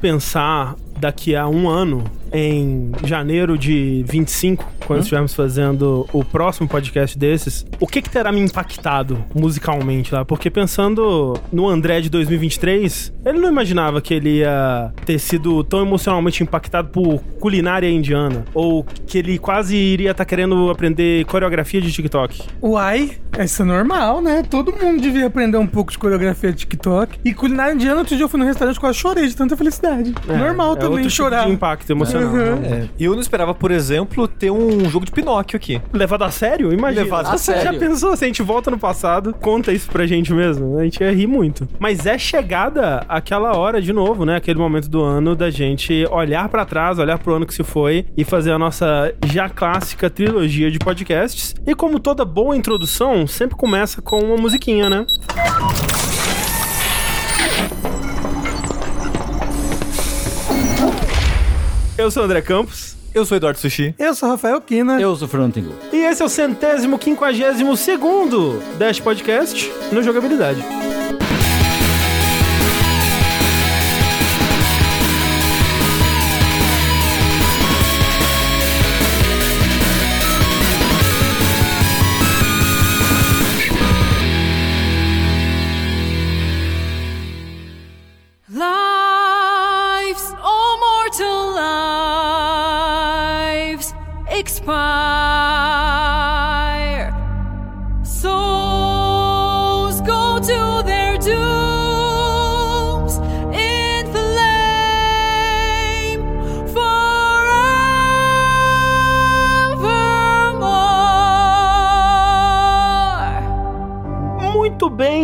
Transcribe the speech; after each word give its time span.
pensar 0.00 0.76
daqui 0.98 1.34
a 1.34 1.46
um 1.48 1.68
ano, 1.68 2.04
em 2.32 2.92
janeiro 3.04 3.58
de 3.58 4.04
25, 4.08 4.64
quando 4.86 4.98
hum? 4.98 5.02
estivermos 5.02 5.34
fazendo 5.34 6.06
o 6.12 6.24
próximo 6.24 6.68
podcast 6.68 7.18
desses, 7.18 7.66
o 7.78 7.86
que, 7.86 8.02
que 8.02 8.10
terá 8.10 8.32
me 8.32 8.40
impactado 8.40 9.24
musicalmente 9.34 10.14
lá? 10.14 10.24
Porque 10.24 10.50
pensando 10.50 11.38
no 11.52 11.68
André 11.68 12.00
de 12.00 12.10
2023, 12.10 13.12
ele 13.24 13.38
não 13.38 13.48
imaginava 13.48 14.00
que 14.00 14.14
ele 14.14 14.38
ia 14.38 14.92
ter 15.04 15.18
sido 15.18 15.62
tão 15.64 15.82
emocionalmente 15.82 16.42
impactado 16.42 16.88
por 16.88 17.20
culinária 17.40 17.88
indiana, 17.88 18.44
ou 18.54 18.84
que 19.06 19.18
ele 19.18 19.38
quase 19.38 19.76
iria 19.76 20.10
estar 20.10 20.24
tá 20.24 20.28
querendo 20.28 20.70
aprender 20.70 21.24
coreografia 21.26 21.80
de 21.80 21.92
TikTok. 21.92 22.42
Uai, 22.62 23.18
isso 23.38 23.62
é 23.62 23.64
normal, 23.64 24.20
né? 24.20 24.42
Todo 24.48 24.72
mundo 24.72 25.00
devia 25.00 25.26
aprender 25.26 25.56
um 25.56 25.66
pouco 25.66 25.92
de 25.92 25.98
coreografia 25.98 26.50
de 26.50 26.58
TikTok. 26.58 27.18
E 27.24 27.32
culinária 27.32 27.72
indiana, 27.74 27.98
outro 27.98 28.16
dia 28.16 28.24
eu 28.24 28.28
fui 28.28 28.38
no 28.38 28.46
restaurante 28.46 28.76
e 28.76 28.80
quase 28.80 28.98
chorei 28.98 29.26
de 29.26 29.36
tanta 29.36 29.56
felicidade. 29.56 30.14
É, 30.28 30.36
normal 30.36 30.74
é 30.74 30.76
também 30.76 31.08
chorar. 31.08 31.38
Tipo 31.38 31.48
de 31.48 31.54
impacto 31.54 31.90
emocional. 31.90 32.19
Uhum. 32.24 32.64
É. 32.64 32.88
Eu 32.98 33.12
não 33.12 33.20
esperava, 33.20 33.54
por 33.54 33.70
exemplo, 33.70 34.26
ter 34.28 34.50
um 34.50 34.88
jogo 34.88 35.04
de 35.04 35.12
Pinóquio 35.12 35.56
aqui. 35.56 35.80
Levado 35.92 36.22
a 36.24 36.30
sério? 36.30 36.72
Imagina. 36.72 37.02
Levado 37.02 37.26
a 37.26 37.36
Você 37.36 37.52
sério. 37.52 37.72
já 37.72 37.78
pensou 37.78 38.16
se 38.16 38.24
a 38.24 38.26
gente 38.26 38.42
volta 38.42 38.70
no 38.70 38.78
passado, 38.78 39.34
conta 39.40 39.72
isso 39.72 39.90
pra 39.90 40.06
gente 40.06 40.32
mesmo? 40.32 40.78
A 40.78 40.84
gente 40.84 41.00
ia 41.02 41.12
rir 41.12 41.26
muito. 41.26 41.68
Mas 41.78 42.06
é 42.06 42.18
chegada 42.18 43.04
aquela 43.08 43.56
hora 43.56 43.80
de 43.80 43.92
novo, 43.92 44.24
né? 44.24 44.36
Aquele 44.36 44.58
momento 44.58 44.88
do 44.88 45.02
ano 45.02 45.34
da 45.34 45.50
gente 45.50 46.06
olhar 46.10 46.48
para 46.48 46.64
trás, 46.64 46.98
olhar 46.98 47.18
pro 47.18 47.34
ano 47.34 47.46
que 47.46 47.54
se 47.54 47.62
foi 47.62 48.06
e 48.16 48.24
fazer 48.24 48.52
a 48.52 48.58
nossa 48.58 49.12
já 49.26 49.48
clássica 49.48 50.08
trilogia 50.10 50.70
de 50.70 50.78
podcasts. 50.78 51.54
E 51.66 51.74
como 51.74 51.98
toda 51.98 52.24
boa 52.24 52.56
introdução, 52.56 53.26
sempre 53.26 53.56
começa 53.56 54.00
com 54.02 54.18
uma 54.18 54.36
musiquinha, 54.36 54.88
né? 54.90 55.04
Eu 62.00 62.10
sou 62.10 62.22
o 62.22 62.24
André 62.24 62.40
Campos. 62.40 62.96
Eu 63.14 63.26
sou 63.26 63.36
Eduardo 63.36 63.58
Sushi. 63.58 63.94
Eu 63.98 64.14
sou 64.14 64.30
Rafael 64.30 64.58
Kina. 64.62 64.98
Eu 64.98 65.14
sou 65.16 65.28
Fernando 65.28 65.52
Tengu. 65.52 65.74
E 65.92 65.98
esse 65.98 66.22
é 66.22 66.24
o 66.24 66.30
centésimo 66.30 66.98
quinquagésimo 66.98 67.76
segundo 67.76 68.58
Dash 68.78 68.98
Podcast 68.98 69.70
no 69.92 70.02
Jogabilidade. 70.02 70.64
qua. 94.70 95.29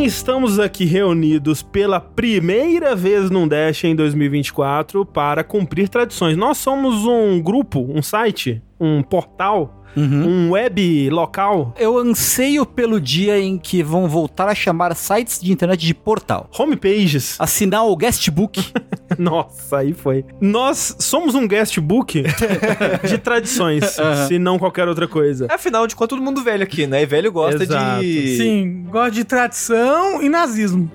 Estamos 0.04 0.60
aqui 0.60 0.84
reunidos 0.84 1.62
pela 1.62 1.98
primeira 1.98 2.94
vez 2.94 3.30
num 3.30 3.48
Dash 3.48 3.84
em 3.84 3.97
2024 3.97 5.06
para 5.06 5.42
cumprir 5.42 5.88
tradições. 5.88 6.36
Nós 6.36 6.58
somos 6.58 7.06
um 7.06 7.41
grupo, 7.41 7.81
um 7.81 8.03
site, 8.03 8.62
um 8.78 9.03
portal 9.03 9.82
Uhum. 9.96 10.28
um 10.28 10.50
web 10.50 11.08
local. 11.10 11.74
Eu 11.78 11.96
anseio 11.98 12.66
pelo 12.66 13.00
dia 13.00 13.38
em 13.38 13.56
que 13.56 13.82
vão 13.82 14.08
voltar 14.08 14.48
a 14.48 14.54
chamar 14.54 14.94
sites 14.94 15.40
de 15.40 15.50
internet 15.50 15.84
de 15.84 15.94
portal. 15.94 16.50
Homepages. 16.58 17.36
Assinar 17.40 17.86
o 17.86 17.96
guestbook. 17.96 18.72
Nossa, 19.18 19.78
aí 19.78 19.92
foi. 19.92 20.24
Nós 20.40 20.96
somos 20.98 21.34
um 21.34 21.46
guestbook 21.46 22.24
de 23.08 23.18
tradições, 23.18 23.96
uhum. 23.98 24.26
se 24.28 24.38
não 24.38 24.58
qualquer 24.58 24.88
outra 24.88 25.08
coisa. 25.08 25.46
Afinal 25.50 25.86
de 25.86 25.94
contas, 25.94 26.16
todo 26.16 26.22
mundo 26.22 26.42
velho 26.42 26.62
aqui, 26.62 26.86
né? 26.86 27.02
E 27.02 27.06
velho 27.06 27.32
gosta 27.32 27.62
Exato. 27.62 28.00
de. 28.00 28.36
Sim, 28.36 28.84
gosta 28.90 29.10
de 29.12 29.24
tradição 29.24 30.22
e 30.22 30.28
nazismo. 30.28 30.90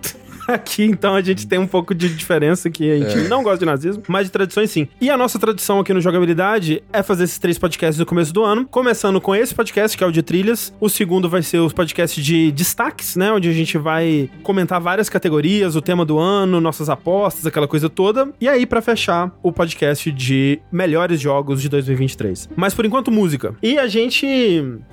Aqui, 0.51 0.84
então, 0.84 1.16
a 1.16 1.22
gente 1.22 1.47
tem 1.47 1.57
um 1.57 1.67
pouco 1.67 1.95
de 1.95 2.09
diferença 2.09 2.69
que 2.69 2.91
a 2.91 2.97
gente 2.97 3.25
é. 3.25 3.28
não 3.28 3.41
gosta 3.41 3.59
de 3.59 3.66
nazismo, 3.66 4.03
mas 4.07 4.25
de 4.25 4.31
tradições 4.31 4.69
sim. 4.69 4.88
E 5.00 5.09
a 5.09 5.17
nossa 5.17 5.39
tradição 5.39 5.79
aqui 5.79 5.94
no 5.94 6.01
Jogabilidade 6.01 6.84
é 6.91 7.01
fazer 7.01 7.23
esses 7.23 7.39
três 7.39 7.57
podcasts 7.57 7.97
no 7.97 8.06
começo 8.06 8.34
do 8.34 8.44
ano, 8.44 8.66
começando 8.66 9.22
com 9.22 9.34
esse 9.34 9.56
podcast, 9.56 9.97
que 9.97 10.03
é 10.03 10.07
o 10.07 10.12
de 10.12 10.22
trilhas. 10.22 10.73
O 10.79 10.89
segundo 10.89 11.29
vai 11.29 11.41
ser 11.41 11.59
os 11.59 11.73
podcasts 11.73 12.23
de 12.23 12.51
destaques, 12.51 13.16
né? 13.16 13.31
Onde 13.31 13.50
a 13.50 13.53
gente 13.53 13.78
vai 13.78 14.29
comentar 14.44 14.79
várias 14.81 15.09
categorias, 15.09 15.75
o 15.75 15.81
tema 15.81 16.06
do 16.06 16.19
ano, 16.19 16.59
nossas 16.59 16.89
apostas, 16.89 17.45
aquela 17.45 17.68
coisa 17.68 17.89
toda. 17.89 18.29
E 18.39 18.47
aí, 18.47 18.66
para 18.66 18.81
fechar, 18.81 19.31
o 19.41 19.51
podcast 19.51 20.12
de 20.12 20.59
melhores 20.72 21.19
jogos 21.19 21.62
de 21.62 21.69
2023. 21.69 22.50
Mas 22.56 22.73
por 22.73 22.85
enquanto, 22.85 23.12
música. 23.12 23.56
E 23.63 23.78
a 23.78 23.88
gente, 23.88 24.28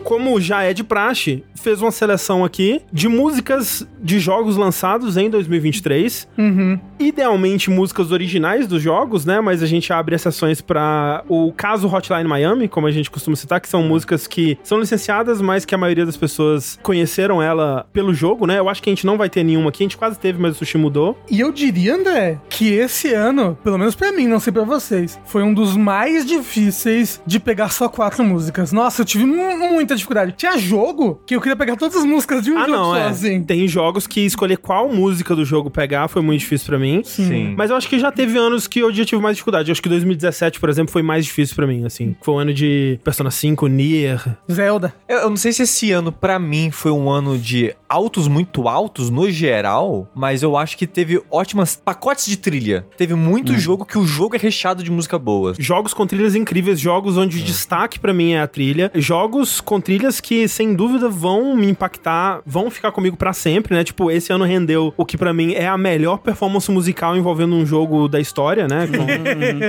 como 0.04 0.40
já 0.40 0.62
é 0.62 0.72
de 0.72 0.84
praxe, 0.84 1.44
fez 1.54 1.82
uma 1.82 1.90
seleção 1.90 2.44
aqui 2.44 2.80
de 2.92 3.08
músicas 3.08 3.86
de 4.00 4.18
jogos 4.20 4.56
lançados 4.56 5.16
em 5.16 5.28
2023. 5.28 5.47
2023. 5.48 6.28
Uhum. 6.36 6.78
Idealmente 6.98 7.70
músicas 7.70 8.12
originais 8.12 8.66
dos 8.66 8.82
jogos, 8.82 9.24
né? 9.24 9.40
Mas 9.40 9.62
a 9.62 9.66
gente 9.66 9.92
abre 9.92 10.14
exceções 10.14 10.60
para 10.60 11.24
o 11.28 11.52
caso 11.52 11.88
Hotline 11.88 12.28
Miami, 12.28 12.68
como 12.68 12.86
a 12.86 12.90
gente 12.90 13.10
costuma 13.10 13.36
citar, 13.36 13.60
que 13.60 13.68
são 13.68 13.82
músicas 13.82 14.26
que 14.26 14.58
são 14.62 14.78
licenciadas, 14.78 15.40
mas 15.40 15.64
que 15.64 15.74
a 15.74 15.78
maioria 15.78 16.04
das 16.04 16.16
pessoas 16.16 16.78
conheceram 16.82 17.42
ela 17.42 17.86
pelo 17.92 18.12
jogo, 18.12 18.46
né? 18.46 18.58
Eu 18.58 18.68
acho 18.68 18.82
que 18.82 18.90
a 18.90 18.92
gente 18.92 19.06
não 19.06 19.16
vai 19.16 19.28
ter 19.28 19.42
nenhuma 19.42 19.70
aqui, 19.70 19.82
a 19.82 19.86
gente 19.86 19.96
quase 19.96 20.18
teve, 20.18 20.40
mas 20.40 20.52
o 20.52 20.54
Sushi 20.56 20.78
mudou. 20.78 21.18
E 21.30 21.40
eu 21.40 21.52
diria, 21.52 21.94
André, 21.94 22.38
que 22.48 22.72
esse 22.72 23.12
ano, 23.12 23.56
pelo 23.62 23.78
menos 23.78 23.94
para 23.94 24.12
mim, 24.12 24.26
não 24.26 24.40
sei 24.40 24.52
para 24.52 24.64
vocês, 24.64 25.18
foi 25.24 25.42
um 25.42 25.54
dos 25.54 25.76
mais 25.76 26.24
difíceis 26.26 27.20
de 27.26 27.40
pegar 27.40 27.70
só 27.70 27.88
quatro 27.88 28.24
músicas. 28.24 28.72
Nossa, 28.72 29.02
eu 29.02 29.06
tive 29.06 29.24
muita 29.24 29.94
dificuldade. 29.94 30.32
Tinha 30.32 30.58
jogo 30.58 31.20
que 31.26 31.34
eu 31.34 31.40
queria 31.40 31.56
pegar 31.56 31.76
todas 31.76 31.96
as 31.96 32.04
músicas 32.04 32.42
de 32.44 32.50
um 32.50 32.58
ah, 32.58 32.66
jogo 32.66 32.72
não, 32.72 32.96
é. 32.96 33.06
assim. 33.08 33.42
Tem 33.42 33.66
jogos 33.66 34.06
que 34.06 34.20
escolher 34.20 34.58
qual 34.58 34.88
música 34.88 35.27
do 35.34 35.44
jogo 35.44 35.70
pegar 35.70 36.08
foi 36.08 36.22
muito 36.22 36.40
difícil 36.40 36.66
para 36.66 36.78
mim. 36.78 37.02
Sim. 37.04 37.54
Mas 37.56 37.70
eu 37.70 37.76
acho 37.76 37.88
que 37.88 37.98
já 37.98 38.10
teve 38.10 38.38
anos 38.38 38.66
que 38.66 38.80
eu 38.80 38.92
já 38.92 39.04
tive 39.04 39.20
mais 39.22 39.36
dificuldade. 39.36 39.70
Eu 39.70 39.72
acho 39.72 39.82
que 39.82 39.88
2017, 39.88 40.60
por 40.60 40.68
exemplo, 40.68 40.92
foi 40.92 41.02
mais 41.02 41.24
difícil 41.24 41.54
para 41.54 41.66
mim, 41.66 41.84
assim. 41.84 42.16
Foi 42.22 42.34
um 42.34 42.38
ano 42.38 42.54
de 42.54 42.98
Persona 43.04 43.30
5, 43.30 43.66
Nier. 43.66 44.36
Zelda. 44.50 44.94
Eu, 45.08 45.18
eu 45.18 45.30
não 45.30 45.36
sei 45.36 45.52
se 45.52 45.62
esse 45.62 45.92
ano, 45.92 46.12
para 46.12 46.38
mim, 46.38 46.70
foi 46.70 46.90
um 46.90 47.10
ano 47.10 47.38
de 47.38 47.74
altos 47.88 48.28
muito 48.28 48.68
altos 48.68 49.10
no 49.10 49.30
geral, 49.30 50.08
mas 50.14 50.42
eu 50.42 50.56
acho 50.56 50.76
que 50.76 50.86
teve 50.86 51.22
ótimas 51.30 51.76
pacotes 51.76 52.26
de 52.26 52.36
trilha. 52.36 52.86
Teve 52.96 53.14
muito 53.14 53.52
hum. 53.52 53.58
jogo 53.58 53.84
que 53.84 53.98
o 53.98 54.06
jogo 54.06 54.36
é 54.36 54.38
recheado 54.38 54.82
de 54.82 54.90
música 54.90 55.18
boa. 55.18 55.54
Jogos 55.58 55.94
com 55.94 56.06
trilhas 56.06 56.34
incríveis, 56.34 56.78
jogos 56.78 57.16
onde 57.16 57.38
o 57.38 57.42
destaque 57.42 57.98
para 57.98 58.12
mim 58.12 58.32
é 58.32 58.40
a 58.40 58.46
trilha. 58.46 58.90
Jogos 58.94 59.60
com 59.60 59.80
trilhas 59.80 60.20
que, 60.20 60.46
sem 60.48 60.74
dúvida, 60.74 61.08
vão 61.08 61.56
me 61.56 61.68
impactar, 61.68 62.40
vão 62.44 62.70
ficar 62.70 62.92
comigo 62.92 63.16
para 63.16 63.32
sempre, 63.32 63.74
né? 63.74 63.84
Tipo, 63.84 64.10
esse 64.10 64.32
ano 64.32 64.44
rendeu 64.44 64.92
o 64.96 65.04
que 65.04 65.16
para 65.18 65.32
mim 65.32 65.52
é 65.52 65.66
a 65.66 65.76
melhor 65.76 66.18
performance 66.18 66.70
musical 66.70 67.16
envolvendo 67.16 67.54
um 67.54 67.66
jogo 67.66 68.08
da 68.08 68.20
história, 68.20 68.66
né? 68.66 68.86
Com 68.86 69.04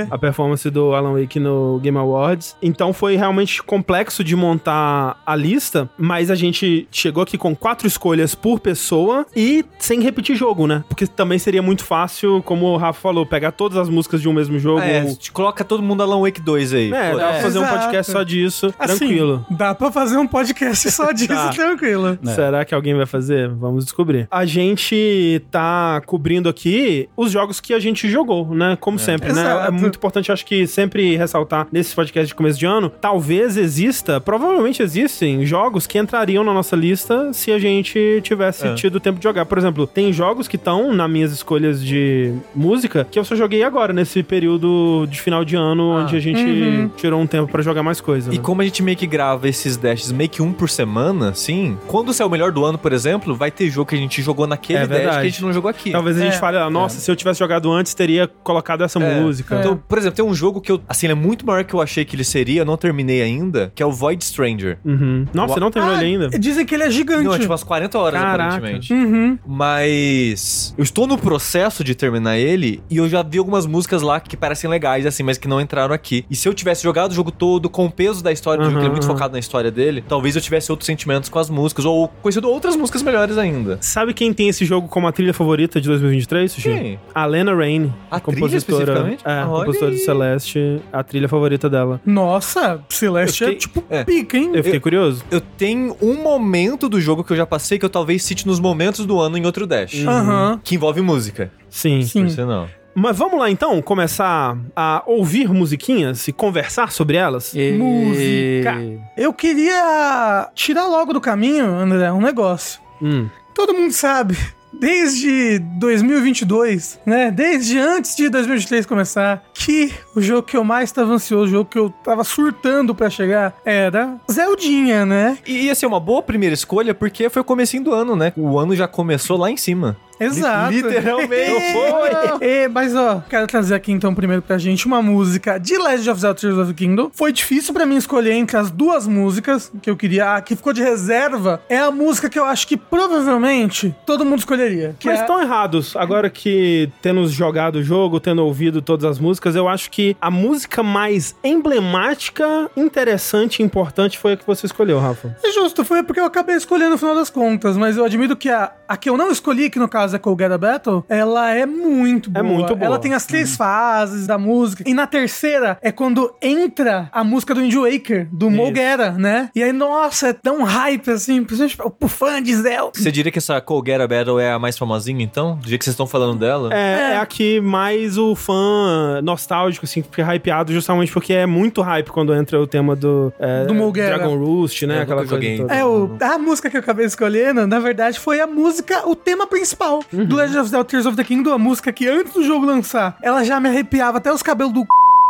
a 0.14 0.18
performance 0.18 0.70
do 0.70 0.94
Alan 0.94 1.20
Wake 1.20 1.40
no 1.40 1.80
Game 1.82 1.98
Awards. 1.98 2.56
Então 2.62 2.94
foi 2.94 3.16
realmente 3.16 3.62
complexo 3.64 4.24
de 4.24 4.36
montar 4.36 5.22
a 5.26 5.36
lista, 5.36 5.90
mas 5.98 6.31
a 6.31 6.36
gente 6.36 6.88
chegou 6.92 7.24
aqui 7.24 7.38
com 7.38 7.56
quatro 7.56 7.88
escolhas 7.88 8.36
por 8.36 8.60
pessoa 8.60 9.25
e 9.36 9.66
sem 9.78 10.01
repetir 10.01 10.36
jogo, 10.36 10.68
né? 10.68 10.84
Porque 10.88 11.07
também 11.07 11.40
seria 11.40 11.62
muito 11.62 11.84
fácil, 11.84 12.42
como 12.44 12.68
o 12.68 12.78
Rafa 12.78 13.00
falou, 13.00 13.25
pegar 13.25 13.52
todas 13.52 13.78
as 13.78 13.90
músicas 13.90 14.22
de 14.22 14.30
um 14.30 14.34
mesmo 14.34 14.60
jogo. 14.60 14.81
É, 14.81 15.06
coloca 15.34 15.63
todo 15.63 15.81
mundo 15.81 16.04
Alan 16.04 16.22
Wake 16.22 16.42
2 16.42 16.74
aí. 16.74 16.94
É, 16.94 17.16
dá 17.16 17.18
pra 17.18 17.42
fazer 17.42 17.60
Exato. 17.60 17.74
um 17.74 17.78
podcast 17.78 18.12
só 18.12 18.24
disso, 18.24 18.74
assim, 18.78 18.98
tranquilo. 18.98 19.45
Dá 19.50 19.75
pra 19.75 19.92
fazer 19.92 20.18
um 20.18 20.28
podcast 20.28 20.92
só 20.92 21.12
disso, 21.13 21.28
tá. 21.28 21.50
tranquilo. 21.50 22.18
É. 22.25 22.36
Será 22.36 22.66
que 22.66 22.74
alguém 22.74 22.95
vai 22.95 23.06
fazer? 23.06 23.50
Vamos 23.50 23.86
descobrir. 23.86 24.28
A 24.30 24.45
gente 24.45 25.38
tá 25.39 26.01
cobrindo 26.06 26.50
aqui 26.50 27.09
os 27.15 27.31
jogos 27.31 27.59
que 27.59 27.74
a 27.74 27.80
gente 27.80 28.09
jogou, 28.09 28.53
né? 28.53 28.77
Como 28.80 28.97
é. 28.97 29.00
sempre, 29.00 29.33
né? 29.33 29.41
Exato. 29.41 29.62
né? 29.62 29.68
É 29.68 29.71
muito 29.71 29.95
importante, 29.97 30.31
acho 30.31 30.45
que 30.45 30.68
sempre 30.68 31.15
ressaltar 31.15 31.68
nesse 31.71 31.95
podcast 31.95 32.27
de 32.27 32.36
começo 32.36 32.59
de 32.59 32.65
ano, 32.65 32.89
talvez 32.89 33.57
exista, 33.57 34.19
provavelmente 34.19 34.81
existem 34.81 35.45
jogos 35.45 35.88
que 35.88 35.97
entrariam 35.97 36.44
na 36.44 36.53
nossa 36.53 36.75
lista 36.75 37.33
se 37.33 37.51
a 37.51 37.59
gente 37.59 38.21
tivesse 38.24 38.68
é. 38.68 38.74
tido 38.75 39.00
tempo 39.00 39.18
de 39.18 39.24
jogar. 39.24 39.45
Por 39.45 39.57
exemplo, 39.57 39.88
tem 39.88 40.12
jogos 40.13 40.47
que 40.47 40.56
estão 40.56 40.94
nas 40.94 41.09
minhas 41.09 41.31
escolhas 41.31 41.83
de 41.83 42.33
música 42.53 43.07
que 43.09 43.18
eu 43.18 43.24
só 43.24 43.35
joguei 43.35 43.63
agora, 43.63 43.94
nesse 43.94 44.24
período 44.24 45.07
de 45.09 45.21
final 45.21 45.44
de 45.45 45.56
ano, 45.56 45.92
ah. 45.92 46.01
onde 46.01 46.15
a 46.15 46.19
gente 46.19 46.42
uhum. 46.42 46.89
tirou 46.95 47.21
um 47.21 47.27
tempo 47.27 47.51
para 47.51 47.62
jogar 47.62 47.83
mais 47.83 48.01
coisa. 48.01 48.33
E 48.33 48.38
né? 48.38 48.44
como 48.44 48.62
a 48.62 48.65
gente 48.65 48.81
meio 48.83 48.97
que 48.97 49.07
grava 49.07 49.47
esses 49.47 49.77
dashes 49.77 50.12
meio 50.12 50.30
que 50.30 50.42
um 50.42 50.51
por 50.51 50.69
semana, 50.69 51.33
sim, 51.33 51.77
quando 51.88 52.13
ser 52.13 52.24
o 52.24 52.30
melhor 52.30 52.51
do 52.51 52.63
ano, 52.65 52.77
por 52.77 52.94
exemplo, 52.94 53.35
vai 53.35 53.51
ter 53.51 53.69
jogo 53.69 53.89
que 53.89 53.95
a 53.95 53.97
gente 53.97 54.21
jogou 54.21 54.47
naquele 54.47 54.80
é 54.80 54.88
dash 54.88 55.15
que 55.15 55.21
a 55.21 55.29
gente 55.30 55.42
não 55.42 55.54
jogou 55.54 55.70
aqui. 55.70 55.92
Talvez 55.92 56.18
a 56.18 56.22
gente 56.22 56.36
é. 56.36 56.40
fale, 56.40 56.58
ah, 56.58 56.70
nossa, 56.70 56.80
nossa, 56.80 57.00
se 57.00 57.12
eu 57.12 57.16
tivesse 57.16 57.40
jogado 57.40 57.72
antes, 57.72 57.94
teria 57.94 58.28
colocado 58.44 58.84
essa 58.84 59.00
É. 59.00 59.20
música. 59.22 59.58
Então, 59.60 59.78
por 59.88 59.98
exemplo, 59.98 60.16
tem 60.16 60.26
um 60.26 60.34
jogo 60.34 60.62
que 60.62 60.72
eu. 60.72 60.81
Assim, 60.88 61.06
ele 61.08 61.14
é 61.14 61.16
muito 61.16 61.46
maior 61.46 61.64
que 61.64 61.74
eu 61.74 61.81
achei 61.81 62.04
que 62.06 62.16
ele 62.16 62.24
seria, 62.24 62.62
eu 62.62 62.66
não 62.66 62.78
terminei 62.78 63.22
ainda, 63.22 63.72
que 63.76 63.84
é 63.84 63.86
o 63.86 63.92
Void 63.92 64.24
Stranger. 64.24 64.78
Uhum. 64.86 65.26
Nossa, 65.34 65.54
você 65.56 65.60
não 65.60 65.70
terminou 65.72 65.96
Ah, 65.98 66.04
ele 66.04 66.24
ainda? 66.24 66.40
Dizem 66.40 66.66
que 66.66 66.74
ele 66.74 66.84
é 66.84 66.90
gigante. 66.92 67.24
Não, 67.24 67.34
é 67.34 67.40
tipo 67.40 67.52
umas 67.52 67.64
40 67.64 67.98
horas, 68.00 68.20
Caraca. 68.22 68.56
aparentemente. 68.56 68.94
Uhum. 68.94 69.38
Mas 69.46 70.74
eu 70.78 70.84
estou 70.84 71.06
no 71.08 71.18
processo 71.18 71.84
de 71.84 71.94
terminar 71.96 72.38
ele 72.38 72.81
e 72.90 72.98
eu 72.98 73.08
já 73.10 73.22
vi 73.24 73.38
algumas 73.38 73.66
músicas 73.66 74.02
lá 74.02 74.20
que 74.20 74.36
parecem 74.38 74.70
legais, 74.70 75.06
assim, 75.06 75.24
mas 75.24 75.38
que 75.38 75.48
não 75.48 75.60
entraram 75.62 75.94
aqui. 75.94 76.26
E 76.30 76.36
se 76.36 76.48
eu 76.48 76.54
tivesse 76.54 76.84
jogado 76.84 77.12
o 77.12 77.16
jogo 77.16 77.31
todo 77.31 77.70
com 77.70 77.86
o 77.86 77.92
peso 77.92 78.24
da 78.24 78.31
história 78.31 78.64
do 78.64 78.66
jogo, 78.70 78.78
que 78.80 78.84
é 78.84 78.88
Aham, 78.88 78.92
muito 78.94 79.06
aham. 79.06 79.14
focado 79.14 79.34
na 79.34 79.40
história 79.40 79.70
dele, 79.72 80.04
talvez 80.08 80.36
eu 80.36 80.42
tivesse 80.42 80.72
outros 80.72 80.86
sentimentos 80.88 81.30
com 81.30 81.40
as 81.40 81.50
músicas, 81.50 81.86
ou 81.86 82.08
conhecido 82.22 82.50
outras 82.50 82.76
músicas 82.76 83.02
melhores 83.02 83.38
ainda. 83.38 83.78
Sabe 83.81 84.14
quem 84.14 84.34
tem 84.34 84.48
esse 84.50 84.66
jogo 84.66 84.88
como 84.88 85.08
a 85.08 85.12
trilha 85.19 85.33
favorita 85.33 85.81
de 85.81 85.88
2023, 85.89 86.50
Sushi? 86.51 86.69
Quem? 86.69 87.00
A 87.13 87.25
Lena 87.25 87.54
Rain. 87.54 87.94
A 88.10 88.19
trilha 88.21 88.39
compositora. 88.39 88.83
especificamente? 88.83 89.24
É, 89.25 89.44
Olha 89.44 89.45
compositora 89.66 89.92
de. 89.92 89.98
Celeste, 89.98 90.81
a 90.94 91.04
trilha 91.04 91.27
favorita 91.27 91.69
dela. 91.69 92.00
Nossa, 92.06 92.80
Celeste 92.88 93.44
Eu 93.44 93.50
é 93.50 93.51
fiquei- 93.51 93.68
tipo 93.68 93.83
é. 93.89 94.04
pica, 94.06 94.38
hein? 94.38 94.51
Eu 94.54 94.63
fiquei 94.63 94.80
curioso. 94.80 95.24
Eu 95.30 95.42
tenho 95.42 95.95
um 96.01 96.16
momento 96.24 96.88
do 96.88 97.01
jogo 97.01 97.24
que 97.24 97.33
eu 97.33 97.38
já 97.38 97.45
passei 97.45 97.77
que 97.77 97.83
eu 97.86 97.89
talvez 97.89 98.24
cite 98.24 98.48
nos 98.48 98.62
momentos 98.62 99.06
do 99.06 99.19
ano 99.19 99.38
em 99.38 99.45
outro 99.45 99.68
Dash. 99.68 100.06
Aham. 100.07 100.60
Que 100.63 100.75
envolve 100.75 101.01
música. 101.01 101.51
Sim. 101.69 102.01
Sim. 102.04 102.24
Por 102.24 102.30
sinal. 102.31 102.69
Mas 102.95 103.18
vamos 103.18 103.38
lá 103.39 103.51
então 103.51 103.81
começar 103.81 104.57
a 104.75 105.04
ouvir 105.06 105.50
musiquinhas 105.50 106.27
e 106.30 106.31
conversar 106.31 106.92
sobre 106.94 107.18
elas? 107.18 107.54
E- 107.54 107.74
Música. 107.74 108.77
Eu 109.18 109.33
queria 109.33 110.50
tirar 110.56 110.88
logo 110.88 111.12
do 111.13 111.19
caminho, 111.21 111.66
André, 111.66 112.10
um 112.12 112.21
negócio. 112.21 112.80
Hum. 113.01 113.27
Todo 113.54 113.74
mundo 113.74 113.92
sabe, 113.92 114.38
desde 114.74 115.60
2022, 115.60 117.00
né? 117.06 117.31
Desde 117.31 117.77
antes 117.77 118.16
de 118.16 118.30
2023 118.30 118.86
começar, 118.86 119.44
que 119.54 119.94
o 120.16 120.21
jogo 120.21 120.44
que 120.44 120.57
eu 120.57 120.63
mais 120.63 120.89
estava 120.89 121.12
ansioso, 121.12 121.45
o 121.45 121.51
jogo 121.51 121.69
que 121.69 121.80
eu 121.80 121.89
tava 122.04 122.24
surtando 122.24 122.94
pra 122.94 123.10
chegar, 123.10 123.56
era 123.66 124.18
Zeldinha, 124.31 125.06
né? 125.06 125.38
E 125.45 125.66
ia 125.66 125.75
ser 125.75 125.86
uma 125.86 126.00
boa 126.00 126.21
primeira 126.21 126.54
escolha 126.54 126.94
porque 126.94 127.30
foi 127.30 127.42
o 127.42 127.45
comecinho 127.45 127.83
do 127.83 127.94
ano, 127.94 128.16
né? 128.16 128.33
O 128.36 128.57
ano 128.57 128.75
já 128.75 128.88
começou 128.88 129.38
lá 129.38 129.50
em 129.50 129.57
cima. 129.57 129.98
Exato. 130.19 130.74
literalmente 130.74 131.62
foi. 131.74 132.48
É, 132.48 132.68
mas 132.68 132.95
ó, 132.95 133.24
quero 133.30 133.48
trazer 133.48 133.75
aqui 133.75 133.92
então 133.92 134.13
primeiro 134.13 134.42
pra 134.42 134.57
gente 134.57 134.86
uma 134.86 135.01
música 135.01 135.57
de 135.57 135.77
Legend 135.77 136.10
of 136.10 136.21
Zelda 136.21 136.39
Tears 136.39 136.57
of 136.57 136.74
the 136.74 136.74
Kingdom. 136.74 137.10
Foi 137.13 137.31
difícil 137.31 137.74
pra 137.74 137.86
mim 137.86 137.95
escolher 137.95 138.33
entre 138.33 138.57
as 138.57 138.69
duas 138.69 139.07
músicas 139.07 139.71
que 139.81 139.89
eu 139.89 139.95
queria. 139.95 140.36
A 140.36 140.42
que 140.42 140.56
ficou 140.56 140.74
de 140.74 140.81
reserva 140.81 141.62
é 141.69 141.77
a 141.77 141.92
música 141.92 142.30
que 142.30 142.38
eu 142.38 142.45
acho 142.45 142.68
que 142.68 142.77
provavelmente 142.77 143.95
todo 144.06 144.25
mundo 144.25 144.39
escolheria. 144.39 144.95
Mas 145.04 145.19
é... 145.19 145.21
estão 145.21 145.42
errados. 145.42 145.95
Agora 145.95 146.30
que 146.30 146.89
tendo 147.01 147.27
jogado 147.27 147.77
o 147.77 147.83
jogo, 147.83 148.19
tendo 148.19 148.44
ouvido 148.44 148.81
todas 148.81 149.06
as 149.06 149.19
músicas, 149.19 149.56
eu 149.56 149.68
acho 149.68 149.89
que 149.89 150.16
a 150.19 150.30
música 150.30 150.83
mais 150.83 151.36
emblemática, 151.44 152.69
interessante 152.75 153.60
e 153.60 153.66
importante 153.66 154.18
foi 154.18 154.33
a 154.33 154.38
que 154.38 154.45
você 154.45 154.66
escolheu, 154.66 155.00
Rafa. 155.00 155.36
É 155.44 155.51
justo, 155.51 155.83
foi 155.83 156.04
porque 156.04 156.19
eu 156.19 156.25
acabei 156.25 156.56
escolhendo 156.56 156.92
no 156.92 156.98
final 156.98 157.16
das 157.16 157.30
contas, 157.30 157.77
mas 157.77 157.98
eu 157.98 158.06
admito 158.06 158.36
que 158.36 158.50
a, 158.50 158.71
a 158.88 158.98
que 158.98 159.10
eu 159.10 159.18
não 159.18 159.31
escolhi, 159.31 159.69
que 159.69 159.80
no 159.80 159.88
caso 159.88 160.08
é 160.13 160.19
Colgata 160.19 160.57
Battle, 160.57 161.03
ela 161.09 161.53
é 161.53 161.65
muito 161.65 162.29
boa. 162.29 162.45
É 162.45 162.47
muito 162.47 162.75
boa. 162.75 162.85
Ela 162.85 163.00
tem 163.00 163.13
as 163.13 163.25
três 163.25 163.56
fases 163.56 164.27
da 164.27 164.38
música. 164.38 164.83
E 164.85 164.94
na 164.94 165.07
terceira 165.07 165.77
é 165.81 165.91
quando 165.91 166.33
entra 166.41 167.09
a 167.11 167.23
música 167.23 167.53
do 167.53 167.61
Wind 167.61 167.75
Waker, 167.75 168.27
do 168.31 168.50
Mogera, 168.50 169.11
né? 169.11 169.50
E 169.56 169.63
aí, 169.63 169.71
nossa, 169.71 170.29
é 170.29 170.33
tão 170.33 170.63
hype 170.63 171.09
assim, 171.11 171.44
principalmente 171.44 171.77
pro 171.97 172.07
fã 172.07 172.41
de 172.41 172.56
Zelda. 172.56 172.91
Você 172.95 173.11
diria 173.11 173.31
que 173.31 173.38
essa 173.39 173.59
Colgera 173.61 174.07
Battle 174.07 174.39
é 174.39 174.51
a 174.51 174.59
mais 174.59 174.77
famosinha, 174.77 175.23
então? 175.23 175.56
Do 175.57 175.67
jeito 175.67 175.79
que 175.79 175.85
vocês 175.85 175.94
estão 175.94 176.07
falando 176.07 176.39
dela? 176.39 176.73
É, 176.73 176.77
É. 176.79 177.13
é 177.13 177.17
a 177.17 177.25
que 177.25 177.59
mais 177.61 178.17
o 178.17 178.35
fã 178.35 179.21
nostálgico, 179.23 179.85
assim, 179.85 180.01
fica 180.01 180.23
hypeado 180.35 180.73
justamente 180.73 181.11
porque 181.11 181.33
é 181.33 181.45
muito 181.45 181.81
hype 181.81 182.09
quando 182.09 182.33
entra 182.33 182.59
o 182.59 182.67
tema 182.67 182.95
do, 182.95 183.31
é, 183.39 183.65
Do 183.65 183.73
Mulguera. 183.73 184.17
Dragon 184.17 184.38
Roost, 184.38 184.85
né? 184.85 184.97
Eu 184.97 185.01
Aquela 185.03 185.25
coisa 185.25 185.57
toda. 185.57 185.73
É, 185.73 185.85
o, 185.85 186.17
a 186.21 186.38
música 186.38 186.69
que 186.69 186.77
eu 186.77 186.81
acabei 186.81 187.06
escolhendo, 187.06 187.65
na 187.67 187.79
verdade, 187.79 188.19
foi 188.19 188.39
a 188.39 188.47
música, 188.47 189.07
o 189.07 189.15
tema 189.15 189.47
principal 189.47 189.99
do 190.12 190.36
Legend 190.36 190.60
of 190.60 190.69
Zelda 190.69 190.86
Tears 190.86 191.06
of 191.06 191.16
the 191.16 191.24
Kingdom, 191.24 191.54
a 191.54 191.57
música 191.57 191.92
que 191.92 192.07
antes 192.07 192.34
do 192.34 192.44
jogo 192.44 192.66
lançar, 192.66 193.18
ela 193.22 193.44
já 193.44 193.60
me 193.60 193.69
arrepiava 193.69 194.18
até 194.18 194.31
os 194.31 194.44
cabelos 194.44 194.74
do 194.74 194.81
c... 194.81 194.88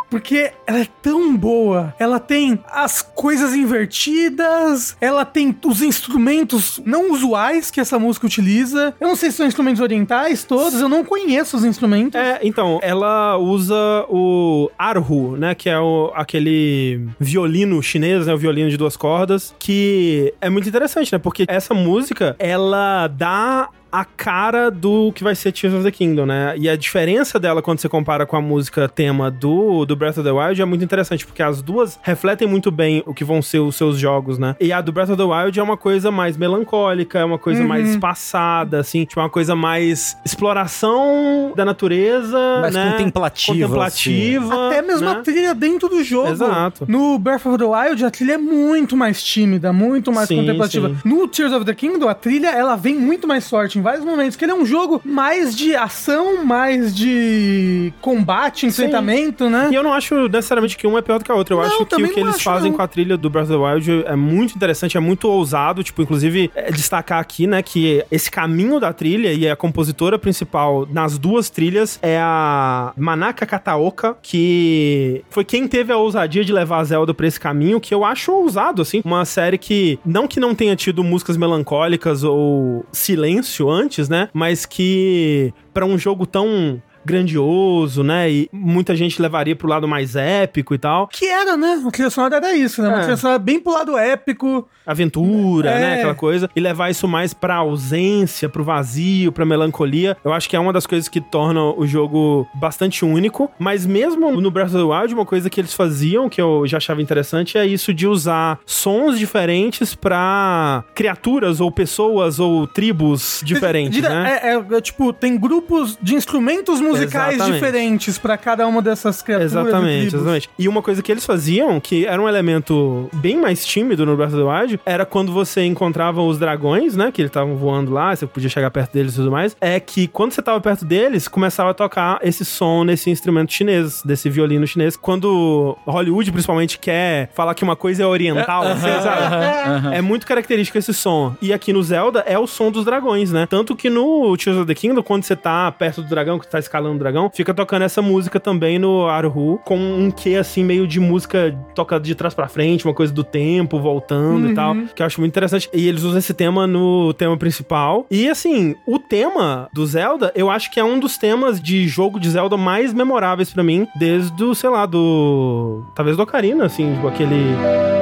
Porque 0.10 0.52
ela 0.66 0.80
é 0.80 0.88
tão 1.04 1.38
boa. 1.38 1.94
Ela 2.00 2.20
tem 2.20 2.60
as 2.72 3.02
coisas 3.02 3.54
invertidas, 3.54 4.98
ela 5.00 5.24
tem 5.24 5.56
os 5.64 5.84
instrumentos 5.84 6.82
não 6.84 7.12
usuais 7.12 7.70
que 7.70 7.80
essa 7.80 8.00
música 8.00 8.26
utiliza. 8.26 8.96
Eu 9.00 9.08
não 9.08 9.16
sei 9.16 9.30
se 9.30 9.38
são 9.38 9.46
instrumentos 9.46 9.80
orientais 9.80 10.44
todos, 10.44 10.82
eu 10.82 10.90
não 10.90 11.06
conheço 11.06 11.58
os 11.58 11.64
instrumentos. 11.64 12.20
É, 12.20 12.40
então, 12.42 12.80
ela 12.82 13.38
usa 13.38 13.76
o 14.10 14.72
arhu, 14.80 15.38
né? 15.38 15.54
Que 15.54 15.70
é 15.70 15.80
o, 15.80 16.12
aquele 16.16 17.08
violino 17.20 17.82
chinês, 17.84 18.26
né? 18.26 18.34
O 18.34 18.38
violino 18.38 18.72
de 18.72 18.78
duas 18.78 18.98
cordas, 18.98 19.54
que 19.60 20.34
é 20.42 20.50
muito 20.50 20.68
interessante, 20.68 21.14
né? 21.14 21.20
Porque 21.20 21.46
essa 21.48 21.76
música, 21.76 22.36
ela 22.40 23.08
dá 23.08 23.70
a 23.92 24.06
cara 24.06 24.70
do 24.70 25.12
que 25.14 25.24
vai 25.24 25.36
ser 25.36 25.52
Tears 25.52 25.74
of 25.76 25.84
the 25.84 25.92
Kingdom, 25.92 26.26
né? 26.26 26.54
E 26.58 26.70
a 26.70 26.76
diferença 26.76 27.40
dela 27.40 27.62
quando 27.62 27.80
você 27.80 27.90
compara 27.90 28.26
com 28.26 28.36
a 28.36 28.42
música 28.42 28.88
tema 28.88 29.32
do, 29.32 29.86
do 29.86 29.96
Breath 29.96 30.18
of 30.18 30.24
the 30.24 30.32
Wild 30.32 30.62
é 30.62 30.66
muito 30.66 30.84
interessante, 30.84 31.26
porque 31.26 31.42
as 31.42 31.62
duas 31.62 32.00
refletem 32.04 32.48
muito 32.48 32.72
bem 32.72 33.04
o 33.06 33.14
que 33.14 33.24
vão 33.24 33.42
ser 33.42 33.60
os 33.60 33.76
seus 33.76 33.98
jogos, 33.98 34.38
né? 34.38 34.56
E 34.60 34.72
a 34.72 34.82
do 34.82 34.92
Breath 34.92 35.10
of 35.10 35.18
the 35.18 35.24
Wild 35.24 35.60
é 35.60 35.64
uma 35.64 35.78
coisa 35.78 36.12
mais 36.12 36.38
melancólica, 36.38 37.20
é 37.20 37.26
uma 37.26 37.40
coisa 37.40 37.64
mais 37.64 37.90
espaçada, 37.90 38.80
assim, 38.80 39.06
tipo, 39.06 39.20
uma 39.20 39.30
coisa 39.30 39.56
mais 39.56 40.16
exploração 40.26 41.54
da 41.56 41.66
natureza, 41.66 42.38
Mais 42.62 42.74
né? 42.74 42.92
contemplativa, 42.92 43.68
Contemplativa. 43.68 44.68
Até 44.68 44.82
mesmo 44.82 45.06
né? 45.06 45.12
a 45.12 45.22
trilha 45.22 45.56
dentro 45.56 45.90
do 45.90 46.04
jogo. 46.04 46.30
Exato. 46.30 46.86
No 46.88 47.18
Breath 47.18 47.46
of 47.46 47.58
the 47.58 47.66
Wild, 47.66 48.06
a 48.06 48.12
trilha 48.12 48.34
é 48.34 48.38
muito 48.38 48.96
mais 48.96 49.24
tímida, 49.24 49.72
muito 49.74 50.12
mais 50.12 50.28
Sim, 50.28 50.38
contemplativa. 50.38 50.90
sim. 50.90 50.96
No 51.06 51.28
Tears 51.28 51.54
of 51.54 51.66
the 51.66 51.74
Kingdom, 51.74 52.08
a 52.08 52.14
trilha, 52.14 52.50
ela 52.50 52.76
vem 52.76 52.96
muito 52.96 53.28
mais 53.28 53.50
forte 53.50 53.79
em 53.80 53.82
vários 53.82 54.06
momentos, 54.06 54.36
que 54.36 54.46
ele 54.46 54.52
é 54.52 54.56
um 54.56 54.66
jogo 54.66 55.02
mais 55.04 55.56
de 55.56 55.76
ação, 55.76 56.44
mais 56.44 56.94
de 56.94 57.94
combate, 58.02 58.66
enfrentamento, 58.66 59.50
né? 59.50 59.70
E 59.72 59.76
eu 59.76 59.82
não 59.82 59.94
acho 59.94 60.28
necessariamente 60.28 60.78
que 60.78 60.86
uma 60.86 61.00
é 61.00 61.02
pior 61.02 61.18
do 61.18 61.26
que 61.26 61.32
a 61.32 61.36
outra. 61.36 61.56
Eu 61.56 61.60
Não, 61.60 61.66
acho 61.66 61.86
que 61.86 62.04
o 62.04 62.14
que 62.14 62.20
eles 62.20 62.36
acho, 62.36 62.44
fazem 62.44 62.72
não. 62.72 62.78
com 62.78 62.84
a 62.84 62.88
trilha 62.88 63.18
do 63.18 63.30
Breath 63.30 63.50
of 63.50 63.54
the 63.54 63.58
Wild 63.58 64.04
é 64.06 64.16
muito 64.16 64.56
interessante, 64.56 64.98
é 64.98 65.00
muito 65.00 65.28
ousado. 65.28 65.84
Tipo, 65.84 66.02
inclusive, 66.02 66.52
é 66.54 66.72
destacar 66.72 67.20
aqui, 67.20 67.48
né, 67.48 67.62
que 67.62 68.04
esse 68.12 68.30
caminho 68.30 68.80
da 68.80 68.92
trilha 68.92 69.32
e 69.32 69.50
a 69.50 69.56
compositora 69.56 70.20
principal 70.20 70.88
nas 70.92 71.18
duas 71.18 71.50
trilhas 71.50 71.98
é 72.02 72.20
a 72.20 72.94
Manaka 72.98 73.46
Kataoka, 73.46 74.18
que 74.22 75.24
foi 75.30 75.46
quem 75.46 75.68
teve 75.68 75.94
a 75.94 75.98
ousadia 75.98 76.44
de 76.44 76.52
levar 76.52 76.80
a 76.80 76.84
Zelda 76.84 77.14
pra 77.14 77.28
esse 77.28 77.40
caminho, 77.40 77.80
que 77.80 77.94
eu 77.94 78.04
acho 78.04 78.32
ousado, 78.32 78.82
assim. 78.82 79.02
Uma 79.06 79.24
série 79.24 79.58
que, 79.58 79.98
não 80.06 80.28
que 80.28 80.40
não 80.40 80.54
tenha 80.54 80.76
tido 80.76 81.04
músicas 81.04 81.38
melancólicas 81.38 82.24
ou 82.24 82.86
silêncio 82.92 83.69
antes, 83.72 84.10
né, 84.10 84.30
mas 84.34 84.66
que 84.66 85.54
pra 85.74 85.86
um 85.86 85.98
jogo 85.98 86.26
tão 86.26 86.82
grandioso, 87.10 88.04
né? 88.04 88.30
E 88.32 88.50
muita 88.52 88.96
gente 88.96 89.22
levaria 89.22 89.56
pro 89.56 89.68
lado 89.68 89.88
mais 89.88 90.16
épico 90.16 90.74
e 90.74 90.78
tal. 90.78 91.08
Que 91.08 91.26
era, 91.26 91.58
né? 91.58 91.82
A 91.86 91.92
trilha 91.92 92.10
sonora 92.10 92.38
era 92.38 92.54
isso, 92.56 92.82
né? 92.82 92.88
Uma 92.90 92.98
É. 92.98 93.02
trilha 93.02 93.18
sonora 93.18 93.40
bem 93.40 93.60
pro 93.60 93.74
lado 93.74 93.98
épico. 93.98 94.68
Aventura, 94.86 95.70
É. 95.70 95.80
né? 95.80 95.94
Aquela 95.96 96.16
coisa. 96.16 96.50
E 96.56 96.60
levar 96.60 96.90
isso 96.90 97.08
mais 97.08 97.34
pra 97.34 97.56
ausência, 97.58 98.50
pro 98.50 98.64
vazio, 98.64 99.32
pra 99.32 99.46
melancolia. 99.46 100.18
Eu 100.24 100.34
acho 100.34 100.50
que 100.50 100.56
é 100.56 100.60
uma 100.60 100.74
das 100.74 100.86
coisas 100.88 101.08
que 101.08 101.22
torna 101.22 101.62
o 101.64 101.86
jogo 101.86 102.48
bastante 102.56 103.06
único. 103.06 103.52
Mas 103.60 103.86
mesmo 103.86 104.32
no 104.42 104.50
Breath 104.52 104.70
of 104.74 104.78
the 104.78 104.84
Wild, 104.84 105.14
uma 105.14 105.26
coisa 105.26 105.50
que 105.50 105.60
eles 105.62 105.74
faziam, 105.74 106.28
que 106.30 106.42
eu 106.42 106.64
já 106.66 106.78
achava 106.78 107.02
interessante, 107.02 107.58
é 107.58 107.66
isso 107.66 107.94
de 107.94 108.08
usar 108.08 108.60
sons 108.66 109.18
diferentes 109.20 109.94
pra 109.96 110.84
criaturas 110.96 111.62
ou 111.62 111.72
pessoas 111.72 112.40
ou 112.40 112.66
tribos 112.68 113.42
diferentes, 113.46 114.02
né? 114.02 114.40
é, 114.44 114.54
é, 114.56 114.78
é, 114.78 114.82
tipo, 114.82 115.14
tem 115.14 115.38
grupos 115.38 115.98
de 116.02 116.16
instrumentos 116.16 116.82
musicais 116.82 116.99
Exatamente. 117.04 117.54
diferentes 117.54 118.18
pra 118.18 118.38
cada 118.38 118.68
uma 118.68 118.82
dessas 118.82 119.22
criaturas. 119.22 119.52
Exatamente, 119.52 120.16
exatamente. 120.16 120.50
E 120.58 120.68
uma 120.68 120.82
coisa 120.82 121.02
que 121.02 121.12
eles 121.12 121.26
faziam, 121.26 121.80
que 121.80 122.06
era 122.06 122.22
um 122.22 122.28
elemento 122.28 123.10
bem 123.14 123.38
mais 123.38 123.66
tímido 123.66 124.06
no 124.06 124.16
Breath 124.16 124.34
of 124.34 124.38
the 124.38 124.44
Wild, 124.44 124.80
era 124.86 125.06
quando 125.06 125.32
você 125.32 125.64
encontrava 125.64 126.22
os 126.22 126.38
dragões, 126.38 126.96
né? 126.96 127.12
Que 127.12 127.22
eles 127.22 127.30
estavam 127.30 127.56
voando 127.56 127.92
lá, 127.92 128.16
você 128.16 128.26
podia 128.26 128.50
chegar 128.50 128.72
perto 128.72 128.94
deles 128.94 129.14
e 129.14 129.16
tudo 129.18 129.32
mais. 129.32 129.56
É 129.60 129.80
que 129.80 130.08
quando 130.08 130.32
você 130.32 130.42
tava 130.42 130.60
perto 130.60 130.86
deles, 130.86 131.28
começava 131.28 131.72
a 131.72 131.74
tocar 131.74 132.20
esse 132.22 132.44
som 132.44 132.84
nesse 132.84 133.10
instrumento 133.10 133.54
chinês, 133.54 134.02
desse 134.04 134.30
violino 134.30 134.66
chinês. 134.66 134.96
Quando 134.96 135.78
Hollywood, 135.86 136.32
principalmente, 136.32 136.80
quer 136.80 137.30
falar 137.34 137.54
que 137.54 137.64
uma 137.64 137.76
coisa 137.76 138.04
é 138.04 138.06
oriental, 138.06 138.64
assim, 138.64 139.02
sabe? 139.02 139.96
É 139.96 140.02
muito 140.02 140.26
característico 140.26 140.78
esse 140.78 140.94
som. 140.94 141.36
E 141.42 141.54
aqui 141.54 141.72
no 141.72 141.82
Zelda 141.84 142.24
é 142.26 142.38
o 142.38 142.48
som 142.48 142.72
dos 142.72 142.86
dragões, 142.86 143.32
né? 143.32 143.46
Tanto 143.50 143.76
que 143.76 143.90
no 143.90 144.36
Tears 144.38 144.58
of 144.58 144.68
the 144.68 144.74
Kingdom, 144.74 145.04
quando 145.04 145.24
você 145.24 145.36
tá 145.36 145.72
perto 145.72 146.02
do 146.02 146.10
dragão, 146.10 146.40
que 146.40 146.48
tá 146.48 146.60
escalando 146.60 146.89
focada 146.90 146.94
no 146.94 147.00
dragão, 147.00 147.30
fica 147.34 147.54
tocando 147.54 147.84
essa 147.84 148.02
música 148.02 148.40
também 148.40 148.80
no 148.80 149.08
Arhu, 149.08 149.60
com 149.64 149.78
um 149.78 150.12
quê, 150.12 150.36
assim, 150.36 150.64
meio 150.64 150.88
de 150.88 151.00
música 151.00 151.56
tocada 151.76 152.04
de 152.04 152.16
trás 152.16 152.34
pra 152.34 152.48
frente, 152.48 152.86
uma 152.86 152.94
coisa 152.94 153.14
do 153.14 153.24
tempo, 153.24 153.80
voltando 153.80 154.50
e 154.50 154.56
tal, 154.56 154.76
que 154.96 155.02
eu 155.02 155.06
acho 155.06 155.20
muito 155.20 155.32
interessante. 155.32 155.70
E 155.74 155.88
eles 155.88 156.04
usam 156.04 156.20
esse 156.20 156.34
tema 156.34 156.66
no 156.66 157.14
tema 157.14 157.38
principal. 157.38 158.06
E, 158.10 158.30
assim, 158.30 158.76
o 158.86 158.98
tema 158.98 159.70
do 159.74 159.86
Zelda, 159.86 160.32
eu 160.36 160.50
acho 160.50 160.72
que 160.72 160.80
é 160.80 160.84
um 160.84 161.00
dos 161.00 161.18
temas 161.18 161.62
de 161.62 161.88
jogo 161.88 162.20
de 162.20 162.30
Zelda 162.30 162.58
mais 162.58 162.94
memoráveis 162.94 163.52
pra 163.52 163.64
mim, 163.64 163.88
desde 163.96 164.44
o, 164.44 164.56
sei 164.56 164.70
lá, 164.70 164.86
do... 164.86 165.84
talvez 165.96 166.18
do 166.18 166.24
Ocarina, 166.24 166.66
assim, 166.66 166.94
tipo, 166.94 167.08
aquele... 167.08 167.99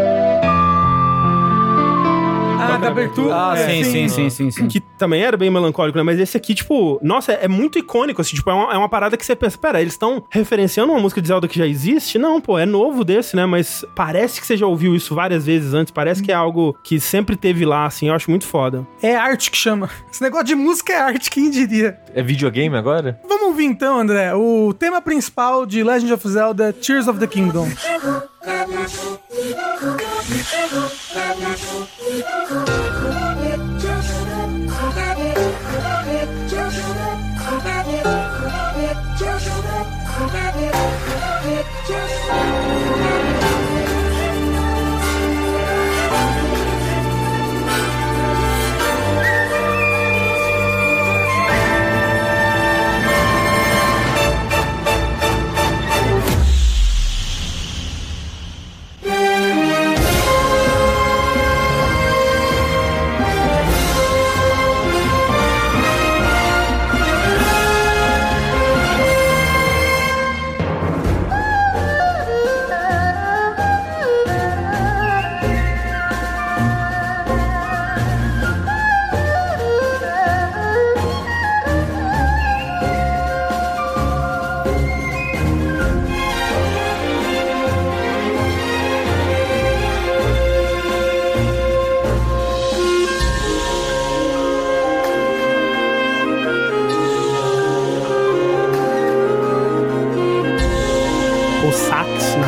Ah, 2.77 2.79
da 2.79 2.87
abertura. 2.89 3.33
Ah, 3.35 3.57
é, 3.57 3.65
sim, 3.65 3.83
sim, 3.83 4.07
sim, 4.07 4.29
sim, 4.29 4.51
sim. 4.51 4.67
que 4.67 4.79
também 4.79 5.23
era 5.23 5.35
bem 5.35 5.49
melancólico, 5.49 5.97
né? 5.97 6.03
Mas 6.03 6.19
esse 6.19 6.37
aqui, 6.37 6.53
tipo, 6.53 6.99
nossa, 7.01 7.31
é, 7.33 7.45
é 7.45 7.47
muito 7.47 7.79
icônico, 7.79 8.21
assim, 8.21 8.35
tipo, 8.35 8.47
é 8.49 8.53
uma, 8.53 8.73
é 8.73 8.77
uma 8.77 8.87
parada 8.87 9.17
que 9.17 9.25
você 9.25 9.35
pensa, 9.35 9.57
pera, 9.57 9.81
eles 9.81 9.93
estão 9.93 10.23
referenciando 10.29 10.91
uma 10.93 11.01
música 11.01 11.19
de 11.19 11.27
Zelda 11.27 11.47
que 11.47 11.57
já 11.57 11.65
existe? 11.65 12.19
Não, 12.19 12.39
pô, 12.39 12.59
é 12.59 12.65
novo 12.65 13.03
desse, 13.03 13.35
né? 13.35 13.45
Mas 13.47 13.83
parece 13.95 14.39
que 14.39 14.45
você 14.45 14.55
já 14.55 14.67
ouviu 14.67 14.95
isso 14.95 15.15
várias 15.15 15.45
vezes 15.45 15.73
antes, 15.73 15.91
parece 15.91 16.21
que 16.21 16.31
é 16.31 16.35
algo 16.35 16.77
que 16.83 16.99
sempre 16.99 17.35
teve 17.35 17.65
lá, 17.65 17.85
assim, 17.85 18.09
eu 18.09 18.13
acho 18.13 18.29
muito 18.29 18.45
foda. 18.45 18.85
É 19.01 19.15
arte 19.15 19.49
que 19.49 19.57
chama. 19.57 19.89
Esse 20.11 20.21
negócio 20.21 20.45
de 20.45 20.55
música 20.55 20.93
é 20.93 20.99
arte, 20.99 21.31
quem 21.31 21.49
diria? 21.49 21.97
É 22.13 22.21
videogame 22.21 22.75
agora? 22.77 23.19
Vamos 23.27 23.47
ouvir 23.47 23.65
então, 23.65 23.99
André, 23.99 24.35
o 24.35 24.71
tema 24.73 25.01
principal 25.01 25.65
de 25.65 25.83
Legend 25.83 26.13
of 26.13 26.27
Zelda 26.29 26.71
Tears 26.71 27.07
of 27.07 27.19
the 27.19 27.27
Kingdom. 27.27 27.67
Let 28.47 28.69
me 28.69 28.87
show 28.87 29.19
you. 29.29 29.55
Let 29.55 30.29
me 30.29 30.37
show. 30.37 30.89
Let 31.15 31.37
me 31.37 31.55
show 31.57 31.87
you. 32.07 32.23
Let 32.23 33.37
me 33.37 33.43
show 33.43 33.43
you. 33.43 33.46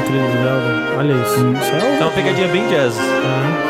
Trilha 0.09 0.27
do 0.27 0.43
Zelda, 0.43 0.97
olha 0.97 1.13
isso. 1.13 1.47
Isso 1.61 1.71
é 1.75 1.97
É 1.99 2.01
uma 2.01 2.11
pegadinha 2.11 2.47
bem 2.47 2.67
jazz. 2.67 2.97
o... 2.97 3.68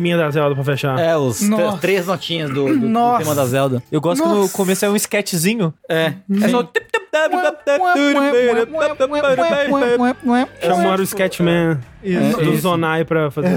teminha 0.00 0.16
da 0.16 0.30
Zelda 0.30 0.54
pra 0.54 0.64
fechar. 0.64 0.98
É, 0.98 1.16
os 1.16 1.42
Nossa. 1.42 1.72
tr- 1.76 1.80
três 1.80 2.06
notinhas 2.06 2.48
do, 2.50 2.66
do- 2.66 2.78
do 2.80 2.88
Nossa. 2.88 3.18
tema 3.22 3.34
da 3.34 3.44
Zelda. 3.46 3.82
Eu 3.92 4.00
gosto 4.00 4.22
que 4.22 4.28
no 4.28 4.34
Nossa. 4.42 4.56
começo 4.56 4.84
é 4.84 4.90
um 4.90 4.96
sketchzinho. 4.96 5.72
É. 5.88 6.14
É 6.42 6.48
só... 6.48 6.66
Chamaram 10.62 11.00
o 11.00 11.02
Sketchman 11.02 11.78
do 12.02 12.56
Zonai 12.56 13.04
pra 13.04 13.30
fazer. 13.30 13.50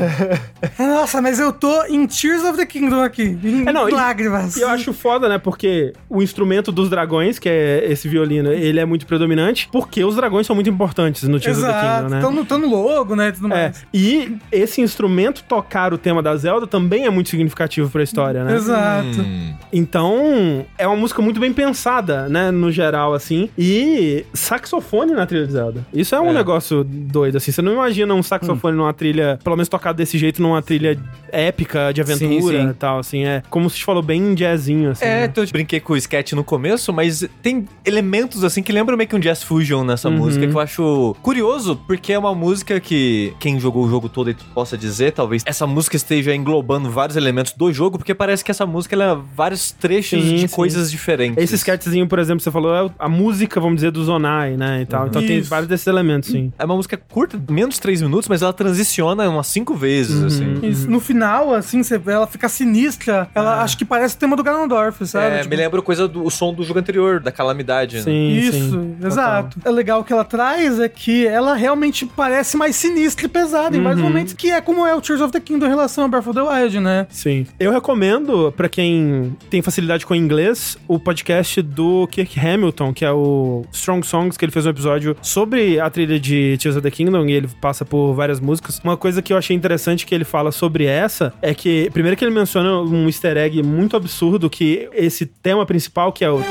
Nossa, 0.77 1.21
mas 1.21 1.39
eu 1.39 1.51
tô 1.53 1.83
em 1.85 2.05
Tears 2.05 2.43
of 2.43 2.57
the 2.57 2.65
Kingdom 2.65 3.01
aqui. 3.01 3.37
Em 3.43 3.67
É, 3.67 3.71
não, 3.71 3.89
lágrimas. 3.89 4.55
E 4.57 4.61
eu 4.61 4.69
acho 4.69 4.93
foda, 4.93 5.29
né? 5.29 5.37
Porque 5.37 5.93
o 6.09 6.21
instrumento 6.21 6.71
dos 6.71 6.89
dragões, 6.89 7.39
que 7.39 7.47
é 7.49 7.85
esse 7.91 8.07
violino, 8.07 8.51
ele 8.51 8.79
é 8.79 8.85
muito 8.85 9.05
predominante, 9.05 9.69
porque 9.71 10.03
os 10.03 10.15
dragões 10.15 10.45
são 10.47 10.55
muito 10.55 10.69
importantes 10.69 11.23
no 11.27 11.39
Tears 11.39 11.57
of 11.57 11.65
the 11.67 11.71
Exato. 11.71 11.95
Kingdom, 11.97 12.09
né? 12.15 12.21
Tão 12.21 12.31
no, 12.31 12.45
tão 12.45 12.57
no 12.59 12.67
logo, 12.69 13.15
né? 13.15 13.29
e 13.29 13.31
Tudo 13.31 13.47
É, 13.47 13.63
mais. 13.63 13.85
e 13.93 14.37
esse 14.51 14.81
instrumento 14.81 15.43
tocar 15.43 15.93
o 15.93 15.97
tema 15.97 16.21
da 16.21 16.35
Zelda 16.35 16.67
também 16.67 17.05
é 17.05 17.09
muito 17.09 17.29
significativo 17.29 17.89
pra 17.89 18.03
história, 18.03 18.43
né? 18.43 18.55
Exato. 18.55 19.25
Então, 19.71 20.65
é 20.77 20.85
uma 20.87 20.95
música 20.95 21.21
muito 21.21 21.39
bem 21.39 21.51
pensada, 21.53 22.27
né, 22.29 22.51
no 22.51 22.71
geral, 22.71 23.13
assim. 23.13 23.49
E 23.57 24.25
saxofone 24.33 25.13
na 25.13 25.25
trilha 25.25 25.45
de 25.47 25.53
Zelda. 25.53 25.85
Isso 25.93 26.13
é 26.15 26.19
um 26.19 26.29
É. 26.29 26.33
negócio 26.33 26.83
doido, 26.83 27.37
assim. 27.37 27.51
Você 27.51 27.61
não 27.61 27.73
imagina 27.73 28.13
um 28.13 28.21
saxofone 28.21 28.32
numa 28.73 28.93
trilha, 28.93 29.39
pelo 29.43 29.55
menos 29.55 29.67
tocado 29.69 29.97
desse 29.97 30.17
jeito, 30.17 30.41
numa 30.41 30.61
trilha 30.61 30.97
épica, 31.31 31.91
de 31.93 32.01
aventura 32.01 32.57
Sim, 32.59 32.63
sim. 32.65 32.69
e 32.69 32.73
tal, 32.73 32.99
assim. 32.99 33.25
É 33.25 33.41
como 33.49 33.69
se 33.69 33.83
falou 33.83 34.03
bem 34.03 34.33
jazzinho, 34.35 34.91
assim. 34.91 35.05
É, 35.05 35.21
né? 35.21 35.25
então 35.25 35.43
eu 35.43 35.49
brinquei 35.49 35.79
com 35.79 35.93
o 35.93 35.97
sketch 35.97 36.33
no 36.33 36.43
começo, 36.43 36.93
mas 36.93 37.27
tem 37.41 37.65
elementos 37.85 38.43
assim 38.43 38.61
que 38.61 38.71
lembram 38.71 38.95
meio 38.97 39.07
que 39.09 39.15
um 39.15 39.19
jazz 39.19 39.43
fusion 39.43 39.83
nessa 39.83 40.09
Uhum. 40.09 40.17
música 40.17 40.45
que 40.47 40.53
eu 40.53 40.59
acho 40.59 41.15
curioso, 41.21 41.75
porque 41.87 42.13
é 42.13 42.19
uma 42.19 42.35
música 42.35 42.79
que 42.79 43.33
quem 43.39 43.59
jogou 43.59 43.85
o 43.85 43.89
jogo 43.89 44.07
todo 44.09 44.27
aí 44.27 44.35
possa 44.53 44.77
dizer, 44.77 45.11
talvez 45.13 45.43
essa 45.45 45.65
música 45.65 45.95
esteja 45.95 46.35
englobando 46.35 46.89
vários 46.89 47.15
elementos 47.17 47.53
do 47.53 47.71
jogo, 47.73 47.97
porque 47.97 48.13
parece 48.13 48.43
que 48.43 48.51
essa 48.51 48.65
música 48.65 48.95
ela 48.95 49.03
é 49.13 49.17
vários 49.35 49.71
trechos 49.71 50.21
Sim, 50.23 50.35
de 50.35 50.47
sim. 50.47 50.55
coisas 50.55 50.91
diferentes. 50.91 51.41
Esse 51.43 51.55
sketchzinho, 51.55 52.07
por 52.07 52.19
exemplo, 52.19 52.41
você 52.41 52.51
falou, 52.51 52.75
é 52.75 52.89
a 52.99 53.09
música, 53.09 53.59
vamos 53.59 53.75
dizer, 53.77 53.91
do 53.91 54.03
Zonai, 54.03 54.55
né, 54.55 54.81
e 54.81 54.85
tal. 54.85 55.07
Então 55.07 55.21
tem 55.25 55.39
Isso. 55.39 55.49
vários 55.49 55.67
desses 55.67 55.87
elementos, 55.87 56.29
sim. 56.29 56.51
É 56.59 56.65
uma 56.65 56.75
música 56.75 56.97
curta, 56.97 57.41
menos 57.49 57.75
de 57.75 57.81
3 57.81 58.01
minutos, 58.01 58.22
minutos, 58.23 58.29
mas 58.29 58.41
ela 58.41 58.53
transiciona 58.53 59.29
umas 59.29 59.47
cinco 59.47 59.75
vezes, 59.75 60.23
assim. 60.23 60.59
Isso, 60.63 60.89
no 60.89 60.99
final, 60.99 61.53
assim, 61.53 61.83
você 61.83 61.97
vê 61.97 62.13
ela 62.13 62.27
fica 62.27 62.47
sinistra. 62.47 63.27
Ela 63.33 63.61
acho 63.61 63.77
que 63.77 63.85
parece 63.85 64.15
o 64.15 64.17
tema 64.19 64.35
do 64.35 64.43
Ganondorf, 64.43 65.05
sabe? 65.05 65.35
É, 65.35 65.37
Tipo, 65.39 65.49
me 65.49 65.55
lembra 65.55 65.81
coisa 65.81 66.07
do 66.07 66.23
o 66.23 66.29
som 66.31 66.53
do 66.53 66.63
jogo 66.63 66.79
anterior, 66.79 67.19
da 67.19 67.31
calamidade, 67.31 67.97
né? 67.97 68.03
Sim, 68.03 68.29
Isso, 68.37 68.71
sim. 68.71 68.95
exato. 69.03 69.59
É 69.65 69.69
legal 69.69 70.03
que 70.03 70.13
ela 70.13 70.23
traz 70.23 70.79
é 70.79 70.87
que 70.87 71.25
ela 71.27 71.53
realmente 71.55 72.05
parece 72.05 72.55
mais 72.55 72.75
sinistra 72.75 73.25
e 73.25 73.29
pesada 73.29 73.75
em 73.75 73.81
vários 73.81 74.01
momentos, 74.01 74.33
que 74.33 74.51
é 74.51 74.61
como 74.61 74.85
é 74.85 74.95
o 74.95 75.01
Tears 75.01 75.21
of 75.21 75.31
the 75.31 75.39
Kingdom 75.39 75.65
em 75.65 75.69
relação 75.69 76.05
a 76.05 76.07
Breath 76.07 76.27
of 76.27 76.33
the 76.35 76.41
Wild, 76.41 76.79
né? 76.79 77.07
Sim. 77.09 77.45
Eu 77.59 77.71
recomendo, 77.71 78.53
pra 78.55 78.69
quem 78.69 79.35
tem 79.49 79.61
facilidade 79.61 80.05
com 80.05 80.15
inglês, 80.15 80.77
o 80.87 80.99
podcast 80.99 81.61
do 81.61 82.07
Kirk 82.07 82.39
Hamilton, 82.39 82.93
que 82.93 83.03
é 83.03 83.11
o 83.11 83.65
Strong 83.71 84.05
Songs, 84.05 84.37
que 84.37 84.45
ele 84.45 84.51
fez 84.51 84.65
um 84.65 84.69
episódio 84.69 85.15
sobre 85.21 85.79
a 85.79 85.89
trilha 85.89 86.19
de 86.19 86.57
Tears 86.59 86.77
of 86.77 86.83
the 86.83 86.91
Kingdom, 86.91 87.25
e 87.25 87.33
ele 87.33 87.49
passa 87.59 87.83
por 87.83 88.12
várias 88.13 88.39
músicas. 88.39 88.79
Uma 88.83 88.97
coisa 88.97 89.21
que 89.21 89.33
eu 89.33 89.37
achei 89.37 89.55
interessante 89.55 90.05
que 90.05 90.13
ele 90.13 90.23
fala 90.23 90.51
sobre 90.51 90.85
essa 90.85 91.33
é 91.41 91.53
que, 91.53 91.89
primeiro 91.91 92.17
que 92.17 92.23
ele 92.23 92.33
menciona 92.33 92.79
um 92.81 93.07
easter 93.07 93.37
egg 93.37 93.61
muito 93.63 93.95
absurdo, 93.95 94.49
que 94.49 94.89
esse 94.93 95.25
tema 95.25 95.65
principal, 95.65 96.11
que 96.11 96.23
é 96.23 96.29
o... 96.29 96.41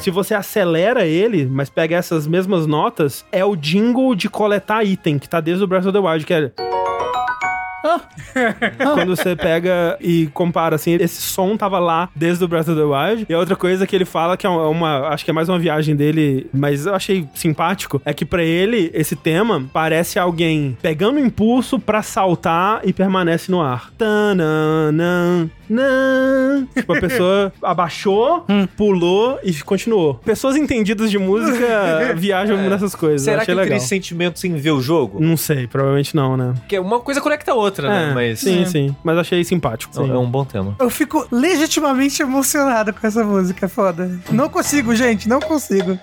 Se 0.00 0.10
você 0.10 0.34
acelera 0.34 1.06
ele, 1.06 1.46
mas 1.46 1.70
pega 1.70 1.96
essas 1.96 2.26
mesmas 2.26 2.66
notas, 2.66 3.24
é 3.32 3.42
o 3.42 3.56
jingle 3.56 4.14
de 4.14 4.28
coletar 4.28 4.84
item, 4.84 5.18
que 5.18 5.26
tá 5.26 5.40
desde 5.40 5.64
o 5.64 5.66
Breath 5.66 5.86
of 5.86 5.92
the 5.92 5.98
Wild, 5.98 6.26
que 6.26 6.34
é... 6.34 6.52
Quando 8.82 9.16
você 9.16 9.36
pega 9.36 9.96
e 10.00 10.28
compara, 10.32 10.76
assim, 10.76 10.94
esse 10.94 11.20
som 11.22 11.56
tava 11.56 11.78
lá 11.78 12.08
desde 12.14 12.44
o 12.44 12.48
Breath 12.48 12.68
of 12.68 12.76
the 12.76 12.84
Wild. 12.84 13.26
E 13.28 13.34
a 13.34 13.38
outra 13.38 13.56
coisa 13.56 13.86
que 13.86 13.94
ele 13.94 14.04
fala, 14.04 14.36
que 14.36 14.46
é 14.46 14.48
uma. 14.48 15.08
Acho 15.08 15.24
que 15.24 15.30
é 15.30 15.34
mais 15.34 15.48
uma 15.48 15.58
viagem 15.58 15.94
dele, 15.94 16.48
mas 16.52 16.86
eu 16.86 16.94
achei 16.94 17.28
simpático, 17.34 18.00
é 18.04 18.12
que 18.12 18.24
pra 18.24 18.42
ele, 18.42 18.90
esse 18.94 19.16
tema 19.16 19.64
parece 19.72 20.18
alguém 20.18 20.76
pegando 20.80 21.18
impulso 21.18 21.78
pra 21.78 22.02
saltar 22.02 22.80
e 22.84 22.92
permanece 22.92 23.50
no 23.50 23.60
ar. 23.60 23.90
Tananã. 23.96 25.50
Não. 25.68 26.66
Tipo, 26.74 26.94
a 26.94 27.00
pessoa 27.00 27.52
abaixou, 27.62 28.44
pulou 28.76 29.38
e 29.42 29.52
continuou. 29.62 30.14
Pessoas 30.14 30.56
entendidas 30.56 31.10
de 31.10 31.18
música 31.18 32.14
viajam 32.16 32.56
nessas 32.56 32.94
coisas. 32.94 33.22
Será 33.22 33.44
que 33.44 33.50
legal. 33.50 33.64
cria 33.64 33.76
esse 33.76 33.88
sentimento 33.88 34.38
sem 34.38 34.54
ver 34.54 34.72
o 34.72 34.80
jogo? 34.80 35.20
Não 35.20 35.36
sei, 35.36 35.66
provavelmente 35.66 36.14
não, 36.14 36.36
né? 36.36 36.54
Porque 36.58 36.78
uma 36.78 37.00
coisa 37.00 37.20
conecta 37.20 37.52
a 37.52 37.54
outra, 37.54 37.73
né? 37.82 38.10
É, 38.10 38.14
Mas 38.14 38.40
sim, 38.40 38.64
sim. 38.66 38.96
Mas 39.02 39.18
achei 39.18 39.44
simpático. 39.44 39.92
é 40.00 40.04
sim. 40.04 40.12
um 40.12 40.30
bom 40.30 40.44
tema. 40.44 40.74
Eu 40.78 40.90
fico 40.90 41.26
legitimamente 41.30 42.22
emocionado 42.22 42.92
com 42.92 43.06
essa 43.06 43.24
música, 43.24 43.66
é 43.66 43.68
foda. 43.68 44.10
Não 44.30 44.48
consigo, 44.48 44.94
gente, 44.94 45.28
não 45.28 45.40
consigo. 45.40 45.98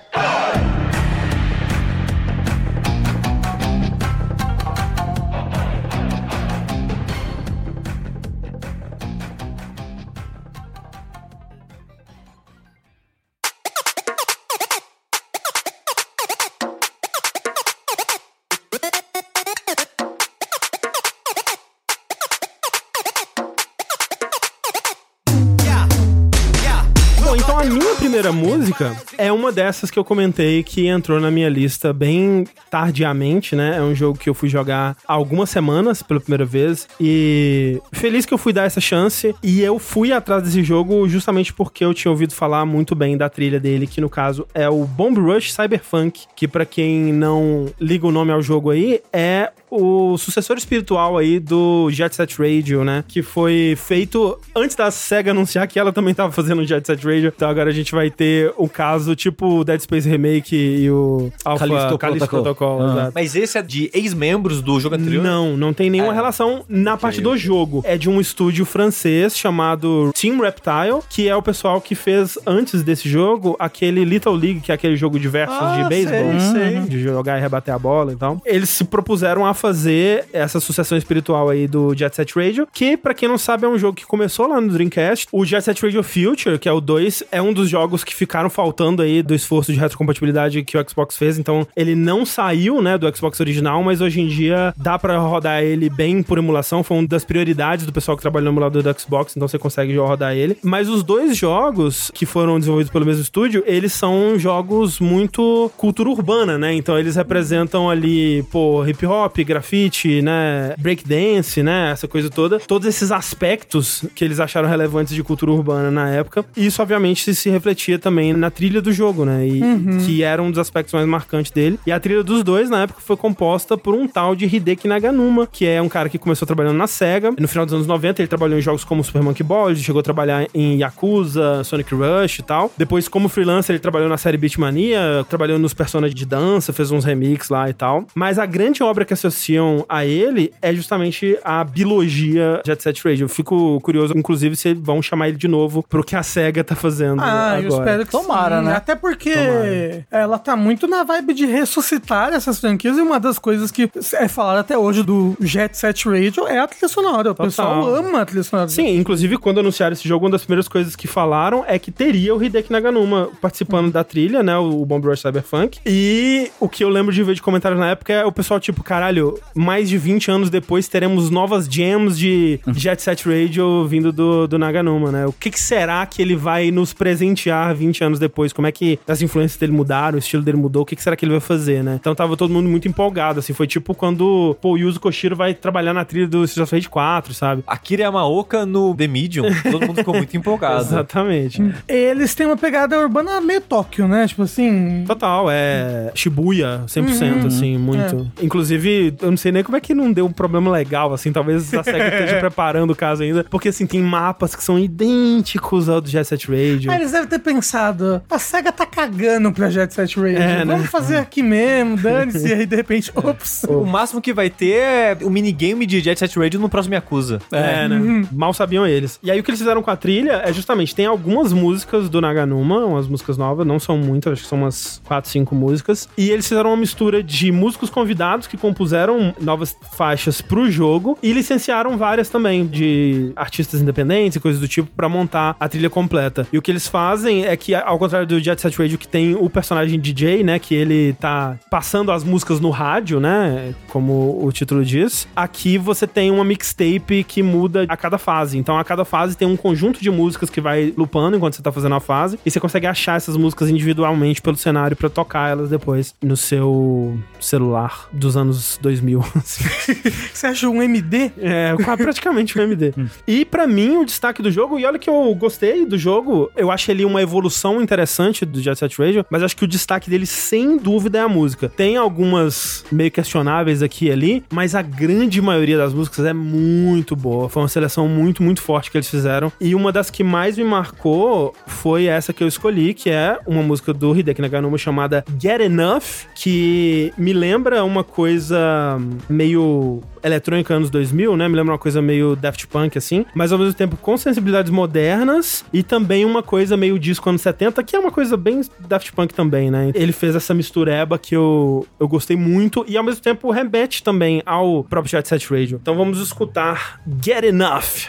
Música 28.72 28.96
é 29.18 29.30
uma 29.30 29.52
dessas 29.52 29.90
que 29.90 29.98
eu 29.98 30.04
comentei 30.04 30.62
que 30.62 30.86
entrou 30.86 31.20
na 31.20 31.30
minha 31.30 31.48
lista 31.48 31.92
bem 31.92 32.46
tardiamente, 32.70 33.54
né? 33.54 33.76
É 33.76 33.82
um 33.82 33.94
jogo 33.94 34.18
que 34.18 34.28
eu 34.28 34.34
fui 34.34 34.48
jogar 34.48 34.96
há 35.06 35.12
algumas 35.12 35.50
semanas 35.50 36.02
pela 36.02 36.20
primeira 36.20 36.44
vez 36.44 36.88
e 37.00 37.80
feliz 37.92 38.24
que 38.24 38.32
eu 38.32 38.38
fui 38.38 38.52
dar 38.52 38.64
essa 38.64 38.80
chance 38.80 39.34
e 39.42 39.60
eu 39.60 39.78
fui 39.78 40.12
atrás 40.12 40.42
desse 40.42 40.62
jogo 40.62 41.08
justamente 41.08 41.52
porque 41.52 41.84
eu 41.84 41.94
tinha 41.94 42.10
ouvido 42.10 42.34
falar 42.34 42.64
muito 42.64 42.94
bem 42.94 43.16
da 43.16 43.28
trilha 43.28 43.60
dele, 43.60 43.86
que 43.86 44.00
no 44.00 44.08
caso 44.08 44.46
é 44.54 44.68
o 44.68 44.84
Bomb 44.84 45.18
Rush 45.18 45.52
Cyberpunk, 45.52 46.24
que 46.34 46.48
pra 46.48 46.64
quem 46.64 47.12
não 47.12 47.66
liga 47.80 48.06
o 48.06 48.12
nome 48.12 48.32
ao 48.32 48.42
jogo 48.42 48.70
aí, 48.70 49.00
é 49.12 49.50
o 49.70 50.18
sucessor 50.18 50.58
espiritual 50.58 51.16
aí 51.16 51.40
do 51.40 51.90
Jet 51.90 52.14
Set 52.14 52.38
Radio, 52.38 52.84
né? 52.84 53.02
Que 53.08 53.22
foi 53.22 53.74
feito 53.74 54.38
antes 54.54 54.76
da 54.76 54.90
SEGA 54.90 55.30
anunciar 55.30 55.66
que 55.66 55.78
ela 55.78 55.90
também 55.90 56.12
tava 56.12 56.30
fazendo 56.30 56.60
o 56.60 56.64
Jet 56.64 56.86
Set 56.86 57.02
Radio. 57.02 57.32
Então 57.34 57.48
agora 57.48 57.70
a 57.70 57.72
gente 57.72 57.92
vai 57.92 58.10
ter 58.10 58.52
o 58.62 58.68
caso 58.68 59.14
tipo 59.16 59.58
o 59.58 59.64
Dead 59.64 59.80
Space 59.80 60.08
Remake 60.08 60.54
e 60.56 60.90
o 60.90 61.30
Alpha 61.44 61.66
Callisto 61.66 61.98
Callisto 61.98 62.28
Protocol. 62.28 62.76
Protocol. 62.78 63.00
Ah. 63.06 63.12
Mas 63.14 63.34
esse 63.34 63.58
é 63.58 63.62
de 63.62 63.90
ex-membros 63.92 64.60
do 64.62 64.78
jogo 64.78 64.94
anterior? 64.94 65.22
Não, 65.22 65.56
não 65.56 65.72
tem 65.72 65.90
nenhuma 65.90 66.12
É. 66.12 66.14
relação 66.14 66.64
na 66.68 66.96
parte 66.96 67.20
do 67.20 67.36
jogo. 67.36 67.82
É 67.84 67.96
de 67.96 68.08
um 68.08 68.20
estúdio 68.20 68.64
francês 68.64 69.36
chamado 69.36 70.12
Team 70.20 70.40
Reptile, 70.40 71.00
que 71.08 71.28
é 71.28 71.34
o 71.36 71.42
pessoal 71.42 71.80
que 71.80 71.94
fez 71.94 72.38
antes 72.46 72.82
desse 72.82 73.08
jogo 73.08 73.56
aquele 73.58 74.04
Little 74.04 74.34
League, 74.34 74.60
que 74.60 74.70
é 74.72 74.74
aquele 74.74 74.96
jogo 74.96 75.18
de 75.18 75.28
versus 75.28 75.56
Ah, 75.60 75.82
de 75.82 75.88
beisebol. 75.88 76.40
sei, 76.40 76.70
sei. 76.72 76.80
De 76.82 77.02
jogar 77.02 77.38
e 77.38 77.40
rebater 77.40 77.74
a 77.74 77.78
bola 77.78 78.12
e 78.12 78.16
tal. 78.16 78.40
Eles 78.44 78.68
se 78.68 78.84
propuseram 78.84 79.44
a 79.46 79.54
fazer 79.54 80.24
essa 80.32 80.60
sucessão 80.60 80.96
espiritual 80.96 81.48
aí 81.48 81.66
do 81.66 81.94
Jet 81.94 82.14
Set 82.14 82.32
Radio, 82.36 82.66
que, 82.72 82.96
pra 82.96 83.14
quem 83.14 83.28
não 83.28 83.38
sabe, 83.38 83.64
é 83.64 83.68
um 83.68 83.78
jogo 83.78 83.96
que 83.96 84.06
começou 84.06 84.46
lá 84.46 84.60
no 84.60 84.68
Dreamcast. 84.72 85.26
O 85.32 85.44
Jet 85.44 85.64
Set 85.64 85.82
Radio 85.82 86.02
Future, 86.02 86.58
que 86.58 86.68
é 86.68 86.72
o 86.72 86.80
2, 86.80 87.24
é 87.32 87.40
um 87.42 87.52
dos 87.52 87.68
jogos 87.68 88.04
que 88.04 88.14
ficaram 88.14 88.50
faltando 88.52 89.02
aí 89.02 89.22
do 89.22 89.34
esforço 89.34 89.72
de 89.72 89.78
retrocompatibilidade 89.78 90.62
que 90.62 90.78
o 90.78 90.88
Xbox 90.88 91.16
fez. 91.16 91.38
Então, 91.38 91.66
ele 91.74 91.94
não 91.94 92.24
saiu, 92.24 92.80
né, 92.80 92.96
do 92.96 93.16
Xbox 93.16 93.40
original, 93.40 93.82
mas 93.82 94.00
hoje 94.00 94.20
em 94.20 94.28
dia 94.28 94.72
dá 94.76 94.98
pra 94.98 95.18
rodar 95.18 95.62
ele 95.62 95.88
bem 95.90 96.22
por 96.22 96.38
emulação. 96.38 96.82
Foi 96.82 96.98
uma 96.98 97.08
das 97.08 97.24
prioridades 97.24 97.86
do 97.86 97.92
pessoal 97.92 98.16
que 98.16 98.22
trabalha 98.22 98.44
no 98.44 98.50
emulador 98.50 98.82
do 98.82 99.00
Xbox, 99.00 99.34
então 99.36 99.48
você 99.48 99.58
consegue 99.58 99.96
rodar 99.96 100.34
ele. 100.34 100.56
Mas 100.62 100.88
os 100.88 101.02
dois 101.02 101.36
jogos 101.36 102.10
que 102.14 102.26
foram 102.26 102.58
desenvolvidos 102.58 102.92
pelo 102.92 103.06
mesmo 103.06 103.22
estúdio, 103.22 103.64
eles 103.66 103.92
são 103.92 104.38
jogos 104.38 105.00
muito 105.00 105.70
cultura 105.76 106.10
urbana, 106.10 106.58
né? 106.58 106.74
Então 106.74 106.98
eles 106.98 107.16
representam 107.16 107.88
ali, 107.88 108.42
pô, 108.44 108.84
hip 108.86 109.04
hop, 109.06 109.38
grafite, 109.38 110.20
né? 110.22 110.74
Breakdance, 110.78 111.62
né? 111.62 111.90
Essa 111.90 112.06
coisa 112.06 112.28
toda. 112.28 112.58
Todos 112.60 112.86
esses 112.86 113.10
aspectos 113.10 114.04
que 114.14 114.24
eles 114.24 114.40
acharam 114.40 114.68
relevantes 114.68 115.14
de 115.14 115.22
cultura 115.22 115.52
urbana 115.52 115.90
na 115.90 116.08
época. 116.10 116.44
E 116.56 116.66
isso, 116.66 116.82
obviamente, 116.82 117.34
se 117.34 117.50
refletia 117.50 117.98
também 117.98 118.32
na 118.42 118.50
trilha 118.50 118.82
do 118.82 118.92
jogo, 118.92 119.24
né? 119.24 119.46
E 119.46 119.60
que 120.04 120.22
era 120.22 120.42
um 120.42 120.50
dos 120.50 120.58
aspectos 120.58 120.92
mais 120.92 121.06
marcantes 121.06 121.52
dele. 121.52 121.78
E 121.86 121.92
a 121.92 122.00
trilha 122.00 122.22
dos 122.22 122.42
dois, 122.42 122.68
na 122.68 122.82
época, 122.82 123.00
foi 123.00 123.16
composta 123.16 123.76
por 123.78 123.94
um 123.94 124.06
tal 124.08 124.34
de 124.34 124.44
Hideki 124.44 124.88
Naganuma, 124.88 125.46
que 125.46 125.64
é 125.66 125.80
um 125.80 125.88
cara 125.88 126.08
que 126.08 126.18
começou 126.18 126.44
trabalhando 126.46 126.76
na 126.76 126.86
SEGA. 126.86 127.32
No 127.38 127.46
final 127.48 127.64
dos 127.64 127.74
anos 127.74 127.86
90, 127.86 128.20
ele 128.20 128.28
trabalhou 128.28 128.58
em 128.58 128.62
jogos 128.62 128.84
como 128.84 129.02
Super 129.04 129.22
Monkey 129.22 129.42
Ball, 129.44 129.70
ele 129.70 129.78
chegou 129.80 130.00
a 130.00 130.02
trabalhar 130.02 130.46
em 130.54 130.78
Yakuza, 130.78 131.62
Sonic 131.64 131.94
Rush 131.94 132.40
e 132.40 132.42
tal. 132.42 132.70
Depois, 132.76 133.08
como 133.08 133.28
freelancer, 133.28 133.74
ele 133.74 133.80
trabalhou 133.80 134.08
na 134.08 134.16
série 134.16 134.36
Beatmania, 134.36 135.24
trabalhou 135.28 135.58
nos 135.58 135.72
personagens 135.74 136.14
de 136.18 136.26
dança, 136.26 136.72
fez 136.72 136.90
uns 136.90 137.04
remix 137.04 137.48
lá 137.48 137.70
e 137.70 137.72
tal. 137.72 138.04
Mas 138.14 138.38
a 138.38 138.46
grande 138.46 138.82
obra 138.82 139.04
que 139.04 139.12
associam 139.14 139.84
a 139.88 140.04
ele 140.04 140.52
é 140.60 140.74
justamente 140.74 141.38
a 141.44 141.62
biologia 141.64 142.60
Jet 142.66 142.82
Set 142.82 143.00
Radio. 143.04 143.24
Eu 143.24 143.28
fico 143.28 143.80
curioso, 143.80 144.14
inclusive, 144.16 144.56
se 144.56 144.74
vão 144.74 145.00
chamar 145.02 145.28
ele 145.28 145.36
de 145.36 145.48
novo 145.48 145.84
pro 145.88 146.02
que 146.02 146.16
a 146.16 146.22
SEGA 146.22 146.64
tá 146.64 146.74
fazendo 146.74 147.20
Ah, 147.20 147.52
agora. 147.52 147.62
eu 147.62 147.68
espero 147.68 148.06
que 148.06 148.10
Tomara, 148.12 148.31
sim. 148.32 148.64
né? 148.64 148.74
Até 148.74 148.94
porque 148.94 149.32
Tomara. 149.32 150.06
ela 150.10 150.38
tá 150.38 150.56
muito 150.56 150.86
na 150.86 151.02
vibe 151.04 151.34
de 151.34 151.46
ressuscitar 151.46 152.32
essas 152.32 152.58
franquias 152.60 152.96
e 152.96 153.00
uma 153.00 153.18
das 153.18 153.38
coisas 153.38 153.70
que 153.70 153.90
é 154.14 154.28
falada 154.28 154.60
até 154.60 154.76
hoje 154.76 155.02
do 155.02 155.36
Jet 155.40 155.76
Set 155.76 156.08
Radio 156.08 156.46
é 156.46 156.58
a 156.58 156.66
trilha 156.66 156.88
sonora. 156.88 157.30
O 157.30 157.34
Total. 157.34 157.46
pessoal 157.46 157.94
ama 157.94 158.22
a 158.22 158.24
trilha 158.24 158.42
sonora. 158.42 158.68
Sim, 158.68 158.96
inclusive 158.96 159.36
quando 159.38 159.60
anunciaram 159.60 159.92
esse 159.92 160.06
jogo, 160.08 160.26
uma 160.26 160.32
das 160.32 160.42
primeiras 160.42 160.68
coisas 160.68 160.96
que 160.96 161.06
falaram 161.06 161.64
é 161.66 161.78
que 161.78 161.90
teria 161.90 162.34
o 162.34 162.42
Hideki 162.42 162.72
Naganuma 162.72 163.30
participando 163.40 163.90
da 163.90 164.04
trilha, 164.04 164.42
né? 164.42 164.56
O 164.56 164.84
Bomb 164.84 165.04
Rush 165.06 165.20
Cyberpunk. 165.20 165.78
E 165.86 166.50
o 166.60 166.68
que 166.68 166.84
eu 166.84 166.88
lembro 166.88 167.12
de 167.12 167.22
ver 167.22 167.34
de 167.34 167.42
comentários 167.42 167.80
na 167.80 167.90
época 167.90 168.12
é 168.12 168.24
o 168.24 168.32
pessoal 168.32 168.58
tipo, 168.60 168.82
caralho, 168.82 169.38
mais 169.54 169.88
de 169.88 169.98
20 169.98 170.30
anos 170.30 170.50
depois 170.50 170.88
teremos 170.88 171.30
novas 171.30 171.66
jams 171.66 172.18
de 172.18 172.60
Jet 172.74 173.02
Set 173.02 173.24
Radio 173.28 173.86
vindo 173.86 174.12
do, 174.12 174.46
do 174.46 174.58
Naganuma, 174.58 175.10
né? 175.10 175.26
O 175.26 175.32
que, 175.32 175.50
que 175.50 175.60
será 175.60 176.04
que 176.06 176.20
ele 176.22 176.36
vai 176.36 176.70
nos 176.70 176.92
presentear 176.92 177.74
20 177.74 178.04
anos 178.04 178.18
depois? 178.22 178.52
Como 178.52 178.66
é 178.66 178.72
que 178.72 178.98
as 179.06 179.20
influências 179.22 179.58
dele 179.58 179.72
mudaram, 179.72 180.16
o 180.16 180.18
estilo 180.18 180.42
dele 180.42 180.56
mudou? 180.56 180.82
O 180.82 180.86
que, 180.86 180.96
que 180.96 181.02
será 181.02 181.16
que 181.16 181.24
ele 181.24 181.32
vai 181.32 181.40
fazer, 181.40 181.82
né? 181.82 181.96
Então 182.00 182.14
tava 182.14 182.36
todo 182.36 182.52
mundo 182.52 182.68
muito 182.68 182.88
empolgado, 182.88 183.40
assim. 183.40 183.52
Foi 183.52 183.66
tipo 183.66 183.94
quando 183.94 184.56
pô, 184.60 184.72
o 184.72 184.78
Yuzo 184.78 185.00
Koshiro 185.00 185.36
vai 185.36 185.54
trabalhar 185.54 185.92
na 185.92 186.04
trilha 186.04 186.26
do 186.26 186.44
Street 186.44 186.64
of 186.64 186.74
Rage 186.74 186.88
4, 186.88 187.34
sabe? 187.34 187.62
Akira 187.66 188.02
Yamaoka 188.02 188.64
no 188.64 188.94
The 188.94 189.06
Medium. 189.06 189.46
Todo 189.70 189.86
mundo 189.86 189.96
ficou 189.96 190.14
muito 190.14 190.36
empolgado. 190.36 190.82
Exatamente. 190.82 191.62
Eles 191.86 192.34
têm 192.34 192.46
uma 192.46 192.56
pegada 192.56 192.98
urbana 192.98 193.40
meio 193.40 193.60
Tóquio, 193.60 194.08
né? 194.08 194.26
Tipo 194.26 194.42
assim. 194.42 195.04
Total, 195.06 195.46
é 195.50 196.10
Shibuya, 196.14 196.82
100%, 196.86 197.46
assim, 197.46 197.78
muito. 197.78 198.30
Inclusive, 198.40 199.14
eu 199.20 199.30
não 199.30 199.36
sei 199.36 199.52
nem 199.52 199.62
como 199.62 199.76
é 199.76 199.80
que 199.80 199.94
não 199.94 200.12
deu 200.12 200.26
um 200.26 200.32
problema 200.32 200.70
legal, 200.70 201.12
assim, 201.12 201.32
talvez 201.32 201.72
a 201.74 201.82
SEGA 201.82 202.08
esteja 202.08 202.38
preparando 202.38 202.90
o 202.90 202.96
caso 202.96 203.22
ainda, 203.22 203.44
porque, 203.44 203.68
assim, 203.68 203.86
tem 203.86 204.00
mapas 204.00 204.54
que 204.54 204.62
são 204.62 204.78
idênticos 204.78 205.88
ao 205.88 206.00
do 206.00 206.08
Jet 206.08 206.26
Set 206.26 206.48
Radio. 206.48 206.90
Ah, 206.90 206.96
eles 206.96 207.12
devem 207.12 207.28
ter 207.28 207.38
pensado, 207.38 208.11
a 208.30 208.38
SEGA 208.38 208.72
tá 208.72 208.86
cagando 208.86 209.52
pra 209.52 209.70
Jet 209.70 209.92
Set 209.92 210.16
Radio. 210.16 210.38
É, 210.38 210.64
né? 210.64 210.74
Vamos 210.74 210.90
fazer 210.90 211.16
aqui 211.16 211.42
mesmo, 211.42 211.96
dane-se. 211.96 212.48
e 212.48 212.52
aí, 212.52 212.66
de 212.66 212.76
repente, 212.76 213.10
ops. 213.16 213.64
O 213.64 213.84
máximo 213.84 214.20
que 214.20 214.32
vai 214.32 214.50
ter 214.50 214.72
é 214.72 215.18
o 215.22 215.30
minigame 215.30 215.86
de 215.86 216.00
Jet 216.00 216.18
Set 216.18 216.38
Radio 216.38 216.60
no 216.60 216.68
próximo 216.68 216.94
Yakuza. 216.94 217.40
É, 217.50 217.88
né? 217.88 218.26
Mal 218.32 218.52
sabiam 218.52 218.86
eles. 218.86 219.18
E 219.22 219.30
aí 219.30 219.38
o 219.38 219.42
que 219.42 219.50
eles 219.50 219.60
fizeram 219.60 219.82
com 219.82 219.90
a 219.90 219.96
trilha 219.96 220.42
é 220.44 220.52
justamente, 220.52 220.94
tem 220.94 221.06
algumas 221.06 221.52
músicas 221.52 222.08
do 222.08 222.20
Naganuma, 222.20 222.84
umas 222.84 223.06
músicas 223.06 223.36
novas, 223.36 223.66
não 223.66 223.78
são 223.78 223.96
muitas, 223.96 224.34
acho 224.34 224.42
que 224.42 224.48
são 224.48 224.58
umas 224.58 225.00
4, 225.06 225.30
5 225.30 225.54
músicas. 225.54 226.08
E 226.16 226.30
eles 226.30 226.46
fizeram 226.46 226.70
uma 226.70 226.76
mistura 226.76 227.22
de 227.22 227.52
músicos 227.52 227.90
convidados 227.90 228.46
que 228.46 228.56
compuseram 228.56 229.34
novas 229.40 229.76
faixas 229.92 230.40
pro 230.40 230.70
jogo 230.70 231.18
e 231.22 231.32
licenciaram 231.32 231.96
várias 231.96 232.28
também 232.28 232.66
de 232.66 233.32
artistas 233.36 233.80
independentes 233.80 234.36
e 234.36 234.40
coisas 234.40 234.60
do 234.60 234.68
tipo 234.68 234.88
pra 234.96 235.08
montar 235.08 235.56
a 235.58 235.68
trilha 235.68 235.90
completa. 235.90 236.46
E 236.52 236.58
o 236.58 236.62
que 236.62 236.70
eles 236.70 236.86
fazem 236.86 237.44
é 237.44 237.56
que, 237.56 237.74
ao 237.92 237.98
contrário 237.98 238.26
do 238.26 238.40
Jet 238.40 238.58
Set 238.58 238.74
Radio, 238.78 238.96
que 238.96 239.06
tem 239.06 239.34
o 239.34 239.50
personagem 239.50 240.00
DJ, 240.00 240.42
né, 240.42 240.58
que 240.58 240.74
ele 240.74 241.12
tá 241.20 241.58
passando 241.70 242.10
as 242.10 242.24
músicas 242.24 242.58
no 242.58 242.70
rádio, 242.70 243.20
né, 243.20 243.74
como 243.88 244.42
o 244.42 244.50
título 244.50 244.82
diz, 244.82 245.28
aqui 245.36 245.76
você 245.76 246.06
tem 246.06 246.30
uma 246.30 246.42
mixtape 246.42 247.22
que 247.22 247.42
muda 247.42 247.84
a 247.86 247.96
cada 247.96 248.16
fase. 248.16 248.56
Então, 248.56 248.78
a 248.78 248.84
cada 248.84 249.04
fase 249.04 249.36
tem 249.36 249.46
um 249.46 249.58
conjunto 249.58 250.00
de 250.00 250.10
músicas 250.10 250.48
que 250.48 250.58
vai 250.58 250.94
lupando 250.96 251.36
enquanto 251.36 251.54
você 251.54 251.62
tá 251.62 251.70
fazendo 251.70 251.94
a 251.94 252.00
fase, 252.00 252.38
e 252.46 252.50
você 252.50 252.58
consegue 252.58 252.86
achar 252.86 253.18
essas 253.18 253.36
músicas 253.36 253.68
individualmente 253.68 254.40
pelo 254.40 254.56
cenário 254.56 254.96
pra 254.96 255.10
tocar 255.10 255.50
elas 255.50 255.68
depois 255.68 256.14
no 256.22 256.36
seu 256.36 257.18
celular 257.38 258.08
dos 258.10 258.38
anos 258.38 258.78
2000. 258.80 259.22
assim. 259.36 259.64
Você 260.32 260.46
acha 260.46 260.68
um 260.68 260.82
MD? 260.82 261.30
É, 261.38 261.74
praticamente 261.96 262.58
um 262.58 262.62
MD. 262.62 262.94
e 263.26 263.44
pra 263.44 263.66
mim, 263.66 263.98
o 263.98 264.04
destaque 264.06 264.40
do 264.40 264.50
jogo, 264.50 264.78
e 264.78 264.86
olha 264.86 264.98
que 264.98 265.10
eu 265.10 265.34
gostei 265.34 265.84
do 265.84 265.98
jogo, 265.98 266.50
eu 266.56 266.70
acho 266.70 266.90
ele 266.90 267.04
uma 267.04 267.20
evolução 267.20 267.81
interessante 267.82 268.44
do 268.44 268.60
Jet 268.60 268.78
Set 268.78 268.98
Radio, 268.98 269.24
mas 269.30 269.42
acho 269.42 269.56
que 269.56 269.64
o 269.64 269.68
destaque 269.68 270.08
dele, 270.08 270.26
sem 270.26 270.76
dúvida, 270.76 271.18
é 271.18 271.22
a 271.22 271.28
música. 271.28 271.68
Tem 271.68 271.96
algumas 271.96 272.84
meio 272.90 273.10
questionáveis 273.10 273.82
aqui 273.82 274.06
e 274.06 274.10
ali, 274.10 274.44
mas 274.52 274.74
a 274.74 274.82
grande 274.82 275.40
maioria 275.40 275.76
das 275.76 275.92
músicas 275.92 276.24
é 276.24 276.32
muito 276.32 277.14
boa. 277.14 277.48
Foi 277.48 277.62
uma 277.62 277.68
seleção 277.68 278.08
muito, 278.08 278.42
muito 278.42 278.62
forte 278.62 278.90
que 278.90 278.96
eles 278.96 279.08
fizeram. 279.08 279.52
E 279.60 279.74
uma 279.74 279.92
das 279.92 280.10
que 280.10 280.24
mais 280.24 280.56
me 280.56 280.64
marcou 280.64 281.54
foi 281.66 282.06
essa 282.06 282.32
que 282.32 282.42
eu 282.42 282.48
escolhi, 282.48 282.94
que 282.94 283.10
é 283.10 283.38
uma 283.46 283.62
música 283.62 283.92
do 283.92 284.16
Hideki 284.16 284.40
Naganuma 284.40 284.78
chamada 284.78 285.24
Get 285.40 285.60
Enough, 285.60 286.26
que 286.34 287.12
me 287.16 287.32
lembra 287.32 287.84
uma 287.84 288.04
coisa 288.04 288.98
meio 289.28 290.02
eletrônica 290.22 290.74
anos 290.74 290.90
2000, 290.90 291.36
né? 291.36 291.48
Me 291.48 291.56
lembra 291.56 291.72
uma 291.72 291.78
coisa 291.78 292.00
meio 292.00 292.36
Daft 292.36 292.66
Punk, 292.66 292.96
assim, 292.96 293.24
mas 293.34 293.52
ao 293.52 293.58
mesmo 293.58 293.74
tempo 293.74 293.96
com 293.96 294.16
sensibilidades 294.16 294.70
modernas 294.70 295.64
e 295.72 295.82
também 295.82 296.24
uma 296.24 296.42
coisa 296.42 296.76
meio 296.76 296.98
disco 296.98 297.28
anos 297.28 297.42
70, 297.42 297.82
que 297.82 297.96
é 297.96 297.98
uma 297.98 298.10
coisa 298.10 298.36
bem 298.36 298.60
Daft 298.80 299.12
Punk 299.12 299.34
também, 299.34 299.70
né? 299.70 299.90
Ele 299.94 300.12
fez 300.12 300.34
essa 300.34 300.54
mistureba 300.54 301.18
que 301.18 301.34
eu, 301.34 301.86
eu 301.98 302.08
gostei 302.08 302.36
muito 302.36 302.84
e 302.88 302.96
ao 302.96 303.04
mesmo 303.04 303.22
tempo 303.22 303.50
remete 303.50 304.02
também 304.02 304.42
ao 304.46 304.84
próprio 304.84 305.10
Jet 305.10 305.28
Set 305.28 305.50
Radio. 305.50 305.78
Então 305.80 305.96
vamos 305.96 306.20
escutar 306.20 307.00
Get 307.22 307.44
Enough. 307.44 308.08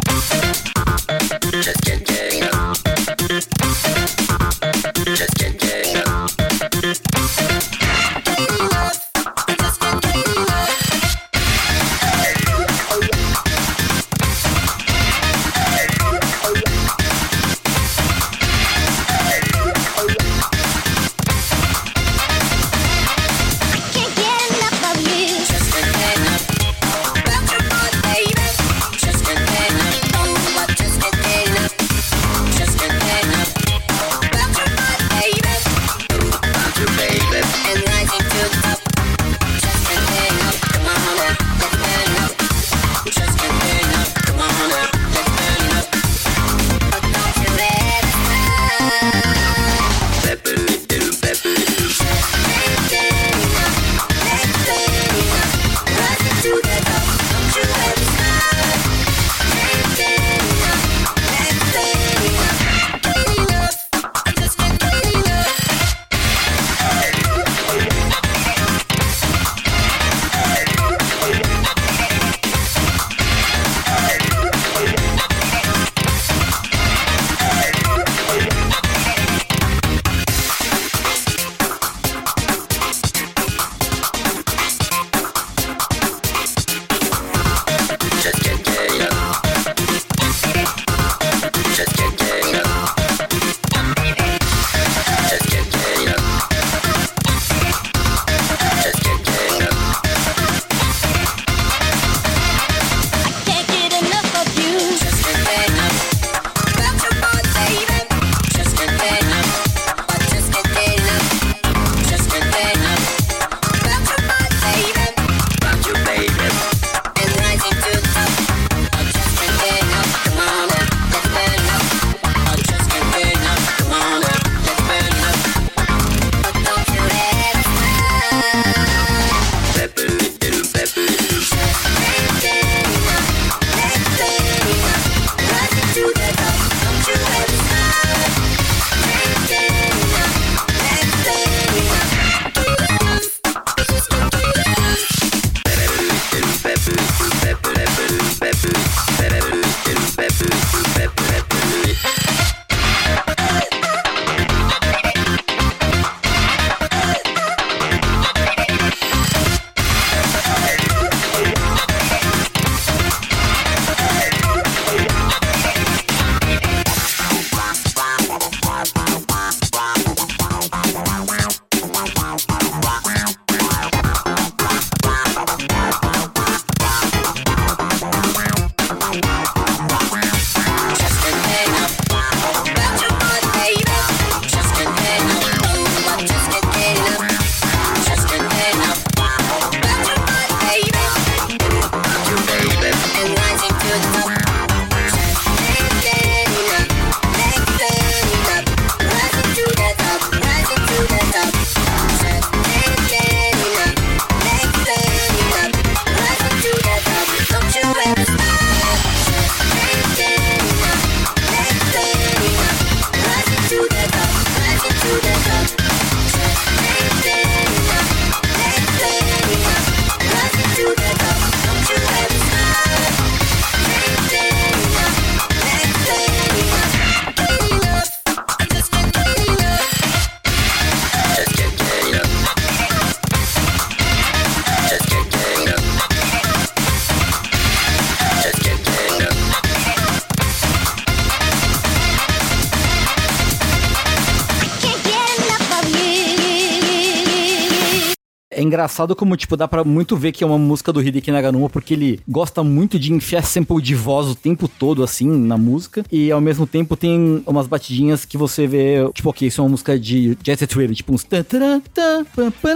Engraçado 248.77 249.15
como, 249.15 249.35
tipo, 249.35 249.57
dá 249.57 249.67
pra 249.67 249.83
muito 249.83 250.15
ver 250.15 250.31
que 250.31 250.43
é 250.43 250.47
uma 250.47 250.57
música 250.57 250.93
do 250.93 251.01
Hideki 251.01 251.31
Naganuma, 251.31 251.67
porque 251.67 251.95
ele 251.95 252.19
gosta 252.27 252.63
muito 252.63 252.99
de 252.99 253.11
enfiar 253.11 253.41
sample 253.43 253.81
de 253.81 253.95
voz 253.95 254.27
o 254.27 254.35
tempo 254.35 254.67
todo, 254.67 255.03
assim, 255.03 255.27
na 255.27 255.57
música. 255.57 256.05
E 256.11 256.31
ao 256.31 256.39
mesmo 256.39 256.67
tempo 256.67 256.95
tem 256.95 257.41
umas 257.47 257.65
batidinhas 257.65 258.23
que 258.23 258.37
você 258.37 258.67
vê, 258.67 259.09
tipo, 259.13 259.29
ok, 259.29 259.47
isso 259.47 259.59
é 259.59 259.63
uma 259.63 259.71
música 259.71 259.97
de 259.99 260.37
Jet 260.43 260.59
Set 260.59 260.75
Radio, 260.75 260.93
tipo 260.95 261.11
uns... 261.11 261.25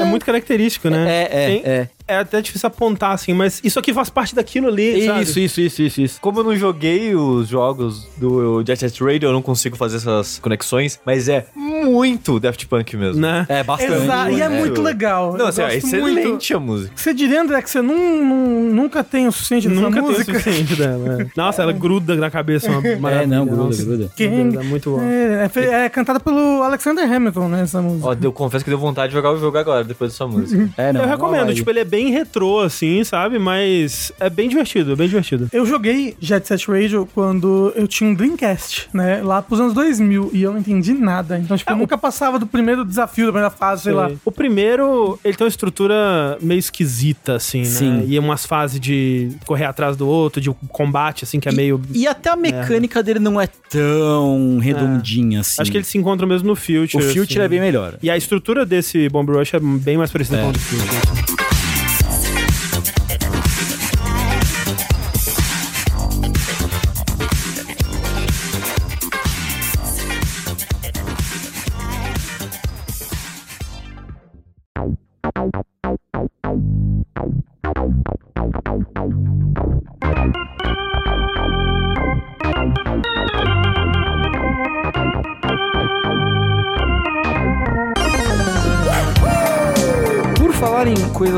É 0.02 0.06
muito 0.06 0.26
característico, 0.26 0.90
né? 0.90 1.08
É, 1.08 1.22
é, 1.32 1.48
Tem- 1.48 1.62
é. 1.72 1.90
É 2.12 2.18
até 2.20 2.42
difícil 2.42 2.68
apontar, 2.68 3.12
assim, 3.14 3.34
mas 3.34 3.62
isso 3.64 3.80
aqui 3.80 3.94
faz 3.94 4.10
parte 4.10 4.36
daquilo 4.36 4.68
ali, 4.68 5.06
sabe? 5.06 5.24
Isso, 5.24 5.40
isso, 5.40 5.62
isso, 5.62 5.82
isso, 5.82 6.02
isso. 6.02 6.22
Como 6.22 6.40
eu 6.40 6.44
não 6.44 6.56
joguei 6.56 7.16
os 7.16 7.48
jogos 7.48 8.08
do 8.18 8.64
Jet 8.66 8.80
Set 8.80 9.02
Radio, 9.04 9.30
eu 9.30 9.34
não 9.34 9.42
consigo 9.42 9.76
fazer 9.78 9.98
essas 9.98 10.40
conexões, 10.40 11.00
mas 11.06 11.30
é 11.30 11.46
muito 11.56 12.40
Daft 12.40 12.66
Punk 12.68 12.96
mesmo. 12.98 13.22
Né? 13.22 13.46
É, 13.50 13.64
bastante. 13.64 13.94
Exato, 13.94 14.32
e 14.32 14.42
é 14.42 14.46
É. 14.46 14.50
muito 14.50 14.82
legal. 14.82 15.38
Não, 15.38 15.48
assim, 15.48 15.62
é 15.62 15.78
excelente 15.78 16.28
muito. 16.28 16.54
a 16.56 16.60
música. 16.60 16.92
Você 16.96 17.14
diria, 17.14 17.42
André, 17.42 17.62
que 17.62 17.70
você 17.70 17.82
nun- 17.82 18.24
nun- 18.26 18.74
nunca 18.74 19.04
tem 19.04 19.28
o 19.28 19.32
suficiente 19.32 19.68
dessa 19.70 19.82
Nunca 19.82 19.94
tem 19.96 20.04
o 20.04 20.12
música? 20.12 20.34
suficiente 20.34 20.76
dela. 20.76 21.22
é. 21.22 21.28
Nossa, 21.36 21.62
ela 21.62 21.72
gruda 21.72 22.16
na 22.16 22.30
cabeça 22.30 22.70
uma 22.70 22.82
É, 23.12 23.26
não, 23.26 23.46
gruda, 23.46 23.64
Nossa. 23.64 23.84
gruda. 23.86 24.12
Quem- 24.16 24.56
É 24.58 24.64
muito 24.64 24.92
bom. 24.92 25.02
É, 25.02 25.50
é 25.56 25.86
é 25.86 25.90
cantada 25.90 26.20
pelo 26.20 26.62
Alexander 26.64 27.10
Hamilton, 27.12 27.48
né, 27.50 27.62
essa 27.62 27.82
música. 27.82 28.08
Ó, 28.10 28.16
eu 28.22 28.32
confesso 28.32 28.64
que 28.64 28.70
deu 28.70 28.80
vontade 28.80 29.10
de 29.10 29.14
jogar 29.14 29.32
o 29.32 29.38
jogo 29.40 29.58
agora, 29.58 29.84
depois 29.84 30.12
dessa 30.12 30.28
música. 30.28 30.70
É, 30.78 30.92
não. 30.94 31.02
eu 31.02 31.06
é 31.08 31.10
recomendo, 31.10 31.54
tipo, 31.54 31.70
ele 31.70 31.80
é 31.80 31.86
bem 31.86 32.01
retrô, 32.10 32.60
assim, 32.62 33.04
sabe? 33.04 33.38
Mas 33.38 34.12
é 34.20 34.30
bem 34.30 34.50
divertido, 34.50 34.94
é 34.94 34.96
bem 34.96 35.08
divertido. 35.08 35.50
Eu 35.52 35.66
joguei 35.66 36.16
Jet 36.20 36.48
Set 36.48 36.68
Radio 36.70 37.08
quando 37.14 37.72
eu 37.76 37.88
tinha 37.88 38.10
um 38.10 38.14
Dreamcast, 38.14 38.90
né? 38.94 39.22
Lá 39.22 39.42
pros 39.42 39.60
anos 39.60 39.74
2000. 39.74 40.32
E 40.34 40.42
eu 40.42 40.52
não 40.54 40.60
entendi 40.60 40.94
nada. 40.94 41.38
Então, 41.38 41.56
tipo, 41.58 41.72
eu 41.72 41.76
nunca 41.76 41.98
passava 41.98 42.40
do 42.40 42.48
primeiro 42.48 42.84
desafio, 42.86 43.26
da 43.28 43.32
primeira 43.32 43.50
fase, 43.50 43.84
sei 43.84 43.94
lá. 43.94 44.10
O 44.26 44.32
primeiro, 44.32 45.20
ele 45.24 45.36
tem 45.36 45.46
uma 45.46 45.50
estrutura 45.50 46.38
meio 46.42 46.60
esquisita, 46.60 47.36
assim, 47.36 47.60
né? 47.60 47.66
Sim. 47.66 48.06
E 48.08 48.18
umas 48.18 48.46
fases 48.46 48.80
de 48.80 49.30
correr 49.46 49.66
atrás 49.66 49.96
do 49.98 50.08
outro, 50.08 50.42
de 50.42 50.50
combate, 50.70 51.24
assim, 51.24 51.40
que 51.40 51.50
é 51.50 51.52
meio... 51.52 51.82
E 51.94 52.08
até 52.08 52.30
a 52.30 52.36
mecânica 52.36 53.04
dele 53.04 53.20
não 53.20 53.40
é 53.40 53.48
tão 53.70 54.58
redondinha 54.60 55.42
assim. 55.42 55.62
Acho 55.62 55.72
que 55.72 55.78
eles 55.78 55.88
se 55.88 55.98
encontram 55.98 56.28
mesmo 56.28 56.48
no 56.48 56.56
Future. 56.56 56.98
O 56.98 57.02
Future 57.02 57.24
assim. 57.24 57.40
é 57.40 57.48
bem 57.48 57.60
melhor. 57.60 57.98
E 58.02 58.10
a 58.10 58.18
estrutura 58.18 58.66
desse 58.66 59.10
Bomb 59.10 59.30
Rush 59.32 59.54
é 59.54 59.60
bem 59.60 59.98
mais 59.98 60.12
parecida 60.12 60.38
É. 60.38 60.42
com 60.44 60.50
o 60.50 60.52
do 60.54 60.60
Future. 60.60 61.41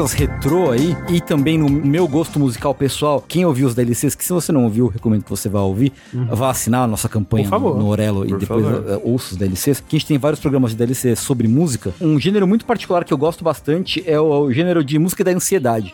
Coisas 0.04 0.14
retrô 0.14 0.72
aí, 0.72 0.96
e 1.10 1.22
também 1.22 1.58
no 1.58 1.70
meu 1.70 2.08
gosto 2.08 2.38
musical 2.40 2.74
pessoal, 2.76 3.24
quem 3.26 3.46
ouviu 3.46 3.68
os 3.68 3.74
DLCs, 3.74 4.16
que 4.16 4.24
se 4.26 4.34
você 4.34 4.52
não 4.52 4.66
ouviu, 4.66 4.88
recomendo 4.88 5.24
que 5.24 5.30
você 5.30 5.48
vá 5.48 5.62
ouvir, 5.62 5.94
vá 6.14 6.50
assinar 6.50 6.84
a 6.84 6.88
nossa 6.88 7.08
campanha 7.08 7.50
no, 7.50 7.76
no 7.78 7.88
Orelo 7.88 8.26
e 8.26 8.36
depois 8.36 8.66
favor. 8.66 8.84
eh, 8.90 9.00
ouça 9.04 9.32
os 9.32 9.38
DLCs, 9.38 9.80
que 9.80 9.96
a 9.96 10.00
gente 10.00 10.08
tem 10.08 10.18
vários 10.18 10.40
programas 10.42 10.72
de 10.72 10.78
DLC 10.78 11.16
sobre 11.16 11.48
música. 11.48 11.94
Um 12.02 12.20
gênero 12.20 12.46
muito 12.46 12.66
particular 12.66 13.06
que 13.06 13.14
eu 13.14 13.18
gosto 13.18 13.44
bastante 13.44 14.04
é 14.06 14.20
o, 14.20 14.26
o 14.42 14.52
gênero 14.54 14.84
de 14.84 15.00
música 15.00 15.24
da 15.24 15.32
ansiedade. 15.32 15.94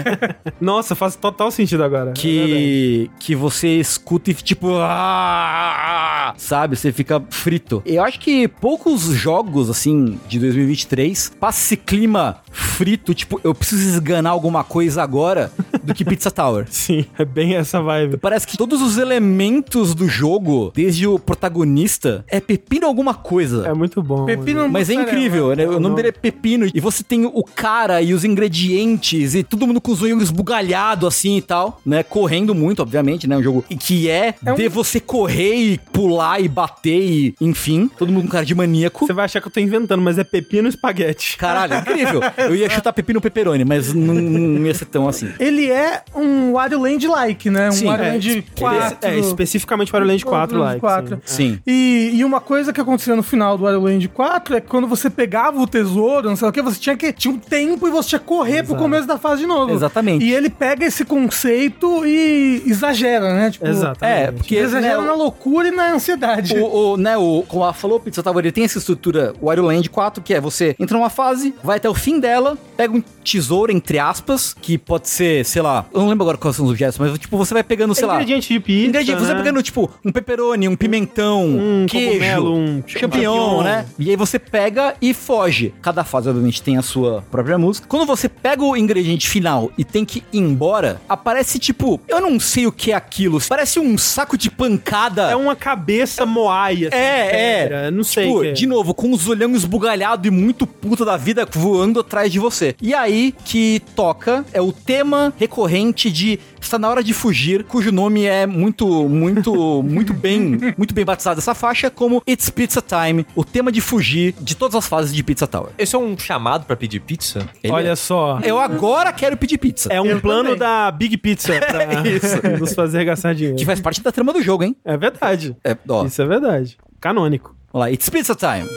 Nossa, 0.60 0.94
faz 0.94 1.14
total 1.16 1.50
sentido 1.50 1.84
agora. 1.84 2.10
É 2.10 2.14
que, 2.14 3.10
que 3.18 3.34
você 3.36 3.68
escuta 3.78 4.30
e 4.30 4.34
tipo, 4.34 4.68
"Ah", 4.78 6.34
sabe? 6.36 6.76
Você 6.76 6.90
fica 6.92 7.22
frito. 7.30 7.82
Eu 7.84 8.02
acho 8.02 8.18
que 8.18 8.48
poucos 8.48 9.02
jogos, 9.02 9.68
assim, 9.68 10.18
de 10.28 10.38
2023 10.38 11.32
passa 11.38 11.60
esse 11.62 11.76
clima 11.76 12.38
frito, 12.52 13.14
tipo, 13.14 13.40
eu 13.42 13.54
preciso 13.54 13.88
esganar 13.88 14.32
alguma 14.32 14.62
coisa 14.62 15.02
agora, 15.02 15.50
do 15.82 15.94
que 15.94 16.04
Pizza 16.04 16.30
Tower. 16.30 16.66
Sim, 16.70 17.04
é 17.18 17.24
bem 17.24 17.54
essa 17.54 17.80
vibe. 17.80 18.18
Parece 18.18 18.46
que 18.46 18.56
todos 18.56 18.80
os 18.82 18.98
elementos 18.98 19.94
do 19.94 20.08
jogo, 20.08 20.70
desde 20.74 21.06
o 21.06 21.18
protagonista, 21.18 22.24
é 22.28 22.40
pepino 22.40 22.86
alguma 22.86 23.14
coisa. 23.14 23.66
É 23.66 23.72
muito 23.74 24.02
bom. 24.02 24.24
Pepino 24.26 24.68
Mas 24.68 24.90
é 24.90 24.94
incrível, 24.94 25.54
né? 25.56 25.66
O 25.66 25.80
nome 25.80 25.96
dele 25.96 26.08
é 26.08 26.12
Pepino. 26.12 26.66
E 26.72 26.80
você 26.80 27.02
tem 27.02 27.24
o 27.24 27.42
cara 27.44 28.00
e 28.02 28.12
os 28.14 28.24
ingredientes 28.24 29.34
e 29.34 29.42
todo 29.42 29.66
mundo 29.66 29.80
com 29.80 29.92
os 29.92 30.02
olhos 30.02 30.22
esbugalhado 30.22 31.06
assim 31.06 31.36
e 31.36 31.42
tal, 31.42 31.80
né? 31.84 32.02
Correndo 32.02 32.54
muito, 32.54 32.80
obviamente, 32.82 33.26
né? 33.26 33.36
Um 33.36 33.42
jogo 33.42 33.64
que 33.80 34.08
é, 34.08 34.34
É 34.44 34.52
um- 34.52 34.56
de 34.56 34.68
você 34.68 35.00
correr 35.00 35.54
e 35.54 35.78
pular 35.92 36.40
e 36.40 36.48
bater 36.48 37.00
e, 37.00 37.34
enfim, 37.40 37.90
todo 37.98 38.12
mundo 38.12 38.24
com 38.24 38.28
cara 38.28 38.44
de 38.44 38.54
maníaco. 38.54 39.06
Você 39.06 39.12
vai 39.12 39.24
achar 39.24 39.40
que 39.40 39.48
eu 39.48 39.52
tô 39.52 39.60
inventando, 39.60 40.02
mas 40.02 40.18
é 40.18 40.24
pepino 40.24 40.68
e 40.68 40.70
espaguete. 40.70 41.36
Caralho, 41.36 41.74
incrível. 41.76 42.20
Eu 42.46 42.56
ia 42.56 42.68
chutar 42.70 42.92
pepino 42.92 43.20
pepperoni, 43.20 43.64
mas 43.64 43.92
não, 43.92 44.14
não 44.14 44.66
ia 44.66 44.74
ser 44.74 44.86
tão 44.86 45.08
assim. 45.08 45.30
Ele 45.38 45.70
é 45.70 46.02
um 46.14 46.52
Wario 46.52 46.80
Land-like, 46.80 47.50
né? 47.50 47.68
Um 47.68 47.72
Sim, 47.72 47.86
Wario 47.86 48.04
É, 48.04 48.12
Land 48.12 48.44
4. 48.58 48.98
é, 49.02 49.18
especificamente 49.18 49.90
para 49.90 50.04
o 50.04 50.06
Land 50.06 50.24
4 50.24 50.58
lá. 50.58 50.78
Quatro. 50.78 51.20
Sim. 51.24 51.58
E, 51.66 52.10
e 52.14 52.24
uma 52.24 52.40
coisa 52.40 52.72
que 52.72 52.80
acontecia 52.80 53.14
no 53.14 53.22
final 53.22 53.56
do 53.56 53.64
Wario 53.64 53.80
Land 53.80 54.08
4 54.08 54.56
é 54.56 54.60
que 54.60 54.68
quando 54.68 54.86
você 54.86 55.08
pegava 55.10 55.60
o 55.60 55.66
tesouro, 55.66 56.28
não 56.28 56.36
sei 56.36 56.48
o 56.48 56.52
que, 56.52 56.62
você 56.62 56.78
tinha 56.78 56.96
que. 56.96 57.12
Tinha 57.12 57.34
um 57.34 57.38
tempo 57.38 57.86
e 57.86 57.90
você 57.90 58.10
tinha 58.10 58.18
que 58.18 58.26
correr 58.26 58.62
pro 58.62 58.76
começo 58.76 59.06
da 59.06 59.18
fase 59.18 59.42
de 59.42 59.46
novo. 59.46 59.72
Exatamente. 59.72 60.24
E 60.24 60.32
ele 60.32 60.48
pega 60.50 60.84
esse 60.84 61.04
conceito 61.04 62.06
e 62.06 62.62
exagera, 62.66 63.34
né? 63.34 63.50
Tipo, 63.50 63.66
Exatamente. 63.66 64.18
É, 64.28 64.32
porque 64.32 64.56
Exagera 64.56 65.00
né, 65.00 65.06
na 65.06 65.14
loucura 65.14 65.68
e 65.68 65.70
na 65.70 65.92
ansiedade. 65.92 66.56
O, 66.56 66.92
o, 66.92 66.96
né, 66.96 67.16
o, 67.16 67.44
como 67.46 67.62
ela 67.62 67.72
falou, 67.72 67.98
o 67.98 68.00
Pizza 68.00 68.22
Tower, 68.22 68.44
ele 68.44 68.52
tem 68.52 68.64
essa 68.64 68.78
estrutura 68.78 69.34
Wario 69.42 69.64
Land 69.64 69.88
4, 69.90 70.22
que 70.22 70.34
é 70.34 70.40
você 70.40 70.74
entra 70.78 70.96
numa 70.96 71.10
fase, 71.10 71.54
vai 71.62 71.76
até 71.76 71.88
o 71.88 71.94
fim 71.94 72.18
dela, 72.18 72.31
pega 72.76 72.96
um 72.96 73.02
tesouro, 73.22 73.72
entre 73.72 73.98
aspas, 73.98 74.54
que 74.54 74.76
pode 74.76 75.08
ser, 75.08 75.44
sei 75.44 75.62
lá, 75.62 75.84
eu 75.92 76.00
não 76.00 76.08
lembro 76.08 76.24
agora 76.24 76.36
quais 76.36 76.56
são 76.56 76.64
os 76.64 76.70
objetos, 76.70 76.98
mas 76.98 77.18
tipo, 77.18 77.36
você 77.36 77.54
vai 77.54 77.62
pegando, 77.62 77.94
sei 77.94 78.06
lá... 78.06 78.14
Ingrediente 78.14 78.52
de 78.52 78.60
pizza, 78.60 78.88
Ingrediente, 78.88 79.20
você 79.20 79.28
né? 79.28 79.34
vai 79.34 79.42
pegando, 79.42 79.62
tipo, 79.62 79.90
um 80.04 80.12
pepperoni, 80.12 80.68
um 80.68 80.76
pimentão, 80.76 81.44
Um 81.44 81.86
queijo, 81.86 82.08
cogumelo, 82.08 82.54
um 82.54 82.82
champignon, 82.86 83.62
né? 83.62 83.86
E 83.98 84.10
aí 84.10 84.16
você 84.16 84.38
pega 84.38 84.94
e 85.00 85.14
foge. 85.14 85.72
Cada 85.80 86.04
fase, 86.04 86.28
obviamente, 86.28 86.62
tem 86.62 86.76
a 86.76 86.82
sua 86.82 87.22
própria 87.30 87.58
música. 87.58 87.86
Quando 87.88 88.06
você 88.06 88.28
pega 88.28 88.62
o 88.62 88.76
ingrediente 88.76 89.28
final 89.28 89.70
e 89.78 89.84
tem 89.84 90.04
que 90.04 90.22
ir 90.32 90.38
embora, 90.38 91.00
aparece, 91.08 91.58
tipo, 91.58 92.00
eu 92.08 92.20
não 92.20 92.38
sei 92.38 92.66
o 92.66 92.72
que 92.72 92.92
é 92.92 92.94
aquilo, 92.94 93.40
parece 93.48 93.78
um 93.78 93.96
saco 93.96 94.36
de 94.36 94.50
pancada. 94.50 95.30
É 95.30 95.36
uma 95.36 95.56
cabeça 95.56 96.26
moai, 96.26 96.86
assim, 96.86 96.96
É, 96.96 97.68
é. 97.86 97.90
Não 97.90 98.04
sei. 98.04 98.26
Tipo, 98.26 98.44
é. 98.44 98.52
de 98.52 98.66
novo, 98.66 98.94
com 98.94 99.10
os 99.12 99.28
olhão 99.28 99.54
esbugalhado 99.54 100.26
e 100.26 100.30
muito 100.30 100.66
puta 100.66 101.04
da 101.04 101.16
vida 101.16 101.46
voando 101.50 102.00
atrás 102.00 102.21
de 102.30 102.38
você. 102.38 102.74
E 102.80 102.94
aí 102.94 103.34
que 103.44 103.80
toca 103.94 104.44
é 104.52 104.60
o 104.60 104.72
tema 104.72 105.32
recorrente 105.38 106.10
de 106.10 106.38
Está 106.62 106.78
na 106.78 106.88
hora 106.88 107.02
de 107.02 107.12
fugir, 107.12 107.64
cujo 107.64 107.90
nome 107.90 108.24
é 108.24 108.46
muito, 108.46 108.86
muito, 109.08 109.52
muito 109.82 110.14
bem, 110.14 110.58
muito 110.78 110.94
bem 110.94 111.04
batizado 111.04 111.40
essa 111.40 111.54
faixa 111.54 111.90
como 111.90 112.22
It's 112.26 112.48
Pizza 112.50 112.80
Time, 112.80 113.26
o 113.34 113.44
tema 113.44 113.70
de 113.72 113.80
fugir 113.80 114.32
de 114.40 114.54
todas 114.54 114.76
as 114.76 114.86
fases 114.86 115.12
de 115.12 115.22
Pizza 115.24 115.46
Tower. 115.46 115.70
Esse 115.76 115.96
é 115.96 115.98
um 115.98 116.16
chamado 116.16 116.64
pra 116.64 116.76
pedir 116.76 117.00
pizza? 117.00 117.46
Ele 117.62 117.72
Olha 117.72 117.90
é- 117.90 117.96
só. 117.96 118.38
Eu 118.44 118.58
agora 118.60 119.12
quero 119.12 119.36
pedir 119.36 119.58
pizza. 119.58 119.92
É 119.92 120.00
um 120.00 120.06
Eu 120.06 120.20
plano 120.20 120.44
também. 120.44 120.58
da 120.60 120.90
Big 120.92 121.16
Pizza 121.18 121.52
pra 121.58 121.84
Isso. 122.08 122.40
nos 122.60 122.72
fazer 122.72 123.04
gastar 123.04 123.34
dinheiro. 123.34 123.58
Que 123.58 123.64
faz 123.66 123.80
parte 123.80 124.00
da 124.00 124.12
trama 124.12 124.32
do 124.32 124.40
jogo, 124.40 124.62
hein? 124.62 124.76
É 124.84 124.96
verdade. 124.96 125.56
É, 125.64 125.76
ó, 125.88 126.06
Isso 126.06 126.22
é 126.22 126.26
verdade. 126.26 126.78
Canônico. 127.00 127.56
vamos 127.72 127.86
lá, 127.86 127.90
It's 127.92 128.08
Pizza 128.08 128.34
Time. 128.36 128.68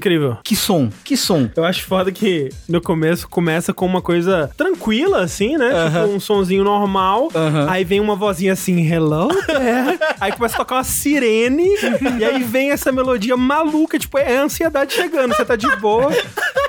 Incrível. 0.00 0.38
Que 0.42 0.56
som, 0.56 0.88
que 1.04 1.14
som. 1.14 1.50
Eu 1.54 1.62
acho 1.62 1.84
foda 1.84 2.10
que 2.10 2.48
no 2.66 2.80
começo 2.80 3.28
começa 3.28 3.70
com 3.74 3.84
uma 3.84 4.00
coisa 4.00 4.50
tranquila, 4.56 5.22
assim, 5.22 5.58
né? 5.58 5.68
Tipo 5.90 6.06
um 6.06 6.18
sonzinho 6.18 6.64
normal. 6.64 7.28
Aham. 7.34 7.66
Aí 7.68 7.84
vem 7.84 8.00
uma 8.00 8.16
vozinha 8.16 8.54
assim, 8.54 8.90
hello 8.90 9.28
there. 9.44 9.98
aí 10.18 10.32
começa 10.32 10.54
a 10.54 10.58
tocar 10.58 10.76
uma 10.76 10.84
sirene. 10.84 11.68
e 12.18 12.24
aí 12.24 12.42
vem 12.42 12.70
essa 12.70 12.90
melodia 12.90 13.36
maluca. 13.36 13.98
Tipo, 13.98 14.16
é 14.16 14.38
a 14.38 14.44
ansiedade 14.44 14.94
chegando. 14.94 15.36
Você 15.36 15.44
tá 15.44 15.54
de 15.54 15.68
boa. 15.76 16.10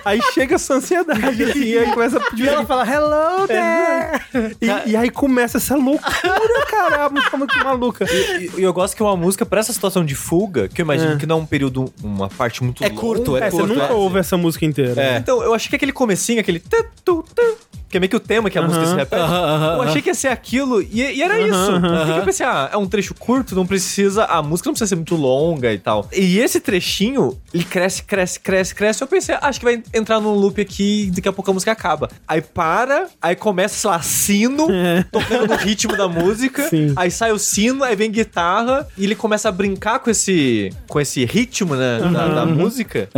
Aí 0.04 0.20
chega 0.34 0.56
essa 0.56 0.74
ansiedade, 0.74 1.42
assim. 1.42 1.64
E 1.64 1.78
aí 1.78 1.92
começa 1.94 2.18
a 2.18 2.20
pedir. 2.20 2.46
E 2.46 2.50
ela 2.50 2.66
fala, 2.66 2.86
hello 2.86 3.48
there! 3.48 4.22
E, 4.60 4.92
e 4.92 4.96
aí 4.98 5.10
começa 5.10 5.58
essa 5.58 5.78
loucura, 5.78 6.66
cara. 6.90 7.06
A 7.06 7.10
música 7.10 7.36
é 7.36 7.40
muito 7.40 7.60
maluca. 7.64 8.06
E 8.12 8.52
e 8.60 8.64
eu 8.64 8.74
gosto 8.74 8.96
que 8.96 9.02
é 9.02 9.06
uma 9.06 9.16
música 9.18 9.46
pra 9.46 9.60
essa 9.60 9.72
situação 9.74 10.04
de 10.06 10.16
fuga, 10.16 10.68
que 10.68 10.82
eu 10.82 10.84
imagino 10.84 11.14
É. 11.14 11.16
que 11.18 11.26
não 11.26 11.40
é 11.40 11.42
um 11.42 11.46
período, 11.46 11.92
uma 12.04 12.30
parte 12.30 12.64
muito 12.64 12.84
É 12.84 12.88
longa. 12.90 13.00
curto, 13.00 13.38
é 13.38 13.48
É, 13.48 13.52
você 13.52 13.58
curto. 13.58 13.74
nunca 13.74 13.86
é. 13.88 13.92
ouve 13.94 14.20
essa 14.20 14.38
música 14.38 14.66
inteira. 14.66 15.02
É. 15.02 15.18
Então, 15.18 15.42
eu 15.44 15.54
achei 15.54 15.70
que 15.70 15.76
aquele 15.76 15.92
comecinho, 15.94 16.40
aquele... 16.40 16.60
tu, 16.60 16.86
tu, 17.04 17.26
tu, 17.36 17.58
que 17.92 17.98
é 17.98 18.00
meio 18.00 18.10
que 18.10 18.16
o 18.16 18.20
tema 18.20 18.50
que 18.50 18.58
a 18.58 18.62
música 18.62 18.86
se 18.86 18.96
repete. 18.96 19.22
Aham, 19.22 19.56
aham, 19.56 19.76
eu 19.76 19.82
achei 19.84 20.02
que 20.02 20.10
ia 20.10 20.16
ser 20.16 20.30
aquilo 20.30 20.82
e, 20.82 21.02
e 21.02 21.22
era 21.22 21.40
isso. 21.40 21.72
Porque 21.80 22.20
eu 22.20 22.26
pensei, 22.26 22.46
ah, 22.46 22.70
é 22.72 22.78
um 22.78 22.88
trecho 22.88 23.14
curto, 23.14 23.56
não 23.56 23.66
precisa... 23.66 24.26
A 24.26 24.42
música 24.42 24.70
não 24.70 24.74
precisa 24.74 24.90
ser 24.90 24.96
muito 24.96 25.16
longa 25.16 25.72
e 25.74 25.78
tal. 25.78 26.08
E 26.12 26.40
esse 26.40 26.60
trechinho, 26.60 27.38
ele 27.54 27.64
cresce, 27.64 28.04
cresce, 28.04 28.40
cresce, 28.40 28.76
cresce. 28.76 29.02
Eu 29.02 29.08
pensei, 29.08 29.36
acho 29.42 29.60
que 29.60 29.66
vai 29.66 29.84
entrar 29.94 30.20
num 30.20 30.34
loop 30.34 30.62
aqui 30.62 31.08
e 31.08 31.12
daqui 31.12 31.28
a 31.28 31.34
pouco 31.34 31.52
a 31.52 31.54
música 31.54 31.72
acaba. 31.72 32.10
Aí 32.28 32.42
para, 32.42 33.08
aí 33.22 33.36
começa, 33.36 33.76
sei 33.76 33.90
lá, 33.90 34.02
sino, 34.02 34.68
tocando 35.12 35.48
no 35.48 35.56
ritmo 35.56 35.98
da 35.98 36.08
música. 36.08 36.68
Sim. 36.70 36.94
Aí 36.96 37.10
sai 37.12 37.32
o 37.32 37.40
sino, 37.40 37.84
aí 37.84 37.96
vem 37.96 38.12
guitarra 38.12 38.88
e 38.98 39.04
ele 39.04 39.16
começa 39.16 39.50
a 39.50 39.52
brincar 39.52 40.00
com 40.00 40.10
esse, 40.10 40.70
com 40.88 41.00
esse 41.00 41.26
ritmo, 41.26 41.76
né, 41.76 42.00
da, 42.12 42.28
da 42.28 42.46
música. 42.46 43.10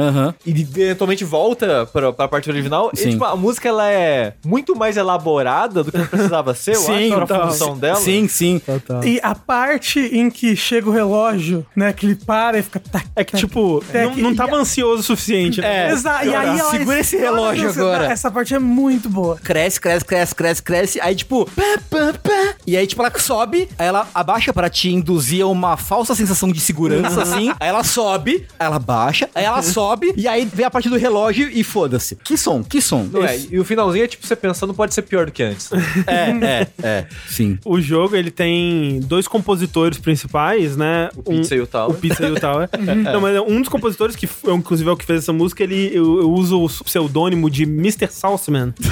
E 0.46 0.52
eventualmente 0.52 1.24
volta 1.24 1.86
pra, 1.86 2.14
pra 2.14 2.28
parte 2.28 2.50
original. 2.50 2.92
Sim. 2.94 3.10
E, 3.10 3.12
tipo, 3.12 3.26
a 3.26 3.36
música, 3.36 3.68
ela 3.68 3.90
é 3.92 4.34
muito 4.46 4.63
mais 4.76 4.98
elaborada 4.98 5.84
do 5.84 5.92
que 5.92 6.00
precisava 6.08 6.54
ser, 6.54 6.76
eu 6.76 6.80
Sim, 6.82 7.12
acho, 7.12 7.20
total. 7.22 7.48
função 7.52 7.78
dela. 7.78 7.96
Sim, 8.00 8.28
sim. 8.28 8.60
Total. 8.60 9.04
E 9.04 9.20
a 9.22 9.36
parte 9.36 10.00
em 10.00 10.30
que 10.30 10.56
chega 10.56 10.90
o 10.90 10.94
relógio, 10.94 11.66
né? 11.76 11.92
Que 11.94 12.06
ele 12.06 12.16
para 12.16 12.58
e 12.58 12.64
fica. 12.64 12.80
Tac, 12.80 13.06
É 13.16 13.24
que, 13.24 13.32
tac, 13.34 13.40
tipo, 13.46 13.84
É 13.94 14.06
não, 14.06 14.14
que- 14.14 14.22
não 14.22 14.36
tava 14.36 14.56
ansioso 14.56 15.02
o 15.02 15.04
suficiente, 15.04 15.62
né? 15.62 15.90
É. 15.90 15.92
Exato. 15.92 16.26
E 16.26 16.34
aí 16.36 16.60
ela 16.60 16.72
Segura 16.72 17.00
esse 17.00 17.18
relógio 17.18 17.66
Nossa, 17.68 17.80
agora. 17.82 18.06
Essa 18.12 18.32
parte 18.32 18.54
é 18.54 18.60
muito 18.60 19.10
boa. 19.10 19.36
Cresce, 19.38 19.80
cresce, 19.80 20.06
cresce, 20.06 20.36
cresce, 20.36 20.62
cresce. 20.64 21.02
Aí, 21.02 21.16
tipo, 21.16 21.46
pá, 21.56 21.80
pá, 21.90 22.14
pá. 22.22 22.54
E 22.66 22.76
aí, 22.78 22.88
tipo, 22.88 23.02
ela 23.02 23.12
sobe, 23.20 23.70
aí 23.78 23.88
ela 23.88 24.08
abaixa 24.14 24.52
pra 24.54 24.70
te 24.70 24.90
induzir 24.90 25.44
a 25.44 25.48
uma 25.48 25.78
falsa 25.78 26.16
sensação 26.16 26.52
de 26.52 26.60
segurança, 26.60 27.22
assim. 27.24 27.52
Aí 27.60 27.70
ela 27.70 27.84
sobe, 27.84 28.46
aí 28.60 28.66
ela 28.68 28.80
baixa, 28.80 29.30
aí 29.36 29.44
ela 29.46 29.62
sobe, 29.64 30.14
e 30.16 30.28
aí 30.28 30.46
vem 30.52 30.66
a 30.66 30.72
parte 30.72 30.90
do 30.90 30.98
relógio 30.98 31.50
e 31.52 31.64
foda-se. 31.64 32.16
Que 32.16 32.38
som, 32.38 32.64
que 32.64 32.82
som. 32.82 33.08
Não 33.12 33.24
é, 33.26 33.38
e 33.52 33.60
o 33.60 33.66
finalzinho 33.66 34.04
é 34.06 34.08
tipo 34.08 34.26
você 34.26 34.36
pensando 34.54 34.74
pode 34.74 34.94
ser 34.94 35.02
pior 35.02 35.26
do 35.26 35.32
que 35.32 35.44
antes. 35.44 35.70
É, 36.06 36.32
é, 36.46 36.68
é. 36.84 37.06
Sim. 37.28 37.58
O 37.66 37.80
jogo, 37.80 38.16
ele 38.16 38.30
tem 38.30 39.00
dois 39.02 39.28
compositores 39.28 39.98
principais, 39.98 40.76
né? 40.76 41.10
O 41.16 41.24
Pizza 41.24 41.56
e 41.56 41.62
o 41.62 41.68
Tower. 41.68 41.96
O 41.96 42.00
Pizza 42.00 42.26
e 42.26 42.32
o 42.32 42.40
Tower. 42.40 42.70
Não, 43.12 43.22
mas 43.22 43.40
um 43.40 43.62
dos 43.62 43.70
compositores, 43.70 44.16
que 44.16 44.28
inclusive 44.48 44.90
é 44.90 44.92
o 44.92 44.98
que 44.98 45.06
fez 45.06 45.20
essa 45.20 45.34
música, 45.34 45.64
ele, 45.64 45.92
eu, 45.94 46.20
eu 46.20 46.32
uso 46.32 46.64
o 46.64 46.84
pseudônimo 46.84 47.50
de 47.50 47.64
Mr. 47.64 48.08
Salsman. 48.10 48.74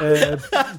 É, 0.00 0.36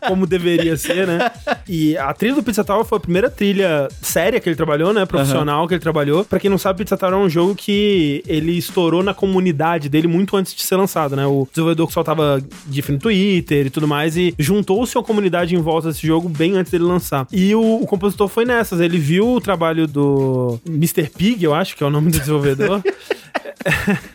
como 0.09 0.27
deveria 0.27 0.75
ser, 0.75 1.07
né? 1.07 1.31
E 1.67 1.97
a 1.97 2.13
trilha 2.13 2.35
do 2.35 2.43
Pizza 2.43 2.65
Tower 2.65 2.83
foi 2.83 2.97
a 2.97 3.01
primeira 3.01 3.29
trilha 3.29 3.87
séria 4.01 4.41
que 4.41 4.49
ele 4.49 4.57
trabalhou, 4.57 4.93
né? 4.93 5.05
Profissional 5.05 5.65
que 5.67 5.73
ele 5.73 5.81
trabalhou. 5.81 6.25
Pra 6.25 6.37
quem 6.37 6.49
não 6.49 6.57
sabe, 6.57 6.79
Pizza 6.79 6.97
Tower 6.97 7.13
é 7.13 7.17
um 7.17 7.29
jogo 7.29 7.55
que 7.55 8.21
ele 8.27 8.51
estourou 8.57 9.01
na 9.01 9.13
comunidade 9.13 9.87
dele 9.87 10.07
muito 10.07 10.35
antes 10.35 10.53
de 10.53 10.61
ser 10.61 10.75
lançado, 10.75 11.15
né? 11.15 11.25
O 11.25 11.47
desenvolvedor 11.49 11.87
que 11.87 11.93
soltava 11.93 12.43
GIF 12.69 12.91
no 12.91 12.99
Twitter 12.99 13.15
e 13.37 13.69
tudo 13.69 13.87
mais, 13.87 14.15
e 14.17 14.33
juntou-se 14.37 14.97
a 14.97 15.01
comunidade 15.03 15.55
em 15.55 15.59
volta 15.59 15.87
desse 15.89 16.05
jogo 16.05 16.27
bem 16.29 16.55
antes 16.57 16.71
dele 16.71 16.83
lançar. 16.83 17.27
E 17.31 17.53
o, 17.55 17.81
o 17.81 17.85
compositor 17.87 18.27
foi 18.27 18.45
nessas. 18.45 18.79
Ele 18.79 18.97
viu 18.97 19.27
o 19.35 19.41
trabalho 19.41 19.87
do 19.87 20.59
Mr. 20.67 21.09
Pig, 21.09 21.43
eu 21.43 21.53
acho 21.53 21.75
que 21.75 21.83
é 21.83 21.87
o 21.87 21.89
nome 21.89 22.11
do 22.11 22.19
desenvolvedor. 22.19 22.81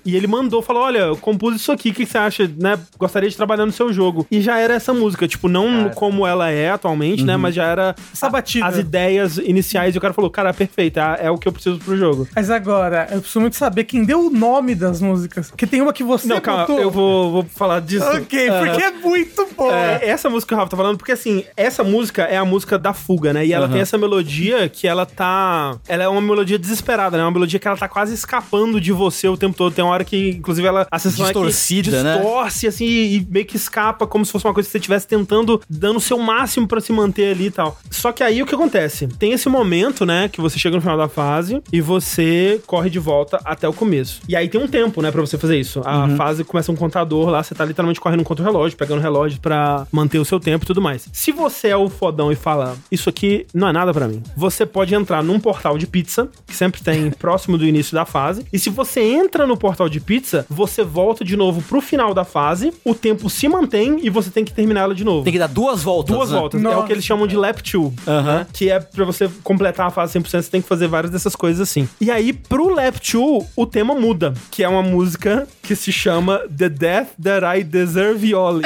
E 0.04 0.16
ele 0.16 0.26
mandou, 0.26 0.62
falou: 0.62 0.82
Olha, 0.84 0.98
eu 0.98 1.16
compus 1.16 1.56
isso 1.56 1.72
aqui, 1.72 1.90
o 1.90 1.94
que 1.94 2.06
você 2.06 2.16
acha, 2.18 2.50
né? 2.58 2.78
Gostaria 2.98 3.28
de 3.28 3.36
trabalhar 3.36 3.66
no 3.66 3.72
seu 3.72 3.92
jogo. 3.92 4.26
E 4.30 4.40
já 4.40 4.58
era 4.58 4.74
essa 4.74 4.92
música, 4.94 5.26
tipo, 5.26 5.48
não 5.48 5.90
como 5.90 6.26
ela 6.26 6.50
é 6.50 6.70
atualmente, 6.70 7.24
né? 7.24 7.36
Mas 7.36 7.54
já 7.54 7.64
era 7.64 7.94
Essa 8.12 8.26
a- 8.26 8.30
batida. 8.30 8.66
as 8.66 8.78
ideias 8.78 9.38
iniciais. 9.38 9.94
E 9.94 9.98
o 9.98 10.00
cara 10.00 10.14
falou: 10.14 10.30
Cara, 10.30 10.54
perfeito, 10.54 11.00
é, 11.00 11.18
é 11.22 11.30
o 11.30 11.36
que 11.38 11.48
eu 11.48 11.52
preciso 11.52 11.78
pro 11.78 11.96
jogo. 11.96 12.28
Mas 12.34 12.48
agora, 12.48 13.08
eu 13.10 13.20
preciso 13.20 13.40
muito 13.40 13.56
saber 13.56 13.84
quem 13.84 14.04
deu 14.04 14.26
o 14.26 14.30
nome 14.30 14.74
das 14.74 15.00
músicas. 15.00 15.50
Porque 15.50 15.66
tem 15.66 15.80
uma 15.80 15.92
que 15.92 16.04
você 16.04 16.28
não, 16.28 16.40
calma, 16.40 16.66
botou. 16.66 16.80
eu 16.80 16.90
vou, 16.90 17.32
vou 17.32 17.44
falar 17.44 17.80
disso. 17.80 18.04
Ok, 18.04 18.48
porque 18.50 18.82
é 18.82 18.90
muito 19.10 19.48
boa. 19.56 19.74
É, 19.74 20.08
essa 20.08 20.30
música 20.30 20.48
que 20.48 20.54
o 20.54 20.56
Rafa 20.56 20.70
tá 20.70 20.76
falando, 20.76 20.96
porque 20.96 21.12
assim, 21.12 21.44
essa 21.56 21.82
música 21.82 22.22
é 22.22 22.36
a 22.36 22.44
música 22.44 22.78
da 22.78 22.92
fuga, 22.92 23.32
né? 23.32 23.44
E 23.44 23.52
ela 23.52 23.68
tem 23.68 23.80
essa 23.80 23.98
melodia 23.98 24.68
que 24.68 24.86
ela 24.86 25.04
tá. 25.04 25.76
Ela 25.88 26.04
é 26.04 26.08
uma 26.08 26.20
melodia 26.20 26.58
desesperada, 26.58 27.16
né? 27.16 27.24
Uma 27.24 27.30
melodia 27.30 27.58
que 27.58 27.66
ela 27.66 27.76
tá 27.76 27.88
quase 27.88 28.14
escapando 28.14 28.80
de 28.80 28.92
você 28.92 29.28
o 29.28 29.36
tempo 29.36 29.56
todo. 29.56 29.72
Tem 29.74 29.84
uma 29.84 29.92
hora 29.92 30.04
que, 30.04 30.30
inclusive, 30.30 30.66
ela. 30.66 30.86
A 30.90 30.98
sensação 30.98 31.26
Distorcida, 31.26 31.96
é 31.96 32.02
né? 32.02 32.14
distorce, 32.14 32.66
assim, 32.66 32.86
e 32.86 33.26
meio 33.28 33.46
que 33.46 33.56
escapa, 33.56 34.06
como 34.06 34.24
se 34.24 34.32
fosse 34.32 34.44
uma 34.46 34.54
coisa 34.54 34.66
que 34.66 34.72
você 34.72 34.78
estivesse 34.78 35.06
tentando, 35.06 35.60
dando 35.68 35.96
o 35.96 36.00
seu 36.00 36.18
máximo 36.18 36.66
pra 36.66 36.80
se 36.80 36.92
manter 36.92 37.32
ali 37.32 37.46
e 37.46 37.50
tal. 37.50 37.78
Só 37.90 38.12
que 38.12 38.22
aí 38.22 38.42
o 38.42 38.46
que 38.46 38.54
acontece? 38.54 39.06
Tem 39.06 39.32
esse 39.32 39.48
momento, 39.48 40.06
né? 40.06 40.28
Que 40.28 40.40
você 40.40 40.58
chega 40.58 40.76
no 40.76 40.82
final 40.82 40.96
da 40.96 41.08
fase 41.08 41.62
e 41.72 41.80
você 41.80 42.60
corre 42.66 42.88
de 42.90 42.98
volta 42.98 43.40
até 43.44 43.68
o 43.68 43.72
começo. 43.72 44.20
E 44.28 44.36
aí 44.36 44.48
tem 44.48 44.60
um 44.60 44.68
tempo, 44.68 45.02
né, 45.02 45.10
pra 45.10 45.20
você 45.20 45.36
fazer 45.38 45.58
isso. 45.58 45.80
A 45.84 46.08
fase 46.16 46.44
começa 46.44 46.70
um 46.70 46.76
contador 46.76 47.28
lá, 47.28 47.42
você 47.42 47.54
tá 47.54 47.64
literalmente 47.64 48.00
correndo 48.00 48.24
contra 48.24 48.42
o 48.44 48.46
relógio, 48.46 48.76
pegando 48.90 49.00
relógio 49.00 49.40
pra 49.40 49.86
manter 49.92 50.18
o 50.18 50.24
seu 50.24 50.40
tempo 50.40 50.64
e 50.64 50.66
tudo 50.66 50.82
mais. 50.82 51.08
Se 51.12 51.30
você 51.30 51.68
é 51.68 51.76
o 51.76 51.88
fodão 51.88 52.32
e 52.32 52.34
fala, 52.34 52.76
isso 52.90 53.08
aqui 53.08 53.46
não 53.54 53.68
é 53.68 53.72
nada 53.72 53.92
pra 53.94 54.08
mim, 54.08 54.20
você 54.36 54.66
pode 54.66 54.94
entrar 54.94 55.22
num 55.22 55.38
portal 55.38 55.78
de 55.78 55.86
pizza, 55.86 56.28
que 56.46 56.56
sempre 56.56 56.82
tem 56.82 57.10
próximo 57.14 57.56
do 57.56 57.64
início 57.64 57.94
da 57.94 58.04
fase, 58.04 58.44
e 58.52 58.58
se 58.58 58.68
você 58.68 59.00
entra 59.00 59.46
no 59.46 59.56
portal 59.56 59.88
de 59.88 60.00
pizza, 60.00 60.44
você 60.48 60.82
volta 60.82 61.24
de 61.24 61.36
novo 61.36 61.62
pro 61.62 61.80
final 61.80 62.12
da 62.12 62.24
fase, 62.24 62.72
o 62.84 62.94
tempo 62.94 63.30
se 63.30 63.48
mantém 63.48 64.00
e 64.02 64.10
você 64.10 64.30
tem 64.30 64.44
que 64.44 64.52
terminar 64.52 64.82
ela 64.82 64.94
de 64.94 65.04
novo. 65.04 65.22
Tem 65.22 65.32
que 65.32 65.38
dar 65.38 65.48
duas 65.48 65.82
voltas. 65.82 66.16
Duas 66.16 66.30
né? 66.30 66.38
voltas. 66.38 66.60
É 66.60 66.64
Nossa. 66.64 66.78
o 66.80 66.84
que 66.84 66.92
eles 66.92 67.04
chamam 67.04 67.26
de 67.26 67.36
lap 67.36 67.62
2, 67.62 67.92
né? 68.24 68.46
Que 68.52 68.70
é 68.70 68.80
pra 68.80 69.04
você 69.04 69.30
completar 69.44 69.86
a 69.86 69.90
fase 69.90 70.18
100%, 70.18 70.42
você 70.42 70.50
tem 70.50 70.62
que 70.62 70.68
fazer 70.68 70.88
várias 70.88 71.12
dessas 71.12 71.36
coisas 71.36 71.60
assim. 71.60 71.88
E 72.00 72.10
aí, 72.10 72.32
pro 72.32 72.74
lap 72.74 72.94
2, 72.94 73.50
o 73.54 73.66
tema 73.66 73.94
muda, 73.94 74.34
que 74.50 74.64
é 74.64 74.68
uma 74.68 74.82
música 74.82 75.46
que 75.62 75.74
se 75.76 75.92
chama 75.92 76.40
The 76.56 76.68
Death 76.68 77.08
That 77.22 77.44
I 77.58 77.64
Deserve 77.64 78.32
All. 78.34 78.60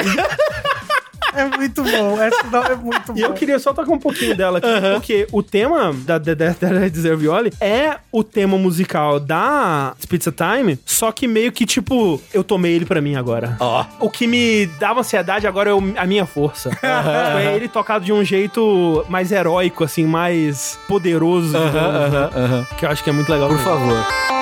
É 1.37 1.43
muito 1.57 1.83
bom. 1.83 2.21
Essa 2.21 2.43
não 2.49 2.63
é 2.63 2.75
muito 2.75 3.11
E 3.13 3.21
eu 3.21 3.27
bom. 3.29 3.35
queria 3.35 3.59
só 3.59 3.73
tocar 3.73 3.91
um 3.91 3.99
pouquinho 3.99 4.37
dela 4.37 4.59
aqui, 4.59 4.67
porque 4.93 5.27
o 5.33 5.43
tema 5.43 5.93
da 5.93 6.17
The 6.17 6.33
Death 6.33 6.59
That 6.59 6.75
I 6.75 6.89
Deserve 6.89 7.27
All 7.27 7.43
é 7.59 7.97
o 8.09 8.23
tema 8.23 8.57
musical 8.57 9.19
da 9.19 9.93
Pizza 10.07 10.31
Time, 10.31 10.79
só 10.85 11.11
que 11.11 11.27
meio 11.27 11.51
que, 11.51 11.65
tipo, 11.65 12.21
eu 12.33 12.41
tomei 12.41 12.71
ele 12.73 12.85
pra 12.85 13.01
mim 13.01 13.15
agora. 13.17 13.57
Ó. 13.59 13.83
O 13.99 14.09
que 14.09 14.27
me 14.27 14.65
dava 14.79 15.01
ansiedade 15.01 15.45
agora 15.45 15.71
é 15.71 15.73
a 15.99 16.05
minha 16.07 16.25
força. 16.25 16.69
É 16.85 17.53
ele 17.53 17.67
tocado 17.67 18.05
de 18.05 18.13
um 18.13 18.23
jeito 18.23 19.05
mais 19.09 19.29
heróico, 19.31 19.83
assim, 19.83 20.05
mais 20.05 20.79
poderoso. 20.87 21.47
digamos, 21.49 22.11
né? 22.13 22.65
Que 22.77 22.85
eu 22.85 22.89
acho 22.89 23.03
que 23.03 23.09
é 23.09 23.13
muito 23.13 23.29
legal. 23.29 23.49
Por 23.49 23.59
favor. 23.59 24.34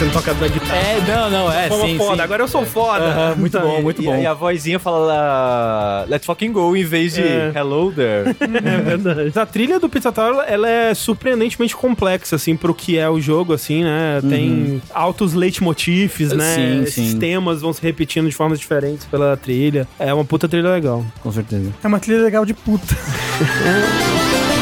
Sendo 0.00 0.12
tocado 0.14 0.40
na 0.40 0.48
guitarra. 0.48 0.76
É, 0.76 1.00
não, 1.06 1.30
não, 1.30 1.52
é, 1.52 1.68
sim, 1.68 1.98
foda, 1.98 2.16
sim. 2.16 2.20
agora 2.22 2.42
eu 2.42 2.48
sou 2.48 2.64
foda. 2.64 3.04
Aham, 3.04 3.34
muito 3.36 3.56
Então, 3.58 3.68
bom, 3.68 3.82
muito 3.82 4.00
E, 4.00 4.04
bom. 4.06 4.16
e 4.16 4.24
a 4.26 4.32
vozinha 4.32 4.78
fala 4.78 6.06
Let's 6.08 6.24
fucking 6.24 6.52
go 6.52 6.74
em 6.74 6.84
vez 6.84 7.12
de 7.14 7.20
É. 7.22 7.52
Hello 7.54 7.92
there. 7.92 8.34
É 8.40 8.78
verdade. 8.96 9.38
A 9.38 9.44
trilha 9.44 9.78
do 9.78 9.88
Pizza 9.90 10.10
Tower, 10.10 10.42
ela 10.48 10.68
é 10.68 10.94
surpreendentemente 10.94 11.76
complexa, 11.76 12.36
assim, 12.36 12.56
pro 12.56 12.72
que 12.74 12.96
é 12.98 13.08
o 13.10 13.20
jogo, 13.20 13.52
assim, 13.52 13.84
né? 13.84 14.20
Tem 14.26 14.80
altos 14.94 15.34
leitmotifs, 15.34 16.32
né? 16.32 16.54
Sim, 16.54 16.82
Esses 16.82 17.10
sim. 17.12 17.18
temas 17.18 17.60
vão 17.60 17.72
se 17.72 17.82
repetindo 17.82 18.26
de 18.28 18.34
formas 18.34 18.58
diferentes 18.58 19.04
pela 19.04 19.36
trilha. 19.36 19.86
É 19.98 20.14
uma 20.14 20.24
puta 20.24 20.48
trilha 20.48 20.70
legal. 20.70 21.04
Com 21.22 21.30
certeza. 21.30 21.70
É 21.84 21.86
uma 21.86 22.00
trilha 22.00 22.22
legal 22.22 22.44
de 22.46 22.54
puta. 22.54 22.96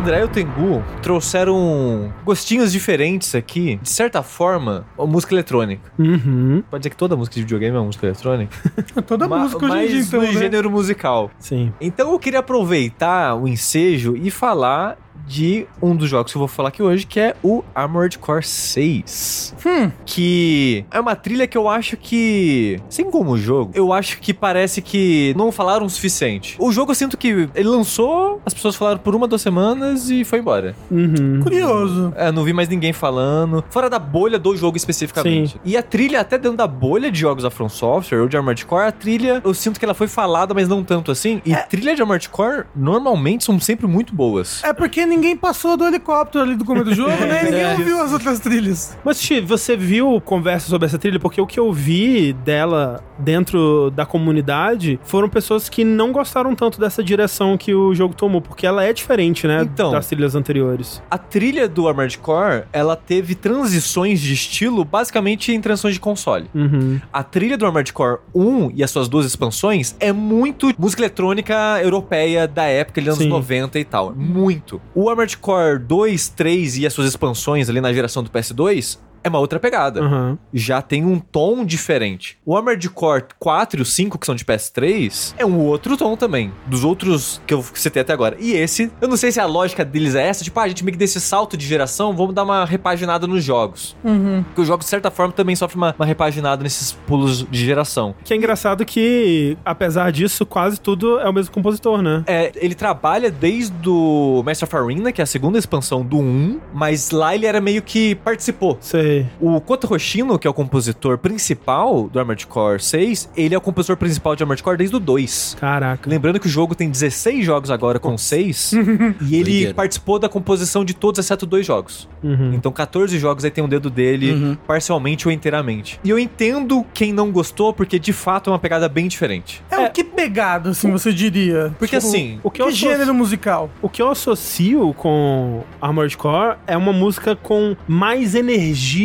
André 0.00 0.20
e 0.20 0.24
o 0.24 0.28
Tengu 0.28 0.82
trouxeram 1.02 2.10
gostinhos 2.24 2.72
diferentes 2.72 3.34
aqui. 3.34 3.78
De 3.82 3.90
certa 3.90 4.22
forma, 4.22 4.86
a 4.98 5.04
música 5.04 5.34
eletrônica. 5.34 5.92
Uhum. 5.98 6.62
Pode 6.70 6.80
dizer 6.80 6.90
que 6.90 6.96
toda 6.96 7.14
música 7.14 7.34
de 7.34 7.42
videogame 7.42 7.76
é 7.76 7.80
música 7.80 8.06
eletrônica? 8.06 8.56
Toda 9.06 9.28
Ma- 9.28 9.40
música 9.40 9.66
hoje 9.66 9.76
em 9.84 9.86
dia, 9.88 10.00
então, 10.00 10.20
no 10.22 10.26
né? 10.26 10.32
gênero 10.32 10.70
musical. 10.70 11.30
Sim. 11.38 11.70
Então 11.78 12.12
eu 12.12 12.18
queria 12.18 12.38
aproveitar 12.38 13.34
o 13.34 13.46
ensejo 13.46 14.16
e 14.16 14.30
falar 14.30 14.96
de 15.26 15.66
um 15.82 15.94
dos 15.94 16.08
jogos 16.08 16.32
que 16.32 16.36
eu 16.36 16.40
vou 16.40 16.48
falar 16.48 16.68
aqui 16.68 16.82
hoje, 16.82 17.06
que 17.06 17.20
é 17.20 17.34
o 17.42 17.62
Armored 17.74 18.18
Core 18.18 18.44
6. 18.44 19.54
Hum. 19.64 19.90
Que 20.04 20.84
é 20.90 21.00
uma 21.00 21.14
trilha 21.16 21.46
que 21.46 21.56
eu 21.56 21.68
acho 21.68 21.96
que, 21.96 22.80
assim 22.88 23.10
como 23.10 23.32
o 23.32 23.38
jogo, 23.38 23.72
eu 23.74 23.92
acho 23.92 24.18
que 24.20 24.34
parece 24.34 24.82
que 24.82 25.34
não 25.36 25.52
falaram 25.52 25.86
o 25.86 25.90
suficiente. 25.90 26.56
O 26.58 26.72
jogo 26.72 26.92
eu 26.92 26.94
sinto 26.94 27.16
que 27.16 27.48
ele 27.54 27.68
lançou, 27.68 28.40
as 28.44 28.54
pessoas 28.54 28.76
falaram 28.76 28.98
por 28.98 29.14
uma, 29.14 29.26
duas 29.28 29.42
semanas 29.42 30.10
e 30.10 30.24
foi 30.24 30.40
embora. 30.40 30.74
Uhum. 30.90 31.40
Curioso. 31.42 32.12
É, 32.16 32.30
não 32.32 32.44
vi 32.44 32.52
mais 32.52 32.68
ninguém 32.68 32.92
falando. 32.92 33.64
Fora 33.70 33.88
da 33.88 33.98
bolha 33.98 34.38
do 34.38 34.56
jogo 34.56 34.76
especificamente. 34.76 35.52
Sim. 35.52 35.60
E 35.64 35.76
a 35.76 35.82
trilha, 35.82 36.20
até 36.20 36.38
dentro 36.38 36.56
da 36.56 36.66
bolha 36.66 37.10
de 37.10 37.18
jogos 37.18 37.42
da 37.42 37.50
From 37.50 37.68
Software 37.68 38.20
ou 38.20 38.28
de 38.28 38.36
Armored 38.36 38.64
Core, 38.66 38.86
a 38.86 38.92
trilha, 38.92 39.40
eu 39.44 39.54
sinto 39.54 39.78
que 39.78 39.84
ela 39.84 39.94
foi 39.94 40.08
falada, 40.08 40.54
mas 40.54 40.68
não 40.68 40.82
tanto 40.82 41.10
assim. 41.10 41.40
E 41.44 41.54
trilha 41.54 41.94
de 41.94 42.02
Armored 42.02 42.28
Core, 42.28 42.64
normalmente, 42.74 43.44
são 43.44 43.58
sempre 43.60 43.86
muito 43.86 44.14
boas. 44.14 44.62
É 44.64 44.72
porque 44.72 45.06
ninguém 45.10 45.36
passou 45.36 45.76
do 45.76 45.84
helicóptero 45.86 46.42
ali 46.44 46.54
do 46.56 46.64
começo 46.64 46.86
do 46.86 46.94
jogo, 46.94 47.10
né? 47.10 47.42
Ninguém 47.50 47.60
É. 47.62 47.72
ouviu 47.72 48.00
as 48.00 48.12
outras 48.12 48.38
trilhas. 48.40 48.96
Mas, 49.04 49.18
Steve, 49.18 49.46
você 49.46 49.76
viu 49.76 50.20
conversa 50.24 50.68
sobre 50.68 50.86
essa 50.86 50.98
trilha? 50.98 51.18
Porque 51.18 51.40
o 51.40 51.46
que 51.46 51.58
eu 51.60 51.72
vi 51.72 52.32
dela 52.32 53.02
dentro 53.18 53.90
da 53.90 54.06
comunidade 54.06 54.98
foram 55.04 55.28
pessoas 55.28 55.68
que 55.68 55.84
não 55.84 56.12
gostaram 56.12 56.54
tanto 56.54 56.80
dessa 56.80 57.02
direção 57.02 57.56
que 57.58 57.74
o 57.74 57.94
jogo 57.94 58.14
tomou, 58.14 58.40
porque 58.40 58.66
ela 58.66 58.84
é 58.84 58.92
diferente, 58.92 59.46
né, 59.46 59.62
Então. 59.62 59.90
das 59.92 60.06
trilhas 60.06 60.34
anteriores. 60.34 61.02
A 61.10 61.18
trilha 61.18 61.68
do 61.68 61.86
Armored 61.88 62.16
Core, 62.18 62.64
ela 62.72 62.96
teve 62.96 63.34
transições 63.34 64.20
de 64.20 64.32
estilo 64.32 64.84
basicamente 64.84 65.52
em 65.52 65.60
transições 65.60 65.94
de 65.94 66.00
console. 66.00 66.46
Uhum. 66.54 67.00
A 67.12 67.22
trilha 67.22 67.56
do 67.58 67.66
Armored 67.66 67.92
Core 67.92 68.18
1 68.34 68.72
e 68.74 68.82
as 68.84 68.90
suas 68.90 69.08
duas 69.08 69.26
expansões 69.26 69.94
é 70.00 70.12
muito 70.12 70.72
música 70.78 71.02
eletrônica 71.02 71.54
europeia 71.82 72.46
da 72.48 72.64
época, 72.64 73.00
ali, 73.00 73.08
anos 73.08 73.22
Sim. 73.22 73.28
90 73.28 73.78
e 73.78 73.84
tal. 73.84 74.12
Muito. 74.14 74.80
O 74.94 74.99
Armored 75.08 75.36
Core 75.38 75.78
2, 75.78 76.28
3 76.28 76.78
e 76.78 76.86
as 76.86 76.92
suas 76.92 77.08
expansões 77.08 77.68
ali 77.68 77.80
na 77.80 77.92
geração 77.92 78.22
do 78.22 78.30
PS2 78.30 78.98
é 79.22 79.28
uma 79.28 79.38
outra 79.38 79.58
pegada. 79.58 80.00
Aham. 80.00 80.38
Já 80.52 80.82
tem 80.82 81.04
um 81.04 81.18
tom 81.18 81.64
diferente. 81.64 82.38
O 82.44 82.56
Armored 82.56 82.88
Core 82.90 83.24
4 83.38 83.80
e 83.80 83.82
o 83.82 83.84
5, 83.84 84.18
que 84.18 84.26
são 84.26 84.34
de 84.34 84.44
PS3, 84.44 85.34
é 85.38 85.44
um 85.44 85.58
outro 85.58 85.96
tom 85.96 86.16
também. 86.16 86.52
Dos 86.66 86.84
outros 86.84 87.40
que 87.46 87.54
eu 87.54 87.64
citei 87.74 88.02
até 88.02 88.12
agora. 88.12 88.36
E 88.38 88.52
esse, 88.52 88.90
eu 89.00 89.08
não 89.08 89.16
sei 89.16 89.32
se 89.32 89.40
a 89.40 89.46
lógica 89.46 89.84
deles 89.84 90.14
é 90.14 90.26
essa, 90.26 90.44
tipo, 90.44 90.58
ah, 90.58 90.64
a 90.64 90.68
gente 90.68 90.84
meio 90.84 90.92
que 90.92 90.98
desse 90.98 91.20
salto 91.20 91.56
de 91.56 91.66
geração, 91.66 92.14
vamos 92.14 92.34
dar 92.34 92.44
uma 92.44 92.64
repaginada 92.64 93.26
nos 93.26 93.44
jogos. 93.44 93.96
Uhum. 94.02 94.42
Porque 94.42 94.60
o 94.60 94.64
jogo, 94.64 94.82
de 94.82 94.88
certa 94.88 95.10
forma, 95.10 95.32
também 95.32 95.54
sofre 95.56 95.76
uma, 95.76 95.94
uma 95.98 96.06
repaginada 96.06 96.62
nesses 96.62 96.92
pulos 96.92 97.46
de 97.50 97.64
geração. 97.64 98.14
Que 98.24 98.34
é 98.34 98.36
engraçado 98.36 98.84
que, 98.84 99.56
apesar 99.64 100.10
disso, 100.12 100.46
quase 100.46 100.80
tudo 100.80 101.18
é 101.18 101.28
o 101.28 101.32
mesmo 101.32 101.52
compositor, 101.52 102.02
né? 102.02 102.24
É, 102.26 102.52
ele 102.56 102.74
trabalha 102.74 103.30
desde 103.30 103.88
o 103.88 104.42
Master 104.44 104.68
of 104.68 104.76
Arena, 104.76 105.12
que 105.12 105.20
é 105.20 105.24
a 105.24 105.26
segunda 105.26 105.58
expansão 105.58 106.04
do 106.04 106.18
1, 106.18 106.60
mas 106.72 107.10
lá 107.10 107.34
ele 107.34 107.46
era 107.46 107.60
meio 107.60 107.82
que 107.82 108.14
participou. 108.16 108.78
Sei. 108.80 109.09
O 109.40 109.60
Kota 109.60 109.92
Hoshino, 109.92 110.38
que 110.38 110.46
é 110.46 110.50
o 110.50 110.54
compositor 110.54 111.18
principal 111.18 112.08
do 112.08 112.18
Armored 112.18 112.46
Core 112.46 112.80
6, 112.82 113.30
ele 113.36 113.54
é 113.54 113.58
o 113.58 113.60
compositor 113.60 113.96
principal 113.96 114.34
de 114.36 114.42
Armored 114.42 114.62
Core 114.62 114.76
desde 114.76 114.96
o 114.96 115.00
2. 115.00 115.56
Caraca. 115.60 116.08
Lembrando 116.08 116.38
que 116.40 116.46
o 116.46 116.50
jogo 116.50 116.74
tem 116.74 116.88
16 116.90 117.44
jogos 117.44 117.70
agora 117.70 117.98
com 117.98 118.16
6, 118.18 118.72
e 119.22 119.34
ele 119.34 119.44
Doideira. 119.44 119.74
participou 119.74 120.18
da 120.18 120.28
composição 120.28 120.84
de 120.84 120.94
todos, 120.94 121.18
exceto 121.18 121.46
dois 121.46 121.66
jogos. 121.66 122.08
Uhum. 122.22 122.52
Então 122.54 122.70
14 122.72 123.18
jogos 123.18 123.44
aí 123.44 123.50
tem 123.50 123.62
um 123.64 123.68
dedo 123.68 123.88
dele, 123.90 124.32
Uhum. 124.32 124.56
parcialmente 124.66 125.26
ou 125.26 125.32
inteiramente. 125.32 125.98
E 126.04 126.10
eu 126.10 126.18
entendo 126.18 126.84
quem 126.94 127.12
não 127.12 127.30
gostou, 127.32 127.72
porque 127.72 127.98
de 127.98 128.12
fato 128.12 128.50
é 128.50 128.52
uma 128.52 128.58
pegada 128.58 128.88
bem 128.88 129.08
diferente. 129.08 129.62
É, 129.70 129.78
o 129.78 129.90
que 129.90 130.04
pegado, 130.04 130.70
assim, 130.70 130.90
você 130.90 131.12
diria? 131.12 131.74
Porque 131.78 131.96
Tipo, 131.96 132.06
assim, 132.08 132.38
O 132.42 132.50
que, 132.50 132.56
Que 132.56 132.62
eu 132.62 132.66
associo- 132.68 132.90
gênero 132.90 133.14
musical? 133.14 133.70
o 133.82 133.88
que 133.88 134.00
eu 134.02 134.10
associo 134.10 134.94
com 134.94 135.62
Armored 135.80 136.16
Core 136.16 136.56
é 136.66 136.76
uma 136.76 136.92
música 136.92 137.34
com 137.34 137.74
mais 137.88 138.34
energia 138.34 138.99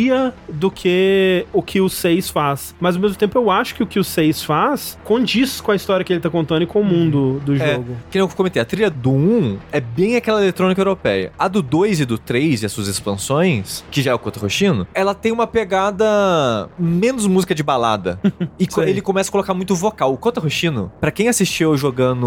do 0.48 0.70
que 0.70 1.46
o 1.52 1.62
que 1.62 1.80
o 1.80 1.88
6 1.88 2.28
faz. 2.30 2.74
Mas 2.80 2.94
ao 2.96 3.02
mesmo 3.02 3.16
tempo 3.16 3.38
eu 3.38 3.50
acho 3.50 3.74
que 3.74 3.82
o 3.82 3.86
que 3.86 3.98
o 3.98 4.04
6 4.04 4.42
faz 4.44 4.98
condiz 5.04 5.60
com 5.60 5.70
a 5.72 5.76
história 5.76 6.04
que 6.04 6.12
ele 6.12 6.20
tá 6.20 6.30
contando 6.30 6.62
e 6.62 6.66
com 6.66 6.80
o 6.80 6.84
mundo 6.84 7.40
do 7.44 7.54
É, 7.54 7.74
jogo. 7.74 7.96
que 8.10 8.18
nem 8.18 8.26
eu 8.26 8.28
comentei, 8.34 8.60
a 8.60 8.64
trilha 8.64 8.90
do 8.90 9.10
1 9.10 9.58
é 9.72 9.80
bem 9.80 10.16
aquela 10.16 10.40
eletrônica 10.42 10.80
europeia. 10.80 11.32
A 11.38 11.48
do 11.48 11.62
2 11.62 12.00
e 12.00 12.04
do 12.04 12.18
3 12.18 12.62
e 12.62 12.66
as 12.66 12.72
suas 12.72 12.88
expansões, 12.88 13.84
que 13.90 14.02
já 14.02 14.10
é 14.10 14.14
o 14.14 14.18
Kota 14.18 14.44
Hoshino, 14.44 14.86
ela 14.94 15.14
tem 15.14 15.32
uma 15.32 15.46
pegada 15.46 16.68
menos 16.78 17.26
música 17.26 17.54
de 17.54 17.62
balada. 17.62 18.18
e 18.58 18.66
Sei. 18.70 18.88
ele 18.90 19.00
começa 19.00 19.30
a 19.30 19.32
colocar 19.32 19.54
muito 19.54 19.74
vocal. 19.74 20.12
O 20.12 20.16
Kota 20.16 20.44
Hoshino, 20.44 20.90
pra 21.00 21.10
quem 21.10 21.28
assistiu 21.28 21.76
jogando 21.76 22.26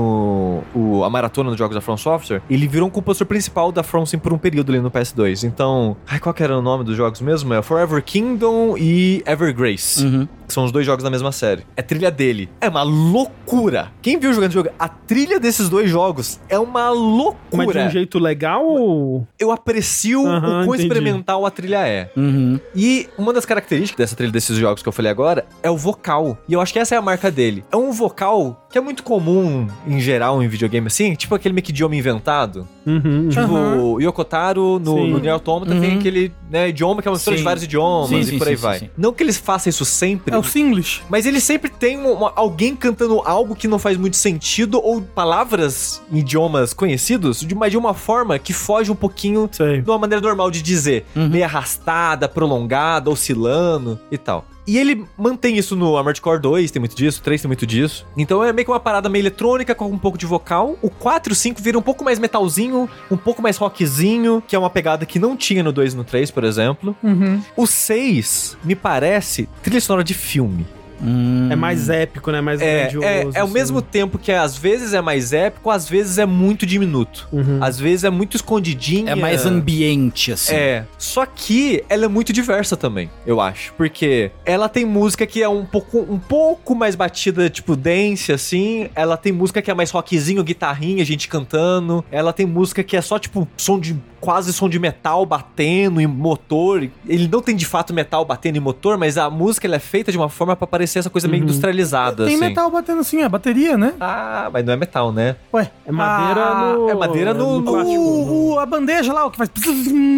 o- 0.76 1.04
a 1.04 1.10
maratona 1.10 1.50
dos 1.50 1.58
jogos 1.60 1.76
da 1.76 1.82
From 1.82 1.98
Software, 1.98 2.42
ele 2.50 2.68
virou 2.68 2.88
um 2.88 2.92
compositor 2.92 3.28
principal 3.28 3.72
da 3.72 3.84
From 3.84 4.06
Sim 4.06 4.18
por 4.18 4.34
um 4.34 4.38
período 4.38 4.72
ali 4.72 4.82
no 4.82 4.90
PS2. 4.92 5.44
Então, 5.44 5.96
ai, 6.08 6.20
qual 6.20 6.34
que 6.34 6.44
era 6.44 6.58
o 6.58 6.62
nome 6.62 6.84
dos 6.84 6.96
jogos 6.96 7.22
mesmo? 7.22 7.54
É 7.54 7.59
Forever 7.62 8.02
Kingdom 8.02 8.76
e 8.78 9.22
Evergrace 9.26 10.04
Uhum. 10.04 10.28
Que 10.50 10.54
são 10.54 10.66
os 10.66 10.72
dois 10.72 10.86
jogos 10.86 11.04
da 11.04 11.10
mesma 11.10 11.32
série. 11.32 11.64
É 11.78 11.82
trilha 11.82 12.10
dele. 12.12 12.50
É 12.60 12.68
uma 12.68 12.84
loucura. 12.84 13.92
Quem 14.02 14.18
viu 14.20 14.34
jogando 14.34 14.50
esse 14.50 14.56
jogo, 14.56 14.70
a 14.78 14.90
trilha 14.90 15.40
desses 15.40 15.70
dois 15.70 15.90
jogos 15.90 16.40
é 16.50 16.58
uma 16.60 16.90
loucura. 16.90 17.38
Mas 17.66 17.72
de 17.72 17.78
um 17.80 17.90
jeito 17.90 18.20
legal 18.20 18.66
ou... 18.66 19.28
Eu 19.38 19.52
aprecio 19.52 20.22
o 20.22 20.42
quão 20.42 20.64
entendi. 20.66 20.84
experimental 20.84 21.46
a 21.46 21.52
trilha 21.52 21.88
é. 21.88 22.12
Uhum. 22.18 22.60
E 22.76 23.08
uma 23.18 23.32
das 23.32 23.46
características 23.46 24.06
dessa 24.06 24.16
trilha 24.16 24.32
desses 24.32 24.58
jogos 24.58 24.82
que 24.82 24.90
eu 24.90 24.94
falei 24.94 25.12
agora 25.12 25.46
é 25.62 25.70
o 25.70 25.78
vocal. 25.78 26.38
E 26.48 26.54
eu 26.54 26.62
acho 26.62 26.74
que 26.74 26.80
essa 26.80 26.96
é 26.96 26.98
a 26.98 27.02
marca 27.02 27.30
dele. 27.30 27.64
É 27.72 27.78
um 27.78 27.92
vocal 27.92 28.66
que 28.72 28.78
é 28.78 28.82
muito 28.82 29.04
comum 29.04 29.68
em 29.88 30.00
geral 30.00 30.42
em 30.44 30.48
videogame 30.48 30.88
assim, 30.88 31.14
tipo 31.16 31.34
aquele 31.36 31.54
meio 31.54 31.64
que 31.64 31.72
idioma 31.72 31.96
inventado. 31.96 32.68
Uhum. 32.86 33.30
Tipo, 33.30 33.42
Aham. 33.56 33.76
o 33.82 34.00
Yokotaro 34.02 34.80
no, 34.80 34.96
Sim. 34.96 35.12
no 35.12 35.20
Nier 35.20 35.34
Automata 35.34 35.74
Uhum. 35.74 35.82
tem 35.82 35.98
aquele 35.98 36.32
né, 36.50 36.70
idioma 36.70 37.02
que 37.02 37.08
é 37.08 37.12
uma 37.12 37.16
mistura 37.16 37.36
de 37.38 37.44
vários 37.44 37.64
idiomas 37.64 38.10
Sim, 38.10 38.20
e 38.20 38.24
sim, 38.26 38.38
por 38.40 38.48
aí 38.48 38.56
sim, 38.56 38.62
vai. 38.62 38.80
sim, 38.80 38.86
sim. 38.86 38.92
Não 38.98 39.14
que 39.14 39.22
eles 39.22 39.38
façam 39.38 39.70
isso 39.70 39.86
sempre, 39.86 40.34
É 40.34 40.38
o 40.40 40.44
Singlish. 40.44 41.02
mas 41.10 41.26
ele 41.26 41.40
sempre 41.40 41.70
tem 41.70 41.98
uma- 42.00 42.34
alguém 42.36 42.76
cantando 42.76 43.22
algo 43.26 43.56
que 43.56 43.68
não 43.68 43.80
faz 43.80 43.98
muito 43.98 44.18
sentido 44.18 44.80
ou 44.84 45.02
palavras 45.02 46.02
em 46.12 46.20
idiomas 46.20 46.74
conhecidos, 46.74 47.42
de, 47.42 47.54
mas 47.56 47.72
de 47.72 47.78
uma 47.78 47.94
forma 47.94 48.38
que 48.40 48.54
foge 48.54 48.92
um 48.92 48.96
pouquinho 48.96 49.50
Sei. 49.52 49.82
de 49.82 49.90
uma 49.90 49.98
maneira 49.98 50.22
normal 50.22 50.50
de 50.52 50.62
dizer. 50.62 51.06
Uhum. 51.16 51.30
Meio 51.30 51.46
arrastada, 51.46 52.28
prolongada, 52.28 53.10
oscilando 53.10 54.00
e 54.12 54.18
tal. 54.18 54.46
E 54.68 54.78
ele 54.78 55.06
mantém 55.18 55.58
isso 55.58 55.76
no 55.76 55.98
Armored 55.98 56.22
Core 56.22 56.40
2, 56.40 56.70
tem 56.70 56.80
muito 56.80 56.96
disso, 56.96 57.22
3 57.24 57.42
tem 57.42 57.48
muito 57.50 57.66
disso. 57.66 58.06
Então 58.16 58.44
é 58.44 58.54
meio 58.54 58.66
que 58.66 58.72
uma 58.72 58.80
parada 58.80 59.10
meio 59.10 59.24
eletrônica 59.24 59.74
com 59.74 59.86
um 59.86 59.98
pouco 59.98 60.18
de 60.18 60.26
vocal. 60.26 60.78
O 60.82 60.90
4 60.90 61.32
e 61.32 61.34
o 61.34 61.36
5 61.36 61.62
vira 61.62 61.78
um 61.78 61.82
pouco 61.82 62.04
mais 62.04 62.20
metalzinho, 62.20 62.90
um 63.10 63.18
pouco 63.18 63.42
mais 63.42 63.58
rockzinho, 63.58 64.44
que 64.48 64.56
é 64.56 64.60
uma 64.60 64.70
pegada 64.70 65.06
que 65.06 65.18
não 65.18 65.36
tinha 65.36 65.64
no 65.64 65.72
2 65.72 65.94
e 65.94 65.98
no 65.98 66.04
3, 66.04 66.30
por 66.32 66.44
exemplo. 66.44 66.96
Uhum. 67.04 67.42
O 67.56 67.66
6 67.66 68.58
me 68.64 68.76
parece 68.76 69.50
trilha 69.64 69.82
sonora 69.82 70.04
de 70.04 70.14
filme. 70.14 70.66
Hum. 71.02 71.48
É 71.52 71.56
mais 71.56 71.90
épico, 71.90 72.32
né? 72.32 72.42
Mais 72.42 72.62
É, 72.62 72.82
grandioso. 72.82 73.08
é, 73.08 73.22
é 73.22 73.40
ao 73.40 73.46
assim. 73.46 73.54
mesmo 73.54 73.82
tempo 73.82 74.18
que 74.18 74.32
às 74.32 74.58
vezes 74.58 74.94
é 74.94 75.02
mais 75.02 75.34
épico, 75.34 75.70
às 75.70 75.88
vezes 75.88 76.18
é 76.18 76.26
muito 76.26 76.66
diminuto. 76.66 77.28
Uhum. 77.32 77.60
Às 77.62 77.80
vezes 77.80 78.04
é 78.04 78.10
muito 78.10 78.36
escondidinho. 78.36 79.10
É 79.10 79.16
mais 79.16 79.46
ambiente, 79.46 80.32
assim. 80.32 80.54
É, 80.56 80.86
só 80.98 81.26
que 81.26 81.84
ela 81.90 82.06
é 82.06 82.08
muito 82.08 82.34
diversa 82.34 82.76
também, 82.76 83.10
eu 83.26 83.40
acho. 83.40 83.74
Porque 83.76 84.32
ela 84.46 84.68
tem 84.70 84.86
música 84.86 85.26
que 85.26 85.42
é 85.42 85.50
um 85.50 85.66
pouco, 85.66 86.00
um 86.00 86.20
pouco 86.20 86.76
mais 86.76 86.96
batida, 86.96 87.50
tipo 87.50 87.76
dance, 87.76 88.32
assim. 88.32 88.90
Ela 88.96 89.18
tem 89.18 89.32
música 89.32 89.62
que 89.62 89.72
é 89.72 89.74
mais 89.74 89.92
rockzinho, 89.92 90.44
guitarrinha, 90.44 91.04
gente 91.06 91.28
cantando. 91.28 92.04
Ela 92.12 92.34
tem 92.34 92.46
música 92.46 92.84
que 92.84 92.98
é 92.98 93.02
só, 93.02 93.18
tipo, 93.20 93.48
som 93.58 93.80
de 93.80 93.96
quase 94.20 94.52
som 94.54 94.68
de 94.70 94.80
metal 94.80 95.26
batendo 95.26 96.00
em 96.02 96.08
motor. 96.08 96.88
Ele 97.08 97.28
não 97.28 97.42
tem 97.42 97.56
de 97.56 97.66
fato 97.66 97.94
metal 97.94 98.24
batendo 98.26 98.58
em 98.58 98.60
motor, 98.60 98.98
mas 98.98 99.18
a 99.18 99.30
música 99.30 99.68
ela 99.68 99.76
é 99.76 99.80
feita 99.80 100.12
de 100.12 100.18
uma 100.18 100.30
forma 100.30 100.56
pra 100.56 100.68
parecer 100.68 101.00
essa 101.00 101.10
coisa 101.10 101.28
meio 101.28 101.44
industrializada, 101.44 102.26
Tem 102.26 102.36
assim. 102.36 102.46
metal 102.46 102.70
batendo 102.72 103.02
assim, 103.02 103.22
é 103.22 103.30
bateria, 103.30 103.78
né? 103.78 103.94
Ah, 104.00 104.50
mas 104.52 104.66
não 104.66 104.74
é 104.74 104.76
metal, 104.76 105.12
né? 105.12 105.36
Ué. 105.54 105.72
É 105.86 105.92
madeira 105.92 106.42
Ah, 106.46 106.74
no... 106.76 106.90
é 106.90 106.94
madeira 106.94 107.34
no- 107.34 107.60
no- 107.62 107.72
plástico. 107.72 108.00
O, 108.00 108.54
o- 108.54 108.60
a 108.60 108.66
bandeja 108.66 109.14
lá, 109.14 109.26
o 109.26 109.32
que 109.32 109.38
faz. 109.38 109.50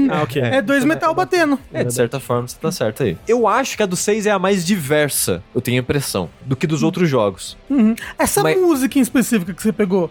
Ah, 0.10 0.24
ok. 0.24 0.42
É 0.42 0.62
dois 0.62 0.84
metal 0.84 1.14
batendo. 1.14 1.58
É, 1.74 1.84
de 1.84 1.94
certa 1.94 2.20
forma 2.20 2.48
você 2.48 2.58
tá 2.60 2.72
certo 2.72 3.04
aí. 3.04 3.18
Eu 3.28 3.48
acho 3.48 3.78
que 3.78 3.84
a 3.84 3.86
do 3.86 3.96
6 3.96 4.26
é 4.26 4.32
a 4.32 4.40
mais 4.40 4.66
diversa, 4.66 5.44
eu 5.54 5.62
tenho 5.62 5.78
a 5.78 5.82
impressão, 5.82 6.30
do 6.46 6.56
que 6.56 6.66
dos 6.68 6.84
outros 6.84 7.10
jogos. 7.10 7.58
Uhum. 7.70 7.96
Essa 8.18 8.42
Mas- 8.44 8.60
música 8.60 8.98
em 9.00 9.02
específica 9.02 9.54
que 9.54 9.62
você 9.62 9.72
pegou, 9.72 10.10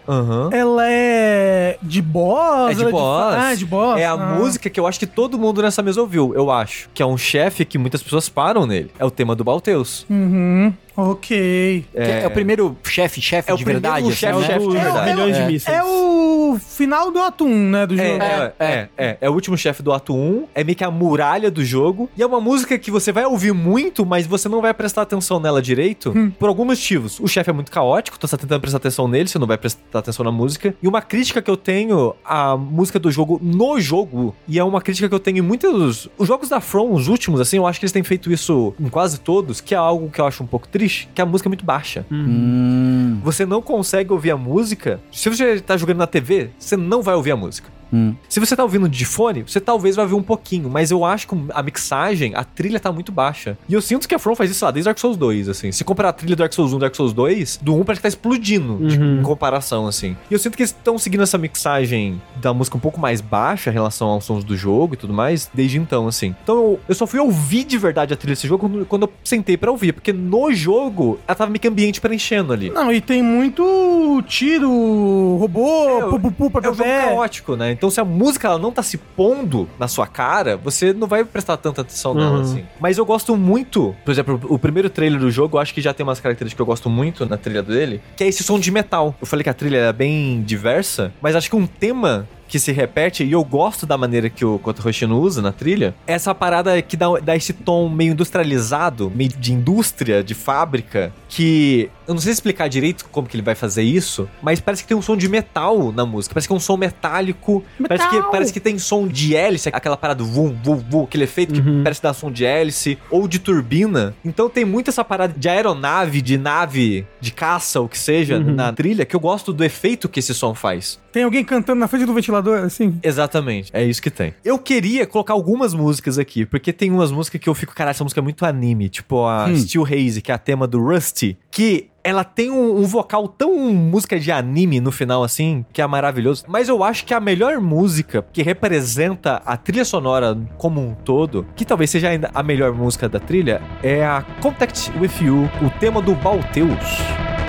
ela 0.52 0.84
é 0.88 1.78
de 1.82 2.00
boss? 2.02 2.70
É 2.70 2.74
de 2.74 2.90
boss. 2.90 3.34
Ah, 3.36 3.52
é 3.52 3.56
de 3.56 3.66
boss. 3.66 3.79
É 3.98 4.06
a 4.06 4.16
música 4.16 4.68
que 4.70 4.78
eu 4.78 4.86
acho 4.86 4.98
que 4.98 5.06
todo 5.06 5.38
mundo 5.38 5.62
nessa 5.62 5.82
mesa 5.82 6.00
ouviu, 6.00 6.34
eu 6.34 6.50
acho. 6.50 6.88
Que 6.94 7.02
é 7.02 7.06
um 7.06 7.16
chefe 7.16 7.64
que 7.64 7.78
muitas 7.78 8.02
pessoas 8.02 8.28
param 8.28 8.66
nele. 8.66 8.90
É 8.98 9.04
o 9.04 9.10
tema 9.10 9.34
do 9.34 9.44
Balteus. 9.44 10.06
Uhum. 10.08 10.72
Ok. 11.08 11.84
Que 11.92 11.98
É, 11.98 12.26
o 12.26 12.30
primeiro 12.30 12.76
chefe, 12.84 13.20
chefe 13.20 13.50
É 13.50 13.54
o 13.54 13.56
de 13.56 13.64
verdade. 13.64 13.98
assim, 14.00 14.08
né? 14.10 14.14
chefe 14.14 14.38
de 14.46 14.54
É 14.54 14.58
o- 14.58 14.70
verdade. 14.70 15.10
milhões 15.10 15.36
de 15.36 15.42
é, 15.42 15.46
mísseis. 15.46 15.76
é 15.78 15.82
o 15.84 16.58
final 16.60 17.10
do 17.10 17.18
ato 17.20 17.44
1, 17.44 17.70
né, 17.70 17.86
do 17.86 17.94
É, 18.00 18.06
jogo. 18.08 18.22
é, 18.22 18.52
é, 18.58 18.88
é, 18.98 19.18
é 19.20 19.30
o 19.30 19.32
último 19.32 19.56
chefe 19.56 19.82
do 19.82 19.92
ato 19.92 20.14
1, 20.14 20.46
é 20.54 20.64
meio 20.64 20.76
que 20.76 20.84
a 20.84 20.90
muralha 20.90 21.50
do 21.50 21.64
jogo, 21.64 22.08
e 22.16 22.22
é 22.22 22.26
uma 22.26 22.40
música 22.40 22.78
que 22.78 22.90
você 22.90 23.12
vai 23.12 23.24
ouvir 23.24 23.52
muito, 23.52 24.04
mas 24.04 24.26
você 24.26 24.48
não 24.48 24.60
vai 24.60 24.74
prestar 24.74 25.02
atenção 25.02 25.38
nela 25.40 25.62
direito, 25.62 26.12
por 26.38 26.48
alguns 26.48 26.66
motivos. 26.66 27.18
O 27.20 27.26
chefe 27.28 27.50
é 27.50 27.52
muito 27.52 27.70
caótico, 27.70 28.16
então 28.16 28.28
você 28.28 28.36
tá 28.36 28.40
tentando 28.42 28.60
prestar 28.60 28.78
atenção 28.78 29.06
nele, 29.08 29.28
você 29.28 29.38
não 29.38 29.46
vai 29.46 29.56
prestar 29.58 29.98
atenção 29.98 30.24
na 30.24 30.32
música. 30.32 30.74
E 30.82 30.88
uma 30.88 31.00
crítica 31.02 31.40
que 31.40 31.50
eu 31.50 31.56
tenho 31.56 32.14
à 32.24 32.56
música 32.56 32.98
do 32.98 33.10
jogo 33.10 33.38
no 33.42 33.80
jogo, 33.80 34.34
e 34.48 34.58
é 34.58 34.64
uma 34.64 34.80
crítica 34.80 35.08
que 35.08 35.14
eu 35.14 35.20
tenho 35.20 35.38
em 35.38 35.42
muitos... 35.42 36.08
Os 36.18 36.26
jogos 36.28 36.48
da 36.48 36.60
From, 36.60 36.92
os 36.92 37.08
últimos, 37.08 37.40
assim, 37.40 37.56
eu 37.56 37.66
acho 37.66 37.78
que 37.78 37.84
eles 37.84 37.92
têm 37.92 38.02
feito 38.02 38.30
isso 38.32 38.74
em 38.80 38.88
quase 38.88 39.20
todos, 39.20 39.60
que 39.60 39.74
é 39.74 39.78
algo 39.78 40.10
que 40.10 40.20
eu 40.20 40.26
acho 40.26 40.42
um 40.42 40.46
pouco 40.46 40.66
triste, 40.68 40.89
que 41.14 41.20
a 41.20 41.26
música 41.26 41.48
é 41.48 41.50
muito 41.50 41.64
baixa. 41.64 42.04
Hum, 42.10 43.20
Você 43.22 43.44
não 43.46 43.60
consegue 43.62 44.12
ouvir 44.12 44.30
a 44.30 44.36
música. 44.36 45.00
Se 45.12 45.28
você 45.28 45.60
tá 45.60 45.76
jogando 45.76 45.98
na 45.98 46.06
TV, 46.06 46.50
você 46.58 46.76
não 46.76 47.02
vai 47.02 47.14
ouvir 47.14 47.32
a 47.32 47.36
música. 47.36 47.68
Hum. 47.92 48.14
Se 48.28 48.38
você 48.40 48.54
tá 48.56 48.62
ouvindo 48.62 48.88
de 48.88 49.04
fone, 49.04 49.42
você 49.42 49.60
talvez 49.60 49.96
vai 49.96 50.04
ouvir 50.04 50.14
um 50.14 50.22
pouquinho, 50.22 50.68
mas 50.70 50.90
eu 50.90 51.04
acho 51.04 51.26
que 51.28 51.34
a 51.52 51.62
mixagem, 51.62 52.32
a 52.34 52.44
trilha 52.44 52.78
tá 52.80 52.90
muito 52.92 53.10
baixa. 53.12 53.56
E 53.68 53.74
eu 53.74 53.80
sinto 53.82 54.08
que 54.08 54.14
a 54.14 54.18
From 54.18 54.34
faz 54.34 54.50
isso 54.50 54.64
lá 54.64 54.70
desde 54.70 54.86
Dark 54.86 54.98
Souls 54.98 55.16
2, 55.16 55.48
assim. 55.48 55.72
Se 55.72 55.84
comparar 55.84 56.10
a 56.10 56.12
trilha 56.12 56.34
do 56.36 56.38
Dark 56.38 56.52
Souls 56.52 56.72
1 56.72 56.76
e 56.76 56.80
Dark 56.80 56.94
Souls 56.94 57.12
2, 57.12 57.58
do 57.62 57.74
1 57.74 57.84
parece 57.84 57.98
que 58.00 58.02
tá 58.02 58.08
explodindo 58.08 58.86
de- 58.86 58.98
Uhum. 58.98 59.20
em 59.20 59.22
comparação, 59.22 59.86
assim. 59.86 60.16
E 60.30 60.34
eu 60.34 60.38
sinto 60.38 60.56
que 60.56 60.62
eles 60.62 60.70
estão 60.70 60.98
seguindo 60.98 61.22
essa 61.22 61.38
mixagem 61.38 62.20
da 62.40 62.52
música 62.54 62.76
um 62.76 62.80
pouco 62.80 63.00
mais 63.00 63.20
baixa 63.20 63.70
em 63.70 63.72
relação 63.72 64.08
aos 64.08 64.24
sons 64.24 64.44
do 64.44 64.56
jogo 64.56 64.94
e 64.94 64.96
tudo 64.96 65.12
mais, 65.12 65.50
desde 65.52 65.78
então, 65.78 66.06
assim. 66.08 66.34
Então 66.42 66.56
eu, 66.56 66.80
eu 66.88 66.94
só 66.94 67.06
fui 67.06 67.18
ouvir 67.20 67.64
de 67.64 67.78
verdade 67.78 68.12
a 68.12 68.16
trilha 68.16 68.34
desse 68.34 68.46
jogo 68.46 68.68
quando, 68.68 68.86
quando 68.86 69.02
eu 69.04 69.12
sentei 69.24 69.56
pra 69.56 69.70
ouvir, 69.70 69.92
porque 69.92 70.12
no 70.12 70.52
jogo 70.52 71.18
ela 71.26 71.34
tava 71.34 71.50
meio 71.50 71.60
que 71.60 71.68
ambiente 71.68 72.00
preenchendo 72.00 72.52
ali. 72.52 72.70
Não, 72.70 72.92
e 72.92 73.00
tem 73.00 73.22
muito 73.22 74.22
tiro, 74.26 75.36
robô, 75.38 75.98
É, 75.98 76.10
pu, 76.10 76.18
pu, 76.30 76.50
pu, 76.50 76.58
É 76.62 76.70
um 76.70 76.74
jogo 76.74 76.90
caótico, 76.90 77.56
né? 77.56 77.72
Então, 77.80 77.88
se 77.88 77.98
a 77.98 78.04
música 78.04 78.46
ela 78.46 78.58
não 78.58 78.70
tá 78.70 78.82
se 78.82 78.98
pondo 78.98 79.66
na 79.78 79.88
sua 79.88 80.06
cara, 80.06 80.54
você 80.58 80.92
não 80.92 81.06
vai 81.06 81.24
prestar 81.24 81.56
tanta 81.56 81.80
atenção 81.80 82.12
nela, 82.12 82.36
Uhum. 82.36 82.42
assim. 82.42 82.64
Mas 82.78 82.98
eu 82.98 83.06
gosto 83.06 83.34
muito, 83.38 83.96
por 84.04 84.10
exemplo, 84.10 84.38
o 84.50 84.58
primeiro 84.58 84.90
trailer 84.90 85.18
do 85.18 85.30
jogo, 85.30 85.56
eu 85.56 85.60
acho 85.62 85.72
que 85.72 85.80
já 85.80 85.94
tem 85.94 86.04
umas 86.04 86.20
características 86.20 86.56
que 86.58 86.60
eu 86.60 86.66
gosto 86.66 86.90
muito 86.90 87.24
na 87.24 87.38
trilha 87.38 87.62
dele, 87.62 88.02
que 88.18 88.22
é 88.22 88.28
esse 88.28 88.44
som 88.44 88.58
de 88.60 88.70
metal. 88.70 89.14
Eu 89.18 89.26
falei 89.26 89.42
que 89.42 89.48
a 89.48 89.54
trilha 89.54 89.78
é 89.78 89.92
bem 89.94 90.42
diversa, 90.42 91.10
mas 91.22 91.34
acho 91.34 91.48
que 91.48 91.56
um 91.56 91.66
tema 91.66 92.28
que 92.46 92.58
se 92.58 92.72
repete, 92.72 93.22
e 93.24 93.30
eu 93.30 93.44
gosto 93.44 93.86
da 93.86 93.96
maneira 93.96 94.28
que 94.28 94.44
o 94.44 94.58
Kota 94.58 94.86
Hoshino 94.86 95.20
usa 95.20 95.40
na 95.40 95.52
trilha, 95.52 95.94
é 96.04 96.14
essa 96.14 96.34
parada 96.34 96.82
que 96.82 96.96
dá, 96.96 97.06
dá 97.22 97.36
esse 97.36 97.52
tom 97.52 97.88
meio 97.88 98.10
industrializado, 98.12 99.10
meio 99.14 99.30
de 99.30 99.52
indústria, 99.52 100.22
de 100.22 100.34
fábrica, 100.34 101.12
que 101.28 101.88
eu 102.10 102.14
não 102.14 102.20
sei 102.20 102.32
explicar 102.32 102.68
direito 102.68 103.04
como 103.12 103.28
que 103.28 103.36
ele 103.36 103.42
vai 103.42 103.54
fazer 103.54 103.82
isso, 103.82 104.28
mas 104.42 104.58
parece 104.60 104.82
que 104.82 104.88
tem 104.88 104.96
um 104.96 105.02
som 105.02 105.16
de 105.16 105.28
metal 105.28 105.92
na 105.92 106.04
música, 106.04 106.34
parece 106.34 106.48
que 106.48 106.52
é 106.52 106.56
um 106.56 106.60
som 106.60 106.76
metálico, 106.76 107.62
parece 107.86 108.08
que, 108.08 108.14
Metal! 108.16 108.30
parece 108.32 108.52
que 108.52 108.58
tem 108.60 108.78
som 108.78 109.06
de 109.06 109.36
hélice, 109.36 109.68
aquela 109.72 109.96
parada 109.96 110.24
vum, 110.24 110.52
vum, 110.62 110.76
vum, 110.76 111.04
aquele 111.04 111.24
efeito 111.24 111.54
que 111.54 111.60
Uhum. 111.60 111.82
parece 111.84 112.02
dar 112.02 112.12
som 112.12 112.30
de 112.32 112.44
hélice, 112.44 112.98
ou 113.10 113.28
de 113.28 113.38
turbina. 113.38 114.14
Então 114.24 114.48
tem 114.50 114.64
muito 114.64 114.88
essa 114.88 115.04
parada 115.04 115.32
de 115.36 115.48
aeronave, 115.48 116.20
de 116.20 116.36
nave, 116.36 117.06
de 117.20 117.30
caça, 117.32 117.80
o 117.80 117.88
que 117.88 117.98
seja, 117.98 118.38
Uhum. 118.38 118.54
na 118.54 118.72
trilha, 118.72 119.04
que 119.04 119.14
eu 119.14 119.20
gosto 119.20 119.52
do 119.52 119.62
efeito 119.62 120.08
que 120.08 120.18
esse 120.18 120.34
som 120.34 120.52
faz. 120.54 120.98
Tem 121.12 121.22
alguém 121.24 121.44
cantando 121.44 121.78
na 121.80 121.86
frente 121.88 122.06
do 122.06 122.14
ventilador, 122.14 122.58
assim. 122.60 122.98
Exatamente, 123.02 123.70
é 123.72 123.84
isso 123.84 124.00
que 124.02 124.10
tem. 124.10 124.34
Eu 124.44 124.58
queria 124.58 125.06
colocar 125.06 125.32
algumas 125.32 125.74
músicas 125.74 126.18
aqui, 126.18 126.44
porque 126.46 126.72
tem 126.72 126.90
umas 126.90 127.10
músicas 127.12 127.40
que 127.40 127.48
eu 127.48 127.54
fico, 127.54 127.74
caralho, 127.74 127.90
essa 127.94 128.04
música 128.04 128.20
é 128.20 128.22
muito 128.22 128.44
anime, 128.44 128.88
tipo 128.88 129.24
a 129.26 129.46
Hum. 129.46 129.56
Steel 129.56 129.84
Haze, 129.84 130.20
que 130.22 130.30
é 130.32 130.34
a 130.34 130.38
tema 130.38 130.66
do 130.66 130.80
Rusty, 130.82 131.36
que 131.50 131.88
ela 132.02 132.24
tem 132.24 132.50
um, 132.50 132.78
um 132.78 132.84
vocal 132.84 133.28
tão 133.28 133.54
música 133.72 134.18
de 134.18 134.32
anime 134.32 134.80
no 134.80 134.92
final, 134.92 135.22
assim, 135.22 135.64
que 135.72 135.82
é 135.82 135.86
maravilhoso. 135.86 136.44
Mas 136.48 136.68
eu 136.68 136.82
acho 136.82 137.04
que 137.04 137.14
a 137.14 137.20
melhor 137.20 137.60
música 137.60 138.24
que 138.32 138.42
representa 138.42 139.42
a 139.44 139.56
trilha 139.56 139.84
sonora 139.84 140.36
como 140.56 140.80
um 140.80 140.94
todo, 140.94 141.46
que 141.54 141.64
talvez 141.64 141.90
seja 141.90 142.08
ainda 142.08 142.30
a 142.34 142.42
melhor 142.42 142.72
música 142.72 143.08
da 143.08 143.20
trilha, 143.20 143.60
é 143.82 144.04
a 144.04 144.24
Contact 144.40 144.90
With 144.98 145.24
You, 145.24 145.50
o 145.62 145.70
tema 145.78 146.00
do 146.00 146.14
Balteus. 146.14 147.39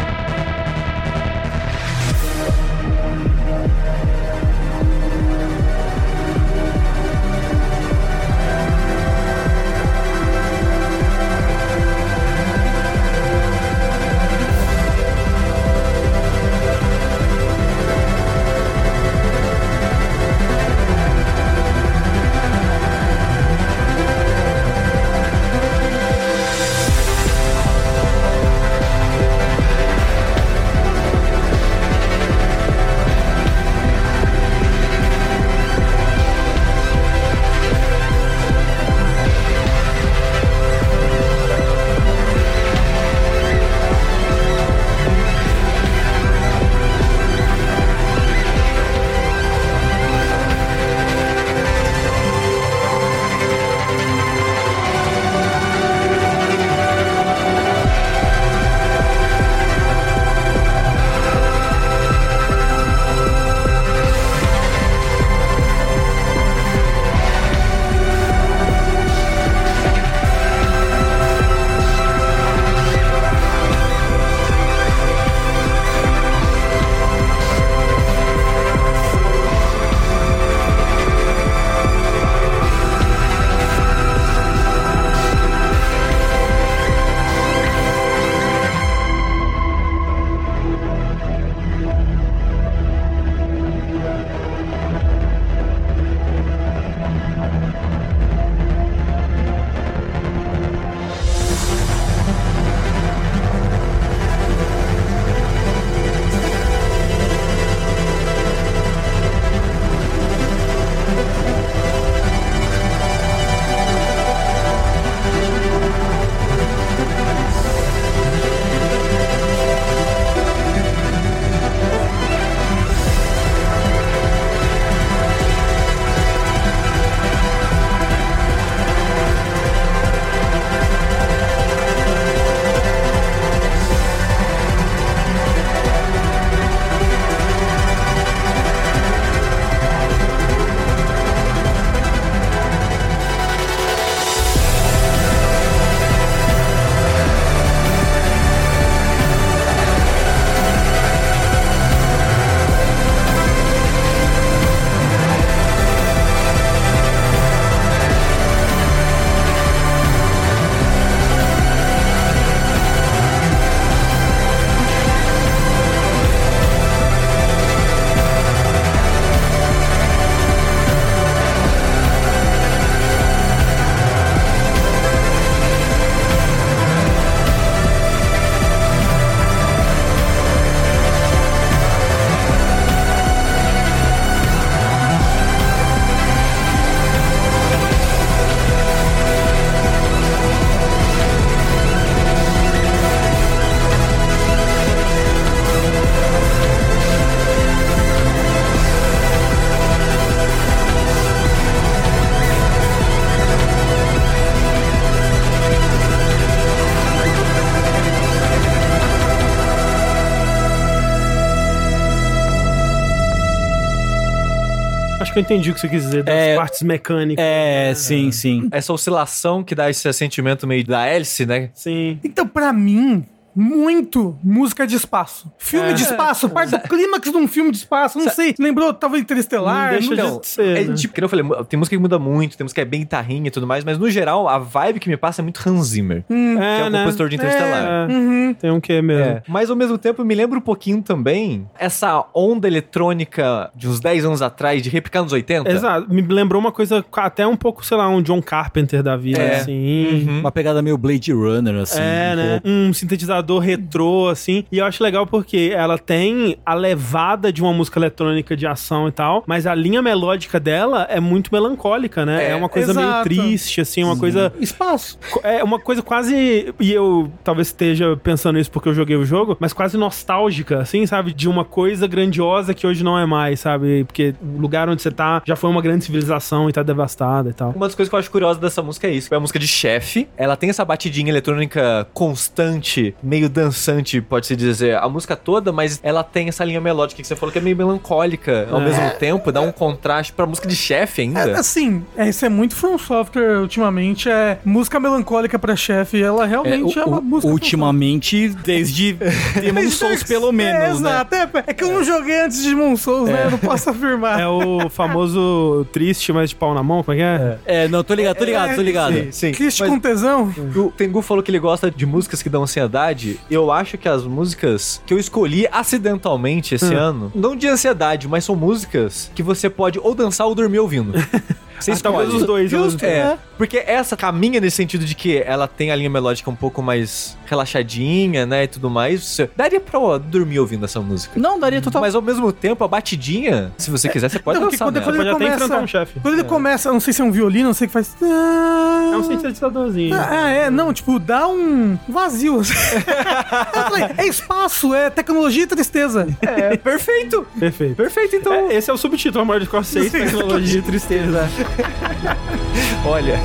Eu 215.42 215.44
entendi 215.44 215.72
o 215.72 215.74
que 215.74 215.80
você 215.80 215.88
quis 215.89 216.04
dizer, 216.04 216.24
das 216.24 216.34
É. 216.36 216.56
partes 216.56 216.82
mecânicas. 216.84 217.44
É, 217.44 217.94
sim, 217.96 218.32
sim. 218.32 218.68
Essa 218.72 218.94
oscilação 218.94 219.64
que 219.64 219.74
dá 219.76 219.89
esse 219.89 220.12
sentimento 220.14 220.68
meio 220.68 220.86
da 220.86 221.06
hélice, 221.06 221.46
né? 221.46 221.70
Sim. 221.74 222.20
Então, 222.24 222.48
pra 222.48 222.72
mim, 222.72 223.26
muito 223.56 224.38
música 224.43 224.86
de 224.88 224.95
espaço. 224.95 225.52
Filme 225.58 225.89
É. 225.89 225.93
de 225.93 226.04
espaço, 226.04 226.49
parte 226.49 226.72
do 226.72 226.80
clímax 226.88 227.32
de 227.32 227.38
um 227.38 227.47
filme 227.47 227.72
de 227.72 227.78
espaço, 227.78 228.18
não 228.20 228.30
sei. 228.30 228.56
Lembrou 228.60 228.93
talvez 228.93 229.24
Interestelar? 229.24 229.93
Não 229.93 229.99
deixa 229.99 230.16
não- 230.16 230.39
de 230.39 230.47
ser, 230.47 230.78
é, 230.78 230.84
né? 230.86 230.93
tipo, 230.95 231.14
que 231.14 231.24
eu 231.24 231.30
falei, 231.30 231.45
tem 231.70 231.78
música 231.78 231.95
que 231.95 232.02
muda 232.02 232.18
muito, 232.20 232.58
tem 232.58 232.64
música 232.66 232.82
que 232.82 232.88
é 232.88 232.89
bem 232.89 233.02
guitarrinha 233.02 233.47
e 233.47 233.52
tudo 233.52 233.68
mais, 233.68 233.84
mas 233.84 233.97
no 233.97 234.10
geral, 234.10 234.47
a 234.47 234.58
vibe 234.58 234.99
que 234.99 235.10
me 235.10 235.18
passa 235.18 235.41
é 235.41 235.43
muito 235.43 235.62
Hans 235.68 235.88
Zimmer, 235.88 236.24
que 236.28 236.34
é 236.34 236.84
o 236.86 236.89
né? 236.89 236.99
compositor 236.99 237.30
de 237.30 237.36
Interestelar. 237.36 238.10
É, 238.10 238.14
Uhum. 238.14 238.54
Tem 238.54 238.72
um 238.72 238.80
quê 238.82 239.02
mesmo. 239.02 239.24
É, 239.24 239.43
Mas 239.47 239.70
ao 239.70 239.76
mesmo 239.76 239.97
tempo 239.97 240.24
me 240.26 240.34
lembra 240.36 240.58
um 240.58 240.62
pouquinho 240.62 241.02
também 241.02 241.68
essa 241.78 242.26
onda 242.34 242.68
eletrônica 242.68 243.72
de 243.76 243.88
uns 243.88 243.99
10 243.99 244.26
anos 244.26 244.41
atrás, 244.41 244.82
de 244.82 244.89
replicar 244.89 245.22
nos 245.24 245.32
80. 245.32 245.70
Exato. 245.72 246.12
Me 246.14 246.22
lembrou 246.22 246.60
uma 246.62 246.72
coisa 246.72 247.04
até 247.18 247.45
um 247.47 247.56
pouco, 247.56 247.86
sei 247.86 247.97
lá, 247.97 248.08
um 248.10 248.22
John 248.22 248.41
Carpenter 248.41 249.02
da 249.04 249.16
vida, 249.16 249.39
É. 249.41 249.56
assim. 249.58 250.26
Uhum. 250.28 250.39
Uma 250.41 250.52
pegada 250.52 250.82
meio 250.82 250.97
Blade 250.97 251.32
Runner, 251.32 251.76
assim. 251.76 251.99
É, 251.99 252.32
um 252.34 252.36
né? 252.36 252.52
pouco. 252.60 252.68
Um 252.70 252.93
sintetizador 252.93 253.41
retrô, 253.60 254.28
assim. 254.30 254.64
E 254.72 254.78
eu 254.80 254.86
acho 254.86 255.04
legal 255.04 255.26
porque 255.26 255.72
ela 255.74 255.98
tem 255.98 256.58
a 256.66 256.74
levada 256.74 257.52
de 257.52 257.62
uma 257.62 257.74
música 257.74 258.00
eletrônica 258.00 258.56
de 258.56 258.66
ação 258.68 259.08
e 259.08 259.12
tal, 259.12 259.44
mas 259.48 259.66
a 259.68 259.74
linha 259.76 260.02
melódica 260.02 260.60
dela 260.60 261.08
é 261.10 261.20
muito 261.20 261.50
melancólica, 261.52 262.26
né? 262.26 262.46
É, 262.46 262.52
É, 262.52 262.56
uma 262.56 262.70
coisa 262.70 262.94
meio 262.94 263.08
exato. 263.08 263.24
triste, 263.24 263.82
assim, 263.82 264.04
uma 264.04 264.18
coisa. 264.18 264.54
Espaço. 264.60 265.18
É 265.44 265.64
uma 265.64 265.80
coisa 265.80 266.02
quase. 266.02 266.74
E 266.80 266.92
eu 266.92 267.32
talvez 267.44 267.68
esteja 267.68 268.18
pensando 268.18 268.60
isso 268.60 268.70
porque 268.72 268.89
eu 268.89 268.94
joguei 268.94 269.16
o 269.16 269.26
jogo, 269.26 269.56
mas 269.60 269.74
quase 269.74 269.98
nostálgica, 269.98 270.80
assim, 270.80 271.06
sabe? 271.06 271.34
De 271.34 271.48
uma 271.48 271.64
coisa 271.64 272.08
grandiosa 272.08 272.74
que 272.74 272.86
hoje 272.86 273.04
não 273.04 273.18
é 273.18 273.26
mais, 273.26 273.60
sabe? 273.60 274.04
Porque 274.04 274.36
o 274.42 274.60
lugar 274.60 274.89
onde 274.89 275.02
você 275.02 275.12
tá 275.12 275.42
já 275.46 275.56
foi 275.56 275.70
uma 275.70 275.82
grande 275.82 276.04
civilização 276.06 276.70
e 276.70 276.74
tá 276.74 276.84
devastada 276.84 277.50
e 277.50 277.54
tal. 277.54 277.72
Uma 277.72 277.88
das 277.88 277.96
coisas 277.96 278.10
que 278.10 278.16
eu 278.16 278.20
acho 278.20 278.30
curiosa 278.32 278.60
dessa 278.60 278.82
música 278.82 279.08
é 279.08 279.12
isso. 279.12 279.34
É 279.34 279.38
a 279.38 279.39
música 279.39 279.58
de 279.60 279.68
chefe. 279.68 280.28
Ela 280.38 280.56
tem 280.56 280.70
essa 280.70 280.84
batidinha 280.84 281.30
eletrônica 281.30 282.08
constante, 282.14 283.16
meio 283.32 283.48
dançante, 283.48 284.20
pode-se 284.20 284.58
dizer, 284.58 284.98
a 284.98 285.08
música 285.08 285.38
toda, 285.38 285.72
mas 285.72 286.02
ela 286.04 286.22
tem 286.22 286.50
essa 286.50 286.66
linha 286.66 286.82
melódica 286.82 287.22
que 287.22 287.26
você 287.28 287.34
falou 287.34 287.54
que 287.54 287.60
é 287.60 287.62
meio 287.62 287.78
melancólica 287.78 288.68
ao 288.70 288.82
É. 288.82 288.84
mesmo 288.84 289.10
tempo, 289.12 289.54
dá 289.54 289.62
um 289.62 289.72
contraste 289.72 290.34
pra 290.34 290.46
música 290.46 290.68
de 290.68 290.76
chefe 290.76 291.22
É, 291.22 291.26
ainda. 291.26 291.58
assim, 291.58 292.04
é, 292.18 292.28
isso 292.28 292.46
é 292.46 292.50
muito 292.50 292.76
From 292.76 292.98
Software 292.98 293.60
ultimamente. 293.62 294.30
É 294.30 294.58
música 294.66 295.00
melancólica 295.00 295.58
pra 295.58 295.78
chefe. 295.78 296.22
Ela 296.22 296.44
É, 296.44 296.48
realmente 296.48 297.00
é, 297.00 297.06
u- 297.06 297.08
uma 297.08 297.20
u- 297.20 297.24
música. 297.24 297.54
ultimamente, 297.54 298.50
desde 298.50 299.14
Demon 299.62 299.90
Souls, 299.90 300.24
pelo 300.24 300.52
menos, 300.52 301.00
é, 301.00 301.04
né? 301.04 301.10
Exato. 301.12 301.36
É, 301.36 301.50
é 301.68 301.74
que 301.74 301.84
eu 301.86 301.92
não 301.92 302.04
joguei 302.04 302.42
antes 302.42 302.62
de 302.62 302.70
Demon 302.70 302.98
Souls, 302.98 303.30
né? 303.30 303.46
Eu 303.46 303.52
não 303.52 303.58
posso 303.60 303.90
afirmar. 303.90 304.42
É 304.42 304.48
o 304.48 304.90
famoso 304.90 305.86
triste, 305.94 306.34
mas 306.34 306.50
de 306.50 306.56
pau 306.58 306.74
na 306.74 306.84
mão, 306.84 307.02
como 307.04 307.16
é 307.16 307.18
que 307.18 307.24
é? 307.24 307.84
É, 307.84 307.88
não, 307.88 308.04
tô 308.04 308.14
ligado, 308.14 308.36
tô 308.38 308.44
ligado, 308.44 308.76
tô 308.76 308.82
ligado. 308.82 309.14
Sim, 309.14 309.32
sim. 309.32 309.52
Triste 309.54 309.80
Mas 309.82 309.90
com 309.90 310.00
tesão. 310.00 310.54
o 310.76 310.92
Tengu 310.92 311.22
falou 311.22 311.42
que 311.44 311.50
ele 311.52 311.60
gosta 311.60 311.90
de 311.90 312.06
músicas 312.06 312.42
que 312.44 312.50
dão 312.50 312.64
ansiedade. 312.64 313.20
Eu 313.49 313.72
acho 313.72 313.97
que 313.97 314.07
as 314.07 314.24
músicas 314.24 315.01
que 315.05 315.13
eu 315.13 315.19
escolhi 315.19 315.67
acidentalmente 315.72 316.76
esse 316.76 316.93
ano, 316.93 317.32
não 317.36 317.55
de 317.55 317.67
ansiedade, 317.67 318.28
mas 318.28 318.45
são 318.45 318.55
músicas 318.55 319.32
que 319.36 319.43
você 319.43 319.69
pode 319.69 319.99
ou 319.99 320.13
dançar 320.13 320.47
ou 320.47 320.55
dormir 320.55 320.80
ouvindo. 320.80 321.13
Você 321.82 321.92
Ah, 321.92 321.94
escolhe. 321.96 322.36
os 322.36 322.44
dois. 322.46 322.70
Justo. 322.72 323.04
eu- 323.06 323.10
É, 323.10 323.38
porque 323.58 323.78
essa 323.86 324.16
caminha 324.16 324.60
nesse 324.62 324.78
sentido 324.78 325.04
de 325.06 325.16
que 325.16 325.38
ela 325.46 325.68
tem 325.68 325.92
a 325.92 325.96
linha 325.96 326.10
melódica 326.10 326.50
um 326.50 326.56
pouco 326.56 326.82
mais 326.82 327.38
relaxadinha, 327.46 328.46
né, 328.46 328.64
e 328.64 328.68
tudo 328.68 328.90
mais. 328.90 329.24
Você- 329.24 329.50
Daria 329.56 329.80
pra 329.80 330.00
ó, 330.00 330.18
dormir 330.18 330.60
ouvindo 330.60 330.86
essa 330.86 331.00
música. 331.02 331.40
Não, 331.40 331.60
daria 331.60 331.82
total. 331.82 332.02
Mas 332.02 332.16
ao 332.16 332.22
mesmo 332.22 332.52
tempo, 332.52 332.84
a 332.84 332.88
batidinha, 332.88 333.72
se 333.78 333.90
você 333.92 334.08
quiser, 334.10 334.30
você 334.30 334.40
pode 334.40 334.60
Não, 334.60 334.70
dançar 334.70 334.88
quando 334.88 334.96
nela. 334.96 335.06
Pode 335.06 335.18
ele 335.20 335.30
até 335.30 335.38
começa- 335.38 335.56
enfrentar 335.66 335.84
um 335.84 335.88
chefe. 335.88 336.20
Quando 336.20 336.34
ele 336.36 336.44
começa, 336.44 336.92
não 336.92 337.00
sei 337.00 337.14
se 337.14 337.22
é 337.22 337.26
um 337.26 337.32
violino, 337.32 337.66
não 337.68 337.74
sei 337.74 337.86
o 337.86 337.90
que 337.90 337.94
faz. 337.94 338.16
É 338.22 339.18
um 339.18 339.24
sintetizadorzinho. 339.24 340.16
Ah, 340.16 340.50
é, 340.50 340.70
não, 340.70 340.94
tipo, 340.94 341.20
dá 341.20 341.48
um 341.48 341.98
vazio. 342.08 342.62
falei, 342.64 344.06
é 344.18 344.28
espaço, 344.28 344.94
é 344.94 345.10
tecnologia 345.10 345.64
e 345.64 345.68
tristeza. 345.68 346.28
É, 346.42 346.78
perfeito. 346.78 347.46
Perfeito. 347.60 347.96
Perfeito, 347.96 348.36
então. 348.36 348.54
É, 348.54 348.76
esse 348.76 348.90
é 348.90 348.94
o 348.94 348.98
subtítulo, 348.98 349.42
Amor 349.42 349.60
de 349.60 349.68
Cor 349.68 349.84
6, 349.84 350.12
Tecnologia 350.12 350.80
e 350.80 350.82
Tristeza. 350.82 351.50
Olha, 353.05 353.39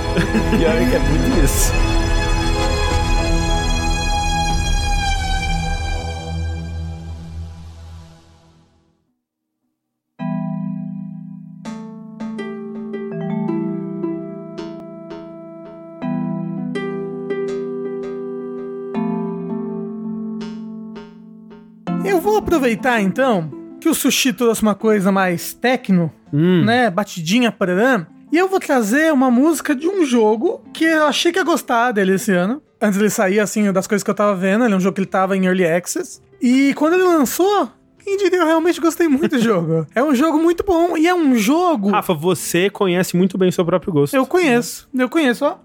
pior 0.50 0.76
que 0.76 0.94
é 0.94 0.98
muito 0.98 1.44
isso. 1.44 1.72
Eu 22.04 22.20
vou 22.20 22.36
aproveitar 22.38 23.00
então 23.00 23.50
que 23.80 23.88
o 23.88 23.94
sushi 23.94 24.32
trouxe 24.32 24.62
uma 24.62 24.74
coisa 24.74 25.10
mais 25.12 25.52
techno, 25.52 26.12
Hum. 26.32 26.64
né? 26.64 26.90
Batidinha, 26.90 27.50
pararã. 27.52 28.06
E 28.32 28.36
eu 28.36 28.48
vou 28.48 28.58
trazer 28.58 29.12
uma 29.12 29.30
música 29.30 29.74
de 29.74 29.88
um 29.88 30.04
jogo 30.04 30.60
que 30.72 30.84
eu 30.84 31.06
achei 31.06 31.32
que 31.32 31.38
ia 31.38 31.44
gostar 31.44 31.92
dele 31.92 32.14
esse 32.14 32.32
ano. 32.32 32.60
Antes 32.80 32.98
dele 32.98 33.10
sair, 33.10 33.40
assim, 33.40 33.72
das 33.72 33.86
coisas 33.86 34.02
que 34.02 34.10
eu 34.10 34.14
tava 34.14 34.34
vendo. 34.34 34.64
Ele 34.64 34.74
é 34.74 34.76
um 34.76 34.80
jogo 34.80 34.94
que 34.94 35.00
ele 35.00 35.06
tava 35.06 35.36
em 35.36 35.46
Early 35.46 35.64
Access. 35.64 36.20
E 36.40 36.74
quando 36.74 36.94
ele 36.94 37.04
lançou, 37.04 37.70
quem 38.04 38.16
diria, 38.16 38.40
eu 38.40 38.46
realmente 38.46 38.80
gostei 38.80 39.08
muito 39.08 39.36
do 39.36 39.38
jogo. 39.42 39.86
É 39.94 40.02
um 40.02 40.14
jogo 40.14 40.38
muito 40.38 40.64
bom. 40.64 40.96
E 40.96 41.06
é 41.06 41.14
um 41.14 41.34
jogo... 41.36 41.90
Rafa, 41.90 42.12
você 42.12 42.68
conhece 42.68 43.16
muito 43.16 43.38
bem 43.38 43.48
o 43.48 43.52
seu 43.52 43.64
próprio 43.64 43.92
gosto. 43.92 44.14
Eu 44.14 44.26
conheço, 44.26 44.88
eu 44.94 45.08
conheço, 45.08 45.44
ó. 45.44 45.58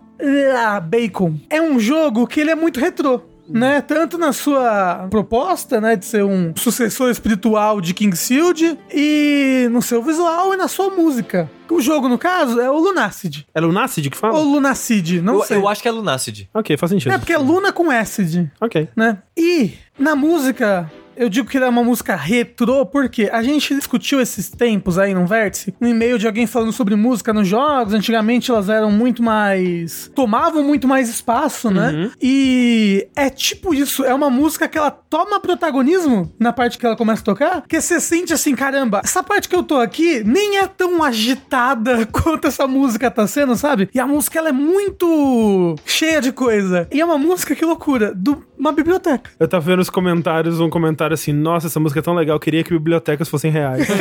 Ah, 0.55 0.79
Bacon. 0.79 1.35
É 1.49 1.61
um 1.61 1.79
jogo 1.79 2.27
que 2.27 2.39
ele 2.39 2.51
é 2.51 2.55
muito 2.55 2.79
retrô. 2.79 3.21
Né? 3.53 3.81
Tanto 3.81 4.17
na 4.17 4.33
sua 4.33 5.07
proposta, 5.09 5.79
né, 5.81 5.95
de 5.95 6.05
ser 6.05 6.23
um 6.23 6.53
sucessor 6.55 7.09
espiritual 7.09 7.81
de 7.81 7.93
Kingfield 7.93 8.77
e 8.93 9.67
no 9.71 9.81
seu 9.81 10.01
visual 10.01 10.53
e 10.53 10.57
na 10.57 10.67
sua 10.67 10.89
música. 10.89 11.49
O 11.69 11.79
jogo, 11.81 12.09
no 12.09 12.17
caso, 12.17 12.59
é 12.59 12.69
o 12.69 12.77
Lunacid. 12.77 13.45
É 13.53 13.61
Lunacid 13.61 14.09
que 14.09 14.17
fala? 14.17 14.37
Ou 14.37 14.43
Lunacid, 14.43 15.21
não 15.21 15.35
Eu, 15.35 15.43
sei. 15.43 15.57
eu 15.57 15.67
acho 15.67 15.81
que 15.81 15.87
é 15.87 15.91
Lunacid. 15.91 16.49
Ok, 16.53 16.75
faz 16.77 16.89
sentido. 16.91 17.11
É 17.13 17.17
porque 17.17 17.33
é 17.33 17.37
Luna 17.37 17.71
com 17.71 17.89
Acid, 17.89 18.49
Ok. 18.59 18.89
né? 18.95 19.19
E 19.37 19.73
na 19.97 20.15
música, 20.15 20.91
eu 21.21 21.29
digo 21.29 21.47
que 21.47 21.55
ela 21.55 21.67
é 21.67 21.69
uma 21.69 21.83
música 21.83 22.15
retrô, 22.15 22.83
porque 22.83 23.29
a 23.31 23.43
gente 23.43 23.75
discutiu 23.75 24.19
esses 24.19 24.49
tempos 24.49 24.97
aí 24.97 25.13
no 25.13 25.27
Vértice, 25.27 25.71
um 25.79 25.85
e-mail 25.85 26.17
de 26.17 26.25
alguém 26.25 26.47
falando 26.47 26.73
sobre 26.73 26.95
música 26.95 27.31
nos 27.31 27.47
jogos. 27.47 27.93
Antigamente 27.93 28.49
elas 28.49 28.69
eram 28.69 28.89
muito 28.89 29.21
mais. 29.21 30.09
tomavam 30.15 30.63
muito 30.63 30.87
mais 30.87 31.07
espaço, 31.09 31.69
né? 31.69 32.09
E 32.19 33.07
é 33.15 33.29
tipo 33.29 33.71
isso, 33.71 34.03
é 34.03 34.11
uma 34.15 34.31
música 34.31 34.67
que 34.67 34.79
ela 34.79 34.89
toma 34.89 35.39
protagonismo 35.39 36.33
na 36.39 36.51
parte 36.51 36.79
que 36.79 36.85
ela 36.87 36.95
começa 36.95 37.21
a 37.21 37.25
tocar, 37.25 37.67
que 37.67 37.79
você 37.79 37.99
sente 37.99 38.33
assim, 38.33 38.55
caramba, 38.55 39.01
essa 39.03 39.21
parte 39.21 39.47
que 39.47 39.55
eu 39.55 39.61
tô 39.61 39.77
aqui 39.77 40.23
nem 40.23 40.57
é 40.57 40.65
tão 40.65 41.03
agitada 41.03 42.03
quanto 42.11 42.47
essa 42.47 42.65
música 42.65 43.11
tá 43.11 43.27
sendo, 43.27 43.55
sabe? 43.55 43.87
E 43.93 43.99
a 43.99 44.07
música 44.07 44.39
ela 44.39 44.49
é 44.49 44.53
muito 44.53 45.75
cheia 45.85 46.19
de 46.19 46.31
coisa. 46.31 46.87
E 46.91 46.99
é 46.99 47.05
uma 47.05 47.19
música, 47.19 47.55
que 47.55 47.63
loucura, 47.63 48.11
de 48.15 48.35
uma 48.57 48.71
biblioteca. 48.71 49.29
Eu 49.39 49.47
tava 49.47 49.65
vendo 49.65 49.81
os 49.81 49.89
comentários, 49.89 50.59
um 50.59 50.69
comentário 50.69 51.10
assim, 51.13 51.33
nossa, 51.33 51.67
essa 51.67 51.79
música 51.79 51.99
é 51.99 52.03
tão 52.03 52.13
legal, 52.13 52.35
eu 52.35 52.39
queria 52.39 52.63
que 52.63 52.71
bibliotecas 52.71 53.27
fossem 53.29 53.51
reais. 53.51 53.87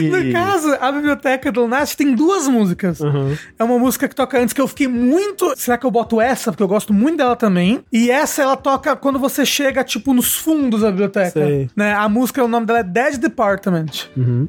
No 0.00 0.32
caso, 0.32 0.74
a 0.80 0.90
biblioteca 0.92 1.52
do 1.52 1.60
Lunati 1.62 1.96
tem 1.96 2.14
duas 2.14 2.48
músicas. 2.48 3.00
Uhum. 3.00 3.36
É 3.58 3.64
uma 3.64 3.78
música 3.78 4.08
que 4.08 4.14
toca 4.14 4.38
antes 4.40 4.52
que 4.52 4.60
eu 4.60 4.66
fiquei 4.68 4.88
muito. 4.88 5.52
Será 5.56 5.76
que 5.78 5.86
eu 5.86 5.90
boto 5.90 6.20
essa? 6.20 6.50
Porque 6.50 6.62
eu 6.62 6.68
gosto 6.68 6.92
muito 6.92 7.18
dela 7.18 7.36
também. 7.36 7.80
E 7.92 8.10
essa 8.10 8.42
ela 8.42 8.56
toca 8.56 8.96
quando 8.96 9.18
você 9.18 9.44
chega, 9.46 9.84
tipo, 9.84 10.12
nos 10.12 10.34
fundos 10.34 10.80
da 10.80 10.90
biblioteca. 10.90 11.30
Sei. 11.30 11.70
Né? 11.76 11.92
A 11.94 12.08
música, 12.08 12.42
o 12.42 12.48
nome 12.48 12.66
dela 12.66 12.80
é 12.80 12.82
Dead 12.82 13.16
Department. 13.18 13.86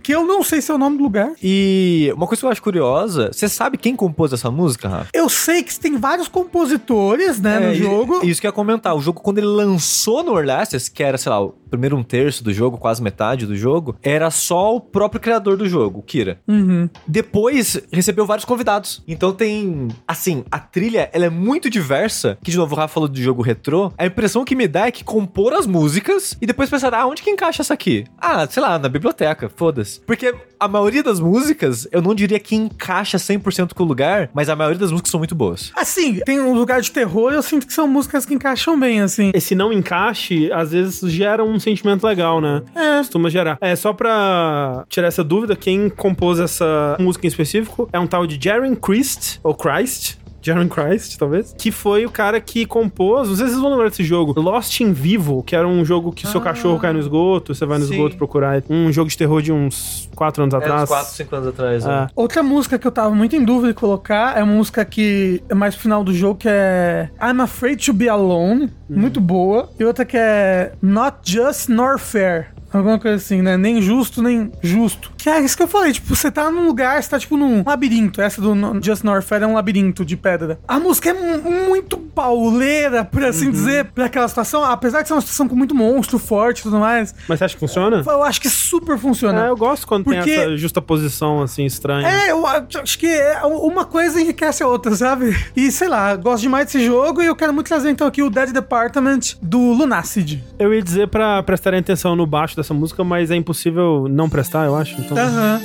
Que 0.02 0.14
eu 0.14 0.26
não 0.26 0.44
sei 0.44 0.62
se 0.62 0.72
é 0.72 0.74
o 0.74 0.78
nome 0.78 0.98
do 0.98 1.04
lugar. 1.04 1.32
E 1.42 2.12
uma 2.16 2.26
coisa 2.28 2.40
que 2.42 2.46
eu 2.46 2.50
acho 2.52 2.62
curiosa, 2.64 3.30
você 3.32 3.48
sabe 3.50 3.78
quem 3.78 3.96
compôs 3.96 4.34
essa 4.34 4.50
música, 4.50 4.88
Rafa? 4.88 5.10
Eu 5.14 5.30
sei 5.30 5.64
que 5.64 5.78
tem 5.80 5.98
vários 5.98 6.28
compositores, 6.28 7.40
né, 7.40 7.60
no 7.60 7.68
É, 7.68 7.74
e- 7.74 7.78
jogo. 7.78 8.26
Isso 8.26 8.40
que 8.42 8.48
eu 8.48 8.50
ia 8.50 8.54
comentar. 8.54 8.96
O 8.96 9.02
jogo, 9.02 9.22
quando 9.22 9.38
ele 9.38 9.48
lançou 9.68 10.24
no 10.24 10.36
Early 10.36 10.52
Access, 10.52 10.90
que 10.90 11.04
era, 11.04 11.18
sei 11.18 11.30
lá, 11.30 11.42
o 11.42 11.54
primeiro 11.70 11.98
um 11.98 12.04
terço 12.04 12.44
do 12.44 12.54
jogo, 12.54 12.78
quase 12.78 13.02
metade 13.02 13.46
do 13.46 13.56
jogo, 13.56 13.96
era 14.02 14.32
só 14.32 14.76
o 14.76 14.82
próprio 14.82 15.20
criador 15.20 15.58
do 15.58 15.68
jogo, 15.68 16.00
o 16.00 16.04
Kira. 16.04 16.40
Uhum. 16.48 16.90
Depois, 17.08 17.80
recebeu 17.92 18.26
vários 18.26 18.46
convidados. 18.46 19.04
Então 19.08 19.34
tem... 19.34 19.90
Assim, 20.08 20.44
a 20.52 20.60
trilha, 20.60 21.10
ela 21.12 21.26
é 21.26 21.30
muito 21.30 21.70
diversa. 21.70 22.38
Que, 22.44 22.52
de 22.52 22.58
novo, 22.58 22.74
o 22.74 22.78
Rafa 22.78 22.94
falou 22.94 23.10
do 23.10 23.22
jogo 23.22 23.42
retrô. 23.42 23.92
A 23.98 24.06
impressão 24.06 24.46
que 24.46 24.56
me 24.56 24.68
dá 24.68 24.88
é 24.88 24.92
que 24.92 25.04
compor 25.04 25.54
as 25.54 25.68
músicas 25.68 26.38
e 26.42 26.46
depois 26.46 26.70
pensar, 26.70 26.94
ah, 26.94 27.06
onde 27.06 27.22
que 27.22 27.30
encaixa 27.30 27.62
essa 27.62 27.74
aqui? 27.74 28.06
Ah, 28.18 28.48
sei 28.48 28.62
lá, 28.62 28.80
na 28.80 28.90
biblioteca, 28.90 29.50
foda-se. 29.54 30.00
Porque 30.02 30.34
a 30.60 30.68
maioria 30.68 31.04
das 31.04 31.20
músicas, 31.20 31.88
eu 31.92 32.02
não 32.02 32.16
diria 32.16 32.40
que 32.40 32.56
encaixa 32.56 33.18
100% 33.18 33.74
com 33.74 33.84
o 33.84 33.86
lugar, 33.86 34.30
mas 34.34 34.50
a 34.50 34.56
maioria 34.56 34.80
das 34.80 34.92
músicas 34.92 35.12
são 35.12 35.20
muito 35.20 35.36
boas. 35.36 35.72
Assim, 35.76 36.20
tem 36.26 36.40
um 36.40 36.54
lugar 36.54 36.82
de 36.82 36.92
terror, 36.92 37.34
eu 37.34 37.42
sinto 37.42 37.68
que 37.68 37.74
são 37.74 37.88
músicas 37.88 38.26
que 38.26 38.34
encaixam 38.34 38.80
bem, 38.80 39.02
assim. 39.02 39.32
Esse 39.34 39.56
não 39.58 39.74
encaixe, 39.74 40.52
às 40.52 40.72
vezes, 40.72 41.12
gera 41.12 41.44
um 41.44 41.60
sentimento 41.60 42.06
legal, 42.06 42.40
né? 42.40 42.62
É. 42.76 42.98
Costuma 43.00 43.30
gerar. 43.30 43.58
É, 43.60 43.76
só 43.76 43.92
pra 43.92 44.86
tirar 44.88 45.08
essa 45.08 45.24
dúvida, 45.24 45.56
quem 45.56 45.90
compôs 45.90 46.40
essa 46.40 46.96
música 47.00 47.26
em 47.26 47.30
específico 47.30 47.90
é 47.92 48.00
um 48.00 48.08
tal 48.08 48.26
de 48.26 48.38
Jaren 48.42 48.76
Christ, 48.76 49.40
ou 49.44 49.54
Christ, 49.54 50.18
Jaron 50.48 50.68
Christ, 50.68 51.18
talvez, 51.18 51.54
que 51.58 51.72
foi 51.72 52.06
o 52.06 52.10
cara 52.12 52.40
que 52.42 52.66
compôs, 52.66 53.28
não 53.30 53.36
sei 53.36 53.46
se 53.46 53.52
vocês 53.52 53.62
vão 53.62 53.72
lembrar 53.72 53.90
desse 53.90 54.04
jogo, 54.04 54.40
Lost 54.40 54.80
in 54.82 54.92
Vivo, 54.94 55.44
que 55.44 55.56
era 55.56 55.68
um 55.68 55.84
jogo 55.86 56.12
que 56.12 56.26
seu 56.28 56.40
Ah, 56.42 56.44
cachorro 56.44 56.80
cai 56.80 56.94
no 56.94 57.00
esgoto, 57.00 57.54
você 57.54 57.66
vai 57.66 57.78
no 57.78 57.86
sim. 57.86 57.94
esgoto 57.94 58.16
procurar 58.18 58.58
ele. 58.58 58.66
um 58.70 58.92
jogo 58.92 59.10
de 59.10 59.18
terror 59.18 59.42
de 59.42 59.52
uns 59.52 60.10
4 60.16 60.44
anos 60.44 60.54
É, 60.54 60.58
atrás. 60.58 60.84
uns 60.84 60.90
4, 60.90 61.14
5 61.16 61.36
anos 61.36 61.48
atrás. 61.50 61.86
É. 61.86 61.88
né? 61.88 62.08
Outra 62.16 62.42
música 62.44 62.80
que 62.80 62.88
eu 62.88 62.92
tava 62.92 63.14
muito 63.14 63.36
em 63.36 63.44
dúvida 63.44 63.70
de 63.70 63.74
colocar 63.74 64.38
é 64.38 64.44
uma 64.44 64.54
música 64.54 64.84
que 64.86 65.42
é 65.50 65.54
mais 65.54 65.76
pro 65.76 65.84
final 65.84 66.04
do 66.04 66.14
jogo, 66.14 66.36
que 66.40 66.48
é 66.50 67.10
I'm 67.22 67.42
Afraid 67.42 67.84
to 67.86 67.94
Be 67.94 68.08
Alone, 68.10 68.70
muito 68.90 69.20
boa. 69.20 69.70
E 69.80 69.84
outra 69.84 70.06
que 70.06 70.18
é 70.18 70.72
Not 70.82 71.18
Just 71.24 71.70
Nor 71.70 72.00
Fair. 72.00 72.48
Alguma 72.72 73.00
coisa 73.00 73.18
assim, 73.18 73.42
né? 73.42 73.56
Nem 73.58 73.82
justo, 73.82 74.22
nem 74.22 74.52
justo. 74.62 75.12
Que 75.18 75.30
é 75.30 75.40
isso 75.42 75.56
que 75.58 75.64
eu 75.64 75.68
falei, 75.68 75.94
tipo, 75.94 76.16
você 76.16 76.30
tá 76.30 76.50
num 76.52 76.66
lugar, 76.68 77.02
você 77.02 77.10
tá 77.10 77.18
tipo 77.20 77.38
num 77.38 77.64
labirinto. 77.66 78.22
Essa 78.22 78.42
do 78.42 78.54
Just 78.84 79.04
Nor 79.04 79.22
Fair 79.22 79.44
é 79.44 79.48
um 79.48 79.54
labirinto 79.54 80.04
de 80.06 80.16
pedra. 80.18 80.60
A 80.68 80.80
música 80.80 81.10
é 81.10 81.14
mu- 81.14 81.68
muito 81.70 81.98
pauleira, 81.98 83.06
por 83.06 83.24
assim 83.24 83.50
dizer, 83.52 83.86
pra 83.86 84.06
aquela 84.06 84.28
situação. 84.28 84.64
Apesar 84.64 85.02
de 85.02 85.08
ser 85.08 85.14
uma 85.14 85.22
situação 85.22 85.48
com 85.48 85.56
muito 85.56 85.74
monstro 85.74 86.20
forte 86.20 86.60
e 86.60 86.64
tudo 86.64 86.78
mais, 86.80 87.16
Mas 87.28 87.40
você 87.40 87.46
acha 87.46 87.54
que 87.54 87.60
funciona? 87.60 88.04
eu 88.06 88.24
acho 88.24 88.42
que 88.42 88.50
super 88.50 88.98
funciona. 88.98 89.46
É, 89.46 89.50
eu 89.50 89.56
gosto 89.56 89.88
quando 89.88 90.04
Porque- 90.04 90.22
tem 90.24 90.34
essa 90.36 90.58
justa 90.58 90.82
posição, 90.82 91.42
assim, 91.42 91.66
estranha. 91.66 92.08
É, 92.08 92.32
eu 92.32 92.46
acho 92.46 93.00
que 93.00 93.08
é, 93.08 93.40
uma 93.46 93.86
coisa 93.86 94.20
enriquece 94.22 94.62
a 94.62 94.68
outra, 94.68 94.94
sabe? 94.96 95.36
E 95.56 95.72
sei 95.72 95.88
lá, 95.88 96.16
gosto 96.16 96.42
demais 96.44 96.66
desse 96.66 96.86
jogo 96.86 97.22
e 97.22 97.26
eu 97.26 97.36
quero 97.36 97.54
muito 97.54 97.68
trazer 97.68 97.90
então 97.90 98.08
aqui 98.08 98.22
o 98.22 98.30
Dead 98.30 98.52
Department 98.52 99.20
do 99.42 99.60
Lunacid. 99.74 100.44
Eu 100.60 100.74
ia 100.74 100.82
dizer 100.82 101.08
pra 101.08 101.42
prestarem 101.44 101.80
atenção 101.80 102.16
no 102.16 102.26
baixo 102.28 102.57
dessa 102.58 102.74
música, 102.74 103.04
mas 103.04 103.32
é 103.32 103.36
impossível 103.36 104.08
não 104.10 104.30
prestar, 104.30 104.66
eu 104.66 104.76
acho. 104.76 105.00
Então... 105.00 105.18
Aham. 105.18 105.62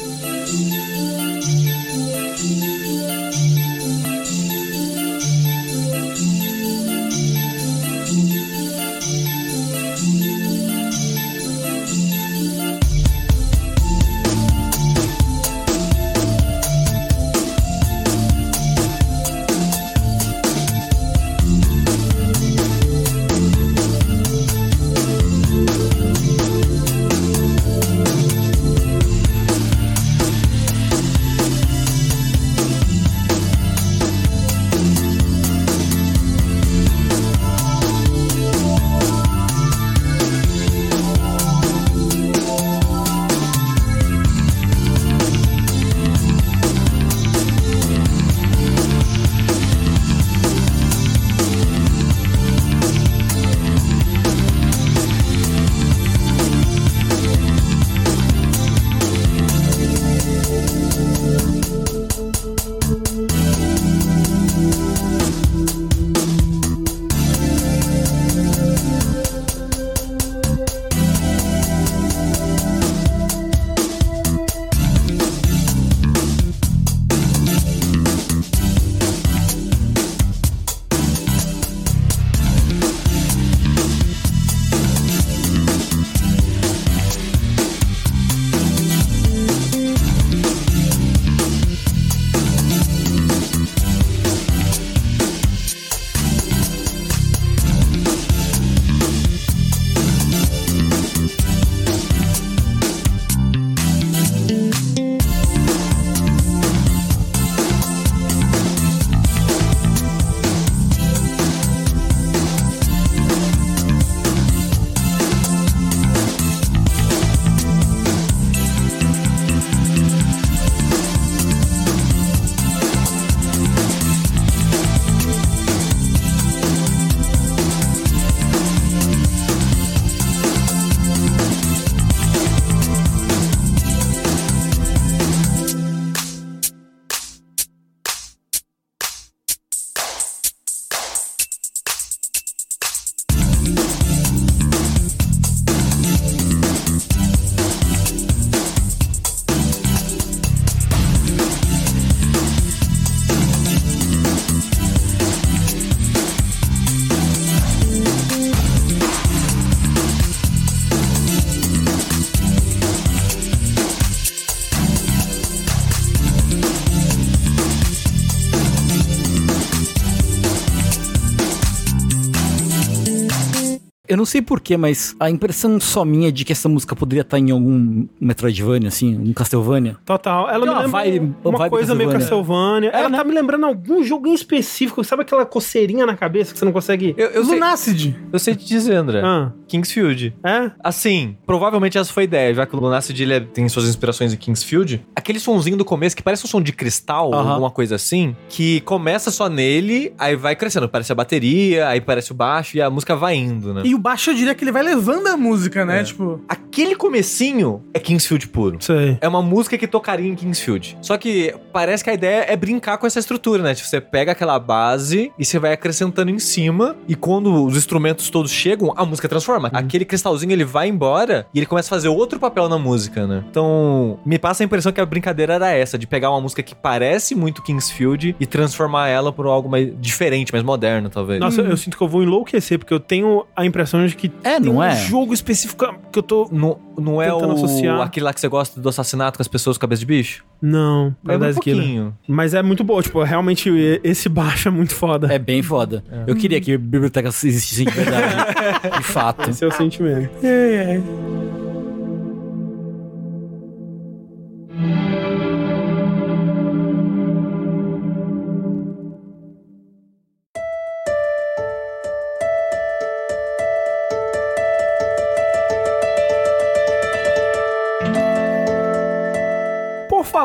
Não 174.22 174.26
sei 174.26 174.40
porquê, 174.40 174.76
mas 174.76 175.16
a 175.18 175.28
impressão 175.28 175.78
só 175.80 176.04
minha 176.04 176.30
de 176.30 176.44
que 176.44 176.52
essa 176.52 176.68
música 176.68 176.94
poderia 176.94 177.22
estar 177.22 177.38
em 177.38 177.50
algum 177.50 178.06
Metroidvania, 178.20 178.88
assim, 178.88 179.16
um 179.18 179.32
Castlevania. 179.32 179.96
Total. 180.04 180.48
Ela 180.48 180.60
Tem 180.60 180.60
me 180.60 180.68
uma 180.68 180.82
lembra 180.82 180.90
vibe- 181.02 181.34
uma 181.44 181.58
vibe 181.58 181.70
coisa 181.70 181.94
meio 181.94 182.10
Castlevania. 182.10 182.90
É, 182.90 182.98
Ela 183.00 183.08
né? 183.08 183.18
tá 183.18 183.24
me 183.24 183.32
lembrando 183.34 183.66
algum 183.66 184.02
jogo 184.04 184.28
em 184.28 184.34
específico. 184.34 185.02
Sabe 185.02 185.22
aquela 185.22 185.44
coceirinha 185.44 186.06
na 186.06 186.16
cabeça 186.16 186.52
que 186.52 186.58
você 186.58 186.64
não 186.64 186.72
consegue... 186.72 187.14
Eu, 187.18 187.28
eu, 187.30 187.44
sei, 187.44 187.54
Lunacid. 187.54 188.16
eu 188.32 188.38
sei 188.38 188.54
te 188.54 188.64
dizer, 188.66 188.94
André. 188.94 189.20
Ah, 189.24 189.50
Kingsfield. 189.66 190.34
é? 190.44 190.70
Assim, 190.82 191.36
provavelmente 191.46 191.98
essa 191.98 192.12
foi 192.12 192.22
a 192.22 192.24
ideia, 192.24 192.54
já 192.54 192.66
que 192.66 192.76
o 192.76 192.80
Lunacid 192.80 193.18
ele 193.20 193.34
é- 193.34 193.40
tem 193.40 193.68
suas 193.68 193.86
inspirações 193.88 194.32
em 194.32 194.36
Kingsfield. 194.36 195.04
Aquele 195.16 195.40
sonzinho 195.40 195.76
do 195.76 195.84
começo, 195.84 196.14
que 196.16 196.22
parece 196.22 196.44
um 196.44 196.48
som 196.48 196.60
de 196.60 196.72
cristal, 196.72 197.34
Aham. 197.34 197.50
alguma 197.50 197.70
coisa 197.70 197.96
assim, 197.96 198.36
que 198.48 198.80
começa 198.82 199.30
só 199.30 199.48
nele, 199.48 200.12
aí 200.18 200.36
vai 200.36 200.54
crescendo. 200.54 200.88
Parece 200.88 201.10
a 201.10 201.14
bateria, 201.14 201.88
aí 201.88 202.00
parece 202.00 202.30
o 202.32 202.34
baixo 202.34 202.76
e 202.76 202.82
a 202.82 202.88
música 202.90 203.16
vai 203.16 203.34
indo, 203.34 203.72
né? 203.74 203.82
E 203.84 203.94
o 203.94 203.98
baixo 203.98 204.11
eu 204.30 204.34
diria 204.34 204.54
que 204.54 204.64
ele 204.64 204.72
vai 204.72 204.82
levando 204.82 205.26
a 205.28 205.36
música, 205.36 205.84
né? 205.84 206.00
É. 206.00 206.04
Tipo, 206.04 206.40
Aquele 206.72 206.96
comecinho 206.96 207.82
é 207.92 207.98
Kingsfield 207.98 208.48
puro. 208.48 208.78
Sei. 208.80 209.18
É 209.20 209.28
uma 209.28 209.42
música 209.42 209.76
que 209.76 209.86
tocaria 209.86 210.26
em 210.26 210.34
Kingsfield. 210.34 210.96
Só 211.02 211.18
que 211.18 211.54
parece 211.70 212.02
que 212.02 212.08
a 212.08 212.14
ideia 212.14 212.46
é 212.48 212.56
brincar 212.56 212.96
com 212.96 213.06
essa 213.06 213.18
estrutura, 213.18 213.62
né? 213.62 213.74
Tipo, 213.74 213.86
você 213.88 214.00
pega 214.00 214.32
aquela 214.32 214.58
base 214.58 215.30
e 215.38 215.44
você 215.44 215.58
vai 215.58 215.74
acrescentando 215.74 216.30
em 216.30 216.38
cima. 216.38 216.96
E 217.06 217.14
quando 217.14 217.64
os 217.64 217.76
instrumentos 217.76 218.30
todos 218.30 218.50
chegam, 218.50 218.92
a 218.96 219.04
música 219.04 219.28
transforma. 219.28 219.70
Aquele 219.72 220.06
cristalzinho 220.06 220.50
ele 220.50 220.64
vai 220.64 220.88
embora 220.88 221.46
e 221.52 221.58
ele 221.58 221.66
começa 221.66 221.88
a 221.88 221.90
fazer 221.90 222.08
outro 222.08 222.40
papel 222.40 222.68
na 222.70 222.78
música, 222.78 223.26
né? 223.26 223.44
Então, 223.50 224.18
me 224.24 224.38
passa 224.38 224.62
a 224.62 224.64
impressão 224.64 224.92
que 224.92 225.00
a 225.00 225.04
brincadeira 225.06 225.52
era 225.52 225.70
essa, 225.70 225.98
de 225.98 226.06
pegar 226.06 226.30
uma 226.30 226.40
música 226.40 226.62
que 226.62 226.74
parece 226.74 227.34
muito 227.34 227.62
Kingsfield 227.62 228.34
e 228.40 228.46
transformar 228.46 229.08
ela 229.08 229.30
por 229.30 229.46
algo 229.46 229.68
mais 229.68 229.92
diferente, 230.00 230.50
mais 230.50 230.64
moderno, 230.64 231.10
talvez. 231.10 231.38
Nossa, 231.38 231.60
eu 231.60 231.76
sinto 231.76 231.98
que 231.98 232.02
eu 232.02 232.08
vou 232.08 232.22
enlouquecer, 232.22 232.78
porque 232.78 232.94
eu 232.94 233.00
tenho 233.00 233.44
a 233.54 233.66
impressão 233.66 234.01
de 234.06 234.16
que 234.16 234.30
É, 234.42 234.60
tem 234.60 234.70
não 234.70 234.76
um 234.78 234.82
é? 234.82 234.94
jogo 234.96 235.32
específico 235.34 235.84
que 236.12 236.18
eu 236.18 236.22
tô... 236.22 236.48
Não, 236.52 236.78
não 236.98 237.20
é 237.22 237.32
o, 237.32 237.52
associar. 237.52 238.00
aquele 238.00 238.24
lá 238.24 238.32
que 238.32 238.40
você 238.40 238.48
gosta 238.48 238.80
do 238.80 238.88
assassinato 238.88 239.38
com 239.38 239.42
as 239.42 239.48
pessoas 239.48 239.76
com 239.76 239.82
cabeça 239.82 240.00
de 240.00 240.06
bicho? 240.06 240.44
Não, 240.60 241.14
Lembra 241.24 241.50
um 241.50 241.54
pouquinho. 241.54 242.16
Mas 242.28 242.54
é 242.54 242.62
muito 242.62 242.84
boa, 242.84 243.02
tipo, 243.02 243.22
realmente 243.22 243.70
esse 244.04 244.28
baixo 244.28 244.68
é 244.68 244.70
muito 244.70 244.94
foda. 244.94 245.32
É 245.32 245.38
bem 245.38 245.62
foda. 245.62 246.04
Eu 246.26 246.36
queria 246.36 246.60
que 246.60 246.76
bibliotecas 246.76 247.42
existissem 247.44 247.86
de 247.86 247.92
verdade. 247.92 248.34
de 248.98 249.02
fato. 249.02 249.50
Esse 249.50 249.64
é 249.64 249.66
o 249.66 249.72
sentimento. 249.72 250.30
Ai, 250.42 250.78
ai. 250.96 251.41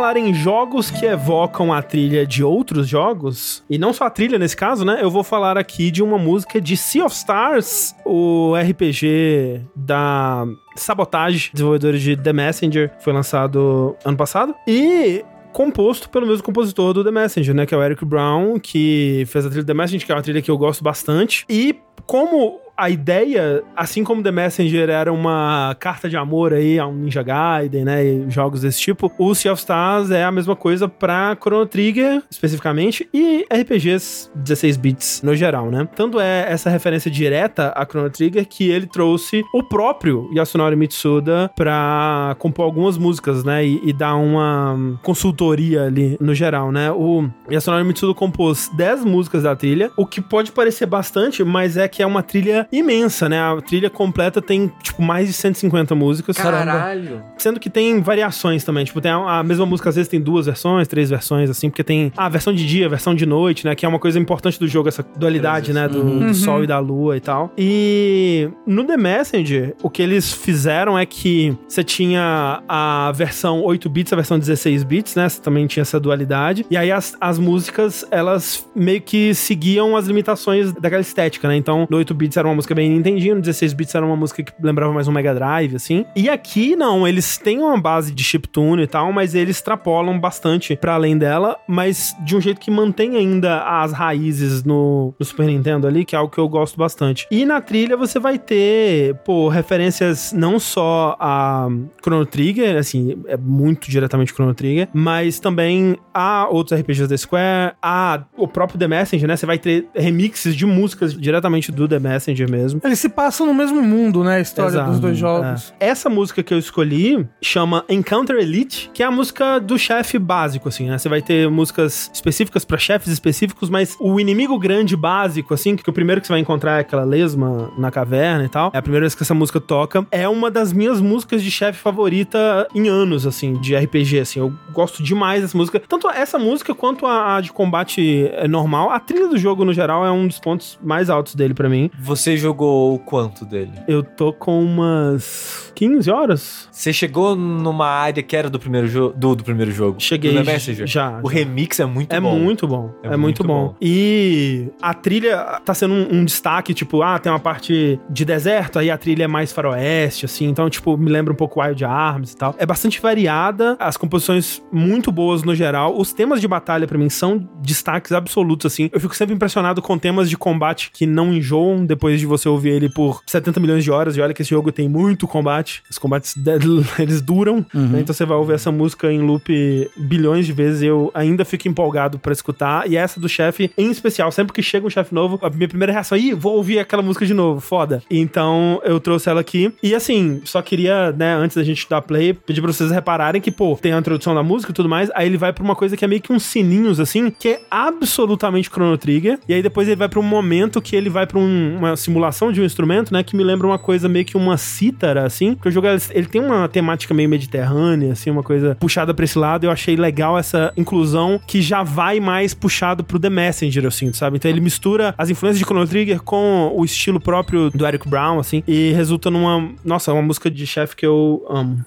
Falar 0.08 0.18
em 0.18 0.34
jogos 0.34 0.90
que 0.90 1.06
evocam 1.06 1.74
a 1.74 1.82
trilha 1.82 2.26
de 2.26 2.42
outros 2.42 2.88
jogos, 2.88 3.62
e 3.70 3.78
não 3.78 3.92
só 3.92 4.06
a 4.06 4.10
trilha 4.10 4.40
nesse 4.40 4.56
caso, 4.56 4.86
né? 4.86 5.00
Eu 5.02 5.12
vou 5.12 5.22
falar 5.22 5.58
aqui 5.58 5.92
de 5.92 6.02
uma 6.02 6.18
música 6.18 6.62
de 6.62 6.78
Sea 6.78 7.06
of 7.06 7.14
Stars, 7.14 7.94
o 8.06 8.54
RPG 8.56 9.64
da 9.76 10.46
Sabotage, 10.78 11.50
desenvolvedores 11.52 12.02
de 12.02 12.16
The 12.16 12.32
Messenger, 12.32 12.94
foi 13.02 13.12
lançado 13.12 13.98
ano 14.06 14.16
passado. 14.16 14.56
E 14.66 15.26
composto 15.52 16.10
pelo 16.10 16.26
mesmo 16.26 16.44
compositor 16.44 16.94
do 16.94 17.04
The 17.04 17.12
Messenger, 17.12 17.54
né? 17.54 17.66
Que 17.66 17.76
é 17.76 17.78
o 17.78 17.84
Eric 17.84 18.06
Brown, 18.06 18.58
que 18.60 19.26
fez 19.28 19.46
a 19.46 19.50
trilha 19.50 19.66
The 19.66 19.74
Messenger, 19.74 20.06
que 20.06 20.12
é 20.14 20.16
uma 20.16 20.22
trilha 20.22 20.42
que 20.42 20.50
eu 20.50 20.58
gosto 20.58 20.82
bastante. 20.86 21.44
E 21.50 21.76
como 22.06 22.62
a 22.78 22.90
ideia, 22.90 23.64
assim 23.76 24.04
como 24.04 24.22
The 24.22 24.32
Messenger 24.32 24.90
era 24.90 25.12
uma 25.12 25.76
carta 25.80 26.08
de 26.08 26.16
amor 26.16 26.54
aí 26.54 26.78
a 26.78 26.86
um 26.86 26.94
Ninja 26.94 27.24
Gaiden, 27.24 27.84
né, 27.84 28.06
e 28.06 28.30
jogos 28.30 28.62
desse 28.62 28.80
tipo, 28.80 29.12
o 29.18 29.34
Sea 29.34 29.52
of 29.52 29.60
Stars 29.60 30.12
é 30.12 30.24
a 30.24 30.32
mesma 30.32 30.56
coisa 30.56 30.88
pra 30.88 31.36
Chrono 31.42 31.66
Trigger, 31.66 32.22
especificamente, 32.30 33.10
e 33.12 33.46
RPGs 33.52 34.30
16 34.36 34.78
bits 34.78 35.22
no 35.24 35.36
geral, 35.36 35.72
né? 35.72 35.88
Tanto 35.96 36.20
é 36.20 36.46
essa 36.50 36.70
referência 36.70 37.10
direta 37.10 37.74
a 37.76 37.84
Chrono 37.86 38.10
Trigger 38.10 38.46
que 38.48 38.70
ele 38.70 38.86
trouxe 38.86 39.44
o 39.54 39.64
próprio 39.64 40.30
Yasunori 40.34 40.76
Mitsuda 40.76 41.50
pra 41.56 42.36
compor 42.38 42.66
algumas 42.66 42.98
músicas, 42.98 43.44
né, 43.44 43.66
e, 43.66 43.82
e 43.84 43.92
dar 43.92 44.16
uma 44.16 45.00
consultoria 45.02 45.86
ali 45.86 46.16
no 46.22 46.36
geral, 46.36 46.72
né? 46.72 46.92
O 46.92 47.28
Yasunori 47.50 47.84
Mitsuda 47.84 48.14
compôs 48.14 48.70
10 48.76 49.04
músicas 49.04 49.44
da 49.44 49.56
trilha, 49.56 49.92
o 49.98 50.06
que 50.06 50.22
pode 50.22 50.52
parecer 50.52 50.86
bastante, 50.86 51.44
mas 51.44 51.76
é 51.76 51.88
que 51.88 52.04
é 52.04 52.06
uma 52.06 52.22
trilha 52.22 52.67
imensa, 52.72 53.30
né? 53.30 53.40
A 53.40 53.60
trilha 53.62 53.90
completa 53.90 54.42
tem, 54.42 54.72
tipo, 54.82 55.02
mais 55.02 55.28
de 55.28 55.34
150 55.34 55.96
músicas. 55.96 56.38
Caralho. 56.38 57.24
Sendo 57.38 57.60
que 57.60 57.70
tem 57.70 58.02
variações 58.02 58.64
também. 58.64 58.86
Tipo, 58.86 59.02
tem 59.02 59.12
a, 59.12 59.40
a 59.40 59.44
mesma 59.44 59.66
música, 59.66 59.90
às 59.90 59.96
vezes 59.96 60.10
tem 60.10 60.20
duas 60.20 60.46
versões, 60.46 60.88
três 60.88 61.10
versões, 61.10 61.50
assim, 61.50 61.70
porque 61.70 61.84
tem 61.84 62.12
a 62.16 62.30
versão 62.30 62.54
de 62.54 62.66
dia, 62.66 62.86
a 62.86 62.90
versão 62.90 63.16
de 63.16 63.26
noite, 63.26 63.66
né? 63.66 63.76
Que 63.76 63.86
é 63.86 63.90
uma 63.90 64.00
coisa 64.00 64.20
importante 64.20 64.60
do 64.60 64.68
jogo, 64.68 64.90
essa 64.90 65.06
dualidade, 65.18 65.74
né? 65.74 65.88
Do, 65.88 66.20
do 66.20 66.34
sol 66.34 66.64
e 66.64 66.68
da 66.68 66.80
lua 66.80 67.18
e 67.18 67.20
tal. 67.20 67.52
E 67.58 68.50
no 68.66 68.84
The 68.84 68.98
Messenger, 68.98 69.76
o 69.82 69.90
que 69.90 70.02
eles 70.02 70.34
fizeram 70.34 70.98
é 70.98 71.06
que 71.06 71.58
você 71.68 71.84
tinha 71.84 72.62
a 72.68 73.12
versão 73.16 73.62
8 73.64 73.90
bits, 73.90 74.14
a 74.14 74.16
versão 74.16 74.38
16 74.38 74.84
bits, 74.84 75.16
né? 75.16 75.30
Você 75.30 75.42
também 75.42 75.68
tinha 75.68 75.82
essa 75.82 76.00
dualidade. 76.00 76.66
E 76.70 76.78
aí 76.78 76.92
as, 76.92 77.16
as 77.20 77.40
músicas, 77.40 78.06
elas 78.12 78.68
meio 78.76 79.02
que 79.02 79.34
seguiam 79.34 79.96
as 79.96 80.08
limitações 80.08 80.74
daquela 80.74 81.02
estética, 81.02 81.48
né? 81.48 81.56
Então, 81.56 81.88
no 81.90 81.98
8 81.98 82.14
bits 82.14 82.38
era 82.38 82.48
uma 82.48 82.57
música 82.58 82.74
bem 82.74 82.90
Nintendinho, 82.90 83.36
no 83.36 83.42
16 83.42 83.74
bits 83.74 83.96
era 83.96 84.06
uma 84.06 84.16
música 84.16 84.44
que 84.44 84.52
lembrava 84.62 84.92
mais 84.92 85.08
um 85.08 85.12
Mega 85.12 85.34
Drive, 85.34 85.76
assim. 85.76 86.06
E 86.16 86.28
aqui, 86.28 86.76
não, 86.76 87.08
eles 87.08 87.38
têm 87.38 87.60
uma 87.60 87.80
base 87.80 88.12
de 88.12 88.24
chiptune 88.24 88.84
e 88.84 88.88
tal, 88.88 89.14
mas 89.14 89.36
eles 89.36 89.58
extrapolam 89.58 90.20
bastante 90.20 90.76
pra 90.76 90.96
além 90.96 91.18
dela, 91.18 91.58
mas 91.68 92.16
de 92.26 92.36
um 92.36 92.42
jeito 92.42 92.60
que 92.60 92.72
mantém 92.72 93.16
ainda 93.16 93.62
as 93.62 93.94
raízes 93.94 94.64
no, 94.64 95.14
no 95.20 95.26
Super 95.26 95.46
Nintendo 95.46 95.88
ali, 95.88 96.04
que 96.04 96.16
é 96.16 96.20
algo 96.20 96.32
que 96.32 96.40
eu 96.40 96.50
gosto 96.50 96.78
bastante. 96.78 97.28
E 97.30 97.46
na 97.46 97.62
trilha 97.62 97.96
você 97.96 98.20
vai 98.20 98.40
ter, 98.40 99.16
pô, 99.24 99.50
referências 99.50 100.34
não 100.34 100.60
só 100.60 101.16
a 101.20 101.68
Chrono 102.02 102.26
Trigger, 102.26 102.78
assim, 102.78 103.22
é 103.28 103.38
muito 103.38 103.90
diretamente 103.90 104.34
Chrono 104.34 104.54
Trigger, 104.54 104.90
mas 104.94 105.40
também 105.40 105.98
a 106.14 106.48
outros 106.50 106.80
RPGs 106.80 107.08
da 107.08 107.18
Square, 107.18 107.76
a 107.82 108.24
o 108.36 108.48
próprio 108.48 108.80
The 108.80 108.88
Messenger, 108.88 109.28
né? 109.28 109.36
Você 109.36 109.46
vai 109.46 109.60
ter 109.60 109.88
remixes 109.96 110.56
de 110.56 110.66
músicas 110.66 111.14
diretamente 111.14 111.72
do 111.72 111.88
The 111.88 112.00
Messenger 112.00 112.47
mesmo. 112.50 112.82
Eles 112.84 113.00
se 113.00 113.10
passam 113.10 113.46
no 113.46 113.54
mesmo 113.54 113.82
mundo, 113.82 114.24
né? 114.24 114.38
A 114.38 114.40
história 114.40 114.70
Exato, 114.70 114.92
dos 114.92 115.00
dois 115.00 115.18
jogos. 115.18 115.74
é. 115.80 115.88
Essa 115.88 116.10
música 116.10 116.44
que 116.44 116.54
eu 116.54 116.58
escolhi 116.60 117.26
chama 117.42 117.84
Encounter 117.90 118.36
Elite, 118.38 118.90
que 118.94 119.02
é 119.02 119.06
a 119.06 119.12
música 119.12 119.60
do 119.60 119.78
chefe 119.78 120.20
básico, 120.20 120.68
assim, 120.70 120.90
né? 120.90 120.98
Você 120.98 121.08
vai 121.10 121.22
ter 121.22 121.50
músicas 121.50 122.10
específicas 122.14 122.66
pra 122.66 122.78
chefes 122.78 123.12
específicos, 123.12 123.70
mas 123.70 123.96
o 124.00 124.20
inimigo 124.20 124.58
grande 124.60 124.96
básico, 124.96 125.54
assim, 125.54 125.76
que 125.76 125.90
o 125.90 125.94
primeiro 125.94 126.22
que 126.22 126.28
você 126.28 126.34
vai 126.34 126.40
encontrar 126.42 126.78
é 126.78 126.80
aquela 126.82 127.04
lesma 127.04 127.72
na 127.78 127.90
caverna 127.92 128.46
e 128.46 128.50
tal, 128.50 128.72
é 128.74 128.78
a 128.78 128.82
primeira 128.82 129.04
vez 129.04 129.16
que 129.16 129.24
essa 129.24 129.34
música 129.34 129.60
toca, 129.60 130.06
é 130.12 130.28
uma 130.28 130.50
das 130.52 130.72
minhas 130.74 131.00
músicas 131.02 131.44
de 131.44 131.52
chefe 131.52 131.80
favorita 131.80 132.68
em 132.74 132.88
anos, 132.88 133.26
assim, 133.26 133.54
de 133.60 133.76
RPG, 133.76 134.20
assim. 134.20 134.40
Eu 134.40 134.54
gosto 134.72 135.02
demais 135.04 135.42
dessa 135.42 135.58
música. 135.58 135.82
Tanto 135.88 136.10
essa 136.10 136.38
música 136.40 136.74
quanto 136.74 137.06
a, 137.06 137.38
a 137.38 137.42
de 137.42 137.52
combate 137.52 138.30
é, 138.34 138.48
normal. 138.48 138.90
A 138.92 139.00
trilha 139.00 139.28
do 139.28 139.38
jogo, 139.38 139.66
no 139.66 139.74
geral, 139.74 140.06
é 140.06 140.12
um 140.12 140.28
dos 140.28 140.40
pontos 140.40 140.80
mais 140.84 141.10
altos 141.10 141.36
dele 141.36 141.54
pra 141.54 141.68
mim. 141.70 141.90
Você 142.00 142.37
jogou 142.38 142.94
o 142.96 143.00
quanto 143.00 143.46
dele? 143.46 143.72
Eu 143.88 144.02
tô 144.04 144.32
com 144.34 144.62
umas 144.64 145.72
15 145.76 146.10
horas. 146.12 146.68
Você 146.72 146.92
chegou 146.94 147.36
numa 147.36 147.88
área 147.88 148.22
que 148.24 148.36
era 148.36 148.50
do 148.50 148.60
primeiro, 148.60 148.88
jo 148.88 149.14
do, 149.16 149.36
do 149.36 149.44
primeiro 149.44 149.72
jogo? 149.72 150.00
Cheguei 150.00 150.32
Do 150.34 150.44
The 150.44 150.52
Messenger? 150.54 150.88
já. 150.88 151.20
O 151.24 151.30
já. 151.30 151.36
remix 151.38 151.80
é 151.80 151.86
muito 151.86 152.14
É 152.14 152.20
bom. 152.20 152.38
muito 152.40 152.68
bom. 152.68 152.92
É, 153.04 153.08
É 153.08 153.10
muito, 153.12 153.22
muito 153.22 153.44
bom. 153.44 153.68
bom. 153.70 153.76
E 153.82 154.70
a 154.82 154.94
trilha 154.94 155.38
tá 155.66 155.74
sendo 155.74 155.94
um, 155.94 156.20
um 156.20 156.26
destaque, 156.26 156.74
tipo, 156.74 157.02
ah, 157.02 157.20
tem 157.20 157.32
uma 157.32 157.40
parte 157.40 158.00
de 158.10 158.26
deserto, 158.26 158.80
aí 158.80 158.90
a 158.90 158.98
trilha 158.98 159.24
é 159.26 159.28
mais 159.28 159.52
faroeste, 159.52 160.26
assim. 160.26 160.46
Então, 160.48 160.70
tipo, 160.70 160.98
me 160.98 161.10
lembra 161.10 161.34
um 161.34 161.36
pouco 161.36 161.62
Wild 161.62 161.84
Arms 161.86 162.32
e 162.34 162.38
tal. 162.38 162.56
É 162.58 162.66
bastante 162.66 163.00
variada, 163.02 163.76
as 163.80 163.98
composições 163.98 164.62
muito 164.72 165.12
boas 165.12 165.44
no 165.44 165.54
geral. 165.56 165.98
Os 165.98 166.14
temas 166.14 166.42
de 166.42 166.48
batalha, 166.48 166.88
pra 166.88 166.98
mim, 166.98 167.10
são 167.10 167.48
destaques 167.62 168.12
absolutos, 168.12 168.72
assim. 168.72 168.90
Eu 168.94 169.00
fico 169.00 169.16
sempre 169.16 169.36
impressionado 169.36 169.82
com 169.82 169.98
temas 169.98 170.30
de 170.30 170.38
combate 170.38 170.92
que 170.94 171.06
não 171.06 171.34
enjoam 171.34 171.86
depois 171.86 172.17
de 172.20 172.26
você 172.26 172.48
ouvir 172.50 172.70
ele 172.70 172.90
por 172.90 173.22
70 173.26 173.60
milhões 173.60 173.84
de 173.84 173.92
horas. 173.92 174.16
E 174.18 174.22
olha 174.22 174.34
que 174.34 174.42
esse 174.42 174.52
jogo 174.52 174.72
tem 174.72 174.88
muito 174.90 175.28
combate. 175.28 175.84
Os 175.90 175.98
combates, 175.98 176.36
eles 177.00 177.22
duram. 177.22 177.66
né? 177.74 178.00
Então 178.02 178.14
você 178.14 178.26
vai 178.26 178.38
ouvir 178.38 178.54
essa 178.54 178.72
música 178.72 179.12
em 179.12 179.20
loop 179.22 179.90
bilhões 179.98 180.46
de 180.46 180.54
vezes. 180.54 180.82
Eu 180.82 181.12
ainda 181.14 181.44
fico 181.46 181.68
empolgado 181.68 182.18
pra 182.20 182.32
escutar. 182.34 182.90
E 182.90 182.96
essa 182.96 183.20
do 183.20 183.28
chefe, 183.30 183.72
em 183.78 183.90
especial, 183.92 184.32
sempre 184.32 184.54
que 184.54 184.62
chega 184.62 184.86
um 184.86 184.90
chefe 184.90 185.14
novo, 185.14 185.40
a 185.42 185.50
minha 185.50 185.68
primeira 185.68 185.92
reação 185.94 186.18
é: 186.18 186.22
ih, 186.22 186.34
vou 186.34 186.56
ouvir 186.56 186.80
aquela 186.80 187.02
música 187.04 187.26
de 187.26 187.34
novo. 187.34 187.60
Foda. 187.62 188.02
Então 188.10 188.82
eu 188.84 189.00
trouxe 189.00 189.30
ela 189.30 189.42
aqui. 189.42 189.74
E 189.82 189.94
assim, 189.96 190.42
só 190.46 190.62
queria, 190.62 191.12
né, 191.12 191.34
antes 191.36 191.56
da 191.58 191.64
gente 191.64 191.88
dar 191.90 192.02
play, 192.02 192.34
pedir 192.34 192.62
pra 192.62 192.72
vocês 192.72 192.92
repararem 192.92 193.42
que, 193.42 193.52
pô, 193.52 193.78
tem 193.82 193.94
a 193.94 194.00
introdução 194.00 194.34
da 194.36 194.44
música 194.44 194.72
e 194.72 194.76
tudo 194.76 194.90
mais. 194.90 195.10
Aí 195.16 195.28
ele 195.28 195.38
vai 195.38 195.52
pra 195.54 195.64
uma 195.64 195.76
coisa 195.76 195.96
que 195.98 196.04
é 196.06 196.08
meio 196.08 196.22
que 196.22 196.32
uns 196.34 196.44
sininhos, 196.44 197.00
assim, 197.00 197.30
que 197.30 197.48
é 197.50 197.62
absolutamente 197.70 198.70
Chrono 198.70 198.98
Trigger. 198.98 199.40
E 199.48 199.54
aí 199.54 199.62
depois 199.62 199.88
ele 199.88 199.96
vai 199.98 200.10
pra 200.10 200.20
um 200.20 200.24
momento 200.24 200.82
que 200.82 200.96
ele 200.96 201.10
vai 201.10 201.26
pra 201.26 201.40
um- 201.40 201.78
uma 201.78 201.96
simulação 202.08 202.52
de 202.52 202.62
um 202.62 202.66
instrumento, 202.66 203.14
né, 203.14 203.22
que 203.22 203.36
me 203.36 203.44
lembra 203.44 203.68
uma 203.68 203.78
coisa 203.78 204.08
meio 204.08 204.26
que 204.26 204.38
uma 204.38 204.58
cítara, 204.58 205.26
assim. 205.26 205.54
Porque 205.56 205.70
o 205.70 205.72
jogo, 205.72 205.88
ele, 206.12 206.26
tem 206.26 206.42
uma 206.42 206.68
temática 206.68 207.14
meio 207.14 207.30
mediterrânea, 207.30 208.14
assim, 208.14 208.30
uma 208.30 208.44
coisa 208.44 208.76
puxada 208.76 209.14
pra 209.14 209.26
esse 209.26 209.38
lado. 209.38 209.66
Eu 209.66 209.72
achei 209.72 209.96
legal 209.96 210.38
essa 210.38 210.74
inclusão 210.78 211.40
que 211.46 211.62
já 211.62 211.84
vai 211.84 212.20
mais 212.20 212.54
puxado 212.54 213.04
pro 213.04 213.20
The 213.20 213.30
Messenger, 213.30 213.84
eu 213.84 213.92
sinto, 213.92 214.18
sabe? 214.18 214.38
Então 214.38 214.50
ele 214.50 214.62
mistura 214.62 215.14
as 215.18 215.30
influências 215.30 215.60
de 215.60 215.66
Chrono 215.66 215.88
Trigger 215.88 216.22
com 216.22 216.72
o 216.76 216.86
estilo 216.86 217.20
próprio 217.20 217.70
do 217.70 217.86
Eric 217.86 218.08
Brown, 218.08 218.40
assim, 218.40 218.64
e 218.68 218.92
resulta 218.94 219.30
numa, 219.30 219.70
nossa, 219.84 220.14
uma 220.14 220.22
música 220.22 220.50
de 220.50 220.66
chefe 220.66 220.96
que 220.96 221.06
eu 221.06 221.46
amo. 221.50 221.86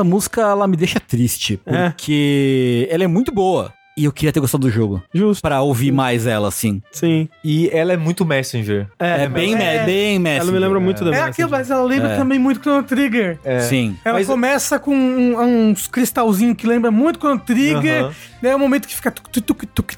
Essa 0.00 0.04
música 0.04 0.40
ela 0.40 0.66
me 0.66 0.76
deixa 0.76 0.98
triste, 0.98 1.60
É. 1.66 1.90
porque 1.90 2.88
ela 2.90 3.04
é 3.04 3.06
muito 3.06 3.30
boa. 3.32 3.72
E 4.00 4.04
eu 4.06 4.12
queria 4.12 4.32
ter 4.32 4.40
gostado 4.40 4.66
do 4.66 4.70
jogo. 4.70 5.02
Justo. 5.12 5.42
Pra 5.42 5.60
ouvir 5.60 5.92
mais 5.92 6.26
ela, 6.26 6.48
assim. 6.48 6.80
Sim. 6.90 7.28
E 7.44 7.68
ela 7.70 7.92
é 7.92 7.98
muito 7.98 8.24
Messenger. 8.24 8.86
É, 8.98 9.28
bem, 9.28 9.54
é- 9.54 9.84
bem 9.84 10.18
Messi. 10.18 10.40
Ela 10.40 10.52
me 10.52 10.58
lembra 10.58 10.80
muito 10.80 11.00
da 11.04 11.10
É 11.10 11.10
Messenger. 11.10 11.30
aquilo, 11.30 11.50
mas 11.50 11.70
ela 11.70 11.82
lembra 11.84 12.08
É. 12.12 12.16
também 12.16 12.38
muito 12.38 12.60
Chrono 12.62 12.82
Trigger. 12.82 13.38
É. 13.44 13.60
Sim. 13.60 13.94
Ela 14.02 14.14
Mas- 14.18 14.26
começa 14.26 14.78
com 14.78 14.94
um- 14.96 15.68
uns 15.70 15.86
cristalzinhos 15.86 16.56
que 16.56 16.66
lembra 16.66 16.90
muito 16.90 17.18
Chrono 17.18 17.38
Trigger. 17.40 18.04
Aham. 18.04 18.12
Daí 18.42 18.52
é 18.52 18.56
o 18.56 18.58
momento 18.58 18.88
que 18.88 18.94
fica 18.96 19.12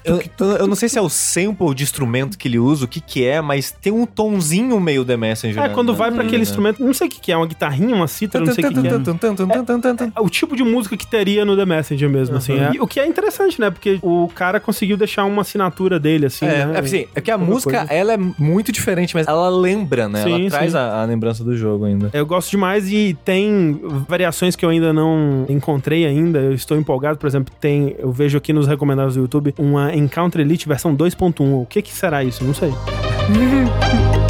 Eu, 0.03 0.21
eu- 0.39 0.47
eu 0.57 0.67
não 0.67 0.75
sei 0.75 0.89
se 0.89 0.97
é 0.97 1.01
o 1.01 1.07
sample 1.07 1.73
de 1.73 1.83
instrumento 1.83 2.37
que 2.37 2.45
ele 2.49 2.59
usa, 2.59 2.83
o 2.83 2.87
que 2.89 2.99
que 2.99 3.23
é, 3.25 3.39
mas 3.39 3.71
tem 3.71 3.93
um 3.93 4.05
tonzinho 4.05 4.77
meio 4.81 5.05
The 5.05 5.15
Messenger. 5.15 5.63
É, 5.63 5.67
né? 5.69 5.73
quando 5.73 5.95
vai 5.95 6.11
pra 6.11 6.23
aquele 6.23 6.41
instrumento, 6.41 6.83
não 6.83 6.93
sei 6.93 7.07
o 7.07 7.09
que 7.09 7.21
que 7.21 7.31
é, 7.31 7.37
uma 7.37 7.47
guitarrinha, 7.47 7.95
uma 7.95 8.07
cítara, 8.07 8.43
não 8.43 8.53
sei 8.53 8.65
o 8.65 8.67
que 8.67 8.81
que 8.81 8.87
é. 8.87 10.11
É 10.15 10.19
o 10.19 10.29
tipo 10.29 10.57
de 10.57 10.63
música 10.63 10.97
que 10.97 11.07
teria 11.07 11.45
no 11.45 11.55
The 11.55 11.65
Messenger 11.65 12.09
mesmo, 12.09 12.35
assim. 12.35 12.53
é. 12.59 12.71
O 12.81 12.87
que 12.87 12.99
é 12.99 13.07
interessante, 13.07 13.59
né? 13.61 13.69
Porque 13.69 13.92
o 14.01 14.29
cara 14.33 14.59
conseguiu 14.59 14.97
deixar 14.97 15.25
uma 15.25 15.41
assinatura 15.41 15.99
dele, 15.99 16.25
assim, 16.27 16.45
É, 16.45 16.65
né? 16.65 16.73
é, 16.75 16.79
assim, 16.79 17.05
é 17.15 17.21
que 17.21 17.31
a 17.31 17.37
música, 17.37 17.79
coisa. 17.79 17.93
ela 17.93 18.13
é 18.13 18.17
muito 18.17 18.71
diferente, 18.71 19.15
mas 19.15 19.27
ela 19.27 19.49
lembra, 19.49 20.07
né? 20.07 20.23
Sim, 20.23 20.41
ela 20.41 20.49
traz 20.49 20.75
a, 20.75 21.01
a 21.01 21.05
lembrança 21.05 21.43
do 21.43 21.55
jogo 21.55 21.85
ainda. 21.85 22.09
Eu 22.13 22.25
gosto 22.25 22.51
demais 22.51 22.91
e 22.91 23.17
tem 23.25 23.79
variações 24.07 24.55
que 24.55 24.65
eu 24.65 24.69
ainda 24.69 24.91
não 24.93 25.45
encontrei 25.49 26.05
ainda. 26.05 26.39
Eu 26.39 26.53
estou 26.53 26.77
empolgado, 26.77 27.17
por 27.17 27.27
exemplo, 27.27 27.53
tem, 27.59 27.95
eu 27.99 28.11
vejo 28.11 28.37
aqui 28.37 28.53
nos 28.53 28.67
recomendados 28.67 29.15
do 29.15 29.21
YouTube 29.21 29.53
uma 29.57 29.93
Encounter 29.95 30.41
Elite 30.41 30.67
versão 30.67 30.95
2.1. 30.95 31.41
O 31.61 31.65
que 31.69 31.81
que 31.81 31.93
será 31.93 32.23
isso? 32.23 32.43
Não 32.43 32.53
sei. 32.53 32.71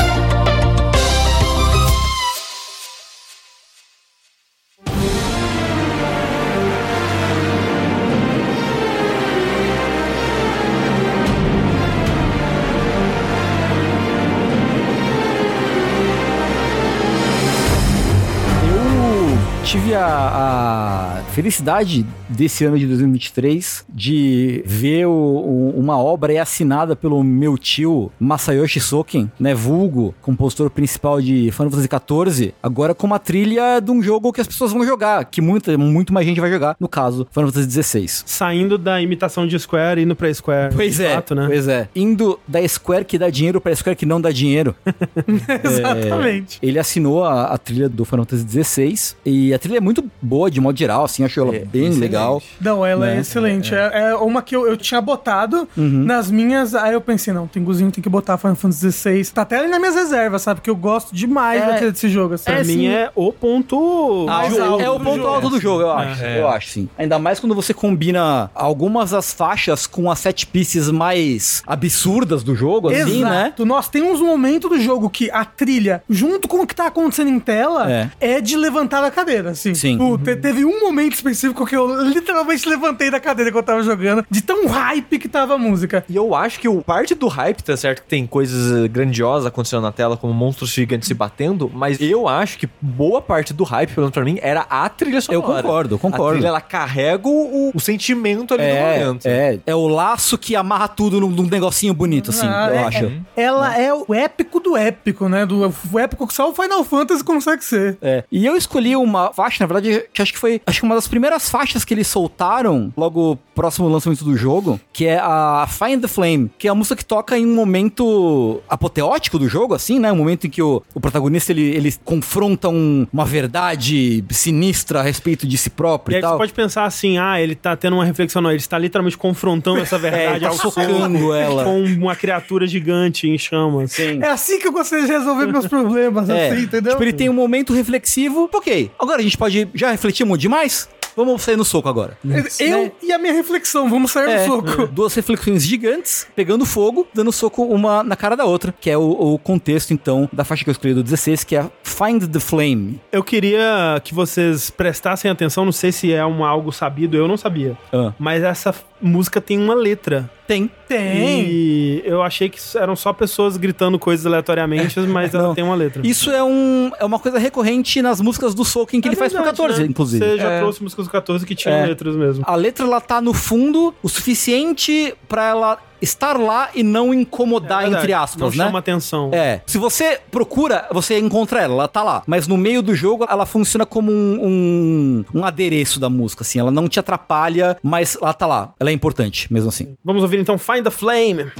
tive 19.74 19.95
a, 19.95 20.05
a 20.05 20.93
felicidade 21.34 22.06
desse 22.30 22.64
ano 22.64 22.78
de 22.78 22.86
2023 22.86 23.84
de 23.90 24.62
ver 24.66 25.08
o- 25.08 25.12
o- 25.12 25.74
uma 25.80 25.98
obra 25.98 26.40
assinada 26.42 26.96
pelo 26.96 27.24
meu 27.24 27.58
tio 27.58 28.12
Masayoshi 28.20 28.80
Soken, 28.80 29.30
né, 29.40 29.54
vulgo, 29.54 30.14
compositor 30.22 30.70
principal 30.70 31.22
de 31.22 31.50
Final 31.52 31.72
Fantasy 31.72 31.90
XIV, 31.90 32.54
agora 32.62 32.94
com 32.94 33.08
uma 33.08 33.20
trilha 33.20 33.80
de 33.80 33.92
um 33.92 34.02
jogo 34.02 34.32
que 34.32 34.42
as 34.42 34.48
pessoas 34.48 34.72
vão 34.72 34.86
jogar, 34.86 35.26
que 35.26 35.42
muita, 35.42 35.78
muito 35.78 36.14
mais 36.14 36.26
gente 36.26 36.40
vai 36.40 36.52
jogar, 36.52 36.76
no 36.80 36.88
caso, 36.88 37.28
Final 37.32 37.52
Fantasy 37.52 37.84
XVI. 37.84 38.08
Saindo 38.26 38.78
da 38.78 39.02
imitação 39.02 39.48
de 39.48 39.58
Square 39.60 40.00
e 40.00 40.04
indo 40.04 40.16
pra 40.16 40.32
Square. 40.34 40.76
Pois 40.76 40.96
de 40.98 41.04
é, 41.06 41.16
fato, 41.16 41.34
né? 41.36 41.46
pois 41.48 41.68
é. 41.68 41.90
Indo 41.96 42.40
da 42.48 42.66
Square 42.68 43.06
que 43.06 43.18
dá 43.18 43.30
dinheiro 43.30 43.60
pra 43.60 43.76
Square 43.76 43.96
que 43.98 44.06
não 44.06 44.22
dá 44.22 44.32
dinheiro. 44.32 44.76
Exatamente. 45.64 46.60
Ele 46.62 46.80
assinou 46.80 47.24
a, 47.24 47.46
a 47.46 47.58
trilha 47.58 47.90
do 47.90 48.06
Final 48.06 48.26
Fantasy 48.26 48.64
XVI 48.64 49.16
e 49.26 49.54
a 49.54 49.60
trilha 49.60 49.78
é 49.78 49.82
muito 49.82 50.04
boa 50.22 50.50
de 50.50 50.60
modo 50.62 50.78
geral, 50.78 51.04
assim, 51.06 51.22
acho 51.24 51.39
ela 51.39 51.55
É, 51.55 51.59
bem 51.59 51.84
excelente. 51.84 51.99
legal. 51.99 52.41
Não, 52.59 52.86
ela 52.86 53.09
é 53.09 53.15
Né? 53.15 53.21
excelente. 53.21 53.74
É, 53.74 54.09
é 54.11 54.15
uma 54.15 54.41
que 54.41 54.55
eu, 54.55 54.67
eu 54.67 54.76
tinha 54.78 55.01
botado 55.01 55.67
Uhum. 55.78 56.03
nas 56.03 56.30
minhas. 56.32 56.74
Aí 56.76 56.93
eu 56.93 57.01
pensei, 57.01 57.34
não, 57.34 57.47
tem 57.47 57.63
Guzinho, 57.63 57.91
tem 57.91 58.01
que 58.04 58.09
botar 58.09 58.37
Final 58.37 58.55
Fantasy 58.55 58.91
XVI. 58.91 59.25
Tá 59.32 59.41
até 59.43 59.58
ali 59.59 59.67
nas 59.67 59.79
minhas 59.79 59.95
reservas, 59.95 60.41
sabe? 60.41 60.59
Porque 60.59 60.70
eu 60.70 60.75
gosto 60.75 61.13
demais 61.16 61.62
É. 61.62 61.66
daquele, 61.67 61.91
desse 61.91 62.09
jogo. 62.09 62.33
Assim. 62.36 62.45
Pra 62.45 62.55
É, 62.55 62.63
mim 62.63 62.74
sim. 62.74 62.87
é 62.87 63.12
o 63.16 63.32
ponto. 63.32 64.25
Mais 64.28 64.58
Ah, 64.59 64.66
alto 64.67 64.83
é 64.83 64.89
o 64.89 65.00
ponto 65.00 65.28
alto 65.28 65.50
do 65.50 65.59
jogo, 65.59 65.82
eu 65.82 65.91
acho. 65.91 66.24
É. 66.24 66.39
Eu 66.39 66.47
acho, 66.47 66.70
sim. 66.70 66.89
Ainda 66.97 67.17
mais 67.20 67.39
quando 67.39 67.55
você 67.55 67.74
combina 67.74 68.50
algumas 68.54 69.12
das 69.12 69.33
faixas 69.33 69.87
com 69.87 70.09
as 70.12 70.20
set 70.20 70.45
pieces 70.47 70.89
mais 70.89 71.62
absurdas 71.66 72.43
do 72.43 72.55
jogo, 72.55 72.89
assim, 72.89 73.24
né? 73.24 73.43
Exato. 73.47 73.66
Nossa, 73.66 73.91
tem 73.91 74.04
uns 74.04 74.20
momentos 74.20 74.70
do 74.70 74.79
jogo 74.79 75.09
que 75.09 75.29
a 75.32 75.45
trilha, 75.45 76.04
junto 76.09 76.47
com 76.47 76.62
o 76.62 76.67
que 76.67 76.75
tá 76.75 76.87
acontecendo 76.87 77.29
em 77.29 77.39
tela, 77.39 77.91
É. 77.91 78.09
é, 78.20 78.41
de 78.41 78.55
levantar 78.55 79.04
a 79.04 79.12
cadeira, 79.12 79.51
assim. 79.51 79.74
Sim. 79.74 79.97
Te- 80.24 80.36
teve 80.36 80.66
um 80.66 80.82
momento 80.82 81.13
específico 81.16 81.66
que 81.66 81.76
eu 81.76 82.04
literalmente 82.10 82.68
levantei 82.68 83.10
da 83.12 83.20
cadeira 83.20 83.52
que 83.52 83.58
eu 83.58 83.64
tava 83.64 83.84
jogando, 83.84 84.26
de 84.30 84.42
tão 84.42 84.68
hype 84.68 85.20
que 85.20 85.28
tava 85.28 85.56
a 85.56 85.58
música. 85.58 86.04
E 86.10 86.16
eu 86.16 86.34
acho 86.36 86.60
que 86.60 86.68
o 86.68 86.82
parte 86.82 87.16
do 87.16 87.28
hype, 87.28 87.62
tá 87.64 87.76
certo 87.78 88.02
que 88.04 88.08
tem 88.08 88.26
coisas 88.28 88.84
eh, 88.86 88.88
grandiosas 88.88 89.46
acontecendo 89.46 89.82
na 89.82 89.92
tela, 89.92 90.18
como 90.18 90.34
monstros 90.34 90.70
gigantes 90.70 91.08
se 91.08 91.14
batendo, 91.14 91.70
mas 91.74 92.00
eu 92.02 92.28
acho 92.28 92.58
que 92.58 92.68
boa 92.82 93.22
parte 93.22 93.54
do 93.54 93.64
hype, 93.64 93.90
pelo 93.90 94.06
menos 94.06 94.14
pra 94.14 94.24
mim, 94.26 94.40
era 94.42 94.62
a 94.70 94.88
trilha 94.90 95.22
sonora. 95.22 95.44
Eu 95.46 95.56
concordo, 95.64 95.96
eu 95.96 96.00
concordo. 96.00 96.26
A 96.30 96.34
trilha, 96.34 96.48
ela 96.48 96.62
carrega 96.62 97.28
o, 97.28 97.72
o 97.74 97.80
sentimento 97.80 98.54
ali 98.54 98.64
É, 98.64 99.00
do 99.00 99.06
momento. 99.06 99.26
é, 99.26 99.60
é 99.66 99.76
o 99.76 99.88
laço 99.88 100.38
que 100.38 100.56
amarra 100.56 100.88
tudo 100.88 101.20
num, 101.20 101.30
num 101.30 101.48
negocinho 101.48 101.94
bonito, 101.94 102.30
assim, 102.32 102.46
Ah, 102.48 102.68
eu 102.70 102.76
é- 102.76 102.84
acho. 102.84 103.12
Ela 103.36 103.78
é 103.78 103.94
o 103.94 104.14
épico 104.14 104.60
do 104.60 104.76
épico, 104.78 105.28
né? 105.30 105.46
Do 105.46 105.74
o 105.92 106.00
épico 106.00 106.28
que 106.28 106.34
só 106.34 106.50
o 106.50 106.54
Final 106.54 106.84
Fantasy 106.84 107.24
consegue 107.24 107.64
ser. 107.64 107.98
É. 108.02 108.24
E 108.32 108.46
eu 108.46 108.56
escolhi 108.56 108.96
uma 108.96 109.34
faixa, 109.34 109.58
na 109.64 109.68
verdade, 109.68 110.06
que 110.14 110.22
acho 110.22 110.34
que 110.34 110.40
foi 110.40 110.62
acho 110.66 110.80
que 110.80 110.86
uma 110.86 110.96
das 110.96 111.03
primeiras 111.08 111.50
faixas 111.50 111.84
que 111.86 111.93
eles 111.93 112.08
soltaram 112.08 112.92
logo 112.97 113.38
próximo 113.55 113.86
ao 113.88 113.92
lançamento 113.93 114.24
do 114.24 114.36
jogo, 114.36 114.80
que 114.92 115.05
é 115.05 115.17
a 115.20 115.67
Find 115.70 116.01
the 116.01 116.08
Flame, 116.08 116.50
que 116.58 116.67
é 116.67 116.71
a 116.71 116.75
música 116.75 116.96
que 116.96 117.05
toca 117.05 117.38
em 117.38 117.46
um 117.46 117.54
momento 117.54 118.62
apoteótico 118.70 119.38
do 119.39 119.47
jogo, 119.47 119.74
assim, 119.74 120.00
né? 120.00 120.12
Um 120.12 120.16
momento 120.17 120.47
em 120.47 120.50
que 120.50 120.62
o, 120.62 120.82
o 120.93 121.00
protagonista 121.00 121.51
ele, 121.51 121.62
ele 121.75 121.93
confronta 122.04 122.70
um- 122.70 123.05
uma 123.13 123.25
verdade 123.25 124.24
sinistra 124.32 125.00
a 125.00 125.04
respeito 125.04 125.47
de 125.47 125.58
si 125.58 125.67
E 125.67 125.71
próprio 125.71 126.13
e, 126.13 126.16
aí 126.17 126.21
você 126.21 126.28
tal. 126.28 126.38
pode 126.38 126.54
pensar 126.54 126.86
assim, 126.86 127.17
ah, 127.17 127.39
ele 127.39 127.55
tá 127.55 127.75
tendo 127.75 127.96
uma 127.96 128.05
reflexão, 128.05 128.42
não, 128.42 128.50
ele 128.51 128.59
está 128.59 128.78
literalmente 128.78 129.17
confrontando 129.17 129.80
essa 129.80 129.96
É, 129.97 130.00
verdade 130.00 130.36
ele 130.38 130.39
tá 130.46 130.47
ao 130.50 130.58
socando 130.58 131.34
ela. 131.34 131.63
com 131.63 131.84
uma 131.84 132.16
criatura 132.16 132.67
gigante 132.67 133.28
em 133.28 133.38
chamas. 133.38 133.92
Sim. 133.93 134.20
É 134.21 134.30
assim 134.30 134.59
que 134.59 134.67
eu 134.67 134.71
gostaria 134.71 135.05
de 135.05 135.12
resolver 135.12 135.46
meus 135.47 135.67
problemas, 135.67 136.30
É, 136.30 136.50
assim, 136.50 136.63
entendeu? 136.63 136.92
Tipo, 136.92 137.04
ele 137.04 137.13
tem 137.13 137.30
um 137.30 137.34
momento 137.34 137.74
reflexivo. 137.74 138.50
Ok, 138.54 138.92
agora 139.00 139.20
a 139.20 139.24
gente 139.24 139.38
pode. 139.38 139.67
Já 139.74 139.92
refletimos 139.92 140.38
demais? 140.39 140.89
Vamos 141.16 141.42
sair 141.42 141.56
no 141.58 141.66
soco 141.66 141.88
agora. 141.90 142.18
Eu 142.60 142.92
e 143.02 143.12
a 143.12 143.18
minha 143.18 143.34
reflexão, 143.34 143.90
vamos 143.90 144.12
sair 144.12 144.30
É, 144.30 144.48
no 144.48 144.54
soco. 144.56 144.88
duas 144.88 145.14
reflexões 145.14 145.64
gigantes, 145.64 146.28
pegando 146.36 146.66
fogo, 146.66 147.08
dando 147.14 147.32
soco 147.32 147.64
uma 147.64 148.04
na 148.04 148.16
cara 148.16 148.36
da 148.36 148.46
outra, 148.46 148.74
que 148.80 148.90
é 148.90 148.98
o, 148.98 149.34
o 149.34 149.40
contexto, 149.40 149.94
então, 149.94 150.30
da 150.32 150.44
faixa 150.44 150.64
que 150.64 150.70
eu 150.70 150.74
escolhi 150.74 150.94
do 150.94 151.04
16, 151.04 151.44
que 151.44 151.56
é 151.56 151.70
Find 151.84 152.24
the 152.28 152.40
Flame. 152.40 153.00
Eu 153.12 153.24
queria 153.24 154.02
que 154.04 154.14
vocês 154.14 154.70
prestassem 154.70 155.30
atenção, 155.30 155.66
não 155.66 155.72
sei 155.72 155.92
se 155.92 156.12
é 156.12 156.26
um 156.26 156.44
algo 156.44 156.72
sabido, 156.72 157.16
eu 157.18 157.28
não 157.28 157.38
sabia. 157.38 157.78
Ah. 157.92 158.14
Mas 158.18 158.44
essa 158.44 158.74
música 159.02 159.40
tem 159.42 159.58
uma 159.60 159.74
letra. 159.76 160.30
Tem. 160.45 160.70
Tem. 160.87 161.41
E 161.45 162.01
eu 162.05 162.21
achei 162.21 162.49
que 162.49 162.59
eram 162.78 162.95
só 162.95 163.13
pessoas 163.13 163.55
gritando 163.57 163.97
coisas 163.97 164.25
aleatoriamente, 164.25 164.99
mas 165.01 165.33
ela 165.33 165.55
tem 165.55 165.63
uma 165.63 165.75
letra. 165.75 166.05
Isso 166.05 166.29
é, 166.32 166.43
um, 166.43 166.91
é 166.99 167.05
uma 167.05 167.17
coisa 167.17 167.39
recorrente 167.39 168.01
nas 168.01 168.20
músicas 168.20 168.53
do 168.53 168.65
Soken 168.65 168.99
que 168.99 169.07
É 169.07 169.11
ele 169.11 169.15
faz 169.15 169.32
pro 169.32 169.41
verdade, 169.41 169.57
14, 169.57 169.82
né? 169.82 169.87
inclusive. 169.89 170.25
Você 170.25 170.37
já 170.37 170.51
É. 170.51 170.59
trouxe 170.59 170.83
músicas 170.83 171.05
do 171.05 171.11
14 171.11 171.45
que 171.45 171.55
tinham 171.55 171.75
É. 171.78 171.86
letras 171.86 172.15
mesmo. 172.15 172.43
A 172.45 172.55
letra, 172.55 172.86
ela 172.86 172.99
tá 172.99 173.21
no 173.21 173.33
fundo 173.33 173.93
o 174.03 174.09
suficiente 174.09 175.15
pra 175.29 175.47
ela 175.47 175.79
estar 176.04 176.38
lá 176.38 176.70
e 176.75 176.84
não 176.84 177.13
incomodar, 177.13 177.86
É 177.86 177.88
entre 177.88 178.13
aspas, 178.13 178.42
não 178.54 178.58
né? 178.58 178.66
chama 178.66 178.80
atenção. 178.80 179.32
É, 179.34 179.62
se 179.66 179.78
você 179.78 180.20
procura, 180.30 180.88
você 180.92 181.17
encontra 181.17 181.62
ela, 181.62 181.74
ela 181.74 181.88
tá 181.88 182.04
lá. 182.04 182.24
Mas 182.28 182.47
no 182.47 182.58
meio 182.58 182.82
do 182.82 182.93
jogo, 182.93 183.25
ela 183.30 183.46
funciona 183.46 183.86
como 183.86 184.12
um, 184.12 185.25
um, 185.34 185.39
um 185.39 185.46
adereço 185.46 186.00
da 186.00 186.09
música, 186.09 186.43
assim. 186.43 186.59
Ela 186.59 186.71
não 186.71 186.88
te 186.88 187.00
atrapalha, 187.00 187.78
mas 187.82 188.17
ela 188.21 188.34
tá 188.34 188.46
lá. 188.46 188.74
Ela 188.80 188.89
é 188.89 188.93
importante, 188.93 189.51
mesmo 189.51 189.70
assim. 189.70 189.96
Vamos 190.04 190.21
ouvir 190.21 190.39
então 190.39 190.58
Find 190.58 190.84
the 190.84 190.92
Flame. 190.92 191.51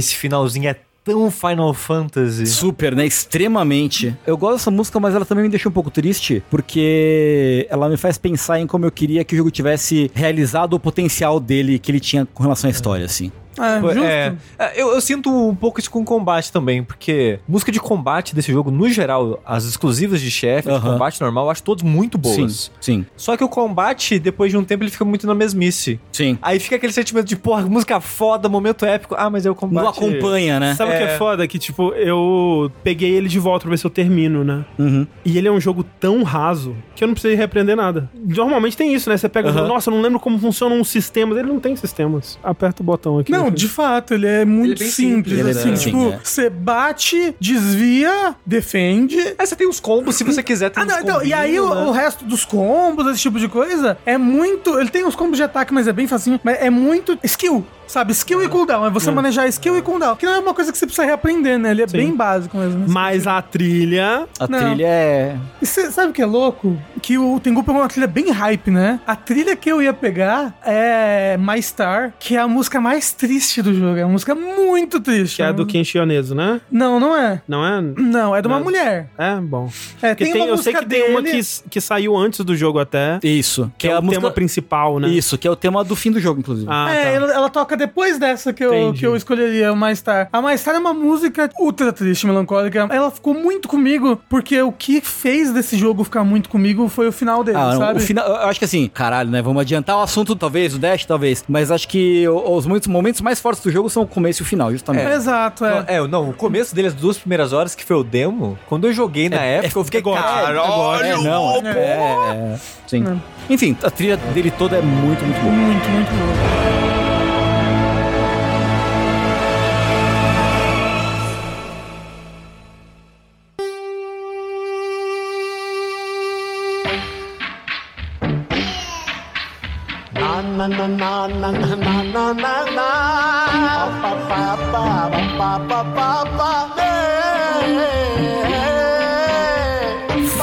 Esse 0.00 0.16
finalzinho 0.16 0.66
é 0.66 0.76
tão 1.04 1.30
Final 1.30 1.74
Fantasy. 1.74 2.46
Super, 2.46 2.96
né? 2.96 3.06
Extremamente. 3.06 4.16
Eu 4.26 4.36
gosto 4.36 4.54
dessa 4.54 4.70
música, 4.70 4.98
mas 4.98 5.14
ela 5.14 5.26
também 5.26 5.44
me 5.44 5.50
deixa 5.50 5.68
um 5.68 5.72
pouco 5.72 5.90
triste, 5.90 6.42
porque 6.50 7.66
ela 7.68 7.86
me 7.86 7.98
faz 7.98 8.16
pensar 8.16 8.58
em 8.58 8.66
como 8.66 8.86
eu 8.86 8.90
queria 8.90 9.22
que 9.22 9.34
o 9.34 9.36
jogo 9.36 9.50
tivesse 9.50 10.10
realizado 10.14 10.72
o 10.72 10.80
potencial 10.80 11.38
dele 11.38 11.78
que 11.78 11.90
ele 11.90 12.00
tinha 12.00 12.24
com 12.24 12.42
relação 12.42 12.68
à 12.68 12.70
história, 12.70 13.04
assim. 13.04 13.30
É, 13.60 13.80
Pô, 13.80 13.88
justo. 13.92 14.04
É, 14.06 14.34
é, 14.58 14.72
eu, 14.82 14.88
eu 14.94 15.00
sinto 15.00 15.30
um 15.30 15.54
pouco 15.54 15.80
isso 15.80 15.90
com 15.90 16.04
combate 16.04 16.50
também, 16.52 16.82
porque 16.82 17.38
música 17.48 17.70
de 17.70 17.78
combate 17.80 18.34
desse 18.34 18.50
jogo, 18.52 18.70
no 18.70 18.88
geral, 18.88 19.40
as 19.44 19.64
exclusivas 19.64 20.20
de 20.20 20.30
chefe, 20.30 20.68
de 20.68 20.74
Aham. 20.74 20.92
combate 20.92 21.20
normal, 21.20 21.44
eu 21.46 21.50
acho 21.50 21.62
todas 21.62 21.82
muito 21.82 22.16
boas. 22.18 22.70
Sim, 22.80 23.02
sim, 23.02 23.06
Só 23.16 23.36
que 23.36 23.44
o 23.44 23.48
combate, 23.48 24.18
depois 24.18 24.50
de 24.50 24.56
um 24.56 24.64
tempo, 24.64 24.82
ele 24.84 24.90
fica 24.90 25.04
muito 25.04 25.26
na 25.26 25.34
mesmice. 25.34 26.00
sim. 26.12 26.38
Aí 26.42 26.58
fica 26.58 26.76
aquele 26.76 26.92
sentimento 26.92 27.26
de, 27.26 27.36
porra, 27.36 27.62
música 27.62 28.00
foda, 28.00 28.48
momento 28.48 28.84
épico. 28.86 29.14
Ah, 29.18 29.28
mas 29.28 29.44
é 29.44 29.50
o 29.50 29.54
combate. 29.54 29.82
Não 29.84 29.90
acompanha, 29.90 30.58
né? 30.58 30.74
Sabe 30.74 30.92
o 30.92 30.96
que 30.96 31.02
é 31.02 31.14
É. 31.14 31.18
foda? 31.18 31.46
Que, 31.46 31.58
tipo, 31.58 31.92
eu 31.94 32.70
peguei 32.82 33.10
ele 33.10 33.28
de 33.28 33.38
volta 33.38 33.62
pra 33.64 33.70
ver 33.70 33.76
se 33.78 33.84
eu 33.86 33.90
termino, 33.90 34.42
né? 34.44 34.64
Uhum. 34.78 35.06
E 35.24 35.36
ele 35.36 35.48
é 35.48 35.52
um 35.52 35.60
jogo 35.60 35.84
tão 35.98 36.22
raso 36.22 36.74
que 36.94 37.04
eu 37.04 37.08
não 37.08 37.14
precisei 37.14 37.36
repreender 37.36 37.76
nada. 37.76 38.08
Normalmente 38.14 38.76
tem 38.76 38.94
isso, 38.94 39.10
né? 39.10 39.16
Você 39.16 39.28
pega, 39.28 39.50
Aham. 39.50 39.66
nossa, 39.68 39.90
eu 39.90 39.94
não 39.94 40.00
lembro 40.02 40.18
como 40.20 40.38
funcionam 40.38 40.80
os 40.80 40.88
sistemas. 40.88 41.36
Ele 41.38 41.48
não 41.48 41.60
tem 41.60 41.74
sistemas. 41.76 42.38
Aperta 42.42 42.82
o 42.82 42.84
botão 42.86 43.18
aqui. 43.18 43.30
Não, 43.32 43.49
de 43.50 43.68
fato, 43.68 44.14
ele 44.14 44.26
é 44.26 44.44
muito 44.44 44.82
Ele 44.82 44.88
é 44.88 44.92
simples, 44.92 45.36
simples, 45.38 45.56
assim. 45.56 45.70
né? 45.70 45.76
Tipo, 45.76 45.98
Sim, 45.98 46.12
é. 46.12 46.20
você 46.22 46.50
bate, 46.50 47.34
desvia, 47.40 48.34
defende. 48.44 49.18
É, 49.38 49.44
você 49.46 49.56
tem 49.56 49.68
os 49.68 49.80
combos, 49.80 50.16
se 50.16 50.24
você 50.24 50.42
quiser 50.42 50.70
ter 50.70 50.80
Ah, 50.80 50.84
não, 50.84 51.00
então, 51.00 51.22
e 51.24 51.32
aí 51.32 51.58
o, 51.58 51.68
combinhos, 51.68 51.88
o 51.88 51.92
né? 51.92 52.02
resto 52.02 52.24
dos 52.24 52.44
combos, 52.44 53.06
esse 53.08 53.20
tipo 53.20 53.38
de 53.38 53.48
coisa, 53.48 53.98
é 54.06 54.16
muito. 54.18 54.78
Ele 54.78 54.88
tem 54.90 55.04
os 55.06 55.14
combos 55.14 55.36
de 55.36 55.42
ataque, 55.42 55.72
mas 55.72 55.86
é 55.88 55.92
bem 55.92 56.06
facinho. 56.06 56.40
Mas 56.42 56.58
é 56.60 56.70
muito 56.70 57.18
skill, 57.22 57.64
sabe? 57.90 58.12
Skill 58.12 58.42
e 58.42 58.48
cooldown. 58.48 58.86
É 58.86 58.90
você 58.90 59.10
manejar 59.10 59.46
skill 59.48 59.76
e 59.76 59.82
cooldown. 59.82 60.16
Que 60.16 60.26
não 60.26 60.34
é 60.34 60.38
uma 60.38 60.54
coisa 60.54 60.70
que 60.72 60.78
você 60.78 60.86
precisa 60.86 61.06
reaprender, 61.06 61.58
né? 61.58 61.70
Ele 61.70 61.82
é 61.82 61.88
Sim. 61.88 61.96
bem 61.96 62.14
básico 62.16 62.56
mesmo. 62.56 62.84
Mas 62.88 63.26
a 63.26 63.40
trilha. 63.42 64.26
A 64.38 64.46
Não. 64.48 64.58
trilha 64.58 64.86
é. 64.86 65.36
E 65.60 65.66
você 65.66 65.90
sabe 65.90 66.10
o 66.10 66.12
que 66.12 66.22
é 66.22 66.26
louco? 66.26 66.76
Que 67.02 67.18
o 67.18 67.38
Tengu 67.40 67.62
pegou 67.62 67.80
uma 67.80 67.88
trilha 67.88 68.06
bem 68.06 68.30
hype, 68.30 68.70
né? 68.70 69.00
A 69.06 69.16
trilha 69.16 69.56
que 69.56 69.70
eu 69.70 69.82
ia 69.82 69.92
pegar 69.92 70.54
é 70.64 71.36
My 71.38 71.60
Star, 71.62 72.12
que 72.18 72.36
é 72.36 72.40
a 72.40 72.48
música 72.48 72.80
mais 72.80 73.12
triste 73.12 73.62
do 73.62 73.74
jogo. 73.74 73.96
É 73.98 74.04
uma 74.04 74.12
música 74.12 74.34
muito 74.34 75.00
triste. 75.00 75.36
Que 75.36 75.42
é 75.42 75.52
do 75.52 75.66
Kenshi 75.66 75.98
Yonezu, 75.98 76.34
né? 76.34 76.60
Não, 76.70 77.00
não 77.00 77.16
é. 77.16 77.42
Não 77.48 77.66
é? 77.66 77.80
Não, 77.80 78.34
é 78.36 78.40
de 78.42 78.46
uma 78.48 78.56
Não. 78.58 78.64
mulher. 78.64 79.08
É, 79.18 79.34
bom. 79.36 79.70
É, 80.00 80.14
tem, 80.14 80.32
tem, 80.32 80.42
uma 80.42 80.48
eu 80.50 80.56
sei 80.58 80.72
música 80.72 80.78
que 80.84 80.88
tem 80.90 81.10
uma 81.10 81.22
dele- 81.22 81.42
que, 81.42 81.68
que 81.70 81.80
saiu 81.80 82.16
antes 82.16 82.40
do 82.40 82.56
jogo 82.56 82.78
até. 82.78 83.18
Isso. 83.22 83.70
Que 83.78 83.88
é, 83.88 83.98
o 83.98 84.08
tema 84.08 84.30
principal, 84.30 84.98
né? 84.98 85.08
Isso, 85.08 85.36
que 85.38 85.46
é 85.46 85.50
o 85.50 85.56
tema 85.56 85.82
do 85.82 85.96
fim 85.96 86.10
do 86.10 86.20
jogo, 86.20 86.40
inclusive. 86.40 86.66
Ah, 86.70 86.90
é, 86.92 87.02
tá. 87.04 87.08
ela, 87.10 87.32
ela 87.32 87.48
toca 87.50 87.76
depois 87.80 88.18
dessa 88.18 88.52
que 88.52 88.62
eu, 88.64 88.72
Entendi. 88.74 89.00
que 89.00 89.06
eu 89.06 89.16
escolheria, 89.16 89.72
o 89.72 89.76
My 89.76 89.96
Star. 89.96 90.28
A 90.32 90.40
My 90.42 90.56
Star 90.56 90.74
é 90.74 90.78
uma 90.78 90.92
música 90.94 91.48
ultra 91.58 91.92
triste, 91.92 92.26
melancólica. 92.26 92.86
Ela 92.90 93.10
ficou 93.10 93.32
muito 93.34 93.66
comigo, 93.68 94.20
porque 94.28 94.60
o 94.60 94.70
que 94.70 95.00
fez 95.00 95.50
desse 95.52 95.76
jogo 95.76 96.04
ficar 96.04 96.22
muito 96.22 96.48
comigo 96.48 96.88
foi 96.88 97.08
o 97.08 97.12
final 97.12 97.42
dele, 97.42 97.56
Ah, 97.58 97.72
não, 97.72 97.78
sabe? 97.78 97.98
o 97.98 98.02
final, 98.02 98.26
eu 98.28 98.34
acho 98.48 98.58
que 98.58 98.64
assim, 98.66 98.86
caralho, 98.92 99.30
né? 99.30 99.40
Vamos 99.40 99.62
adiantar 99.62 99.96
o 99.96 100.02
assunto, 100.02 100.36
talvez, 100.36 100.74
o 100.74 100.78
Dash, 100.78 101.04
talvez. 101.06 101.42
Mas 101.48 101.70
acho 101.70 101.88
que 101.88 102.28
os 102.28 102.66
momentos, 102.66 102.88
momentos 102.88 103.20
mais 103.22 103.40
fortes 103.40 103.62
do 103.62 103.70
jogo 103.70 103.88
são 103.88 104.02
o 104.02 104.06
começo 104.06 104.42
e 104.42 104.44
o 104.44 104.46
final, 104.46 104.70
justamente. 104.70 105.10
Exato, 105.10 105.64
é. 105.64 105.70
Não, 105.70 105.84
É, 106.04 106.08
não, 106.08 106.30
o 106.30 106.32
começo 106.34 106.74
dele, 106.74 106.88
as 106.88 106.94
duas 106.94 107.18
primeiras 107.18 107.52
horas, 107.52 107.74
que 107.74 107.84
foi 107.84 107.96
o 107.96 108.04
demo, 108.04 108.58
quando 108.68 108.86
eu 108.86 108.92
joguei 108.92 109.28
na 109.28 109.42
época, 109.42 109.78
eu 109.78 109.84
fiquei, 109.84 110.02
caralho, 110.02 110.58
É, 110.58 111.16
não, 111.22 111.66
é, 111.66 111.70
é, 111.70 112.54
é, 112.54 112.58
sim. 112.86 113.04
Enfim, 113.48 113.76
a 113.82 113.90
trilha 113.90 114.16
dele 114.16 114.50
toda 114.50 114.76
é 114.76 114.82
muito, 114.82 115.24
muito 115.24 115.40
boa. 115.40 115.52
Muito, 115.52 115.88
muito 115.88 116.10
bom. 116.10 116.89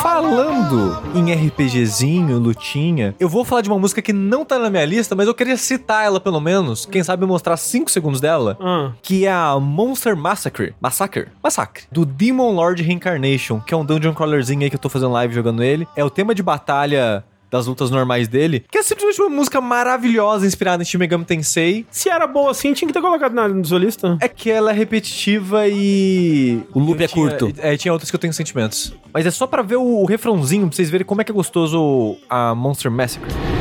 Falando 0.02 1.02
em 1.16 1.34
RPGzinho, 1.34 2.38
lutinha, 2.38 3.16
eu 3.20 3.28
vou 3.28 3.44
falar 3.44 3.62
de 3.62 3.70
uma 3.70 3.80
música 3.80 4.02
que 4.02 4.14
não 4.14 4.46
tá 4.46 4.60
na 4.60 4.70
minha 4.70 4.86
lista, 4.86 5.16
mas 5.16 5.28
eu 5.28 5.34
queria 5.34 5.58
citar 5.58 6.06
ela 6.06 6.20
pelo 6.20 6.40
menos, 6.40 6.86
quem 6.86 7.04
sabe 7.04 7.26
mostrar 7.26 7.58
5 7.58 7.90
segundos 7.90 8.22
dela, 8.22 8.58
Ah, 8.60 8.92
que 9.02 9.26
é 9.26 9.32
a 9.32 9.60
Monster 9.60 10.16
Massacre, 10.16 10.76
Massacre, 10.80 11.28
Massacre, 11.44 11.84
do 11.92 12.06
Demon 12.06 12.52
Lord 12.54 12.82
Reincarnation, 12.84 13.60
que 13.60 13.74
é 13.74 13.78
um 13.78 13.86
dungeon 13.86 14.14
crawlerzinho 14.14 14.62
aí 14.62 14.70
que 14.70 14.76
eu 14.76 14.80
tô 14.80 14.90
fazendo 14.90 15.12
live 15.14 15.34
jogando 15.34 15.64
ele. 15.64 15.88
É 15.96 16.04
o 16.04 16.10
tema 16.10 16.36
de 16.36 16.44
batalha 16.44 17.24
das 17.50 17.68
lutas 17.68 17.90
normais 17.90 18.28
dele, 18.28 18.66
que 18.70 18.78
é 18.78 18.84
simplesmente 18.84 19.22
uma 19.22 19.30
música 19.30 19.60
maravilhosa 19.60 20.46
inspirada 20.46 20.84
em 20.84 20.86
Shin 20.86 20.98
Megami 20.98 21.26
Tensei. 21.26 21.86
se 21.90 22.10
era 22.10 22.28
boa 22.28 22.52
assim, 22.52 22.74
tinha 22.74 22.88
que 22.88 22.94
ter 22.94 23.02
colocado 23.02 23.34
na 23.34 23.48
na 23.48 23.64
sua 23.64 23.80
lista. 23.80 24.18
É 24.22 24.28
que 24.28 24.50
ela 24.50 24.72
é 24.72 24.74
repetitiva 24.74 25.68
e. 25.68 26.62
O 26.74 26.80
loop 26.80 27.04
é 27.04 27.08
curto. 27.08 27.54
É, 27.58 27.76
tinha 27.78 27.92
outras 27.92 28.10
que 28.10 28.16
eu 28.16 28.20
tenho 28.20 28.34
sentimentos. 28.34 28.94
Mas 29.14 29.26
é 29.26 29.32
só 29.32 29.48
pra 29.48 29.62
ver 29.62 29.78
o, 29.78 30.06
refrãozinho, 30.06 30.68
pra 30.68 30.76
vocês 30.76 30.90
verem 30.90 31.06
como 31.06 31.22
é 31.22 31.24
que 31.24 31.32
é 31.32 31.36
gostoso 31.36 32.18
a 32.30 32.54
Monster 32.54 32.92
Massacre. 32.92 33.57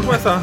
Pourquoi 0.00 0.18
ça? 0.18 0.40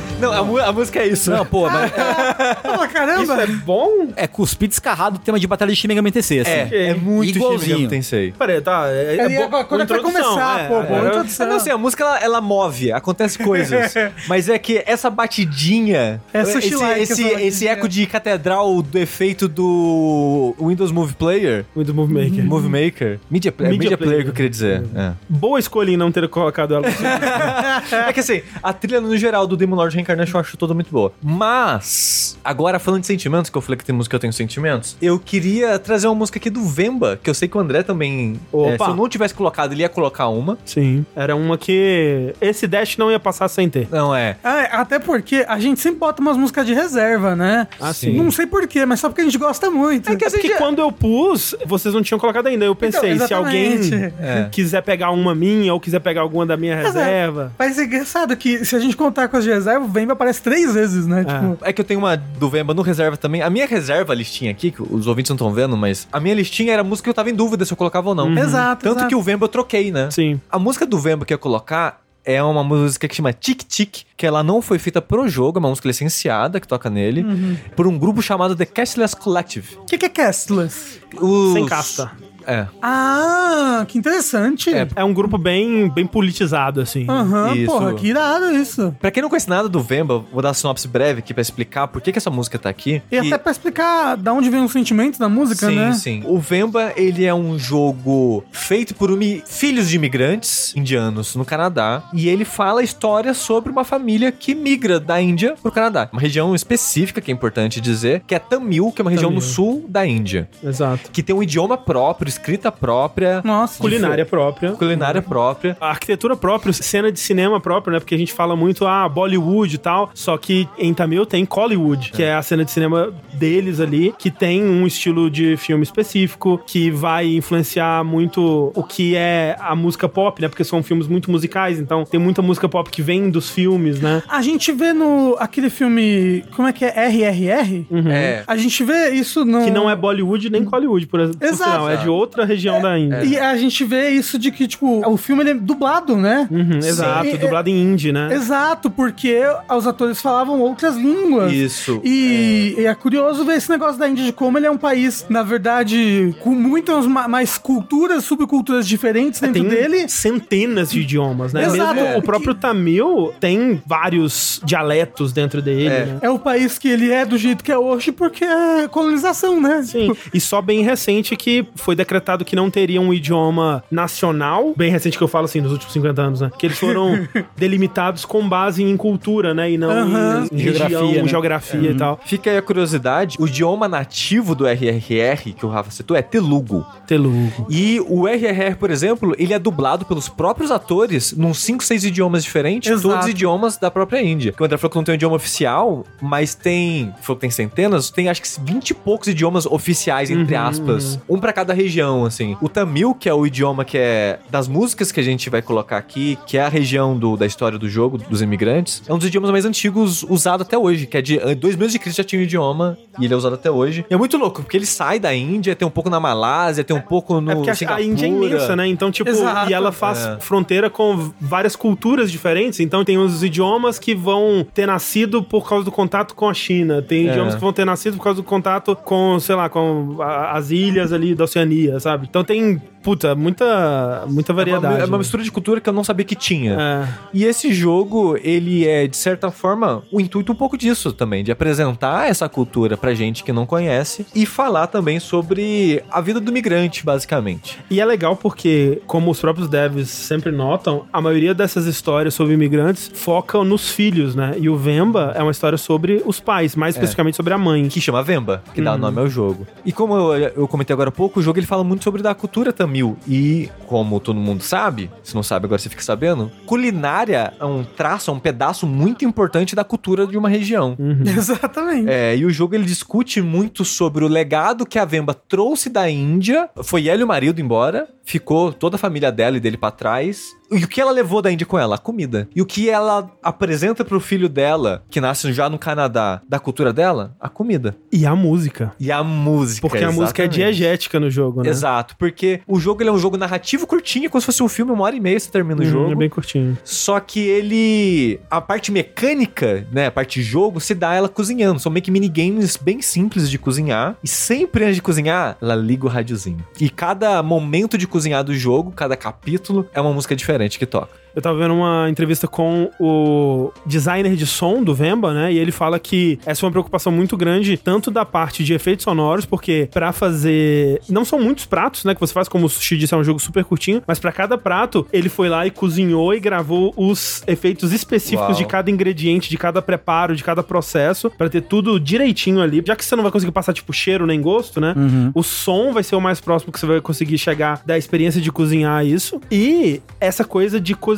A, 0.67 0.71
música 0.73 0.99
é 0.99 1.07
isso. 1.07 1.31
Não, 1.31 1.45
pô, 1.45 1.69
mas 1.69 1.91
Fala, 1.91 2.85
Isso 2.85 2.93
caramba! 2.93 3.41
é 3.43 3.47
bom? 3.47 3.89
é 4.15 4.27
cuspir 4.27 4.67
descarrado 4.69 5.17
o 5.17 5.19
tema 5.19 5.39
de 5.39 5.47
batalha 5.47 5.69
de 5.71 5.75
Shin 5.75 5.87
Megami 5.87 6.11
Tensei, 6.11 6.39
assim. 6.41 6.51
É, 6.51 6.89
é 6.89 6.93
muito 6.93 7.31
Shin 7.33 7.37
Igualzinho. 7.37 7.75
Megami 7.77 7.87
Tensei. 7.89 8.31
Peraí, 8.37 8.61
tá. 8.61 8.87
É, 8.87 9.17
é, 9.17 9.29
bo- 9.29 9.43
agora, 9.43 9.63
quando 9.65 9.81
é 9.81 9.85
pra 9.85 9.99
começar, 9.99 10.59
é, 10.61 10.67
pô, 10.67 10.79
é, 10.81 10.83
boa 10.83 10.99
é. 10.99 11.43
É, 11.43 11.45
não 11.45 11.59
sei, 11.59 11.71
a 11.71 11.77
música 11.77 12.03
ela, 12.03 12.19
ela 12.19 12.41
move, 12.41 12.91
acontece 12.91 13.37
coisas. 13.39 13.93
mas 14.27 14.49
é 14.49 14.57
que 14.57 14.83
essa 14.85 15.09
batidinha, 15.09 16.21
É 16.33 16.41
esse, 16.41 16.53
sushi-like 16.53 17.01
esse, 17.01 17.11
essa 17.13 17.21
esse 17.23 17.39
batidinha. 17.41 17.71
eco 17.71 17.87
de 17.89 18.05
catedral 18.05 18.81
do 18.81 18.97
efeito 18.97 19.47
do 19.47 20.55
Windows 20.59 20.91
Movie 20.91 21.15
Player, 21.15 21.65
Muito 21.75 21.93
Movie 21.93 22.13
Maker. 22.13 22.45
Movie 22.45 22.69
Maker, 22.69 23.19
Media, 23.29 23.53
é, 23.57 23.63
Media 23.63 23.77
Media 23.77 23.97
Player 23.97 23.97
Player. 23.97 24.23
que 24.23 24.29
eu 24.29 24.33
queria 24.33 24.49
dizer. 24.49 24.83
É. 24.95 25.11
Boa 25.29 25.59
escolha 25.59 25.91
em 25.91 25.97
não 25.97 26.11
ter 26.11 26.27
colocado 26.27 26.73
ela. 26.75 26.85
É 28.07 28.13
que 28.13 28.19
assim, 28.19 28.41
a 28.61 28.73
trilha 28.73 28.99
no 29.01 29.15
geral 29.17 29.47
do 29.47 29.55
Demon 29.55 29.75
Lord 29.75 29.95
Reincarnation 29.95 30.37
eu 30.37 30.41
acho 30.41 30.56
toda 30.57 30.73
muito 30.73 30.91
boa. 30.91 31.11
Mas, 31.21 32.37
agora 32.43 32.79
falando 32.79 33.01
de 33.01 33.07
sentimentos, 33.07 33.49
que 33.49 33.57
eu 33.57 33.61
falei 33.61 33.77
que 33.77 33.85
tem 33.85 33.95
música 33.95 34.11
que 34.11 34.15
eu 34.15 34.19
tenho 34.19 34.33
sentimentos, 34.33 34.97
eu 35.01 35.19
queria 35.19 35.77
trazer 35.79 36.07
uma 36.07 36.15
música 36.15 36.39
aqui 36.39 36.49
do 36.49 36.63
Vemba, 36.63 37.19
que 37.21 37.29
eu 37.29 37.33
sei 37.33 37.47
que 37.47 37.57
o 37.57 37.59
André 37.59 37.83
também. 37.83 38.39
Opa. 38.51 38.71
é, 38.71 38.77
se 38.77 38.83
eu 38.83 38.95
não 38.95 39.09
tivesse 39.09 39.33
colocado, 39.33 39.71
ele 39.71 39.81
ia 39.81 39.89
colocar 39.89 40.27
uma. 40.27 40.57
Sim. 40.65 41.05
Era 41.15 41.35
uma 41.35 41.57
que 41.57 42.33
esse 42.41 42.67
dash 42.67 42.97
não 42.97 43.11
ia 43.11 43.19
passar 43.19 43.47
sem 43.47 43.69
ter. 43.69 43.87
Não 43.91 44.15
é. 44.15 44.37
Ah, 44.43 44.81
até 44.81 44.99
porque 44.99 45.45
a 45.47 45.59
gente 45.59 45.79
sempre 45.79 45.99
bota 45.99 46.21
umas 46.21 46.37
músicas 46.37 46.65
de 46.65 46.73
reserva, 46.73 47.35
né? 47.35 47.67
Ah, 47.79 47.93
sim. 47.93 48.15
Não 48.15 48.31
sei 48.31 48.45
porquê, 48.45 48.85
mas 48.85 48.99
só 48.99 49.09
porque 49.09 49.21
a 49.21 49.25
gente 49.25 49.37
gosta 49.37 49.69
muito. 49.69 50.09
É 50.11 50.15
que 50.15 50.25
É 50.25 50.29
porque 50.29 50.55
quando 50.55 50.79
eu 50.79 50.91
pus, 50.91 51.55
vocês 51.65 51.93
não 51.93 52.01
tinham 52.01 52.19
colocado 52.19 52.47
ainda. 52.47 52.65
Eu 52.65 52.75
pensei, 52.75 53.13
Então, 53.13 53.27
se 53.27 53.33
alguém. 53.33 53.77
É. 54.19 54.49
quiser 54.51 54.81
pegar 54.81 55.11
uma 55.11 55.33
minha 55.33 55.73
ou 55.73 55.79
quiser 55.79 55.99
pegar 55.99 56.21
alguma 56.21 56.45
da 56.45 56.57
minha 56.57 56.73
é, 56.75 56.83
reserva. 56.83 57.51
Mas 57.57 57.77
é 57.77 57.83
engraçado 57.83 58.35
que 58.35 58.63
se 58.65 58.75
a 58.75 58.79
gente 58.79 58.95
contar 58.95 59.27
com 59.27 59.37
as 59.37 59.43
de 59.43 59.49
reserva, 59.49 59.85
o 59.85 59.87
Vemba 59.87 60.13
aparece 60.13 60.41
três 60.49 60.73
vezes, 60.73 61.05
né? 61.05 61.25
Tipo, 61.25 61.57
É 61.65 61.73
que 61.73 61.81
eu 61.81 61.85
tenho 61.85 61.99
uma 61.99 62.15
do 62.15 62.49
Vemba 62.49 62.73
no 62.73 62.81
reserva 62.81 63.17
também. 63.17 63.41
A 63.41 63.49
minha 63.49 63.65
reserva 63.67 64.13
listinha 64.13 64.51
aqui, 64.51 64.71
que 64.71 64.81
os 64.81 65.05
ouvintes 65.07 65.29
não 65.29 65.35
estão 65.35 65.51
vendo, 65.53 65.75
mas 65.75 66.07
a 66.11 66.19
minha 66.19 66.33
listinha 66.35 66.71
era 66.73 66.81
a 66.81 66.85
música 66.85 67.05
que 67.05 67.09
eu 67.09 67.13
tava 67.13 67.29
em 67.29 67.33
dúvida 67.33 67.65
se 67.65 67.73
eu 67.73 67.77
colocava 67.77 68.09
ou 68.09 68.15
não. 68.15 68.31
Exato, 68.37 68.83
Tanto 68.83 68.97
exato. 68.99 69.09
que 69.09 69.15
o 69.15 69.21
Vemba 69.21 69.43
eu 69.45 69.49
troquei, 69.49 69.91
né? 69.91 70.09
Sim. 70.09 70.39
A 70.49 70.57
música 70.57 70.85
do 70.85 70.97
Vemba 70.97 71.25
que 71.25 71.33
eu 71.33 71.35
ia 71.35 71.39
colocar 71.39 71.99
é 72.23 72.41
uma 72.43 72.63
música 72.63 73.07
que 73.07 73.15
chama 73.15 73.31
Tic 73.31 73.63
Tic, 73.63 73.99
que 74.17 74.25
ela 74.25 74.43
não 74.43 74.61
foi 74.61 74.77
feita 74.79 75.01
pro 75.01 75.27
jogo, 75.29 75.57
é 75.57 75.61
uma 75.61 75.69
música 75.69 75.87
licenciada 75.87 76.59
que 76.59 76.67
toca 76.67 76.89
nele, 76.89 77.23
Uhum. 77.23 77.57
por 77.75 77.87
um 77.87 77.97
grupo 77.97 78.21
chamado 78.21 78.55
The 78.55 78.65
Castless 78.65 79.15
Collective. 79.15 79.75
o 79.81 79.85
que, 79.85 79.97
que 79.97 80.05
é 80.05 80.09
Castless? 80.09 80.99
Os- 81.21 81.53
Sem 81.53 81.65
casta. 81.65 82.11
É. 82.47 82.65
Ah, 82.81 83.85
que 83.87 83.97
interessante. 83.97 84.73
É, 84.73 84.87
É 84.95 85.03
um 85.03 85.13
grupo 85.13 85.37
bem, 85.37 85.89
bem 85.89 86.07
politizado, 86.07 86.81
assim. 86.81 87.05
Aham, 87.09 87.53
Isso. 87.55 87.65
porra, 87.71 87.93
que 87.93 88.07
irado 88.07 88.51
isso. 88.55 88.95
Pra 88.99 89.11
quem 89.11 89.21
não 89.21 89.29
conhece 89.29 89.49
nada 89.49 89.67
do 89.69 89.81
Vemba, 89.81 90.23
vou 90.31 90.41
dar 90.41 90.49
uma 90.49 90.53
sinopse 90.53 90.87
breve 90.87 91.19
aqui 91.19 91.33
pra 91.33 91.41
explicar 91.41 91.87
por 91.87 92.01
que, 92.01 92.11
que 92.11 92.17
essa 92.17 92.29
música 92.29 92.57
tá 92.57 92.69
aqui. 92.69 93.01
E 93.11 93.17
até 93.17 93.37
pra 93.37 93.51
explicar 93.51 94.15
da 94.15 94.33
onde 94.33 94.49
vem 94.49 94.63
o 94.63 94.69
sentimento 94.69 95.19
da 95.19 95.27
música, 95.29 95.67
sim, 95.69 95.75
né? 95.75 95.93
sim. 95.93 96.23
O 96.25 96.39
Vemba, 96.39 96.93
ele 96.95 97.25
é 97.25 97.33
um 97.33 97.57
jogo 97.59 98.43
feito 98.51 98.95
por 98.95 99.09
imi- 99.11 99.43
filhos 99.45 99.89
de 99.89 99.95
imigrantes 99.95 100.73
indianos 100.75 101.35
no 101.35 101.43
Canadá. 101.45 102.03
E 102.13 102.29
ele 102.29 102.45
fala 102.45 102.81
a 102.81 102.83
história 102.83 103.33
sobre 103.33 103.71
uma 103.71 103.83
família 103.83 104.31
que 104.31 104.55
migra 104.55 104.99
da 104.99 105.21
Índia 105.21 105.55
pro 105.61 105.71
Canadá. 105.71 106.09
Uma 106.11 106.21
região 106.21 106.55
específica, 106.55 107.19
que 107.21 107.31
é 107.31 107.33
importante 107.33 107.81
dizer, 107.81 108.21
que 108.25 108.33
é 108.33 108.39
Tamil, 108.39 108.91
que 108.91 109.01
é 109.01 109.03
uma 109.03 109.11
região 109.11 109.29
Tamil. 109.29 109.43
no 109.43 109.47
sul 109.47 109.85
da 109.87 110.05
Índia. 110.05 110.49
Exato. 110.63 111.11
Que 111.11 111.21
tem 111.21 111.35
um 111.35 111.43
idioma 111.43 111.77
próprio, 111.77 112.29
escrita 112.37 112.71
própria, 112.71 113.41
Nossa. 113.43 113.79
Culinária 113.79 114.25
própria. 114.25 114.71
culinária 114.71 115.21
própria. 115.21 115.75
A 115.81 115.89
arquitetura 115.89 116.35
própria, 116.35 116.71
cena 116.71 117.11
de 117.11 117.19
cinema 117.19 117.59
própria, 117.59 117.93
né? 117.93 117.99
Porque 117.99 118.15
a 118.15 118.17
gente 118.17 118.33
fala 118.33 118.55
muito, 118.55 118.85
ah, 118.85 119.07
Bollywood 119.09 119.75
e 119.75 119.77
tal. 119.77 120.09
Só 120.13 120.37
que 120.37 120.67
em 120.77 120.93
Tamil 120.93 121.25
tem 121.25 121.45
Collywood, 121.45 122.11
que 122.11 122.23
é 122.23 122.33
a 122.33 122.41
cena 122.41 122.63
de 122.63 122.71
cinema 122.71 123.13
deles 123.33 123.79
ali, 123.79 124.13
que 124.17 124.31
tem 124.31 124.63
um 124.63 124.85
estilo 124.85 125.29
de 125.29 125.57
filme 125.57 125.83
específico, 125.83 126.61
que 126.65 126.89
vai 126.91 127.35
influenciar 127.35 128.03
muito 128.03 128.71
o 128.75 128.83
que 128.83 129.15
é 129.15 129.55
a 129.59 129.75
música 129.75 130.07
pop, 130.07 130.41
né? 130.41 130.47
Porque 130.47 130.63
são 130.63 130.81
filmes 130.83 131.07
muito 131.07 131.29
musicais, 131.31 131.79
então 131.79 132.05
tem 132.05 132.19
muita 132.19 132.41
música 132.41 132.69
pop 132.69 132.89
que 132.89 133.01
vem 133.01 133.29
dos 133.29 133.49
filmes, 133.49 133.99
né? 133.99 134.21
A 134.27 134.41
gente 134.41 134.71
vê 134.71 134.93
no 134.93 135.35
aquele 135.39 135.69
filme, 135.69 136.43
como 136.55 136.67
é 136.67 136.73
que 136.73 136.85
é? 136.85 137.07
RRR? 137.07 137.85
É. 138.09 138.43
A 138.47 138.55
gente 138.55 138.83
vê 138.83 139.09
isso 139.09 139.43
no... 139.43 139.63
Que 139.63 139.71
não 139.71 139.89
é 139.89 139.95
Bollywood 139.95 140.49
nem 140.49 140.63
Collywood, 140.63 141.07
por 141.07 141.19
exemplo. 141.19 141.45
Exato. 141.45 141.77
Não, 141.77 141.89
é 141.89 141.97
de 141.97 142.09
outra 142.27 142.45
região 142.45 142.81
da 142.81 142.97
Índia. 142.97 143.23
E 143.23 143.37
a 143.37 143.55
gente 143.57 143.83
vê 143.83 144.09
isso 144.09 144.37
de 144.37 144.51
que, 144.51 144.67
tipo, 144.67 145.07
o 145.09 145.17
filme 145.17 145.41
ele 145.43 145.51
é 145.51 145.53
dublado, 145.53 146.15
né? 146.15 146.47
Uhum, 146.51 146.77
exato, 146.77 147.27
E- 147.27 147.37
dublado 147.37 147.69
em 147.69 147.81
indie, 147.81 148.11
né? 148.11 148.29
Exato, 148.33 148.89
porque 148.89 149.41
os 149.75 149.87
atores 149.87 150.21
falavam 150.21 150.59
outras 150.61 150.95
línguas. 150.95 151.51
Isso. 151.51 152.01
E 152.03 152.75
é. 152.77 152.81
e 152.81 152.85
é 152.85 152.95
curioso 152.95 153.43
ver 153.45 153.55
esse 153.57 153.69
negócio 153.69 153.97
da 153.99 154.07
Índia, 154.07 154.25
de 154.25 154.31
como 154.31 154.57
ele 154.57 154.65
é 154.67 154.71
um 154.71 154.77
país, 154.77 155.25
na 155.29 155.43
verdade, 155.43 156.35
com 156.41 156.51
muitas 156.51 157.05
ma- 157.05 157.27
mais 157.27 157.57
culturas, 157.57 158.23
subculturas 158.23 158.87
diferentes 158.87 159.39
dentro 159.39 159.61
tem 159.61 159.69
dele. 159.69 160.07
centenas 160.09 160.91
de 160.91 161.01
idiomas, 161.01 161.53
né? 161.53 161.63
Exato. 161.65 161.95
Mesmo 161.95 162.09
É. 162.09 162.17
o 162.17 162.21
próprio 162.21 162.53
Tamil 162.53 163.33
tem 163.39 163.81
vários 163.85 164.61
dialetos 164.63 165.31
dentro 165.31 165.61
dele, 165.61 165.87
É. 165.87 166.05
né? 166.05 166.19
É 166.21 166.29
o 166.29 166.37
país 166.39 166.77
que 166.77 166.87
ele 166.87 167.11
é 167.11 167.25
do 167.25 167.37
jeito 167.37 167.63
que 167.63 167.71
é 167.71 167.77
hoje, 167.77 168.11
porque 168.11 168.43
é 168.43 168.87
colonização, 168.87 169.59
né? 169.61 169.81
Sim, 169.83 170.11
e 170.33 170.39
só 170.39 170.61
bem 170.61 170.81
recente 170.83 171.35
que 171.35 171.65
foi 171.75 171.95
decretado 171.95 172.16
que 172.45 172.55
não 172.55 172.69
teria 172.69 172.99
um 173.01 173.13
idioma 173.13 173.83
nacional, 173.89 174.73
bem 174.75 174.91
recente 174.91 175.17
que 175.17 175.23
eu 175.23 175.27
falo 175.27 175.45
assim, 175.45 175.61
nos 175.61 175.71
últimos 175.71 175.93
50 175.93 176.21
anos, 176.21 176.41
né? 176.41 176.51
Que 176.57 176.67
eles 176.67 176.77
foram 176.79 177.27
delimitados 177.57 178.25
com 178.25 178.47
base 178.47 178.83
em 178.83 178.95
cultura, 178.97 179.53
né? 179.53 179.71
E 179.71 179.77
não 179.77 179.89
Aham. 179.89 180.47
em, 180.51 180.55
em 180.55 180.59
Geografia, 180.59 180.99
região, 180.99 181.23
né? 181.23 181.27
geografia 181.29 181.91
e 181.91 181.95
tal. 181.95 182.19
Fica 182.25 182.49
aí 182.51 182.57
a 182.57 182.61
curiosidade, 182.61 183.37
o 183.39 183.47
idioma 183.47 183.87
nativo 183.87 184.55
do 184.55 184.65
RRR, 184.65 185.53
que 185.55 185.65
o 185.65 185.69
Rafa 185.69 185.91
citou, 185.91 186.15
é 186.15 186.21
Telugu. 186.21 186.85
Telugu. 187.05 187.65
E 187.69 187.99
o 188.07 188.27
RRR, 188.27 188.75
por 188.77 188.91
exemplo, 188.91 189.35
ele 189.37 189.53
é 189.53 189.59
dublado 189.59 190.05
pelos 190.05 190.29
próprios 190.29 190.71
atores 190.71 191.33
num 191.35 191.53
5, 191.53 191.83
6 191.83 192.05
idiomas 192.05 192.43
diferentes, 192.43 192.89
Exato. 192.89 193.07
todos 193.09 193.27
idiomas 193.27 193.77
da 193.77 193.89
própria 193.89 194.21
Índia. 194.21 194.51
Que 194.51 194.61
o 194.61 194.65
André 194.65 194.77
falou 194.77 194.91
que 194.91 194.97
não 194.97 195.03
tem 195.03 195.13
um 195.13 195.15
idioma 195.15 195.35
oficial, 195.35 196.05
mas 196.21 196.55
tem. 196.55 197.13
Falou 197.21 197.35
que 197.37 197.41
tem 197.41 197.49
centenas, 197.49 198.09
tem 198.09 198.29
acho 198.29 198.41
que 198.41 198.47
20 198.61 198.89
e 198.89 198.93
poucos 198.93 199.27
idiomas 199.27 199.65
oficiais, 199.65 200.29
entre 200.29 200.55
aspas. 200.55 201.19
Um 201.27 201.39
pra 201.39 201.53
cada 201.53 201.73
região, 201.73 201.96
assim. 202.25 202.57
O 202.61 202.69
Tamil, 202.69 203.13
que 203.13 203.27
é 203.29 203.33
o 203.33 203.45
idioma 203.45 203.83
que 203.85 203.97
é 203.97 204.39
das 204.49 204.67
músicas 204.67 205.11
que 205.11 205.19
a 205.19 205.23
gente 205.23 205.49
vai 205.49 205.61
colocar 205.61 205.97
aqui, 205.97 206.37
que 206.45 206.57
é 206.57 206.61
a 206.61 206.69
região 206.69 207.17
do, 207.17 207.35
da 207.37 207.45
história 207.45 207.77
do 207.77 207.89
jogo, 207.89 208.17
dos 208.17 208.41
imigrantes, 208.41 209.01
é 209.07 209.13
um 209.13 209.17
dos 209.17 209.27
idiomas 209.27 209.51
mais 209.51 209.65
antigos 209.65 210.23
usado 210.23 210.61
até 210.61 210.77
hoje, 210.77 211.05
que 211.07 211.17
é 211.17 211.21
de 211.21 211.37
2000 211.55 211.77
anos 211.83 211.93
de 211.93 211.99
Cristo 211.99 212.17
já 212.17 212.23
tinha 212.23 212.39
o 212.41 212.43
idioma 212.43 212.97
e 213.19 213.25
ele 213.25 213.33
é 213.33 213.37
usado 213.37 213.55
até 213.55 213.69
hoje. 213.71 214.05
E 214.09 214.13
é 214.13 214.17
muito 214.17 214.37
louco, 214.37 214.61
porque 214.61 214.75
ele 214.77 214.85
sai 214.85 215.19
da 215.19 215.33
Índia, 215.33 215.75
tem 215.75 215.87
um 215.87 215.91
pouco 215.91 216.09
na 216.09 216.19
Malásia, 216.19 216.83
tem 216.83 216.95
um 216.95 217.01
pouco 217.01 217.39
no 217.39 217.51
É 217.51 217.55
porque 217.55 217.85
a- 217.85 217.95
a. 217.95 218.01
Índia 218.01 218.25
é 218.25 218.29
imensa, 218.29 218.75
né? 218.75 218.87
Então, 218.87 219.09
tipo, 219.11 219.29
Exato. 219.29 219.69
e 219.69 219.73
ela 219.73 219.91
faz 219.91 220.19
É. 220.25 220.37
fronteira 220.39 220.89
com 220.89 221.31
várias 221.39 221.75
culturas 221.75 222.31
diferentes. 222.31 222.79
Então, 222.79 223.03
tem 223.03 223.17
os 223.17 223.43
idiomas 223.43 223.97
que 223.99 224.13
vão 224.15 224.65
ter 224.73 224.85
nascido 224.85 225.41
por 225.43 225.67
causa 225.67 225.83
do 225.85 225.91
contato 225.91 226.35
com 226.35 226.47
a 226.49 226.53
China. 226.53 227.01
Tem 227.01 227.27
É. 227.27 227.31
idiomas 227.31 227.55
que 227.55 227.61
vão 227.61 227.71
ter 227.73 227.85
nascido 227.85 228.17
por 228.17 228.23
causa 228.23 228.37
do 228.41 228.43
contato 228.43 228.95
com, 228.95 229.39
sei 229.39 229.55
lá, 229.55 229.69
com 229.69 230.17
as 230.21 230.69
ilhas 230.71 231.11
ali 231.13 231.33
da 231.35 231.45
Oceania, 231.45 231.86
sabe? 231.99 232.27
Então, 232.29 232.43
tem, 232.43 232.81
puta, 233.01 233.35
muita, 233.35 234.25
muita 234.27 234.51
É 234.51 234.53
uma, 234.53 234.57
variedade. 234.57 235.01
é 235.01 235.05
uma 235.05 235.11
né? 235.11 235.17
mistura 235.17 235.43
de 235.43 235.51
cultura 235.51 235.79
que 235.79 235.89
eu 235.89 235.93
não 235.93 236.03
sabia 236.03 236.25
que 236.25 236.35
tinha. 236.35 236.77
É. 236.79 237.07
E 237.33 237.43
esse 237.43 237.73
jogo, 237.73 238.37
ele 238.43 238.87
é, 238.87 239.07
de 239.07 239.17
certa 239.17 239.51
forma, 239.51 240.03
o 240.11 240.19
intuito 240.19 240.51
um 240.51 240.55
pouco 240.55 240.77
disso 240.77 241.11
também, 241.11 241.43
de 241.43 241.51
apresentar 241.51 242.29
essa 242.29 242.47
cultura 242.49 242.97
pra 242.97 243.13
gente 243.13 243.43
que 243.43 243.51
não 243.51 243.65
conhece 243.65 244.25
e 244.35 244.45
falar 244.45 244.87
também 244.87 245.19
sobre 245.19 246.03
a 246.11 246.21
vida 246.21 246.39
do 246.39 246.51
migrante, 246.51 247.05
basicamente. 247.05 247.79
E 247.89 247.99
é 248.01 248.05
legal 248.05 248.35
porque, 248.35 249.01
como 249.07 249.31
os 249.31 249.39
próprios 249.39 249.69
devs 249.69 250.09
sempre 250.09 250.51
notam, 250.51 251.05
a 251.11 251.21
maioria 251.21 251.53
dessas 251.53 251.85
histórias 251.85 252.33
sobre 252.33 252.53
imigrantes 252.53 253.11
focam 253.13 253.63
nos 253.63 253.89
filhos, 253.89 254.35
né? 254.35 254.55
E 254.59 254.69
o 254.69 254.77
Vemba 254.77 255.33
é 255.35 255.41
uma 255.41 255.51
história 255.51 255.77
sobre 255.77 256.21
os 256.25 256.39
pais, 256.39 256.75
mais 256.75 256.95
especificamente 256.95 257.35
sobre 257.35 257.53
a 257.53 257.57
mãe. 257.57 257.87
Que 257.87 258.01
chama 258.01 258.21
Vemba, 258.23 258.63
que 258.73 258.81
dá 258.81 258.95
o 258.95 258.97
nome 258.97 259.19
ao 259.19 259.29
jogo. 259.29 259.65
E 259.85 259.91
como 259.91 260.15
eu, 260.15 260.51
eu 260.55 260.67
comentei 260.67 260.93
agora 260.93 261.09
há 261.09 261.11
pouco, 261.11 261.39
o 261.39 261.43
jogo 261.43 261.59
ele 261.59 261.65
fala 261.65 261.76
muito 261.83 262.03
sobre 262.03 262.21
da 262.21 262.33
cultura 262.35 262.73
tamil. 262.73 263.17
E, 263.27 263.69
como 263.85 264.19
todo 264.19 264.39
mundo 264.39 264.63
sabe, 264.63 265.09
se 265.23 265.35
não 265.35 265.43
sabe 265.43 265.65
agora 265.65 265.79
você 265.79 265.89
fica 265.89 266.01
sabendo, 266.01 266.51
culinária 266.65 267.53
é 267.59 267.65
um 267.65 267.83
traço, 267.83 268.31
é 268.31 268.33
um 268.33 268.39
pedaço 268.39 268.85
muito 268.85 269.25
importante 269.25 269.75
da 269.75 269.83
cultura 269.83 270.25
de 270.27 270.37
uma 270.37 270.49
região. 270.49 270.95
Exatamente. 271.25 272.09
É, 272.09 272.35
e 272.35 272.45
o 272.45 272.49
jogo 272.49 272.75
ele 272.75 272.85
discute 272.85 273.41
muito 273.41 273.83
sobre 273.85 274.23
o 274.23 274.27
legado 274.27 274.85
que 274.85 274.99
a 274.99 275.05
Vemba 275.05 275.33
trouxe 275.33 275.89
da 275.89 276.09
Índia. 276.09 276.69
Foi 276.83 277.07
ela 277.07 277.21
e 277.21 277.23
o 277.23 277.27
marido 277.27 277.61
embora, 277.61 278.07
ficou 278.27 278.73
toda 278.73 278.97
a 278.97 278.99
família 278.99 279.31
dela 279.31 279.55
e 279.57 279.59
dele 279.59 279.77
pra 279.77 279.89
trás. 279.89 280.55
E 280.69 280.83
o 280.83 280.87
que 280.87 280.99
ela 280.99 281.11
levou 281.11 281.41
da 281.41 281.49
Índia 281.49 281.65
com 281.65 281.79
ela? 281.79 281.95
A 281.95 281.97
comida. 281.97 282.49
E 282.53 282.61
o 282.61 282.65
que 282.65 282.89
ela 282.89 283.31
apresenta 283.41 284.03
pro 284.03 284.19
filho 284.19 284.49
dela, 284.49 285.01
que 285.09 285.21
nasce 285.21 285.53
já 285.53 285.69
no 285.69 285.79
Canadá, 285.79 286.41
da 286.47 286.59
cultura 286.59 286.91
dela? 286.91 287.33
A 287.39 287.47
comida. 287.47 287.95
E 288.11 288.25
a 288.25 288.35
música. 288.35 288.91
E 288.99 289.09
a 289.09 289.23
música. 289.23 289.87
Porque 289.87 290.03
a 290.03 290.11
música 290.11 290.41
é 290.41 290.45
exatamente. 290.45 290.75
diegética 290.75 291.21
no 291.21 291.29
jogo, 291.31 291.63
né? 291.63 291.69
Exato, 291.69 292.17
porque 292.17 292.59
o 292.67 292.77
jogo 292.81 293.01
é 293.01 293.09
um 293.09 293.17
jogo 293.17 293.37
narrativo 293.37 293.87
curtinho, 293.87 294.29
como 294.29 294.41
se 294.41 294.45
fosse 294.45 294.61
um 294.61 294.67
filme, 294.67 294.91
uma 294.91 295.05
hora 295.05 295.15
e 295.15 295.21
meia 295.21 295.39
você 295.39 295.49
termina 295.49 295.79
o 295.81 295.85
Uhum, 295.85 295.89
jogo. 295.89 296.11
É 296.11 296.15
bem 296.15 296.29
curtinho. 296.29 296.77
Só 296.83 297.17
que 297.21 297.39
ele. 297.39 298.37
A 298.51 298.59
parte 298.59 298.91
mecânica, 298.91 299.87
né? 299.89 300.07
A 300.07 300.11
parte 300.11 300.41
jogo, 300.41 300.81
se 300.81 300.93
dá 300.93 301.13
ela 301.13 301.29
cozinhando. 301.29 301.79
São 301.79 301.89
meio 301.89 302.03
que 302.03 302.11
minigames 302.11 302.75
bem 302.75 303.01
simples 303.01 303.49
de 303.49 303.57
cozinhar. 303.57 304.17
E 304.21 304.27
sempre 304.27 304.83
antes 304.83 304.95
de 304.97 305.01
cozinhar, 305.01 305.57
ela 305.61 305.75
liga 305.75 306.05
o 306.05 306.09
rádiozinho. 306.09 306.65
E 306.79 306.89
cada 306.89 307.41
momento 307.41 307.97
de 307.97 308.05
cozinhar 308.17 308.43
do 308.43 308.55
jogo, 308.55 308.91
cada 308.91 309.15
capítulo, 309.15 309.87
é 309.93 310.01
uma 310.01 310.11
música 310.11 310.35
diferente 310.35 310.79
que 310.79 310.87
toca. 310.87 311.15
Eu 311.35 311.41
tava 311.41 311.57
vendo 311.57 311.73
uma 311.73 312.09
entrevista 312.09 312.47
com 312.47 312.89
o 312.99 313.71
designer 313.85 314.35
de 314.35 314.45
som 314.45 314.83
do 314.83 314.93
Vemba, 314.93 315.33
né? 315.33 315.53
E 315.53 315.57
ele 315.57 315.71
fala 315.71 315.99
que 315.99 316.39
essa 316.45 316.63
é 316.63 316.65
uma 316.65 316.71
preocupação 316.71 317.11
muito 317.11 317.37
grande, 317.37 317.77
tanto 317.77 318.09
da 318.09 318.25
parte 318.25 318.63
de 318.63 318.73
efeitos 318.73 319.03
sonoros, 319.03 319.45
porque 319.45 319.87
pra 319.91 320.11
fazer. 320.11 320.99
Não 321.09 321.23
são 321.23 321.39
muitos 321.39 321.65
pratos, 321.65 322.03
né? 322.03 322.13
Que 322.13 322.19
você 322.19 322.33
faz, 322.33 322.47
como 322.47 322.65
o 322.65 322.69
Sushi 322.69 322.97
disse, 322.97 323.13
é 323.13 323.17
um 323.17 323.23
jogo 323.23 323.39
super 323.39 323.63
curtinho, 323.63 324.01
mas 324.07 324.19
pra 324.19 324.31
cada 324.31 324.57
prato, 324.57 325.05
ele 325.13 325.29
foi 325.29 325.49
lá 325.49 325.65
e 325.65 325.71
cozinhou 325.71 326.33
e 326.33 326.39
gravou 326.39 326.93
os 326.97 327.43
efeitos 327.47 327.93
específicos 327.93 328.49
Uau. 328.49 328.57
de 328.57 328.65
cada 328.65 328.89
ingrediente, 328.89 329.49
de 329.49 329.57
cada 329.57 329.81
preparo, 329.81 330.35
de 330.35 330.43
cada 330.43 330.63
processo, 330.63 331.29
pra 331.29 331.49
ter 331.49 331.61
tudo 331.61 331.99
direitinho 331.99 332.61
ali. 332.61 332.83
Já 332.85 332.95
que 332.95 333.05
você 333.05 333.15
não 333.15 333.23
vai 333.23 333.31
conseguir 333.31 333.51
passar, 333.51 333.73
tipo, 333.73 333.93
cheiro 333.93 334.25
nem 334.25 334.41
gosto, 334.41 334.81
né? 334.81 334.95
O 335.33 335.43
som 335.43 335.91
vai 335.93 336.03
ser 336.03 336.15
o 336.15 336.21
mais 336.21 336.39
próximo 336.39 336.71
que 336.71 336.79
você 336.79 336.85
vai 336.85 337.01
conseguir 337.01 337.37
chegar 337.37 337.81
da 337.85 337.97
experiência 337.97 338.41
de 338.41 338.51
cozinhar 338.51 339.05
isso. 339.05 339.39
E 339.51 340.01
essa 340.19 340.43
coisa 340.43 340.79
de 340.79 340.95
cozinhar, 340.95 341.16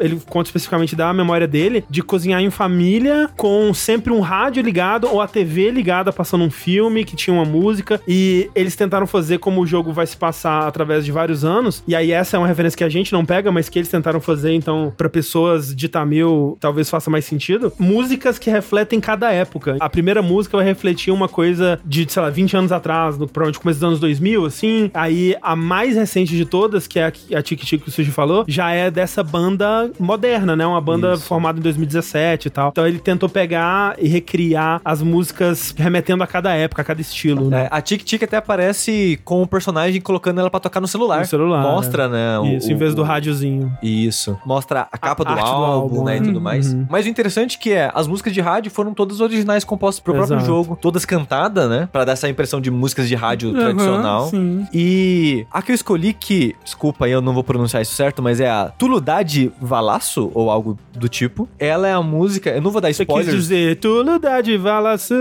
ele 0.00 0.20
conta 0.28 0.48
especificamente 0.48 0.94
da 0.94 1.12
memória 1.12 1.46
dele, 1.46 1.84
de 1.88 2.02
cozinhar 2.02 2.40
em 2.40 2.50
família, 2.50 3.30
com 3.36 3.72
sempre 3.74 4.12
um 4.12 4.20
rádio 4.20 4.62
ligado 4.62 5.08
ou 5.08 5.20
a 5.20 5.28
TV 5.28 5.70
ligada 5.70 6.12
passando 6.12 6.44
um 6.44 6.50
filme 6.50 7.04
que 7.04 7.16
tinha 7.16 7.34
uma 7.34 7.44
música. 7.44 8.00
E 8.06 8.50
eles 8.54 8.76
tentaram 8.76 9.06
fazer 9.06 9.38
como 9.38 9.60
o 9.60 9.66
jogo 9.66 9.92
vai 9.92 10.06
se 10.06 10.16
passar 10.16 10.66
através 10.66 11.04
de 11.04 11.12
vários 11.12 11.44
anos. 11.44 11.82
E 11.86 11.94
aí 11.94 12.12
essa 12.12 12.36
é 12.36 12.38
uma 12.38 12.48
referência 12.48 12.76
que 12.76 12.84
a 12.84 12.88
gente 12.88 13.12
não 13.12 13.24
pega, 13.24 13.50
mas 13.52 13.68
que 13.68 13.78
eles 13.78 13.88
tentaram 13.88 14.20
fazer, 14.20 14.52
então, 14.52 14.92
pra 14.96 15.08
pessoas 15.08 15.74
de 15.74 15.88
Tamil, 15.88 16.56
talvez 16.60 16.88
faça 16.88 17.10
mais 17.10 17.24
sentido. 17.24 17.72
Músicas 17.78 18.38
que 18.38 18.50
refletem 18.50 19.00
cada 19.00 19.32
época. 19.32 19.76
A 19.80 19.88
primeira 19.88 20.22
música 20.22 20.56
vai 20.56 20.66
refletir 20.66 21.12
uma 21.12 21.28
coisa 21.28 21.78
de, 21.84 22.10
sei 22.10 22.22
lá, 22.22 22.30
20 22.30 22.56
anos 22.56 22.72
atrás, 22.72 23.18
no, 23.18 23.26
provavelmente 23.26 23.60
começo 23.60 23.80
dos 23.80 23.88
anos 23.88 24.00
2000, 24.00 24.46
assim. 24.46 24.90
Aí 24.94 25.36
a 25.42 25.54
mais 25.54 25.96
recente 25.96 26.36
de 26.36 26.44
todas, 26.44 26.86
que 26.86 26.98
é 26.98 27.04
a, 27.04 27.38
a 27.38 27.42
Tiki 27.42 27.66
Tiki 27.66 27.84
que 27.84 27.88
o 27.88 27.92
Suji 27.92 28.10
falou, 28.10 28.44
já 28.48 28.70
é 28.70 28.90
dessa 28.90 29.22
banda 29.26 29.90
moderna, 29.98 30.56
né? 30.56 30.66
Uma 30.66 30.80
banda 30.80 31.12
Isso. 31.14 31.22
formada 31.24 31.58
em 31.58 31.62
2017 31.62 32.46
e 32.46 32.50
tal. 32.50 32.68
Então 32.70 32.86
ele 32.86 32.98
tentou 32.98 33.28
pegar 33.28 33.94
e 33.98 34.08
recriar 34.08 34.80
as 34.84 35.02
músicas 35.02 35.74
remetendo 35.76 36.22
a 36.22 36.26
cada 36.26 36.52
época, 36.54 36.82
a 36.82 36.84
cada 36.84 37.00
estilo, 37.00 37.50
né? 37.50 37.64
É, 37.64 37.68
a 37.70 37.80
Tic 37.80 38.02
Tic 38.04 38.22
até 38.22 38.36
aparece 38.36 39.18
com 39.24 39.42
o 39.42 39.46
personagem 39.46 40.00
colocando 40.00 40.40
ela 40.40 40.50
pra 40.50 40.60
tocar 40.60 40.80
no 40.80 40.88
celular. 40.88 41.20
No 41.20 41.26
celular, 41.26 41.62
Mostra, 41.62 42.08
né? 42.08 42.38
o- 42.38 42.46
Isso, 42.46 42.70
em 42.72 42.76
vez 42.76 42.94
do 42.94 43.02
o- 43.02 43.04
rádiozinho. 43.04 43.72
Isso. 43.82 44.38
Mostra 44.46 44.86
a 44.90 44.98
capa 44.98 45.24
do, 45.24 45.30
arte 45.30 45.42
do 45.42 45.46
álbum, 45.50 45.64
álbum, 45.96 46.04
né, 46.04 46.16
e 46.16 46.20
né? 46.20 46.26
tudo 46.26 46.40
mais. 46.40 46.72
Uhum. 46.72 46.86
Mas 46.88 47.06
o 47.06 47.08
interessante 47.08 47.58
que 47.58 47.72
é, 47.72 47.90
as 47.94 48.06
músicas 48.06 48.32
de 48.32 48.40
rádio 48.40 48.70
foram 48.70 48.94
todas 48.94 49.20
originais 49.20 49.64
compostas 49.64 50.00
pro 50.00 50.14
próprio 50.14 50.34
Exato. 50.36 50.46
jogo, 50.46 50.78
todas 50.80 51.04
cantadas, 51.04 51.68
né, 51.68 51.88
Pra 51.92 52.04
dar 52.04 52.12
essa 52.12 52.28
impressão 52.28 52.60
de 52.60 52.70
músicas 52.70 53.08
de 53.08 53.14
rádio 53.14 53.50
Aham, 53.50 53.60
tradicional. 53.60 54.26
sim. 54.28 54.66
E 54.72 55.46
a 55.50 55.62
que 55.62 55.72
eu 55.72 55.74
escolhi 55.74 56.12
que, 56.12 56.54
desculpa 56.64 57.06
aí, 57.06 57.12
eu 57.12 57.20
não 57.20 57.32
vou 57.32 57.42
pronunciar 57.44 57.82
isso 57.82 57.94
certo, 57.94 58.22
mas 58.22 58.40
é 58.40 58.48
a 58.48 58.68
Tuludade 59.16 59.52
Valaço, 59.60 60.30
ou 60.34 60.50
algo 60.50 60.78
do 60.94 61.08
tipo. 61.08 61.48
Ela 61.58 61.88
é 61.88 61.92
a 61.92 62.02
música, 62.02 62.50
eu 62.50 62.60
não 62.60 62.70
vou 62.70 62.80
dar 62.80 62.88
Você 62.92 63.04
quis 63.04 63.16
spoilers. 63.16 63.34
dizer, 63.42 63.76
Tuludade 63.76 64.56
Valaçu. 64.58 65.14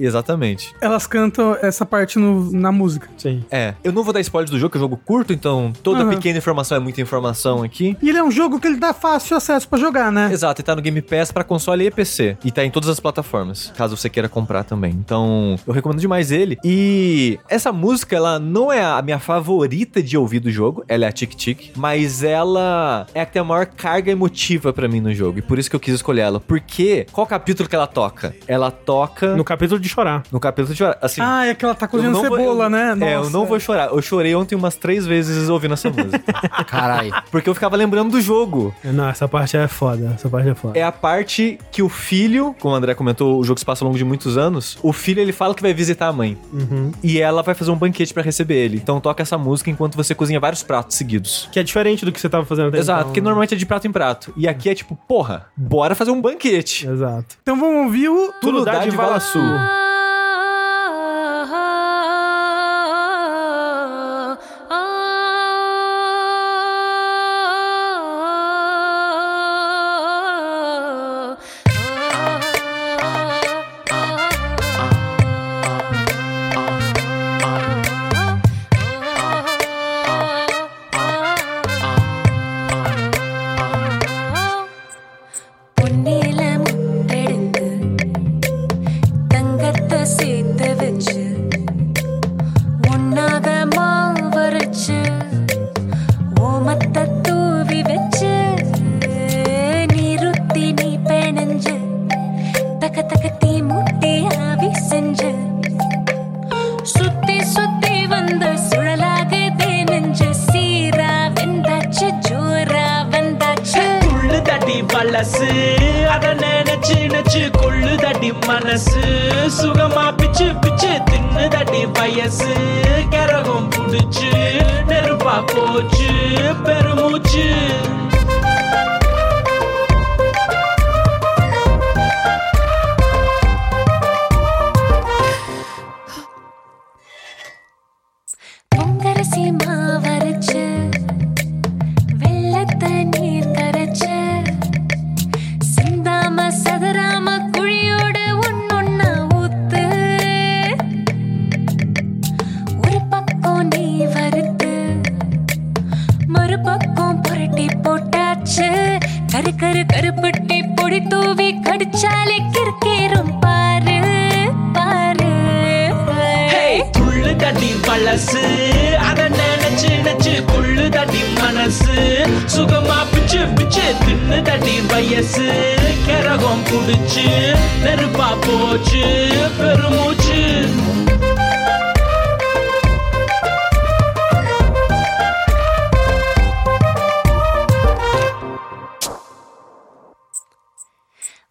Exatamente. 0.00 0.74
Elas 0.80 1.06
cantam 1.06 1.56
essa 1.62 1.84
parte 1.86 2.18
no- 2.18 2.50
na 2.52 2.72
música. 2.72 3.08
Sim. 3.16 3.44
É, 3.50 3.74
eu 3.84 3.92
não 3.92 4.02
vou 4.02 4.12
dar 4.12 4.20
spoilers 4.20 4.50
do 4.50 4.58
jogo, 4.58 4.70
que 4.72 4.78
é 4.78 4.80
um 4.80 4.82
jogo 4.82 4.96
curto, 5.04 5.32
então 5.32 5.72
toda 5.82 6.00
Aham. 6.02 6.10
pequena 6.10 6.38
informação 6.38 6.76
é 6.76 6.80
muita 6.80 7.00
informação 7.00 7.62
aqui. 7.62 7.96
E 8.02 8.08
ele 8.08 8.18
é 8.18 8.24
um 8.24 8.30
jogo 8.30 8.58
que 8.60 8.66
ele 8.66 8.76
dá 8.78 8.92
fácil 8.92 9.36
acesso 9.36 9.68
pra 9.68 9.78
jogar, 9.78 10.10
né? 10.10 10.28
Exato, 10.32 10.60
e 10.60 10.64
tá 10.64 10.74
no 10.74 10.82
Game 10.82 11.00
Pass 11.02 11.30
pra 11.32 11.44
console 11.44 11.86
e 11.86 11.90
PC. 11.90 12.36
E 12.44 12.50
tá 12.50 12.64
em 12.64 12.70
todas 12.70 12.88
as 12.88 12.98
plataformas, 13.00 13.72
caso 13.76 13.96
você 13.96 14.08
queira 14.08 14.28
comprar 14.28 14.64
também. 14.64 14.92
Então, 14.92 15.56
eu 15.66 15.72
recomendo 15.72 16.00
demais 16.00 16.30
ele. 16.32 16.58
E 16.64 17.38
essa 17.48 17.72
música, 17.72 18.16
ela 18.16 18.38
não 18.38 18.72
é 18.72 18.82
a 18.84 19.00
minha 19.02 19.18
favorita 19.18 20.02
de 20.02 20.16
ouvir 20.16 20.40
do 20.40 20.50
jogo, 20.50 20.84
ela 20.88 21.04
é 21.04 21.08
a 21.08 21.12
Tic 21.12 21.34
Tic, 21.34 21.70
mas 21.76 22.22
ela 22.22 23.06
é 23.14 23.20
a 23.20 23.26
tem 23.36 23.40
a 23.42 23.44
maior 23.44 23.66
carga 23.66 24.10
emotiva 24.10 24.72
pra 24.72 24.88
mim 24.88 24.98
no 25.00 25.12
jogo. 25.12 25.38
E 25.40 25.42
por 25.42 25.58
isso 25.58 25.68
que 25.68 25.76
eu 25.76 25.80
quis 25.80 25.94
escolher 25.94 26.22
ela. 26.22 26.40
Porque, 26.40 27.06
qual 27.12 27.26
capítulo 27.26 27.68
que 27.68 27.74
ela 27.76 27.86
toca? 27.86 28.34
Ela 28.48 28.70
toca 28.70 29.36
No 29.36 29.44
capítulo 29.44 29.78
de 29.78 29.88
chorar. 29.90 30.22
no 30.32 30.40
capítulo 30.40 30.74
de 30.74 30.82
assim, 31.02 31.20
Ah, 31.22 31.44
é 31.46 31.54
que 31.54 31.62
ela 31.62 31.74
tá 31.74 31.86
cozinhando 31.86 32.16
não 32.22 32.28
vou- 32.30 32.38
cebola, 32.38 32.64
eu- 32.64 32.70
né? 32.70 32.96
É, 33.00 33.14
eu 33.14 33.18
Nossa. 33.18 33.30
não 33.30 33.44
vou 33.44 33.60
chorar. 33.60 33.88
Eu 33.88 34.00
chorei 34.00 34.34
ontem 34.34 34.54
umas 34.54 34.74
três 34.76 35.04
vezes 35.06 35.50
ouvindo 35.50 35.74
essa 35.74 35.90
música. 35.90 36.32
Caralho. 36.66 37.12
porque 37.30 37.48
eu 37.48 37.54
ficava 37.54 37.76
lembrando 37.76 38.10
do 38.12 38.20
jogo. 38.22 38.74
Não, 38.82 39.08
essa 39.08 39.28
parte 39.28 39.54
é 39.56 39.68
foda. 39.68 40.12
Essa 40.14 40.28
parte 40.30 40.48
é 40.48 40.54
foda. 40.54 40.78
É 40.78 40.82
a 40.82 40.92
parte 40.92 41.58
que 41.70 41.82
o 41.82 41.88
filho, 41.90 42.54
como 42.58 42.72
o 42.72 42.76
André 42.76 42.94
comentou, 42.94 43.38
o 43.38 43.44
jogo 43.44 43.58
se 43.58 43.66
passa 43.66 43.84
ao 43.84 43.88
longo 43.88 43.98
de 43.98 44.04
muitos 44.04 44.38
anos. 44.38 44.78
O 44.82 44.92
filho 44.94 45.20
ele 45.20 45.32
fala 45.32 45.54
que 45.54 45.60
vai 45.62 45.74
visitar 45.74 46.08
a 46.08 46.12
mãe. 46.12 46.38
Uhum. 46.52 46.90
E 47.02 47.20
ela 47.20 47.42
vai 47.42 47.54
fazer 47.54 47.70
um 47.70 47.76
banquete 47.76 48.14
pra 48.14 48.22
receber 48.22 48.54
ele. 48.56 48.76
Então 48.78 48.98
toca 49.00 49.22
essa 49.22 49.36
música 49.36 49.70
enquanto 49.70 49.94
você 49.94 50.14
cozinha 50.14 50.40
vários 50.40 50.62
pratos 50.62 50.96
seguidos. 50.96 51.48
Que 51.52 51.58
é 51.60 51.62
diferente 51.62 52.04
do 52.04 52.12
que 52.12 52.18
você 52.20 52.28
tava 52.30 52.44
fazendo 52.46 52.68
até 52.68 52.78
Exato, 52.78 53.00
então, 53.00 53.08
porque? 53.08 53.20
normalmente 53.26 53.54
é 53.54 53.56
de 53.56 53.66
prato 53.66 53.86
em 53.86 53.92
prato. 53.92 54.32
E 54.36 54.48
aqui 54.48 54.68
é 54.70 54.74
tipo, 54.74 54.96
porra, 55.08 55.46
bora 55.56 55.94
fazer 55.94 56.10
um 56.10 56.20
banquete. 56.20 56.86
Exato. 56.86 57.36
Então 57.42 57.58
vamos 57.58 57.86
ouvir 57.86 58.08
o 58.08 58.32
Tudo, 58.40 58.58
Tudo 58.58 58.64
dá 58.64 58.78
de 58.84 58.90
Valaçu. 58.90 59.38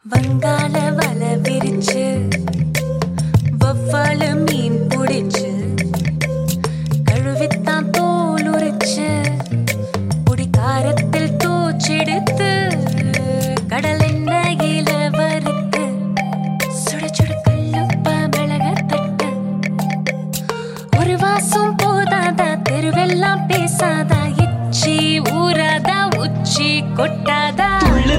வங்காள 0.05 0.73
வல 0.97 1.21
விரிச்சு 1.43 2.03
வவ்வால 3.61 4.19
மீன் 4.43 4.77
பிடிச்சு 4.87 5.49
கழுவித்தான் 7.03 7.89
தோல் 7.89 8.49
உரிச்சு 8.49 9.07
பொடிக்காரத்தில் 10.25 11.33
தூச்செடுத்து 11.37 12.24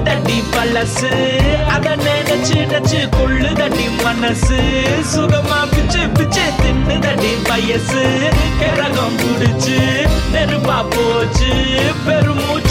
தட்டி 0.07 0.39
பழசு. 0.55 1.11
அத 1.66 1.97
நினைச்சு 1.97 2.59
நச்சு 2.73 3.01
கொள்ளு 3.16 3.53
தட்டி 3.53 3.87
மனசு. 4.03 4.59
சுகமா 5.15 5.61
பிச்சு 5.70 6.03
பிச்சு 6.09 6.47
தின்னு 6.61 6.99
தட்டி 6.99 7.33
வயசு. 7.49 8.05
கரகம் 8.61 9.19
புடிச்சு 9.20 9.78
நெருப்பா 10.35 10.78
போச்சு. 10.91 11.53
பெருமூச்சு 12.07 12.65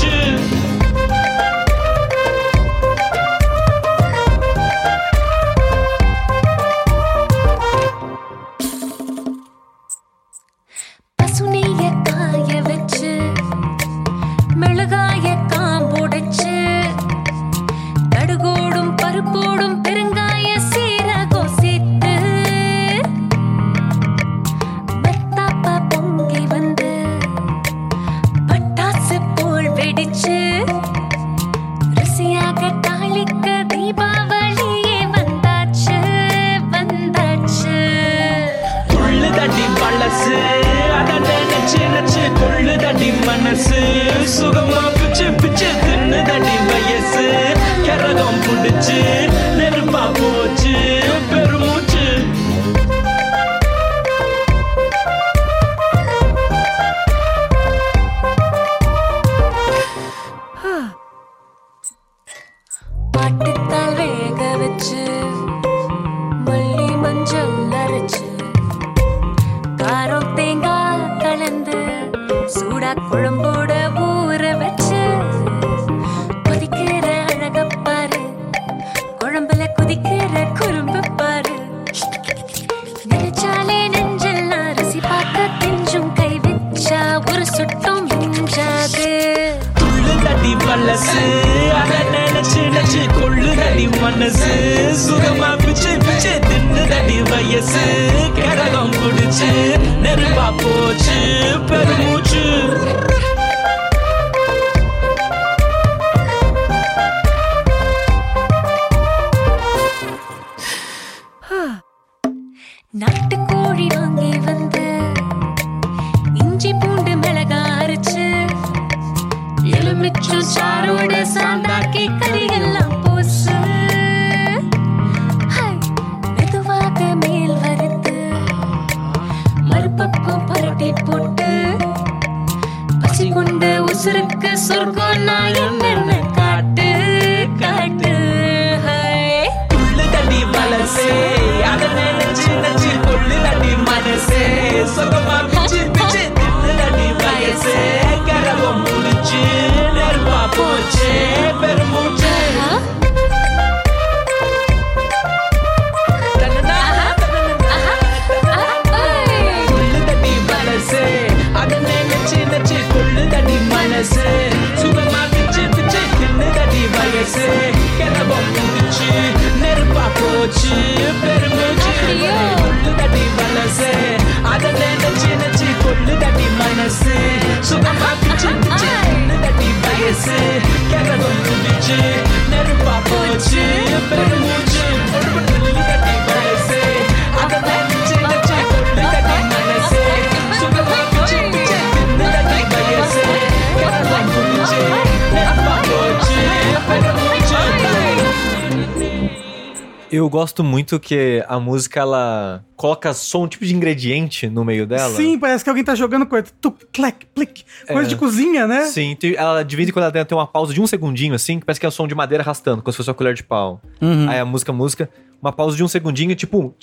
gosto 200.55 200.63
muito 200.63 200.99
que 200.99 201.43
a 201.49 201.59
música, 201.59 201.99
ela 201.99 202.63
coloca 202.77 203.13
som, 203.13 203.43
um 203.43 203.47
tipo 203.47 203.65
de 203.65 203.75
ingrediente 203.75 204.47
no 204.47 204.63
meio 204.63 204.87
dela. 204.87 205.13
Sim, 205.15 205.37
parece 205.37 205.63
que 205.63 205.69
alguém 205.69 205.83
tá 205.83 205.95
jogando 205.95 206.25
coisa. 206.25 206.47
Tuc, 206.61 206.77
clac, 206.93 207.25
plic. 207.33 207.65
Coisa 207.87 208.03
É. 208.03 208.09
de 208.09 208.15
cozinha, 208.15 208.65
né? 208.65 208.85
Sim, 208.85 209.17
ela 209.35 209.63
de 209.63 209.75
vez 209.75 209.89
em 209.89 209.91
quando 209.91 210.05
ela 210.15 210.25
tem 210.25 210.37
uma 210.37 210.47
pausa 210.47 210.73
de 210.73 210.81
um 210.81 210.87
segundinho, 210.87 211.33
assim, 211.33 211.59
que 211.59 211.65
parece 211.65 211.79
que 211.79 211.85
é 211.85 211.89
o 211.89 211.91
som 211.91 212.07
de 212.07 212.15
madeira 212.15 212.41
arrastando, 212.43 212.81
como 212.81 212.91
se 212.93 212.97
fosse 212.97 213.09
uma 213.09 213.15
colher 213.15 213.33
de 213.33 213.43
pau. 213.43 213.81
Uhum. 214.01 214.29
Aí 214.29 214.39
a 214.39 214.45
música, 214.45 214.71
a 214.71 214.75
música, 214.75 215.09
uma 215.41 215.51
pausa 215.51 215.75
de 215.75 215.83
um 215.83 215.87
segundinho, 215.87 216.33
tipo 216.35 216.57
um 216.59 216.73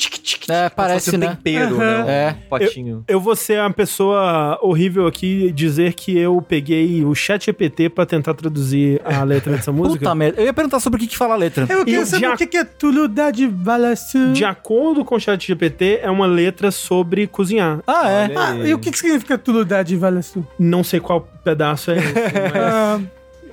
tic 0.43 0.47
tic, 0.47 0.51
É, 0.51 0.69
parece, 0.69 1.14
um 1.14 1.19
né? 1.19 1.28
tempero, 1.28 1.77
Aham. 1.77 2.05
né? 2.05 2.05
Um 2.05 2.09
É. 2.09 2.36
potinho. 2.48 3.05
Eu 3.09 3.20
vou 3.20 3.35
ser 3.36 3.60
uma 3.60 3.73
pessoa 3.73 4.59
horrível 4.62 5.06
aqui 5.06 5.47
e 5.47 5.52
dizer 5.52 5.94
que 5.94 6.16
eu 6.19 6.40
peguei 6.43 7.05
o 7.05 7.14
chat 7.14 7.44
GPT 7.47 7.89
pra 7.89 8.05
tentar 8.06 8.35
traduzir 8.35 9.01
a 9.05 9.23
letra 9.24 9.52
dessa 9.52 9.73
música. 9.73 9.98
Puta 10.01 10.14
merda. 10.14 10.40
Eu 10.40 10.47
ia 10.47 10.52
perguntar 10.52 10.81
sobre 10.81 10.97
o 10.98 11.01
que, 11.01 11.06
que 11.06 11.16
fala 11.16 11.35
a 11.35 11.36
letra. 11.36 11.66
Eu 11.69 11.85
queria 11.85 12.02
E 12.02 12.06
saber 12.06 12.28
o 12.28 12.36
que, 12.36 12.47
que 12.47 12.56
é 12.56 12.64
tudo 12.64 13.09
da 13.09 13.31
de 13.32 14.44
acordo 14.44 15.05
com 15.05 15.14
o 15.16 15.20
chat 15.20 15.47
GPT, 15.47 16.01
é 16.02 16.10
uma 16.10 16.27
letra 16.27 16.70
sobre 16.70 17.27
cozinhar. 17.27 17.81
Ah, 17.86 18.09
é. 18.10 18.31
Ah, 18.36 18.55
e 18.66 18.74
o 18.74 18.78
que, 18.78 18.90
que 18.90 18.98
significa 18.98 19.39
tudo 19.39 19.64
da 19.64 19.82
de 19.82 19.97
balanço? 19.97 20.47
Não 20.59 20.82
sei 20.85 21.01
qual 21.01 21.20
pedaço 21.43 21.90
é 21.90 21.98
esse, 21.98 22.12
mas... 22.52 23.02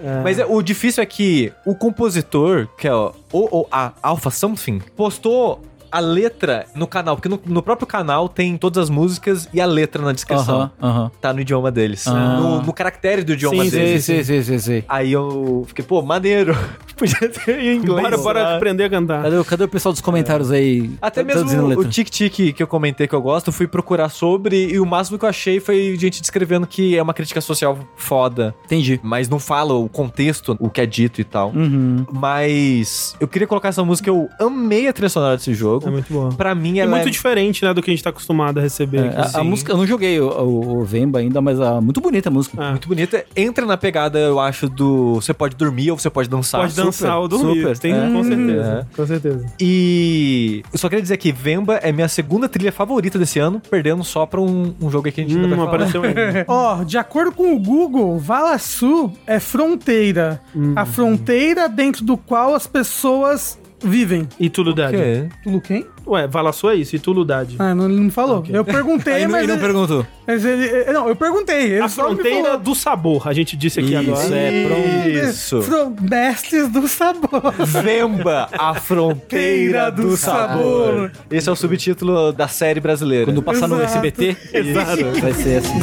Ah, 0.01 0.21
Mas 0.23 0.39
é, 0.39 0.45
o 0.45 0.61
difícil 0.61 1.03
é 1.03 1.05
que 1.05 1.51
o 1.65 1.75
compositor, 1.75 2.67
que 2.77 2.87
é 2.87 2.93
o, 2.93 3.11
o, 3.33 3.59
o- 3.61 3.67
a 3.71 3.91
Alpha 4.01 4.29
Something, 4.29 4.79
postou 4.95 5.61
a 5.91 5.99
letra 5.99 6.65
no 6.75 6.87
canal, 6.87 7.15
porque 7.15 7.29
no, 7.29 7.39
no 7.45 7.61
próprio 7.61 7.87
canal 7.87 8.27
tem 8.29 8.57
todas 8.57 8.83
as 8.83 8.89
músicas 8.89 9.47
e 9.53 9.59
a 9.61 9.65
letra 9.65 10.01
na 10.03 10.11
descrição. 10.11 10.61
Aham, 10.61 10.71
aham. 10.81 11.11
Tá 11.21 11.33
no 11.33 11.39
idioma 11.41 11.71
deles. 11.71 12.07
Ah. 12.07 12.37
No, 12.39 12.61
no 12.61 12.73
caractere 12.73 13.23
do 13.23 13.33
idioma 13.33 13.63
Sim, 13.65 13.69
deles. 13.69 14.03
Sim, 14.05 14.23
sim, 14.23 14.23
sim, 14.23 14.43
sim, 14.43 14.59
sim. 14.59 14.83
Aí 14.87 15.11
eu 15.11 15.63
fiquei, 15.67 15.83
pô, 15.83 16.01
maneiro. 16.01 16.55
Podia 16.99 17.29
ter 17.29 17.59
em 17.59 17.77
inglês. 17.77 18.01
Bora, 18.01 18.17
bora 18.17 18.43
né? 18.49 18.55
aprender 18.57 18.83
a 18.83 18.89
cantar. 18.89 19.23
Cadê, 19.23 19.37
o- 19.37 19.45
cadê 19.45 19.63
o 19.63 19.67
pessoal 19.69 19.93
dos 19.93 20.01
comentários 20.01 20.51
aí? 20.51 20.91
Até 21.01 21.23
traduzindo 21.23 21.65
mesmo 21.67 21.81
o 21.81 21.85
tic-tic 21.85 22.53
que 22.53 22.61
eu 22.61 22.67
comentei 22.67 23.07
que 23.07 23.15
eu 23.15 23.21
gosto, 23.21 23.51
fui 23.53 23.67
procurar 23.67 24.09
sobre 24.09 24.67
e 24.67 24.79
o 24.81 24.85
máximo 24.85 25.17
que 25.17 25.23
eu 25.23 25.29
achei 25.29 25.59
foi 25.61 25.95
gente 25.97 26.19
descrevendo 26.19 26.67
que 26.67 26.97
é 26.97 27.01
uma 27.01 27.13
crítica 27.13 27.39
social 27.39 27.77
foda, 27.95 28.53
Entendi. 28.65 28.99
mas 29.01 29.29
não 29.29 29.39
fala 29.39 29.73
o 29.73 29.87
contexto, 29.87 30.57
o 30.59 30.69
que 30.69 30.81
é 30.81 30.85
dito 30.85 31.21
e 31.21 31.23
tal. 31.23 31.51
Uhum. 31.51 32.05
Mas 32.11 33.15
eu 33.19 33.27
queria 33.29 33.47
colocar 33.47 33.69
essa 33.69 33.83
música, 33.83 34.09
eu 34.09 34.27
amei 34.39 34.87
a 34.87 34.93
trilha 34.93 35.09
sonora 35.09 35.37
desse 35.37 35.53
jogo. 35.53 35.78
É 35.87 35.89
muito 35.91 36.11
boa. 36.11 36.29
Pra 36.33 36.53
mim 36.55 36.79
É 36.79 36.81
ela 36.83 36.91
muito 36.95 37.07
é... 37.07 37.11
diferente, 37.11 37.63
né, 37.63 37.73
do 37.73 37.81
que 37.81 37.89
a 37.89 37.93
gente 37.93 38.03
tá 38.03 38.09
acostumado 38.09 38.57
a 38.59 38.61
receber 38.61 38.97
É, 39.05 39.07
aqui. 39.09 39.17
a, 39.17 39.21
a 39.21 39.27
Sim. 39.29 39.43
música, 39.43 39.71
eu 39.71 39.77
não 39.77 39.85
joguei 39.87 40.19
o, 40.19 40.27
o, 40.29 40.77
o 40.79 40.83
Vemba 40.85 41.19
ainda, 41.19 41.41
mas 41.41 41.59
a, 41.59 41.79
muito 41.81 42.01
bonita 42.01 42.29
a 42.29 42.31
música. 42.31 42.57
Ah, 42.61 42.71
Muito 42.71 42.87
bonita. 42.87 43.23
Entra 43.35 43.65
na 43.65 43.77
pegada, 43.77 44.19
eu 44.19 44.39
acho, 44.39 44.67
do. 44.69 45.15
Você 45.15 45.33
pode 45.33 45.55
dormir 45.55 45.91
ou 45.91 45.97
você 45.97 46.09
pode 46.09 46.29
dançar. 46.29 46.61
pode 46.61 46.75
dançar 46.75 47.19
ou 47.19 47.27
dormir. 47.27 47.61
super. 47.61 47.77
Tem, 47.77 47.93
É. 47.93 48.09
Com 48.09 48.23
certeza. 48.23 48.87
É. 48.91 48.95
Com 48.95 49.05
certeza. 49.07 49.45
E 49.59 50.63
eu 50.71 50.77
só 50.79 50.89
queria 50.89 51.01
dizer 51.01 51.17
que 51.17 51.31
Vemba 51.31 51.75
é 51.75 51.91
minha 51.91 52.07
segunda 52.07 52.47
trilha 52.49 52.71
favorita 52.71 53.17
desse 53.19 53.39
ano, 53.39 53.61
perdendo 53.69 54.03
só 54.03 54.25
pra 54.25 54.39
um, 54.41 54.73
um 54.81 54.89
jogo 54.89 55.11
que 55.11 55.21
a 55.21 55.23
gente 55.23 55.35
ainda 55.35 55.45
Hum, 55.47 55.49
vai 55.49 55.57
falar. 55.59 55.69
apareceu 55.69 56.03
ainda. 56.03 56.45
Ó, 56.47 56.83
de 56.83 56.97
acordo 56.97 57.31
com 57.31 57.53
o 57.55 57.59
Google, 57.59 58.17
Valaçu 58.19 59.11
é 59.27 59.39
fronteira. 59.39 60.41
Hum. 60.55 60.73
A 60.75 60.85
fronteira 60.85 61.67
dentro 61.69 62.03
do 62.03 62.17
qual 62.17 62.53
as 62.55 62.65
pessoas 62.67 63.58
vivem. 63.81 64.27
E 64.39 64.49
Tuludade. 64.49 64.97
Que? 64.97 65.29
Tulu 65.43 65.61
quem? 65.61 65.85
Ué, 66.07 66.25
Valaçu 66.27 66.69
é 66.69 66.75
isso, 66.75 66.95
e 66.95 66.99
Tuludade. 66.99 67.55
Ah, 67.59 67.75
não, 67.75 67.85
ele 67.85 67.99
não 67.99 68.09
falou. 68.09 68.43
Eu 68.49 68.65
perguntei, 68.65 69.13
Aí 69.13 69.23
não, 69.25 69.31
mas, 69.31 69.43
ele 69.43 69.47
não 69.47 69.55
ele, 69.55 69.63
perguntou. 69.63 70.07
mas 70.27 70.43
ele- 70.43 70.65
ele- 70.65 70.91
Não, 70.91 71.07
eu 71.07 71.15
perguntei. 71.15 71.63
Ele 71.73 71.81
a 71.81 71.87
só 71.87 72.09
me 72.09 72.15
fronteira 72.15 72.43
falou. 72.45 72.59
do 72.59 72.73
sabor, 72.75 73.27
a 73.27 73.33
gente 73.33 73.55
disse 73.55 73.79
aqui 73.79 73.93
Isso, 73.93 74.09
agora. 74.11 74.35
é, 74.35 74.67
pronto. 74.67 75.09
Isso. 75.29 75.61
Fro- 75.61 75.95
Mestres 76.01 76.67
do 76.69 76.87
sabor. 76.87 77.53
Vemba, 77.83 78.49
a 78.51 78.73
fronteira 78.75 79.91
do 79.91 80.17
sabor. 80.17 81.11
Esse 81.29 81.47
é 81.47 81.51
o 81.51 81.55
subtítulo 81.55 82.31
da 82.33 82.47
série 82.47 82.79
brasileira. 82.79 83.25
Quando 83.25 83.43
passar 83.43 83.67
no 83.67 83.75
Exato. 83.75 83.91
SBT, 84.05 84.37
Exato. 84.53 85.21
vai 85.21 85.33
ser 85.33 85.57
assim. 85.57 85.79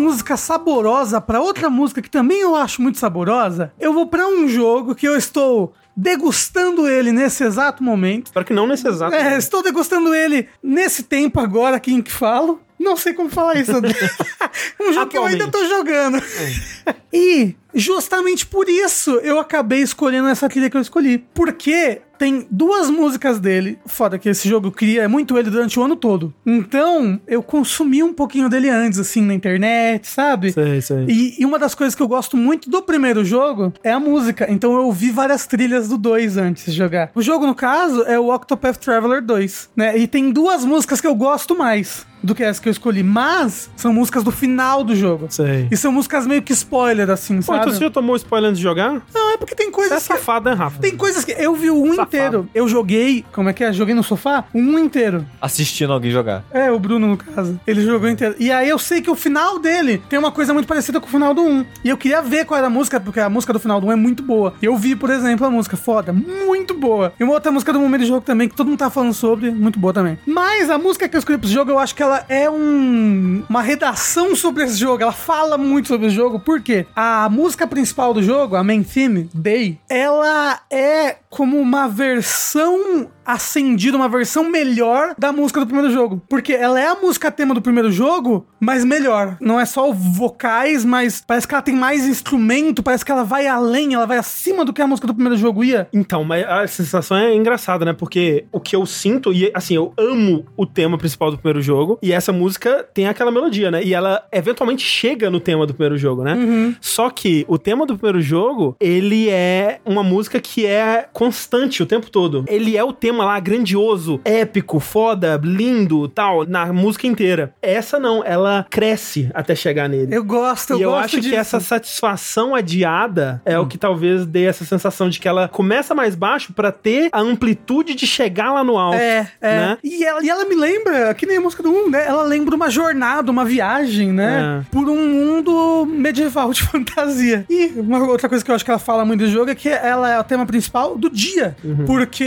Música 0.00 0.36
saborosa 0.36 1.20
pra 1.20 1.40
outra 1.40 1.70
música 1.70 2.02
que 2.02 2.10
também 2.10 2.40
eu 2.40 2.56
acho 2.56 2.82
muito 2.82 2.98
saborosa, 2.98 3.72
eu 3.78 3.92
vou 3.92 4.06
pra 4.06 4.26
um 4.26 4.48
jogo 4.48 4.94
que 4.94 5.06
eu 5.06 5.16
estou 5.16 5.72
degustando 5.96 6.88
ele 6.88 7.12
nesse 7.12 7.44
exato 7.44 7.82
momento. 7.82 8.26
Espero 8.26 8.46
que 8.46 8.52
não 8.52 8.66
nesse 8.66 8.88
exato. 8.88 9.14
É, 9.14 9.36
estou 9.36 9.62
degustando 9.62 10.14
ele 10.14 10.48
nesse 10.62 11.02
tempo 11.02 11.38
agora 11.38 11.76
aqui 11.76 11.92
em 11.92 12.02
que 12.02 12.10
falo. 12.10 12.60
Não 12.78 12.96
sei 12.96 13.12
como 13.12 13.28
falar 13.28 13.56
isso. 13.56 13.72
um 14.80 14.92
jogo 14.92 15.06
que 15.08 15.18
eu 15.18 15.24
ainda 15.24 15.48
tô 15.48 15.62
jogando. 15.66 16.22
e 17.12 17.54
justamente 17.74 18.46
por 18.46 18.68
isso 18.68 19.10
eu 19.16 19.38
acabei 19.38 19.82
escolhendo 19.82 20.28
essa 20.28 20.48
trilha 20.48 20.70
que 20.70 20.76
eu 20.76 20.80
escolhi. 20.80 21.18
Porque 21.34 22.00
tem 22.20 22.46
duas 22.50 22.90
músicas 22.90 23.40
dele. 23.40 23.78
Foda 23.86 24.18
que 24.18 24.28
esse 24.28 24.46
jogo 24.46 24.70
cria 24.70 25.08
muito 25.08 25.38
ele 25.38 25.48
durante 25.48 25.80
o 25.80 25.82
ano 25.82 25.96
todo. 25.96 26.34
Então, 26.44 27.18
eu 27.26 27.42
consumi 27.42 28.02
um 28.02 28.12
pouquinho 28.12 28.46
dele 28.50 28.68
antes, 28.68 28.98
assim, 28.98 29.22
na 29.22 29.32
internet, 29.32 30.06
sabe? 30.06 30.52
Sei, 30.52 30.82
sei. 30.82 31.06
E, 31.08 31.40
e 31.40 31.46
uma 31.46 31.58
das 31.58 31.74
coisas 31.74 31.94
que 31.94 32.02
eu 32.02 32.06
gosto 32.06 32.36
muito 32.36 32.68
do 32.68 32.82
primeiro 32.82 33.24
jogo 33.24 33.72
é 33.82 33.90
a 33.90 33.98
música. 33.98 34.46
Então 34.50 34.74
eu 34.74 34.84
ouvi 34.84 35.10
várias 35.10 35.46
trilhas 35.46 35.88
do 35.88 35.96
2 35.96 36.36
antes 36.36 36.66
de 36.66 36.72
jogar. 36.72 37.10
O 37.14 37.22
jogo, 37.22 37.46
no 37.46 37.54
caso, 37.54 38.02
é 38.02 38.18
o 38.18 38.34
Octopath 38.34 38.76
Traveler 38.76 39.22
2, 39.22 39.70
né? 39.74 39.96
E 39.96 40.06
tem 40.06 40.30
duas 40.30 40.62
músicas 40.62 41.00
que 41.00 41.06
eu 41.06 41.14
gosto 41.14 41.56
mais 41.56 42.06
do 42.22 42.34
que 42.34 42.42
essa 42.42 42.60
que 42.60 42.68
eu 42.68 42.72
escolhi, 42.72 43.02
mas 43.02 43.70
são 43.76 43.92
músicas 43.92 44.22
do 44.22 44.30
final 44.30 44.84
do 44.84 44.94
jogo. 44.94 45.26
Sei. 45.30 45.68
E 45.70 45.76
são 45.76 45.92
músicas 45.92 46.26
meio 46.26 46.42
que 46.42 46.52
spoiler, 46.52 47.10
assim, 47.10 47.36
Pô, 47.36 47.42
sabe? 47.42 47.58
então 47.60 47.72
você 47.72 47.80
já 47.84 47.90
tomou 47.90 48.16
spoiler 48.16 48.50
antes 48.50 48.58
de 48.58 48.62
jogar? 48.62 49.02
Não, 49.14 49.32
é 49.32 49.36
porque 49.36 49.54
tem 49.54 49.66
Você 49.66 49.70
é 49.70 49.74
coisas 49.74 50.06
que... 50.06 50.14
safado, 50.14 50.50
né, 50.50 50.56
Rafa? 50.56 50.80
Tem 50.80 50.96
coisas 50.96 51.24
que... 51.24 51.32
Eu 51.32 51.54
vi 51.54 51.70
o 51.70 51.82
um 51.82 51.90
Safado. 51.90 52.08
inteiro. 52.08 52.48
Eu 52.54 52.68
joguei... 52.68 53.24
Como 53.32 53.48
é 53.48 53.52
que 53.52 53.64
é? 53.64 53.72
Joguei 53.72 53.94
no 53.94 54.02
sofá? 54.02 54.44
O 54.52 54.58
um 54.58 54.78
inteiro. 54.78 55.26
Assistindo 55.40 55.92
alguém 55.92 56.10
jogar. 56.10 56.44
É, 56.50 56.70
o 56.70 56.78
Bruno, 56.78 57.06
no 57.06 57.16
caso. 57.16 57.58
Ele 57.66 57.82
jogou 57.82 58.08
inteiro. 58.08 58.34
E 58.38 58.50
aí 58.50 58.68
eu 58.68 58.78
sei 58.78 59.00
que 59.00 59.10
o 59.10 59.14
final 59.14 59.58
dele 59.58 60.02
tem 60.08 60.18
uma 60.18 60.32
coisa 60.32 60.52
muito 60.52 60.66
parecida 60.66 61.00
com 61.00 61.06
o 61.06 61.10
final 61.10 61.32
do 61.34 61.42
1. 61.42 61.64
E 61.84 61.88
eu 61.88 61.96
queria 61.96 62.22
ver 62.22 62.44
qual 62.44 62.58
era 62.58 62.66
a 62.66 62.70
música, 62.70 63.00
porque 63.00 63.20
a 63.20 63.28
música 63.28 63.52
do 63.52 63.58
final 63.58 63.80
do 63.80 63.86
1 63.86 63.92
é 63.92 63.96
muito 63.96 64.22
boa. 64.22 64.54
Eu 64.62 64.76
vi, 64.76 64.94
por 64.94 65.10
exemplo, 65.10 65.46
a 65.46 65.50
música 65.50 65.76
foda, 65.76 66.12
muito 66.12 66.74
boa. 66.74 67.12
E 67.18 67.24
uma 67.24 67.32
outra 67.32 67.50
música 67.52 67.72
do 67.72 67.80
momento 67.80 68.02
do 68.02 68.06
jogo 68.06 68.20
também, 68.20 68.48
que 68.48 68.54
todo 68.56 68.66
mundo 68.68 68.78
tá 68.78 68.90
falando 68.90 69.14
sobre, 69.14 69.50
muito 69.50 69.78
boa 69.78 69.92
também. 69.92 70.18
Mas 70.26 70.70
a 70.70 70.78
música 70.78 71.08
que 71.08 71.16
eu 71.16 71.18
escolhi 71.18 71.38
pro 71.38 71.48
jogo, 71.48 71.70
eu 71.70 71.78
acho 71.78 71.94
que 71.94 72.02
ela 72.02 72.09
é 72.28 72.50
um 72.50 73.44
uma 73.48 73.62
redação 73.62 74.34
sobre 74.34 74.64
esse 74.64 74.76
jogo. 74.76 75.02
Ela 75.02 75.12
fala 75.12 75.56
muito 75.56 75.88
sobre 75.88 76.06
o 76.06 76.10
jogo, 76.10 76.40
porque 76.40 76.86
a 76.94 77.28
música 77.28 77.66
principal 77.66 78.12
do 78.12 78.22
jogo, 78.22 78.56
a 78.56 78.64
main 78.64 78.82
theme, 78.82 79.28
Day, 79.34 79.78
ela 79.88 80.60
é 80.70 81.16
como 81.28 81.58
uma 81.58 81.88
versão 81.88 83.08
acendida, 83.32 83.96
uma 83.96 84.08
versão 84.08 84.48
melhor 84.48 85.14
da 85.18 85.32
música 85.32 85.60
do 85.60 85.66
primeiro 85.66 85.92
jogo. 85.92 86.22
Porque 86.28 86.52
ela 86.52 86.80
é 86.80 86.86
a 86.86 86.94
música 86.94 87.30
tema 87.30 87.54
do 87.54 87.62
primeiro 87.62 87.90
jogo, 87.90 88.46
mas 88.58 88.84
melhor. 88.84 89.36
Não 89.40 89.58
é 89.58 89.64
só 89.64 89.92
vocais, 89.92 90.84
mas 90.84 91.22
parece 91.26 91.46
que 91.46 91.54
ela 91.54 91.62
tem 91.62 91.74
mais 91.74 92.06
instrumento, 92.06 92.82
parece 92.82 93.04
que 93.04 93.12
ela 93.12 93.24
vai 93.24 93.46
além, 93.46 93.94
ela 93.94 94.06
vai 94.06 94.18
acima 94.18 94.64
do 94.64 94.72
que 94.72 94.82
a 94.82 94.86
música 94.86 95.06
do 95.06 95.14
primeiro 95.14 95.36
jogo 95.36 95.64
ia. 95.64 95.88
Então, 95.92 96.24
mas 96.24 96.44
a 96.46 96.66
sensação 96.66 97.16
é 97.16 97.34
engraçada, 97.34 97.84
né? 97.84 97.92
Porque 97.92 98.44
o 98.52 98.60
que 98.60 98.74
eu 98.74 98.84
sinto, 98.86 99.32
e 99.32 99.50
assim, 99.54 99.74
eu 99.74 99.92
amo 99.98 100.44
o 100.56 100.66
tema 100.66 100.98
principal 100.98 101.30
do 101.30 101.38
primeiro 101.38 101.62
jogo, 101.62 101.98
e 102.02 102.12
essa 102.12 102.32
música 102.32 102.86
tem 102.94 103.06
aquela 103.06 103.30
melodia, 103.30 103.70
né? 103.70 103.82
E 103.82 103.94
ela 103.94 104.24
eventualmente 104.32 104.82
chega 104.82 105.30
no 105.30 105.40
tema 105.40 105.66
do 105.66 105.74
primeiro 105.74 105.96
jogo, 105.96 106.22
né? 106.22 106.36
Só 106.80 107.10
que 107.10 107.44
o 107.48 107.58
tema 107.58 107.86
do 107.86 107.96
primeiro 107.96 108.20
jogo, 108.20 108.76
ele 108.80 109.28
é 109.28 109.80
uma 109.84 110.02
música 110.02 110.40
que 110.40 110.66
é 110.66 111.08
constante 111.12 111.82
o 111.82 111.86
tempo 111.86 112.10
todo. 112.10 112.44
Ele 112.48 112.76
é 112.76 112.84
o 112.84 112.92
tema 112.92 113.19
lá 113.24 113.38
grandioso, 113.40 114.20
épico, 114.24 114.80
foda, 114.80 115.40
lindo, 115.42 116.08
tal, 116.08 116.44
na 116.46 116.72
música 116.72 117.06
inteira. 117.06 117.54
Essa 117.62 117.98
não, 117.98 118.24
ela 118.24 118.66
cresce 118.70 119.30
até 119.34 119.54
chegar 119.54 119.88
nele. 119.88 120.14
Eu 120.14 120.24
gosto, 120.24 120.72
eu 120.74 120.78
e 120.78 120.82
eu 120.82 120.90
gosto 120.90 121.04
acho 121.04 121.16
disso. 121.16 121.30
que 121.30 121.36
essa 121.36 121.60
satisfação 121.60 122.54
adiada 122.54 123.40
é 123.44 123.58
o 123.58 123.66
que 123.66 123.78
talvez 123.78 124.26
dê 124.26 124.44
essa 124.44 124.64
sensação 124.64 125.08
de 125.08 125.18
que 125.18 125.28
ela 125.28 125.48
começa 125.48 125.94
mais 125.94 126.14
baixo 126.14 126.52
pra 126.52 126.72
ter 126.72 127.08
a 127.12 127.20
amplitude 127.20 127.94
de 127.94 128.06
chegar 128.06 128.52
lá 128.52 128.64
no 128.64 128.76
alto. 128.76 128.96
É, 128.96 129.30
é. 129.40 129.56
Né? 129.56 129.78
E, 129.82 130.04
ela, 130.04 130.22
e 130.22 130.28
ela 130.28 130.44
me 130.44 130.54
lembra, 130.54 131.14
que 131.14 131.26
nem 131.26 131.36
a 131.36 131.40
música 131.40 131.62
do 131.62 131.70
1, 131.70 131.90
né? 131.90 132.06
Ela 132.06 132.22
lembra 132.22 132.54
uma 132.54 132.70
jornada, 132.70 133.30
uma 133.30 133.44
viagem, 133.44 134.12
né? 134.12 134.60
É. 134.60 134.70
Por 134.70 134.88
um 134.88 135.06
mundo 135.06 135.86
medieval 135.86 136.52
de 136.52 136.62
fantasia. 136.64 137.44
E 137.48 137.72
uma 137.76 137.98
outra 138.04 138.28
coisa 138.28 138.44
que 138.44 138.50
eu 138.50 138.54
acho 138.54 138.64
que 138.64 138.70
ela 138.70 138.80
fala 138.80 139.04
muito 139.04 139.20
do 139.20 139.30
jogo 139.30 139.50
é 139.50 139.54
que 139.54 139.68
ela 139.68 140.10
é 140.10 140.18
o 140.18 140.24
tema 140.24 140.46
principal 140.46 140.96
do 140.96 141.10
dia. 141.10 141.56
Uhum. 141.62 141.84
Porque 141.84 142.24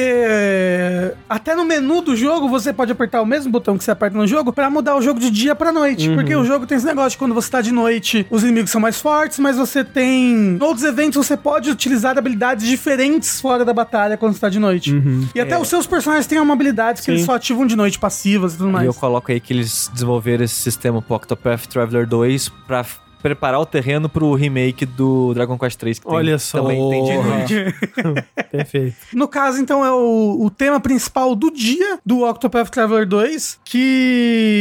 é, 0.74 1.14
até 1.30 1.56
no 1.56 1.64
menu 1.66 2.02
do 2.02 2.16
jogo 2.16 2.50
você 2.50 2.74
pode 2.74 2.92
apertar 2.92 3.22
o 3.22 3.26
mesmo 3.26 3.52
botão 3.52 3.78
que 3.78 3.84
você 3.84 3.92
aperta 3.92 4.18
no 4.18 4.26
jogo 4.28 4.52
pra 4.52 4.70
mudar 4.70 4.96
o 4.96 5.02
jogo 5.02 5.20
de 5.20 5.30
dia 5.30 5.54
pra 5.56 5.72
noite. 5.72 6.10
Uhum. 6.10 6.16
Porque 6.16 6.36
o 6.36 6.44
jogo 6.44 6.66
tem 6.66 6.78
esse 6.78 6.86
negócio 6.86 7.12
de 7.12 7.18
quando 7.18 7.34
você 7.34 7.50
tá 7.50 7.62
de 7.62 7.72
noite, 7.72 8.26
os 8.30 8.44
inimigos 8.44 8.72
são 8.72 8.82
mais 8.82 9.00
fortes, 9.00 9.40
mas 9.40 9.56
você 9.58 9.84
tem. 9.84 10.58
Outros 10.60 10.84
eventos 10.84 11.26
você 11.26 11.38
pode 11.38 11.70
utilizar 11.70 12.18
habilidades 12.18 12.66
diferentes 12.68 13.40
fora 13.40 13.64
da 13.64 13.74
batalha 13.74 14.18
quando 14.18 14.34
você 14.34 14.40
tá 14.40 14.50
de 14.50 14.60
noite. 14.60 14.94
E 15.36 15.40
até 15.40 15.58
os 15.58 15.68
seus 15.68 15.86
personagens 15.88 16.26
têm 16.28 16.40
uma 16.40 16.54
habilidade 16.54 17.02
que 17.02 17.10
Uhum. 17.12 17.16
Sim. 17.16 17.20
eles 17.20 17.26
só 17.26 17.36
ativam 17.36 17.66
de 17.68 17.76
noite, 17.76 18.00
passivas 18.00 18.54
e 18.56 18.58
tudo 18.58 18.70
mais. 18.72 18.86
E 18.86 18.88
eu 18.88 18.94
coloco 18.94 19.32
aí 19.32 19.40
que 19.40 19.54
eles 19.54 19.90
desenvolveram 19.94 20.44
esse 20.44 20.56
sistema 20.56 21.02
pro 21.02 21.16
Octopath 21.16 21.68
Traveler 21.68 22.08
2 22.08 22.50
pra 22.68 22.84
preparar 23.24 23.60
o 23.60 23.66
terreno 23.66 24.08
pro 24.10 24.34
remake 24.36 24.86
do 24.86 25.34
Dragon 25.34 25.58
Quest 25.58 25.80
3 25.80 25.98
que 25.98 26.06
tem- 26.06 26.14
Olha 26.14 26.38
só. 26.38 26.62
também 26.62 26.78
tem 26.90 27.04
de 27.06 27.18
noite. 27.18 27.76
Perfeito. 28.52 28.96
No 29.14 29.28
caso, 29.28 29.60
então, 29.60 29.84
é 29.84 29.92
o, 29.92 30.38
o 30.42 30.50
tema 30.52 30.80
principal 30.80 31.34
do 31.34 31.50
dia 31.50 31.98
do 32.06 32.22
Octopath 32.30 32.70
Traveler 32.70 33.08
2, 33.08 33.60
que 33.64 34.52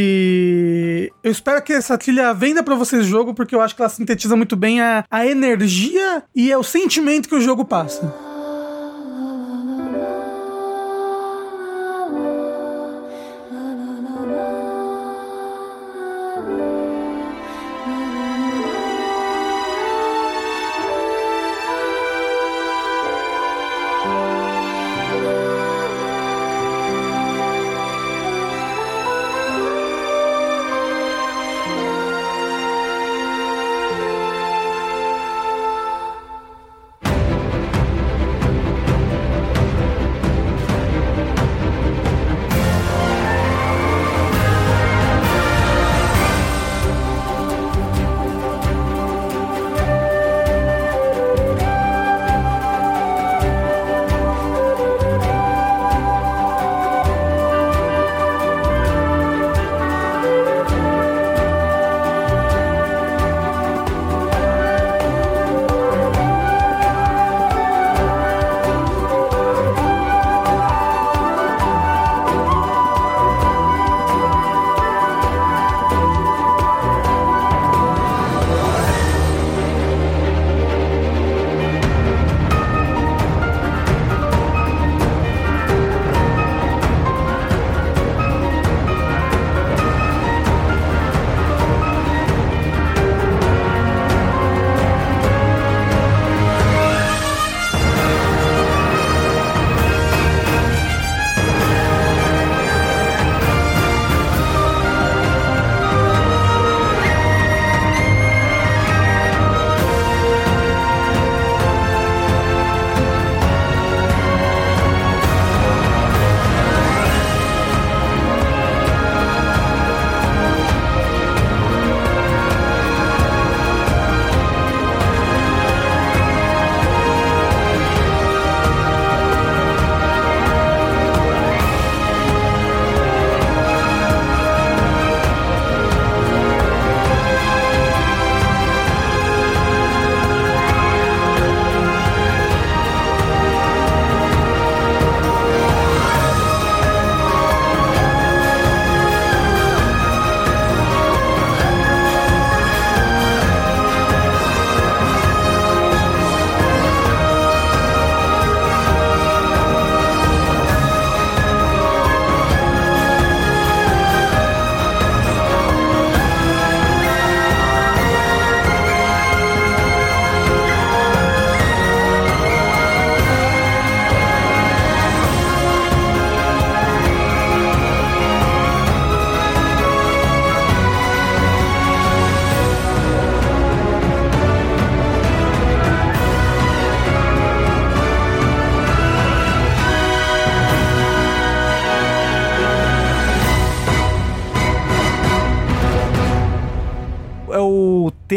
eu 1.23 1.31
espero 1.31 1.61
que 1.61 1.73
essa 1.73 1.97
trilha 1.97 2.33
venda 2.33 2.63
pra 2.63 2.75
vocês 2.75 3.05
o 3.05 3.07
jogo, 3.07 3.33
porque 3.33 3.53
eu 3.53 3.61
acho 3.61 3.75
que 3.75 3.81
ela 3.81 3.89
sintetiza 3.89 4.35
muito 4.35 4.55
bem 4.55 4.81
a, 4.81 5.05
a 5.11 5.25
energia 5.27 6.23
e 6.35 6.51
é 6.51 6.57
o 6.57 6.63
sentimento 6.63 7.29
que 7.29 7.35
o 7.35 7.41
jogo 7.41 7.65
passa. 7.65 8.32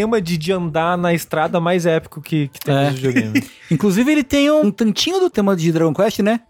Tema 0.07 0.21
de, 0.21 0.39
de 0.39 0.53
andar 0.53 0.97
na 0.97 1.13
estrada 1.13 1.61
mais 1.61 1.85
épico 1.85 2.21
que, 2.23 2.49
que 2.49 2.61
tem 2.61 2.75
É. 2.75 2.91
nos 2.91 2.99
videogames. 3.01 3.51
Inclusive, 3.71 4.11
ele 4.13 4.23
tem 4.25 4.51
um 4.51 4.71
tantinho 4.71 5.19
do 5.21 5.29
tema 5.31 5.57
de 5.57 5.71
Dragon 5.73 5.93
Quest, 5.95 6.21
né? 6.21 6.41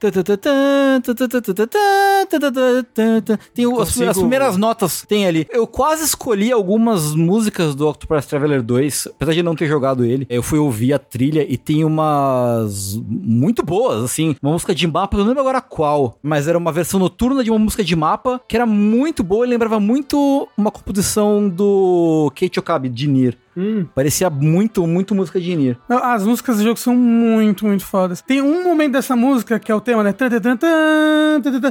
Tem 3.55 3.67
o- 3.67 3.81
as, 3.81 3.89
Consigo- 3.89 4.11
as 4.11 4.19
primeiras 4.19 4.57
notas 4.57 5.05
tem 5.07 5.27
ali. 5.27 5.47
Eu 5.51 5.67
quase 5.67 6.05
escolhi 6.05 6.53
algumas 6.53 7.15
músicas 7.15 7.75
do 7.75 7.89
Octopath 7.89 8.27
Traveler 8.27 8.63
2, 8.63 9.09
apesar 9.15 9.33
de 9.33 9.43
não 9.43 9.55
ter 9.55 9.67
jogado 9.67 10.05
ele. 10.05 10.27
Eu 10.29 10.43
fui 10.43 10.59
ouvir 10.59 10.93
a 10.93 10.99
trilha 10.99 11.45
e 11.49 11.57
tem 11.57 11.85
umas 11.85 12.99
muito 13.09 13.63
boas, 13.65 14.03
assim. 14.05 14.37
Uma 14.43 14.53
música 14.53 14.75
de 14.75 14.87
mapa, 14.87 15.17
eu 15.17 15.21
não 15.21 15.27
lembro 15.29 15.41
agora 15.41 15.61
qual, 15.61 16.19
mas 16.23 16.49
era 16.49 16.59
uma 16.59 16.73
versão 16.73 16.99
noturna 17.01 17.43
de 17.43 17.51
uma 17.51 17.59
música 17.59 17.85
de 17.85 17.97
mapa 17.97 18.41
que 18.49 18.57
era 18.57 18.67
muito 18.67 19.23
boa 19.23 19.47
e 19.47 19.51
lembrava 19.51 19.79
muito 19.81 20.49
uma 20.57 20.71
composição 20.71 21.49
do 21.49 22.31
Kate 22.39 22.59
Okabe, 22.59 22.89
de 22.89 23.07
Nier. 23.07 23.37
Hum. 23.59 23.87
Parecia 23.95 24.29
muito, 24.29 24.87
muito 24.87 25.15
música 25.15 25.41
de 25.41 25.57
Nier. 25.57 25.79
As 25.89 26.27
músicas 26.27 26.59
do 26.59 26.63
jogo 26.65 26.79
são 26.79 26.95
muito, 27.07 27.65
muito 27.65 27.85
fodas. 27.85 28.21
Tem 28.21 28.43
um 28.43 28.65
momento 28.65 28.93
dessa 28.93 29.15
música 29.15 29.59
que 29.59 29.71
é 29.71 29.75
o 29.75 29.81
tema, 29.81 30.03
né? 30.03 30.15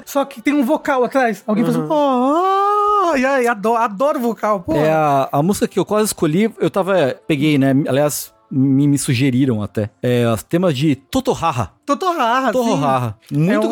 Só 0.05 0.23
que 0.25 0.41
tem 0.41 0.53
um 0.53 0.63
vocal 0.63 1.03
atrás. 1.03 1.43
Alguém 1.45 1.63
faz 1.63 1.75
um. 1.75 1.87
Oh, 1.89 3.11
oh, 3.11 3.17
e 3.17 3.25
aí, 3.25 3.47
adoro, 3.47 3.81
adoro 3.81 4.19
vocal. 4.19 4.61
Pô. 4.61 4.73
É 4.73 4.91
a, 4.91 5.29
a 5.31 5.43
música 5.43 5.67
que 5.67 5.77
eu 5.77 5.85
quase 5.85 6.07
escolhi, 6.07 6.51
eu 6.59 6.69
tava. 6.69 7.15
Peguei, 7.27 7.57
né? 7.57 7.73
Aliás, 7.87 8.33
me, 8.49 8.87
me 8.87 8.97
sugeriram 8.97 9.61
até. 9.61 9.89
É 10.01 10.27
os 10.31 10.43
temas 10.43 10.75
de 10.75 10.95
Totohaha. 10.95 11.71
Totorraha. 11.85 12.51
Totohaha. 12.51 13.15
Muito 13.31 13.67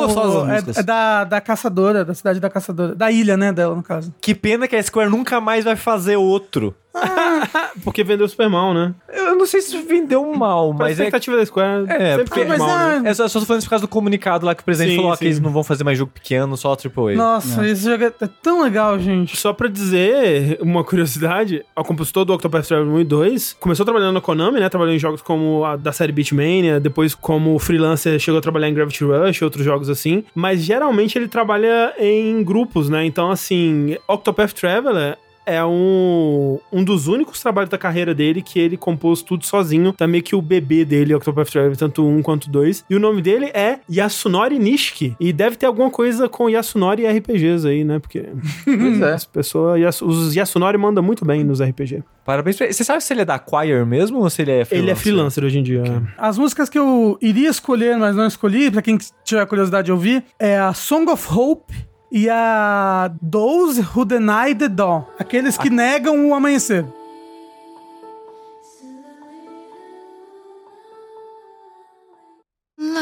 é 0.49 0.55
as 0.57 0.77
é, 0.77 0.79
é 0.81 0.83
da, 0.83 1.23
da 1.23 1.41
caçadora, 1.41 2.03
da 2.03 2.13
cidade 2.13 2.39
da 2.39 2.49
caçadora. 2.49 2.95
Da 2.95 3.11
ilha, 3.11 3.37
né, 3.37 3.51
dela, 3.51 3.75
no 3.75 3.83
caso. 3.83 4.13
que 4.19 4.35
pena 4.35 4.67
que 4.67 4.75
a 4.75 4.83
Square 4.83 5.09
nunca 5.09 5.39
mais 5.39 5.63
vai 5.63 5.75
fazer 5.75 6.17
outro. 6.17 6.75
Porque 7.83 8.03
vendeu 8.03 8.27
super 8.27 8.49
mal, 8.49 8.73
né? 8.73 8.93
Eu 9.11 9.35
não 9.35 9.45
sei 9.45 9.61
se 9.61 9.77
vendeu 9.81 10.23
mal, 10.35 10.69
Mas 10.71 10.79
mas 10.79 10.99
a 10.99 11.03
é 11.03 11.07
expectativa 11.07 11.37
da 11.37 11.45
Square 11.45 11.85
É, 11.89 12.11
sempre 12.17 12.25
porque- 12.29 12.45
mas 12.45 12.59
mal, 12.59 12.69
é- 12.91 12.99
né? 12.99 13.09
É 13.09 13.13
só, 13.13 13.27
só 13.27 13.39
tô 13.39 13.45
falando 13.45 13.59
isso 13.61 13.67
por 13.67 13.71
causa 13.71 13.85
do 13.85 13.87
comunicado 13.87 14.45
lá 14.45 14.53
que 14.55 14.61
o 14.61 14.65
presidente 14.65 14.91
Sim, 14.91 14.97
falou 14.97 15.13
sim. 15.13 15.19
que 15.19 15.25
eles 15.25 15.39
não 15.39 15.51
vão 15.51 15.63
fazer 15.63 15.83
mais 15.83 15.97
jogo 15.97 16.11
pequeno, 16.13 16.55
só 16.55 16.75
AAA. 16.75 17.15
Nossa, 17.15 17.67
esse 17.67 17.83
jogo 17.89 18.03
é 18.03 18.13
é 18.21 18.29
tão 18.41 18.61
legal, 18.61 18.97
gente. 18.99 19.35
Só 19.35 19.51
pra 19.53 19.67
dizer 19.67 20.57
uma 20.61 20.83
curiosidade, 20.83 21.65
o 21.75 21.83
compositor 21.83 22.25
do 22.25 22.33
Octopath 22.33 22.67
Traveler 22.67 22.93
1 22.93 22.99
e 23.01 23.03
2 23.03 23.53
começou 23.59 23.85
trabalhando 23.85 24.13
na 24.13 24.21
Konami, 24.21 24.59
né? 24.59 24.69
Trabalhou 24.69 24.93
em 24.93 24.99
jogos 24.99 25.21
como 25.21 25.65
a 25.65 25.75
da 25.75 25.91
série 25.91 26.11
Beatmania, 26.11 26.79
depois 26.79 27.15
como 27.15 27.57
freelancer 27.59 28.19
chegou 28.19 28.37
a 28.39 28.41
trabalhar 28.41 28.69
em 28.69 28.73
Gravity 28.73 29.03
Rush, 29.03 29.41
outros 29.41 29.65
jogos 29.65 29.89
assim. 29.89 30.23
Mas 30.35 30.61
geralmente 30.63 31.17
ele 31.17 31.27
trabalha 31.27 31.93
em 31.99 32.43
grupos, 32.43 32.89
né? 32.89 33.05
Então, 33.05 33.31
assim, 33.31 33.97
Octopath 34.07 34.53
Traveler 34.53 35.17
é 35.45 35.63
um, 35.63 36.59
um 36.71 36.83
dos 36.83 37.07
únicos 37.07 37.39
trabalhos 37.41 37.69
da 37.69 37.77
carreira 37.77 38.13
dele 38.13 38.41
que 38.41 38.59
ele 38.59 38.77
compôs 38.77 39.21
tudo 39.21 39.45
sozinho. 39.45 39.93
Tá 39.93 40.07
meio 40.07 40.23
que 40.23 40.35
o 40.35 40.41
bebê 40.41 40.85
dele, 40.85 41.13
Octopath 41.13 41.49
Traveler, 41.49 41.77
tanto 41.77 42.05
um 42.05 42.21
quanto 42.21 42.49
dois. 42.49 42.83
E 42.89 42.95
o 42.95 42.99
nome 42.99 43.21
dele 43.21 43.47
é 43.53 43.79
Yasunori 43.89 44.59
Nishiki. 44.59 45.15
E 45.19 45.31
deve 45.33 45.55
ter 45.55 45.65
alguma 45.65 45.89
coisa 45.89 46.27
com 46.29 46.49
Yasunori 46.49 47.03
e 47.03 47.07
RPGs 47.07 47.67
aí, 47.67 47.83
né? 47.83 47.99
Porque 47.99 48.25
Pois 48.65 49.01
é. 49.01 49.13
as 49.13 49.25
pessoas, 49.25 50.01
os 50.01 50.35
Yasunori 50.35 50.77
mandam 50.77 51.03
muito 51.03 51.25
bem 51.25 51.43
nos 51.43 51.61
RPG. 51.61 52.03
Parabéns 52.25 52.55
pra 52.55 52.65
ele. 52.67 52.73
Você 52.73 52.83
sabe 52.83 53.03
se 53.03 53.13
ele 53.13 53.21
é 53.21 53.25
da 53.25 53.37
Choir 53.37 53.85
mesmo 53.85 54.19
ou 54.19 54.29
se 54.29 54.41
ele 54.41 54.51
é 54.51 54.65
freelancer? 54.65 54.77
Ele 54.77 54.91
é 54.91 54.95
freelancer 54.95 55.43
hoje 55.43 55.59
em 55.59 55.63
dia. 55.63 55.83
As 56.17 56.37
músicas 56.37 56.69
que 56.69 56.79
eu 56.79 57.17
iria 57.21 57.49
escolher, 57.49 57.97
mas 57.97 58.15
não 58.15 58.25
escolhi, 58.27 58.71
pra 58.71 58.81
quem 58.81 58.97
tiver 59.23 59.45
curiosidade 59.45 59.85
de 59.87 59.91
ouvir, 59.91 60.23
é 60.39 60.57
a 60.57 60.73
Song 60.73 61.09
of 61.11 61.27
Hope 61.29 61.73
e 62.13 62.29
a 62.29 63.11
Those 63.21 63.79
Who 63.79 64.05
Deny 64.05 64.53
the 64.53 64.69
Dawn. 64.69 65.05
Aqueles 65.19 65.57
que 65.57 65.69
negam 65.69 66.29
o 66.29 66.35
amanhecer. 66.35 66.85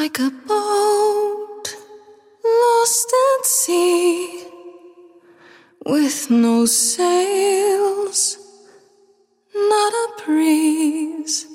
like 0.02 0.20
a 0.20 0.32
boat 0.48 1.76
lost 2.44 3.14
at 3.38 3.46
sea 3.46 4.46
with 5.86 6.30
no 6.32 6.66
sails, 6.66 8.38
not 9.54 9.94
a 9.94 10.08
breeze. 10.26 11.46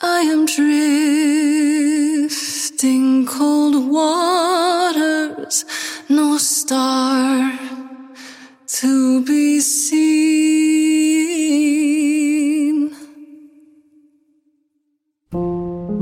I 0.00 0.20
am 0.20 0.46
drifting 0.46 2.26
cold 3.26 3.90
waters, 3.90 5.64
no 6.10 6.36
star 6.38 7.52
to 8.66 9.24
be 9.24 9.60
seen. 9.60 10.10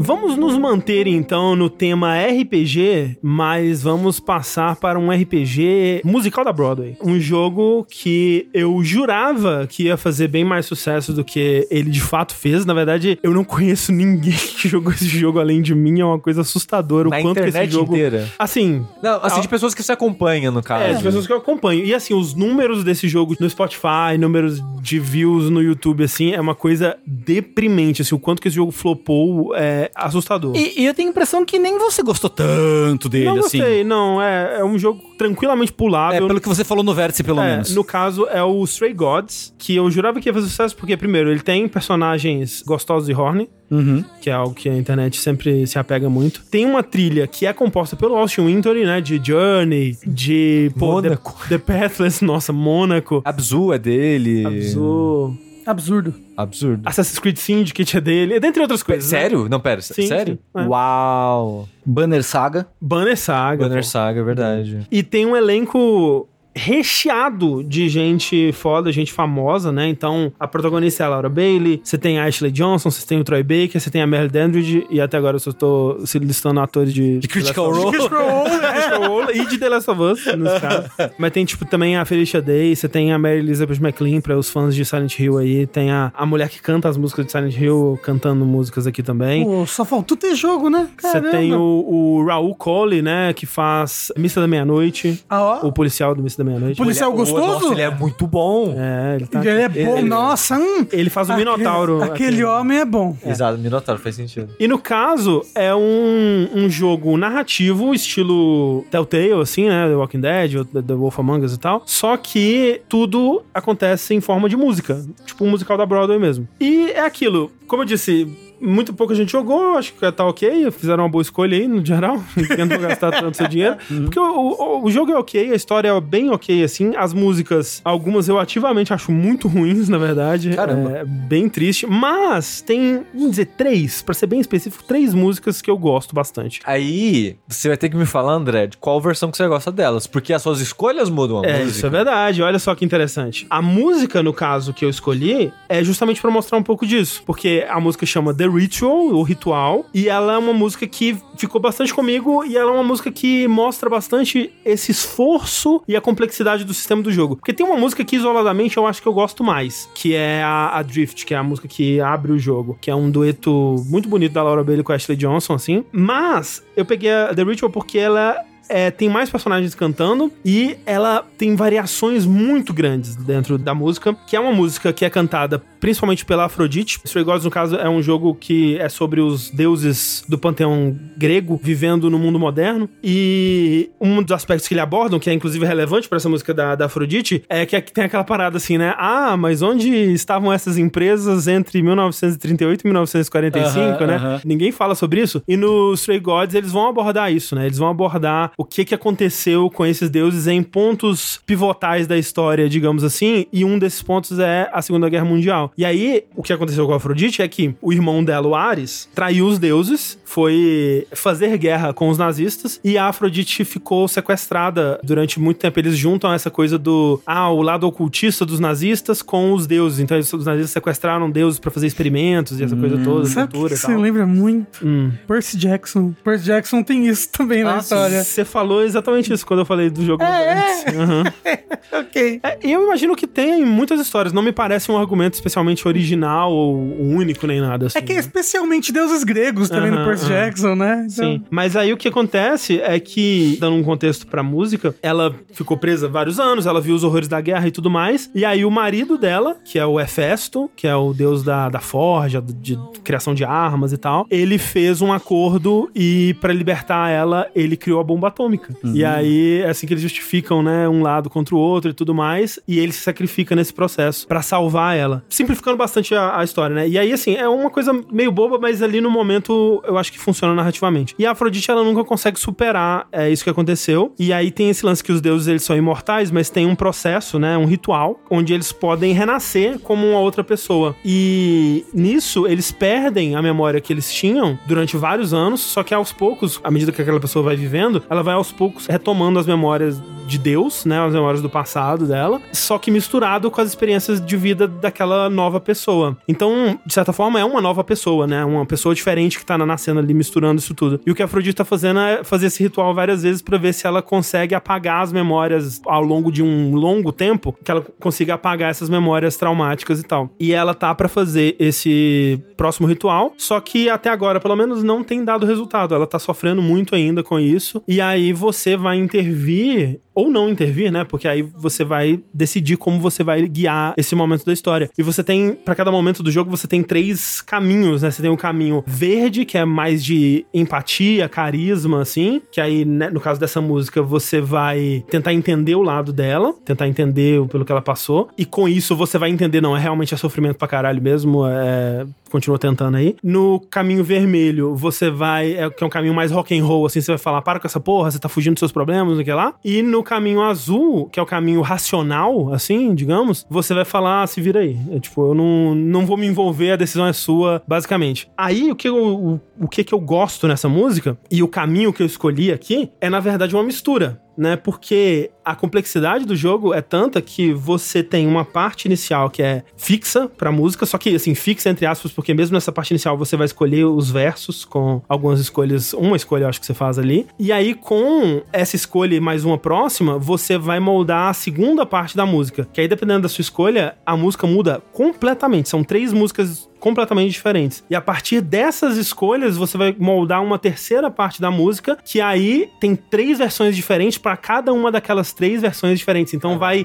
Vamos 0.09 0.39
nos 0.39 0.57
manter 0.57 1.07
então 1.07 1.55
no 1.55 1.69
tema 1.69 2.15
RPG, 2.19 3.19
mas 3.21 3.83
vamos 3.83 4.19
passar 4.19 4.75
para 4.77 4.99
um 4.99 5.11
RPG 5.11 6.01
musical 6.03 6.43
da 6.47 6.51
Broadway. 6.51 6.97
Um 7.05 7.21
jogo 7.21 7.87
que 7.91 8.49
eu 8.55 8.83
jurava 8.83 9.67
que 9.69 9.83
ia 9.83 9.99
fazer 9.99 10.29
bem 10.29 10.45
mais 10.45 10.65
sucesso 10.65 11.13
do 11.13 11.23
que 11.23 11.69
ele 11.71 11.91
de 11.91 12.01
fato 12.01 12.35
fez. 12.35 12.65
Na 12.65 12.73
verdade, 12.73 13.19
eu 13.23 13.35
não 13.35 13.45
conheço 13.45 13.93
ninguém 13.93 14.33
que 14.57 14.67
jogou 14.67 14.91
esse 14.95 15.05
jogo 15.07 15.41
além 15.41 15.61
de 15.61 15.75
mim. 15.75 16.01
É 16.01 16.05
uma 16.07 16.19
coisa 16.19 16.41
assustadora 16.41 17.09
o 17.09 17.11
Na 17.11 17.21
quanto 17.21 17.43
que 17.43 17.49
esse 17.51 17.67
jogo. 17.71 17.93
inteira. 17.95 18.27
Assim, 18.39 18.87
Não, 19.03 19.21
assim, 19.23 19.41
Ah. 19.41 19.43
de 19.43 19.49
pessoas 19.49 19.75
que 19.75 19.83
você 19.83 19.93
acompanha, 19.93 20.51
no 20.51 20.63
caso. 20.63 20.85
é, 20.85 20.95
de 20.95 21.03
pessoas 21.03 21.27
que 21.27 21.33
eu 21.35 21.37
acompanho. 21.37 21.85
E 21.85 21.93
assim, 21.93 22.15
os 22.15 22.33
números 22.35 22.83
desse 22.83 23.07
jogo 23.09 23.37
no 23.39 23.51
Spotify, 23.51 24.17
números 24.19 24.59
de 24.81 24.99
views 24.99 25.51
no 25.51 25.61
YouTube, 25.63 26.03
assim, 26.03 26.33
é 26.33 26.41
uma 26.41 26.55
coisa 26.55 26.97
deprimente. 27.07 28.01
Assim, 28.01 28.15
o 28.15 28.19
quanto 28.19 28.41
que 28.41 28.49
esse 28.49 28.57
jogo 28.57 28.73
flopou 28.73 29.55
é 29.55 29.91
assustador. 29.99 30.57
E, 30.57 30.81
e 30.81 30.87
eu 30.87 30.95
tenho 30.95 31.09
a 31.09 31.11
impressão 31.11 31.45
que 31.45 31.59
nem 31.59 31.79
você 31.79 32.03
gostou 32.03 32.31
tanto 32.31 33.09
dele, 33.09 33.25
não 33.27 33.39
assim. 33.41 33.59
gostei, 33.59 33.85
não. 33.85 34.23
É, 34.23 34.61
é 34.61 34.65
um 34.65 34.79
jogo 34.79 35.03
tranquilamente 35.19 35.73
É, 35.73 35.75
pulável. 35.75 36.27
pelo 36.27 36.41
que 36.41 36.49
você 36.49 36.65
falou 36.65 36.85
no 36.85 36.95
vértice, 36.95 37.23
pelo 37.25 37.41
É, 37.41 37.51
menos. 37.53 37.75
no 37.75 37.83
caso, 37.85 38.27
é 38.31 38.43
o 38.43 38.63
Stray 38.65 38.93
Gods, 38.95 39.53
que 39.59 39.75
eu 39.77 39.91
jurava 39.91 40.21
que 40.21 40.29
ia 40.29 40.33
fazer 40.33 40.47
sucesso, 40.49 40.77
porque, 40.77 40.97
primeiro, 40.97 41.31
ele 41.31 41.41
tem 41.41 41.67
personagens 41.69 42.63
gostosos 42.67 43.09
e 43.09 43.13
horny, 43.13 43.49
Uhum. 43.71 44.03
que 44.23 44.31
é 44.31 44.33
algo 44.33 44.55
que 44.55 44.67
a 44.69 44.75
internet 44.75 45.21
sempre 45.21 45.67
se 45.67 45.79
apega 45.79 46.09
muito. 46.09 46.43
Tem 46.51 46.65
uma 46.65 46.83
trilha 46.83 47.27
que 47.27 47.45
é 47.45 47.53
composta 47.53 47.97
pelo 47.97 48.17
Austin 48.17 48.47
Wintory, 48.47 48.85
né? 48.87 48.99
De 49.01 49.21
Journey, 49.23 49.97
de... 50.07 50.71
pô, 50.79 51.03
The, 51.03 51.09
Mônaco. 51.11 51.37
The 51.51 51.59
Pathless, 51.59 52.25
nossa, 52.25 52.51
Mônaco. 52.53 53.21
Abzu 53.25 53.73
é 53.75 53.79
dele. 53.79 54.47
Abzu. 54.47 55.37
Absurdo. 55.69 56.15
Absurdo. 56.35 56.89
Assassin's 56.89 57.19
Creed 57.19 57.37
Syndicate 57.37 57.99
é 57.99 58.01
dele, 58.01 58.41
dentre 58.41 58.63
outras 58.63 58.83
coisas. 58.83 59.13
né? 59.13 59.19
Sério? 59.21 59.49
Não, 59.51 59.61
pera. 59.61 59.83
Sim, 59.83 60.07
sério? 60.07 60.35
sim, 60.57 60.63
é. 60.63 60.67
Uau. 60.67 61.69
Banner 61.85 62.25
Saga. 62.25 62.67
Banner 62.81 63.19
Saga. 63.19 63.65
Banner 63.69 63.83
pô. 63.83 63.87
Saga, 63.87 64.21
é 64.21 64.25
verdade. 64.25 64.87
E 64.91 65.03
tem 65.03 65.27
um 65.27 65.37
elenco 65.37 66.27
recheado 66.59 67.63
de 67.63 67.89
gente 67.89 68.53
foda, 68.53 68.91
gente 68.93 69.13
famosa, 69.13 69.71
né? 69.73 69.89
Então, 69.89 70.33
a 70.39 70.47
protagonista 70.47 71.03
é 71.03 71.07
a 71.07 71.11
Laura 71.11 71.29
Bailey, 71.29 71.81
você 71.83 71.97
tem 71.99 72.19
a 72.19 72.25
Ashley 72.25 72.51
Johnson, 72.51 72.91
você 72.91 73.07
tem 73.07 73.21
o 73.21 73.25
Troy 73.25 73.43
Baker, 73.43 73.81
você 73.81 73.91
tem 73.91 74.03
a 74.03 74.07
Meryl 74.07 74.29
Dandridge, 74.29 74.87
e 74.91 75.01
até 75.01 75.17
agora 75.17 75.37
eu 75.37 75.41
só 75.41 75.53
tô 75.53 75.99
se 76.05 76.19
listando 76.19 76.61
atores 76.61 76.93
de... 76.93 77.19
De 77.19 77.29
Critical 77.29 77.73
The 77.73 77.79
Last 77.79 77.97
of 77.99 78.05
Us. 78.05 78.11
Role. 78.11 78.61
Critical 78.61 79.09
Role 79.09 79.39
e 79.41 79.47
de 79.47 79.59
The 79.59 79.69
Last 79.69 79.91
of 79.91 80.03
Us, 80.03 80.27
nesse 80.37 80.61
caso. 80.61 80.89
Mas 81.19 81.33
tem, 81.33 81.45
tipo, 81.45 81.65
também 81.65 81.97
a 81.97 82.05
Felicia 82.05 82.41
Day, 82.43 82.75
você 82.75 82.89
tem 82.89 83.13
a 83.13 83.19
Mary 83.19 83.39
Elizabeth 83.39 83.77
McLean, 83.81 84.21
pra 84.21 84.37
os 84.39 84.51
fãs 84.51 84.75
de 84.75 84.85
Silent 84.85 85.19
Hill 85.19 85.39
aí, 85.39 85.67
tem 85.67 85.91
a, 85.91 86.13
a 86.15 86.27
mulher 86.27 86.49
que 86.49 86.61
canta 86.61 86.89
as 86.89 86.97
músicas 86.97 87.27
de 87.27 87.33
Silent 87.33 87.57
Hill, 87.57 87.99
cantando 88.03 88.45
músicas 88.45 88.87
aqui 88.87 89.03
também. 89.03 89.45
Pô, 89.45 89.67
só 89.67 89.85
faltou 89.85 90.17
ter 90.17 90.35
jogo, 90.35 90.69
né? 90.71 90.89
Você 91.01 91.21
tem 91.21 91.55
o, 91.55 91.61
o 91.87 92.25
Raul 92.27 92.55
Cole, 92.55 93.03
né, 93.03 93.33
que 93.33 93.47
faz 93.47 94.11
Missa 94.17 94.41
da 94.41 94.47
Meia-Noite, 94.47 95.23
Ah, 95.29 95.61
ó. 95.63 95.67
o 95.67 95.73
policial 95.73 96.15
do 96.15 96.23
Missa 96.23 96.39
da 96.39 96.45
Meia-Noite. 96.49 96.77
Policial 96.77 97.11
Ele 97.11 97.17
é- 97.17 97.25
gostoso? 97.25 97.47
Nossa, 97.47 97.73
ele 97.75 97.81
é 97.83 97.91
muito 97.91 98.27
bom. 98.27 98.75
É, 98.77 99.17
ele 99.17 99.27
tá. 99.27 99.41
Ele 99.41 99.63
é 99.63 99.69
bom, 99.69 99.99
ele- 99.99 100.09
nossa. 100.09 100.59
Hum. 100.59 100.87
Ele 100.91 101.11
faz 101.11 101.29
o 101.31 101.35
Minotauro. 101.35 102.03
Aquele, 102.03 102.29
aquele 102.29 102.45
homem 102.45 102.79
é 102.79 102.85
bom. 102.85 103.17
Exato, 103.25 103.59
Minotauro, 103.59 104.01
faz 104.01 104.15
sentido. 104.17 104.49
E 104.59 104.67
no 104.67 104.79
caso, 104.79 105.43
é 105.55 105.75
um, 105.75 106.49
um 106.55 106.69
jogo 106.71 107.17
narrativo, 107.17 107.95
estilo 107.95 108.85
Telltale, 108.91 109.33
assim, 109.41 109.69
né? 109.69 109.89
The 109.89 109.95
Walking 109.95 110.21
Dead, 110.21 110.53
The 110.87 110.95
Wolf 110.95 111.19
Among 111.19 111.45
Us 111.45 111.55
e 111.55 111.59
tal. 111.59 111.83
Só 111.87 112.17
que 112.17 112.81
tudo 112.89 113.43
acontece 113.53 114.15
em 114.15 114.21
forma 114.21 114.49
de 114.49 114.57
música. 114.57 115.05
Tipo 115.27 115.45
um 115.45 115.51
musical 115.51 115.77
da 115.77 115.87
Broadway 115.87 116.19
mesmo. 116.19 116.49
E 116.61 116.91
é 116.91 117.01
aquilo, 117.01 117.51
como 117.67 117.83
eu 117.83 117.87
disse. 117.87 118.27
Muito 118.61 118.93
pouca 118.93 119.15
gente 119.15 119.33
jogou, 119.33 119.77
acho 119.77 119.93
que 119.95 120.13
tá 120.13 120.25
ok, 120.27 120.71
fizeram 120.71 121.05
uma 121.05 121.09
boa 121.11 121.23
escolha 121.23 121.57
aí, 121.57 121.67
no 121.69 121.85
geral, 121.85 122.17
não 122.59 122.79
gastar 122.81 123.11
tanto 123.11 123.37
seu 123.37 123.49
dinheiro. 123.49 123.77
Porque 123.89 124.19
o, 124.19 124.23
o, 124.25 124.85
o 124.85 124.91
jogo 124.91 125.13
é 125.13 125.17
ok, 125.19 125.53
a 125.53 125.55
história 125.55 125.89
é 125.89 126.01
bem 126.01 126.31
ok, 126.31 126.63
assim, 126.65 126.95
as 126.97 127.13
músicas, 127.13 127.81
algumas 127.85 128.29
eu 128.29 128.39
ativamente 128.39 128.93
acho 128.93 129.11
muito 129.13 129.49
ruins, 129.49 129.89
na 129.89 129.99
verdade. 129.99 130.51
Caramba. 130.51 130.99
É 130.99 131.05
bem 131.05 131.49
triste, 131.49 131.87
mas 131.87 132.61
tem, 132.61 133.03
vamos 133.15 133.31
dizer, 133.31 133.47
três, 133.57 134.03
pra 134.03 134.15
ser 134.15 134.27
bem 134.27 134.41
específico, 134.41 134.85
três 134.85 135.15
músicas 135.15 135.61
que 135.63 135.71
eu 135.71 135.77
gosto 135.79 136.15
bastante. 136.15 136.61
Aí, 136.65 137.37
você 137.47 137.69
vai 137.69 137.77
ter 137.77 137.89
que 137.89 137.97
me 137.97 138.07
falar, 138.07 138.33
André, 138.35 138.67
de 138.67 138.77
qual 138.77 139.01
versão 139.01 139.31
que 139.31 139.37
você 139.37 139.47
gosta 139.47 139.71
delas. 139.71 140.07
Porque 140.07 140.33
as 140.33 140.43
suas 140.43 140.61
escolhas 140.61 141.09
mudam 141.11 141.41
a 141.43 141.47
É, 141.47 141.53
música. 141.61 141.71
isso 141.71 141.87
é 141.87 141.91
verdade. 141.91 142.43
Olha 142.43 142.59
só 142.59 142.75
que 142.75 142.85
interessante. 142.85 143.47
A 143.51 143.61
música, 143.63 144.23
no 144.23 144.33
caso, 144.33 144.73
que 144.73 144.85
eu 144.85 144.91
escolhi, 144.91 145.53
é 145.69 145.83
justamente 145.85 146.21
pra 146.21 146.31
mostrar 146.31 146.59
um 146.59 146.63
pouco 146.63 146.87
disso. 146.87 147.23
Porque 147.27 147.67
a 147.69 147.79
música 147.81 148.05
chama 148.07 148.33
The 148.35 148.48
Ritual, 148.51 149.07
o 149.09 149.23
ritual, 149.23 149.87
e 149.93 150.09
ela 150.09 150.35
é 150.35 150.39
uma 150.39 150.53
música 150.53 150.87
que 150.87 151.17
ficou 151.37 151.61
bastante 151.61 151.95
comigo, 151.95 152.45
e 152.45 152.57
ela 152.57 152.71
é 152.71 152.75
uma 152.75 152.83
música 152.83 153.11
que 153.11 153.47
mostra 153.49 153.89
bastante 153.89 154.53
esse 154.65 154.91
esforço 154.91 155.83
e 155.87 155.97
a 155.97 156.01
complexidade 156.01 156.65
do 156.65 156.75
sistema 156.75 157.03
do 157.03 157.13
jogo. 157.13 157.37
Porque 157.37 157.53
tem 157.53 157.65
uma 157.65 157.77
música 157.77 158.05
que, 158.05 158.17
isoladamente, 158.17 158.77
eu 158.77 158.87
acho 158.87 159.01
que 159.01 159.09
eu 159.09 159.13
gosto 159.13 159.45
mais, 159.45 159.89
que 159.95 160.15
é 160.15 160.43
a, 160.43 160.79
a 160.79 160.83
Drift, 160.83 161.25
que 161.25 161.35
é 161.35 161.37
a 161.37 161.43
música 161.43 161.69
que 161.69 162.01
abre 162.01 162.33
o 162.33 162.39
jogo, 162.39 162.77
que 162.81 162.91
é 162.91 162.95
um 162.95 163.11
dueto 163.11 163.77
muito 163.89 164.09
bonito 164.09 164.33
da 164.33 164.43
Laura 164.43 164.65
Bailey 164.65 164.83
com 164.83 164.93
a 164.93 164.97
Ashley 164.97 165.17
Johnson, 165.17 165.55
assim. 165.55 165.85
Mas 165.93 166.63
eu 166.77 166.85
peguei 166.85 167.13
a 167.13 167.35
The 167.35 167.43
Ritual 167.43 167.71
porque 167.71 167.99
ela 167.99 168.45
é, 168.69 168.91
tem 168.91 169.09
mais 169.09 169.31
personagens 169.31 169.75
cantando 169.75 170.33
e 170.45 170.77
ela 170.85 171.25
tem 171.37 171.57
variações 171.57 172.27
muito 172.27 172.73
grandes 172.73 173.17
dentro 173.17 173.59
da 173.59 173.75
música, 173.75 174.15
que 174.27 174.37
é 174.37 174.41
uma 174.41 174.53
música 174.53 174.93
que 174.93 175.05
é 175.05 175.11
cantada 175.11 175.63
principalmente 175.79 176.25
pela 176.25 176.45
Afrodite. 176.47 176.99
Stray 177.05 177.25
Gods, 177.25 177.45
no 177.45 177.51
caso, 177.51 177.77
é 177.77 177.89
um 177.89 178.03
jogo 178.03 178.35
que 178.35 178.77
é 178.79 178.89
sobre 178.89 179.21
os 179.21 179.51
deuses 179.51 180.25
do 180.29 180.39
panteão 180.39 180.97
grego 181.17 181.59
vivendo 181.63 182.11
no 182.11 182.19
mundo 182.19 182.39
moderno. 182.39 182.89
E 183.03 183.91
um 184.01 184.23
dos 184.23 184.33
aspectos 184.33 184.67
que 184.67 184.75
ele 184.75 184.81
abordam, 184.81 185.19
que 185.19 185.31
é 185.31 185.33
inclusive 185.33 185.65
relevante 185.65 186.09
para 186.09 186.17
essa 186.17 186.29
música 186.29 186.53
da, 186.53 186.75
da 186.75 186.87
Afrodite, 186.87 187.45
é 187.49 187.65
que 187.65 187.81
tem 187.93 188.05
aquela 188.05 188.25
parada 188.25 188.57
assim, 188.57 188.79
né? 188.79 188.95
Ah, 188.99 189.37
mas 189.37 189.63
onde 189.63 189.89
estavam 190.13 190.53
essas 190.53 190.77
empresas 190.79 191.47
entre 191.47 191.83
1938 191.83 192.81
e 192.81 192.87
1945, 192.87 193.79
Aham, 193.79 194.07
né? 194.07 194.17
aham. 194.17 194.41
Ninguém 194.45 194.73
fala 194.73 194.95
sobre 194.95 195.21
isso. 195.21 195.43
E 195.47 195.57
no 195.57 195.93
Stray 195.95 196.21
Gods 196.21 196.55
eles 196.55 196.73
vão 196.73 196.89
abordar 196.89 197.33
isso, 197.33 197.55
né? 197.55 197.67
Eles 197.67 197.79
vão 197.79 197.89
abordar 197.89 198.53
o 198.59 198.65
que 198.65 198.85
que 198.85 198.93
aconteceu 198.95 199.71
com 199.71 199.87
esses 199.87 200.11
deuses 200.11 200.49
em 200.49 200.65
pontos 200.65 201.41
pivotais 201.47 202.09
da 202.09 202.19
história, 202.19 202.69
digamos 202.69 203.05
assim. 203.05 203.47
E 203.53 203.65
um 203.65 203.79
desses 203.79 204.03
pontos 204.03 204.41
é 204.41 204.69
a 204.73 204.83
Segunda 204.83 205.09
Guerra 205.09 205.25
Mundial. 205.25 205.73
E 205.79 205.85
aí, 205.85 206.25
o 206.35 206.43
que 206.43 206.53
aconteceu 206.53 206.85
com 206.85 206.93
a 206.93 206.97
Afrodite 206.97 207.41
é 207.41 207.47
que 207.47 207.75
o 207.81 207.93
irmão 207.93 208.23
dela, 208.25 208.49
o 208.49 208.55
Ares, 208.57 209.09
traiu 209.15 209.47
os 209.47 209.61
deuses, 209.61 210.19
foi 210.25 211.07
fazer 211.13 211.57
guerra 211.57 211.93
com 211.93 212.09
os 212.09 212.19
nazistas 212.19 212.81
e 212.83 212.99
a 212.99 213.07
Afrodite 213.07 213.65
ficou 213.65 214.09
sequestrada 214.09 214.99
durante 215.05 215.39
muito 215.39 215.59
tempo. 215.59 215.79
Eles 215.79 215.97
juntam 215.97 216.33
essa 216.33 216.51
coisa 216.51 216.77
do, 216.77 217.23
ah, 217.25 217.49
o 217.51 217.63
lado 217.63 217.87
ocultista 217.87 218.45
dos 218.45 218.59
nazistas 218.59 219.23
com 219.23 219.53
os 219.53 219.69
deuses. 219.69 220.01
Então, 220.01 220.19
os 220.19 220.45
nazistas 220.45 220.71
sequestraram 220.73 221.31
deuses 221.31 221.61
pra 221.61 221.71
fazer 221.71 221.87
experimentos 221.87 222.59
e 222.59 222.65
essa 222.65 222.75
coisa 222.77 222.99
toda, 222.99 223.25
Sabe 223.27 223.51
o 223.51 223.53
tortura 223.53 223.75
que 223.75 223.81
você 223.81 223.97
lembra 223.97 224.27
muito? 224.27 224.85
Hum. 224.85 225.13
Percy 225.29 225.57
Jackson. 225.57 226.13
Percy 226.25 226.45
Jackson 226.47 226.83
tem 226.83 227.07
isso 227.07 227.29
também 227.31 227.63
na 227.63 227.77
Ah, 227.77 227.79
história. 227.79 228.25
Você 228.25 228.48
falou 228.49 228.83
exatamente 228.83 229.33
isso 229.33 229.47
quando 229.47 229.61
eu 229.61 229.67
falei 229.67 229.91
do 229.91 230.05
jogo. 230.05 230.23
É, 230.23 230.85
Aham. 230.97 231.25
Ok. 231.91 232.41
É, 232.43 232.59
eu 232.63 232.85
imagino 232.85 233.17
que 233.17 233.27
tem 233.27 233.65
muitas 233.65 233.99
histórias. 234.01 234.33
Não 234.33 234.43
me 234.43 234.53
parece 234.53 234.91
um 234.93 234.99
argumento 234.99 235.35
especialmente 235.35 235.87
original 235.89 236.53
ou 236.53 236.77
único 237.01 237.47
nem 237.47 237.61
nada 237.61 237.87
assim. 237.87 237.99
É 237.99 238.03
que 238.03 238.13
é 238.13 238.17
especialmente 238.19 238.93
deuses 238.93 239.25
gregos 239.25 239.69
também 239.69 239.91
Aham, 239.91 240.01
no 240.01 240.05
Percy 240.05 240.27
aham. 240.27 240.35
Jackson, 240.35 240.75
né? 240.75 241.07
Então, 241.11 241.25
Sim. 241.25 241.43
Mas 241.51 241.77
aí 241.77 241.93
o 241.93 241.97
que 241.97 242.09
acontece 242.09 242.79
é 242.81 242.99
que, 243.01 243.57
dando 243.61 243.77
um 243.77 243.83
contexto 243.83 244.27
pra 244.27 244.43
música, 244.43 244.95
ela 245.03 245.35
ficou 245.53 245.77
presa 245.79 246.09
vários 246.09 246.39
anos, 246.39 246.67
ela 246.67 246.81
viu 246.81 246.95
os 246.95 247.05
horrores 247.05 247.27
da 247.29 247.41
guerra 247.41 247.67
e 247.67 247.71
tudo 247.71 247.89
mais. 247.91 248.31
E 248.35 248.45
aí 248.45 248.65
o 248.65 248.71
marido 248.71 249.17
dela, 249.17 249.57
que 249.65 249.79
é 249.79 249.87
o 249.87 249.99
Hefesto, 249.99 250.71
que 250.77 250.87
é 250.87 250.95
o 250.95 251.13
deus 251.15 251.43
da, 251.43 251.69
da 251.69 251.81
forja, 251.81 252.43
de 252.43 252.79
criação 253.03 253.35
de 253.35 253.45
armas 253.45 253.93
e 253.93 253.97
tal, 253.97 254.27
ele 254.31 254.59
fez 254.59 255.01
um 255.01 255.13
acordo 255.13 255.91
e 255.95 256.35
pra 256.41 256.53
libertar 256.53 257.09
ela, 257.11 257.47
ele 257.55 257.77
criou 257.77 258.01
a 258.01 258.05
bomba 258.05 258.31
atômica. 258.39 258.75
E 258.85 259.05
aí 259.05 259.61
é 259.63 259.69
assim 259.69 259.87
que 259.87 259.93
eles 259.93 260.03
justificam, 260.03 260.63
né, 260.63 260.89
um 260.89 261.03
lado 261.03 261.29
contra 261.29 261.55
o 261.55 261.59
outro 261.59 261.91
e 261.91 261.95
tudo 261.95 262.15
mais, 262.15 262.61
e 262.69 262.79
ele 262.79 262.93
se 262.93 263.01
sacrifica 263.01 263.57
nesse 263.57 263.75
processo 263.75 264.27
pra 264.29 264.41
salvar 264.41 264.97
ela. 264.97 265.25
Simplificando 265.29 265.77
bastante 265.77 266.15
a, 266.15 266.39
a 266.39 266.45
história, 266.45 266.75
né? 266.75 266.89
E 266.89 266.99
aí, 266.99 267.13
assim, 267.13 267.35
é 267.35 267.49
uma 267.49 267.71
coisa 267.71 267.93
meio 268.11 268.31
boba, 268.31 268.59
mas 268.59 268.83
ali 268.83 269.01
no 269.01 269.11
momento 269.11 269.83
eu 269.85 269.99
acho 269.99 270.13
que 270.13 270.19
funciona 270.19 270.55
narrativamente. 270.55 271.15
E 271.19 271.27
a 271.27 271.33
Afrodite, 271.33 271.71
ela 271.71 271.83
nunca 271.83 272.05
consegue 272.05 272.39
superar 272.39 273.09
é, 273.11 273.29
isso 273.31 273.43
que 273.43 273.51
aconteceu. 273.51 274.13
E 274.19 274.33
aí 274.33 274.51
tem 274.51 274.71
esse 274.71 274.87
lance 274.87 275.03
que 275.03 275.11
os 275.11 275.21
deuses, 275.21 275.49
eles 275.49 275.63
são 275.63 275.77
imortais, 275.77 276.31
mas 276.31 276.49
tem 276.49 276.67
um 276.67 276.75
processo, 276.75 277.39
né, 277.39 277.57
um 277.59 277.65
ritual, 277.65 278.21
onde 278.31 278.55
eles 278.55 278.71
podem 278.71 279.13
renascer 279.13 279.79
como 279.81 280.07
uma 280.07 280.21
outra 280.21 280.45
pessoa. 280.45 280.95
E 281.05 281.85
nisso, 281.93 282.47
eles 282.47 282.71
perdem 282.71 283.35
a 283.35 283.43
memória 283.43 283.81
que 283.81 283.93
eles 283.93 284.13
tinham 284.13 284.59
durante 284.67 284.97
vários 284.97 285.35
anos, 285.35 285.61
só 285.61 285.83
que 285.83 285.95
aos 285.95 286.13
poucos, 286.13 286.61
à 286.63 286.71
medida 286.71 286.93
que 286.93 287.03
aquela 287.03 287.21
pessoa 287.21 287.45
vai 287.45 287.57
vivendo, 287.57 288.03
ela 288.09 288.18
vai 288.23 288.35
aos 288.35 288.53
poucos 288.53 288.87
retomando 288.87 289.39
as 289.39 289.47
memórias 289.47 290.01
de 290.29 290.39
Deus, 290.39 290.85
né, 290.85 291.01
as 291.01 291.15
memórias 291.15 291.41
do 291.41 291.49
passado 291.49 292.07
dela, 292.07 292.41
só 292.53 292.79
que 292.79 292.91
misturado 292.91 293.51
com 293.51 293.61
as 293.63 293.69
experiências 293.69 294.21
de 294.21 294.37
vida 294.37 294.69
daquela 294.69 295.31
nova 295.31 295.59
pessoa. 295.59 296.17
Então, 296.29 296.79
de 296.85 296.93
certa 296.93 297.15
forma, 297.15 297.41
é 297.41 297.45
uma 297.45 297.63
nova 297.63 297.83
pessoa, 297.83 298.27
né, 298.27 298.45
uma 298.45 298.67
pessoa 298.67 298.95
diferente 298.95 299.39
que 299.39 299.47
tá 299.47 299.57
nascendo 299.57 300.01
ali 300.01 300.13
misturando 300.13 300.61
isso 300.61 300.75
tudo. 300.75 301.01
E 301.07 301.11
o 301.11 301.15
que 301.15 301.23
a 301.23 301.25
Afrodite 301.25 301.57
tá 301.57 301.65
fazendo 301.65 302.01
é 302.01 302.23
fazer 302.23 302.47
esse 302.47 302.63
ritual 302.63 302.95
várias 302.95 303.23
vezes 303.23 303.41
pra 303.41 303.57
ver 303.57 303.73
se 303.73 303.87
ela 303.87 304.03
consegue 304.03 304.55
apagar 304.55 305.03
as 305.03 305.13
memórias 305.13 305.81
ao 305.87 306.03
longo 306.03 306.31
de 306.31 306.43
um 306.43 306.75
longo 306.75 307.11
tempo, 307.11 307.57
que 307.65 307.71
ela 307.71 307.85
consiga 307.99 308.35
apagar 308.35 308.71
essas 308.71 308.91
memórias 308.91 309.37
traumáticas 309.37 309.99
e 309.99 310.03
tal. 310.03 310.31
E 310.39 310.53
ela 310.53 310.75
tá 310.75 310.95
pra 310.95 311.09
fazer 311.09 311.57
esse 311.59 312.39
próximo 312.55 312.87
ritual, 312.87 313.33
só 313.39 313.59
que 313.61 313.89
até 313.89 314.11
agora, 314.11 314.39
pelo 314.41 314.57
menos, 314.57 314.83
não 314.83 315.03
tem 315.03 315.25
dado 315.25 315.47
resultado. 315.47 315.95
Ela 315.95 316.07
tá 316.07 316.19
sofrendo 316.19 316.61
muito 316.61 316.95
ainda 316.95 317.23
com 317.23 317.39
isso. 317.39 317.83
E 317.89 317.99
aí 318.09 318.33
você 318.33 318.77
vai 318.77 318.97
intervir 318.97 320.01
ou 320.19 320.29
não 320.29 320.51
intervir, 320.51 320.91
né? 320.91 321.05
Porque 321.05 321.29
aí 321.29 321.43
você 321.43 321.85
vai 321.85 322.19
decidir 322.35 322.77
como 322.77 322.99
você 322.99 323.23
vai 323.23 323.47
guiar 323.47 323.95
esse 323.97 324.17
momento 324.17 324.45
da 324.45 324.53
história. 324.53 324.91
E 324.99 325.03
você 325.03 325.23
tem, 325.23 325.53
pra 325.53 325.77
cada 325.77 325.93
momento 325.93 326.25
do 326.25 326.31
jogo, 326.33 326.51
você 326.51 326.67
tem 326.67 326.83
três 326.83 327.41
caminhos, 327.41 328.03
né? 328.03 328.11
Você 328.11 328.21
tem 328.21 328.31
o 328.31 328.37
caminho 328.37 328.83
verde, 328.85 329.45
que 329.45 329.57
é 329.57 329.65
mais 329.65 330.05
de 330.05 330.45
empatia, 330.53 331.29
carisma, 331.29 332.03
assim. 332.03 332.43
Que 332.51 332.61
aí, 332.61 332.85
né, 332.85 333.11
no 333.11 333.21
caso 333.21 333.39
dessa 333.39 333.61
música, 333.61 334.03
você 334.03 334.41
vai 334.41 335.05
tentar 335.09 335.33
entender 335.33 335.77
o 335.77 335.83
lado 335.83 336.13
dela, 336.13 336.53
tentar 336.65 336.89
entender 336.89 337.47
pelo 337.47 337.65
que 337.65 337.71
ela 337.71 337.81
passou. 337.81 338.29
E 338.37 338.45
com 338.45 338.69
isso 338.69 338.97
você 338.97 339.19
vai 339.19 339.31
entender, 339.31 339.61
não, 339.61 339.77
é 339.77 339.81
realmente 339.81 340.13
é 340.13 340.17
sofrimento 340.17 340.57
pra 340.57 340.67
caralho 340.67 341.01
mesmo, 341.01 341.47
é. 341.47 342.05
Continua 342.29 342.59
tentando 342.59 342.97
aí. 342.97 343.17
No 343.23 343.59
caminho 343.71 344.05
vermelho, 344.05 344.75
você 344.75 345.11
vai. 345.11 345.53
É, 345.53 345.71
que 345.71 345.83
é 345.83 345.87
um 345.87 345.91
caminho 345.91 346.13
mais 346.13 346.31
rock 346.31 346.59
and 346.59 346.63
roll, 346.63 346.85
assim, 346.85 347.01
você 347.01 347.13
vai 347.13 347.19
falar, 347.19 347.41
para 347.41 347.59
com 347.59 347.67
essa 347.67 347.81
porra, 347.81 348.11
você 348.11 348.19
tá 348.19 348.29
fugindo 348.29 348.55
dos 348.55 348.59
seus 348.59 348.73
problemas, 348.73 349.09
não 349.09 349.15
sei 349.15 349.23
o 349.23 349.25
que 349.25 349.33
lá. 349.33 349.55
E 349.65 349.81
no 349.81 350.03
caminho 350.09 350.43
azul, 350.43 351.09
que 351.11 351.21
é 351.21 351.23
o 351.23 351.27
caminho 351.27 351.61
racional, 351.61 352.53
assim, 352.53 352.95
digamos, 352.95 353.47
você 353.49 353.75
vai 353.75 353.85
falar, 353.85 354.23
ah, 354.23 354.27
se 354.27 354.41
vira 354.41 354.61
aí. 354.61 354.77
É, 354.91 354.99
tipo, 354.99 355.31
eu 355.31 355.35
não, 355.35 355.75
não 355.75 356.07
vou 356.07 356.17
me 356.17 356.27
envolver, 356.27 356.73
a 356.73 356.77
decisão 356.77 357.07
é 357.07 357.13
sua, 357.13 357.63
basicamente. 357.69 358.31
Aí, 358.37 358.71
o 358.71 358.77
que, 358.77 358.89
eu, 358.89 358.97
o, 358.97 359.41
o 359.61 359.69
que 359.69 359.85
que 359.85 359.95
eu 359.95 360.01
gosto 360.01 360.49
nessa 360.49 360.69
música, 360.69 361.19
e 361.31 361.43
o 361.43 361.49
caminho 361.49 361.93
que 361.93 362.03
eu 362.03 362.07
escolhi 362.07 362.51
aqui, 362.51 362.91
é 363.01 363.11
na 363.11 363.21
verdade 363.21 363.55
uma 363.55 363.63
mistura 363.63 364.21
né? 364.39 364.57
Porque 364.57 365.31
a 365.45 365.57
complexidade 365.57 366.25
do 366.25 366.37
jogo 366.37 366.73
é 366.73 366.81
tanta 366.81 367.21
que 367.21 367.53
você 367.53 368.03
tem 368.03 368.27
uma 368.27 368.45
parte 368.45 368.87
inicial 368.87 369.29
que 369.29 369.43
é 369.43 369.65
fixa 369.77 370.29
pra 370.29 370.53
música, 370.53 370.87
só 370.87 370.97
que 370.97 371.15
assim, 371.15 371.35
fixa 371.35 371.69
entre 371.69 371.85
aspas, 371.85 372.13
porque 372.13 372.33
mesmo 372.33 372.55
nessa 372.55 372.71
parte 372.71 372.93
inicial 372.93 373.19
você 373.19 373.37
vai 373.37 373.47
escolher 373.47 373.85
os 373.85 374.11
versos 374.11 374.65
com 374.65 375.03
algumas 375.09 375.41
escolhas, 375.41 375.93
uma 375.93 376.17
escolha 376.17 376.45
eu 376.45 376.49
acho 376.49 376.61
que 376.61 376.67
você 376.67 376.75
faz 376.75 376.99
ali. 376.99 377.27
E 377.39 377.51
aí 377.51 377.75
com 377.75 378.43
essa 378.53 378.77
escolha 378.77 379.17
e 379.17 379.21
mais 379.21 379.45
uma 379.45 379.59
próxima, 379.59 380.19
você 380.19 380.57
vai 380.57 380.79
moldar 380.79 381.31
a 381.31 381.35
segunda 381.35 381.85
parte 381.85 382.17
da 382.17 382.25
música. 382.25 382.69
Que 382.73 382.81
aí 382.81 382.89
dependendo 382.89 383.23
da 383.23 383.29
sua 383.29 383.43
escolha, 383.43 383.97
a 384.07 384.17
música 384.17 384.47
muda 384.47 384.81
completamente. 384.93 385.69
São 385.69 385.83
três 385.83 386.13
músicas 386.13 386.69
completamente 386.79 387.31
diferentes. 387.33 387.83
E 387.91 387.95
a 387.95 388.01
partir 388.01 388.41
dessas 388.41 388.97
escolhas, 388.97 389.57
você 389.57 389.77
vai 389.77 389.95
moldar 389.99 390.43
uma 390.43 390.59
terceira 390.59 391.11
parte 391.11 391.41
da 391.41 391.51
música, 391.51 391.97
que 392.05 392.21
aí 392.21 392.69
tem 392.81 392.95
três 392.97 393.39
versões 393.39 393.75
diferentes 393.77 394.19
para 394.19 394.37
cada 394.37 394.73
uma 394.73 394.91
daquelas 394.93 395.33
três 395.33 395.61
versões 395.63 395.99
diferentes. 395.99 396.35
Então 396.35 396.59
vai 396.59 396.85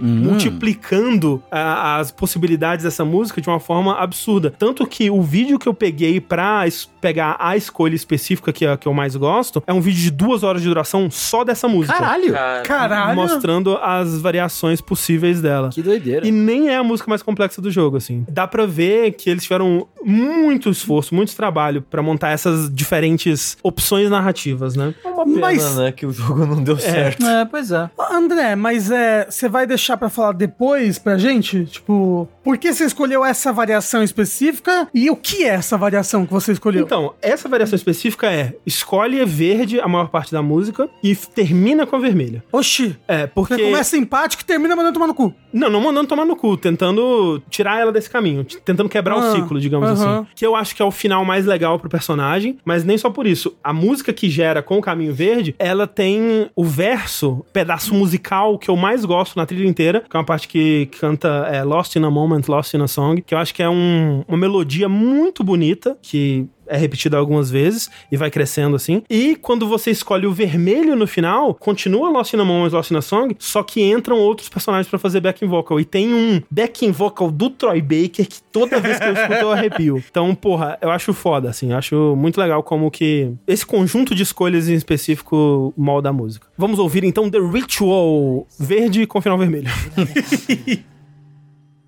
multiplicando 0.54 1.42
ah, 1.52 1.98
as 1.98 2.12
possibilidades 2.12 2.84
dessa 2.84 3.04
música 3.06 3.42
de 3.42 3.48
uma 3.50 3.60
forma 3.60 3.96
absurda. 3.98 4.54
Tanto 4.58 4.86
que 4.86 5.10
o 5.10 5.22
vídeo 5.22 5.58
que 5.58 5.68
eu 5.68 5.74
peguei 5.74 6.20
pra 6.20 6.68
es- 6.68 6.90
pegar 7.02 7.36
a 7.40 7.58
escolha 7.58 7.96
específica 7.96 8.52
que, 8.54 8.66
é- 8.66 8.78
que 8.78 8.88
eu 8.88 8.94
mais 8.94 9.16
gosto 9.16 9.64
é 9.66 9.74
um 9.74 9.82
vídeo 9.82 10.02
de 10.02 10.12
duas 10.12 10.44
horas 10.44 10.62
de 10.62 10.68
duração 10.68 11.10
só 11.12 11.44
dessa 11.44 11.68
música. 11.68 11.98
Caralho! 11.98 12.34
Caralho. 12.64 13.16
Mostrando 13.16 13.78
as 13.78 14.20
variações 14.22 14.82
possíveis 14.82 15.42
dela. 15.42 15.70
Que 15.70 15.82
doideira. 15.82 16.26
E 16.28 16.32
nem 16.32 16.70
é 16.70 16.78
a 16.78 16.84
música 16.84 17.10
mais 17.10 17.22
complexa 17.24 17.62
do 17.62 17.72
jogo, 17.72 17.98
assim. 17.98 18.26
Dá 18.30 18.48
pra 18.48 18.66
ver 18.66 19.12
que 19.14 19.30
eles 19.30 19.44
tiveram 19.44 19.83
tiveram 19.84 19.88
muito 20.04 20.70
esforço, 20.70 21.14
muito 21.16 21.36
trabalho 21.36 21.82
pra 21.82 22.02
montar 22.02 22.30
essas 22.30 22.74
diferentes 22.74 23.58
opções 23.64 24.10
narrativas, 24.10 24.76
né? 24.76 24.94
Uma 25.04 25.26
pena, 25.26 25.40
Mas- 25.40 25.76
né, 25.76 25.92
que 25.92 26.06
o 26.06 26.12
jogo 26.12 26.46
não 26.46 26.62
deu 26.64 26.78
certo. 26.78 27.26
É, 27.26 27.46
pois 27.46 27.72
é. 27.72 27.90
André, 28.12 28.56
mas 28.56 28.92
é, 28.92 29.26
você 29.30 29.48
vai 29.50 29.66
deixar 29.66 29.98
pra 29.98 30.10
falar 30.10 30.34
depois 30.34 30.98
pra 31.00 31.18
gente? 31.18 31.66
Tipo, 31.66 32.28
por 32.44 32.58
que 32.58 32.74
você 32.74 32.86
escolheu 32.86 33.24
essa 33.24 33.52
variação 33.52 34.04
específica 34.04 34.88
e 34.94 35.10
o 35.10 35.16
que 35.16 35.44
é 35.44 35.50
essa 35.50 35.78
variação 35.78 36.26
que 36.26 36.34
você 36.34 36.52
escolheu? 36.52 36.84
Então, 36.84 37.14
essa 37.22 37.48
variação 37.50 37.76
específica 37.76 38.32
é 38.32 38.54
escolhe 38.66 39.24
verde 39.26 39.80
a 39.80 39.88
maior 39.88 40.10
parte 40.10 40.32
da 40.32 40.42
música 40.42 40.90
e 41.02 41.16
termina 41.16 41.86
com 41.86 41.96
a 41.96 42.00
vermelha. 42.00 42.44
Oxi, 42.52 42.98
É, 43.08 43.28
porque. 43.28 43.56
você 43.56 43.64
começa 43.64 43.98
empático 43.98 44.44
e 44.44 44.46
termina 44.46 44.76
mandando 44.76 44.94
tomar 44.94 45.08
no 45.08 45.14
cu. 45.14 45.34
Não, 45.52 45.70
não 45.70 45.80
mandando 45.82 46.08
tomar 46.08 46.26
no 46.26 46.36
cu, 46.36 46.58
tentando 46.58 47.42
tirar 47.50 47.80
ela 47.80 47.92
desse 47.92 48.10
caminho, 48.10 48.44
tentando 48.66 48.90
quebrar 48.90 49.16
Ah, 49.16 49.20
o 49.20 49.36
ciclo, 49.36 49.60
digamos 49.60 49.73
aham. 49.82 49.94
assim. 50.20 50.28
Que 50.36 50.46
eu 50.46 50.56
acho 50.56 50.76
que 50.76 50.82
é 50.82 50.86
o 50.86 50.92
final 50.92 51.24
mais 51.24 51.46
legal 51.46 51.80
pro 51.80 51.90
personagem, 51.90 52.58
mas 52.66 52.84
nem 52.84 52.98
só 52.98 53.10
por 53.10 53.26
isso. 53.26 53.56
A 53.64 53.72
música 53.74 54.12
que 54.12 54.30
gera 54.30 54.62
com 54.62 54.78
o 54.78 54.82
Caminho 54.82 55.14
Verde, 55.14 55.56
ela 55.58 55.88
tem 55.88 56.50
o 56.56 56.64
verso, 56.64 57.46
pedaço 57.54 57.94
musical 57.94 58.58
que 58.58 58.70
eu 58.70 58.76
mais 58.76 59.06
gosto 59.06 59.36
na 59.38 59.46
trilha 59.46 59.68
inteira, 59.68 60.02
que 60.10 60.16
é 60.16 60.20
uma 60.20 60.26
parte 60.26 60.48
que 60.48 60.88
canta 61.00 61.48
é, 61.52 61.64
Lost 61.64 61.96
in 61.96 62.04
a 62.04 62.12
Moment, 62.12 62.42
Lost 62.48 62.74
in 62.74 62.82
a 62.82 62.88
Song, 62.88 63.22
que 63.22 63.34
eu 63.34 63.38
acho 63.38 63.54
que 63.54 63.64
é 63.64 63.70
um- 63.70 64.24
uma 64.28 64.38
melodia 64.38 64.90
muito 64.90 65.44
bonita, 65.44 65.98
que 66.02 66.48
é 66.68 66.78
repetida 66.78 67.18
algumas 67.18 67.50
vezes 67.50 67.90
e 68.12 68.18
vai 68.18 68.30
crescendo 68.30 68.76
assim. 68.76 69.04
E 69.10 69.36
quando 69.36 69.68
você 69.68 69.92
escolhe 69.92 70.26
o 70.26 70.34
vermelho 70.34 70.96
no 70.96 71.08
final, 71.08 71.54
continua 71.54 72.10
Lost 72.10 72.34
in 72.34 72.40
a 72.40 72.46
Moment, 72.46 72.72
Lost 72.72 72.92
in 72.92 72.98
a 72.98 73.02
Song, 73.02 73.36
só 73.40 73.64
que 73.64 73.82
entram 73.82 74.18
outros 74.18 74.50
personagens 74.50 74.88
pra 74.88 75.00
fazer 75.00 75.20
backing 75.20 75.48
vocal. 75.48 75.80
E 75.80 75.86
tem 75.86 76.14
um 76.14 76.42
backing 76.50 76.92
vocal 76.92 77.32
do 77.32 77.50
Troy 77.50 77.82
Baker 77.82 78.28
que 78.28 78.42
toda 78.52 78.80
vez 78.80 79.00
que 79.00 79.06
eu 79.06 79.14
escuto 79.14 79.34
eu 79.34 79.52
arrepio. 79.52 80.04
Então, 80.14 80.36
porra, 80.36 80.78
eu 80.82 80.92
acho 80.92 81.12
foda, 81.12 81.50
assim. 81.50 81.72
eu 81.72 81.78
Acho 81.78 82.16
muito 82.16 82.40
legal 82.40 82.62
como 82.62 82.92
que 82.92 83.32
esse 83.48 83.66
conjunto 83.66 84.14
de 84.14 84.22
escolhas 84.22 84.70
em 84.70 84.74
específico 84.74 85.74
molda 85.76 86.10
a 86.10 86.14
música. 86.14 86.48
Vamos 86.58 86.78
ouvir 86.78 87.04
então 87.04 87.30
The 87.30 87.40
Ritual, 87.40 88.48
verde 88.60 89.08
com 89.08 89.20
final 89.22 89.38
vermelho. 89.38 89.70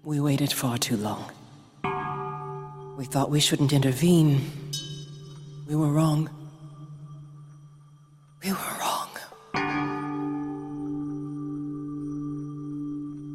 We 0.05 0.19
waited 0.19 0.53
far 0.53 0.77
too 0.77 0.97
long. 0.97 1.34
We 2.97 3.03
thought 3.03 3.29
we 3.29 3.41
shouldn't 3.41 3.73
intervene. 3.73 4.49
We 5.67 5.75
were 5.75 5.91
wrong. 5.91 6.29
We 8.41 8.51
were 8.51 8.73
wrong. 8.79 9.09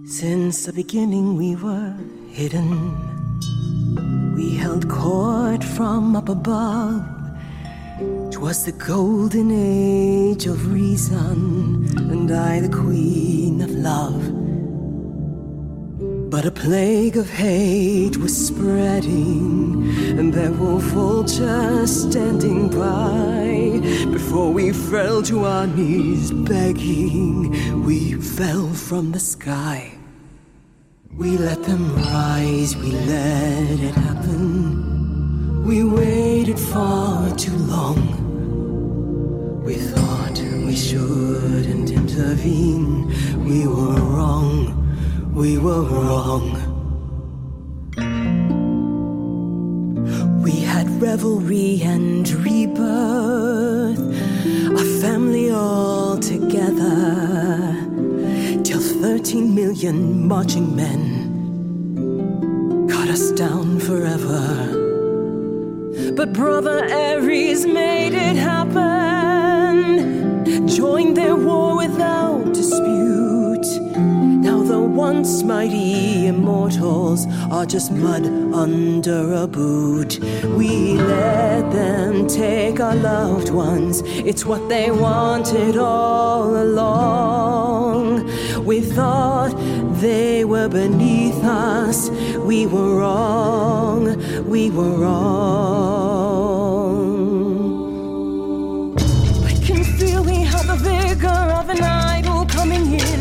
Since 0.07 0.65
the 0.65 0.73
beginning, 0.73 1.37
we 1.37 1.57
were 1.57 1.95
hidden. 2.31 2.97
We 4.35 4.57
held 4.57 4.89
court 4.89 5.63
from 5.63 6.17
up 6.17 6.31
above. 6.31 7.05
'Twas 8.31 8.65
the 8.65 8.73
golden 8.73 9.51
age 9.51 10.47
of 10.47 10.73
reason, 10.73 11.85
and 12.11 12.31
I 12.33 12.61
the 12.61 12.75
queen 12.75 13.61
of 13.61 13.71
love. 13.71 14.40
But 16.31 16.47
a 16.47 16.53
plague 16.53 17.17
of 17.17 17.29
hate 17.29 18.17
was 18.17 18.47
spreading, 18.47 19.93
and 20.17 20.33
there 20.33 20.53
were 20.53 20.79
vultures 20.79 21.91
standing 22.09 22.69
by. 22.69 23.81
Before 24.13 24.53
we 24.53 24.73
fell 24.73 25.23
to 25.25 25.45
our 25.45 25.67
knees 25.67 26.31
begging, 26.31 27.83
we 27.85 28.15
fell 28.15 28.69
from 28.69 29.11
the 29.11 29.19
sky. 29.19 29.99
We 31.19 31.37
let 31.37 31.65
them 31.65 31.97
rise, 31.97 32.77
we 32.77 32.93
let 32.93 33.81
it 33.81 33.97
happen. 33.97 35.65
We 35.65 35.83
waited 35.83 36.61
far 36.61 37.35
too 37.35 37.57
long. 37.57 37.99
We 39.65 39.75
thought 39.75 40.39
we 40.39 40.77
shouldn't 40.77 41.91
intervene. 41.91 43.09
We 43.45 43.67
were 43.67 44.01
wrong. 44.01 44.80
We 45.33 45.59
were 45.59 45.83
wrong. 45.83 46.57
We 50.43 50.51
had 50.61 51.01
revelry 51.01 51.81
and 51.83 52.29
rebirth, 52.29 53.99
a 53.99 54.85
family 55.01 55.51
all 55.53 56.19
together, 56.19 57.77
till 58.65 58.81
13 58.81 59.55
million 59.55 60.27
marching 60.27 60.75
men 60.75 61.29
cut 62.91 63.09
us 63.09 63.31
down 63.31 63.79
forever. 63.79 64.77
But 66.17 66.33
brother 66.33 66.85
Ares 66.93 67.67
made 67.67 68.15
it 68.15 68.37
happen, 68.37 68.67
joined 70.67 71.17
their 71.17 71.37
war 71.37 71.77
without 71.77 72.53
dispute. 72.53 73.30
Once 75.01 75.43
mighty 75.43 76.27
immortals 76.27 77.27
are 77.51 77.65
just 77.65 77.91
mud 77.91 78.27
under 78.53 79.33
a 79.33 79.47
boot. 79.47 80.21
We 80.59 80.99
let 80.99 81.73
them 81.73 82.29
take 82.29 82.81
our 82.81 82.95
loved 82.95 83.49
ones, 83.49 84.03
it's 84.31 84.45
what 84.45 84.69
they 84.69 84.91
wanted 84.91 85.79
all 85.79 86.55
along. 86.63 88.27
We 88.63 88.83
thought 88.83 89.55
they 90.03 90.45
were 90.45 90.69
beneath 90.69 91.43
us, 91.45 92.11
we 92.51 92.67
were 92.67 92.97
wrong, 93.01 94.03
we 94.47 94.71
were 94.71 94.97
wrong. 95.03 96.11
I 99.51 99.55
can 99.67 99.83
feel 99.83 100.23
we 100.23 100.41
have 100.53 100.67
the 100.67 100.77
vigor 100.77 101.41
of 101.61 101.71
an 101.71 101.83
idol 101.83 102.45
coming 102.45 102.93
in. 103.01 103.20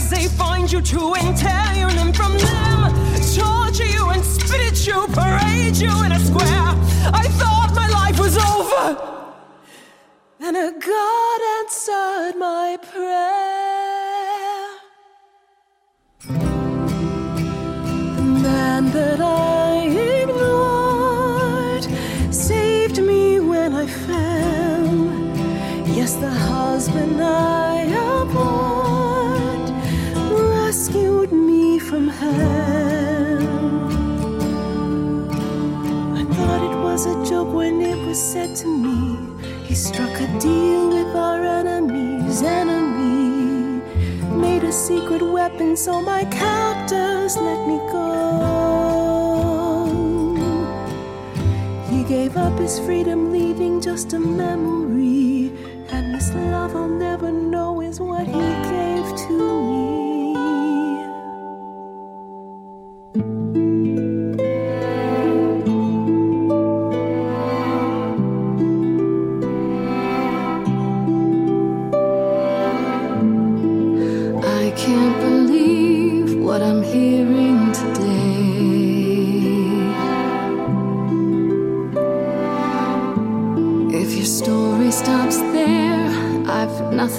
As 0.00 0.08
they 0.08 0.28
find 0.28 0.72
you 0.72 0.80
to 0.80 1.14
entail 1.14 1.72
your 1.78 1.90
from 2.14 2.32
them. 2.38 2.78
Torture 3.36 3.84
you 3.84 4.08
and 4.08 4.24
spit 4.24 4.60
at 4.68 4.86
you, 4.86 5.06
parade 5.08 5.76
you 5.76 5.92
in 6.04 6.12
a 6.12 6.18
square. 6.18 6.72
I 7.22 7.26
thought 7.40 7.70
my 7.74 7.88
life 7.88 8.18
was 8.18 8.38
over. 8.38 8.84
Then 10.38 10.56
a 10.56 10.72
God 10.72 11.40
answered 11.58 12.34
my 12.38 12.78
prayer. 12.90 14.68
The 18.16 18.22
man 18.46 18.90
that 18.96 19.20
I 19.20 19.86
ignored 20.22 21.84
saved 22.34 23.02
me 23.02 23.38
when 23.40 23.74
I 23.74 23.86
fell. 23.86 24.86
Yes, 25.94 26.14
the 26.14 26.30
husband 26.30 27.22
I 27.22 27.79
when 37.48 37.80
it 37.80 37.96
was 38.06 38.20
said 38.20 38.54
to 38.56 38.66
me. 38.66 39.18
He 39.64 39.74
struck 39.74 40.20
a 40.20 40.26
deal 40.38 40.88
with 40.88 41.14
our 41.16 41.44
enemy's 41.44 42.42
enemy. 42.42 43.80
Made 44.36 44.64
a 44.64 44.72
secret 44.72 45.22
weapon 45.22 45.76
so 45.76 46.00
my 46.02 46.24
captors 46.24 47.36
let 47.36 47.66
me 47.68 47.78
go. 47.92 48.10
He 51.90 52.04
gave 52.04 52.36
up 52.36 52.58
his 52.58 52.78
freedom, 52.80 53.32
leaving 53.32 53.80
just 53.80 54.12
a 54.12 54.20
memory. 54.20 55.52
And 55.90 56.14
this 56.14 56.34
love 56.34 56.76
I'll 56.76 56.88
never 56.88 57.30
know 57.32 57.80
is 57.80 58.00
what 58.00 58.26
he 58.26 58.32
gave 58.32 59.06
to 59.28 59.62
me. 59.64 59.69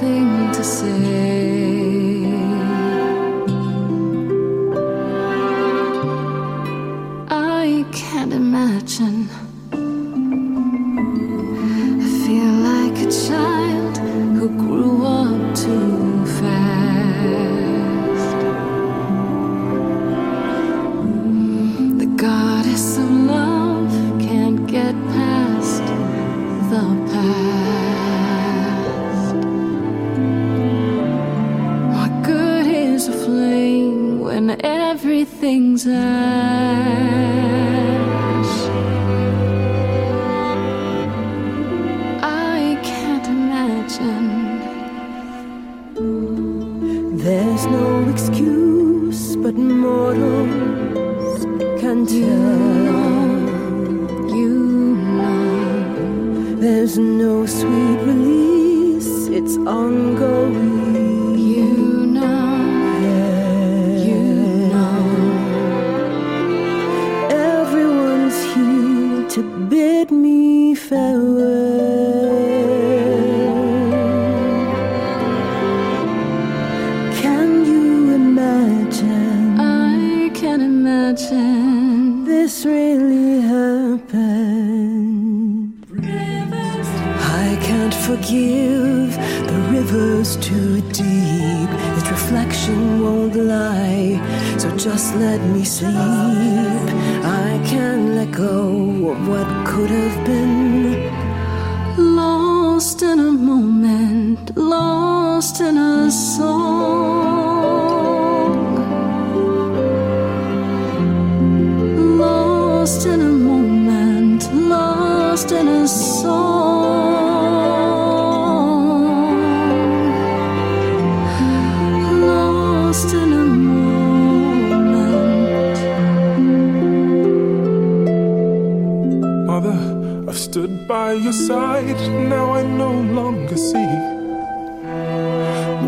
Nothing 0.02 0.31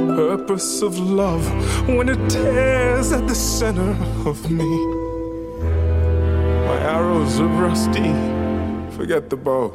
purpose 0.07 0.81
of 0.81 0.97
love 0.99 1.45
when 1.88 2.09
it 2.09 2.30
tears 2.30 3.11
at 3.11 3.27
the 3.27 3.35
center 3.35 3.91
of 4.25 4.49
me. 4.49 4.71
My 6.67 6.80
arrows 6.95 7.39
are 7.39 7.53
rusty, 7.67 8.13
forget 8.97 9.30
the 9.30 9.38
bow, 9.38 9.73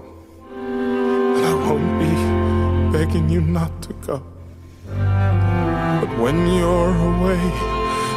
and 0.52 1.44
I 1.52 1.54
won't 1.66 1.98
be 2.02 2.12
begging 2.96 3.28
you 3.28 3.40
not 3.40 3.72
to 3.82 3.92
go. 4.06 4.22
But 6.00 6.10
when 6.18 6.38
you're 6.56 6.96
away, 7.10 7.42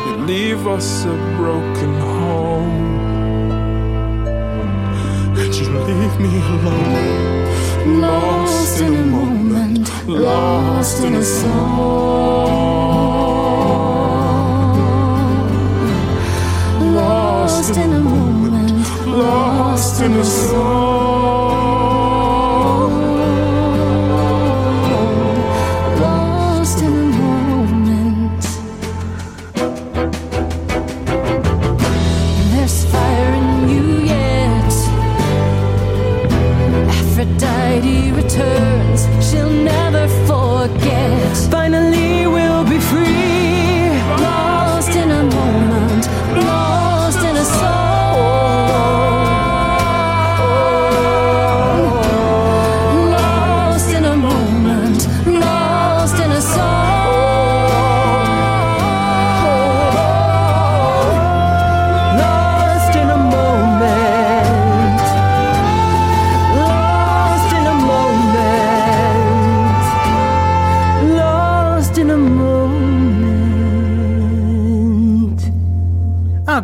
you 0.06 0.14
leave 0.26 0.68
us 0.68 1.06
a 1.06 1.16
broken 1.38 1.94
home. 2.00 3.00
And 5.42 5.54
you 5.56 5.68
leave 5.90 6.16
me 6.20 6.34
alone, 6.56 8.02
lost 8.02 8.82
in 8.82 8.94
a 8.96 9.06
moment, 9.06 9.71
lost 10.20 11.04
in 11.04 11.16
a 11.16 11.24
song, 11.24 12.48
lost 16.94 17.78
in 17.78 17.94
a 17.94 18.00
moment, 18.00 19.08
lost 19.08 20.02
in 20.02 20.14
a 20.14 20.26
song, 20.26 20.91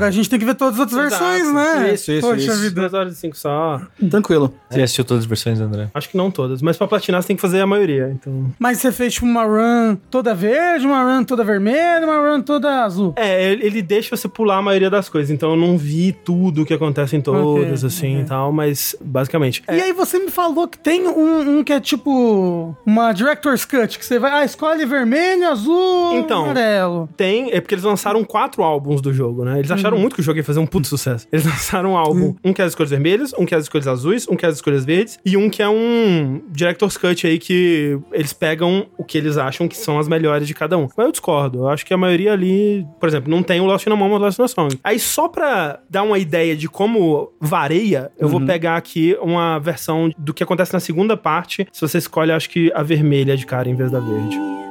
a 0.07 0.11
gente 0.11 0.29
tem 0.29 0.39
que 0.39 0.45
ver 0.45 0.55
todas 0.55 0.75
as 0.75 0.79
outras 0.79 0.99
versões, 1.09 1.53
né? 1.53 1.93
Isso, 1.93 2.11
isso, 2.11 2.27
Poxa 2.27 2.41
isso. 2.51 2.61
vida. 2.61 2.81
Duas 2.81 2.93
horas 2.93 3.13
e 3.13 3.15
cinco 3.15 3.37
só. 3.37 3.81
Tranquilo. 4.09 4.53
Você 4.69 4.81
assistiu 4.81 5.05
todas 5.05 5.23
as 5.23 5.27
versões, 5.27 5.59
André? 5.59 5.89
Acho 5.93 6.09
que 6.09 6.17
não 6.17 6.29
todas, 6.31 6.61
mas 6.61 6.77
pra 6.77 6.87
platinar 6.87 7.21
você 7.21 7.27
tem 7.27 7.35
que 7.35 7.41
fazer 7.41 7.61
a 7.61 7.67
maioria, 7.67 8.09
então... 8.11 8.51
Mas 8.59 8.79
você 8.79 8.91
fez 8.91 9.13
tipo 9.13 9.25
uma 9.25 9.43
run 9.43 9.95
toda 10.09 10.33
verde, 10.33 10.85
uma 10.85 11.03
run 11.03 11.23
toda 11.23 11.43
vermelha, 11.43 12.05
uma 12.05 12.17
run 12.29 12.41
toda 12.41 12.83
azul. 12.83 13.13
É, 13.15 13.51
ele 13.51 13.81
deixa 13.81 14.15
você 14.15 14.27
pular 14.27 14.57
a 14.57 14.61
maioria 14.61 14.89
das 14.89 15.09
coisas, 15.09 15.29
então 15.31 15.51
eu 15.51 15.55
não 15.57 15.77
vi 15.77 16.11
tudo 16.11 16.61
o 16.61 16.65
que 16.65 16.73
acontece 16.73 17.15
em 17.15 17.21
todas, 17.21 17.83
Ok, 17.83 17.87
assim, 17.87 18.13
ok. 18.15 18.21
e 18.21 18.25
tal, 18.25 18.51
mas 18.51 18.95
basicamente... 19.01 19.63
E 19.69 19.81
aí 19.81 19.93
você 19.93 20.19
me 20.19 20.29
falou 20.29 20.67
que 20.67 20.77
tem 20.77 21.07
um, 21.07 21.59
um 21.59 21.63
que 21.63 21.73
é 21.73 21.79
tipo 21.79 22.75
uma 22.85 23.11
Director's 23.13 23.65
Cut, 23.65 23.97
que 23.97 24.05
você 24.05 24.19
vai, 24.19 24.31
ah, 24.31 24.45
escolhe 24.45 24.85
vermelho, 24.85 25.47
azul, 25.49 26.17
Então. 26.17 26.43
amarelo. 26.45 27.09
Tem, 27.17 27.51
é 27.51 27.59
porque 27.61 27.75
eles 27.75 27.83
lançaram 27.83 28.23
quatro 28.23 28.63
álbuns 28.63 29.01
do 29.01 29.13
jogo, 29.13 29.43
né? 29.43 29.59
Eles 29.59 29.71
acharam 29.71 29.96
muito 29.97 30.15
que 30.15 30.21
o 30.21 30.23
jogo 30.23 30.37
ia 30.37 30.43
fazer 30.43 30.59
um 30.59 30.65
puto 30.65 30.87
sucesso. 30.87 31.27
Eles 31.31 31.45
lançaram 31.47 31.91
um 31.91 31.97
álbum, 31.97 32.35
um 32.43 32.53
que 32.53 32.61
é 32.61 32.65
as 32.65 32.71
escolhas 32.71 32.89
vermelhas, 32.89 33.33
um 33.37 33.45
que 33.45 33.53
é 33.53 33.57
as 33.57 33.63
escolhas 33.63 33.87
azuis, 33.87 34.27
um 34.27 34.35
que 34.35 34.45
é 34.45 34.49
as 34.49 34.55
escolhas 34.55 34.85
verdes, 34.85 35.19
e 35.25 35.37
um 35.37 35.49
que 35.49 35.61
é 35.61 35.69
um 35.69 36.41
Director's 36.49 36.97
Cut 36.97 37.25
aí 37.27 37.39
que 37.39 37.97
eles 38.11 38.33
pegam 38.33 38.87
o 38.97 39.03
que 39.03 39.17
eles 39.17 39.37
acham 39.37 39.67
que 39.67 39.77
são 39.77 39.99
as 39.99 40.07
melhores 40.07 40.47
de 40.47 40.53
cada 40.53 40.77
um. 40.77 40.87
Mas 40.95 41.05
eu 41.05 41.11
discordo. 41.11 41.59
Eu 41.59 41.69
acho 41.69 41.85
que 41.85 41.93
a 41.93 41.97
maioria 41.97 42.33
ali, 42.33 42.85
por 42.99 43.09
exemplo, 43.09 43.29
não 43.29 43.43
tem 43.43 43.59
o 43.59 43.65
Lost 43.65 43.85
in 43.87 43.91
a 43.91 43.95
Moment, 43.95 44.19
Lost 44.19 44.39
in 44.39 44.43
a 44.43 44.47
Song. 44.47 44.79
Aí 44.83 44.99
só 44.99 45.27
pra 45.27 45.79
dar 45.89 46.03
uma 46.03 46.17
ideia 46.17 46.55
de 46.55 46.67
como 46.67 47.31
varia, 47.39 48.11
eu 48.17 48.27
vou 48.27 48.45
pegar 48.45 48.77
aqui 48.77 49.17
uma 49.21 49.59
versão 49.59 50.11
do 50.17 50.33
que 50.33 50.43
acontece 50.43 50.73
na 50.73 50.79
segunda 50.79 51.15
parte, 51.17 51.67
se 51.71 51.81
você 51.81 51.97
escolhe, 51.97 52.31
acho 52.31 52.49
que 52.49 52.71
a 52.73 52.83
vermelha 52.83 53.35
de 53.35 53.45
cara 53.45 53.69
em 53.69 53.75
vez 53.75 53.91
da 53.91 53.99
verde. 53.99 54.66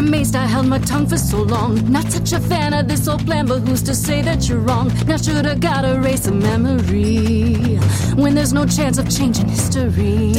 Amazed 0.00 0.34
I 0.34 0.46
held 0.46 0.66
my 0.66 0.78
tongue 0.78 1.06
for 1.06 1.18
so 1.18 1.42
long. 1.42 1.70
Not 1.90 2.10
such 2.10 2.32
a 2.32 2.40
fan 2.40 2.72
of 2.72 2.88
this 2.88 3.06
old 3.06 3.24
plan, 3.26 3.46
but 3.46 3.60
who's 3.60 3.82
to 3.82 3.94
say 3.94 4.22
that 4.22 4.48
you're 4.48 4.58
wrong? 4.58 4.90
Now 5.06 5.18
should 5.18 5.46
I 5.46 5.54
gotta 5.54 5.94
erase 5.94 6.26
a 6.26 6.32
memory 6.32 7.76
when 8.16 8.34
there's 8.34 8.52
no 8.52 8.64
chance 8.64 8.96
of 8.98 9.06
changing 9.16 9.48
history. 9.48 10.32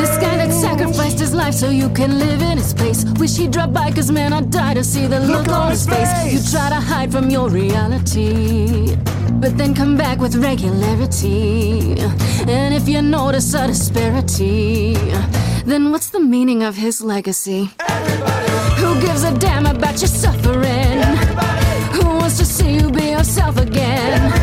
This 0.00 0.14
guy 0.24 0.34
that 0.40 0.52
sacrificed 0.52 1.18
his 1.18 1.34
life 1.34 1.54
so 1.54 1.68
you 1.68 1.88
can 1.90 2.18
live 2.18 2.42
in 2.42 2.58
his 2.58 2.72
place. 2.72 3.04
Wish 3.18 3.36
he'd 3.38 3.50
drop 3.50 3.72
by, 3.72 3.90
cause 3.90 4.10
man, 4.10 4.32
I'd 4.32 4.50
die 4.50 4.74
to 4.74 4.84
see 4.84 5.06
the 5.06 5.18
look, 5.18 5.48
on 5.48 5.70
his 5.72 5.86
face. 5.86 6.12
You 6.32 6.38
try 6.52 6.68
to 6.68 6.80
hide 6.90 7.10
from 7.10 7.28
your 7.28 7.48
reality. 7.48 8.96
But 9.42 9.58
then 9.58 9.74
come 9.74 9.96
back 9.96 10.18
with 10.20 10.36
regularity. 10.36 11.98
And 12.56 12.74
if 12.74 12.88
you 12.88 13.02
notice 13.02 13.52
a 13.54 13.66
disparity, 13.66 14.94
then 15.64 15.90
what's 15.90 16.10
the 16.10 16.20
meaning 16.20 16.62
of 16.62 16.76
his 16.76 17.00
legacy? 17.02 17.70
Who 18.78 19.00
gives 19.00 19.24
a 19.24 19.36
damn 19.38 19.66
about 19.66 20.00
your 20.00 20.08
suffering? 20.08 21.00
Who 21.92 22.04
wants 22.06 22.38
to 22.38 22.44
see 22.44 22.74
you 22.74 22.90
be 22.90 23.10
yourself 23.10 23.56
again? 23.58 24.30
Who 24.32 24.39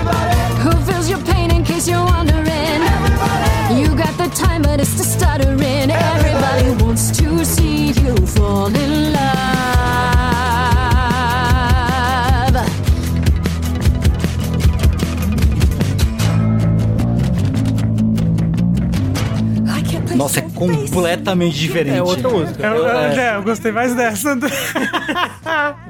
Nossa, 20.27 20.39
é 20.39 20.43
completamente 20.53 21.57
diferente. 21.57 21.95
É 21.95 22.03
outra 22.03 22.27
música. 22.27 22.67
Eu, 22.67 22.75
eu- 22.75 22.87
é, 22.89 23.35
eu 23.37 23.43
gostei 23.43 23.71
mais 23.71 23.95
dessa. 23.95 24.37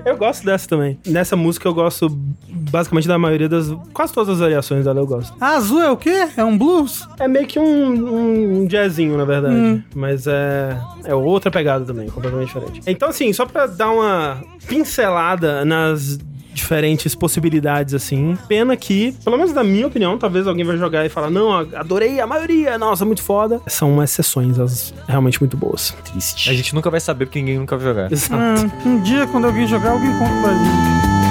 Eu 0.06 0.16
gosto 0.16 0.46
dessa 0.46 0.68
também. 0.68 1.00
Nessa 1.08 1.36
música 1.36 1.68
eu 1.68 1.74
gosto 1.74 2.08
basicamente 2.10 3.08
da 3.08 3.18
maioria 3.18 3.50
das. 3.50 3.68
Quase 3.94 4.14
todas 4.14 4.30
as 4.36 4.40
variações 4.40 4.86
dela 4.86 5.00
eu 5.00 5.08
gosto. 5.08 5.34
A 5.42 5.56
azul 5.56 5.82
é 5.82 5.90
o 5.90 5.98
quê? 5.98 6.28
É 6.38 6.44
um 6.44 6.56
blues? 6.56 7.08
É 7.20 7.28
meio 7.28 7.48
que 7.48 7.58
um, 7.58 8.62
um 8.62 8.68
jazzinho, 8.68 9.18
na 9.18 9.26
verdade. 9.26 9.84
Mas 9.96 10.28
é, 10.28 10.78
é 11.06 11.16
outra 11.16 11.50
pegada 11.50 11.84
também, 11.84 12.08
completamente 12.10 12.48
diferente. 12.48 12.82
Então, 12.86 13.10
assim, 13.10 13.34
só 13.34 13.46
pra 13.46 13.66
dar 13.66 13.90
uma 13.90 14.38
pincelada 14.68 15.66
nas 15.66 16.20
diferentes 16.58 17.14
possibilidades, 17.16 17.94
assim. 17.94 18.38
Pena 18.48 18.76
que, 18.76 19.14
pelo 19.24 19.38
menos 19.38 19.54
na 19.54 19.64
minha 19.64 19.88
opinião, 19.88 20.18
talvez 20.18 20.48
alguém 20.48 20.66
vai 20.66 20.76
jogar 20.76 21.06
e 21.06 21.10
falar, 21.10 21.30
não, 21.30 21.54
adorei 21.54 22.20
a 22.20 22.28
maioria, 22.28 22.78
nossa, 22.78 23.06
muito 23.06 23.22
foda. 23.22 23.62
São 23.68 24.02
exceções, 24.04 24.60
as 24.60 24.94
realmente 25.08 25.40
muito 25.40 25.56
boas. 25.56 25.96
Triste. 26.04 26.50
A 26.50 26.54
gente 26.54 26.74
nunca 26.74 26.90
vai 26.90 27.00
saber 27.00 27.26
porque 27.26 27.40
ninguém 27.40 27.60
nunca 27.60 27.78
vai 27.78 27.88
jogar. 27.88 28.12
Exato. 28.12 28.36
Ah, 28.36 28.88
um 28.88 29.02
dia, 29.02 29.28
quando 29.28 29.46
alguém 29.46 29.68
jogar, 29.68 29.92
alguém 29.92 30.12
conta 30.18 30.42
pra 30.42 30.54
gente. 30.54 31.27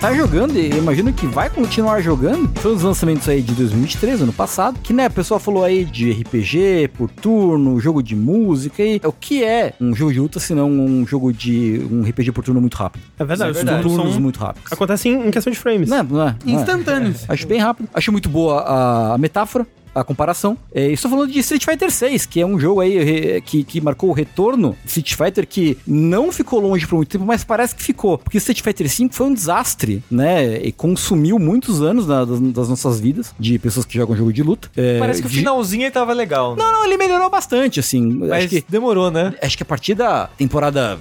Está 0.00 0.14
jogando 0.14 0.56
e 0.58 0.70
imagino 0.70 1.12
que 1.12 1.26
vai 1.26 1.50
continuar 1.50 2.00
jogando. 2.00 2.50
Foi 2.60 2.70
um 2.72 2.74
dos 2.74 2.82
lançamentos 2.84 3.28
aí 3.28 3.42
de 3.42 3.52
2023, 3.52 4.22
ano 4.22 4.32
passado, 4.32 4.78
que 4.82 4.94
né, 4.94 5.08
o 5.08 5.10
pessoal 5.10 5.38
falou 5.38 5.62
aí 5.62 5.84
de 5.84 6.10
RPG 6.10 6.88
por 6.96 7.10
turno, 7.10 7.78
jogo 7.78 8.02
de 8.02 8.16
música 8.16 8.82
e 8.82 8.98
o 9.04 9.12
que 9.12 9.44
é 9.44 9.74
um 9.78 9.94
jogo 9.94 10.10
de 10.10 10.18
luta 10.20 10.40
se 10.40 10.54
não 10.54 10.70
um 10.70 11.06
jogo 11.06 11.30
de 11.34 11.86
um 11.92 12.02
RPG 12.02 12.32
por 12.32 12.42
turno 12.42 12.62
muito 12.62 12.76
rápido. 12.78 13.02
É 13.18 13.24
verdade, 13.24 13.50
Isso 13.50 13.58
é 13.58 13.62
os 13.62 13.66
verdade. 13.66 13.82
turnos 13.94 14.12
são- 14.14 14.20
muito 14.22 14.40
rápidos. 14.40 14.72
Acontece 14.72 15.08
em, 15.10 15.26
em 15.26 15.30
questão 15.30 15.52
de 15.52 15.58
frames. 15.58 15.90
Não 15.90 15.98
é, 15.98 16.02
não 16.02 16.22
é, 16.28 16.36
não 16.46 16.52
é. 16.58 16.60
Instantâneos. 16.60 17.24
Acho 17.28 17.46
bem 17.46 17.60
rápido. 17.60 17.88
Acho 17.92 18.10
muito 18.10 18.28
boa 18.30 18.60
a, 18.62 19.14
a 19.14 19.18
metáfora. 19.18 19.66
A 19.94 20.04
comparação. 20.04 20.56
É, 20.74 20.90
estou 20.90 21.10
falando 21.10 21.30
de 21.32 21.38
Street 21.40 21.64
Fighter 21.64 21.90
6, 21.90 22.26
que 22.26 22.40
é 22.40 22.46
um 22.46 22.58
jogo 22.58 22.80
aí 22.80 23.02
re- 23.02 23.40
que, 23.40 23.64
que 23.64 23.80
marcou 23.80 24.10
o 24.10 24.12
retorno 24.12 24.76
de 24.84 24.88
Street 24.88 25.14
Fighter 25.14 25.46
que 25.46 25.76
não 25.86 26.30
ficou 26.30 26.60
longe 26.60 26.86
por 26.86 26.96
muito 26.96 27.08
tempo, 27.10 27.24
mas 27.24 27.42
parece 27.44 27.74
que 27.74 27.82
ficou. 27.82 28.18
Porque 28.18 28.38
Street 28.38 28.60
Fighter 28.62 28.88
5 28.88 29.14
foi 29.14 29.26
um 29.26 29.34
desastre, 29.34 30.02
né? 30.10 30.58
E 30.62 30.70
consumiu 30.72 31.38
muitos 31.38 31.82
anos 31.82 32.06
na- 32.06 32.24
das, 32.24 32.40
das 32.40 32.68
nossas 32.68 33.00
vidas 33.00 33.34
de 33.38 33.58
pessoas 33.58 33.84
que 33.86 33.94
jogam 33.96 34.16
jogo 34.16 34.32
de 34.32 34.42
luta. 34.42 34.70
É, 34.76 34.98
Parece 34.98 35.20
que 35.22 35.26
o 35.26 35.30
de- 35.30 35.38
finalzinho 35.38 35.84
aí 35.84 35.90
tava 35.90 36.12
legal. 36.12 36.54
né? 36.56 36.62
Não, 36.62 36.72
não, 36.72 36.84
ele 36.84 36.96
melhorou 36.96 37.28
bastante, 37.30 37.80
assim. 37.80 38.00
Mas 38.02 38.30
Acho 38.44 38.48
que, 38.48 38.64
demorou, 38.68 39.10
né? 39.10 39.34
acho 39.42 39.56
que 39.56 39.62
a 39.62 39.66
partir 39.66 39.94
da 39.94 40.28
temporada 40.38 40.98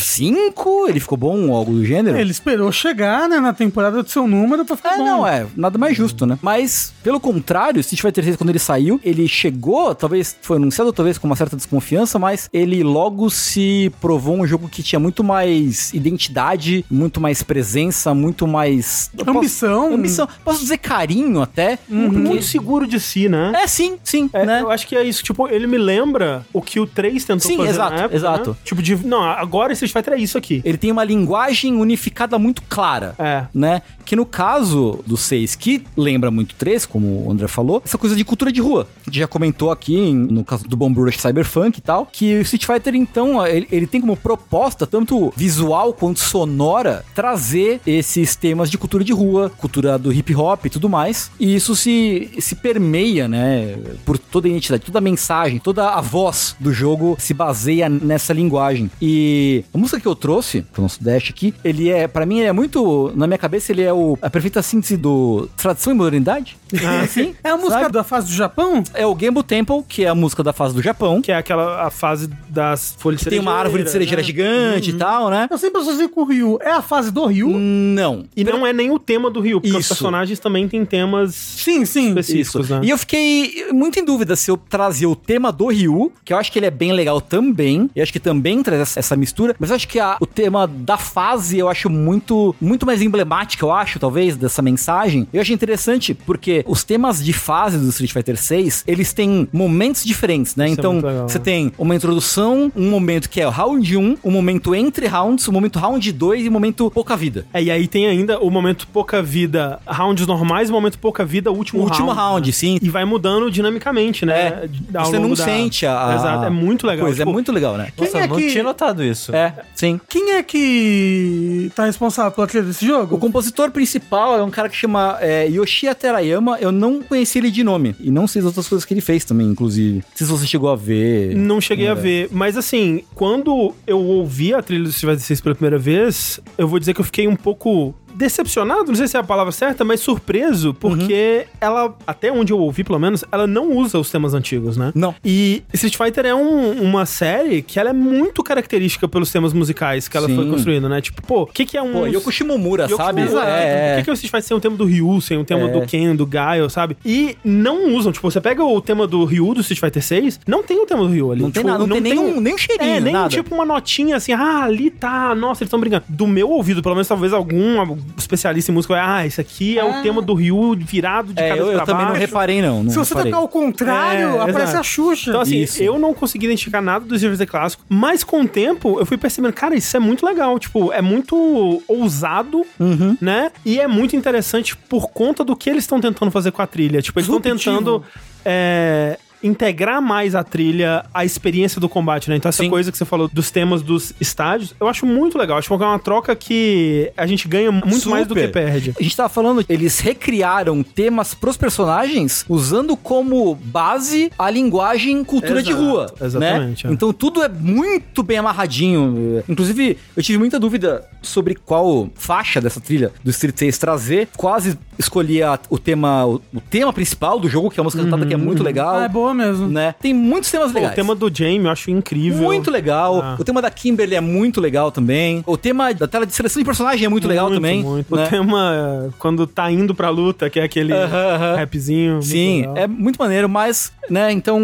5 0.00 0.88
ele 0.88 1.00
ficou 1.00 1.16
bom, 1.16 1.48
ou 1.48 1.56
algo 1.56 1.72
do 1.72 1.84
gênero. 1.84 2.16
Ele 2.18 2.30
esperou 2.30 2.70
chegar, 2.72 3.28
né, 3.28 3.38
na 3.38 3.52
temporada 3.52 4.02
do 4.02 4.08
seu 4.08 4.26
número 4.26 4.64
pra 4.64 4.76
ficar 4.76 4.94
É, 4.94 4.98
bom. 4.98 5.04
não, 5.04 5.26
é, 5.26 5.46
nada 5.56 5.78
mais 5.78 5.96
justo, 5.96 6.26
né? 6.26 6.38
Mas, 6.42 6.92
pelo 7.02 7.20
contrário, 7.20 7.80
Street 7.80 8.00
Fighter 8.00 8.24
6, 8.24 8.31
quando 8.36 8.50
ele 8.50 8.58
saiu, 8.58 9.00
ele 9.04 9.26
chegou, 9.28 9.94
talvez 9.94 10.36
foi 10.42 10.56
anunciado, 10.56 10.92
talvez 10.92 11.18
com 11.18 11.26
uma 11.26 11.36
certa 11.36 11.56
desconfiança, 11.56 12.18
mas 12.18 12.48
ele 12.52 12.82
logo 12.82 13.28
se 13.30 13.92
provou 14.00 14.36
um 14.40 14.46
jogo 14.46 14.68
que 14.68 14.82
tinha 14.82 14.98
muito 15.00 15.22
mais 15.24 15.92
identidade, 15.94 16.84
muito 16.90 17.20
mais 17.20 17.42
presença, 17.42 18.14
muito 18.14 18.46
mais... 18.46 19.10
eu 19.16 19.24
posso- 19.24 19.38
Ambição. 19.38 19.94
ambição. 19.94 20.28
Posso 20.44 20.60
dizer 20.60 20.78
carinho 20.78 21.40
até? 21.42 21.76
porque- 21.76 21.92
Muito 21.92 22.44
seguro 22.44 22.86
de 22.86 22.98
si, 23.00 23.28
né? 23.28 23.52
É, 23.62 23.66
sim, 23.66 23.96
sim, 24.04 24.28
É, 24.32 24.44
né? 24.46 24.60
Eu 24.62 24.70
acho 24.70 24.86
que 24.86 24.94
é 24.96 25.02
isso. 25.04 25.22
Tipo, 25.22 25.48
ele 25.48 25.66
me 25.66 25.78
lembra 25.78 26.44
o 26.52 26.60
que 26.62 26.78
o 26.80 26.86
3 26.86 27.24
tentou 27.24 27.50
Sim, 27.50 27.56
fazer 27.56 27.70
exato, 27.70 27.94
época, 27.94 28.16
exato. 28.16 28.50
né? 28.50 28.56
Tipo, 28.64 28.82
de... 28.82 28.96
Não, 29.06 29.22
agora 29.22 29.72
Street 29.72 29.92
Fighter 29.92 30.14
é 30.14 30.18
isso 30.18 30.38
aqui. 30.38 30.60
Ele 30.64 30.76
tem 30.78 30.90
uma 30.90 31.04
linguagem 31.04 31.74
unificada 31.76 32.38
muito 32.38 32.62
clara. 32.68 33.14
É. 33.18 33.44
né? 33.54 33.82
Que 34.04 34.16
no 34.16 34.24
caso 34.26 35.00
do 35.06 35.16
6, 35.16 35.54
que 35.54 35.84
lembra 35.96 36.30
muito 36.30 36.54
3, 36.56 36.84
como 36.86 37.26
o 37.26 37.30
André 37.30 37.46
falou, 37.48 37.82
essa 37.84 37.96
coisa 37.98 38.14
de 38.16 38.21
cultura 38.24 38.50
de 38.52 38.60
rua. 38.60 38.86
A 39.02 39.10
gente 39.10 39.18
já 39.18 39.26
comentou 39.26 39.70
aqui, 39.70 39.96
em- 39.96 40.14
no 40.14 40.44
caso 40.44 40.64
do 40.64 40.76
Bomb 40.76 40.96
Rush 40.98 41.18
Cyberpunk 41.18 41.78
e 41.78 41.82
tal, 41.82 42.06
que 42.10 42.36
o 42.38 42.42
Street 42.42 42.64
Fighter, 42.66 42.94
então, 42.94 43.44
ele, 43.46 43.66
ele 43.70 43.86
tem 43.86 44.00
como 44.00 44.16
proposta, 44.16 44.86
tanto 44.86 45.32
visual 45.36 45.92
quanto 45.92 46.20
sonora, 46.20 47.04
trazer 47.14 47.80
esses 47.86 48.34
temas 48.36 48.70
de 48.70 48.78
cultura 48.78 49.04
de 49.04 49.12
rua, 49.12 49.50
cultura 49.58 49.98
do 49.98 50.12
hip 50.12 50.34
hop 50.34 50.66
e 50.66 50.70
tudo 50.70 50.88
mais. 50.88 51.30
E 51.38 51.54
isso 51.54 51.74
se, 51.76 52.30
se 52.38 52.54
permeia, 52.54 53.28
né, 53.28 53.76
por 54.04 54.18
toda 54.18 54.46
a 54.46 54.50
identidade, 54.50 54.84
toda 54.84 54.98
a 54.98 55.02
mensagem, 55.02 55.58
toda 55.58 55.90
a 55.90 56.00
voz 56.00 56.54
do 56.58 56.72
jogo 56.72 57.16
se 57.18 57.34
baseia 57.34 57.88
nessa 57.88 58.32
linguagem. 58.32 58.90
E 59.00 59.64
a 59.72 59.78
música 59.78 60.00
que 60.00 60.06
eu 60.06 60.14
trouxe 60.14 60.62
pro 60.62 60.82
nosso 60.82 61.02
Dash 61.02 61.30
aqui, 61.30 61.54
ele 61.64 61.90
é, 61.90 62.06
pra 62.08 62.26
mim, 62.26 62.38
ele 62.38 62.48
é 62.48 62.52
muito, 62.52 63.12
na 63.14 63.26
minha 63.26 63.38
cabeça, 63.38 63.72
ele 63.72 63.82
é 63.82 63.92
o, 63.92 64.18
a 64.20 64.30
perfeita 64.30 64.62
síntese 64.62 64.96
do 64.96 65.48
tradição 65.56 65.92
e 65.92 65.96
modernidade. 65.96 66.56
Assim, 67.02 67.34
É 67.44 67.50
a 67.50 67.56
música 67.56 67.80
sabe? 67.82 67.92
da 67.92 68.04
fase 68.12 68.26
do 68.28 68.32
Japão? 68.34 68.82
É 68.94 69.06
o 69.06 69.16
Gembo 69.18 69.42
Temple, 69.42 69.82
que 69.88 70.04
é 70.04 70.08
a 70.08 70.14
música 70.14 70.42
da 70.42 70.52
fase 70.52 70.74
do 70.74 70.82
Japão. 70.82 71.20
Que 71.22 71.32
é 71.32 71.36
aquela 71.36 71.86
a 71.86 71.90
fase 71.90 72.28
das 72.48 72.94
folhas 72.98 73.20
de 73.20 73.30
Tem 73.30 73.38
uma 73.38 73.52
árvore 73.54 73.82
de 73.84 73.90
cerejeira 73.90 74.20
né? 74.22 74.26
gigante 74.26 74.90
e 74.90 74.92
tal, 74.94 75.30
né? 75.30 75.48
Eu 75.50 75.58
sempre 75.58 75.80
associei 75.80 76.08
com 76.08 76.20
o 76.22 76.24
Ryu. 76.24 76.58
É 76.60 76.70
a 76.70 76.82
fase 76.82 77.10
do 77.10 77.24
Ryu? 77.26 77.48
Não. 77.58 78.24
E 78.36 78.44
não 78.44 78.66
é 78.66 78.72
nem 78.72 78.90
o 78.90 78.98
tema 78.98 79.30
do 79.30 79.40
Rio, 79.40 79.60
porque 79.60 79.74
os 79.76 79.80
Isso. 79.84 79.94
personagens 79.94 80.38
também 80.38 80.68
têm 80.68 80.84
temas 80.84 81.34
Sim, 81.34 81.84
sim. 81.84 82.08
específicos, 82.08 82.66
Isso. 82.66 82.74
né? 82.74 82.80
E 82.84 82.90
eu 82.90 82.98
fiquei 82.98 83.66
muito 83.72 83.98
em 83.98 84.04
dúvida 84.04 84.36
se 84.36 84.50
eu 84.50 84.56
trazia 84.56 85.08
o 85.08 85.16
tema 85.16 85.50
do 85.50 85.68
Ryu, 85.68 86.12
que 86.24 86.32
eu 86.32 86.36
acho 86.36 86.52
que 86.52 86.58
ele 86.58 86.66
é 86.66 86.70
bem 86.70 86.92
legal 86.92 87.20
também. 87.20 87.88
E 87.96 88.00
acho 88.02 88.12
que 88.12 88.20
também 88.20 88.62
traz 88.62 88.80
essa, 88.82 89.00
essa 89.00 89.16
mistura. 89.16 89.56
Mas 89.58 89.70
eu 89.70 89.76
acho 89.76 89.88
que 89.88 89.98
a- 89.98 90.16
o 90.20 90.26
tema 90.26 90.66
da 90.66 90.96
fase 90.96 91.58
eu 91.58 91.68
acho 91.68 91.88
muito, 91.88 92.54
muito 92.60 92.84
mais 92.86 93.00
emblemático, 93.02 93.64
eu 93.64 93.72
acho, 93.72 93.98
talvez, 93.98 94.36
dessa 94.36 94.60
mensagem. 94.62 95.26
Eu 95.32 95.40
acho 95.40 95.52
interessante 95.52 96.14
porque 96.14 96.64
os 96.66 96.84
temas 96.84 97.22
de 97.24 97.32
fase 97.32 97.78
do 97.78 97.84
Street 98.04 98.12
Fighter 98.12 98.36
6, 98.36 98.84
eles 98.86 99.12
têm 99.12 99.48
momentos 99.52 100.04
diferentes, 100.04 100.56
né? 100.56 100.66
Isso 100.66 100.74
é 100.74 100.78
então, 100.80 100.94
legal, 100.96 101.28
você 101.28 101.38
né? 101.38 101.44
tem 101.44 101.72
uma 101.78 101.94
introdução, 101.94 102.70
um 102.76 102.90
momento 102.90 103.28
que 103.28 103.40
é 103.40 103.46
o 103.46 103.50
round 103.50 103.96
1, 103.96 104.18
um 104.24 104.30
momento 104.30 104.74
entre 104.74 105.06
rounds, 105.06 105.46
um 105.48 105.52
momento 105.52 105.78
round 105.78 106.10
2 106.12 106.44
e 106.44 106.48
um 106.48 106.52
momento 106.52 106.90
pouca 106.90 107.16
vida. 107.16 107.46
É, 107.52 107.62
e 107.62 107.70
aí 107.70 107.86
tem 107.86 108.06
ainda 108.06 108.38
o 108.40 108.50
momento 108.50 108.86
pouca 108.92 109.22
vida, 109.22 109.80
rounds 109.86 110.26
normais, 110.26 110.70
o 110.70 110.72
momento 110.72 110.98
pouca 110.98 111.24
vida, 111.24 111.50
último 111.50 111.80
O 111.80 111.84
round. 111.84 112.00
último 112.02 112.12
round, 112.12 112.46
né? 112.48 112.52
sim. 112.52 112.78
E 112.82 112.88
vai 112.88 113.04
mudando 113.04 113.50
dinamicamente, 113.50 114.24
né? 114.26 114.68
É. 114.92 114.98
Você 115.00 115.18
não 115.18 115.30
da- 115.30 115.44
sente 115.44 115.86
a, 115.86 116.14
Exato, 116.14 116.44
é 116.44 116.50
muito 116.50 116.86
legal. 116.86 117.06
Coisa, 117.06 117.18
Tipo, 117.18 117.30
é 117.30 117.32
muito 117.32 117.52
legal, 117.52 117.76
né? 117.76 117.88
Quem 117.96 118.04
Nossa, 118.06 118.18
é 118.18 118.24
eu 118.24 118.28
não 118.28 118.36
que- 118.36 118.50
tinha 118.50 118.64
notado 118.64 119.02
isso. 119.04 119.34
É, 119.34 119.52
sim. 119.74 120.00
Quem 120.08 120.32
é 120.32 120.42
que 120.42 121.70
tá 121.74 121.86
responsável 121.86 122.32
pela 122.32 122.46
trilha 122.46 122.64
desse 122.64 122.86
jogo? 122.86 123.16
O 123.16 123.18
compositor 123.18 123.70
principal 123.70 124.36
é 124.38 124.42
um 124.42 124.50
cara 124.50 124.68
que 124.68 124.76
chama 124.76 125.18
é, 125.20 125.46
Yoshia 125.48 125.94
Terayama. 125.94 126.58
Eu 126.60 126.72
não 126.72 127.02
conheci 127.02 127.38
ele 127.38 127.50
de 127.50 127.62
nome. 127.64 127.91
E 128.00 128.10
não 128.10 128.26
sei 128.26 128.40
as 128.40 128.46
outras 128.46 128.68
coisas 128.68 128.84
que 128.84 128.92
ele 128.94 129.00
fez 129.00 129.24
também, 129.24 129.46
inclusive. 129.48 129.96
Não 129.96 130.02
sei 130.14 130.26
se 130.26 130.32
você 130.32 130.46
chegou 130.46 130.70
a 130.70 130.76
ver. 130.76 131.34
Não 131.34 131.60
cheguei 131.60 131.86
É. 131.86 131.90
a 131.90 131.94
ver. 131.94 132.28
Mas 132.30 132.56
assim, 132.56 133.02
quando 133.14 133.74
eu 133.86 133.98
ouvi 133.98 134.52
a 134.54 134.62
trilha 134.62 134.84
do 134.84 134.92
Fighter 134.92 135.18
6 135.20 135.40
pela 135.40 135.54
primeira 135.54 135.78
vez, 135.78 136.40
eu 136.56 136.66
vou 136.68 136.78
dizer 136.78 136.94
que 136.94 137.00
eu 137.00 137.04
fiquei 137.04 137.26
um 137.28 137.36
pouco 137.36 137.94
decepcionado, 138.14 138.86
não 138.86 138.94
sei 138.94 139.06
se 139.08 139.16
é 139.16 139.20
a 139.20 139.24
palavra 139.24 139.52
certa, 139.52 139.84
mas 139.84 140.00
surpreso, 140.00 140.74
porque 140.74 141.46
ela, 141.60 141.94
até 142.06 142.30
onde 142.32 142.52
eu 142.52 142.58
ouvi 142.58 142.84
pelo 142.84 142.98
menos, 142.98 143.24
ela 143.32 143.46
não 143.46 143.72
usa 143.76 143.98
os 143.98 144.10
temas 144.10 144.34
antigos, 144.34 144.76
né? 144.76 144.92
Não. 144.94 145.14
E 145.24 145.62
Street 145.72 145.96
Fighter 145.96 146.26
é 146.26 146.34
um- 146.34 146.82
uma 146.82 147.06
série 147.06 147.62
que 147.62 147.78
ela 147.78 147.90
é 147.90 147.92
muito 147.92 148.42
característica 148.42 149.06
pelos 149.08 149.30
temas 149.30 149.52
musicais 149.52 150.08
que 150.08 150.16
ela 150.16 150.26
Sim. 150.28 150.36
foi 150.36 150.48
construindo, 150.48 150.88
né? 150.88 151.00
Tipo, 151.00 151.22
pô, 151.22 151.42
o 151.42 151.46
que 151.46 151.64
que 151.64 151.76
é 151.76 151.82
um... 151.82 151.92
Pô, 151.92 152.06
Yoko 152.06 152.30
Shimomura, 152.32 152.84
Yoko 152.84 152.96
sabe? 152.96 153.22
Shimomura, 153.22 153.46
É, 153.46 153.52
Por 153.52 153.52
é. 153.52 153.96
que, 153.98 154.04
que 154.04 154.10
o 154.10 154.14
Street 154.14 154.30
Fighter 154.30 154.48
tem 154.48 154.56
um 154.56 154.60
tema 154.60 154.76
do 154.76 154.84
Ryu, 154.84 155.20
sem 155.20 155.38
um 155.38 155.44
tema 155.44 155.68
É. 155.68 155.68
do 155.68 155.86
Ken, 155.86 156.14
do 156.14 156.26
Gaio, 156.26 156.68
sabe? 156.70 156.96
E 157.04 157.36
não 157.44 157.94
usam, 157.94 158.12
tipo, 158.12 158.30
você 158.30 158.40
pega 158.40 158.64
o 158.64 158.80
tema 158.80 159.06
do 159.06 159.24
Ryu 159.24 159.54
do 159.54 159.60
Street 159.60 159.80
Fighter 159.80 160.02
6, 160.02 160.40
não 160.46 160.62
tem 160.62 160.78
o 160.80 160.86
tema 160.86 161.02
do 161.02 161.08
Ryu 161.10 161.32
ali. 161.32 161.42
Não 161.42 161.50
tem 161.50 161.62
Tipo, 161.62 161.72
nada, 161.72 161.86
não, 161.86 162.00
tem, 162.00 162.14
nenhum, 162.14 162.40
nem 162.40 162.54
um 162.54 162.58
cheirinho, 162.58 162.90
É, 162.96 163.00
nem 163.00 163.12
nada. 163.12 163.28
tipo 163.28 163.54
uma 163.54 163.64
notinha 163.64 164.16
assim, 164.16 164.32
ah, 164.32 164.62
ali 164.64 164.90
tá, 164.90 165.34
nossa, 165.34 165.62
eles 165.62 165.68
estão 165.68 165.78
brincando. 165.80 166.04
Do 166.08 166.26
meu 166.26 166.48
ouvido, 166.50 166.82
pelo 166.82 166.94
menos 166.94 167.06
talvez 167.08 167.32
algum 167.32 167.80
especialista 168.16 168.70
em 168.70 168.74
música 168.74 168.94
vai, 168.94 169.02
ah, 169.22 169.26
esse 169.26 169.40
aqui 169.40 169.78
é 169.78 169.84
o 169.84 170.02
tema 170.02 170.20
do 170.22 170.34
Ryu 170.34 170.76
virado 170.78 171.32
de 171.32 171.40
É, 171.40 171.48
cabeça 171.48 171.66
eu, 171.66 171.72
eu 171.72 171.84
também 171.84 172.06
não 172.06 172.14
reparei, 172.14 172.62
não. 172.62 172.82
não 172.84 172.90
Se 172.90 172.96
você 172.98 173.10
reparei. 173.14 173.32
tocar 173.32 173.42
ao 173.42 173.48
contrário, 173.48 174.28
É, 174.36 174.40
aparece 174.40 174.62
exato. 174.62 174.78
a 174.78 174.82
Xuxa. 174.82 175.30
Então, 175.30 175.40
assim, 175.40 175.60
Isso. 175.62 175.82
eu 175.82 175.98
não 175.98 176.14
consegui 176.14 176.46
identificar 176.46 176.80
nada 176.80 177.04
do 177.04 177.14
Street 177.14 177.32
Fighter 177.36 177.50
clássico, 177.50 177.84
mas 177.88 178.22
com 178.24 178.42
o 178.42 178.48
tempo 178.48 178.98
eu 178.98 179.06
fui 179.06 179.16
percebendo, 179.16 179.52
cara, 179.52 179.74
isso 179.74 179.96
é 179.96 180.00
muito 180.00 180.24
legal. 180.24 180.58
Tipo, 180.58 180.92
é 180.92 181.02
muito 181.02 181.82
ousado, 181.88 182.64
Uhum. 182.78 183.16
né? 183.20 183.50
E 183.64 183.80
é 183.80 183.86
muito 183.86 184.14
interessante 184.16 184.76
por 184.76 185.10
conta 185.10 185.44
do 185.44 185.54
que 185.56 185.68
eles 185.70 185.84
estão 185.84 186.00
tentando 186.00 186.30
fazer 186.30 186.50
com 186.52 186.62
a 186.62 186.66
trilha. 186.66 187.00
Tipo, 187.02 187.18
eles 187.18 187.28
estão 187.28 187.40
tentando. 187.40 188.02
é, 188.44 189.18
integrar 189.42 190.00
mais 190.00 190.34
a 190.34 190.42
trilha 190.44 191.04
à 191.12 191.24
experiência 191.24 191.80
do 191.80 191.88
combate, 191.88 192.28
né? 192.30 192.36
Então 192.36 192.48
essa 192.48 192.62
Sim. 192.62 192.70
coisa 192.70 192.90
que 192.92 192.98
você 192.98 193.04
falou 193.04 193.28
dos 193.32 193.50
temas 193.50 193.82
dos 193.82 194.12
estádios, 194.20 194.74
eu 194.80 194.88
acho 194.88 195.04
muito 195.06 195.36
legal. 195.38 195.58
Acho 195.58 195.68
que 195.68 195.74
é 195.74 195.86
uma 195.86 195.98
troca 195.98 196.34
que 196.36 197.10
a 197.16 197.26
gente 197.26 197.48
ganha 197.48 197.70
muito 197.72 198.08
mais 198.08 198.26
do 198.26 198.34
que 198.34 198.46
Super. 198.46 198.52
perde. 198.52 198.94
A 198.98 199.02
gente 199.02 199.16
tava 199.16 199.28
falando, 199.28 199.64
eles 199.68 199.98
recriaram 200.00 200.82
temas 200.82 201.34
pros 201.34 201.56
personagens 201.56 202.44
usando 202.48 202.96
como 202.96 203.54
base 203.54 204.30
a 204.38 204.48
linguagem 204.50 205.22
cultura 205.24 205.62
de 205.62 205.70
Exato, 205.70 205.84
rua. 205.84 206.14
exatamente, 206.20 206.84
Né? 206.86 206.90
é. 206.90 206.94
Então 206.94 207.12
tudo 207.12 207.42
é 207.42 207.48
muito 207.48 208.22
bem 208.22 208.38
amarradinho. 208.38 209.42
Inclusive, 209.48 209.98
eu 210.16 210.22
tive 210.22 210.38
muita 210.38 210.58
dúvida 210.58 211.04
sobre 211.20 211.54
qual 211.54 212.08
faixa 212.14 212.60
dessa 212.60 212.80
trilha 212.80 213.12
do 213.22 213.30
Street 213.30 213.56
6 213.58 213.78
trazer. 213.78 214.28
Quase 214.36 214.78
escolhi 214.98 215.42
a- 215.42 215.58
o 215.70 215.78
tema 215.78 216.26
o, 216.26 216.40
o 216.54 216.60
tema 216.60 216.92
principal 216.92 217.38
do 217.38 217.48
jogo, 217.48 217.70
que 217.70 217.78
é 217.78 217.80
a 217.80 217.84
música 217.84 218.02
cantada 218.02 218.26
que 218.26 218.34
é 218.34 218.36
muito 218.36 218.62
legal. 218.62 218.96
Ah, 218.96 219.04
é 219.04 219.08
boa 219.08 219.31
mesmo. 219.34 219.68
Né? 219.68 219.94
Tem 220.00 220.12
muitos 220.14 220.50
temas 220.50 220.68
Pô, 220.72 220.74
legais. 220.78 220.92
o 220.92 220.96
tema 220.96 221.14
do 221.14 221.30
Jamie 221.34 221.64
eu 221.64 221.70
acho 221.70 221.90
incrível. 221.90 222.42
Muito 222.42 222.70
legal. 222.70 223.20
Ah. 223.22 223.36
O 223.38 223.44
tema 223.44 223.60
da 223.62 223.70
Kimberly 223.70 224.14
é 224.14 224.20
muito 224.20 224.60
legal 224.60 224.90
também. 224.92 225.42
O 225.46 225.56
tema 225.56 225.92
da 225.94 226.06
tela 226.08 226.26
de 226.26 226.34
seleção 226.34 226.60
de 226.60 226.66
personagem 226.66 227.06
é 227.06 227.08
muito, 227.08 227.26
legal 227.28 227.50
também. 227.50 227.82
Muito. 227.82 228.14
né? 228.14 228.24
O 228.24 228.28
tema, 228.28 229.14
quando 229.18 229.46
tá 229.46 229.70
indo 229.70 229.94
pra 229.94 230.08
luta, 230.10 230.48
que 230.50 230.58
é 230.60 230.64
aquele 230.64 230.92
Aham, 230.92 231.34
aham. 231.34 231.56
rapzinho. 231.56 232.12
muito 232.14 232.26
Sim, 232.26 232.60
legal. 232.60 232.76
é 232.76 232.86
muito 232.86 233.16
maneiro, 233.18 233.48
mas, 233.48 233.92
né, 234.10 234.30
então, 234.32 234.58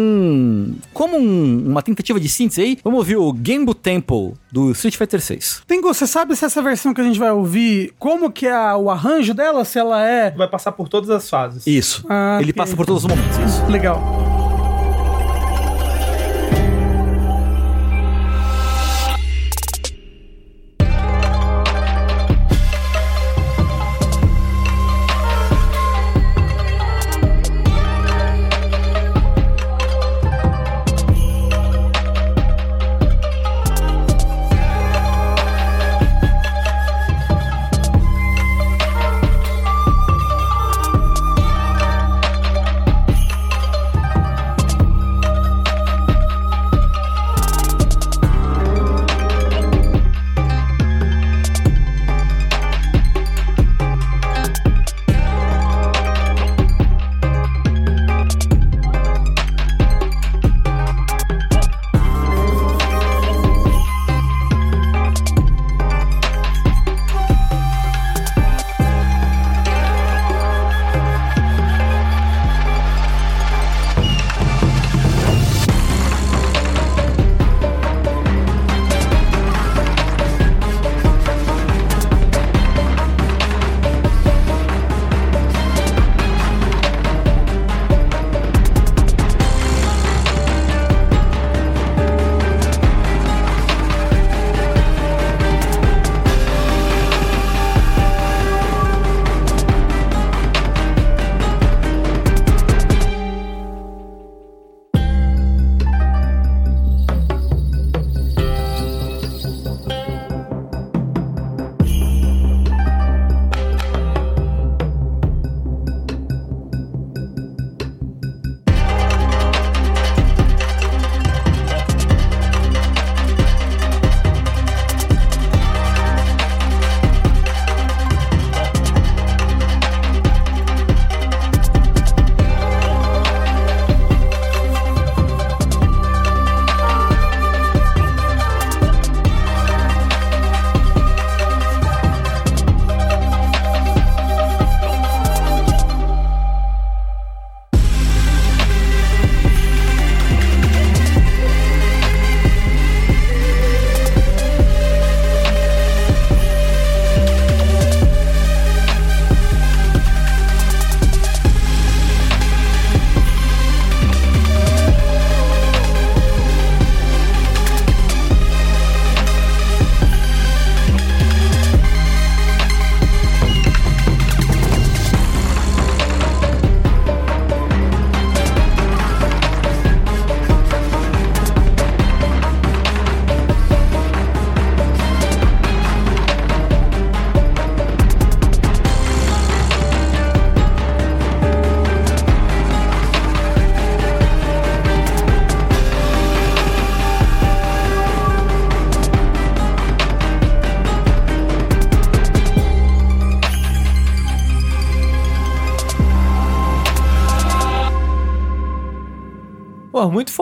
como 0.93 1.17
um- 1.17 1.63
uma 1.67 1.81
tentativa 1.81 2.19
de 2.19 2.27
síntese 2.29 2.61
aí, 2.61 2.77
vamos 2.83 2.99
ouvir 2.99 3.17
o 3.17 3.31
Gamebo 3.33 3.73
Temple 3.73 4.33
do 4.51 4.71
Street 4.71 4.95
Fighter 4.95 5.21
6. 5.21 5.61
Tengo, 5.67 5.87
você 5.93 6.07
sabe 6.07 6.35
se 6.35 6.45
essa 6.45 6.61
versão 6.61 6.93
que 6.93 7.01
a 7.01 7.03
gente 7.03 7.19
vai 7.19 7.31
ouvir, 7.31 7.93
como 7.99 8.31
que 8.31 8.47
é 8.47 8.75
o 8.75 8.89
arranjo 8.89 9.33
dela? 9.33 9.63
Se 9.65 9.77
ela 9.79 10.03
é... 10.05 10.31
Vai 10.31 10.47
passar 10.47 10.71
por 10.71 10.87
todas 10.89 11.09
as 11.09 11.29
fases. 11.29 11.65
Isso. 11.67 12.05
Ah, 12.09 12.37
Ele 12.41 12.51
ok. 12.51 12.53
passa 12.53 12.75
por 12.75 12.85
todos 12.85 13.03
os 13.03 13.09
momentos, 13.09 13.37
isso. 13.37 13.65
Legal. 13.71 14.38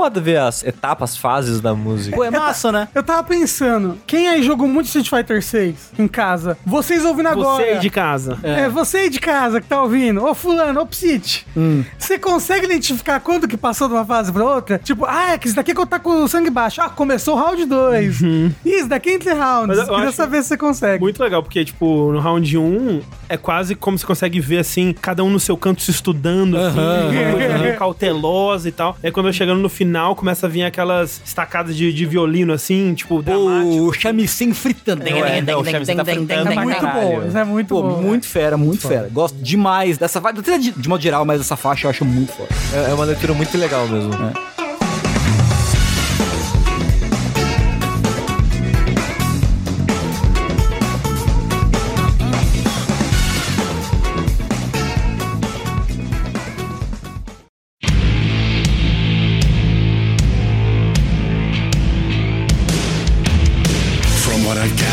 Foda 0.07 0.21
ver 0.21 0.37
as 0.37 0.63
etapas, 0.63 1.17
fases 1.17 1.59
da 1.59 1.73
música. 1.75 2.15
Pô, 2.15 2.23
é 2.23 2.31
massa, 2.31 2.71
né? 2.71 2.87
Eu 2.95 3.03
tava 3.03 3.23
pensando, 3.23 3.97
quem 4.07 4.27
aí 4.27 4.41
jogou 4.41 4.67
muito 4.67 4.85
Street 4.85 5.09
Fighter 5.09 5.43
6 5.43 5.86
em 6.01 6.07
casa? 6.07 6.57
Vocês 6.65 7.03
ouvindo 7.05 7.27
agora. 7.29 7.63
Você 7.63 7.69
aí 7.69 7.79
de 7.79 7.89
casa. 7.89 8.37
É. 8.43 8.69
você 8.69 8.97
aí 8.97 9.09
de 9.09 9.19
casa 9.19 9.59
que 9.61 9.67
tá 9.67 9.81
ouvindo, 9.81 10.23
ô 10.23 10.33
fulano, 10.33 10.81
ô 10.81 10.85
Psit, 10.85 11.45
Hum. 11.55 11.83
você 11.97 12.17
consegue 12.19 12.65
identificar 12.65 13.19
quando 13.19 13.47
que 13.47 13.57
passou 13.57 13.87
de 13.87 13.93
uma 13.93 14.05
fase 14.05 14.31
pra 14.31 14.43
outra? 14.43 14.79
Tipo, 14.79 15.05
ah, 15.05 15.33
é 15.33 15.37
que 15.37 15.47
isso 15.47 15.55
daqui 15.55 15.71
é 15.71 15.73
que 15.73 15.81
eu 15.81 15.85
tá 15.87 15.99
com 15.99 16.23
o 16.23 16.27
sangue 16.27 16.49
baixo. 16.49 16.81
Ah, 16.81 16.89
começou 16.89 17.35
o 17.35 17.39
round 17.39 17.65
2. 17.65 18.21
Isso 18.65 18.87
daqui 18.87 19.09
é 19.09 19.13
entre 19.13 19.33
rounds. 19.33 19.77
Mas 19.77 19.87
eu 19.87 19.95
Queria 19.95 20.11
saber 20.11 20.41
se 20.43 20.49
você 20.49 20.57
consegue. 20.57 21.01
Muito 21.01 21.21
legal, 21.21 21.41
porque, 21.41 21.63
tipo, 21.65 22.11
no 22.11 22.19
round 22.19 22.57
1 22.57 23.01
é 23.29 23.37
quase 23.37 23.75
como 23.75 23.97
você 23.97 24.05
consegue 24.05 24.39
ver, 24.39 24.59
assim, 24.59 24.93
cada 25.01 25.23
um 25.23 25.29
no 25.29 25.39
seu 25.39 25.57
canto 25.57 25.81
se 25.81 25.91
estudando, 25.91 26.57
assim, 26.57 26.79
Aham, 26.79 27.09
uma 27.09 27.31
coisa 27.31 27.57
meio 27.57 27.77
cautelosa 27.77 28.69
e 28.69 28.71
tal. 28.71 28.97
É 29.01 29.11
quando 29.11 29.27
eu 29.27 29.33
chegando 29.33 29.59
no 29.61 29.69
final, 29.69 30.15
começa 30.15 30.45
a 30.45 30.49
vir 30.49 30.63
aquelas 30.63 31.21
estacadas 31.25 31.75
de, 31.75 31.91
de 31.91 32.05
violino, 32.05 32.53
assim, 32.53 32.93
tipo, 32.93 33.21
dramático. 33.21 33.83
O 33.83 33.93
chamisim 33.93 34.53
fritando. 34.53 35.03
É, 35.07 35.41
não, 35.41 35.59
o 35.61 35.63
chamisim 35.95 36.25
tá 36.27 36.33
fritando 36.35 36.49
É 36.49 36.53
pra 36.53 36.63
muito 36.63 36.81
caralho. 36.81 37.01
bom, 37.21 37.27
isso 37.27 37.37
é 37.37 37.43
muito 37.43 37.67
Pô, 37.67 37.81
bom. 37.81 38.01
muito 38.01 38.25
fera, 38.27 38.57
muito 38.57 38.87
fera. 38.87 39.09
Gosto 39.11 39.35
demais 39.37 39.97
dessa 39.97 40.19
vibe, 40.19 40.39
até 40.39 40.57
de, 40.57 40.71
de 40.71 40.89
modo 40.89 41.01
geral, 41.01 41.25
mas 41.25 41.41
essa 41.41 41.55
faixa 41.55 41.87
eu 41.87 41.89
acho 41.91 42.03
muito 42.05 42.31
foda. 42.33 42.49
É 42.73 42.91
é 42.91 42.93
uma 42.93 43.05
leitura 43.05 43.33
muito 43.33 43.57
legal 43.57 43.87
mesmo. 43.87 44.11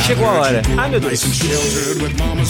Chegou 0.07 0.27
a 0.27 0.33
hora. 0.33 0.63
Ai, 0.77 0.91
meu 0.91 1.01
Deus. 1.01 1.25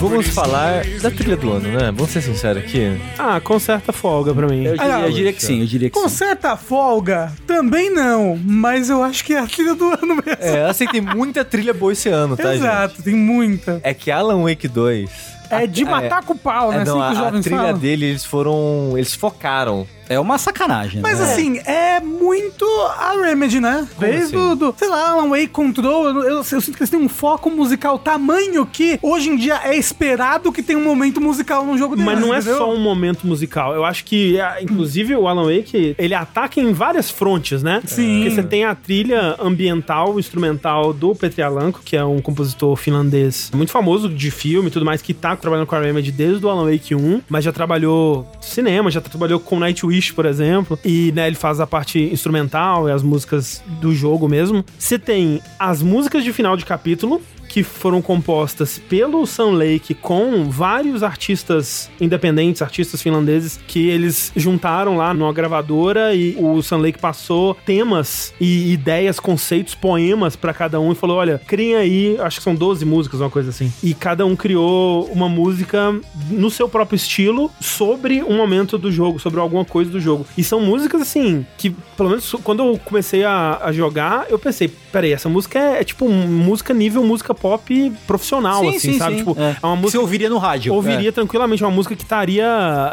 Vamos 0.00 0.26
falar 0.28 0.84
da 1.00 1.08
trilha 1.08 1.36
do 1.36 1.52
ano, 1.52 1.68
né? 1.68 1.92
Vamos 1.94 2.10
ser 2.10 2.20
sinceros 2.20 2.64
aqui. 2.64 3.00
Ah, 3.16 3.40
com 3.40 3.60
certa 3.60 3.92
folga 3.92 4.34
pra 4.34 4.48
mim. 4.48 4.64
Eu 4.64 4.76
diria, 4.76 5.00
eu 5.00 5.12
diria 5.12 5.32
que 5.32 5.42
sim, 5.42 5.60
eu 5.60 5.66
diria 5.66 5.88
que 5.88 5.98
Com 5.98 6.08
sim. 6.08 6.16
certa 6.16 6.56
folga, 6.56 7.32
também 7.46 7.90
não, 7.90 8.36
mas 8.44 8.90
eu 8.90 9.04
acho 9.04 9.24
que 9.24 9.34
é 9.34 9.38
a 9.38 9.46
trilha 9.46 9.76
do 9.76 9.84
ano 9.88 10.16
mesmo. 10.16 10.36
É, 10.40 10.64
assim, 10.68 10.86
tem 10.88 11.00
muita 11.00 11.44
trilha 11.44 11.72
boa 11.72 11.92
esse 11.92 12.08
ano, 12.08 12.36
tá, 12.36 12.52
gente? 12.52 12.64
Exato, 12.64 13.02
tem 13.02 13.14
muita. 13.14 13.80
É 13.84 13.94
que 13.94 14.10
Alan 14.10 14.42
Wake 14.42 14.66
2... 14.66 15.34
É 15.50 15.66
de 15.68 15.84
matar 15.84 16.22
com 16.24 16.32
o 16.32 16.38
pau, 16.38 16.72
né? 16.72 16.82
É, 16.82 16.84
não, 16.84 17.00
assim 17.00 17.06
que 17.06 17.12
os 17.12 17.18
a, 17.18 17.20
a 17.20 17.24
jovens 17.26 17.42
trilha 17.44 17.60
falam. 17.60 17.78
dele, 17.78 18.06
eles 18.06 18.24
foram... 18.24 18.92
Eles 18.96 19.14
focaram. 19.14 19.86
É 20.08 20.18
uma 20.20 20.38
sacanagem, 20.38 21.00
Mas 21.00 21.18
né? 21.18 21.24
assim, 21.24 21.58
é 21.64 22.00
muito 22.00 22.64
a 22.98 23.12
Remedy, 23.22 23.60
né? 23.60 23.86
Desde 23.98 24.36
assim? 24.36 24.54
do, 24.54 24.54
do, 24.72 24.74
sei 24.76 24.88
lá, 24.88 25.10
Alan 25.10 25.28
Wake 25.28 25.48
Control, 25.48 26.06
eu, 26.08 26.22
eu, 26.22 26.28
eu 26.38 26.44
sinto 26.44 26.76
que 26.76 26.82
eles 26.82 26.90
têm 26.90 27.00
um 27.00 27.08
foco 27.08 27.50
musical 27.50 27.98
tamanho 27.98 28.66
que 28.66 28.98
hoje 29.02 29.30
em 29.30 29.36
dia 29.36 29.60
é 29.64 29.76
esperado 29.76 30.52
que 30.52 30.62
tenha 30.62 30.78
um 30.78 30.84
momento 30.84 31.20
musical 31.20 31.64
num 31.64 31.76
jogo 31.78 31.96
deles, 31.96 32.12
Mas 32.12 32.20
não 32.20 32.34
é 32.34 32.38
entendeu? 32.38 32.58
só 32.58 32.72
um 32.72 32.80
momento 32.80 33.26
musical. 33.26 33.74
Eu 33.74 33.84
acho 33.84 34.04
que, 34.04 34.38
é, 34.38 34.62
inclusive, 34.62 35.14
o 35.14 35.26
Alan 35.28 35.44
Wake, 35.44 35.94
ele 35.98 36.14
ataca 36.14 36.60
em 36.60 36.72
várias 36.72 37.10
frontes, 37.10 37.62
né? 37.62 37.80
Sim. 37.86 38.16
Porque 38.22 38.30
você 38.34 38.42
tem 38.42 38.64
a 38.64 38.74
trilha 38.74 39.36
ambiental, 39.40 40.18
instrumental 40.18 40.92
do 40.92 41.14
Petri 41.14 41.42
Alanko, 41.42 41.80
que 41.84 41.96
é 41.96 42.04
um 42.04 42.20
compositor 42.20 42.76
finlandês 42.76 43.50
muito 43.54 43.70
famoso 43.70 44.08
de 44.08 44.30
filme 44.30 44.68
e 44.68 44.70
tudo 44.70 44.84
mais, 44.84 45.00
que 45.00 45.14
tá 45.14 45.34
trabalhando 45.36 45.66
com 45.66 45.74
a 45.74 45.80
Remedy 45.80 46.12
desde 46.12 46.44
o 46.44 46.48
Alan 46.50 46.70
Wake 46.70 46.94
1, 46.94 47.22
mas 47.28 47.44
já 47.44 47.52
trabalhou 47.52 48.26
cinema, 48.40 48.90
já 48.90 49.00
trabalhou 49.00 49.40
com 49.40 49.58
Nightwish, 49.58 49.93
por 50.10 50.26
exemplo. 50.26 50.78
E, 50.84 51.12
né, 51.12 51.26
ele 51.26 51.36
faz 51.36 51.60
a 51.60 51.66
parte 51.66 51.98
instrumental 52.00 52.88
e 52.88 52.92
as 52.92 53.02
músicas 53.02 53.62
do 53.80 53.94
jogo 53.94 54.28
mesmo. 54.28 54.64
Você 54.78 54.98
tem 54.98 55.40
as 55.58 55.82
músicas 55.82 56.24
de 56.24 56.32
final 56.32 56.56
de 56.56 56.64
capítulo, 56.64 57.20
que 57.48 57.62
foram 57.62 58.02
compostas 58.02 58.80
pelo 58.88 59.26
Sun 59.26 59.52
Lake 59.52 59.94
com 59.94 60.48
vários 60.48 61.02
artistas 61.02 61.90
independentes, 62.00 62.62
artistas 62.62 63.00
finlandeses, 63.00 63.60
que 63.66 63.88
eles 63.88 64.32
juntaram 64.34 64.96
lá 64.96 65.14
numa 65.14 65.32
gravadora 65.32 66.14
e 66.14 66.36
o 66.38 66.62
Sun 66.62 66.78
Lake 66.78 66.98
passou 66.98 67.54
temas 67.66 68.32
e 68.40 68.72
ideias, 68.72 69.20
conceitos, 69.20 69.74
poemas 69.74 70.36
pra 70.36 70.52
cada 70.52 70.80
um 70.80 70.92
e 70.92 70.94
falou: 70.94 71.16
olha, 71.18 71.40
criem 71.46 71.76
aí, 71.76 72.16
acho 72.20 72.38
que 72.38 72.44
são 72.44 72.54
12 72.54 72.84
músicas, 72.84 73.20
uma 73.20 73.30
coisa 73.30 73.50
assim. 73.50 73.72
E 73.82 73.94
cada 73.94 74.26
um 74.26 74.36
criou 74.36 75.04
uma 75.06 75.28
música 75.28 75.94
no 76.30 76.50
seu 76.50 76.68
próprio 76.68 76.96
estilo 76.96 77.50
sobre 77.60 78.22
um 78.22 78.36
momento 78.36 78.78
do 78.78 78.90
jogo, 78.90 79.18
sobre 79.18 79.40
alguma 79.40 79.64
coisa 79.64 79.90
do 79.90 80.00
jogo. 80.00 80.26
E 80.36 80.44
são 80.44 80.60
músicas 80.60 81.00
assim, 81.00 81.46
que 81.56 81.70
pelo 81.96 82.10
menos 82.10 82.34
quando 82.42 82.62
eu 82.62 82.80
comecei 82.84 83.24
a, 83.24 83.60
a 83.62 83.72
jogar, 83.72 84.26
eu 84.28 84.38
pensei, 84.38 84.68
peraí, 84.68 85.12
essa 85.12 85.28
música 85.28 85.58
é, 85.58 85.80
é 85.80 85.84
tipo 85.84 86.08
música 86.08 86.74
nível 86.74 87.04
música 87.04 87.34
pop 87.44 87.92
profissional, 88.06 88.62
Sim, 88.62 88.68
assim, 88.70 88.78
sim, 88.94 88.98
sabe? 88.98 89.12
sim. 89.12 89.18
Tipo, 89.18 89.36
É. 89.38 89.50
é, 89.62 89.66
uma 89.66 89.74
Você 89.76 89.82
música. 89.82 90.00
ouviria 90.00 90.30
no 90.30 90.38
rádio. 90.38 90.72
Ouviria 90.72 91.12
tranquilamente 91.12 91.62
uma 91.62 91.70
música 91.70 91.94
que 91.94 92.02
estaria 92.02 92.46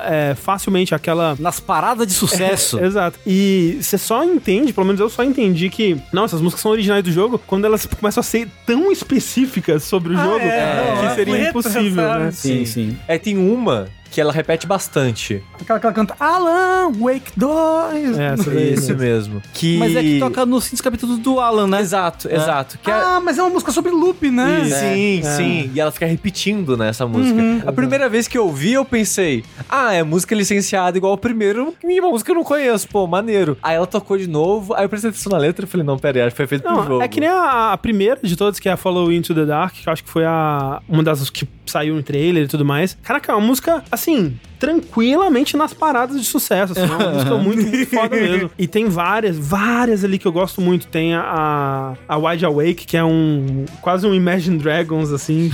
é, 0.03 0.35
facilmente 0.35 0.93
aquela. 0.93 1.37
É. 1.39 1.41
Nas 1.41 1.57
paradas 1.61 2.05
de 2.05 2.13
sucesso. 2.13 2.77
Exato. 2.83 3.17
E 3.25 3.77
você 3.81 3.97
só 3.97 4.25
entende, 4.25 4.73
pelo 4.73 4.85
menos 4.85 4.99
eu 4.99 5.09
só 5.09 5.23
entendi 5.23 5.69
que, 5.69 5.95
não, 6.11 6.25
essas 6.25 6.41
músicas 6.41 6.61
são 6.61 6.71
originais 6.71 7.01
do 7.01 7.13
jogo 7.13 7.39
quando 7.47 7.63
elas 7.63 7.85
começam 7.97 8.19
a 8.19 8.23
ser 8.25 8.49
tão 8.65 8.91
específicas 8.91 9.85
sobre 9.85 10.13
o 10.15 10.19
Ah, 10.19 10.23
jogo 10.25 10.39
é, 10.39 10.95
que 10.99 11.05
não, 11.05 11.15
seria 11.15 11.37
é 11.37 11.49
impossível, 11.49 12.19
né? 12.19 12.31
sim, 12.33 12.65
sim. 12.65 12.97
É, 13.07 13.17
tem 13.17 13.37
uma 13.37 13.87
que 14.11 14.19
ela 14.21 14.31
repete 14.31 14.67
bastante. 14.67 15.41
Aquela 15.59 15.79
que 15.79 15.85
ela 15.85 15.95
canta 15.95 16.15
Alan 16.19 16.91
Wake 16.99 17.31
2. 17.37 18.17
É, 18.19 18.73
Isso 18.73 18.95
mesmo. 18.95 19.41
Que... 19.53 19.77
Mas 19.77 19.95
é 19.95 20.01
que 20.01 20.19
toca 20.19 20.45
nos 20.45 20.65
cinco 20.65 20.83
capítulos 20.83 21.17
do 21.19 21.39
Alan, 21.39 21.65
né? 21.67 21.79
Exato, 21.79 22.27
exato. 22.29 22.77
Que 22.79 22.91
é- 22.91 22.93
Ah, 22.93 23.21
mas 23.23 23.37
é 23.37 23.41
uma 23.41 23.49
música 23.51 23.71
sobre 23.71 23.91
loop, 23.91 24.29
né? 24.29 24.65
Sim, 24.65 25.19
É. 25.19 25.21
sim. 25.37 25.71
E 25.73 25.79
ela 25.79 25.91
fica 25.91 26.05
repetindo, 26.05 26.75
né, 26.77 26.89
essa 26.89 27.07
música. 27.07 27.39
Uhum. 27.41 27.61
a 27.65 27.71
primeira 27.71 28.09
vez 28.09 28.27
que 28.27 28.37
eu 28.37 28.45
ouvi, 28.45 28.73
eu 28.73 28.83
pensei, 28.83 29.43
ah, 29.69 29.93
é 29.93 30.03
música 30.03 30.35
licenciada 30.35 30.97
igual 30.97 31.13
o 31.13 31.17
primeiro, 31.17 31.73
e 31.83 31.99
uma 31.99 32.09
música 32.09 32.27
que 32.27 32.31
eu 32.31 32.35
não 32.35 32.43
conheço, 32.43 32.87
pô, 32.89 33.07
maneiro. 33.07 33.57
Aí 33.63 33.75
ela 33.75 33.87
tocou 33.87 34.17
de 34.17 34.27
novo, 34.27 34.73
aí 34.73 34.83
eu 34.83 34.89
prestei 34.89 35.09
atenção 35.09 35.31
na 35.31 35.37
letra 35.37 35.65
e 35.65 35.67
falei, 35.67 35.85
não, 35.85 35.97
pera 35.97 36.19
aí, 36.19 36.23
acho 36.23 36.31
que 36.31 36.37
foi 36.37 36.47
feito 36.47 36.63
pro 36.63 36.71
Não, 36.75 36.85
jogo. 36.85 37.01
é 37.01 37.07
que 37.07 37.19
nem 37.19 37.29
a, 37.29 37.71
a 37.73 37.77
primeira 37.77 38.19
de 38.21 38.35
todas, 38.35 38.59
que 38.59 38.67
é 38.67 38.71
a 38.73 38.77
Follow 38.77 39.11
Into 39.11 39.33
the 39.33 39.45
Dark, 39.45 39.73
que 39.75 39.87
eu 39.87 39.93
acho 39.93 40.03
que 40.03 40.09
foi 40.09 40.25
a 40.25 40.81
uma 40.89 41.01
das 41.03 41.29
que 41.29 41.47
saiu 41.65 41.95
no 41.95 42.03
trailer 42.03 42.43
e 42.43 42.47
tudo 42.47 42.65
mais. 42.65 42.97
Caraca, 43.01 43.31
é 43.31 43.35
uma 43.35 43.45
música, 43.45 43.83
assim, 43.91 44.00
assim, 44.01 44.39
tranquilamente 44.61 45.57
nas 45.57 45.73
paradas 45.73 46.21
de 46.21 46.25
sucesso. 46.27 46.73
Assim, 46.73 46.83
é 46.83 46.95
uma 46.95 47.09
música 47.09 47.35
muito, 47.35 47.63
muito 47.63 47.89
foda 47.89 48.15
mesmo. 48.15 48.51
E 48.61 48.67
tem 48.67 48.87
várias, 48.87 49.39
várias 49.39 50.03
ali 50.03 50.19
que 50.19 50.27
eu 50.27 50.31
gosto 50.31 50.61
muito. 50.61 50.85
Tem 50.85 51.15
a, 51.15 51.95
a 52.07 52.17
Wide 52.17 52.45
Awake, 52.45 52.85
que 52.85 52.95
é 52.95 53.03
um 53.03 53.65
quase 53.81 54.05
um 54.05 54.13
Imagine 54.13 54.59
Dragons, 54.59 55.11
assim, 55.11 55.49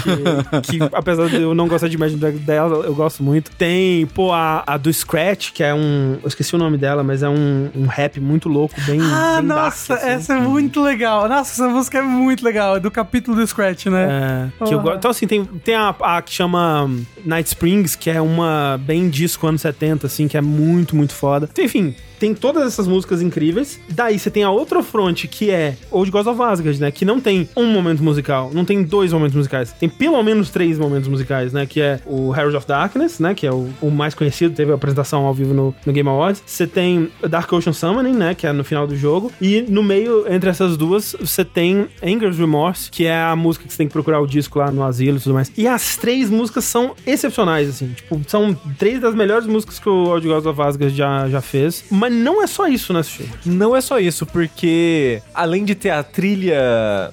que, 0.61 0.61
que 0.77 0.89
apesar 0.91 1.29
de 1.29 1.41
eu 1.41 1.55
não 1.55 1.69
gostar 1.69 1.87
de 1.87 1.95
Imagine 1.95 2.19
Dragons 2.19 2.41
dela, 2.41 2.85
eu 2.85 2.93
gosto 2.93 3.23
muito. 3.23 3.49
Tem, 3.51 4.05
pô, 4.07 4.33
a, 4.33 4.63
a 4.67 4.75
do 4.75 4.91
Scratch, 4.91 5.53
que 5.53 5.63
é 5.63 5.73
um. 5.73 6.17
Eu 6.21 6.27
esqueci 6.27 6.53
o 6.53 6.57
nome 6.57 6.77
dela, 6.77 7.01
mas 7.01 7.23
é 7.23 7.29
um, 7.29 7.69
um 7.73 7.85
rap 7.85 8.19
muito 8.19 8.49
louco, 8.49 8.75
bem. 8.85 8.99
Ah, 9.01 9.37
bem 9.37 9.47
dark, 9.47 9.63
nossa, 9.63 9.93
assim. 9.93 10.07
essa 10.09 10.33
é 10.33 10.39
muito 10.41 10.81
legal. 10.81 11.29
Nossa, 11.29 11.53
essa 11.53 11.69
música 11.69 11.99
é 11.99 12.01
muito 12.01 12.43
legal. 12.43 12.75
É 12.75 12.79
do 12.81 12.91
capítulo 12.91 13.37
do 13.37 13.47
Scratch, 13.47 13.85
né? 13.85 14.51
É, 14.59 14.65
que 14.65 14.73
eu. 14.73 14.83
Então, 14.93 15.11
assim, 15.11 15.25
tem, 15.25 15.45
tem 15.45 15.75
a, 15.75 15.95
a 16.01 16.21
que 16.21 16.33
chama 16.33 16.89
Night 17.23 17.47
Springs, 17.47 17.95
que 17.95 18.09
é 18.09 18.19
uma 18.19 18.77
bem 18.83 18.96
disco 19.09 19.45
anos 19.47 19.61
70, 19.61 20.07
assim, 20.07 20.27
que 20.27 20.37
é 20.37 20.41
muito, 20.41 20.95
muito 20.95 21.13
foda. 21.13 21.49
Enfim, 21.59 21.93
tem 22.19 22.33
todas 22.33 22.65
essas 22.67 22.87
músicas 22.87 23.21
incríveis. 23.21 23.79
Daí 23.89 24.17
você 24.17 24.29
tem 24.29 24.43
a 24.43 24.51
outra 24.51 24.81
fronte, 24.83 25.27
que 25.27 25.49
é 25.49 25.75
Old 25.91 26.09
Gods 26.11 26.27
of 26.27 26.41
Asgard, 26.41 26.79
né? 26.79 26.91
Que 26.91 27.05
não 27.05 27.19
tem 27.19 27.49
um 27.55 27.65
momento 27.65 28.03
musical, 28.03 28.51
não 28.53 28.65
tem 28.65 28.83
dois 28.83 29.13
momentos 29.13 29.35
musicais. 29.35 29.71
Tem 29.71 29.89
pelo 29.89 30.21
menos 30.23 30.49
três 30.49 30.77
momentos 30.77 31.07
musicais, 31.07 31.53
né? 31.53 31.65
Que 31.65 31.81
é 31.81 31.99
o 32.05 32.33
Herald 32.33 32.55
of 32.55 32.67
Darkness, 32.67 33.19
né? 33.19 33.33
Que 33.33 33.47
é 33.47 33.51
o, 33.51 33.69
o 33.81 33.89
mais 33.89 34.13
conhecido, 34.13 34.55
teve 34.55 34.71
a 34.71 34.75
apresentação 34.75 35.25
ao 35.25 35.33
vivo 35.33 35.53
no, 35.53 35.75
no 35.85 35.93
Game 35.93 36.07
Awards. 36.09 36.43
Você 36.45 36.67
tem 36.67 37.09
Dark 37.29 37.51
Ocean 37.51 37.73
Summoning, 37.73 38.13
né? 38.13 38.35
Que 38.35 38.47
é 38.47 38.51
no 38.51 38.63
final 38.63 38.87
do 38.87 38.95
jogo. 38.95 39.31
E 39.41 39.61
no 39.61 39.83
meio, 39.83 40.25
entre 40.31 40.49
essas 40.49 40.77
duas, 40.77 41.15
você 41.19 41.43
tem 41.45 41.87
Anger's 42.03 42.37
Remorse, 42.37 42.89
que 42.89 43.05
é 43.05 43.21
a 43.21 43.35
música 43.35 43.65
que 43.65 43.73
você 43.73 43.77
tem 43.77 43.87
que 43.87 43.93
procurar 43.93 44.19
o 44.19 44.27
disco 44.27 44.59
lá 44.59 44.71
no 44.71 44.83
asilo 44.83 45.17
e 45.17 45.21
tudo 45.21 45.33
mais. 45.33 45.51
E 45.57 45.67
as 45.67 45.97
três 45.97 46.29
músicas 46.29 46.65
são 46.65 46.95
excepcionais, 47.05 47.69
assim. 47.69 47.89
Tipo, 47.89 48.21
são 48.27 48.53
três 48.77 48.99
das 48.99 49.15
melhores 49.15 49.47
músicas 49.47 49.79
que 49.79 49.89
o 49.89 50.07
Old 50.07 50.27
Gods 50.27 50.45
of 50.45 50.61
Asgard 50.61 50.95
já, 50.95 51.29
já 51.29 51.41
fez. 51.41 51.85
Mas 51.89 52.06
não 52.09 52.41
é 52.43 52.47
só 52.47 52.67
isso, 52.67 52.93
né, 52.93 53.03
Sushi? 53.03 53.29
Não 53.45 53.75
é 53.75 53.81
só 53.81 53.99
isso, 53.99 54.25
porque 54.25 55.21
além 55.33 55.65
de 55.65 55.75
ter 55.75 55.89
a 55.89 56.03
trilha 56.03 57.11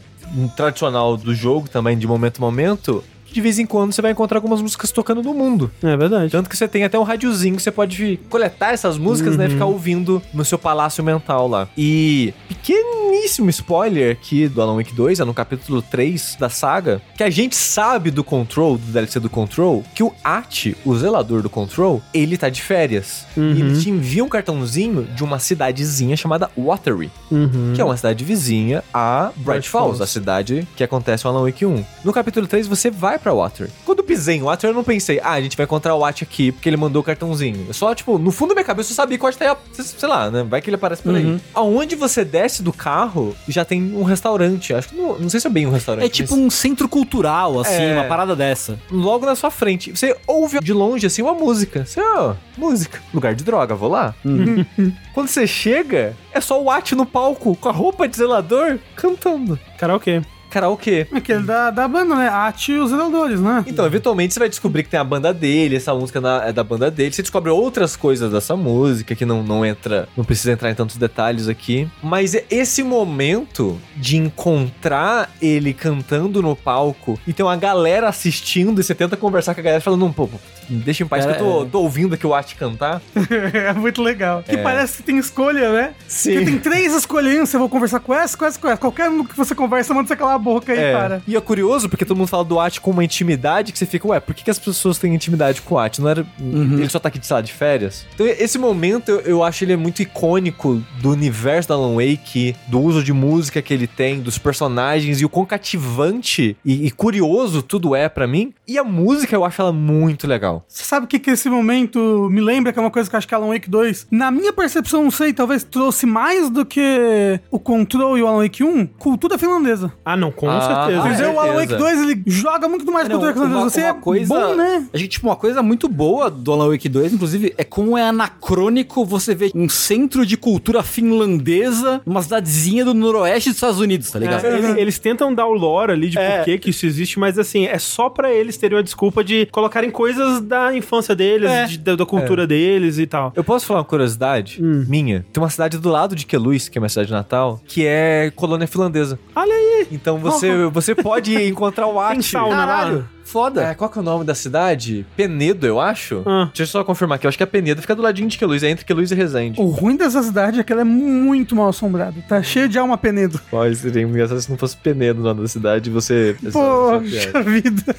tradicional 0.57 1.17
do 1.17 1.35
jogo 1.35 1.69
também, 1.69 1.97
de 1.97 2.07
momento 2.07 2.39
a 2.39 2.41
momento, 2.41 3.05
de 3.35 3.41
vez 3.41 3.59
em 3.59 3.67
quando 3.67 3.93
você 3.93 4.01
vai 4.01 4.13
encontrar 4.13 4.39
algumas 4.39 4.63
músicas 4.63 4.93
tocando 4.93 5.21
no 5.21 5.35
mundo. 5.35 5.69
É 5.83 5.97
verdade. 5.97 6.31
Tanto 6.31 6.49
que 6.49 6.57
você 6.57 6.69
tem 6.69 6.85
até 6.85 6.97
um 6.97 7.03
radiozinho 7.03 7.57
que 7.57 7.63
você 7.63 7.73
pode 7.73 8.21
coletar 8.31 8.73
essas 8.73 8.97
músicas, 8.97 9.37
né? 9.37 9.47
E 9.47 9.51
ficar 9.51 9.67
ouvindo 9.67 10.23
no 10.33 10.45
seu 10.45 10.57
palácio 10.57 11.03
mental 11.03 11.49
lá. 11.49 11.69
E 11.77 12.33
pequeníssimo 12.49 13.51
spoiler 13.51 14.13
aqui 14.13 14.49
do 14.49 14.63
Alan 14.63 14.77
Wake 14.77 14.95
2, 14.95 15.19
é 15.21 15.25
no 15.25 15.35
capítulo 15.35 15.83
3 15.83 16.37
da 16.39 16.49
saga, 16.49 17.03
que 17.17 17.23
a 17.25 17.31
gente 17.31 17.57
sabe 17.57 18.11
do 18.11 18.23
Control, 18.23 18.79
do 18.79 18.93
DLC 18.93 19.19
do 19.19 19.29
Control, 19.29 19.83
que 19.95 20.03
o 20.03 20.13
Ati, 20.23 20.77
o 20.85 20.97
zelador 20.97 21.43
do 21.43 21.51
Control, 21.51 22.01
ele 22.13 22.37
tá 22.39 22.49
de 22.49 22.63
férias. 22.63 23.27
E 23.37 23.41
ele 23.41 23.81
te 23.81 23.91
envia 23.91 24.23
um 24.25 24.29
cartãozinho 24.29 25.05
de 25.05 25.25
uma 25.25 25.39
cidadezinha 25.41 26.17
chamada 26.17 26.51
Watery, 26.57 27.11
Uhum. 27.31 27.73
que 27.75 27.81
é 27.81 27.85
uma 27.85 27.97
cidade 27.97 28.23
vizinha 28.25 28.83
a 28.93 29.31
Bright 29.37 29.69
Falls, 29.69 29.99
Falls. 29.99 30.03
a 30.03 30.07
cidade 30.07 30.67
que 30.77 30.85
acontece 30.85 31.27
o 31.27 31.31
Alan 31.31 31.43
Wake 31.45 31.67
1. 31.67 31.85
No 32.05 32.13
capítulo 32.13 32.47
3, 32.47 32.67
você 32.67 32.91
vai 32.91 33.19
pra 33.25 33.33
Water. 33.33 33.69
Quando 33.85 33.99
eu 34.01 34.05
pisei 34.05 34.37
em 34.37 34.43
Water, 34.43 34.71
eu 34.71 34.75
não 34.75 34.85
pensei, 34.85 35.19
ah, 35.23 35.33
a 35.33 35.41
gente 35.41 35.57
vai 35.57 35.65
encontrar 35.65 35.95
o 35.95 36.01
Watch 36.01 36.23
aqui, 36.23 36.53
porque 36.53 36.69
ele 36.69 36.77
mandou 36.77 37.01
o 37.01 37.05
cartãozinho. 37.05 37.65
Eu 37.67 37.75
só, 37.75 37.95
tipo, 37.95 38.19
no 38.19 38.31
fundo 38.31 38.51
da 38.51 38.55
minha 38.55 38.65
cabeça 38.65 38.93
eu 38.93 38.95
sabia 38.95 39.17
que 39.17 39.25
o 39.25 39.27
Watch 39.27 39.39
tá 39.39 39.51
aí, 39.51 39.85
sei 39.85 40.09
lá, 40.09 40.31
né? 40.31 40.45
Vai 40.49 40.61
que 40.61 40.69
ele 40.69 40.77
aparece 40.77 41.03
por 41.03 41.15
aí. 41.15 41.41
Aonde 41.55 41.97
você 41.97 42.25
desce 42.25 42.63
do 42.63 42.73
carro, 42.73 43.35
já 43.49 43.65
tem 43.65 43.95
um 43.95 44.03
restaurante. 44.05 44.75
Acho 44.75 44.91
que 44.91 44.97
não, 44.97 45.19
não 45.19 45.29
sei 45.31 45.41
se 45.41 45.47
é 45.47 45.51
bem 45.51 45.67
um 45.67 45.71
restaurante. 45.71 46.05
É 46.05 46.09
tipo 46.09 46.37
mas 46.37 46.45
um 46.45 46.51
centro 46.51 46.89
cultural, 46.89 47.59
assim, 47.61 47.83
É. 47.83 47.95
uma 47.95 48.05
parada 48.05 48.37
dessa. 48.37 48.79
logo 48.91 49.25
na 49.27 49.35
sua 49.35 49.51
frente. 49.51 49.91
Você 49.91 50.15
ouve 50.27 50.61
de 50.61 50.73
longe, 50.73 51.07
assim, 51.07 51.23
uma 51.23 51.35
música. 51.35 51.85
Você, 51.87 52.01
ó, 52.01 52.35
música. 52.59 53.01
Lugar 53.13 53.35
de 53.35 53.43
droga, 53.43 53.75
vou 53.75 53.89
lá. 53.89 54.15
Quando 55.15 55.29
você 55.29 55.47
chega, 55.47 56.15
é 56.33 56.41
só 56.41 56.61
o 56.61 56.65
Watch 56.65 56.95
no 56.95 57.07
palco, 57.07 57.57
com 57.57 57.69
a 57.69 57.73
roupa 57.73 58.07
de 58.07 58.17
zelador, 58.17 58.79
cantando. 58.97 59.59
Karaokê. 59.79 60.23
Karaokê. 60.55 61.07
Aquele 61.13 61.43
da, 61.43 61.71
da 61.71 61.89
banda, 61.89 62.15
né? 62.15 62.29
Ati 62.29 62.73
e 62.73 62.79
os 62.79 62.91
Zeladores, 62.91 63.41
né? 63.41 63.65
Então, 63.67 63.85
eventualmente 63.85 64.33
você 64.35 64.39
vai 64.41 64.49
descobrir 64.49 64.85
que 64.85 64.89
tem 64.89 65.01
a 65.01 65.05
banda 65.05 65.35
dele, 65.35 65.77
essa 65.77 65.93
música 65.95 66.21
na- 66.21 66.45
é 66.47 66.53
da 66.53 66.63
banda 66.63 66.91
dele. 66.91 67.13
Você 67.13 67.23
descobre 67.23 67.51
outras 67.51 67.97
coisas 67.97 68.31
dessa 68.31 68.55
música 68.57 69.15
que 69.17 69.25
não, 69.27 69.43
não 69.43 69.67
entra, 69.67 70.09
não 70.17 70.25
precisa 70.25 70.53
entrar 70.53 70.71
em 70.71 70.75
tantos 70.75 70.97
detalhes 70.97 71.49
aqui. 71.49 71.89
Mas 72.03 72.35
é 72.37 72.45
esse 72.51 72.83
momento 72.85 73.81
de 73.97 74.17
encontrar 74.17 75.31
ele 75.43 75.73
cantando 75.75 76.41
no 76.41 76.55
palco 76.55 77.19
e 77.27 77.33
tem 77.33 77.45
uma 77.45 77.57
galera 77.57 78.09
assistindo 78.09 78.81
e 78.81 78.85
você 78.85 78.95
tenta 78.95 79.17
conversar 79.17 79.55
com 79.55 79.61
a 79.61 79.65
galera 79.65 79.81
falando, 79.81 80.09
pô, 80.13 80.29
me 80.69 80.77
deixa 80.83 81.03
em 81.03 81.07
paz 81.07 81.27
que 81.27 81.33
eu 81.33 81.37
tô, 81.39 81.67
tô 81.67 81.81
ouvindo 81.81 82.15
aqui 82.15 82.27
o 82.27 82.33
Art 82.33 82.55
cantar. 82.55 83.03
é 83.53 83.73
muito 83.73 84.03
legal. 84.03 84.43
Que 84.43 84.57
parece 84.59 84.99
que 84.99 85.03
tem 85.03 85.19
escolha, 85.19 85.73
né? 85.73 85.95
Sim. 86.07 86.33
Porque 86.35 86.45
tem 86.47 86.59
três 86.59 86.95
escolhinhas, 86.95 87.49
você 87.49 87.59
vai 87.59 87.69
conversar 87.69 88.01
com 88.01 88.15
essa, 88.15 88.37
com 88.37 88.45
essa, 88.45 88.59
com 88.61 88.69
essa. 88.69 88.77
Qualquer 88.77 89.11
um 89.11 89.25
que 89.25 89.37
você 89.37 89.55
conversa, 89.55 89.93
manda 89.93 90.09
você 90.09 90.17
calar 90.17 90.37
a 90.37 90.39
boca 90.45 90.73
aí, 90.73 90.79
É. 90.79 90.93
cara. 90.93 91.23
E 91.27 91.35
é 91.37 91.41
curioso 91.41 91.89
porque 91.89 92.05
todo 92.05 92.17
mundo 92.17 92.29
fala 92.29 92.45
do 92.45 92.61
At 92.61 92.79
com 92.79 92.91
uma 92.91 93.03
intimidade 93.05 93.73
que 93.73 93.79
você 93.79 93.87
fica, 93.87 94.07
ué, 94.09 94.21
por 94.21 94.35
que, 94.35 94.45
que 94.45 94.51
as 94.51 94.59
pessoas 94.59 94.99
têm 94.99 95.15
intimidade 95.15 95.63
com 95.63 95.75
o 95.75 95.79
At? 95.79 95.99
Não 95.99 96.09
era. 96.09 96.27
Ele 96.39 96.89
só 96.89 96.99
tá 96.99 97.09
aqui, 97.09 97.19
sei 97.25 97.35
lá, 97.35 97.41
de 97.41 97.53
férias? 97.53 98.07
Então, 98.15 98.27
esse 98.27 98.59
momento 98.59 99.09
eu, 99.11 99.21
eu 99.21 99.43
acho 99.43 99.65
ele 99.65 99.73
é 99.73 99.77
muito 99.77 100.03
icônico 100.03 100.83
do 101.01 101.11
universo 101.11 101.69
da 101.71 101.75
Alan 101.75 101.95
Wake, 101.97 102.55
do 102.69 102.79
uso 102.81 103.03
de 103.03 103.13
música 103.13 103.63
que 103.63 103.73
ele 103.73 103.87
tem, 103.87 104.21
dos 104.21 104.37
personagens 104.39 105.21
e 105.21 105.25
o 105.25 105.29
quão 105.29 105.47
cativante 105.47 106.57
e, 106.65 106.87
e 106.87 106.91
curioso 106.91 107.63
tudo 107.63 107.95
é 107.95 108.09
pra 108.09 108.27
mim. 108.27 108.53
E 108.67 108.79
a 108.79 108.85
música 108.85 109.35
eu 109.35 109.45
acho 109.45 109.61
ela 109.61 109.73
muito 109.73 110.27
legal. 110.27 110.65
Você 110.69 110.85
sabe 110.85 111.05
o 111.07 111.09
que, 111.09 111.19
que 111.19 111.31
esse 111.31 111.49
momento 111.49 112.29
me 112.31 112.41
lembra? 112.41 112.73
Que 112.73 112.79
é 112.79 112.83
uma 112.83 112.91
coisa 112.91 113.09
que 113.09 113.15
eu 113.17 113.19
acho 113.19 113.29
que 113.29 113.35
Alan 113.35 113.49
Wake 113.49 113.69
2, 113.71 114.09
na 114.11 114.31
minha 114.31 114.53
percepção, 114.53 115.05
não 115.05 115.11
sei, 115.11 115.33
talvez 115.33 115.65
trouxe 115.65 116.07
mais 116.07 116.51
do 116.51 116.65
que 116.65 117.41
o 117.51 117.59
Control 117.59 118.19
e 118.19 118.23
o 118.23 118.27
Alan 118.27 118.43
Wake 118.43 118.63
1, 118.65 118.87
cultura 118.99 119.39
finlandesa. 119.39 119.93
Ah, 120.05 120.17
não, 120.17 120.31
com 120.37 120.49
Ah, 120.49 120.61
certeza. 120.87 121.03
Quer 121.03 121.11
dizer, 121.13 121.27
o 121.29 121.39
Alan 121.41 121.55
Wake 121.55 121.69
certeza. 121.69 121.79
2, 121.79 122.01
ele 122.11 122.23
joga 122.27 122.69
muito 122.69 122.91
mais 122.93 123.09
Não, 123.09 123.17
cultura 123.17 123.33
finlandesa. 123.33 123.59
uma, 123.61 123.71
Você 123.71 123.81
uma 123.81 123.89
é 123.89 123.93
coisa, 123.95 124.35
bom, 124.35 124.55
né? 124.55 124.87
A 124.93 124.97
gente, 124.99 125.09
tipo, 125.11 125.27
uma 125.29 125.37
coisa 125.37 125.63
muito 125.63 125.89
boa 125.89 126.31
do 126.31 126.53
Alan 126.53 126.69
Wake 126.71 126.89
2, 126.89 127.13
inclusive, 127.15 127.55
é 127.57 127.65
como 127.65 127.97
é 127.97 128.03
anacrônico 128.09 129.05
você 129.05 129.35
ver 129.35 129.51
um 129.55 129.69
centro 129.69 130.25
de 130.27 130.37
cultura 130.37 130.83
finlandesa, 130.83 132.01
uma 132.07 132.23
cidadezinha 132.23 132.85
do 132.85 132.95
noroeste 132.95 133.51
dos 133.51 133.57
Estados 133.57 133.81
Unidos, 133.81 134.11
tá 134.11 134.19
ligado? 134.19 134.45
É, 134.45 134.59
ele- 134.59 134.81
eles 134.81 134.99
tentam 134.99 135.35
dar 135.35 135.47
o 135.47 135.53
lore 135.55 135.93
ali 135.93 136.09
de 136.11 136.17
por 136.19 136.45
que 136.45 136.59
que 136.59 136.71
isso 136.71 136.87
existe, 136.87 137.19
mas 137.19 137.39
assim, 137.39 137.67
é 137.67 137.79
só 137.79 138.09
pra 138.09 138.33
eles 138.33 138.57
terem 138.57 138.79
a 138.79 138.83
desculpa 138.83 139.23
de 139.25 139.47
colocarem 139.47 139.91
coisas 139.91 140.41
da 140.41 140.75
infância 140.77 141.15
deles, 141.15 141.51
É. 141.51 141.65
de- 141.67 141.79
da, 141.79 141.97
da 141.97 142.07
cultura 142.07 142.47
deles 142.47 142.99
e 142.99 143.07
tal. 143.07 143.33
Eu 143.35 143.45
posso 143.45 143.67
falar 143.67 143.81
uma 143.81 143.85
curiosidade 143.85 144.61
minha? 144.63 145.25
Tem 145.33 145.43
uma 145.43 145.51
cidade 145.51 145.79
do 145.79 145.89
lado 145.89 146.15
de 146.15 146.27
Queluz, 146.27 146.69
que 146.69 146.79
é 146.79 146.81
minha 146.81 146.89
cidade 146.89 147.11
natal, 147.13 147.61
que 147.67 147.85
é 147.87 148.33
colônia 148.35 148.67
finlandesa. 148.67 149.19
Olha 149.35 149.53
aí! 149.53 149.87
Então 149.93 150.19
você, 150.31 150.67
você 150.67 150.95
pode 150.95 151.35
encontrar 151.47 151.87
o 151.87 152.01
At. 152.01 152.13
Tem 152.13 152.23
sauna 152.23 152.65
lá? 152.65 153.05
Foda. 153.25 153.63
É, 153.63 153.75
qual 153.75 153.89
que 153.89 153.99
é 153.99 154.03
o 154.03 154.05
nome 154.05 154.25
da 154.25 154.35
cidade? 154.35 155.07
Penedo, 155.17 155.67
eu 155.67 155.81
acho. 155.81 156.23
Ah. 156.27 156.47
Deixa 156.47 156.63
eu 156.63 156.67
só 156.67 156.85
confirmar 156.85 157.17
aqui. 157.17 157.27
Eu 157.27 157.29
acho 157.29 157.39
que 157.39 157.43
é 157.43 157.47
Penedo. 157.47 157.81
Fica 157.81 157.95
do 157.95 158.03
ladinho 158.03 158.29
de 158.29 158.37
Queluz. 158.37 158.63
É 158.63 158.71
entre 158.71 158.85
Queluz 158.85 159.11
e 159.11 159.15
Resende. 159.15 159.61
O 159.61 159.67
ruim 159.67 159.97
dessa 159.97 160.23
cidade 160.23 160.61
é 160.61 160.63
que 160.63 160.73
ela 160.73 160.83
é 160.83 160.85
muito 160.85 161.57
mal 161.57 161.69
assombrada. 161.69 162.15
Tá 162.29 162.43
cheio 162.43 162.69
de 162.69 162.79
alma 162.79 162.99
penedo. 162.99 163.41
Pode 163.51 163.77
seria 163.77 164.03
engraçado 164.03 164.41
se 164.41 164.51
não 164.51 164.59
fosse 164.59 164.77
Penedo 164.77 165.21
o 165.21 165.25
nome 165.25 165.41
da 165.41 165.49
cidade. 165.49 165.89
Você... 165.91 166.37
Poxa 166.53 167.43
vida. 167.43 167.97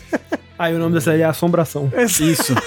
Aí 0.58 0.74
o 0.74 0.80
nome 0.80 0.93
dessa 0.93 1.11
aí 1.11 1.22
é 1.22 1.25
Assombração. 1.25 1.92
Isso. 1.95 2.56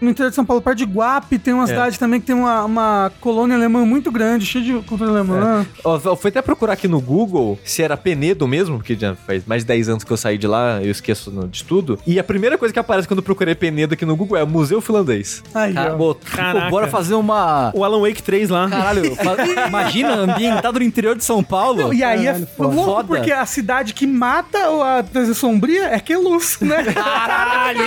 No 0.00 0.10
interior 0.10 0.30
de 0.30 0.36
São 0.36 0.44
Paulo, 0.44 0.62
perto 0.62 0.78
de 0.78 0.84
Guape, 0.84 1.38
tem 1.38 1.54
uma 1.54 1.66
cidade 1.66 1.98
também 1.98 2.20
que 2.20 2.26
tem 2.26 2.34
uma, 2.36 2.64
uma 2.64 3.12
colônia 3.20 3.56
alemã 3.56 3.84
muito 3.84 4.10
grande, 4.10 4.44
cheia 4.46 4.64
de 4.64 4.72
cultura 4.86 5.10
alemã. 5.10 5.66
Ó, 5.84 6.00
eu 6.04 6.16
fui 6.16 6.28
até 6.28 6.42
procurar 6.42 6.74
aqui 6.74 6.86
no 6.88 7.00
Google 7.00 7.58
se 7.64 7.82
era 7.82 7.96
Penedo 7.96 8.46
mesmo, 8.46 8.76
porque 8.76 8.94
já 8.94 9.14
faz 9.14 9.44
mais 9.46 9.62
de 9.62 9.68
10 9.68 9.88
anos 9.88 10.04
que 10.04 10.12
eu 10.12 10.16
saí 10.16 10.38
de 10.38 10.46
lá, 10.46 10.82
eu 10.82 10.90
esqueço 10.90 11.30
de 11.50 11.64
tudo. 11.64 11.98
E 12.06 12.18
a 12.18 12.24
primeira 12.24 12.58
coisa 12.58 12.72
que 12.72 12.78
aparece 12.78 13.06
quando 13.06 13.18
eu 13.18 13.24
procurei 13.24 13.54
Penedo 13.54 13.94
aqui 13.94 14.04
no 14.04 14.16
Google 14.16 14.36
é 14.36 14.44
Museu 14.44 14.80
Finlandês. 14.80 15.42
Aí, 15.54 15.74
ó. 15.76 15.96
pô, 15.96 16.14
Caraca. 16.14 16.66
pô, 16.66 16.70
bora 16.70 16.88
fazer 16.88 17.14
uma... 17.14 17.72
O 17.74 17.84
Alan 17.84 18.00
Wake 18.00 18.22
3 18.22 18.50
lá. 18.50 18.68
Caralho, 18.68 19.16
imagina 19.66 20.14
ambientado 20.14 20.78
no 20.78 20.84
interior 20.84 21.16
de 21.16 21.24
São 21.24 21.42
Paulo. 21.42 21.82
Não, 21.82 21.94
e 21.94 22.02
aí 22.02 22.26
é 22.26 22.36
louco, 22.58 22.84
Foda. 22.84 23.04
porque 23.04 23.32
a 23.32 23.46
cidade 23.46 23.94
que 23.94 24.06
mata 24.06 24.58
a 24.98 25.02
presença 25.02 25.38
sombria 25.38 25.86
é 25.88 26.00
Queluz, 26.00 26.58
né? 26.60 26.76
Caralho! 27.12 27.84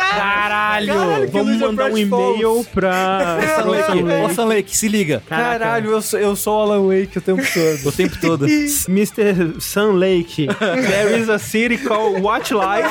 Caralho! 0.00 0.94
Caralho, 0.94 1.28
Vamos 1.30 1.54
é 1.54 1.66
mandar 1.66 1.90
um 1.90 1.98
e-mail 1.98 2.66
pra... 2.72 3.38
Sam 3.56 4.34
pra 4.34 4.44
Lake, 4.44 4.76
se 4.76 4.88
liga. 4.88 5.22
Caraca. 5.28 5.58
Caralho, 5.58 5.90
eu 5.90 6.02
sou, 6.02 6.18
eu 6.18 6.36
sou 6.36 6.58
o 6.58 6.62
Alan 6.62 6.86
Wake 6.86 7.18
o 7.18 7.20
tempo 7.20 7.42
todo. 7.42 7.88
O 7.88 7.92
tempo 7.92 8.16
todo. 8.20 8.46
Mr. 8.46 9.60
Sun 9.60 9.92
Lake, 9.92 10.46
there 10.48 11.18
is 11.18 11.28
a 11.28 11.38
city 11.38 11.78
called 11.78 12.20
Watch 12.22 12.52
Light. 12.54 12.84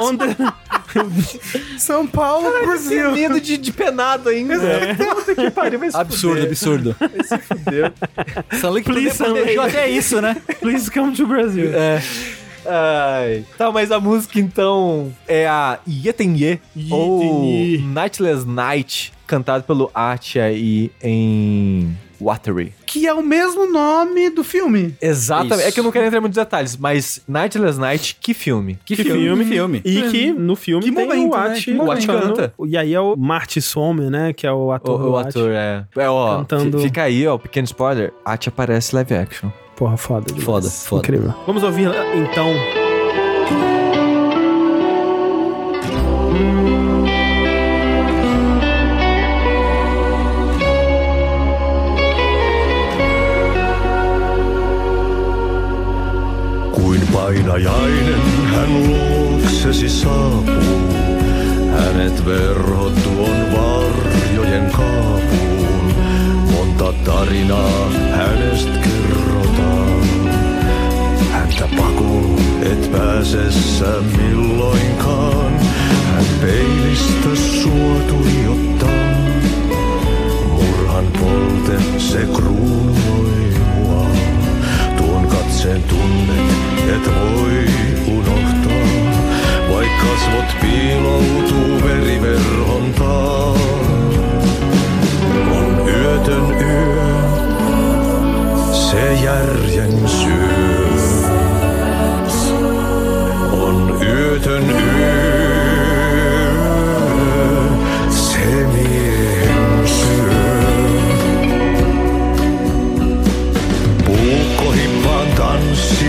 on 0.00 0.16
the... 0.16 0.26
São 1.78 2.06
Paulo, 2.06 2.50
Brasil. 2.64 3.12
medo 3.12 3.40
de, 3.40 3.58
de 3.58 3.72
penado 3.72 4.28
ainda. 4.30 4.56
Puta 4.96 5.34
que 5.34 5.50
pariu, 5.50 5.78
vai 5.78 5.90
se 5.90 5.96
Absurdo, 5.96 6.36
fuder. 6.36 6.48
absurdo. 6.48 6.96
Fudeu. 7.46 7.92
Sam 8.60 8.70
Lake 8.70 8.90
Please, 8.90 9.16
Sam 9.16 9.24
planejou 9.26 9.62
Lake. 9.64 9.76
até 9.76 9.90
isso, 9.90 10.20
né? 10.20 10.36
Please 10.60 10.90
come 10.90 11.14
to 11.14 11.26
Brazil. 11.26 11.70
É. 11.74 12.02
Ai. 12.68 13.44
Tá, 13.56 13.70
mas 13.72 13.90
a 13.90 13.98
música 14.00 14.38
então 14.38 15.12
é 15.26 15.46
a 15.46 15.78
Yetenye, 15.88 16.60
ou. 16.90 17.22
Nightless 17.80 18.46
Night, 18.46 19.12
cantado 19.26 19.64
pelo 19.64 19.90
Atia 19.94 20.44
aí 20.44 20.90
em 21.02 21.96
Watery. 22.20 22.72
Que 22.84 23.06
é 23.06 23.14
o 23.14 23.22
mesmo 23.22 23.70
nome 23.70 24.28
do 24.30 24.42
filme. 24.42 24.94
Exatamente. 25.00 25.58
Isso. 25.60 25.68
É 25.68 25.72
que 25.72 25.80
eu 25.80 25.84
não 25.84 25.92
quero 25.92 26.06
entrar 26.06 26.18
em 26.18 26.20
muitos 26.20 26.36
detalhes, 26.36 26.76
mas 26.76 27.22
Nightless 27.28 27.78
Night, 27.78 28.16
que 28.20 28.34
filme? 28.34 28.78
Que, 28.84 28.96
Que 28.96 29.04
filme, 29.04 29.20
filme. 29.20 29.44
que 29.44 29.50
filme. 29.50 29.82
E 29.84 30.10
que 30.10 30.32
no 30.32 30.56
filme 30.56 30.84
Que 30.84 30.90
tem 30.92 31.06
momento, 31.06 31.32
o 31.34 31.38
né? 31.38 31.52
At, 31.52 31.64
Que 31.64 31.72
momento. 31.74 31.88
O 31.88 31.92
At 31.92 32.06
canta. 32.06 32.54
E 32.66 32.76
aí 32.76 32.92
é 32.94 33.00
o 33.00 33.14
Marty 33.16 33.60
Sommer, 33.62 34.10
né? 34.10 34.32
Que 34.32 34.46
é 34.46 34.52
o 34.52 34.66
O, 34.66 34.72
ator. 34.72 35.00
o 35.00 35.16
At. 35.16 35.28
ator 35.28 35.50
é. 35.52 35.84
É, 35.96 36.08
ó. 36.08 36.38
Cantando. 36.38 36.78
fi- 36.78 36.84
Fica 36.84 37.02
aí, 37.04 37.26
ó, 37.26 37.38
pequeno 37.38 37.66
spoiler. 37.66 38.12
At 38.24 38.48
aparece 38.48 38.94
live 38.94 39.14
action. 39.14 39.50
Porra, 39.78 39.96
foda 39.96 40.26
demais. 40.26 40.44
Foda, 40.44 40.68
foda. 40.70 41.02
Incrível. 41.02 41.34
Vamos 41.46 41.62
ouvir 41.62 41.88
então. 42.12 42.52
Kuin 56.72 57.00
painajainen 57.12 58.22
hän 58.54 58.86
luoksesi 58.88 59.88
saapuu. 59.88 60.88
Hänet 61.78 62.26
verhot 62.26 63.02
tuon 63.04 63.52
varjojen 63.52 64.70
kaapuun. 64.70 65.94
Monta 66.52 66.92
tarinaa 66.92 67.90
hänestä 68.10 68.87
et 72.72 72.92
pääse 72.92 73.52
sä 73.52 73.94
milloinkaan. 74.16 75.52
Hän 76.04 76.24
peilistä 76.40 77.28
sua 77.62 78.00
tuijottaa. 78.08 78.88
Murhan 80.52 81.06
polte 81.20 81.82
se 81.98 82.18
kruunoi 82.34 83.54
mua. 83.74 84.06
Tuon 84.96 85.26
katseen 85.26 85.82
tunnet, 85.82 86.52
et 86.94 87.10
voi 87.14 87.64
unohtaa. 88.06 88.88
Vaik 89.70 89.92
kasvot 89.98 90.60
piiloutuu 90.60 91.82
veriverhon. 91.84 92.94
On 95.50 95.88
yötön 95.88 96.50
yö, 96.60 97.12
se 98.72 99.14
järjen 99.24 100.08
syö. 100.08 100.67
Ötön 104.48 104.70
yö 104.70 106.38
seni 108.10 108.88
hymsyö. 109.44 110.42
Puukko 114.04 114.72
hippaan 114.72 115.28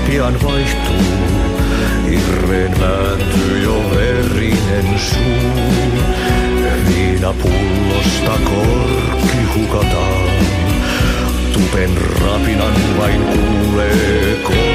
pian 0.08 0.34
vaihtuu, 0.44 1.06
irveen 2.08 2.80
vääntyy 2.80 3.64
jo 3.64 3.84
verinen 3.96 5.00
suu. 5.00 5.64
Viinapullosta 6.88 8.40
korkki 8.44 9.38
hukataan, 9.56 10.30
tupen 11.54 11.98
rapinan 12.22 12.76
vain 12.98 13.22
kuulee 13.22 14.36
korkki. 14.44 14.69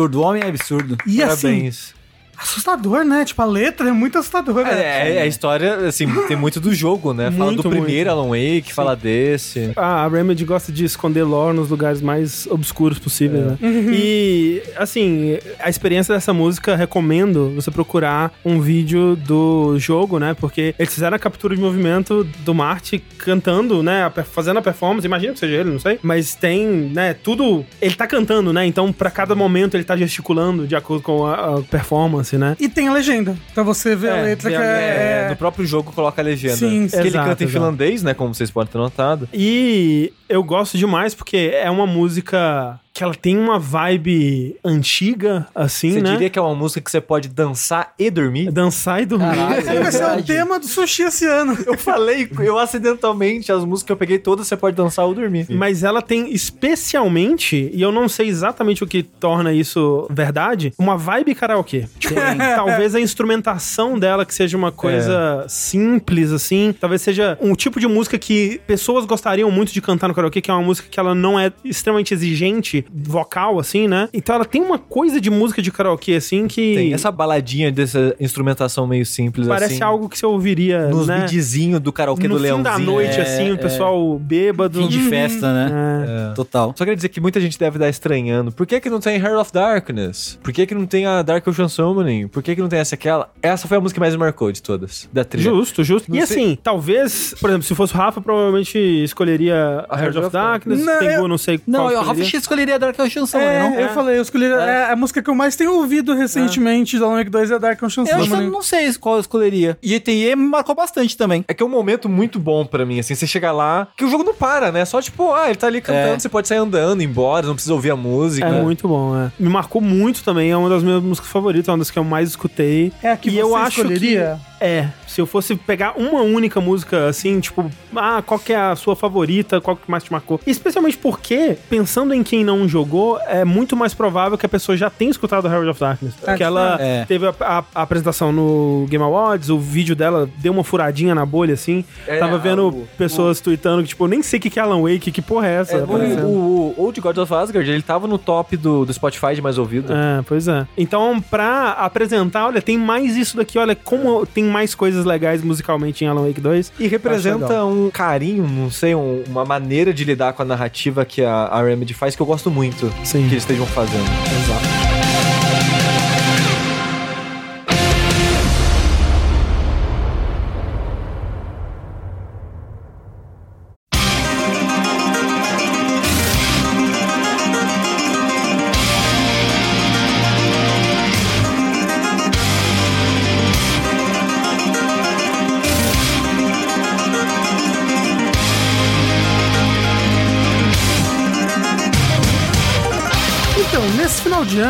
Absurdo, 0.00 0.20
o 0.20 0.22
homem 0.22 0.42
é 0.42 0.48
absurdo. 0.48 0.96
E 1.06 1.22
assim, 1.22 1.48
Parabéns. 1.48 1.94
assustador, 2.38 3.04
né? 3.04 3.24
Tipo, 3.24 3.42
a 3.42 3.44
letra 3.44 3.88
é 3.88 3.92
muito 3.92 4.16
assustadora. 4.18 4.70
É, 4.70 5.16
é, 5.16 5.22
a 5.22 5.26
história, 5.26 5.86
assim, 5.86 6.06
tem 6.26 6.36
muito 6.36 6.58
do 6.58 6.74
jogo, 6.74 7.12
né? 7.12 7.30
Fala 7.30 7.46
Muito, 7.46 7.62
do 7.62 7.68
primeiro 7.68 8.10
muito. 8.10 8.26
Alan 8.26 8.28
Wake, 8.30 8.72
fala 8.72 8.96
desse. 8.96 9.72
A 9.76 10.08
Remedy 10.08 10.44
gosta 10.44 10.72
de 10.72 10.84
esconder 10.84 11.22
lore 11.24 11.54
nos 11.54 11.68
lugares 11.68 12.00
mais 12.00 12.46
obscuros 12.46 12.98
possíveis, 12.98 13.44
né? 13.44 13.58
Uhum. 13.60 13.90
E, 13.92 14.62
assim, 14.76 15.38
a 15.58 15.68
experiência 15.68 16.14
dessa 16.14 16.32
música, 16.32 16.74
recomendo 16.76 17.52
você 17.54 17.70
procurar 17.70 18.32
um 18.44 18.60
vídeo 18.60 19.16
do 19.16 19.78
jogo, 19.78 20.18
né? 20.18 20.34
Porque 20.34 20.74
eles 20.78 20.94
fizeram 20.94 21.16
a 21.16 21.18
captura 21.18 21.54
de 21.54 21.60
movimento 21.60 22.24
do 22.38 22.54
Marty 22.54 23.02
cantando, 23.24 23.82
né? 23.82 24.04
a 24.04 24.10
Fazendo 24.24 24.58
a 24.58 24.62
performance, 24.62 25.06
imagino 25.06 25.32
que 25.32 25.38
seja 25.38 25.54
ele, 25.56 25.70
não 25.70 25.78
sei. 25.78 25.98
Mas 26.02 26.34
tem, 26.34 26.66
né? 26.66 27.14
Tudo. 27.14 27.64
Ele 27.80 27.94
tá 27.94 28.06
cantando, 28.06 28.52
né? 28.52 28.66
Então, 28.66 28.92
pra 28.92 29.10
cada 29.10 29.34
momento, 29.34 29.76
ele 29.76 29.84
tá 29.84 29.96
gesticulando 29.96 30.66
de 30.66 30.76
acordo 30.76 31.02
com 31.02 31.26
a, 31.26 31.58
a 31.58 31.62
performance, 31.62 32.36
né? 32.36 32.56
E 32.60 32.68
tem 32.68 32.88
a 32.88 32.92
legenda, 32.92 33.36
pra 33.54 33.62
você 33.62 33.94
ver 33.96 34.10
a 34.10 34.16
É, 34.16 34.22
letra 34.22 34.50
ver 34.50 34.56
que 34.56 34.62
a- 34.62 34.66
é... 34.66 35.28
No 35.30 35.36
próprio 35.36 35.64
jogo 35.66 35.92
coloca 35.92 36.20
a 36.20 36.24
legenda. 36.24 36.56
Sim, 36.56 36.88
que 36.88 36.96
ele 36.96 37.08
Exato, 37.08 37.28
canta 37.28 37.42
em 37.42 37.46
exato. 37.46 37.52
finlandês, 37.52 38.02
né? 38.02 38.14
Como 38.14 38.34
vocês 38.34 38.50
podem 38.50 38.70
ter 38.72 38.78
notado. 38.78 39.28
E 39.32 40.12
eu 40.28 40.42
gosto 40.42 40.76
demais 40.76 41.14
porque 41.14 41.50
é 41.54 41.70
uma 41.70 41.86
música 41.86 42.78
que 42.92 43.04
ela 43.04 43.14
tem 43.14 43.38
uma 43.38 43.58
vibe 43.58 44.56
antiga, 44.64 45.46
assim, 45.54 45.92
Você 45.92 46.02
né? 46.02 46.12
diria 46.12 46.30
que 46.30 46.38
é 46.38 46.42
uma 46.42 46.54
música 46.54 46.80
que 46.80 46.90
você 46.90 47.00
pode 47.00 47.28
dançar 47.28 47.94
e 47.98 48.10
dormir? 48.10 48.50
Dançar 48.50 49.02
e 49.02 49.06
dormir. 49.06 49.26
Caralho. 49.26 49.82
Vai 49.82 49.92
ser 49.92 50.04
o 50.04 50.22
tema 50.22 50.58
do 50.58 50.66
sushi 50.66 51.04
esse 51.04 51.24
ano. 51.24 51.56
Eu 51.66 51.78
falei, 51.78 52.28
eu 52.40 52.58
acidentalmente, 52.58 53.52
as 53.52 53.64
músicas 53.64 53.86
que 53.86 53.92
eu 53.92 53.96
peguei 53.96 54.18
todas, 54.18 54.46
você 54.48 54.56
pode 54.56 54.76
dançar 54.76 55.06
ou 55.06 55.14
dormir. 55.14 55.46
Mas 55.50 55.84
ela 55.84 56.02
tem 56.02 56.32
especialmente, 56.32 57.70
e 57.72 57.80
eu 57.80 57.92
não 57.92 58.08
sei 58.08 58.28
exatamente 58.28 58.82
o 58.82 58.86
que 58.86 59.02
torna 59.02 59.52
isso 59.52 60.06
verdade, 60.10 60.72
uma 60.78 60.96
vibe 60.96 61.34
karaokê. 61.34 61.86
Tipo, 61.98 62.14
talvez 62.56 62.94
a 62.94 63.00
instrumentação 63.00 63.98
dela 63.98 64.26
que 64.26 64.34
seja 64.34 64.56
uma 64.56 64.72
coisa 64.72 65.44
simples, 65.48 66.32
assim. 66.32 66.74
Talvez 66.78 67.02
seja 67.02 67.38
um 67.40 67.54
tipo 67.54 67.78
de 67.78 67.86
música 67.86 68.18
que 68.18 68.60
pessoas 68.66 69.04
gostariam 69.04 69.50
muito 69.50 69.72
de 69.72 69.80
cantar 69.80 70.08
no 70.08 70.14
karaokê, 70.14 70.40
que 70.40 70.50
é 70.50 70.54
uma 70.54 70.62
música 70.62 70.88
que 70.90 70.98
ela 70.98 71.14
não 71.14 71.38
é 71.38 71.52
extremamente 71.64 72.12
exigente, 72.12 72.79
vocal, 72.92 73.58
assim, 73.58 73.86
né? 73.88 74.08
Então 74.12 74.34
ela 74.34 74.44
tem 74.44 74.62
uma 74.62 74.78
coisa 74.78 75.20
de 75.20 75.30
música 75.30 75.60
de 75.62 75.70
karaokê, 75.70 76.14
assim, 76.14 76.46
que 76.46 76.74
Tem 76.74 76.94
essa 76.94 77.10
baladinha 77.10 77.70
dessa 77.72 78.14
instrumentação 78.20 78.86
meio 78.86 79.04
simples, 79.06 79.46
parece 79.48 79.74
assim. 79.74 79.82
algo 79.82 80.08
que 80.08 80.18
você 80.18 80.26
ouviria, 80.26 80.88
Nos 80.88 81.06
né? 81.06 81.20
videozinhos 81.26 81.80
do 81.80 81.92
karaokê 81.92 82.26
no 82.28 82.34
do 82.34 82.40
fim 82.40 82.42
Leãozinho. 82.44 82.64
da 82.64 82.78
noite, 82.78 83.18
É, 83.18 83.22
assim, 83.22 83.52
o 83.52 83.58
pessoal 83.58 84.18
bêbado. 84.18 84.80
Fim 84.80 84.88
de 84.88 85.00
festa, 85.00 85.52
né? 85.52 86.30
É. 86.30 86.34
Total. 86.34 86.68
Só 86.76 86.84
queria 86.84 86.96
dizer 86.96 87.08
que 87.08 87.20
muita 87.20 87.40
gente 87.40 87.58
deve 87.58 87.76
estar 87.76 87.88
estranhando. 87.88 88.52
Por 88.52 88.66
que 88.66 88.80
que 88.80 88.88
não 88.90 89.00
tem 89.00 89.16
Heart 89.18 89.40
of 89.40 89.52
Darkness? 89.52 90.38
Por 90.42 90.52
que 90.52 90.66
que 90.66 90.74
não 90.74 90.86
tem 90.86 91.06
a 91.06 91.22
Dark 91.22 91.46
Ocean 91.46 91.68
Summoning? 91.68 92.28
Por 92.28 92.42
que 92.42 92.54
que 92.54 92.60
não 92.60 92.68
tem 92.68 92.78
essa 92.78 92.94
e 92.94 92.96
aquela? 92.96 93.30
Essa 93.42 93.66
foi 93.68 93.76
a 93.78 93.80
música 93.80 93.96
que 93.96 94.00
mais 94.00 94.14
me 94.14 94.20
marcou 94.20 94.50
de 94.52 94.62
todas, 94.62 95.08
da 95.12 95.24
trilha. 95.24 95.44
Justo, 95.50 95.82
justo. 95.84 96.10
Não 96.10 96.18
e 96.18 96.26
sei- 96.26 96.36
assim, 96.44 96.58
talvez, 96.62 97.34
por 97.40 97.50
exemplo, 97.50 97.66
se 97.66 97.74
fosse 97.74 97.94
o 97.94 97.96
Rafa, 97.96 98.20
provavelmente 98.20 98.78
escolheria 99.04 99.84
a 99.88 100.00
Heart 100.02 100.16
of 100.16 100.30
Darkness. 100.30 100.84
Não, 100.84 100.98
Tengu, 100.98 101.12
eu- 101.22 101.28
não 101.28 101.38
sei 101.38 101.60
Não, 101.66 101.80
qual 101.80 101.90
eu, 101.92 102.02
Rafa 102.02 102.20
escolheria. 102.22 102.69
Escolheria 102.70 102.78
Dark 102.78 102.98
Ocean 102.98 103.26
Summoning, 103.26 103.50
É, 103.50 103.58
não? 103.60 103.74
eu 103.80 103.88
falei, 103.90 104.18
eu 104.18 104.22
escolhi. 104.22 104.46
É. 104.46 104.84
a 104.90 104.96
música 104.96 105.22
que 105.22 105.28
eu 105.30 105.34
mais 105.34 105.56
tenho 105.56 105.74
ouvido 105.74 106.14
recentemente 106.14 106.98
do 106.98 107.04
Alan 107.04 107.16
Wake 107.18 107.30
2 107.30 107.50
é 107.50 107.58
Dark 107.58 107.82
Ocean 107.82 108.04
Eu 108.06 108.16
acho 108.18 108.28
que 108.28 108.34
eu 108.34 108.50
não 108.50 108.62
sei 108.62 108.92
qual 108.94 109.16
eu 109.16 109.20
escolheria. 109.20 109.76
E 109.82 109.94
ETE 109.94 110.34
me 110.36 110.46
marcou 110.48 110.74
bastante 110.74 111.16
também. 111.16 111.44
É 111.48 111.54
que 111.54 111.62
é 111.62 111.66
um 111.66 111.70
momento 111.70 112.08
muito 112.08 112.38
bom 112.38 112.64
pra 112.64 112.84
mim, 112.86 112.98
assim, 113.00 113.14
você 113.14 113.26
chega 113.26 113.50
lá, 113.52 113.88
que 113.96 114.04
o 114.04 114.10
jogo 114.10 114.24
não 114.24 114.34
para, 114.34 114.70
né? 114.72 114.84
Só 114.84 115.00
tipo, 115.00 115.32
ah, 115.32 115.46
ele 115.46 115.56
tá 115.56 115.66
ali 115.66 115.80
cantando, 115.80 116.14
É. 116.14 116.18
você 116.18 116.28
pode 116.28 116.48
sair 116.48 116.58
andando, 116.58 117.02
embora, 117.02 117.46
não 117.46 117.54
precisa 117.54 117.74
ouvir 117.74 117.90
a 117.90 117.96
música. 117.96 118.46
É 118.46 118.62
muito 118.62 118.86
bom, 118.88 119.16
é. 119.16 119.30
Me 119.38 119.48
marcou 119.48 119.80
muito 119.82 120.22
também, 120.22 120.50
é 120.50 120.56
uma 120.56 120.68
das 120.68 120.82
minhas 120.82 121.02
músicas 121.02 121.30
favoritas, 121.30 121.68
é 121.68 121.72
uma 121.72 121.78
das 121.78 121.90
que 121.90 121.98
eu 121.98 122.04
mais 122.04 122.28
escutei. 122.30 122.92
É 123.02 123.10
a 123.12 123.16
que 123.16 123.28
E 123.28 123.32
você 123.32 123.42
eu 123.42 123.56
acho 123.56 123.80
escolheria? 123.80 124.38
É, 124.60 124.88
se 125.06 125.20
eu 125.20 125.26
fosse 125.26 125.56
pegar 125.56 125.94
uma 125.96 126.20
única 126.20 126.60
música 126.60 127.08
assim, 127.08 127.40
tipo, 127.40 127.70
ah, 127.96 128.22
qual 128.24 128.38
que 128.38 128.52
é 128.52 128.56
a 128.56 128.76
sua 128.76 128.94
favorita, 128.94 129.60
qual 129.60 129.74
que 129.76 129.90
mais 129.90 130.04
te 130.04 130.12
marcou? 130.12 130.38
Especialmente 130.46 130.98
porque, 130.98 131.56
pensando 131.68 132.12
em 132.12 132.22
quem 132.22 132.44
não 132.44 132.68
jogou, 132.68 133.18
é 133.26 133.44
muito 133.44 133.74
mais 133.74 133.94
provável 133.94 134.36
que 134.36 134.44
a 134.44 134.48
pessoa 134.48 134.76
já 134.76 134.90
tenha 134.90 135.10
escutado 135.10 135.46
Herald 135.46 135.68
of 135.70 135.80
Darkness. 135.80 136.14
Porque 136.14 136.42
ela 136.42 136.76
É. 136.80 137.04
teve 137.06 137.26
a, 137.26 137.34
a- 137.40 137.64
a 137.74 137.82
apresentação 137.82 138.32
no 138.32 138.86
Game 138.90 139.02
Awards, 139.04 139.48
o 139.48 139.58
vídeo 139.58 139.96
dela 139.96 140.28
deu 140.38 140.52
uma 140.52 140.62
furadinha 140.64 141.14
na 141.14 141.24
bolha, 141.24 141.54
assim. 141.54 141.84
É, 142.06 142.18
Tava 142.18 142.36
vendo 142.38 142.68
o- 142.68 142.88
pessoas 142.98 143.40
tweetando 143.40 143.82
que, 143.82 143.88
tipo, 143.88 144.04
eu 144.04 144.08
nem 144.08 144.22
sei 144.22 144.38
o 144.38 144.42
que 144.42 144.50
que 144.50 144.58
é 144.58 144.62
Alan 144.62 144.82
Wake, 144.82 145.10
que 145.10 145.22
porra 145.22 145.46
é 145.48 145.54
essa? 145.54 145.76
É, 145.76 145.82
o, 145.82 146.74
o 146.76 146.84
Old 146.84 147.00
God 147.00 147.16
of 147.18 147.32
Asgard, 147.34 147.70
ele 147.70 147.82
tava 147.82 148.06
no 148.06 148.18
top 148.18 148.56
do, 148.56 148.84
do 148.84 148.92
Spotify 148.92 149.34
de 149.34 149.40
mais 149.42 149.56
ouvido. 149.58 149.92
É, 149.92 150.22
pois 150.26 150.46
é. 150.48 150.66
Então, 150.76 151.20
pra 151.20 151.70
apresentar, 151.72 152.46
olha, 152.46 152.60
tem 152.60 152.76
mais 152.78 153.16
isso 153.16 153.36
daqui, 153.36 153.58
olha, 153.58 153.74
como 153.74 154.26
tem 154.26 154.49
mais 154.50 154.74
coisas 154.74 155.04
legais 155.04 155.42
musicalmente 155.42 156.04
em 156.04 156.08
Alan 156.08 156.26
Wake 156.26 156.40
2. 156.40 156.72
E 156.78 156.86
representa 156.88 157.64
um 157.64 157.88
carinho, 157.90 158.46
não 158.46 158.70
sei, 158.70 158.94
um- 158.94 159.22
uma 159.28 159.44
maneira 159.44 159.92
de 159.94 160.04
lidar 160.04 160.32
com 160.32 160.42
a 160.42 160.44
narrativa 160.44 161.04
que 161.04 161.22
a, 161.22 161.32
a 161.44 161.62
Remedy 161.62 161.94
faz 161.94 162.14
que 162.16 162.22
eu 162.22 162.26
gosto 162.26 162.50
muito 162.50 162.92
Sim. 163.04 163.20
que 163.28 163.34
eles 163.34 163.42
estejam 163.44 163.66
fazendo. 163.66 164.04
Exato. 164.42 164.79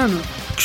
Ano, 0.00 0.20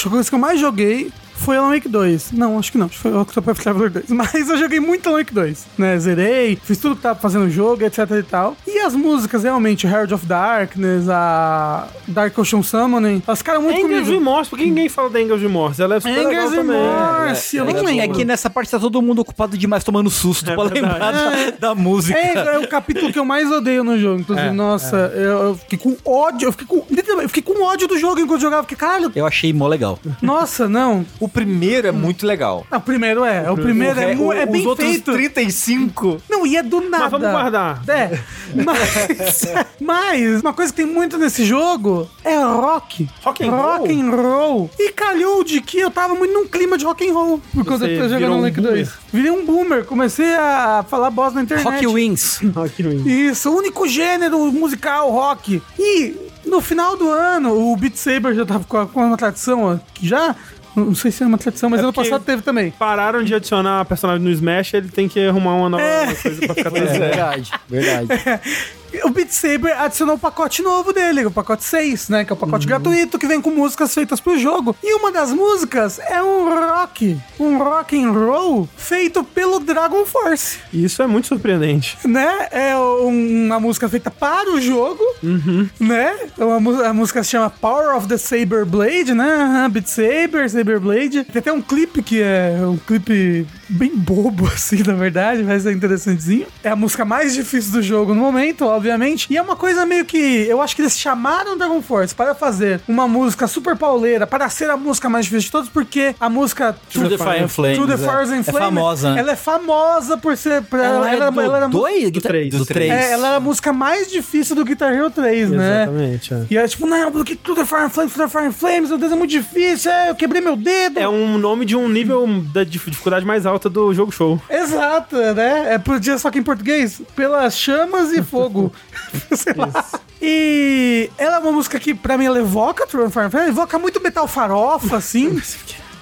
a 0.07 0.09
coisa 0.09 0.29
que 0.29 0.35
eu 0.35 0.39
mais 0.39 0.59
joguei 0.59 1.11
foi 1.37 1.57
Alan 1.57 1.69
Wake 1.73 1.87
2. 1.89 2.31
Não, 2.31 2.57
acho 2.59 2.71
que 2.71 2.77
não. 2.77 2.85
Acho 2.87 2.95
que 2.95 3.01
foi 3.01 3.13
Octopath 3.13 3.57
Traveler 3.59 3.89
2. 3.91 4.09
Mas 4.11 4.33
eu 4.49 4.57
joguei 4.57 4.79
muito 4.79 5.07
Alan 5.09 5.19
Wake 5.19 5.33
2, 5.33 5.65
né? 5.77 5.97
Zerei, 5.99 6.57
fiz 6.63 6.77
tudo 6.77 6.95
que 6.95 7.01
tava 7.01 7.19
fazendo 7.19 7.45
no 7.45 7.49
jogo, 7.51 7.83
etc 7.83 7.99
e 8.19 8.23
tal. 8.23 8.55
E 8.67 8.79
as 8.79 8.95
músicas, 8.95 9.43
realmente, 9.43 9.85
Herald 9.87 10.13
of 10.13 10.25
Darkness, 10.25 11.07
a 11.09 11.87
Dark 12.07 12.37
Ocean 12.37 12.61
Summoning, 12.63 13.21
elas 13.27 13.39
ficaram 13.39 13.61
muito 13.61 13.77
Angels 13.77 13.91
comigo. 14.03 14.11
Remorse, 14.11 14.49
por 14.49 14.59
que 14.59 14.65
ninguém 14.65 14.89
fala 14.89 15.09
da 15.09 15.19
Angels 15.19 15.41
Remorse? 15.41 15.81
Ela 15.81 15.95
é 15.95 15.99
super 15.99 16.15
também. 16.55 16.77
Remorse, 16.77 17.57
eu 17.57 17.63
É 17.69 17.73
não 17.73 17.83
que, 17.83 17.91
é 17.91 18.01
lembro. 18.01 18.17
que 18.17 18.25
nessa 18.25 18.49
parte 18.49 18.71
tá 18.71 18.79
todo 18.79 19.01
mundo 19.01 19.19
ocupado 19.19 19.57
demais 19.57 19.83
tomando 19.83 20.09
susto 20.09 20.45
pra 20.45 20.63
lembrar 20.63 21.11
da, 21.11 21.49
da 21.59 21.75
música. 21.75 22.17
É, 22.17 22.55
é 22.55 22.59
o 22.59 22.67
capítulo 22.67 23.11
que 23.11 23.19
eu 23.19 23.25
mais 23.25 23.51
odeio 23.51 23.83
no 23.83 23.97
jogo. 23.99 24.21
Inclusive, 24.21 24.47
É, 24.47 24.51
nossa, 24.51 24.95
Eu, 25.15 25.21
eu 25.49 25.55
fiquei 25.55 25.77
com 25.79 25.95
ódio. 26.05 26.47
Eu 26.47 26.51
fiquei 26.51 26.67
com. 26.67 26.85
Eu 27.21 27.29
fiquei 27.29 27.43
com 27.43 27.63
ódio 27.63 27.87
do 27.87 27.97
jogo 27.97 28.19
enquanto 28.19 28.41
jogava. 28.41 28.63
Fiquei, 28.63 28.77
caralho, 28.77 29.11
Eu 29.15 29.25
achei 29.25 29.51
mó 29.53 29.67
legal. 29.67 29.99
nossa, 30.21 30.67
não. 30.67 31.05
O 31.19 31.24
primeiro 31.29 31.87
é 31.87 31.91
muito 31.91 32.25
legal. 32.25 32.65
Ah, 32.69 32.77
O 32.77 32.81
primeiro 32.81 33.23
é. 33.23 33.49
O 33.49 33.55
primeiro 33.55 33.99
é, 33.99 34.13
mu- 34.15 34.31
é 34.33 34.43
Os 34.45 34.51
bem 34.51 34.67
outros 34.67 34.87
feito. 34.89 35.11
35. 35.13 36.21
Não, 36.29 36.45
e 36.45 36.55
é 36.57 36.63
do 36.63 36.81
nada. 36.81 37.03
Mas 37.03 37.11
vamos 37.11 37.29
guardar. 37.31 37.81
É. 37.87 38.19
Mas, 38.53 39.41
mas 39.79 40.41
uma 40.41 40.53
coisa 40.53 40.71
que 40.71 40.77
tem 40.83 40.85
muito 40.91 41.17
nesse 41.17 41.45
jogo 41.45 42.09
é 42.23 42.37
rock. 42.37 43.07
Rock 43.23 43.43
and 43.45 43.51
rock 43.51 43.93
roll? 43.93 44.01
and 44.01 44.11
roll. 44.15 44.69
E 44.79 44.91
calhou 44.91 45.43
de 45.43 45.61
que 45.61 45.79
eu 45.79 45.91
tava 45.91 46.15
muito 46.15 46.33
num 46.33 46.47
clima 46.47 46.77
de 46.77 46.85
rock 46.85 47.07
and 47.09 47.13
roll. 47.13 47.41
Por 47.53 47.65
causa 47.65 47.85
Você 47.85 47.93
eu 47.93 47.97
tô 48.01 48.03
virou 48.07 48.19
jogando 48.19 48.37
um 48.37 48.41
Lake 48.41 48.57
boomer? 48.61 48.73
2. 48.73 48.89
Virei 49.13 49.31
um 49.31 49.45
boomer. 49.45 49.85
Comecei 49.85 50.33
a 50.35 50.85
falar 50.87 51.09
boss 51.09 51.33
na 51.33 51.41
internet. 51.43 51.65
Rock 51.65 51.87
Wings. 51.87 52.39
Rock 52.55 52.83
Wings. 52.83 53.05
Isso, 53.05 53.49
o 53.51 53.57
único 53.57 53.87
gênero 53.87 54.39
musical 54.51 55.11
rock. 55.11 55.61
E 55.79 56.15
no 56.45 56.61
final 56.61 56.95
do 56.95 57.09
ano, 57.09 57.71
o 57.71 57.75
Beat 57.75 57.95
Saber 57.95 58.33
já 58.35 58.45
tava 58.45 58.63
com 58.65 58.87
uma 59.01 59.17
tradição, 59.17 59.63
ó, 59.63 59.77
que 59.93 60.07
já. 60.07 60.35
Não 60.75 60.93
sei 60.95 61.09
se 61.11 61.23
é 61.23 61.25
uma 61.25 61.37
tradição, 61.37 61.69
mas 61.69 61.79
É 61.79 61.83
ano 61.83 61.93
passado 61.93 62.23
teve 62.23 62.41
também. 62.41 62.71
Pararam 62.71 63.23
de 63.23 63.33
adicionar 63.33 63.85
personagem 63.85 64.23
no 64.23 64.29
Smash, 64.31 64.73
ele 64.73 64.89
tem 64.89 65.07
que 65.07 65.25
arrumar 65.25 65.55
uma 65.55 65.69
nova 65.69 65.83
É. 65.83 66.13
coisa 66.13 66.45
pra 66.45 66.55
ficar 66.55 66.69
É, 66.77 66.99
verdade, 66.99 67.51
verdade. 67.69 68.07
O 69.03 69.09
Beat 69.09 69.29
Saber 69.31 69.73
adicionou 69.73 70.15
o 70.15 70.19
pacote 70.19 70.61
novo 70.61 70.93
dele, 70.93 71.25
o 71.25 71.31
pacote 71.31 71.63
6, 71.63 72.09
né? 72.09 72.23
Que 72.25 72.31
é 72.31 72.35
o 72.35 72.37
Uhum. 72.37 72.45
pacote 72.45 72.65
gratuito 72.67 73.19
que 73.19 73.27
vem 73.27 73.41
com 73.41 73.49
músicas 73.49 73.93
feitas 73.93 74.19
pro 74.19 74.37
jogo. 74.37 74.75
E 74.83 74.93
uma 74.95 75.11
das 75.11 75.31
músicas 75.31 75.99
é 75.99 76.21
um 76.23 76.45
rock, 76.49 77.17
um 77.39 77.57
rock 77.57 78.01
and 78.01 78.11
roll 78.11 78.69
feito 78.77 79.23
pelo 79.23 79.59
Dragon 79.59 80.05
Force, 80.05 80.59
Isso 80.73 81.01
é 81.01 81.07
muito 81.07 81.27
surpreendente. 81.27 81.97
né? 82.05 82.47
É 82.51 82.77
um- 82.77 83.45
uma 83.45 83.59
música 83.59 83.87
feita 83.89 84.09
para 84.09 84.49
o 84.51 84.61
jogo, 84.61 85.03
Uhum. 85.21 85.67
né? 85.79 86.15
É 86.37 86.43
uma 86.45 86.85
a 86.87 86.93
música 86.93 87.23
se 87.23 87.31
chama 87.31 87.49
Power 87.49 87.95
of 87.95 88.07
the 88.07 88.17
Saber 88.17 88.65
Blade, 88.65 89.13
né? 89.13 89.67
Beat 89.71 89.87
Saber, 89.87 90.49
Saber 90.49 90.79
Blade. 90.79 91.23
Tem 91.25 91.39
até 91.39 91.51
um 91.51 91.61
clipe 91.61 92.01
que 92.01 92.21
é 92.21 92.57
um 92.61 92.77
clipe 92.77 93.45
bem 93.69 93.95
bobo, 93.95 94.47
assim, 94.53 94.83
na 94.85 94.93
verdade, 94.93 95.43
mas 95.43 95.65
é 95.65 95.71
interessantezinho. 95.71 96.45
É 96.63 96.69
a 96.69 96.75
música 96.75 97.03
mais 97.05 97.33
difícil 97.33 97.71
do 97.73 97.81
jogo 97.81 98.13
no 98.13 98.21
momento, 98.21 98.65
obviamente. 98.65 99.27
E 99.29 99.37
é 99.37 99.41
uma 99.41 99.55
coisa 99.55 99.85
meio 99.85 100.05
que. 100.05 100.17
Eu 100.47 100.61
acho 100.61 100.75
que 100.75 100.81
eles 100.81 100.97
chamaram 100.97 101.57
Dragon 101.57 101.81
Force 101.81 102.13
para 102.13 102.33
fazer 102.35 102.81
uma 102.87 103.07
música 103.07 103.47
super 103.47 103.75
pauleira, 103.75 104.25
para 104.27 104.47
ser 104.49 104.69
a 104.69 104.77
música 104.77 105.09
mais 105.09 105.25
difícil 105.25 105.45
de 105.47 105.51
todos, 105.51 105.69
porque 105.69 106.15
a 106.19 106.29
música 106.29 106.75
Through 106.91 107.09
the 107.09 107.17
Fire 107.17 107.43
and 107.43 107.47
Flames. 107.47 107.77
Through 107.77 107.87
the 107.97 108.03
é. 108.03 108.07
Fires 108.09 108.29
and 108.31 108.39
É 108.39 108.43
Flames, 108.43 108.59
famosa. 108.75 109.13
né? 109.13 109.19
Ela 109.21 109.31
é 109.31 109.35
famosa 109.35 110.17
por 110.17 110.35
ser. 110.37 110.61
Por 110.63 110.79
Ela, 110.79 111.09
é 111.11 111.15
era- 111.15 111.29
do 111.31 111.41
ela 111.41 111.57
era 111.57 111.67
dois? 111.67 112.11
Do 112.11 112.21
três. 112.21 112.49
Do 112.51 112.59
Do 112.59 112.65
três. 112.65 112.91
é, 112.91 113.11
ela 113.11 113.27
era 113.27 113.37
a 113.37 113.39
música 113.39 113.71
mais 113.73 114.09
difícil 114.11 114.55
do 114.55 114.63
Guitar 114.65 114.93
Hero 114.93 115.09
3, 115.09 115.49
né? 115.51 115.83
Exatamente. 115.83 116.33
é. 116.33 116.45
E 116.49 116.57
é 116.57 116.67
tipo, 116.67 116.85
não, 116.85 117.11
porque 117.11 117.35
Through 117.35 117.55
the 117.59 117.65
Fire 117.65 117.81
and 117.83 117.89
Flames, 117.89 118.13
Through 118.13 118.27
the 118.29 118.31
Fire 118.37 118.47
and 118.47 118.51
Flames, 118.53 118.89
meu 118.89 118.97
Deus, 118.97 119.11
é 119.11 119.15
muito 119.15 119.31
difícil, 119.31 119.91
é, 119.91 120.09
eu 120.09 120.15
quebrei 120.15 120.41
meu 120.41 120.55
dedo. 120.55 120.99
É 120.99 121.07
um 121.09 121.37
nome 121.37 121.65
de 121.65 121.75
um 121.75 121.87
nível 121.89 122.25
da 122.53 122.63
dif- 122.63 122.89
dificuldade 122.89 123.25
mais 123.25 123.45
alta 123.45 123.54
do 123.59 123.93
jogo 123.93 124.11
show. 124.11 124.41
Exato, 124.49 125.15
né? 125.33 125.73
É 125.73 125.77
podia 125.77 126.17
só 126.17 126.29
que 126.29 126.39
em 126.39 126.43
português, 126.43 127.01
pelas 127.15 127.57
chamas 127.57 128.11
e 128.11 128.21
fogo. 128.21 128.71
Sei 129.35 129.53
lá. 129.53 129.85
E 130.21 131.09
ela 131.17 131.37
é 131.37 131.39
uma 131.39 131.51
música 131.51 131.79
que, 131.79 131.93
pra 131.93 132.17
mim, 132.17 132.25
ela 132.25 132.39
evoca 132.39 132.87
True 132.87 133.09
Fire 133.09 133.47
evoca 133.47 133.77
muito 133.77 134.01
metal 134.01 134.27
farofa, 134.27 134.97
assim. 134.97 135.39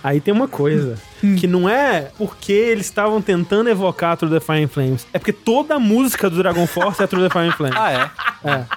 Aí 0.04 0.20
tem 0.20 0.34
uma 0.34 0.48
coisa, 0.48 0.98
Hum. 1.24 1.36
que 1.38 1.48
não 1.48 1.70
é 1.70 2.12
porque 2.18 2.52
eles 2.52 2.86
estavam 2.86 3.22
tentando 3.22 3.70
evocar 3.70 4.18
True 4.18 4.30
the 4.30 4.42
Fire 4.42 4.62
and 4.62 4.68
Flames, 4.68 5.08
é 5.14 5.18
porque 5.20 5.32
toda 5.32 5.76
a 5.76 5.80
música 5.80 6.30
do 6.30 6.36
Dragon 6.36 6.68
Force 6.68 7.02
é 7.02 7.08
True 7.08 7.24
the 7.24 7.30
Fire 7.30 7.48
and 7.48 7.54
Flames. 7.54 7.78
Ah, 7.78 8.12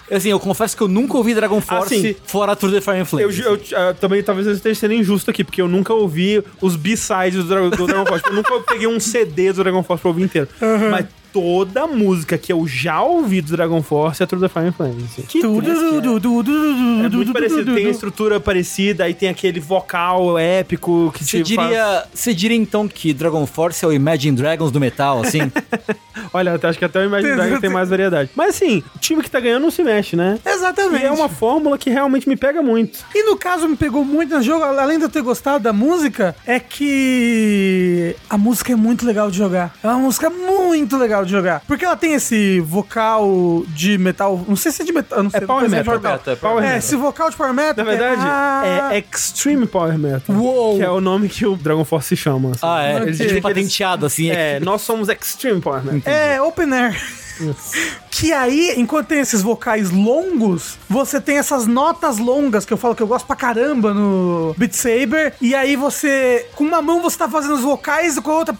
é? 0.08 0.14
Assim, 0.14 0.28
eu 0.28 0.38
confesso 0.38 0.76
que 0.76 0.82
eu 0.84 0.86
nunca 0.86 1.16
ouvi 1.16 1.34
Dragon 1.34 1.60
Force 1.60 2.00
sim. 2.00 2.16
fora 2.24 2.54
Through 2.54 2.74
the 2.74 2.80
Fire 2.80 2.96
and 2.98 3.00
Eu, 3.00 3.06
Flames. 3.06 3.40
eu, 3.40 3.60
ah, 3.76 3.94
também 3.94 4.22
talvez 4.22 4.46
eu 4.46 4.52
esteja 4.52 4.78
sendo 4.78 4.94
injusto 4.94 5.28
aqui, 5.28 5.42
porque 5.42 5.60
eu 5.60 5.66
nunca 5.66 5.92
ouvi 5.92 6.40
os 6.60 6.76
B-sides 6.76 7.42
do, 7.44 7.70
do 7.70 7.86
Dragon 7.86 8.06
Force. 8.06 8.24
Eu 8.26 8.32
nunca 8.34 8.60
peguei 8.60 8.86
um 8.86 9.00
CD 9.00 9.52
do 9.52 9.64
Dragon 9.64 9.82
Force 9.82 10.00
pra 10.00 10.08
ouvir 10.10 10.22
inteiro. 10.22 10.48
Mas 10.88 11.06
toda 11.40 11.86
música 11.86 12.38
que 12.38 12.50
eu 12.50 12.66
já 12.66 13.02
ouvi 13.02 13.42
do 13.42 13.52
Dragon 13.54 13.82
Force 13.82 14.22
é 14.22 14.26
True 14.26 14.40
the 14.40 14.48
Fire 14.48 14.72
Flames. 14.72 15.10
Que 15.28 15.40
Tudo, 15.42 15.70
é. 15.70 15.74
tudo, 15.74 16.18
tudo, 16.20 16.52
É 17.04 17.08
muito 17.10 17.30
parecido, 17.30 17.74
tem 17.74 17.86
a 17.86 17.90
estrutura 17.90 18.40
parecida, 18.40 19.04
aí 19.04 19.12
tem 19.12 19.28
aquele 19.28 19.60
vocal 19.60 20.38
épico 20.38 21.12
que 21.14 21.22
Você 21.22 21.42
te 21.42 21.54
faz- 21.54 21.68
diria, 21.68 22.04
você 22.14 22.32
diria 22.32 22.56
então 22.56 22.88
que 22.88 23.12
Dragon 23.12 23.44
Force 23.46 23.84
é 23.84 23.88
o 23.88 23.92
Imagine 23.92 24.34
Dragons 24.34 24.70
do 24.72 24.80
metal, 24.80 25.20
assim? 25.20 25.40
Olha, 26.32 26.58
acho 26.62 26.78
que 26.78 26.84
até 26.86 27.00
o 27.00 27.04
Imagine 27.04 27.34
Dragons 27.36 27.60
tem 27.60 27.68
mais 27.70 27.90
variedade. 27.90 28.30
Mas 28.34 28.56
assim, 28.56 28.82
o 28.94 28.98
time 28.98 29.22
que 29.22 29.30
tá 29.30 29.38
ganhando 29.38 29.62
não 29.64 29.70
se 29.70 29.82
mexe, 29.82 30.16
né? 30.16 30.38
Exatamente. 30.44 31.02
E 31.02 31.06
é 31.06 31.12
uma 31.12 31.28
fórmula 31.28 31.76
que 31.76 31.90
realmente 31.90 32.26
me 32.26 32.36
pega 32.36 32.62
muito. 32.62 33.00
E 33.14 33.24
no 33.24 33.36
caso 33.36 33.68
me 33.68 33.76
pegou 33.76 34.02
muito 34.06 34.34
no 34.34 34.42
jogo, 34.42 34.64
além 34.64 34.96
de 34.96 35.04
eu 35.04 35.10
ter 35.10 35.20
gostado 35.20 35.62
da 35.62 35.72
música, 35.74 36.34
é 36.46 36.58
que 36.58 38.16
a 38.30 38.38
música 38.38 38.72
é 38.72 38.76
muito 38.76 39.04
legal 39.04 39.30
de 39.30 39.36
jogar. 39.36 39.74
É 39.82 39.86
uma 39.88 39.98
música 39.98 40.30
muito 40.30 40.96
legal 40.96 41.24
de 41.26 41.32
jogar. 41.32 41.62
Porque 41.66 41.84
ela 41.84 41.96
tem 41.96 42.14
esse 42.14 42.60
vocal 42.60 43.62
de 43.68 43.98
metal. 43.98 44.44
Não 44.48 44.56
sei 44.56 44.72
se 44.72 44.82
é 44.82 44.84
de 44.84 44.92
metal. 44.92 45.22
Não 45.22 45.30
sei, 45.30 45.40
power 45.42 45.62
não 45.62 45.68
sei 45.70 45.78
se 45.78 45.84
metal, 45.84 45.98
de 45.98 46.02
metal. 46.02 46.32
é 46.32 46.36
power 46.36 46.58
É, 46.58 46.66
metal. 46.66 46.78
esse 46.78 46.96
vocal 46.96 47.30
de 47.30 47.36
power 47.36 47.52
metal. 47.54 47.84
Na 47.84 47.90
verdade, 47.90 48.22
ah, 48.24 48.88
é 48.92 49.04
Extreme 49.12 49.66
Power 49.66 49.98
Metal. 49.98 50.34
Uou. 50.36 50.76
Que 50.78 50.82
é 50.82 50.90
o 50.90 51.00
nome 51.00 51.28
que 51.28 51.44
o 51.46 51.56
Dragon 51.56 51.84
Force 51.84 52.08
se 52.08 52.16
chama. 52.16 52.50
assim. 52.50 52.60
Ah, 52.62 52.82
é. 52.84 52.96
Eles 53.02 53.18
tipo 53.18 53.42
patenteado, 53.42 54.06
assim. 54.06 54.30
É, 54.30 54.58
nós 54.60 54.82
somos 54.82 55.08
Extreme 55.08 55.60
Power 55.60 55.84
Metal. 55.84 56.12
É, 56.12 56.40
open 56.40 56.72
air 56.72 56.96
que 58.10 58.32
aí, 58.32 58.74
enquanto 58.76 59.08
tem 59.08 59.20
esses 59.20 59.42
vocais 59.42 59.90
longos, 59.90 60.78
você 60.88 61.20
tem 61.20 61.36
essas 61.36 61.66
notas 61.66 62.18
longas 62.18 62.64
que 62.64 62.72
eu 62.72 62.78
falo 62.78 62.94
que 62.94 63.02
eu 63.02 63.06
gosto 63.06 63.26
pra 63.26 63.36
caramba 63.36 63.92
no 63.92 64.54
Beat 64.56 64.72
Saber. 64.72 65.34
E 65.40 65.54
aí 65.54 65.76
você, 65.76 66.46
com 66.54 66.64
uma 66.64 66.80
mão 66.80 67.02
você 67.02 67.18
tá 67.18 67.28
fazendo 67.28 67.54
os 67.54 67.60
vocais 67.60 68.16
e 68.16 68.22
com 68.22 68.30
a 68.30 68.34
outra, 68.36 68.54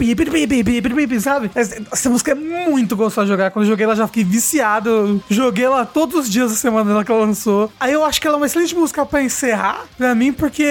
sabe? 1.20 1.50
Essa 1.54 2.10
música 2.10 2.32
é 2.32 2.34
muito 2.34 2.96
gostosa 2.96 3.26
de 3.26 3.32
jogar. 3.32 3.50
Quando 3.50 3.64
eu 3.64 3.70
joguei 3.70 3.84
ela 3.84 3.96
já 3.96 4.06
fiquei 4.06 4.24
viciado. 4.24 5.22
Joguei 5.30 5.64
ela 5.64 5.86
todos 5.86 6.24
os 6.24 6.30
dias 6.30 6.50
da 6.50 6.56
semana 6.56 7.04
que 7.04 7.10
ela 7.10 7.20
lançou. 7.20 7.72
Aí 7.80 7.92
eu 7.92 8.04
acho 8.04 8.20
que 8.20 8.26
ela 8.26 8.36
é 8.36 8.38
uma 8.38 8.46
excelente 8.46 8.74
música 8.74 9.06
pra 9.06 9.22
encerrar 9.22 9.84
pra 9.96 10.14
mim, 10.14 10.32
porque 10.32 10.64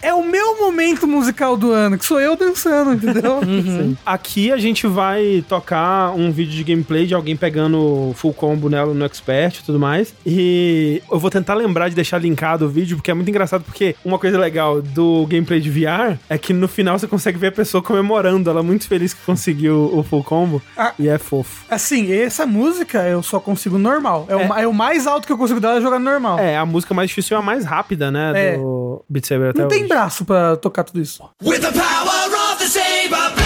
é 0.00 0.14
o 0.14 0.24
meu 0.24 0.60
momento 0.60 1.06
musical 1.08 1.56
do 1.56 1.72
ano, 1.72 1.98
que 1.98 2.04
sou 2.04 2.20
eu 2.20 2.36
dançando, 2.36 2.92
entendeu? 2.92 3.38
Uhum. 3.38 3.96
Aqui 4.06 4.52
a 4.52 4.56
gente 4.56 4.86
vai 4.86 5.44
tocar 5.48 6.14
um 6.14 6.30
vídeo 6.30 6.52
de 6.52 6.62
gameplay 6.62 7.06
de 7.06 7.14
alguém 7.14 7.23
pegando 7.36 8.12
full 8.16 8.34
combo 8.34 8.68
nela 8.68 8.92
no 8.92 9.04
Expert 9.04 9.60
e 9.60 9.62
tudo 9.64 9.78
mais. 9.78 10.12
E 10.26 11.00
eu 11.10 11.18
vou 11.18 11.30
tentar 11.30 11.54
lembrar 11.54 11.88
de 11.88 11.94
deixar 11.94 12.18
linkado 12.18 12.66
o 12.66 12.68
vídeo, 12.68 12.96
porque 12.96 13.10
é 13.10 13.14
muito 13.14 13.28
engraçado, 13.28 13.62
porque 13.64 13.94
uma 14.04 14.18
coisa 14.18 14.38
legal 14.38 14.82
do 14.82 15.26
gameplay 15.26 15.60
de 15.60 15.70
VR 15.70 16.18
é 16.28 16.36
que 16.36 16.52
no 16.52 16.66
final 16.68 16.98
você 16.98 17.06
consegue 17.06 17.38
ver 17.38 17.48
a 17.48 17.52
pessoa 17.52 17.82
comemorando, 17.82 18.50
ela 18.50 18.62
muito 18.62 18.86
feliz 18.88 19.14
que 19.14 19.20
conseguiu 19.24 19.90
o 19.96 20.02
full 20.02 20.24
combo. 20.24 20.60
Ah. 20.76 20.92
E 20.98 21.08
é 21.08 21.18
fofo. 21.18 21.64
Assim, 21.70 22.12
essa 22.12 22.44
música 22.46 23.02
eu 23.08 23.22
só 23.22 23.38
consigo 23.38 23.78
normal. 23.78 24.26
É, 24.28 24.34
O, 24.36 24.48
ma- 24.48 24.60
é 24.62 24.66
o 24.66 24.72
mais 24.74 25.06
alto 25.06 25.26
que 25.26 25.32
eu 25.32 25.38
consigo 25.38 25.60
dela 25.60 25.76
é 25.78 25.80
jogar 25.80 25.98
normal. 25.98 26.38
É, 26.38 26.56
a 26.56 26.66
música 26.66 26.92
mais 26.94 27.08
difícil 27.08 27.36
é 27.36 27.40
a 27.40 27.42
mais 27.42 27.64
rápida, 27.64 28.10
né? 28.10 28.32
É. 28.34 28.56
Do 28.56 29.04
Beat 29.08 29.26
Saber 29.26 29.50
até 29.50 29.60
Não 29.62 29.68
tem 29.68 29.80
hoje. 29.80 29.88
braço 29.88 30.24
pra 30.24 30.56
tocar 30.56 30.82
tudo 30.84 31.00
isso. 31.00 31.22
With 31.44 31.60
the 31.60 31.70
power 31.70 32.52
of 32.52 32.58
the 32.58 32.66
saber 32.66 33.43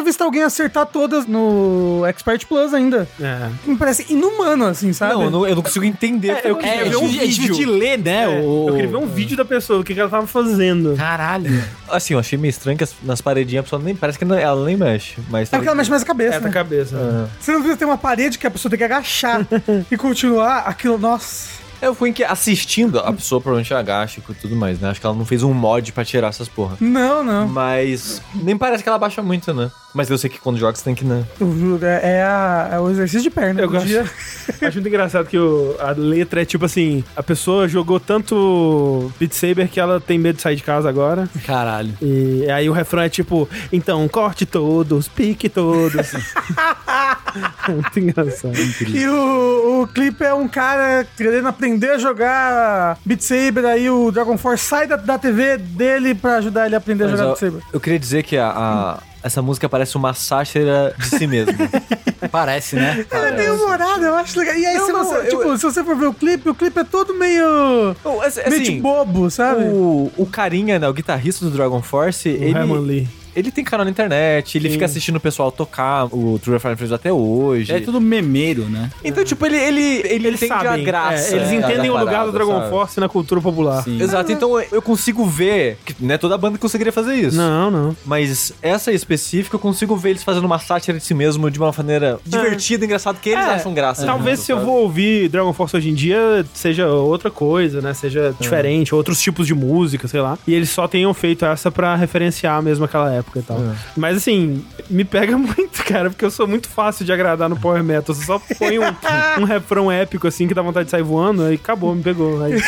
tinha 0.00 0.04
visto 0.04 0.22
alguém 0.22 0.42
acertar 0.42 0.86
todas 0.86 1.26
no 1.26 2.02
Expert 2.06 2.46
Plus 2.46 2.72
ainda. 2.74 3.06
É. 3.20 3.48
Me 3.66 3.76
parece 3.76 4.06
inumano, 4.10 4.64
assim, 4.66 4.92
sabe? 4.92 5.14
Não, 5.14 5.24
eu 5.24 5.30
não, 5.30 5.46
eu 5.46 5.54
não 5.56 5.62
consigo 5.62 5.84
entender. 5.84 6.30
É, 6.30 6.50
eu 6.50 6.56
queria 6.56 6.74
É, 6.74 6.84
ver 6.88 6.96
um 6.96 7.04
é 7.04 7.08
difícil 7.08 7.42
de 7.44 7.48
vídeo. 7.64 7.70
ler, 7.74 7.98
né? 7.98 8.24
É, 8.24 8.28
o- 8.42 8.68
Eu 8.68 8.74
queria 8.74 8.88
ver 8.90 8.96
um 8.96 9.06
vídeo 9.06 9.36
da 9.36 9.44
pessoa, 9.44 9.80
o 9.80 9.84
que, 9.84 9.92
que 9.94 10.00
ela 10.00 10.08
tava 10.10 10.26
fazendo. 10.26 10.94
Caralho. 10.96 11.62
Assim, 11.88 12.14
eu 12.14 12.20
achei 12.20 12.38
meio 12.38 12.50
estranho 12.50 12.78
que 12.78 12.84
as- 12.84 12.94
nas 13.02 13.20
paredinhas 13.20 13.60
a 13.60 13.62
pessoa 13.64 13.82
nem. 13.82 13.94
Parece 13.94 14.18
que 14.18 14.24
não- 14.24 14.36
ela 14.36 14.64
nem 14.64 14.76
mexe. 14.76 15.16
Mas 15.28 15.52
É 15.52 15.56
porque 15.56 15.68
ela 15.68 15.76
mexe 15.76 15.90
mais 15.90 16.02
a 16.02 16.06
cabeça, 16.06 16.36
É 16.36 16.40
né? 16.40 16.50
cabeça. 16.50 17.28
Você 17.38 17.52
não 17.52 17.62
viu 17.62 17.76
ter 17.76 17.84
uma 17.84 17.98
parede 17.98 18.38
que 18.38 18.46
a 18.46 18.50
pessoa 18.50 18.70
tem 18.70 18.78
que 18.78 18.84
agachar 18.84 19.46
e 19.90 19.96
continuar 19.96 20.60
aquilo, 20.60 20.96
nossa. 20.98 21.59
Eu 21.82 21.94
fui 21.94 22.12
que 22.12 22.22
assistindo, 22.22 22.98
a 22.98 23.12
pessoa 23.12 23.40
provavelmente 23.40 23.72
agacha 23.72 24.20
e 24.28 24.34
tudo 24.34 24.54
mais, 24.54 24.78
né? 24.80 24.90
Acho 24.90 25.00
que 25.00 25.06
ela 25.06 25.14
não 25.16 25.24
fez 25.24 25.42
um 25.42 25.52
mod 25.54 25.92
pra 25.92 26.04
tirar 26.04 26.28
essas 26.28 26.48
porra. 26.48 26.76
Não, 26.80 27.22
não. 27.24 27.48
Mas 27.48 28.20
nem 28.34 28.56
parece 28.56 28.82
que 28.82 28.88
ela 28.88 28.98
baixa 28.98 29.22
muito, 29.22 29.52
né? 29.54 29.70
Mas 29.92 30.08
eu 30.08 30.16
sei 30.18 30.30
que 30.30 30.38
quando 30.38 30.56
joga 30.58 30.76
você 30.76 30.84
tem 30.84 30.94
que, 30.94 31.04
né? 31.04 31.24
Eu 31.40 31.50
juro, 31.58 31.84
é, 31.84 32.18
é 32.18 32.22
a- 32.22 32.68
é 32.74 32.78
o 32.78 32.88
exercício 32.90 33.22
de 33.22 33.30
perna. 33.30 33.60
Eu 33.60 33.68
gosto. 33.70 33.86
dia. 33.86 34.02
Acho 34.62 34.74
muito 34.76 34.88
engraçado 34.88 35.26
que 35.26 35.36
o- 35.38 35.74
a 35.80 35.90
letra 35.90 36.42
é 36.42 36.44
tipo 36.44 36.64
assim: 36.64 37.02
a 37.16 37.22
pessoa 37.22 37.66
jogou 37.66 37.98
tanto 37.98 39.10
Beat 39.18 39.32
Saber 39.32 39.66
que 39.68 39.80
ela 39.80 40.00
tem 40.00 40.16
medo 40.18 40.36
de 40.36 40.42
sair 40.42 40.54
de 40.56 40.62
casa 40.62 40.88
agora. 40.88 41.28
Caralho. 41.44 41.92
E 42.00 42.48
aí 42.50 42.68
o 42.68 42.72
refrão 42.72 43.02
é 43.02 43.08
tipo: 43.08 43.48
então 43.72 44.06
corte 44.08 44.46
todos, 44.46 45.08
pique 45.08 45.48
todos. 45.48 46.12
é 47.68 47.72
muito 47.72 47.98
engraçado. 48.00 48.54
E 48.88 49.06
o, 49.08 49.82
o 49.82 49.86
clipe 49.88 50.22
é 50.24 50.34
um 50.34 50.46
cara 50.46 51.06
querendo 51.16 51.48
aprender 51.48 51.69
a 51.78 51.98
jogar 51.98 52.98
Beat 53.04 53.20
Saber, 53.22 53.64
aí 53.66 53.88
o 53.90 54.10
Dragon 54.10 54.36
Force 54.38 54.64
sai 54.64 54.86
da, 54.86 54.96
da 54.96 55.18
TV 55.18 55.56
dele 55.58 56.14
pra 56.14 56.36
ajudar 56.36 56.66
ele 56.66 56.74
a 56.74 56.78
aprender 56.78 57.04
a 57.04 57.08
Mas 57.08 57.18
jogar 57.18 57.30
eu, 57.30 57.36
Beat 57.36 57.52
Saber. 57.52 57.62
eu 57.72 57.80
queria 57.80 57.98
dizer 57.98 58.22
que 58.22 58.36
a, 58.36 58.48
a- 58.48 58.98
essa 59.22 59.42
música 59.42 59.68
parece 59.68 59.96
uma 59.96 60.14
sátira 60.14 60.94
de 60.98 61.06
si 61.06 61.26
mesmo. 61.26 61.52
Parece, 62.30 62.76
né? 62.76 63.04
Ela 63.10 63.28
é 63.28 63.36
meio 63.36 63.54
humorada, 63.54 64.06
eu 64.06 64.14
acho 64.14 64.38
legal. 64.38 64.54
E 64.54 64.64
aí, 64.66 64.76
Não, 64.76 64.86
se, 64.86 64.92
não, 64.92 65.04
você, 65.04 65.14
eu- 65.16 65.28
tipo, 65.28 65.56
se 65.56 65.62
você 65.64 65.82
for 65.84 65.96
ver 65.96 66.06
o 66.06 66.12
clipe, 66.14 66.48
o 66.50 66.54
clipe 66.54 66.78
é 66.80 66.84
todo 66.84 67.14
meio. 67.14 67.96
Assim, 68.24 68.40
meio 68.48 68.62
de 68.62 68.72
bobo, 68.80 69.30
sabe? 69.30 69.64
o, 69.64 70.10
o 70.16 70.26
carinha, 70.26 70.78
né, 70.78 70.86
o 70.88 70.92
guitarrista 70.92 71.44
do 71.46 71.50
Dragon 71.50 71.80
Force, 71.82 72.28
ele, 72.28 72.50
Herman 72.58 72.80
Lee. 72.80 73.08
Ele 73.34 73.50
tem 73.50 73.64
canal 73.64 73.84
na 73.84 73.90
internet, 73.90 74.56
ele 74.58 74.70
fica 74.70 74.84
assistindo 74.84 75.16
o 75.16 75.20
pessoal 75.20 75.50
tocar 75.52 76.04
o 76.06 76.38
True 76.38 76.58
Fire 76.58 76.76
Friends 76.76 76.92
até 76.92 77.12
hoje. 77.12 77.72
É 77.72 77.80
tudo 77.80 78.00
memeiro, 78.00 78.64
né? 78.64 78.90
Então, 79.04 79.24
tipo, 79.24 79.44
ele, 79.46 79.56
ele, 79.56 79.80
ele 80.04 80.26
Eles 80.28 80.42
entende 80.42 80.62
sabem. 80.64 80.82
a 80.82 80.84
graça. 80.84 81.34
é, 81.34 81.36
eles 81.38 81.48
da- 81.48 81.54
entendem 81.54 81.90
o 81.90 81.94
lugar 81.98 82.06
parada, 82.06 82.26
do 82.26 82.32
Dragon 82.32 82.58
sabe? 82.58 82.70
Force 82.70 83.00
na 83.00 83.08
cultura 83.08 83.40
popular. 83.40 83.82
Sim. 83.82 84.00
Exato, 84.00 84.30
então 84.32 84.60
eu- 84.60 84.80
consigo 84.82 85.24
ver 85.26 85.78
que 85.84 85.94
não 86.00 86.14
é 86.14 86.18
toda 86.18 86.36
banda 86.36 86.54
que 86.56 86.62
conseguiria 86.62 86.92
fazer 86.92 87.14
isso. 87.14 87.36
Não, 87.36 87.70
não. 87.70 87.96
Mas 88.04 88.52
essa 88.62 88.90
específica 88.92 89.54
eu 89.56 89.60
consigo 89.60 89.96
ver 89.96 90.10
eles 90.10 90.22
fazendo 90.24 90.44
uma 90.44 90.58
sátira 90.58 90.98
de 90.98 91.04
si 91.04 91.14
mesmo 91.14 91.50
de 91.50 91.58
uma 91.58 91.72
maneira 91.76 92.18
divertida, 92.26 92.84
engraçada, 92.84 93.18
que 93.20 93.30
eles 93.30 93.44
É, 93.44 93.50
acham 93.54 93.72
graça. 93.72 94.04
Talvez 94.06 94.38
né, 94.40 94.44
se 94.44 94.52
eu 94.52 94.60
vou 94.60 94.82
ouvir 94.82 95.28
Dragon 95.28 95.52
Force 95.52 95.76
hoje 95.76 95.90
em 95.90 95.94
dia 95.94 96.44
seja 96.54 96.88
outra 96.88 97.30
coisa, 97.30 97.80
né? 97.80 97.94
Seja 97.94 98.34
diferente, 98.40 98.94
outros 98.94 99.20
tipos 99.20 99.46
de 99.46 99.54
música, 99.54 100.08
sei 100.08 100.20
lá. 100.20 100.38
E 100.46 100.54
eles 100.54 100.70
só 100.70 100.88
tenham 100.88 101.12
feito 101.14 101.44
essa 101.44 101.70
pra 101.70 101.94
referenciar 101.94 102.62
mesmo 102.62 102.84
aquela 102.84 103.12
época 103.12 103.19
e 103.38 103.42
tal. 103.42 103.58
Mas 103.96 104.16
assim, 104.16 104.64
me 104.88 105.04
pega 105.04 105.36
muito, 105.38 105.84
cara, 105.84 106.10
porque 106.10 106.24
eu 106.24 106.30
sou 106.30 106.46
muito 106.46 106.68
fácil 106.68 107.04
de 107.04 107.12
agradar 107.12 107.48
no 107.48 107.58
Power 107.58 107.82
Metal. 107.82 108.14
Você 108.14 108.24
só 108.24 108.38
põe 108.58 108.78
um, 108.78 108.84
um 109.40 109.44
refrão 109.44 109.90
épico 109.90 110.26
assim 110.26 110.46
que 110.46 110.54
dá 110.54 110.62
vontade 110.62 110.86
de 110.86 110.90
sair 110.90 111.02
voando, 111.02 111.44
aí 111.44 111.54
acabou, 111.54 111.94
me 111.94 112.02
pegou. 112.02 112.42
Aí, 112.42 112.60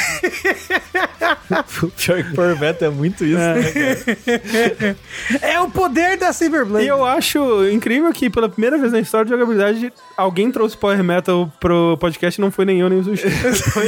Pior 1.97 2.23
que 2.23 2.35
Power 2.35 2.59
Metal 2.59 2.89
é 2.89 2.91
muito 2.91 3.25
isso, 3.25 3.39
né, 3.39 3.63
cara? 3.63 4.97
É 5.41 5.61
o 5.61 5.71
poder 5.71 6.17
da 6.17 6.33
Cyberblade. 6.33 6.85
E 6.85 6.89
eu 6.89 7.05
acho 7.05 7.69
incrível 7.69 8.13
que 8.13 8.31
pela 8.31 8.49
primeira 8.49 8.79
vez 8.79 8.93
na 8.93 9.01
história 9.01 9.25
de 9.25 9.31
jogabilidade, 9.33 9.93
alguém 10.17 10.51
trouxe 10.51 10.77
Power 10.77 11.03
Metal 11.03 11.53
pro 11.61 11.97
podcast 11.99 12.41
e 12.41 12.43
não 12.43 12.51
foi 12.51 12.65
nem 12.65 12.81
eu 12.81 12.89
nem 12.89 13.01
o 13.01 13.05
Sushi. 13.05 13.27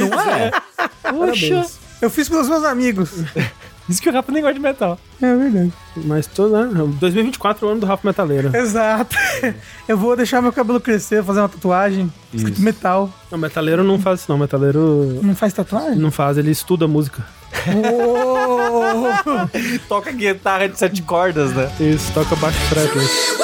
Não 0.09 0.19
é? 0.31 0.51
Poxa. 1.09 1.65
Eu 2.01 2.09
fiz 2.09 2.27
pelos 2.29 2.49
meus 2.49 2.63
amigos. 2.63 3.11
Isso 3.87 4.01
que 4.01 4.09
o 4.09 4.13
Rafa 4.13 4.31
nem 4.31 4.41
gosta 4.41 4.55
de 4.55 4.59
metal. 4.59 4.97
É 5.21 5.35
verdade. 5.35 5.71
Mas 5.97 6.25
tô, 6.25 6.47
né? 6.47 6.69
2024 6.99 7.65
é 7.65 7.69
o 7.69 7.71
ano 7.71 7.81
do 7.81 7.85
Rafa 7.85 8.07
Metaleiro. 8.07 8.55
Exato. 8.55 9.15
Eu 9.87 9.97
vou 9.97 10.15
deixar 10.15 10.41
meu 10.41 10.51
cabelo 10.51 10.79
crescer, 10.81 11.23
fazer 11.23 11.39
uma 11.41 11.49
tatuagem. 11.49 12.11
Escrito 12.33 12.61
metal. 12.61 13.09
Não, 13.31 13.37
metaleiro 13.37 13.83
não 13.83 13.99
faz 13.99 14.21
isso, 14.21 14.31
não. 14.31 14.37
Metaleiro 14.39 15.19
Não 15.21 15.35
faz 15.35 15.53
tatuagem? 15.53 15.95
não 15.97 16.09
faz, 16.11 16.37
ele 16.37 16.49
estuda 16.51 16.87
música. 16.87 17.23
Uou! 17.73 19.05
Toca 19.87 20.11
guitarra 20.11 20.67
de 20.67 20.77
sete 20.77 21.01
cordas, 21.01 21.51
né? 21.53 21.71
Isso, 21.79 22.11
toca 22.13 22.35
baixo 22.35 22.59
fretless. 22.67 23.35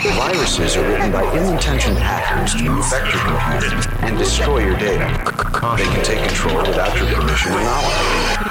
Viruses 0.00 0.76
are 0.76 0.88
written 0.88 1.10
by 1.10 1.24
ill-intentioned 1.34 1.98
hackers 1.98 2.54
to 2.54 2.70
infect 2.70 3.12
your 3.12 3.22
computer 3.24 4.06
and 4.06 4.16
destroy 4.16 4.58
your 4.58 4.76
data. 4.76 5.08
They 5.76 5.84
can 5.84 6.04
take 6.04 6.24
control 6.24 6.58
without 6.58 6.96
your 6.96 7.06
permission 7.12 7.52
or 7.52 7.60
knowledge. 7.64 8.47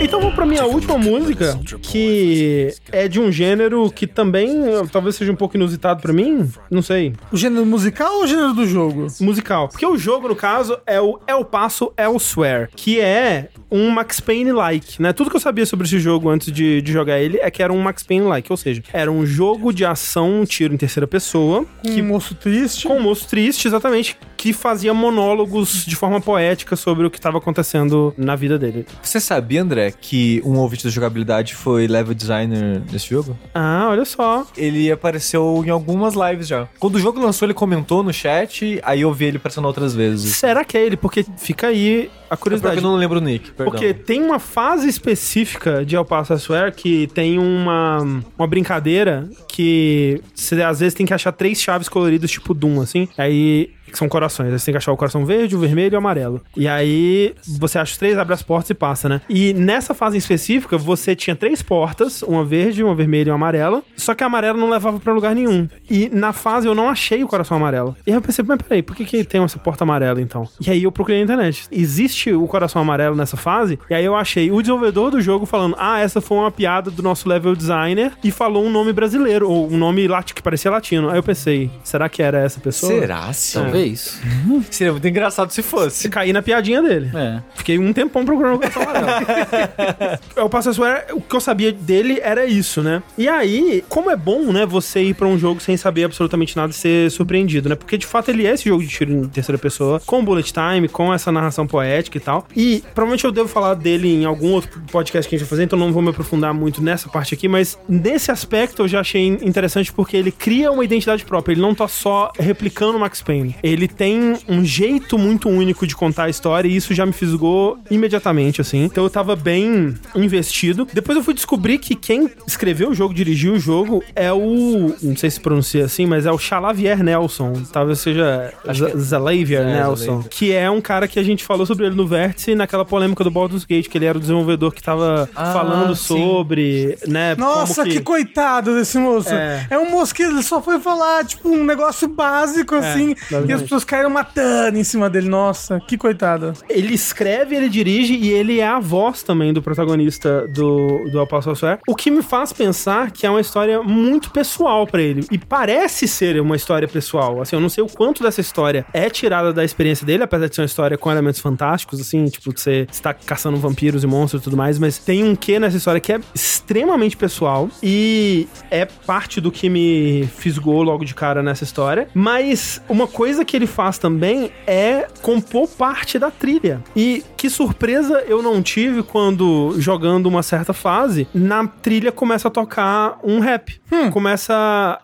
Então 0.00 0.20
vamos 0.20 0.34
pra 0.34 0.46
minha 0.46 0.64
última 0.64 0.96
música, 0.98 1.58
que 1.82 2.72
é 2.92 3.08
de 3.08 3.20
um 3.20 3.30
gênero 3.30 3.90
que 3.90 4.06
também 4.06 4.62
talvez 4.92 5.16
seja 5.16 5.32
um 5.32 5.36
pouco 5.36 5.56
inusitado 5.56 6.00
pra 6.02 6.12
mim. 6.12 6.50
Não 6.70 6.82
sei. 6.82 7.12
O 7.32 7.36
gênero 7.36 7.64
musical 7.66 8.16
ou 8.18 8.24
o 8.24 8.26
gênero 8.26 8.52
do 8.54 8.66
jogo? 8.66 9.06
Musical. 9.20 9.68
Porque 9.68 9.84
o 9.86 9.96
jogo, 9.96 10.28
no 10.28 10.36
caso, 10.36 10.78
é 10.86 11.00
o 11.00 11.18
El 11.26 11.44
Paso 11.44 11.92
Elsewhere, 11.96 12.68
que 12.74 13.00
é 13.00 13.48
um 13.70 13.90
Max 13.90 14.20
Payne-like, 14.20 15.00
né? 15.02 15.12
Tudo 15.12 15.30
que 15.30 15.36
eu 15.36 15.40
sabia 15.40 15.66
sobre 15.66 15.86
esse 15.86 15.98
jogo 15.98 16.28
antes 16.28 16.52
de, 16.52 16.80
de 16.80 16.92
jogar 16.92 17.18
ele 17.20 17.38
é 17.38 17.50
que 17.50 17.62
era 17.62 17.72
um 17.72 17.80
Max 17.80 18.02
Payne-like, 18.02 18.50
ou 18.52 18.56
seja, 18.56 18.82
era 18.92 19.10
um 19.10 19.26
jogo 19.26 19.72
de 19.72 19.84
ação, 19.84 20.40
um 20.42 20.44
tiro 20.44 20.72
em 20.74 20.76
terceira 20.76 21.06
pessoa, 21.06 21.64
Com 21.82 21.88
um 21.90 22.04
moço 22.04 22.34
triste. 22.34 22.86
com 22.86 22.96
um 22.96 23.00
moço 23.02 23.26
triste, 23.28 23.66
exatamente, 23.66 24.16
que 24.36 24.52
fazia 24.52 24.92
monólogos 24.92 25.84
de 25.84 25.96
forma 25.96 26.20
poética 26.20 26.76
sobre 26.76 27.06
o 27.06 27.10
que 27.10 27.18
estava 27.18 27.38
acontecendo 27.38 28.14
na 28.16 28.36
vida 28.36 28.58
dele. 28.58 28.86
Você 29.02 29.20
sabia, 29.20 29.62
André, 29.62 29.92
que 29.92 30.42
um 30.44 30.58
ouvinte 30.58 30.84
da 30.84 30.90
jogabilidade 30.90 31.54
foi 31.54 31.86
level 31.86 32.14
designer 32.14 32.80
desse 32.80 33.10
jogo? 33.10 33.36
Ah, 33.54 33.86
olha 33.90 34.04
só. 34.04 34.46
Ele 34.56 34.90
apareceu 34.90 35.62
em 35.66 35.70
algumas 35.70 36.14
lives 36.14 36.46
já. 36.46 36.68
Quando 36.78 36.96
o 36.96 36.98
jogo 36.98 37.20
lançou, 37.20 37.46
ele 37.46 37.54
comentou 37.54 38.02
no 38.02 38.12
chat, 38.12 38.80
aí 38.82 39.00
eu 39.02 39.12
vi 39.12 39.26
ele 39.26 39.36
aparecendo 39.36 39.66
outras 39.66 39.94
vezes. 39.94 40.36
Será 40.36 40.64
que 40.64 40.76
é 40.76 40.84
ele? 40.84 40.96
Porque 40.96 41.24
fica 41.36 41.68
aí 41.68 42.10
a 42.34 42.36
É 42.36 42.36
porque 42.36 42.42
curiosidade. 42.50 42.76
eu 42.76 42.82
não 42.82 42.96
lembro 42.96 43.18
o 43.18 43.22
nick, 43.22 43.50
perdão. 43.52 43.70
Porque 43.72 43.94
tem 43.94 44.22
uma 44.22 44.38
fase 44.38 44.88
específica 44.88 45.84
de 45.84 45.96
El 45.96 46.04
Paso 46.04 46.34
Swear 46.38 46.72
que 46.74 47.06
tem 47.08 47.38
uma, 47.38 47.98
uma 48.38 48.46
brincadeira 48.46 49.28
que 49.48 50.20
você 50.34 50.60
às 50.62 50.80
vezes 50.80 50.94
tem 50.94 51.06
que 51.06 51.14
achar 51.14 51.32
três 51.32 51.60
chaves 51.60 51.88
coloridas, 51.88 52.30
tipo 52.30 52.52
Doom, 52.54 52.80
assim. 52.80 53.08
Aí. 53.16 53.70
Que 53.86 53.98
são 53.98 54.08
corações. 54.08 54.52
Aí 54.52 54.58
você 54.58 54.64
tem 54.64 54.72
que 54.72 54.78
achar 54.78 54.90
o 54.90 54.96
coração 54.96 55.24
verde, 55.24 55.54
o 55.54 55.58
vermelho 55.60 55.92
e 55.92 55.94
o 55.94 55.98
amarelo. 55.98 56.40
E 56.56 56.66
aí 56.66 57.32
você 57.46 57.78
acha 57.78 57.92
os 57.92 57.96
três, 57.98 58.18
abre 58.18 58.34
as 58.34 58.42
portas 58.42 58.70
e 58.70 58.74
passa, 58.74 59.08
né? 59.08 59.20
E 59.28 59.52
nessa 59.52 59.94
fase 59.94 60.16
em 60.16 60.18
específica, 60.18 60.76
você 60.76 61.14
tinha 61.14 61.36
três 61.36 61.62
portas: 61.62 62.22
uma 62.22 62.44
verde, 62.44 62.82
uma 62.82 62.94
vermelha 62.94 63.28
e 63.28 63.30
uma 63.30 63.36
amarela. 63.36 63.84
Só 63.96 64.12
que 64.12 64.24
a 64.24 64.26
amarela 64.26 64.58
não 64.58 64.68
levava 64.68 64.98
pra 64.98 65.12
lugar 65.12 65.32
nenhum. 65.32 65.68
E 65.88 66.08
na 66.12 66.32
fase 66.32 66.66
eu 66.66 66.74
não 66.74 66.88
achei 66.88 67.22
o 67.22 67.28
coração 67.28 67.56
amarelo. 67.56 67.94
E 68.04 68.10
aí 68.10 68.16
eu 68.16 68.22
pensei, 68.22 68.44
mas 68.48 68.60
peraí, 68.62 68.82
por 68.82 68.96
que, 68.96 69.04
que 69.04 69.22
tem 69.22 69.40
essa 69.44 69.58
porta 69.60 69.84
amarela 69.84 70.20
então? 70.20 70.48
E 70.66 70.70
aí 70.72 70.82
eu 70.82 70.90
procurei 70.90 71.18
na 71.18 71.24
internet. 71.24 71.64
Existe 71.70 72.23
o 72.32 72.46
coração 72.46 72.80
amarelo 72.80 73.16
nessa 73.16 73.36
fase? 73.36 73.78
E 73.88 73.94
aí 73.94 74.04
eu 74.04 74.14
achei 74.14 74.50
o 74.50 74.60
desenvolvedor 74.60 75.10
do 75.10 75.20
jogo 75.20 75.46
falando: 75.46 75.76
ah, 75.78 76.00
essa 76.00 76.20
foi 76.20 76.38
uma 76.38 76.50
piada 76.50 76.90
do 76.90 77.02
nosso 77.02 77.28
level 77.28 77.54
designer 77.54 78.12
e 78.22 78.30
falou 78.30 78.64
um 78.64 78.70
nome 78.70 78.92
brasileiro, 78.92 79.50
ou 79.50 79.70
um 79.70 79.76
nome 79.76 80.06
lati 80.06 80.34
que 80.34 80.42
parecia 80.42 80.70
latino. 80.70 81.10
Aí 81.10 81.18
eu 81.18 81.22
pensei, 81.22 81.70
será 81.82 82.08
que 82.08 82.22
era 82.22 82.38
essa 82.38 82.60
pessoa? 82.60 82.92
Será, 82.92 83.32
sim? 83.32 83.60
Talvez. 83.60 84.20
Seria 84.70 84.92
muito 84.92 85.06
engraçado 85.06 85.50
se 85.50 85.62
fosse. 85.62 86.08
Caí 86.08 86.32
na 86.32 86.42
piadinha 86.42 86.82
dele. 86.82 87.10
É. 87.14 87.42
Fiquei 87.54 87.78
um 87.78 87.92
tempão 87.92 88.24
procurando 88.24 88.56
o 88.56 88.58
coração 88.58 88.82
amarelo. 88.82 90.18
o 90.36 90.48
Passo 90.48 90.70
Swear, 90.70 91.06
o 91.12 91.20
que 91.20 91.34
eu 91.34 91.40
sabia 91.40 91.72
dele 91.72 92.20
era 92.22 92.46
isso, 92.46 92.82
né? 92.82 93.02
E 93.16 93.28
aí, 93.28 93.84
como 93.88 94.10
é 94.10 94.16
bom, 94.16 94.52
né, 94.52 94.66
você 94.66 95.02
ir 95.02 95.14
pra 95.14 95.26
um 95.26 95.38
jogo 95.38 95.60
sem 95.60 95.76
saber 95.76 96.04
absolutamente 96.04 96.56
nada 96.56 96.70
e 96.70 96.74
ser 96.74 97.10
surpreendido, 97.10 97.68
né? 97.68 97.74
Porque 97.74 97.98
de 97.98 98.06
fato 98.06 98.30
ele 98.30 98.46
é 98.46 98.52
esse 98.52 98.68
jogo 98.68 98.82
de 98.82 98.88
tiro 98.88 99.12
em 99.12 99.28
terceira 99.28 99.58
pessoa, 99.58 100.00
com 100.04 100.24
bullet 100.24 100.52
time, 100.52 100.88
com 100.88 101.12
essa 101.12 101.30
narração 101.30 101.66
poética 101.66 102.13
e 102.18 102.20
tal. 102.20 102.46
E 102.56 102.82
provavelmente 102.94 103.24
eu 103.24 103.32
devo 103.32 103.48
falar 103.48 103.74
dele 103.74 104.08
em 104.12 104.24
algum 104.24 104.52
outro 104.52 104.80
podcast 104.90 105.28
que 105.28 105.34
a 105.34 105.38
gente 105.38 105.46
vai 105.46 105.50
fazer, 105.50 105.64
então 105.64 105.78
não 105.78 105.92
vou 105.92 106.02
me 106.02 106.10
aprofundar 106.10 106.52
muito 106.54 106.82
nessa 106.82 107.08
parte 107.08 107.34
aqui, 107.34 107.48
mas 107.48 107.78
nesse 107.88 108.30
aspecto 108.30 108.82
eu 108.82 108.88
já 108.88 109.00
achei 109.00 109.26
interessante 109.26 109.92
porque 109.92 110.16
ele 110.16 110.30
cria 110.30 110.70
uma 110.70 110.84
identidade 110.84 111.24
própria. 111.24 111.54
Ele 111.54 111.60
não 111.60 111.74
tá 111.74 111.88
só 111.88 112.30
replicando 112.38 112.96
o 112.96 113.00
Max 113.00 113.22
Payne. 113.22 113.56
Ele 113.62 113.88
tem 113.88 114.36
um 114.48 114.64
jeito 114.64 115.18
muito 115.18 115.48
único 115.48 115.86
de 115.86 115.94
contar 115.94 116.24
a 116.24 116.30
história 116.30 116.68
e 116.68 116.76
isso 116.76 116.94
já 116.94 117.04
me 117.06 117.12
fisgou 117.12 117.78
imediatamente, 117.90 118.60
assim. 118.60 118.84
Então 118.84 119.04
eu 119.04 119.10
tava 119.10 119.36
bem 119.36 119.94
investido. 120.14 120.86
Depois 120.92 121.16
eu 121.16 121.24
fui 121.24 121.34
descobrir 121.34 121.78
que 121.78 121.94
quem 121.94 122.30
escreveu 122.46 122.90
o 122.90 122.94
jogo, 122.94 123.14
dirigiu 123.14 123.54
o 123.54 123.58
jogo, 123.58 124.02
é 124.14 124.32
o. 124.32 124.94
Não 125.02 125.16
sei 125.16 125.30
se 125.30 125.40
pronuncia 125.40 125.84
assim, 125.84 126.06
mas 126.06 126.26
é 126.26 126.32
o 126.32 126.38
Xalavier 126.38 127.02
Nelson. 127.02 127.52
Talvez 127.72 127.98
seja 128.00 128.52
Zalavier 128.96 129.62
É, 129.62 129.74
Nelson. 129.74 130.22
Que 130.28 130.52
é 130.52 130.70
um 130.70 130.80
cara 130.80 131.06
que 131.08 131.18
a 131.18 131.22
gente 131.22 131.44
falou 131.44 131.66
sobre 131.66 131.86
ele 131.86 131.93
no 131.94 132.06
Vértice 132.06 132.54
naquela 132.54 132.84
polêmica 132.84 133.22
do 133.24 133.30
Baldur's 133.30 133.64
Gate, 133.64 133.88
que 133.88 133.98
ele 133.98 134.04
era 134.06 134.16
o 134.16 134.20
desenvolvedor 134.20 134.72
que 134.72 134.82
tava 134.82 135.28
Ah, 135.34 135.52
falando 135.52 135.94
sim. 135.94 136.16
sobre, 136.16 136.98
né? 137.06 137.34
Nossa, 137.36 137.82
como 137.82 137.94
que... 137.94 138.00
coitado 138.00 138.74
desse 138.74 138.98
moço. 138.98 139.32
É. 139.32 139.66
É. 139.70 139.78
um 139.78 139.90
moço 139.90 140.14
que 140.14 140.22
ele 140.22 140.42
só 140.42 140.60
foi 140.62 140.80
falar, 140.80 141.24
tipo, 141.24 141.48
um 141.48 141.64
negócio 141.64 142.08
básico, 142.08 142.74
assim, 142.74 143.14
e 143.46 143.52
as 143.52 143.62
pessoas 143.62 143.84
caíram 143.84 144.10
matando 144.10 144.78
em 144.78 144.84
cima 144.84 145.08
dele. 145.10 145.28
Nossa, 145.28 145.80
que 145.86 145.96
coitado. 145.96 146.52
Ele 146.68 146.94
escreve, 146.94 147.54
ele 147.56 147.68
dirige 147.68 148.14
e 148.14 148.30
ele 148.30 148.60
é 148.60 148.66
a 148.66 148.78
voz 148.80 149.22
também 149.22 149.52
do 149.52 149.62
protagonista 149.62 150.46
do, 150.48 151.08
do 151.10 151.20
Apostle 151.20 151.54
Swear. 151.54 151.78
O 151.88 151.94
que 151.94 152.10
me 152.10 152.22
faz 152.22 152.52
pensar 152.52 153.10
que 153.10 153.26
é 153.26 153.30
uma 153.30 153.40
história 153.40 153.82
muito 153.82 154.30
pessoal 154.30 154.86
pra 154.86 155.00
ele. 155.02 155.26
E 155.30 155.38
parece 155.38 156.06
ser 156.08 156.40
uma 156.40 156.56
história 156.56 156.86
pessoal. 156.88 157.40
Assim, 157.40 157.56
eu 157.56 157.60
não 157.60 157.68
sei 157.68 157.82
o 157.82 157.88
quanto 157.88 158.22
dessa 158.22 158.40
história 158.40 158.84
é 158.92 159.08
tirada 159.10 159.52
da 159.52 159.64
experiência 159.64 160.06
dele, 160.06 160.22
apesar 160.22 160.48
de 160.48 160.54
ser 160.54 160.60
uma 160.62 160.66
história 160.66 160.96
com 160.98 161.10
elementos 161.10 161.40
fantásticos, 161.40 161.83
assim, 161.92 162.24
tipo, 162.26 162.52
você 162.56 162.86
está 162.90 163.12
caçando 163.12 163.56
vampiros 163.56 164.04
e 164.04 164.06
monstros 164.06 164.40
e 164.42 164.44
tudo 164.44 164.56
mais, 164.56 164.78
mas 164.78 164.98
tem 164.98 165.24
um 165.24 165.34
quê 165.34 165.58
nessa 165.58 165.76
história 165.76 166.00
que 166.00 166.12
é 166.12 166.20
extremamente 166.34 167.16
pessoal 167.16 167.68
e 167.82 168.48
é 168.70 168.84
parte 168.84 169.40
do 169.40 169.50
que 169.50 169.68
me 169.68 170.28
fisgou 170.36 170.82
logo 170.82 171.04
de 171.04 171.14
cara 171.14 171.42
nessa 171.42 171.64
história. 171.64 172.08
Mas 172.14 172.80
uma 172.88 173.06
coisa 173.06 173.44
que 173.44 173.56
ele 173.56 173.66
faz 173.66 173.98
também 173.98 174.50
é 174.66 175.06
compor 175.22 175.68
parte 175.68 176.18
da 176.18 176.30
trilha. 176.30 176.82
E 176.96 177.22
que 177.36 177.50
surpresa 177.50 178.24
eu 178.26 178.42
não 178.42 178.62
tive 178.62 179.02
quando, 179.02 179.74
jogando 179.78 180.26
uma 180.26 180.42
certa 180.42 180.72
fase, 180.72 181.26
na 181.34 181.66
trilha 181.66 182.10
começa 182.10 182.48
a 182.48 182.50
tocar 182.50 183.18
um 183.22 183.40
rap. 183.40 183.80
Começa. 184.10 184.54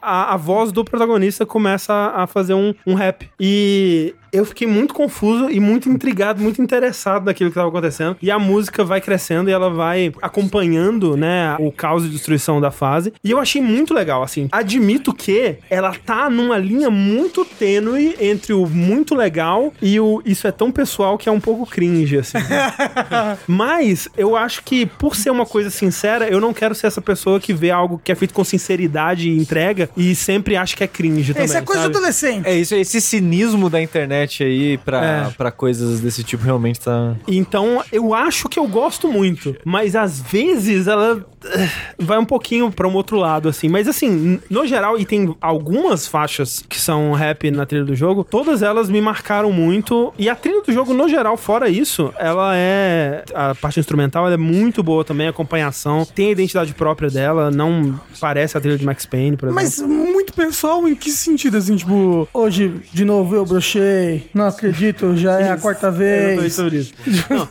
A, 0.01 0.35
a 0.35 0.37
voz 0.37 0.73
do 0.73 0.85
protagonista 0.85 1.45
começa 1.45 1.93
a 1.93 2.27
fazer 2.27 2.55
um, 2.55 2.75
um 2.87 2.95
rap. 2.95 3.29
E 3.39 4.15
eu 4.33 4.45
fiquei 4.45 4.67
muito 4.67 4.95
confuso 4.95 5.51
e 5.51 5.59
muito 5.59 5.89
intrigado, 5.89 6.41
muito 6.41 6.63
interessado 6.71 7.25
naquilo 7.27 7.51
que 7.51 7.55
estava 7.55 7.69
acontecendo. 7.69 8.17
E 8.23 8.31
a 8.31 8.39
música 8.39 8.85
vai 8.85 9.01
crescendo 9.01 9.51
e 9.51 9.53
ela 9.53 9.69
vai 9.71 10.13
acompanhando, 10.23 11.17
né, 11.17 11.57
o 11.59 11.73
caos 11.73 12.05
e 12.05 12.09
destruição 12.09 12.61
da 12.61 12.71
fase. 12.71 13.13
E 13.25 13.31
eu 13.31 13.39
achei 13.39 13.61
muito 13.61 13.93
legal, 13.93 14.23
assim. 14.23 14.49
Admito 14.53 15.13
que 15.13 15.57
ela 15.69 15.93
tá 16.07 16.31
numa 16.31 16.57
linha 16.57 16.89
muito 16.91 17.45
tênue 17.45 18.15
entre 18.21 18.53
o 18.53 18.67
muito 18.67 19.15
legal 19.15 19.73
e 19.83 19.99
o 19.99 20.23
isso 20.25 20.47
é 20.47 20.53
tão 20.53 20.71
pessoal 20.71 21.19
que 21.19 21.29
é 21.29 21.33
um 21.33 21.41
pouco 21.41 21.67
cringe, 21.67 22.19
assim. 22.19 22.39
Mas 23.47 24.09
eu 24.17 24.37
acho 24.37 24.63
que 24.63 24.87
por 24.87 25.17
ser 25.17 25.31
uma 25.31 25.47
coisa 25.47 25.71
sincera, 25.71 26.29
eu 26.29 26.41
não 26.41 26.53
quero 26.53 26.75
ser 26.75 26.87
essa 26.87 27.01
pessoa 27.01 27.41
que 27.41 27.53
vê 27.53 27.71
algo 27.71 28.01
que 28.03 28.13
é 28.13 28.15
feito 28.15 28.33
com 28.35 28.45
sinceridade 28.45 29.29
e 29.29 29.37
entrega 29.39 29.91
e 29.97 30.15
sempre 30.15 30.57
acha 30.57 30.77
que 30.77 30.85
é 30.85 30.87
cringe 30.87 31.33
também. 31.33 31.47
Isso 31.47 31.57
é 31.57 31.63
coisa 31.63 31.83
sabe? 31.83 31.97
adolescente. 31.97 32.47
É 32.47 32.55
isso, 32.55 32.75
esse 32.75 33.01
cinismo 33.01 33.69
da 33.69 33.81
internet 33.83 34.45
aí 34.45 34.79
pra, 34.79 35.05
É. 35.05 35.31
pra 35.37 35.51
coisas 35.51 36.01
desse 36.01 36.23
tipo 36.23 36.45
realmente 36.45 36.60
tá. 36.79 37.17
Então, 37.27 37.83
eu 37.93 38.15
acho 38.15 38.49
que 38.49 38.59
eu 38.59 38.67
gosto 38.67 39.09
muito, 39.09 39.57
mas 39.65 39.97
às 39.97 40.21
vezes 40.21 40.87
ela 40.87 41.25
eh, 41.45 41.69
vai 41.99 42.19
um 42.19 42.25
pouquinho 42.25 42.71
pra 42.71 42.87
um 42.87 42.95
outro 42.95 43.17
lado, 43.17 43.49
assim. 43.49 43.69
Mas 43.69 43.89
assim, 43.89 44.41
no 44.49 44.67
geral, 44.67 44.99
e 44.99 45.05
tem 45.05 45.35
algumas 45.41 46.07
faixas 46.07 46.63
que 46.69 46.79
são 46.81 47.13
rap 47.13 47.51
na 47.51 47.65
trilha 47.65 47.85
do 47.85 47.95
jogo, 47.95 48.25
todas 48.25 48.63
elas 48.63 48.89
me 48.89 49.01
marcaram 49.01 49.53
muito. 49.53 50.13
E 50.19 50.29
a 50.29 50.35
trilha 50.35 50.63
do 50.63 50.73
jogo, 50.73 50.93
no 50.93 51.09
geral, 51.09 51.37
fora 51.37 51.69
isso, 51.69 52.13
ela 52.19 52.53
é. 52.57 53.25
A 53.35 53.55
parte 53.55 53.81
instrumental 53.81 54.27
ela 54.27 54.35
é 54.35 54.39
muito 54.39 54.83
boa 54.83 55.05
também, 55.05 55.27
a 55.27 55.31
acompanhação, 55.31 56.05
tem 56.05 56.29
a 56.29 56.31
identidade 56.33 56.75
própria 56.75 57.11
dela, 57.11 57.51
não 57.51 57.99
parece 58.21 58.57
a 58.57 58.61
trilha 58.61 58.77
de 58.77 58.85
Max 58.85 59.07
Payne, 59.07 59.37
por 59.37 59.49
exemplo. 59.49 59.63
Mas 59.63 59.81
muito 59.81 60.33
pessoal, 60.33 60.87
em 60.87 60.95
que 60.95 61.11
sentido? 61.11 61.57
Assim, 61.57 61.77
tipo, 61.77 62.29
hoje, 62.33 62.81
de 62.93 63.05
novo, 63.05 63.35
eu 63.35 63.45
brochei, 63.45 64.29
não 64.35 64.47
acredito, 64.47 65.17
já 65.17 65.41
é 65.41 65.51
a 65.51 65.57
quarta 65.57 65.91
vez. 65.91 66.50
Sobre 66.51 66.79
isso. 66.79 66.93
Não, 67.29 67.49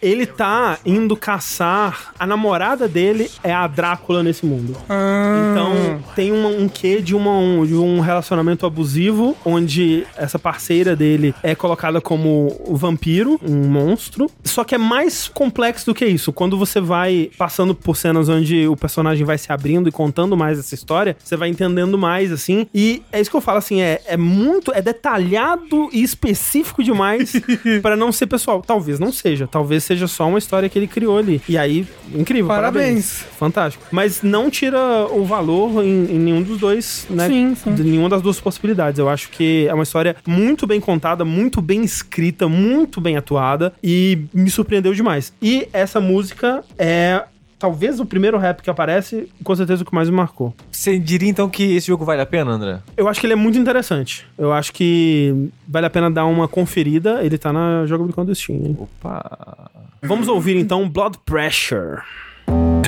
Ele 0.00 0.26
tá 0.26 0.78
indo 0.84 1.16
caçar. 1.16 2.12
A 2.18 2.26
namorada 2.26 2.86
dele 2.88 3.30
é 3.42 3.52
a 3.52 3.66
Drácula 3.66 4.22
nesse 4.22 4.44
mundo. 4.46 4.76
Ah. 4.88 5.50
Então 5.50 6.00
tem 6.14 6.32
uma- 6.32 6.48
um 6.48 6.68
quê 6.68 7.00
de, 7.00 7.14
uma, 7.14 7.36
um, 7.38 7.66
de 7.66 7.74
um 7.74 8.00
relacionamento 8.00 8.64
abusivo, 8.66 9.36
onde 9.44 10.06
essa 10.16 10.38
parceira 10.38 10.94
dele 10.94 11.34
é 11.42 11.54
colocada 11.54 12.00
como 12.00 12.60
vampiro, 12.70 13.40
um 13.42 13.68
monstro. 13.68 14.30
Só 14.44 14.64
que 14.64 14.74
é 14.74 14.78
mais 14.78 15.28
complexo 15.28 15.86
do 15.86 15.94
que 15.94 16.06
isso. 16.06 16.32
Quando 16.32 16.56
você 16.56 16.80
vai 16.80 17.30
passando 17.36 17.74
por 17.74 17.96
cenas 17.96 18.28
onde 18.28 18.66
o 18.68 18.76
personagem 18.76 19.24
vai 19.24 19.38
se 19.38 19.52
abrindo 19.52 19.88
e 19.88 19.92
contando 19.92 20.36
mais 20.36 20.58
essa 20.58 20.74
história, 20.74 21.16
você 21.22 21.36
vai 21.36 21.48
entendendo 21.48 21.98
mais, 21.98 22.30
assim. 22.32 22.66
E 22.74 23.02
é 23.12 23.20
isso 23.20 23.30
que 23.30 23.36
eu 23.36 23.40
falo, 23.40 23.58
assim, 23.58 23.80
é, 23.80 24.00
é 24.06 24.16
muito. 24.16 24.72
É 24.72 24.80
detalhado 24.82 25.88
e 25.92 26.02
específico 26.02 26.82
demais 26.82 27.32
pra 27.82 27.96
não 27.96 28.12
ser 28.12 28.26
pessoal. 28.26 28.62
Talvez 28.66 28.98
não 28.98 29.12
seja. 29.12 29.46
Talvez 29.46 29.84
seja 29.88 30.06
só 30.06 30.28
uma 30.28 30.38
história 30.38 30.68
que 30.68 30.78
ele 30.78 30.86
criou 30.86 31.18
ali. 31.18 31.40
E 31.48 31.56
aí, 31.58 31.86
incrível. 32.14 32.46
Parabéns. 32.46 33.24
Fantástico. 33.38 33.84
Mas 33.90 34.22
não 34.22 34.50
tira 34.50 34.78
o 35.10 35.24
valor 35.24 35.84
em, 35.84 36.04
em 36.04 36.18
nenhum 36.18 36.42
dos 36.42 36.58
dois, 36.58 37.06
né? 37.10 37.26
Sim, 37.26 37.54
sim. 37.54 37.74
De 37.74 37.82
nenhuma 37.82 38.08
das 38.08 38.22
duas 38.22 38.38
possibilidades. 38.38 38.98
Eu 38.98 39.08
acho 39.08 39.30
que 39.30 39.66
é 39.66 39.74
uma 39.74 39.82
história 39.82 40.16
muito 40.26 40.66
bem 40.66 40.80
contada, 40.80 41.24
muito 41.24 41.60
bem 41.60 41.82
escrita, 41.82 42.48
muito 42.48 43.00
bem 43.00 43.16
atuada 43.16 43.72
e 43.82 44.26
me 44.32 44.50
surpreendeu 44.50 44.94
demais. 44.94 45.32
E 45.40 45.68
essa 45.72 46.00
música 46.00 46.62
é 46.78 47.24
talvez 47.58 48.00
o 48.00 48.06
primeiro 48.06 48.38
rap 48.38 48.62
que 48.62 48.70
aparece, 48.70 49.28
com 49.42 49.54
certeza 49.54 49.82
o 49.82 49.86
que 49.86 49.94
mais 49.94 50.08
me 50.08 50.16
marcou. 50.16 50.54
Você 50.70 50.98
diria 50.98 51.28
então 51.28 51.48
que 51.48 51.76
esse 51.76 51.88
jogo 51.88 52.04
vale 52.04 52.22
a 52.22 52.26
pena, 52.26 52.52
André? 52.52 52.78
Eu 52.96 53.08
acho 53.08 53.20
que 53.20 53.26
ele 53.26 53.32
é 53.32 53.36
muito 53.36 53.58
interessante. 53.58 54.24
Eu 54.38 54.52
acho 54.52 54.72
que 54.72 55.50
vale 55.66 55.86
a 55.86 55.90
pena 55.90 56.10
dar 56.10 56.24
uma 56.26 56.46
conferida. 56.46 57.22
Ele 57.22 57.36
tá 57.36 57.52
na 57.52 57.84
jogabilidade 57.86 58.28
do 58.28 58.34
Steam. 58.34 58.56
Hein? 58.64 58.78
Opa! 58.78 59.70
Vamos 60.02 60.28
ouvir 60.28 60.56
então 60.56 60.88
Blood 60.88 61.18
Pressure. 61.26 62.02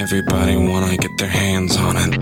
Everybody 0.01 0.57
wanna 0.57 0.93
get 0.93 1.11
their 1.19 1.29
hands 1.29 1.77
on 1.77 1.97
it. 1.97 2.19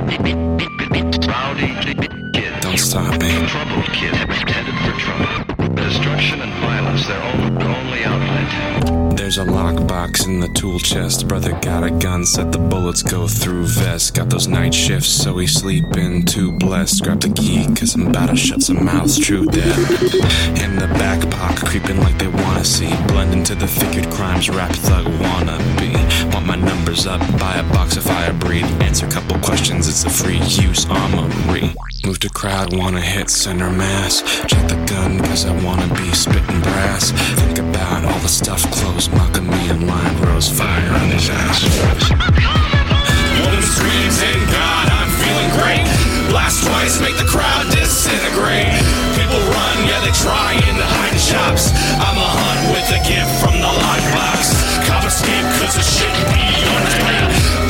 Don't 2.61 2.79
stop 2.79 3.13
me. 3.23 3.47
Troubled 3.47 3.85
kid 3.93 4.15
headed 4.15 4.75
for 4.83 4.93
trouble. 4.99 5.75
Destruction 5.75 6.41
and 6.41 6.53
violence, 6.61 7.07
their 7.07 7.23
only 7.23 8.05
outlet. 8.05 8.98
There's 9.29 9.37
a 9.37 9.45
lockbox 9.45 10.27
in 10.27 10.41
the 10.41 10.49
tool 10.49 10.79
chest. 10.79 11.29
Brother 11.29 11.53
got 11.61 11.85
a 11.85 11.91
gun, 11.91 12.25
set 12.25 12.51
the 12.51 12.59
bullets 12.59 13.03
go 13.03 13.29
through 13.29 13.67
vest. 13.67 14.15
Got 14.15 14.31
those 14.31 14.49
night 14.49 14.73
shifts, 14.73 15.11
so 15.11 15.37
he 15.37 15.47
sleeping 15.47 16.25
too 16.25 16.51
blessed. 16.53 17.05
Grab 17.05 17.21
the 17.21 17.29
key, 17.29 17.67
cause 17.75 17.95
I'm 17.95 18.07
about 18.07 18.31
to 18.31 18.37
shut 18.37 18.63
some 18.63 18.83
mouths, 18.83 19.19
true 19.19 19.45
dead. 19.45 19.79
In 20.65 20.77
the 20.77 20.89
back 20.97 21.31
pocket, 21.31 21.67
creeping 21.67 21.99
like 22.01 22.17
they 22.17 22.29
wanna 22.29 22.65
see. 22.65 22.89
Blend 23.09 23.35
into 23.35 23.55
the 23.55 23.69
figured 23.69 24.09
crimes, 24.13 24.49
rap 24.49 24.73
thug 24.73 25.05
wanna 25.21 25.59
be. 25.79 25.93
Want 26.33 26.47
my 26.47 26.57
numbers 26.57 27.07
up, 27.07 27.21
buy 27.39 27.57
a 27.57 27.63
box 27.75 27.99
of 27.99 28.05
fire 28.05 28.33
breed. 28.33 28.65
Answer 28.81 29.05
a 29.05 29.11
couple 29.11 29.39
questions, 29.41 29.89
it's 29.89 30.05
a 30.07 30.11
free 30.11 30.39
use 30.39 30.87
armory. 30.89 31.75
Move 32.03 32.19
to 32.21 32.31
crowd, 32.31 32.75
wanna 32.75 33.03
hit 33.03 33.29
center 33.29 33.69
mass. 33.69 34.23
Check 34.47 34.67
the 34.69 34.83
gun, 34.89 35.19
cause 35.19 35.45
I 35.45 35.53
wanna 35.63 35.93
be 35.93 36.11
spitting 36.13 36.63
brass. 36.63 37.11
Think 37.11 37.59
about 37.59 38.07
all 38.07 38.19
the 38.21 38.29
stuff 38.29 38.63
closed, 38.71 39.13
mocking 39.19 39.51
me 39.51 39.59
in 39.67 39.83
line 39.87 40.15
rows, 40.23 40.47
fire 40.47 40.93
on 41.03 41.11
his 41.11 41.27
ass. 41.27 41.67
Woman 43.43 43.65
screams, 43.67 44.19
in 44.23 44.41
God, 44.55 44.87
I'm 44.95 45.11
feeling 45.19 45.51
great. 45.59 45.83
Blast 46.31 46.63
twice, 46.63 47.03
make 47.03 47.19
the 47.19 47.27
crowd 47.27 47.67
disintegrate. 47.75 48.71
People 49.19 49.43
run, 49.51 49.77
yeah, 49.91 49.99
they 50.07 50.15
trying 50.23 50.63
to 50.63 50.87
hide 50.95 51.11
in 51.11 51.19
shops. 51.19 51.75
I'm 51.99 52.15
a 52.15 52.29
hunt 52.31 52.61
with 52.71 52.89
a 52.95 53.01
gift 53.03 53.33
from 53.43 53.59
the 53.59 53.73
lockbox. 53.83 54.55
Cop 54.87 55.03
escape 55.03 55.47
cause 55.59 55.75
the 55.75 55.83
shit 55.83 56.15
be 56.31 56.45
on 56.71 56.81
its 56.87 56.97
way. 57.03 57.23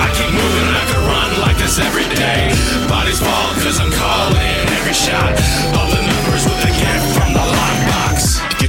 I 0.04 0.06
keep 0.12 0.28
moving, 0.28 0.68
I 0.68 0.84
could 0.84 1.04
run 1.08 1.30
like 1.40 1.56
this 1.56 1.80
every 1.80 2.08
day. 2.12 2.52
Bodies 2.92 3.20
fall 3.24 3.48
cause 3.64 3.80
I'm 3.80 3.92
calling 3.96 4.60
every 4.76 4.92
shot. 4.92 5.32
All 5.72 6.07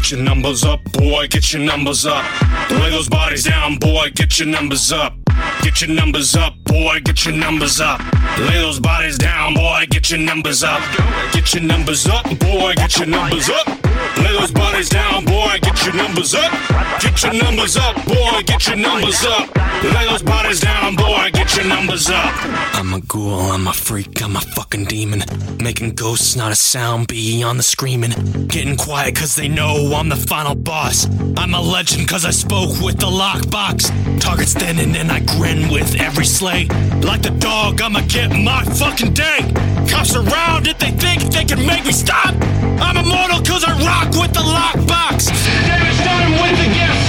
Get 0.09 0.17
your 0.17 0.25
numbers 0.25 0.63
up, 0.63 0.83
boy, 0.93 1.27
get 1.27 1.53
your 1.53 1.61
numbers 1.61 2.07
up. 2.07 2.25
Lay 2.71 2.89
those 2.89 3.07
bodies 3.07 3.43
down, 3.43 3.77
boy, 3.77 4.09
get 4.15 4.39
your 4.39 4.47
numbers 4.47 4.91
up. 4.91 5.13
Get 5.61 5.81
your 5.81 5.91
numbers 5.91 6.35
up, 6.35 6.55
boy, 6.63 6.99
get 7.01 7.25
your 7.25 7.35
numbers 7.35 7.79
up. 7.79 8.01
Lay 8.39 8.55
those 8.55 8.79
bodies 8.79 9.19
down, 9.19 9.53
boy, 9.53 9.85
get 9.87 10.09
your 10.09 10.19
numbers 10.19 10.63
up. 10.63 10.81
Get 11.31 11.53
your 11.53 11.61
numbers 11.61 12.07
up, 12.07 12.25
boy, 12.39 12.73
get 12.75 12.97
your 12.97 13.05
numbers 13.05 13.51
up. 13.51 13.88
Lay 14.23 14.37
those 14.37 14.51
bodies 14.51 14.89
down, 14.89 15.25
boy, 15.25 15.59
get 15.61 15.85
your 15.85 15.95
numbers 15.95 16.33
up. 16.33 16.51
Get 17.01 17.23
your 17.23 17.33
numbers 17.33 17.77
up, 17.77 17.95
boy. 18.05 18.41
Get 18.45 18.67
your 18.67 18.75
numbers 18.75 19.23
up. 19.25 19.55
Lay 19.83 20.05
those 20.09 20.23
bodies 20.23 20.59
down, 20.59 20.95
boy. 20.95 21.29
Get 21.33 21.55
your 21.55 21.65
numbers 21.65 22.09
up. 22.09 22.33
I'm 22.75 22.93
a 22.93 22.99
ghoul, 23.01 23.51
I'm 23.51 23.67
a 23.67 23.73
freak, 23.73 24.21
I'm 24.21 24.35
a 24.35 24.41
fucking 24.41 24.85
demon. 24.85 25.23
Making 25.61 25.95
ghosts, 25.95 26.35
not 26.35 26.51
a 26.51 26.55
sound 26.55 27.07
beyond 27.07 27.59
the 27.59 27.63
screaming. 27.63 28.11
Getting 28.47 28.75
quiet 28.77 29.15
cause 29.15 29.35
they 29.35 29.47
know 29.47 29.93
I'm 29.95 30.09
the 30.09 30.15
final 30.15 30.55
boss. 30.55 31.07
I'm 31.37 31.53
a 31.53 31.61
legend 31.61 32.07
cause 32.07 32.25
I 32.25 32.31
spoke 32.31 32.79
with 32.81 32.99
the 32.99 33.07
lockbox. 33.07 34.19
Targets 34.19 34.53
thinning 34.53 34.95
and 34.95 35.11
I 35.11 35.19
grin 35.21 35.71
with 35.71 35.95
every 35.99 36.25
slay. 36.25 36.65
Like 37.01 37.21
the 37.21 37.35
dog, 37.39 37.81
I'ma 37.81 38.01
get 38.07 38.31
my 38.31 38.63
fucking 38.65 39.13
day. 39.13 39.39
Cops 39.89 40.15
around 40.15 40.67
if 40.67 40.77
they 40.77 40.91
think 40.91 41.23
they 41.33 41.43
can 41.43 41.65
make 41.65 41.83
me 41.85 41.91
stop. 41.91 42.33
I'm 42.79 42.97
immortal 42.97 43.41
cause 43.41 43.63
I 43.63 43.73
rock 43.83 44.13
with 44.13 44.33
the 44.33 44.45
lockbox. 44.45 45.33
David 45.65 45.95
Stern 45.97 46.31
with 46.41 46.55
the 46.61 46.69
gift 46.77 47.08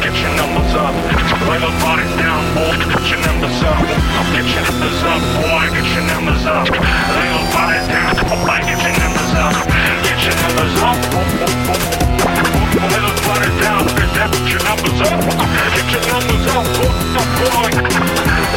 get 0.00 0.14
your 0.16 0.32
numbers 0.40 0.72
up. 0.74 0.94
Lay 1.48 1.58
those 1.60 1.76
bodies 1.82 2.12
down, 2.16 2.40
boy. 2.54 2.72
Get 2.80 3.04
your 3.12 3.20
numbers 3.26 3.60
up. 3.60 3.76
Get 4.32 4.48
your 4.48 4.64
numbers 4.64 5.02
up, 5.04 5.20
boy. 5.36 5.64
Get 5.68 5.84
your 5.92 6.04
numbers 6.08 6.44
up. 6.46 6.66
Lay 6.70 7.28
those 7.28 7.50
bodies 7.52 7.86
down, 7.92 8.16
boy. 8.30 8.56
Get 8.64 8.80
your 8.80 8.94
numbers 8.96 9.32
up. 9.36 9.54
Get 10.06 10.20
your 10.24 10.36
numbers 10.40 10.74
up. 10.80 10.96
Lay 12.72 13.00
those 13.04 13.20
bodies 13.26 13.56
down, 13.60 13.86
get 13.94 14.12
your 14.48 14.62
numbers 14.64 15.00
up. 15.02 15.20
Get 15.76 15.86
your 15.92 16.02
numbers 16.08 16.46
up, 16.56 16.66
boy. 17.38 17.68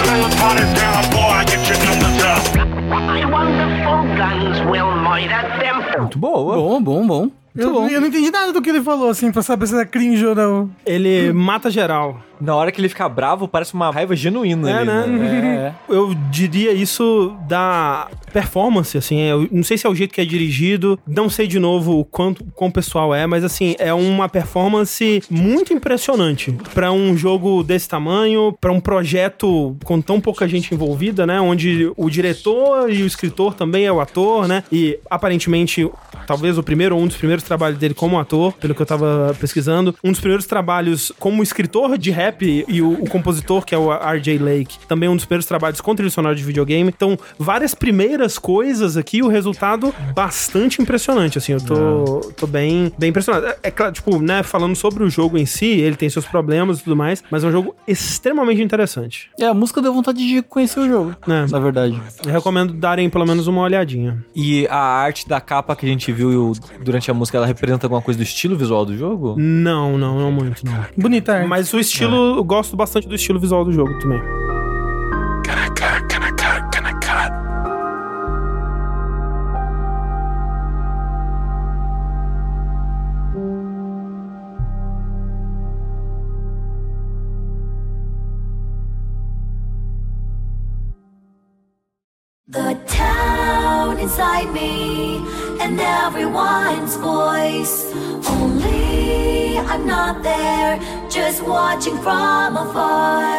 Lay 0.05 0.17
those 0.21 0.35
bodies 0.39 0.71
down, 0.79 1.01
boy. 1.11 1.43
Get 1.51 1.63
your 1.67 1.79
numbers 1.83 2.19
up. 2.23 2.43
My 2.89 3.25
wonderful 3.25 4.03
guns 4.15 4.57
will 4.69 4.95
murder 4.95 5.43
them. 5.59 5.83
Muito 5.99 6.17
boa. 6.19 6.55
Bom, 6.55 6.83
bom, 6.83 7.07
bom. 7.07 7.44
Muito 7.55 7.67
Eu, 7.69 7.73
bom. 7.73 7.87
eu 7.87 8.01
não 8.01 8.07
entendi 8.07 8.29
nada 8.29 8.51
do 8.51 8.61
que 8.61 8.69
ele 8.69 8.81
falou, 8.81 9.09
assim, 9.09 9.31
pra 9.31 9.41
saber 9.41 9.67
se 9.67 9.73
era 9.75 9.85
cringe 9.85 10.25
ou 10.25 10.35
não. 10.35 10.69
Ele 10.85 11.31
mata 11.31 11.71
geral. 11.71 12.19
Na 12.41 12.53
hora 12.53 12.69
que 12.69 12.81
ele 12.81 12.89
fica 12.89 13.07
bravo, 13.07 13.47
parece 13.47 13.73
uma 13.73 13.89
raiva 13.89 14.13
genuína 14.13 14.69
É, 14.69 14.73
ali, 14.79 14.85
né? 14.87 15.75
Eu 15.87 16.13
diria 16.29 16.73
isso 16.73 17.33
da 17.47 18.09
performance, 18.33 18.97
assim. 18.97 19.21
Eu 19.21 19.47
não 19.49 19.63
sei 19.63 19.77
se 19.77 19.87
é 19.87 19.89
o 19.89 19.95
jeito 19.95 20.13
que 20.13 20.19
é 20.19 20.25
dirigido, 20.25 20.99
não 21.07 21.29
sei 21.29 21.47
de 21.47 21.57
novo 21.59 21.97
o 21.97 22.03
quanto 22.03 22.43
quão 22.53 22.69
pessoal 22.69 23.15
é, 23.15 23.25
mas 23.25 23.45
assim, 23.45 23.73
é 23.79 23.93
uma 23.93 24.27
performance 24.27 25.23
muito 25.29 25.71
impressionante 25.73 26.51
Pra 26.73 26.91
um 26.91 27.15
jogo 27.15 27.63
desse 27.63 27.87
tamanho, 27.87 28.53
pra 28.59 28.69
um 28.73 28.81
projeto 28.81 29.77
com 29.85 30.01
tão 30.01 30.19
pouca 30.19 30.45
gente 30.45 30.73
envolvida, 30.73 31.25
né? 31.25 31.39
Onde 31.39 31.89
o 31.95 32.09
diretor 32.09 32.91
e 32.91 33.01
o 33.01 33.05
escritor 33.07 33.53
também 33.53 33.85
é 33.85 33.91
o 33.91 34.01
ator, 34.01 34.45
né? 34.45 34.61
E 34.69 34.99
aparentemente, 35.09 35.89
talvez 36.27 36.57
o 36.57 36.63
primeiro 36.63 36.97
ou 36.97 37.01
um 37.01 37.07
dos 37.07 37.15
primeiros 37.15 37.44
trabalhos 37.45 37.79
dele 37.79 37.93
como 37.93 38.19
ator, 38.19 38.53
pelo 38.53 38.75
que 38.75 38.81
eu 38.81 38.85
tava 38.85 39.35
pesquisando, 39.39 39.95
um 40.03 40.11
dos 40.11 40.19
primeiros 40.19 40.45
trabalhos 40.45 41.11
como 41.19 41.41
escritor 41.41 41.97
de 41.97 42.11
rap 42.11 42.65
e 42.67 42.81
o, 42.81 42.93
o 42.93 43.09
compositor, 43.09 43.65
que 43.65 43.73
é 43.73 43.77
o 43.77 43.91
RJ 43.91 44.37
Lake, 44.37 44.79
também 44.87 45.07
um 45.09 45.15
dos 45.15 45.25
primeiros 45.25 45.45
trabalhos 45.45 45.81
com 45.81 45.95
trilha 45.95 46.09
sonora 46.09 46.35
de 46.35 46.43
videogame. 46.43 46.91
Então, 46.95 47.17
várias 47.37 47.73
primeiras 47.73 48.37
coisas 48.37 48.97
aqui, 48.97 49.21
o 49.21 49.27
resultado 49.27 49.93
bastante 50.13 50.81
impressionante, 50.81 51.37
assim, 51.37 51.53
eu 51.53 51.61
tô, 51.61 52.19
tô 52.35 52.47
bem, 52.47 52.91
bem 52.97 53.09
impressionado. 53.09 53.47
É, 53.47 53.57
é 53.63 53.71
claro, 53.71 53.93
tipo, 53.93 54.19
né, 54.19 54.43
falando 54.43 54.75
sobre 54.75 55.03
o 55.03 55.09
jogo 55.09 55.37
em 55.37 55.45
si, 55.45 55.65
ele 55.65 55.95
tem 55.95 56.09
seus 56.09 56.25
problemas 56.25 56.79
e 56.79 56.83
tudo 56.83 56.95
mais, 56.95 57.23
mas 57.29 57.43
é 57.43 57.47
um 57.47 57.51
jogo 57.51 57.75
extremamente 57.87 58.61
interessante. 58.61 59.29
É, 59.39 59.45
a 59.45 59.53
música 59.53 59.81
deu 59.81 59.93
vontade 59.93 60.17
de 60.17 60.41
conhecer 60.41 60.79
o 60.79 60.87
jogo, 60.87 61.15
né? 61.25 61.45
na 61.49 61.59
verdade. 61.59 62.01
Eu 62.25 62.31
recomendo 62.31 62.73
darem 62.73 63.09
pelo 63.09 63.25
menos 63.25 63.47
uma 63.47 63.61
olhadinha. 63.61 64.23
E 64.35 64.67
a 64.67 64.77
arte 64.77 65.27
da 65.27 65.39
capa 65.39 65.75
que 65.75 65.85
a 65.85 65.89
gente 65.89 66.11
viu 66.11 66.53
durante 66.81 67.09
a 67.09 67.13
música, 67.13 67.34
ela 67.35 67.45
representa 67.45 67.85
alguma 67.85 68.01
coisa 68.01 68.17
do 68.17 68.23
estilo 68.23 68.55
visual 68.55 68.85
do 68.85 68.97
jogo? 68.97 69.35
Não, 69.37 69.97
não, 69.97 70.19
não 70.19 70.31
muito, 70.31 70.65
não. 70.65 70.85
Bonita 70.97 71.33
arte. 71.33 71.47
Mas 71.47 71.73
o 71.73 71.79
estilo, 71.79 72.37
eu 72.37 72.43
gosto 72.43 72.75
bastante 72.75 73.07
do 73.07 73.15
estilo 73.15 73.39
visual 73.39 73.63
do 73.63 73.71
jogo 73.71 73.97
também. 73.99 74.44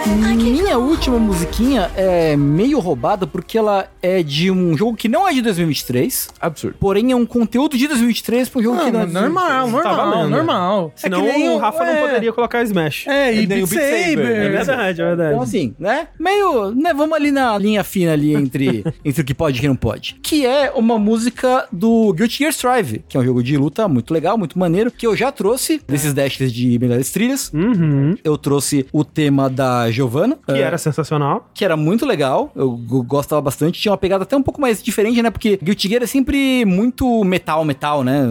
Minha 0.07 0.79
última 0.79 1.19
musiquinha 1.19 1.91
é 1.97 2.37
meio 2.37 2.79
roubada 2.79 3.27
porque 3.27 3.57
ela 3.57 3.89
é 4.03 4.23
de 4.23 4.51
um 4.51 4.77
jogo 4.77 4.97
que 4.97 5.09
não 5.09 5.27
é 5.27 5.33
de 5.33 5.41
2023. 5.41 6.29
Absurdo. 6.39 6.77
Porém, 6.79 7.13
é 7.13 7.17
um 7.17 7.25
conteúdo 7.25 7.79
de 7.79 7.89
2023 7.89 8.49
pra 8.49 8.61
um 8.61 8.63
jogo 8.63 8.77
Não, 8.77 8.85
que 8.85 8.91
não 8.91 9.01
é 9.01 9.07
de 9.07 9.13
normal, 9.13 9.71
2023. 9.71 9.97
normal, 9.97 10.11
valendo. 10.15 10.31
normal. 10.31 10.93
Senão 10.95 11.27
é 11.27 11.33
que 11.33 11.39
nem 11.39 11.49
o 11.49 11.57
Rafa 11.57 11.85
não 11.85 11.93
é, 11.93 12.01
poderia 12.01 12.33
colocar 12.33 12.63
Smash. 12.63 13.07
É, 13.07 13.33
e 13.33 13.47
nem 13.47 13.47
Beat 13.47 13.65
o 13.65 13.67
Beat 13.67 13.83
Saber. 13.83 14.11
Saber. 14.11 14.37
É 14.37 14.49
verdade, 14.51 15.01
é 15.01 15.05
verdade. 15.05 15.31
Então, 15.31 15.43
assim, 15.43 15.75
né? 15.79 16.09
Meio, 16.19 16.71
né? 16.73 16.93
Vamos 16.93 17.17
ali 17.17 17.31
na 17.31 17.57
linha 17.57 17.83
fina 17.83 18.13
ali 18.13 18.35
entre, 18.35 18.85
entre 19.05 19.23
o 19.23 19.25
que 19.25 19.35
pode 19.35 19.57
e 19.57 19.59
o 19.59 19.63
que 19.63 19.69
não 19.69 19.77
pode. 19.77 20.17
Que 20.23 20.45
é 20.45 20.71
uma 20.75 20.99
música 20.99 21.67
do 21.73 22.13
Guilty 22.13 22.39
Gear 22.39 22.51
Strive, 22.53 23.05
que 23.09 23.17
é 23.17 23.21
um 23.21 23.25
jogo 23.25 23.43
de 23.43 23.57
luta 23.57 23.89
muito 23.89 24.13
legal, 24.13 24.37
muito 24.37 24.59
maneiro, 24.59 24.91
que 24.91 25.07
eu 25.07 25.17
já 25.17 25.33
trouxe 25.33 25.81
desses 25.89 26.13
dashes 26.13 26.53
de 26.53 26.79
melhores 26.79 27.11
trilhas. 27.11 27.51
Uhum. 27.53 27.86
Eu 28.25 28.37
trouxe 28.39 28.87
o 28.93 29.05
tema 29.05 29.49
da 29.51 29.91
Giovanna. 29.91 30.39
Que 30.47 30.53
é, 30.53 30.61
era 30.61 30.79
sensacional. 30.79 31.49
que 31.55 31.65
era 31.65 31.77
muito 31.77 32.05
legal, 32.07 32.51
eu 32.55 32.71
go- 32.71 33.03
gostava 33.03 33.41
bastante, 33.43 33.81
tinha 33.81 33.93
uma 33.93 33.99
pegada 33.99 34.23
até 34.25 34.37
um 34.37 34.43
pouco 34.43 34.61
mais 34.61 34.83
diferente, 34.83 35.21
né? 35.23 35.31
Porque 35.31 35.59
Guilty 35.63 35.89
Gear 35.89 36.03
é 36.03 36.07
sempre 36.07 36.65
muito 36.65 37.25
metal, 37.25 37.65
metal, 37.65 38.03
né? 38.05 38.23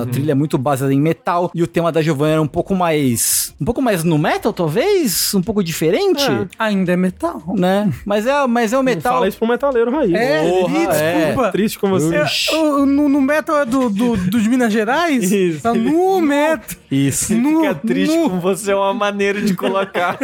A 0.00 0.06
trilha 0.06 0.32
é 0.32 0.34
muito 0.34 0.56
baseada 0.58 0.92
em 0.92 1.00
metal 1.00 1.50
e 1.54 1.62
o 1.62 1.66
tema 1.66 1.90
da 1.92 2.00
Giovanna 2.02 2.32
era 2.32 2.42
um 2.42 2.46
pouco 2.46 2.74
mais, 2.74 3.54
um 3.60 3.64
pouco 3.64 3.80
mais 3.82 4.04
no 4.04 4.18
metal, 4.18 4.52
talvez, 4.52 5.34
um 5.34 5.42
pouco 5.42 5.62
diferente, 5.62 6.22
É. 6.30 6.46
Ainda 6.58 6.92
é 6.92 6.96
metal. 6.96 7.42
né? 7.56 7.92
Mas 8.04 8.26
é, 8.26 8.46
mas 8.46 8.72
é 8.72 8.76
o 8.76 8.78
Não 8.78 8.84
metal. 8.84 9.12
fala 9.14 9.28
isso 9.28 9.38
pro 9.38 9.46
metaleiro 9.48 9.90
raiz. 9.90 10.12
É, 10.14 10.48
Porra, 10.48 10.78
ih, 10.78 10.86
é. 10.90 11.24
desculpa. 11.26 11.50
Triste 11.52 11.78
com 11.78 11.88
você. 11.90 12.16
É, 12.16 12.56
o- 12.56 12.86
no, 12.86 13.08
no 13.08 13.20
metal 13.20 13.58
é 13.60 13.64
do, 13.66 13.88
do, 13.90 14.16
do 14.16 14.40
de 14.40 14.48
Minas 14.48 14.72
Gerais? 14.72 15.30
Isso. 15.30 15.62
Tá 15.62 15.74
no 15.74 16.20
metal. 16.20 16.76
Isso. 16.90 17.34
No, 17.34 17.60
Fica 17.62 17.74
triste 17.74 18.16
no- 18.16 18.30
com 18.30 18.40
você, 18.40 18.72
é 18.72 18.76
uma 18.76 18.92
maneira 19.02 19.40
de 19.40 19.54
colocar. 19.54 20.16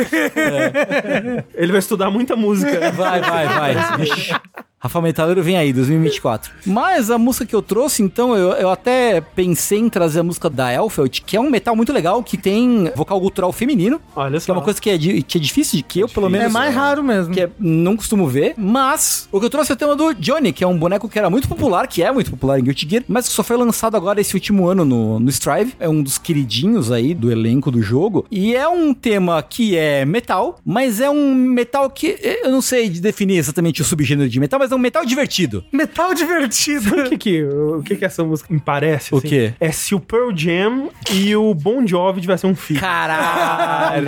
Ele 1.55 1.73
vai 1.73 1.79
estudar 1.81 2.11
muita 2.11 2.37
música. 2.37 2.93
Vai, 2.93 3.21
vai, 3.21 3.47
vai. 3.47 3.75
Rafa 4.81 5.01
Metaleiro 5.01 5.43
vem 5.43 5.57
aí, 5.57 5.73
2024. 5.73 6.53
Mas 6.65 7.11
a 7.11 7.19
música 7.19 7.45
que 7.45 7.55
eu 7.55 7.61
trouxe, 7.61 8.03
então, 8.03 8.37
eu, 8.37 8.53
eu 8.53 8.71
até 8.71 9.21
pensei 9.21 9.79
em 9.79 9.89
trazer 9.89 10.21
a 10.21 10.23
música 10.23 10.49
da 10.49 10.73
Elfeld, 10.73 11.21
que 11.23 11.37
é 11.37 11.41
um 11.41 11.51
metal 11.51 11.75
muito 11.75 11.93
legal, 11.93 12.23
que 12.23 12.37
tem 12.37 12.91
vocal 12.95 13.19
gutural 13.21 13.53
feminino, 13.53 14.01
Olha 14.15 14.39
que 14.39 14.45
só. 14.47 14.53
é 14.53 14.57
uma 14.57 14.63
coisa 14.63 14.81
que 14.81 14.89
é, 14.89 14.97
que 14.97 15.37
é 15.39 15.41
difícil, 15.41 15.79
de 15.79 15.83
que 15.83 15.99
eu, 16.01 16.09
pelo 16.09 16.31
menos... 16.31 16.47
É 16.47 16.51
mais 16.51 16.73
raro 16.75 17.03
mesmo. 17.03 17.35
que 17.35 17.41
é- 17.41 17.51
não 17.59 17.97
costumo 17.97 18.29
ver, 18.29 18.55
mas 18.57 19.29
o 19.33 19.41
que 19.41 19.47
eu 19.47 19.51
trouxe 19.51 19.73
é 19.73 19.75
o 19.75 19.77
tema 19.77 19.97
do 19.97 20.15
Johnny, 20.15 20.53
que 20.53 20.63
é 20.63 20.67
um 20.67 20.79
boneco 20.79 21.09
que 21.09 21.19
era 21.19 21.29
muito 21.29 21.49
popular, 21.49 21.89
que 21.89 22.03
é 22.03 22.13
muito 22.13 22.31
popular 22.31 22.61
em 22.61 22.63
Guilty 22.63 22.89
Gear, 22.89 23.05
mas 23.09 23.27
que 23.27 23.35
só 23.35 23.43
foi 23.43 23.57
lançado 23.57 23.97
agora 23.97 24.21
esse 24.21 24.35
último 24.35 24.69
ano 24.69 24.85
no, 24.85 25.19
no 25.19 25.29
Strive. 25.31 25.75
É 25.81 25.89
um 25.89 26.03
dos 26.03 26.19
queridinhos 26.19 26.93
aí 26.93 27.15
do 27.15 27.33
elenco 27.33 27.71
do 27.71 27.83
jogo. 27.83 28.25
E 28.31 28.55
é 28.55 28.69
um 28.69 28.95
tema 28.95 29.43
que 29.43 29.77
é 29.77 30.05
metal, 30.05 30.59
mas 30.65 31.01
é 31.01 31.11
um 31.11 31.35
metal 31.35 31.91
que 31.91 32.17
eh, 32.23 32.43
eu 32.47 32.53
não 32.53 32.61
sei 32.63 32.89
definir 32.89 33.39
exatamente 33.39 33.83
o 33.83 33.85
subgênero 33.85 34.29
de 34.29 34.39
metal, 34.39 34.59
mas 34.61 34.68
é 34.73 34.77
um 34.77 34.79
metal 34.79 35.05
divertido. 35.05 35.65
Metal 35.73 36.15
divertido. 36.15 37.01
O 37.01 37.05
que 37.11 37.19
que, 37.19 37.43
o 37.45 37.83
que 37.83 37.97
que 37.97 38.05
essa 38.05 38.23
música 38.25 38.53
me 38.53 38.61
parece? 38.61 39.15
O 39.15 39.19
assim? 39.19 39.29
quê? 39.29 39.55
É 39.61 39.71
se 39.73 39.95
o 39.95 40.01
Pearl 40.01 40.31
Jam 40.35 40.89
e 41.13 41.35
o 41.37 41.55
Bon 41.55 41.87
Jovi 41.87 42.21
tivessem 42.21 42.49
um 42.51 42.55
filho. 42.55 42.81
Caralho. 42.81 44.07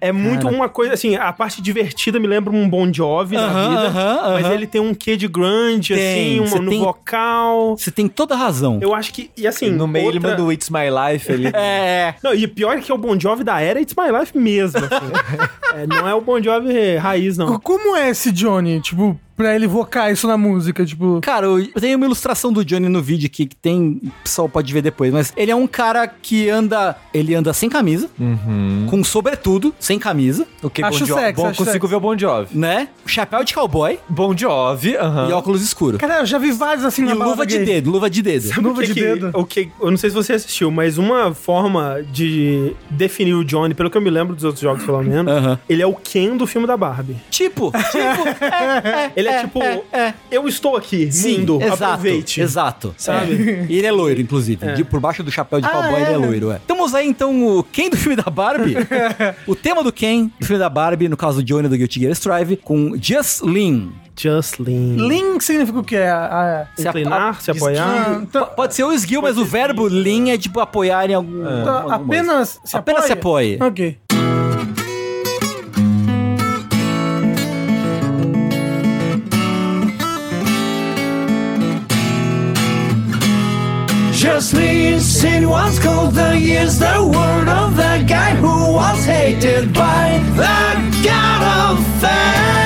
É 0.00 0.12
muito 0.12 0.48
uma 0.48 0.68
coisa, 0.68 0.94
assim, 0.94 1.16
a 1.16 1.32
parte 1.32 1.60
divertida 1.62 2.18
me 2.18 2.26
lembra 2.26 2.52
um 2.52 2.68
Bon 2.68 2.92
Jovi 2.92 3.36
da 3.36 3.42
Aham, 3.46 3.68
vida, 3.68 3.82
aham, 3.88 4.32
mas 4.34 4.44
aham. 4.44 4.54
ele 4.54 4.66
tem 4.66 4.80
um 4.80 4.94
quê 4.94 5.16
de 5.16 5.28
Tem, 5.94 6.38
assim, 6.40 6.54
uma, 6.54 6.62
no 6.62 6.70
tem- 6.70 6.80
vocal. 6.80 7.76
Você 7.76 7.90
tem 7.90 8.08
toda 8.08 8.34
a 8.34 8.38
razão. 8.38 8.78
Eu 8.82 8.94
acho 8.94 9.12
que, 9.12 9.30
e 9.36 9.46
assim... 9.46 9.70
no 9.70 9.86
meio 9.86 10.08
ele 10.08 10.16
outra- 10.18 10.30
manda 10.30 10.44
o 10.44 10.52
It's 10.52 10.68
My 10.70 10.88
Life 10.90 11.30
ali. 11.32 11.52
É. 11.54 12.14
Não, 12.22 12.34
e 12.34 12.46
pior 12.48 12.76
é 12.76 12.80
que 12.80 12.90
é 12.90 12.94
o 12.94 12.98
Bon 12.98 13.18
Jovi 13.18 13.44
da 13.44 13.60
era 13.60 13.80
It's 13.80 13.94
My 13.96 14.18
Life 14.18 14.36
mesmo, 14.36 14.78
assim. 14.78 15.52
É, 15.74 15.86
não 15.86 16.06
é 16.06 16.14
o 16.14 16.20
Bon 16.20 16.38
Jovi 16.42 16.96
raiz, 16.96 17.38
não. 17.38 17.58
Como 17.58 17.96
é 17.96 18.10
esse 18.10 18.30
Johnny? 18.30 18.78
Tipo, 18.80 19.18
pra 19.36 19.54
ele 19.54 19.66
vocar 19.66 20.12
isso 20.12 20.26
na 20.26 20.36
música, 20.36 20.84
tipo... 20.84 21.20
Cara, 21.22 21.46
eu 21.46 21.66
tenho 21.80 21.96
uma 21.96 22.06
ilustração 22.06 22.52
do 22.52 22.64
Johnny 22.64 22.88
no 22.88 23.02
vídeo 23.02 23.26
aqui 23.26 23.46
que 23.46 23.56
tem. 23.56 24.00
O 24.02 24.10
pessoal 24.24 24.48
pode 24.48 24.72
ver 24.72 24.82
depois, 24.82 25.12
mas 25.12 25.32
ele 25.36 25.50
é 25.50 25.56
um 25.56 25.66
cara 25.66 26.06
que 26.06 26.48
anda. 26.50 26.96
Ele 27.12 27.34
anda 27.34 27.52
sem 27.52 27.68
camisa, 27.68 28.08
com 28.88 29.04
sobretudo, 29.04 29.74
sem 29.78 29.98
camisa, 29.98 30.46
Ok, 30.62 30.84
Acho 30.84 31.00
Bon 31.00 31.06
Jovi. 31.06 31.20
sexy, 31.22 31.36
Bom, 31.42 31.48
acho 31.48 31.58
consigo 31.58 31.72
sexy. 31.72 31.86
ver 31.88 31.96
o 31.96 32.00
Bon 32.00 32.16
Jovi. 32.18 32.56
né? 32.58 32.88
Chapéu 33.06 33.42
de 33.44 33.52
cowboy 33.54 33.98
Bon 34.08 34.36
Jovi, 34.36 34.96
aham. 34.96 35.28
e 35.28 35.32
óculos 35.32 35.62
escuros. 35.62 35.98
Cara, 36.00 36.20
eu 36.20 36.26
já 36.26 36.38
vi 36.38 36.52
vários 36.52 36.84
assim 36.84 37.02
E 37.02 37.06
na 37.06 37.14
luva 37.24 37.44
de 37.46 37.56
gay. 37.56 37.64
dedo, 37.66 37.90
luva 37.90 38.08
de 38.08 38.22
dedo. 38.22 38.48
Sabe 38.48 38.60
Luva 38.60 38.78
o 38.80 38.82
que 38.82 38.88
de 38.88 38.94
que- 38.94 39.00
dedo. 39.00 39.30
O 39.34 39.44
que, 39.44 39.70
eu 39.80 39.90
não 39.90 39.96
sei 39.98 40.10
se 40.10 40.16
você 40.16 40.32
assistiu, 40.34 40.70
mas 40.70 40.98
uma 40.98 41.34
forma 41.34 42.02
de 42.12 42.72
definir 42.90 43.34
o 43.34 43.44
Johnny, 43.44 43.74
pelo 43.74 43.90
que 43.90 43.96
eu 43.96 44.00
me 44.02 44.10
lembro 44.10 44.34
dos 44.34 44.44
outros 44.44 44.62
jogos, 44.62 44.84
pelo 44.84 45.02
menos, 45.02 45.58
ele 45.68 45.82
é 45.82 45.86
o 45.86 45.94
Ken 45.94 46.36
do 46.36 46.46
filme 46.46 46.66
da 46.66 46.76
Barbie. 46.76 47.16
Tipo, 47.30 47.72
tipo, 47.72 48.44
é, 48.44 49.06
é, 49.06 49.12
Ele 49.22 49.28
é, 49.34 49.40
tipo, 49.40 49.62
é. 49.62 50.14
eu 50.30 50.46
estou 50.48 50.76
aqui, 50.76 51.10
Sim, 51.12 51.38
mundo, 51.38 51.58
exato, 51.62 51.84
aproveite. 51.84 52.40
Exato. 52.40 52.94
Sabe? 52.98 53.50
É. 53.50 53.66
E 53.68 53.78
ele 53.78 53.86
é 53.86 53.92
loiro, 53.92 54.20
inclusive. 54.20 54.66
É. 54.66 54.72
De- 54.74 54.84
por 54.84 55.00
baixo 55.00 55.22
do 55.22 55.30
chapéu 55.30 55.60
de 55.60 55.68
cowboy, 55.68 56.00
é? 56.00 56.02
ele 56.02 56.12
é 56.12 56.16
loiro, 56.16 56.50
é. 56.50 56.60
Temos 56.66 56.94
aí, 56.94 57.06
então, 57.08 57.58
o 57.58 57.62
Ken 57.62 57.88
do 57.90 57.96
filme 57.96 58.16
da 58.16 58.30
Barbie. 58.30 58.74
o 59.46 59.54
tema 59.54 59.82
do 59.82 59.92
Ken 59.92 60.30
do 60.38 60.46
filme 60.46 60.58
da 60.58 60.68
Barbie, 60.68 61.08
no 61.08 61.16
caso 61.16 61.38
do 61.38 61.44
Johnny 61.44 61.68
do 61.68 61.76
Guilty 61.76 62.00
Gear 62.00 62.12
Strive, 62.12 62.56
com 62.56 62.96
Just 63.00 63.42
Lean. 63.42 63.88
Jocelyn. 64.14 64.96
Lean 64.98 65.40
significa 65.40 65.78
o 65.78 65.82
quê? 65.82 65.96
A- 65.96 66.66
a- 66.70 66.76
Se 66.76 66.86
Inclinar, 66.86 67.40
se 67.40 67.50
apoiar. 67.50 67.88
Ah, 67.88 68.20
então, 68.22 68.46
Pode 68.54 68.74
ser 68.74 68.84
o 68.84 68.92
esguio, 68.92 69.22
mas 69.22 69.38
o 69.38 69.44
verbo 69.44 69.86
lean 69.88 70.28
é 70.30 70.36
tipo 70.36 70.60
apoiar 70.60 71.08
em 71.10 71.14
algum. 71.14 71.40
então, 71.40 71.90
apenas 71.90 72.60
se 72.62 72.76
Apenas 72.76 73.06
se 73.06 73.12
apoie. 73.12 73.58
Ok. 73.60 73.96
Just 84.42 84.54
listen 84.54 85.48
what's 85.48 85.78
called 85.78 86.14
the 86.14 86.36
years 86.36 86.76
the 86.76 87.00
word 87.00 87.48
of 87.48 87.76
the 87.76 88.04
guy 88.08 88.34
who 88.34 88.72
was 88.72 89.04
hated 89.04 89.72
by 89.72 90.18
the 90.34 91.04
god 91.04 91.78
of 91.78 92.00
failure. 92.00 92.61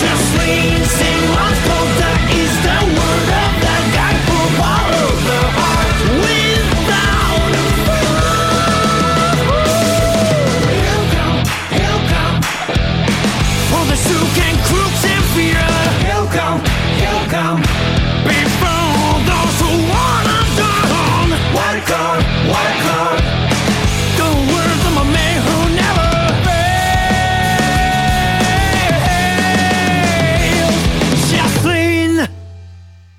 Just 0.00 0.38
lean, 0.38 0.84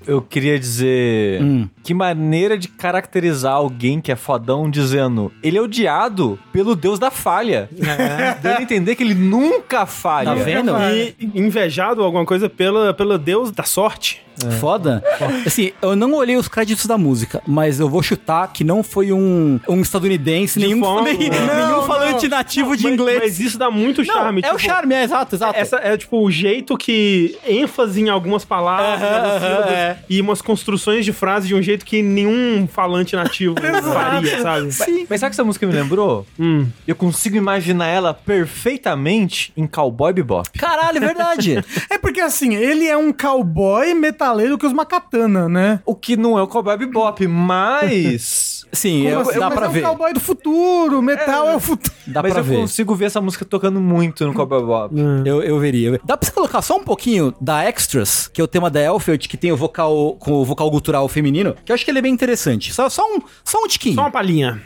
Eu 0.06 0.22
queria 0.22 0.58
dizer. 0.58 1.42
Hum. 1.42 1.68
Que 1.82 1.92
maneira 1.94 2.56
de 2.56 2.68
caracterizar 2.68 3.54
alguém 3.54 4.00
que 4.00 4.12
é 4.12 4.16
fodão 4.16 4.70
dizendo 4.70 5.32
ele 5.42 5.58
é 5.58 5.60
odiado 5.60 6.38
pelo 6.52 6.74
deus 6.76 6.98
da 6.98 7.10
falha. 7.10 7.68
Dando 8.42 8.58
a 8.58 8.62
entender 8.62 8.94
que 8.94 9.02
ele 9.02 9.14
nunca 9.14 9.86
falha. 9.86 10.34
Tá 10.34 10.34
vendo? 10.34 10.72
E 10.92 11.14
invejado 11.34 12.02
alguma 12.02 12.24
coisa 12.24 12.48
pela, 12.48 12.92
pelo 12.94 13.18
deus 13.18 13.50
da 13.50 13.62
sorte. 13.62 14.25
Foda. 14.60 15.02
Assim, 15.46 15.72
eu 15.80 15.96
não 15.96 16.12
olhei 16.14 16.36
os 16.36 16.48
créditos 16.48 16.86
da 16.86 16.98
música, 16.98 17.42
mas 17.46 17.80
eu 17.80 17.88
vou 17.88 18.02
chutar 18.02 18.52
que 18.52 18.62
não 18.64 18.82
foi 18.82 19.12
um, 19.12 19.58
um 19.68 19.80
estadunidense, 19.80 20.58
nenhum, 20.58 20.80
forma- 20.80 21.02
nem- 21.12 21.30
Não, 21.30 21.68
nenhum 21.68 21.82
falante 21.82 22.28
nativo 22.28 22.76
de 22.76 22.84
Mas- 22.84 22.92
inglês. 22.92 23.18
Mas 23.22 23.40
isso 23.40 23.58
dá 23.58 23.70
muito 23.70 24.02
Não, 24.04 24.14
charme. 24.14 24.40
é 24.44 24.52
o 24.52 24.58
charme, 24.58 24.94
é 24.94 25.02
exato, 25.04 25.34
exato. 25.34 25.58
Essa 25.58 25.76
é 25.76 25.96
tipo 25.96 26.22
o 26.22 26.30
jeito 26.30 26.76
que 26.76 27.36
ênfase 27.46 28.00
em 28.00 28.08
algumas 28.08 28.44
palavras 28.44 29.02
aham, 29.02 29.40
sílabas, 29.40 29.70
é. 29.72 29.98
e 30.08 30.20
umas 30.20 30.42
construções 30.42 31.04
de 31.04 31.12
frase 31.12 31.48
de 31.48 31.54
um 31.54 31.62
jeito 31.62 31.84
que 31.84 32.02
nenhum 32.02 32.66
falante 32.70 33.16
nativo 33.16 33.54
faria, 33.92 34.42
sabe? 34.42 34.64
Mas, 34.66 34.78
mas 35.08 35.20
sabe 35.20 35.30
que 35.30 35.34
essa 35.34 35.44
música 35.44 35.66
me 35.66 35.72
lembrou? 35.72 36.26
Hum. 36.38 36.66
Eu 36.86 36.94
consigo 36.94 37.36
imaginar 37.36 37.86
ela 37.86 38.12
perfeitamente 38.14 39.52
em 39.56 39.66
Cowboy 39.66 40.12
Bebop. 40.12 40.48
Caralho, 40.58 40.96
é 40.98 41.00
verdade. 41.00 41.64
É 41.90 41.98
porque 41.98 42.20
assim, 42.20 42.54
ele 42.54 42.86
é 42.86 42.96
um 42.96 43.12
cowboy 43.12 43.94
metaleiro 44.26 44.58
que 44.58 44.66
usa 44.66 44.74
uma 44.74 44.84
katana, 44.86 45.48
né? 45.48 45.80
O 45.86 45.94
que 45.94 46.16
não 46.16 46.38
é 46.38 46.42
o 46.42 46.46
Cowboy 46.48 46.76
Bebop, 46.76 47.26
mas... 47.28 48.64
Sim, 48.72 49.06
eu, 49.06 49.20
assim? 49.20 49.38
dá 49.38 49.48
Mas 49.48 49.58
pra 49.58 49.66
é 49.66 49.70
ver. 49.70 49.82
cowboy 49.82 50.12
do 50.12 50.20
futuro, 50.20 51.00
metal 51.00 51.48
é, 51.48 51.56
o 51.56 51.60
futuro. 51.60 51.94
Dá 52.08 52.20
mas 52.20 52.32
pra 52.32 52.40
eu 52.40 52.44
ver. 52.44 52.56
consigo 52.56 52.94
ver 52.94 53.06
essa 53.06 53.20
música 53.20 53.44
tocando 53.44 53.80
muito 53.80 54.26
no 54.26 54.34
Cowboy 54.34 54.60
Bebop. 54.60 54.94
Eu, 55.24 55.40
eu 55.42 55.58
veria. 55.60 55.86
eu 55.86 55.92
veria. 55.92 56.00
Dá 56.04 56.16
pra 56.16 56.26
você 56.26 56.34
colocar 56.34 56.60
só 56.60 56.76
um 56.76 56.82
pouquinho 56.82 57.32
da 57.40 57.62
Extras, 57.64 58.28
que 58.28 58.40
é 58.40 58.44
o 58.44 58.48
tema 58.48 58.68
da 58.68 58.80
Elfield, 58.82 59.28
que 59.28 59.36
tem 59.36 59.52
o 59.52 59.56
vocal 59.56 60.16
com 60.18 60.32
o 60.32 60.44
vocal 60.44 60.68
gutural 60.70 61.08
feminino, 61.08 61.54
que 61.64 61.70
eu 61.70 61.74
acho 61.74 61.84
que 61.84 61.90
ele 61.90 62.00
é 62.00 62.02
bem 62.02 62.12
interessante. 62.12 62.74
Só, 62.74 62.88
só 62.88 63.02
um, 63.04 63.20
só 63.44 63.62
um 63.62 63.68
tiquinho. 63.68 63.94
Só 63.94 64.02
uma 64.02 64.10
palhinha. 64.10 64.60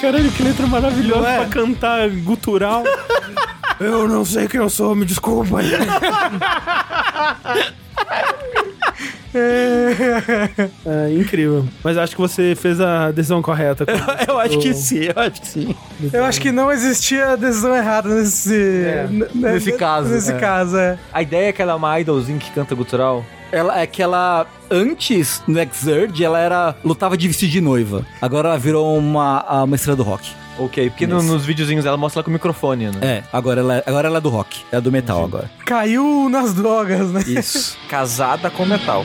Caralho, 0.00 0.30
que 0.30 0.42
letra 0.42 0.66
maravilhosa 0.66 1.28
é? 1.28 1.36
pra 1.38 1.48
cantar 1.48 2.08
gutural. 2.08 2.84
eu 3.80 4.06
não 4.06 4.24
sei 4.24 4.46
quem 4.46 4.60
eu 4.60 4.70
sou, 4.70 4.94
me 4.94 5.04
desculpa. 5.04 5.58
é 9.34 11.12
incrível. 11.18 11.66
Mas 11.82 11.96
acho 11.96 12.14
que 12.14 12.20
você 12.20 12.54
fez 12.54 12.80
a 12.80 13.10
decisão 13.10 13.40
correta. 13.42 13.84
eu 14.26 14.38
acho 14.38 14.58
que 14.58 14.74
sim, 14.74 15.04
eu 15.04 15.12
acho 15.22 15.40
que 15.40 15.46
sim. 15.48 15.74
Eu 16.12 16.24
acho 16.24 16.40
que 16.40 16.52
não 16.52 16.70
existia 16.70 17.36
decisão 17.36 17.74
errada 17.74 18.08
nesse, 18.08 18.54
n- 18.54 19.24
n- 19.24 19.28
nesse 19.34 19.72
caso, 19.72 20.08
Nesse 20.10 20.32
é. 20.32 20.38
caso, 20.38 20.76
é. 20.76 20.98
A 21.12 21.22
ideia 21.22 21.48
é 21.48 21.52
que 21.52 21.62
ela 21.62 21.72
é 21.72 21.74
uma 21.74 21.98
idolzinha 22.00 22.38
que 22.38 22.50
canta 22.50 22.74
gutural. 22.74 23.24
Ela 23.50 23.80
é 23.80 23.86
que 23.86 24.02
ela, 24.02 24.46
antes, 24.70 25.42
no 25.48 25.58
Exurge, 25.58 26.22
ela 26.22 26.38
era. 26.38 26.76
lutava 26.84 27.16
de 27.16 27.26
vestido 27.26 27.50
de 27.50 27.60
noiva. 27.62 28.04
Agora 28.20 28.48
ela 28.50 28.58
virou 28.58 28.96
uma, 28.98 29.38
a 29.40 29.64
uma 29.64 29.74
estrela 29.74 29.96
do 29.96 30.02
rock. 30.02 30.30
Ok, 30.58 30.90
porque 30.90 31.06
no- 31.06 31.22
nos 31.22 31.44
videozinhos 31.46 31.86
ela 31.86 31.96
mostra 31.96 32.18
ela 32.18 32.24
com 32.24 32.30
o 32.30 32.32
microfone, 32.32 32.86
né? 32.86 32.98
É, 33.00 33.22
agora 33.32 33.60
ela, 33.60 33.82
agora 33.86 34.08
ela 34.08 34.18
é 34.18 34.20
do 34.20 34.28
rock. 34.28 34.60
É 34.72 34.80
do 34.80 34.90
metal 34.90 35.24
agora. 35.24 35.48
Caiu 35.64 36.28
nas 36.28 36.52
drogas, 36.54 37.10
né? 37.12 37.22
Isso. 37.26 37.78
Casada 37.88 38.50
com 38.50 38.64
metal. 38.66 39.04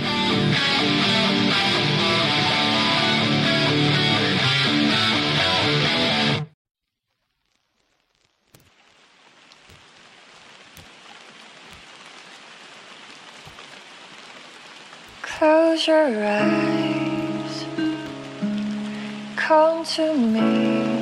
Close 15.21 15.87
your 15.87 16.09
eyes. 16.23 17.65
Come 19.35 19.85
to 19.85 20.15
me. 20.17 20.92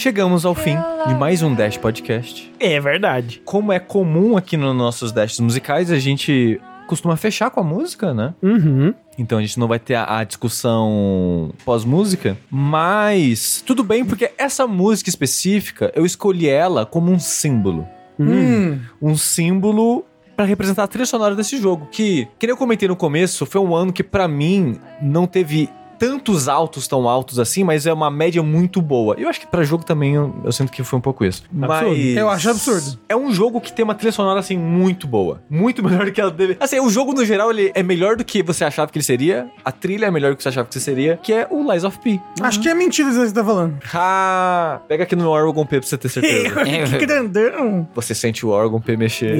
Chegamos 0.00 0.46
ao 0.46 0.54
fim 0.54 0.78
de 1.08 1.14
mais 1.14 1.42
um 1.42 1.54
Dash 1.54 1.76
Podcast. 1.76 2.50
É 2.58 2.80
verdade. 2.80 3.42
Como 3.44 3.70
é 3.70 3.78
comum 3.78 4.34
aqui 4.34 4.56
nos 4.56 4.74
nossos 4.74 5.12
Dashes 5.12 5.40
musicais, 5.40 5.92
a 5.92 5.98
gente 5.98 6.58
costuma 6.86 7.18
fechar 7.18 7.50
com 7.50 7.60
a 7.60 7.62
música, 7.62 8.14
né? 8.14 8.32
Uhum. 8.42 8.94
Então 9.18 9.36
a 9.36 9.42
gente 9.42 9.60
não 9.60 9.68
vai 9.68 9.78
ter 9.78 9.96
a, 9.96 10.20
a 10.20 10.24
discussão 10.24 11.52
pós-música, 11.66 12.34
mas 12.50 13.62
tudo 13.66 13.84
bem 13.84 14.02
porque 14.02 14.30
essa 14.38 14.66
música 14.66 15.10
específica 15.10 15.92
eu 15.94 16.06
escolhi 16.06 16.48
ela 16.48 16.86
como 16.86 17.12
um 17.12 17.18
símbolo. 17.18 17.86
Hum. 18.18 18.80
Um 19.02 19.14
símbolo 19.18 20.06
pra 20.34 20.46
representar 20.46 20.84
a 20.84 20.88
trilha 20.88 21.04
sonora 21.04 21.34
desse 21.34 21.58
jogo, 21.58 21.88
que, 21.92 22.26
que 22.38 22.46
nem 22.46 22.54
eu 22.54 22.56
comentei 22.56 22.88
no 22.88 22.96
começo, 22.96 23.44
foi 23.44 23.60
um 23.60 23.76
ano 23.76 23.92
que 23.92 24.02
pra 24.02 24.26
mim 24.26 24.80
não 25.02 25.26
teve 25.26 25.68
tantos 26.00 26.48
altos 26.48 26.88
tão 26.88 27.06
altos 27.06 27.38
assim, 27.38 27.62
mas 27.62 27.86
é 27.86 27.92
uma 27.92 28.10
média 28.10 28.42
muito 28.42 28.80
boa. 28.80 29.14
Eu 29.18 29.28
acho 29.28 29.38
que 29.38 29.46
pra 29.46 29.62
jogo 29.62 29.84
também 29.84 30.14
eu, 30.14 30.34
eu 30.42 30.50
sinto 30.50 30.72
que 30.72 30.82
foi 30.82 30.98
um 30.98 31.02
pouco 31.02 31.26
isso. 31.26 31.44
Absurdo. 31.62 31.90
Mas 31.90 32.16
Eu 32.16 32.30
acho 32.30 32.48
absurdo. 32.48 32.98
É 33.06 33.14
um 33.14 33.30
jogo 33.30 33.60
que 33.60 33.70
tem 33.70 33.84
uma 33.84 33.94
trilha 33.94 34.10
sonora 34.10 34.40
assim 34.40 34.56
muito 34.56 35.06
boa, 35.06 35.42
muito 35.50 35.82
melhor 35.84 36.06
do 36.06 36.12
que 36.12 36.20
ela 36.20 36.30
deve. 36.30 36.56
Assim, 36.58 36.80
o 36.80 36.88
jogo 36.88 37.12
no 37.12 37.22
geral 37.22 37.50
ele 37.50 37.70
é 37.74 37.82
melhor 37.82 38.16
do 38.16 38.24
que 38.24 38.42
você 38.42 38.64
achava 38.64 38.90
que 38.90 38.96
ele 38.96 39.04
seria. 39.04 39.50
A 39.62 39.70
trilha 39.70 40.06
é 40.06 40.10
melhor 40.10 40.30
do 40.30 40.36
que 40.38 40.42
você 40.42 40.48
achava 40.48 40.66
que 40.66 40.80
seria, 40.80 41.18
que 41.18 41.34
é 41.34 41.46
o 41.50 41.70
Lies 41.70 41.84
of 41.84 41.98
P. 41.98 42.18
Acho 42.40 42.60
que 42.60 42.68
é 42.70 42.74
mentira 42.74 43.10
isso 43.10 43.20
que 43.20 43.28
você 43.28 43.34
tá 43.34 43.44
falando. 43.44 43.78
Ah, 44.02 44.80
pega 44.88 45.04
aqui 45.04 45.14
no 45.14 45.28
Orgon 45.28 45.66
P 45.66 45.78
pra 45.78 45.86
você 45.86 45.98
ter 45.98 46.08
certeza. 46.08 46.64
que 46.98 47.04
grandão. 47.04 47.86
Você 47.94 48.14
sente 48.14 48.46
o 48.46 48.48
Orgon 48.48 48.80
P 48.80 48.96
mexer. 48.96 49.38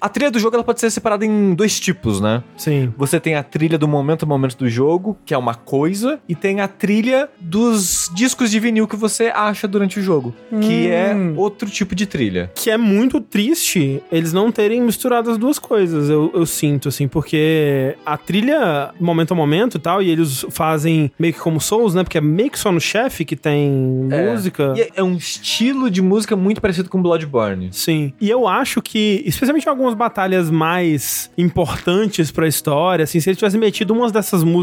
a 0.00 0.08
trilha 0.08 0.30
do 0.30 0.38
jogo 0.38 0.54
ela 0.54 0.62
pode 0.62 0.78
ser 0.78 0.90
separada 0.90 1.26
em 1.26 1.54
dois 1.54 1.80
tipos, 1.80 2.20
né? 2.20 2.42
Sim. 2.56 2.92
Você 2.96 3.18
tem 3.18 3.34
a 3.34 3.42
trilha 3.42 3.76
do 3.76 3.88
momento 3.88 4.26
momento 4.26 4.56
do 4.56 4.67
jogo, 4.68 5.16
que 5.24 5.34
é 5.34 5.38
uma 5.38 5.54
coisa, 5.54 6.18
e 6.28 6.34
tem 6.34 6.60
a 6.60 6.68
trilha 6.68 7.28
dos 7.40 8.10
discos 8.14 8.50
de 8.50 8.60
vinil 8.60 8.86
que 8.86 8.96
você 8.96 9.26
acha 9.34 9.66
durante 9.68 9.98
o 9.98 10.02
jogo, 10.02 10.34
que 10.60 10.88
é 10.88 11.14
outro 11.36 11.68
tipo 11.70 11.94
de 11.94 12.06
trilha. 12.06 12.50
Que 12.54 12.70
é 12.70 12.76
muito 12.76 13.20
triste 13.20 14.02
eles 14.10 14.32
não 14.32 14.50
terem 14.52 14.80
misturado 14.82 15.30
as 15.30 15.38
duas 15.38 15.58
coisas, 15.58 16.08
eu, 16.10 16.30
eu 16.34 16.46
sinto, 16.46 16.88
assim, 16.88 17.06
porque 17.08 17.96
a 18.04 18.16
trilha, 18.16 18.90
momento 19.00 19.32
a 19.32 19.34
momento 19.36 19.76
e 19.76 19.80
tal, 19.80 20.02
e 20.02 20.10
eles 20.10 20.44
fazem 20.50 21.10
meio 21.18 21.32
que 21.34 21.40
como 21.40 21.60
Souls, 21.60 21.94
né? 21.94 22.02
Porque 22.04 22.18
é 22.18 22.20
meio 22.20 22.50
que 22.50 22.58
só 22.58 22.70
no 22.72 22.80
chefe 22.80 23.24
que 23.24 23.36
tem 23.36 24.08
É. 24.10 24.30
música. 24.30 24.74
E 24.76 24.88
é- 24.94 25.02
um 25.02 25.16
estilo 25.16 25.90
de 25.90 26.02
música 26.02 26.36
muito 26.36 26.60
parecido 26.60 26.88
com 26.90 27.00
Bloodborne. 27.00 27.70
Sim. 27.72 28.12
E 28.20 28.28
eu 28.28 28.46
acho 28.46 28.80
que, 28.82 29.22
especialmente 29.26 29.64
em 29.66 29.68
algumas 29.70 29.94
batalhas 29.94 30.50
mais 30.50 31.30
importantes 31.36 32.30
pra 32.30 32.46
história, 32.46 33.02
assim, 33.04 33.20
se 33.20 33.28
eles 33.30 33.38
tivessem 33.38 33.58
metido 33.60 33.92
umas 33.92 34.12
dessas 34.12 34.42
músicas 34.44 34.57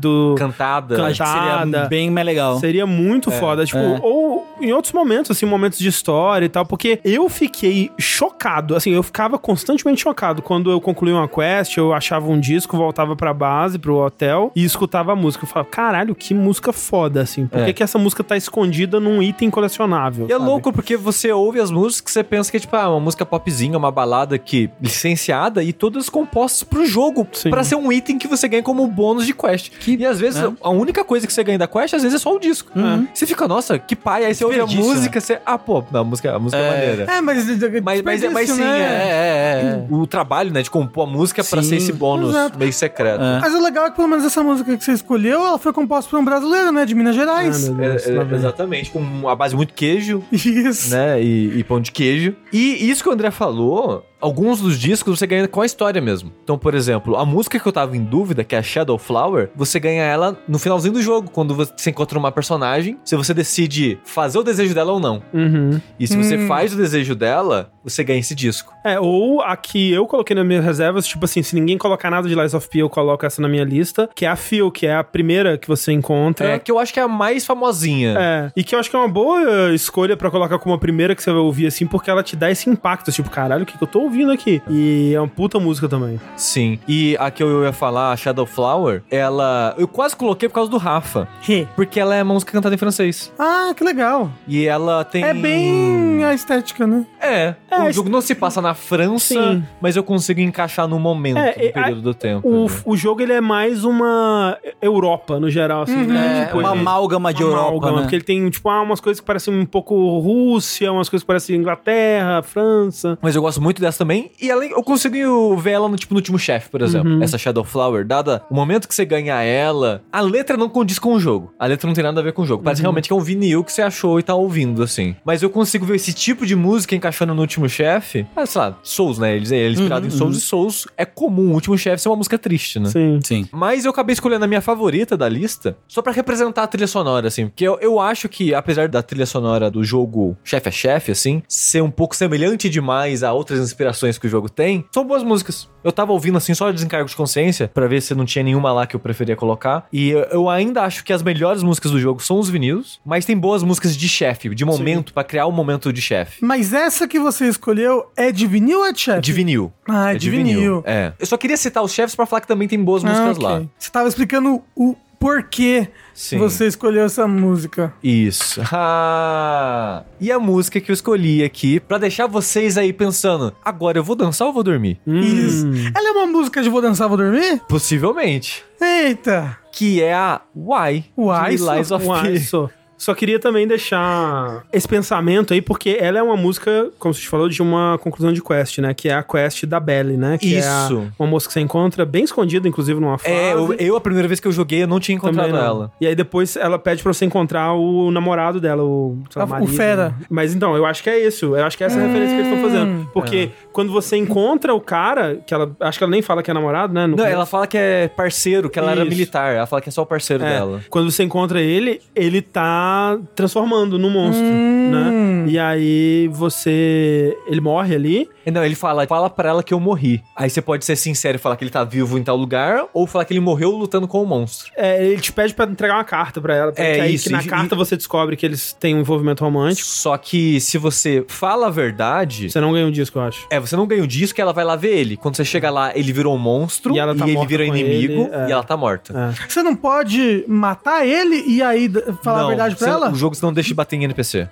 do. 0.00 0.34
Cantada. 0.38 1.06
Acho 1.06 1.22
que 1.22 1.28
seria 1.28 1.58
Cantada. 1.58 1.88
bem 1.88 2.10
mais 2.10 2.26
legal. 2.26 2.58
Seria 2.58 2.86
muito 2.86 3.30
foda. 3.30 3.64
Tipo, 3.64 3.78
é. 3.78 3.98
ou 4.02 4.46
em 4.60 4.72
outros 4.72 4.92
momentos, 4.92 5.30
assim, 5.30 5.46
momentos 5.46 5.78
de 5.78 5.88
história 5.88 6.46
e 6.46 6.48
tal, 6.48 6.64
porque 6.64 7.00
eu 7.04 7.28
fiquei 7.28 7.90
chocado. 7.98 8.74
Assim, 8.76 8.90
eu 8.92 9.02
ficava 9.02 9.38
constantemente 9.38 10.00
chocado 10.02 10.40
quando 10.42 10.70
eu 10.70 10.80
concluía 10.80 11.14
uma 11.16 11.28
quest, 11.28 11.76
eu 11.76 11.92
achava 11.92 12.30
um 12.30 12.38
disco, 12.38 12.76
voltava 12.76 13.14
pra 13.16 13.34
base, 13.34 13.78
pro 13.78 13.96
hotel 13.96 14.52
e 14.54 14.64
escutava 14.64 15.12
a 15.12 15.16
música. 15.16 15.44
Eu 15.44 15.48
falava, 15.48 15.68
caralho, 15.70 16.14
que 16.14 16.32
música 16.34 16.72
foda, 16.72 17.20
assim. 17.22 17.46
Por 17.46 17.60
É. 17.60 17.64
que, 17.66 17.72
que 17.74 17.82
essa 17.82 17.98
música 17.98 18.22
tá 18.24 18.36
escondida 18.36 18.98
num 19.00 19.22
item 19.22 19.50
colecionável? 19.50 20.26
E 20.28 20.32
é 20.32 20.36
sabe? 20.38 20.48
louco 20.48 20.72
porque 20.72 20.96
você 20.96 21.32
ouve 21.32 21.60
as 21.60 21.70
músicas 21.70 22.00
que 22.00 22.10
você 22.10 22.22
pensa 22.24 22.50
que 22.50 22.56
é 22.56 22.60
tipo 22.60 22.74
ah, 22.76 22.88
uma 22.90 23.00
música 23.00 23.26
popzinha, 23.26 23.76
uma 23.76 23.90
balada 23.90 24.38
que 24.38 24.70
licenciada 24.80 25.62
e 25.62 25.72
todas 25.72 26.08
compostas 26.08 26.62
pro 26.62 26.86
jogo, 26.86 27.26
Sim. 27.32 27.50
pra 27.50 27.62
ser 27.64 27.74
um 27.74 27.92
item 27.92 28.16
que 28.18 28.26
você 28.28 28.48
ganha 28.48 28.62
como 28.62 28.86
bônus 28.86 29.26
de 29.26 29.33
quest. 29.34 29.72
e 29.86 30.06
às 30.06 30.18
vezes 30.20 30.42
é. 30.42 30.52
a 30.62 30.70
única 30.70 31.04
coisa 31.04 31.26
que 31.26 31.32
você 31.32 31.42
ganha 31.44 31.58
da 31.58 31.66
quest 31.66 31.94
às 31.94 32.02
vezes 32.02 32.16
é 32.20 32.22
só 32.22 32.34
o 32.34 32.38
disco. 32.38 32.70
Você 33.12 33.26
fica, 33.26 33.46
nossa, 33.46 33.78
que 33.78 33.94
pai, 33.96 34.24
aí 34.24 34.34
você 34.34 34.44
ouve 34.44 34.60
a 34.60 34.66
música, 34.66 35.20
você, 35.20 35.38
ah, 35.44 35.58
pô, 35.58 35.84
não, 35.90 36.00
a 36.00 36.04
música, 36.04 36.34
a 36.34 36.38
música 36.38 36.60
é, 36.60 36.70
maneira. 36.70 37.12
É, 37.12 37.20
mas. 37.20 37.44
Mas, 37.82 38.02
mas, 38.02 38.22
é- 38.22 38.28
mas 38.30 38.50
sim, 38.50 38.60
né? 38.60 38.80
é, 38.80 38.84
é, 38.84 39.86
é. 39.90 39.94
O 39.94 40.06
trabalho, 40.06 40.52
né, 40.52 40.62
de 40.62 40.70
compor 40.70 41.08
a 41.08 41.10
música 41.10 41.42
pra 41.44 41.62
Sim. 41.62 41.68
ser 41.70 41.76
esse 41.76 41.92
bônus 41.92 42.30
Exato. 42.30 42.58
meio 42.58 42.72
secreto. 42.72 43.20
Mas 43.40 43.54
o 43.54 43.62
legal 43.62 43.86
é 43.86 43.90
que 43.90 43.96
pelo 43.96 44.08
menos 44.08 44.24
essa 44.24 44.42
música 44.42 44.76
que 44.76 44.84
você 44.84 44.92
escolheu, 44.92 45.44
ela 45.44 45.58
foi 45.58 45.72
composta 45.72 46.10
por 46.10 46.18
um 46.18 46.24
brasileiro, 46.24 46.72
né? 46.72 46.84
De 46.86 46.94
Minas 46.94 47.14
Gerais. 47.14 47.68
Ah, 47.68 47.72
É, 47.82 47.88
Deus, 47.90 48.06
é, 48.06 48.34
exatamente, 48.34 48.90
com 48.90 49.28
a 49.28 49.34
base 49.34 49.54
muito 49.56 49.74
queijo, 49.74 50.22
Isso. 50.32 50.90
né? 50.94 51.22
E, 51.22 51.58
e 51.58 51.64
pão 51.64 51.80
de 51.80 51.90
queijo. 51.92 52.34
E 52.52 52.88
isso 52.90 53.02
que 53.02 53.08
o 53.08 53.12
André 53.12 53.30
falou 53.30 54.04
alguns 54.20 54.60
dos 54.60 54.78
discos 54.78 55.18
você 55.18 55.26
ganha 55.26 55.46
com 55.48 55.60
a 55.60 55.66
história 55.66 56.00
mesmo. 56.00 56.32
Então, 56.42 56.56
por 56.58 56.74
exemplo, 56.74 57.16
a 57.16 57.24
música 57.24 57.58
que 57.58 57.66
eu 57.66 57.72
tava 57.72 57.96
em 57.96 58.02
dúvida, 58.02 58.42
que 58.44 58.54
é 58.54 58.58
a 58.58 58.62
Shadow 58.62 58.98
Flower, 58.98 59.50
você 59.54 59.78
ganha 59.78 60.02
ela 60.02 60.36
no 60.48 60.58
finalzinho 60.58 60.94
do 60.94 61.02
jogo, 61.02 61.30
quando 61.30 61.54
você 61.54 61.90
encontra 61.90 62.18
uma 62.18 62.32
personagem, 62.32 62.96
se 63.04 63.16
você 63.16 63.34
decide 63.34 63.98
fazer 64.04 64.38
o 64.38 64.42
desejo 64.42 64.74
dela 64.74 64.92
ou 64.92 65.00
não. 65.00 65.22
Uhum. 65.32 65.80
E 65.98 66.06
se 66.06 66.16
você 66.16 66.36
Hum. 66.36 66.46
faz 66.48 66.72
o 66.72 66.76
desejo 66.76 67.14
dela, 67.14 67.70
você 67.82 68.02
ganha 68.02 68.18
esse 68.20 68.34
disco. 68.34 68.72
É, 68.84 68.98
ou 68.98 69.40
a 69.42 69.56
que 69.56 69.92
eu 69.92 70.06
coloquei 70.06 70.34
nas 70.34 70.46
minhas 70.46 70.64
reservas, 70.64 71.06
tipo 71.06 71.24
assim, 71.24 71.42
se 71.42 71.54
ninguém 71.54 71.76
colocar 71.78 72.10
nada 72.10 72.28
de 72.28 72.34
Lies 72.34 72.54
of 72.54 72.68
P, 72.68 72.78
eu 72.78 72.88
coloco 72.90 73.24
essa 73.26 73.40
na 73.42 73.48
minha 73.48 73.64
lista, 73.64 74.08
que 74.14 74.24
é 74.24 74.28
a 74.28 74.36
Phil, 74.36 74.70
que 74.70 74.86
é 74.86 74.94
a 74.96 75.04
primeira 75.04 75.58
que 75.58 75.68
você 75.68 75.92
encontra. 75.92 76.48
É, 76.48 76.58
que 76.58 76.70
eu 76.70 76.78
acho 76.78 76.92
que 76.92 77.00
é 77.00 77.02
a 77.02 77.08
mais 77.08 77.44
famosinha. 77.44 78.14
É, 78.18 78.52
e 78.56 78.64
que 78.64 78.74
eu 78.74 78.78
acho 78.78 78.88
que 78.90 78.96
é 78.96 78.98
uma 78.98 79.08
boa 79.08 79.72
escolha 79.74 80.16
pra 80.16 80.30
colocar 80.30 80.58
como 80.58 80.74
a 80.74 80.78
primeira 80.78 81.14
que 81.14 81.22
você 81.22 81.30
vai 81.30 81.40
ouvir, 81.40 81.66
assim, 81.66 81.86
porque 81.86 82.08
ela 82.10 82.22
te 82.22 82.34
dá 82.36 82.50
esse 82.50 82.68
impacto, 82.70 83.12
tipo, 83.12 83.28
caralho, 83.30 83.62
o 83.62 83.66
que, 83.66 83.76
que 83.76 83.82
eu 83.84 83.88
tô 83.88 84.00
ouvindo 84.00 84.13
aqui? 84.32 84.62
E 84.68 85.12
é 85.14 85.20
uma 85.20 85.28
puta 85.28 85.58
música 85.58 85.88
também. 85.88 86.20
Sim. 86.36 86.78
E 86.88 87.16
a 87.18 87.30
que 87.30 87.42
eu 87.42 87.64
ia 87.64 87.72
falar, 87.72 88.12
a 88.12 88.16
Shadow 88.16 88.46
Flower, 88.46 89.02
ela. 89.10 89.74
Eu 89.78 89.88
quase 89.88 90.14
coloquei 90.16 90.48
por 90.48 90.54
causa 90.56 90.70
do 90.70 90.76
Rafa. 90.78 91.28
Porque 91.76 91.98
ela 92.00 92.14
é 92.14 92.22
uma 92.22 92.34
música 92.34 92.52
cantada 92.52 92.74
em 92.74 92.78
francês. 92.78 93.32
Ah, 93.38 93.72
que 93.76 93.82
legal. 93.84 94.30
E 94.46 94.66
ela 94.66 95.04
tem. 95.04 95.24
É 95.24 95.34
bem 95.34 96.24
a 96.24 96.34
estética, 96.34 96.86
né? 96.86 97.04
É. 97.20 97.54
o 97.88 97.92
jogo 97.92 98.08
não 98.08 98.20
se 98.20 98.34
passa 98.34 98.60
na 98.60 98.74
França, 98.74 99.34
Sim. 99.34 99.64
mas 99.80 99.96
eu 99.96 100.02
consigo 100.02 100.40
encaixar 100.40 100.86
no 100.86 100.98
momento, 100.98 101.38
É, 101.38 101.54
no 101.56 101.62
é, 101.64 101.72
período 101.72 102.02
do 102.02 102.14
tempo. 102.14 102.48
O, 102.48 102.92
o 102.92 102.96
jogo, 102.96 103.20
ele 103.22 103.32
é 103.32 103.40
mais 103.40 103.84
uma 103.84 104.58
Europa, 104.80 105.38
no 105.40 105.50
geral, 105.50 105.82
assim, 105.82 105.94
Uhum. 105.96 106.06
né? 106.06 106.48
É, 106.50 106.54
uma 106.54 106.70
ele- 106.70 106.80
amálgama 106.80 107.32
de 107.32 107.42
uma 107.42 107.50
Europa, 107.50 107.68
amálgama, 107.68 107.96
né? 107.96 108.02
Porque 108.02 108.16
ele 108.16 108.24
tem, 108.24 108.48
tipo, 108.50 108.68
ah, 108.68 108.82
umas 108.82 109.00
coisas 109.00 109.20
que 109.20 109.26
parecem 109.26 109.54
um 109.54 109.66
pouco 109.66 110.18
Rússia, 110.18 110.92
umas 110.92 111.08
coisas 111.08 111.22
que 111.22 111.26
parecem 111.26 111.56
Inglaterra, 111.56 112.42
França. 112.42 113.18
Mas 113.20 113.34
eu 113.36 113.42
gosto 113.42 113.60
muito 113.60 113.80
dessa 113.80 113.93
também. 113.98 114.30
E 114.40 114.50
ela, 114.50 114.64
eu 114.64 114.82
consigo 114.82 115.56
ver 115.56 115.72
ela 115.72 115.88
no, 115.88 115.96
tipo, 115.96 116.14
no 116.14 116.18
último 116.18 116.38
chefe, 116.38 116.68
por 116.68 116.82
exemplo. 116.82 117.10
Uhum. 117.12 117.22
Essa 117.22 117.38
Shadow 117.38 117.64
Flower, 117.64 118.04
dada 118.04 118.42
o 118.50 118.54
momento 118.54 118.88
que 118.88 118.94
você 118.94 119.04
ganha 119.04 119.42
ela, 119.42 120.02
a 120.12 120.20
letra 120.20 120.56
não 120.56 120.68
condiz 120.68 120.98
com 120.98 121.14
o 121.14 121.20
jogo. 121.20 121.52
A 121.58 121.66
letra 121.66 121.86
não 121.86 121.94
tem 121.94 122.04
nada 122.04 122.20
a 122.20 122.22
ver 122.24 122.32
com 122.32 122.42
o 122.42 122.46
jogo. 122.46 122.62
Parece 122.62 122.80
Uhum. 122.80 122.84
realmente 122.84 123.08
que 123.08 123.12
é 123.12 123.16
um 123.16 123.20
vinil 123.20 123.64
que 123.64 123.72
você 123.72 123.82
achou 123.82 124.18
e 124.18 124.22
tá 124.22 124.34
ouvindo, 124.34 124.82
assim. 124.82 125.14
Mas 125.24 125.42
eu 125.42 125.50
consigo 125.50 125.84
ver 125.86 125.96
esse 125.96 126.12
tipo 126.12 126.44
de 126.46 126.54
música 126.56 126.94
encaixando 126.94 127.34
no 127.34 127.40
último 127.40 127.68
chefe. 127.68 128.26
Ah, 128.36 128.46
sei 128.46 128.60
lá, 128.60 128.78
Souls, 128.82 129.18
né? 129.18 129.36
Eles, 129.36 129.50
ele 129.50 129.68
é 129.68 129.70
inspirado 129.70 130.06
Uhum, 130.06 130.12
em 130.12 130.16
Souls 130.16 130.34
uhum. 130.34 130.38
e 130.38 130.42
Souls 130.42 130.88
é 130.96 131.04
comum 131.04 131.50
o 131.50 131.54
último 131.54 131.76
chefe 131.78 132.02
ser 132.02 132.08
uma 132.08 132.16
música 132.16 132.38
triste, 132.38 132.78
né? 132.78 132.88
Sim. 132.90 133.18
Sim. 133.22 133.48
Mas 133.52 133.84
eu 133.84 133.90
acabei 133.90 134.12
escolhendo 134.12 134.44
a 134.44 134.48
minha 134.48 134.60
favorita 134.60 135.16
da 135.16 135.28
lista 135.28 135.76
só 135.88 136.02
pra 136.02 136.12
representar 136.12 136.62
a 136.62 136.66
trilha 136.66 136.86
sonora, 136.86 137.28
assim. 137.28 137.46
Porque 137.48 137.64
eu, 137.66 137.78
eu 137.80 138.00
acho 138.00 138.28
que, 138.28 138.54
apesar 138.54 138.88
da 138.88 139.02
trilha 139.02 139.26
sonora 139.26 139.70
do 139.70 139.82
jogo 139.84 140.36
chefe 140.44 140.68
a 140.68 140.72
chefe, 140.72 141.12
assim, 141.12 141.42
ser 141.48 141.82
um 141.82 141.90
pouco 141.90 142.14
semelhante 142.16 142.68
demais 142.68 143.22
a 143.22 143.32
outras 143.32 143.58
inspirações 143.60 143.83
que 144.20 144.26
o 144.26 144.30
jogo 144.30 144.48
tem, 144.48 144.84
são 144.92 145.04
boas 145.04 145.22
músicas. 145.22 145.68
Eu 145.82 145.92
tava 145.92 146.12
ouvindo, 146.12 146.38
assim, 146.38 146.54
só 146.54 146.70
desencargo 146.70 147.08
de 147.08 147.14
consciência, 147.16 147.68
pra 147.72 147.86
ver 147.86 148.00
se 148.00 148.14
não 148.14 148.24
tinha 148.24 148.42
nenhuma 148.42 148.72
lá 148.72 148.86
que 148.86 148.96
eu 148.96 149.00
preferia 149.00 149.36
colocar. 149.36 149.86
E 149.92 150.10
eu, 150.10 150.48
ainda 150.48 150.82
acho 150.82 151.04
que 151.04 151.12
as 151.12 151.22
melhores 151.22 151.62
músicas 151.62 151.90
do 151.90 152.00
jogo 152.00 152.22
são 152.22 152.38
os 152.38 152.48
vinis, 152.48 153.00
mas 153.04 153.24
tem 153.24 153.36
boas 153.36 153.62
músicas 153.62 153.96
de 153.96 154.08
chefe, 154.08 154.48
de 154.54 154.64
momento, 154.64 155.12
pra 155.12 155.22
criar 155.24 155.46
um 155.46 155.52
momento 155.52 155.92
de 155.92 156.00
chefe. 156.00 156.44
Mas 156.44 156.72
essa 156.72 157.06
que 157.06 157.18
você 157.18 157.46
escolheu 157.48 158.06
é 158.16 158.32
de 158.32 158.46
vinil 158.46 158.78
ou 158.78 158.86
é 158.86 158.92
de 158.92 159.00
chefe? 159.00 159.20
De 159.20 159.32
vinil. 159.32 159.72
Ah, 159.88 160.14
é 160.14 160.16
de 160.16 160.30
vinil. 160.30 160.82
É. 160.86 161.12
Eu 161.18 161.26
só 161.26 161.36
queria 161.36 161.56
citar 161.56 161.82
os 161.82 161.92
chefes 161.92 162.14
pra 162.14 162.26
falar 162.26 162.40
que 162.40 162.48
também 162.48 162.66
tem 162.68 162.82
boas 162.82 163.04
Ah, 163.04 163.08
músicas 163.08 163.36
ok. 163.36 163.42
lá. 163.48 163.62
Você 163.78 163.90
tava 163.90 164.08
explicando 164.08 164.62
o 164.74 164.96
porquê 165.24 165.88
Sim. 166.12 166.36
você 166.36 166.66
escolheu 166.66 167.02
essa 167.04 167.26
música. 167.26 167.94
Isso. 168.02 168.60
Ah, 168.70 170.02
e 170.20 170.30
a 170.30 170.38
música 170.38 170.80
que 170.80 170.90
eu 170.90 170.94
escolhi 170.94 171.42
aqui 171.42 171.80
pra 171.80 171.96
deixar 171.98 172.26
vocês 172.26 172.76
aí 172.76 172.92
pensando: 172.92 173.54
agora 173.64 173.98
eu 173.98 174.04
vou 174.04 174.14
dançar 174.16 174.46
ou 174.48 174.52
vou 174.52 174.62
dormir? 174.62 175.00
Isso. 175.06 175.66
Ela 175.94 176.08
é 176.08 176.12
uma 176.12 176.26
música 176.26 176.62
de 176.62 176.68
Vou 176.68 176.82
Dançar, 176.82 177.08
Vou 177.08 177.16
Dormir? 177.16 177.60
Possivelmente. 177.68 178.62
Eita. 178.80 179.56
Que 179.72 180.02
é 180.02 180.12
a 180.14 180.40
Why. 180.54 181.04
Why, 181.16 181.56
de 181.56 181.62
Lies 181.62 181.88
só- 181.88 181.96
of 181.96 182.06
P. 182.22 182.38
só. 182.40 182.68
Só 183.04 183.14
queria 183.14 183.38
também 183.38 183.66
deixar 183.66 184.64
esse 184.72 184.88
pensamento 184.88 185.52
aí, 185.52 185.60
porque 185.60 185.96
ela 186.00 186.18
é 186.18 186.22
uma 186.22 186.36
música, 186.36 186.88
como 186.98 187.12
você 187.12 187.26
falou, 187.26 187.48
de 187.48 187.60
uma 187.60 187.98
conclusão 188.02 188.32
de 188.32 188.42
quest, 188.42 188.78
né? 188.78 188.94
Que 188.94 189.08
é 189.10 189.14
a 189.14 189.22
quest 189.22 189.66
da 189.66 189.78
Belly, 189.78 190.16
né? 190.16 190.38
Que 190.38 190.56
Isso. 190.56 190.66
É 190.66 190.70
a- 190.70 191.12
uma 191.18 191.28
moça 191.28 191.46
que 191.46 191.52
você 191.52 191.60
encontra 191.60 192.04
bem 192.06 192.24
escondida, 192.24 192.66
inclusive, 192.66 192.98
numa 192.98 193.18
fase. 193.18 193.30
É, 193.34 193.52
eu, 193.52 193.74
eu, 193.74 193.96
a 193.96 194.00
primeira 194.00 194.26
vez 194.26 194.40
que 194.40 194.48
eu 194.48 194.52
joguei, 194.52 194.82
eu 194.82 194.86
não 194.88 194.98
tinha 194.98 195.16
encontrado 195.16 195.50
não. 195.52 195.58
ela. 195.58 195.92
E 196.00 196.06
aí 196.06 196.14
depois 196.14 196.56
ela 196.56 196.78
pede 196.78 197.02
pra 197.02 197.12
você 197.12 197.24
encontrar 197.26 197.74
o 197.74 198.10
namorado 198.10 198.58
dela, 198.60 198.82
o, 198.82 199.18
sei 199.30 199.40
lá, 199.40 199.44
Ah, 199.44 199.46
o 199.46 199.50
marido. 199.50 199.72
Fera. 199.72 200.14
Mas 200.30 200.54
então, 200.54 200.74
eu 200.74 200.86
acho 200.86 201.02
que 201.02 201.10
é 201.10 201.26
isso. 201.26 201.54
Eu 201.54 201.64
acho 201.64 201.76
que 201.76 201.84
é 201.84 201.86
essa 201.86 201.98
a 201.98 202.02
referência 202.06 202.34
que 202.36 202.40
eles 202.42 202.52
estão 202.52 202.58
Hum. 202.58 202.70
fazendo. 202.70 203.10
Porque 203.12 203.50
quando 203.72 203.92
você 203.92 204.16
encontra 204.16 204.72
o 204.74 204.80
cara, 204.80 205.36
que 205.46 205.52
ela. 205.52 205.70
Acho 205.80 205.98
que 205.98 206.04
ela 206.04 206.10
nem 206.10 206.22
fala 206.22 206.42
que 206.42 206.50
é 206.50 206.54
namorado, 206.54 206.92
né? 206.94 207.06
Não, 207.06 207.16
começo. 207.16 207.32
ela 207.34 207.44
fala 207.46 207.66
que 207.66 207.76
é 207.76 208.08
parceiro, 208.08 208.70
que 208.70 208.78
ela 208.78 208.92
era 208.92 209.00
Isso. 209.02 209.10
militar. 209.10 209.54
Ela 209.54 209.66
fala 209.66 209.82
que 209.82 209.88
é 209.88 209.92
só 209.92 210.02
o 210.02 210.06
parceiro 210.06 210.42
É, 210.44 210.48
dela. 210.48 210.80
Quando 210.88 211.10
você 211.10 211.22
encontra 211.22 211.60
ele, 211.60 212.00
ele 212.14 212.40
tá 212.40 212.93
transformando 213.34 213.98
no 213.98 214.10
monstro, 214.10 214.44
Hum. 214.44 214.90
né? 214.90 215.44
E 215.48 215.58
aí 215.58 216.28
você. 216.32 217.36
Ele 217.46 217.60
morre 217.60 217.94
ali. 217.94 218.28
Não, 218.50 218.64
ele 218.64 218.74
fala, 218.74 219.06
fala 219.06 219.28
pra 219.30 219.48
ela 219.48 219.62
que 219.62 219.72
eu 219.74 219.80
morri. 219.80 220.22
Aí 220.36 220.48
você 220.50 220.60
pode 220.62 220.84
ser 220.84 220.96
sincero 220.96 221.36
e 221.36 221.38
falar 221.40 221.56
que 221.56 221.64
ele 221.64 221.70
tá 221.70 221.84
vivo 221.84 222.18
em 222.18 222.22
tal 222.22 222.36
lugar, 222.36 222.84
ou 222.92 223.06
falar 223.06 223.24
que 223.24 223.32
ele 223.32 223.40
morreu 223.40 223.70
lutando 223.70 224.06
com 224.08 224.22
o 224.22 224.26
monstro. 224.26 224.70
É, 224.76 225.04
ele 225.04 225.20
te 225.20 225.32
pede 225.32 225.54
pra 225.54 225.66
entregar 225.66 225.94
uma 225.94 226.04
carta 226.04 226.40
pra 226.40 226.54
ela. 226.54 226.72
É 226.76 226.94
que 226.94 227.00
aí 227.00 227.14
isso, 227.14 227.24
que 227.24 227.30
na 227.30 227.42
e- 227.42 227.46
carta 227.46 227.74
você 227.76 227.96
descobre 227.96 228.36
que 228.36 228.44
eles 228.46 228.72
têm 228.72 228.94
um 228.94 229.00
envolvimento 229.00 229.44
romântico. 229.44 229.88
Só 229.88 230.16
que 230.16 230.60
se 230.60 230.78
você 230.78 231.24
fala 231.28 231.66
a 231.68 231.70
verdade. 231.70 232.50
Você 232.50 232.60
não 232.60 232.72
ganha 232.72 232.86
um 232.86 232.90
disco, 232.90 233.18
eu 233.18 233.22
acho. 233.22 233.46
É, 233.50 233.58
você 233.60 233.76
não 233.76 233.86
ganha 233.86 234.02
o 234.02 234.06
disco 234.06 234.40
e 234.40 234.42
ela 234.42 234.52
vai 234.52 234.64
lá 234.64 234.76
ver 234.76 234.96
ele. 234.96 235.16
Quando 235.16 235.36
você 235.36 235.44
chega 235.44 235.70
lá, 235.70 235.96
ele 235.96 236.12
virou 236.12 236.34
um 236.34 236.38
monstro 236.38 236.94
E 236.94 236.98
ela 236.98 237.14
tá 237.14 237.24
ele 237.24 237.34
morta 237.34 237.48
vira 237.48 237.66
com 237.66 237.74
inimigo 237.76 238.22
ele, 238.24 238.30
é. 238.34 238.48
e 238.48 238.52
ela 238.52 238.62
tá 238.62 238.76
morta. 238.76 239.34
Você 239.48 239.62
não 239.62 239.74
pode 239.74 240.44
matar 240.48 241.06
ele 241.06 241.42
e 241.46 241.62
aí 241.62 241.90
falar 242.22 242.38
Não, 242.38 242.44
a 242.44 242.48
verdade 242.48 242.76
pra 242.76 242.86
você- 242.86 242.92
ela? 242.92 243.10
O 243.10 243.14
jogo 243.14 243.34
você 243.34 243.44
não 243.44 243.52
deixa 243.52 243.68
de 243.68 243.74
bater 243.74 243.96
em 243.96 244.04
NPC. 244.04 244.48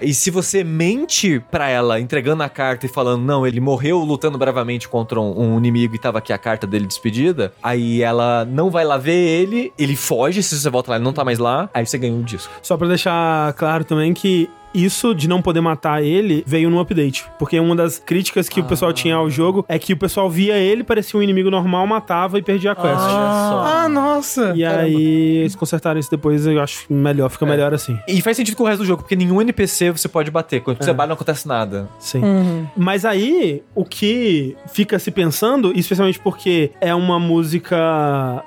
E 0.00 0.12
se 0.14 0.30
você 0.30 0.62
mente 0.64 1.40
pra 1.50 1.68
ela, 1.68 2.00
entregando 2.00 2.42
a 2.42 2.48
carta 2.48 2.83
e 2.86 2.88
falando, 2.88 3.22
não, 3.22 3.46
ele 3.46 3.60
morreu 3.60 3.98
lutando 3.98 4.38
bravamente 4.38 4.88
contra 4.88 5.20
um, 5.20 5.54
um 5.54 5.58
inimigo 5.58 5.94
e 5.94 5.98
tava 5.98 6.18
aqui 6.18 6.32
a 6.32 6.38
carta 6.38 6.66
dele 6.66 6.86
despedida, 6.86 7.52
aí 7.62 8.02
ela 8.02 8.44
não 8.44 8.70
vai 8.70 8.84
lá 8.84 8.96
ver 8.96 9.12
ele, 9.12 9.72
ele 9.78 9.96
foge, 9.96 10.42
se 10.42 10.58
você 10.58 10.70
volta 10.70 10.90
lá, 10.90 10.96
ele 10.96 11.04
não 11.04 11.12
tá 11.12 11.24
mais 11.24 11.38
lá, 11.38 11.68
aí 11.72 11.86
você 11.86 11.98
ganha 11.98 12.14
um 12.14 12.22
disco. 12.22 12.52
Só 12.62 12.76
pra 12.76 12.88
deixar 12.88 13.52
claro 13.54 13.84
também 13.84 14.12
que 14.12 14.48
isso 14.74 15.14
de 15.14 15.28
não 15.28 15.40
poder 15.40 15.60
matar 15.60 16.02
ele 16.02 16.42
veio 16.46 16.68
no 16.68 16.80
update. 16.80 17.24
Porque 17.38 17.58
uma 17.58 17.76
das 17.76 17.98
críticas 17.98 18.48
que 18.48 18.60
o 18.60 18.64
pessoal 18.64 18.92
tinha 18.92 19.14
ao 19.14 19.30
jogo 19.30 19.64
é 19.68 19.78
que 19.78 19.92
o 19.92 19.96
pessoal 19.96 20.28
via 20.28 20.56
ele, 20.56 20.82
parecia 20.82 21.18
um 21.18 21.22
inimigo 21.22 21.50
normal, 21.50 21.86
matava 21.86 22.38
e 22.38 22.42
perdia 22.42 22.72
a 22.72 22.74
quest. 22.74 22.94
Ah, 22.98 23.88
nossa. 23.88 24.52
E 24.54 24.64
aí 24.64 25.36
eles 25.38 25.54
consertaram 25.54 25.98
isso 26.00 26.10
depois, 26.10 26.46
eu 26.46 26.60
acho 26.60 26.84
melhor, 26.90 27.28
fica 27.30 27.46
melhor 27.46 27.72
assim. 27.72 27.98
E 28.08 28.20
faz 28.20 28.36
sentido 28.36 28.56
com 28.56 28.64
o 28.64 28.66
resto 28.66 28.80
do 28.80 28.86
jogo, 28.86 29.02
porque 29.02 29.16
nenhum 29.16 29.40
NPC 29.40 29.90
você 29.90 30.08
pode 30.08 30.30
bater. 30.30 30.60
Quando 30.60 30.82
você 30.82 30.92
bate, 30.92 31.08
não 31.08 31.14
acontece 31.14 31.46
nada. 31.46 31.88
Sim. 31.98 32.22
Uhum. 32.22 32.66
Mas 32.76 33.04
aí, 33.04 33.62
o 33.74 33.84
que 33.84 34.56
fica 34.72 34.98
se 34.98 35.10
pensando, 35.10 35.72
especialmente 35.74 36.18
porque 36.18 36.70
é 36.80 36.94
uma 36.94 37.18
música. 37.18 37.76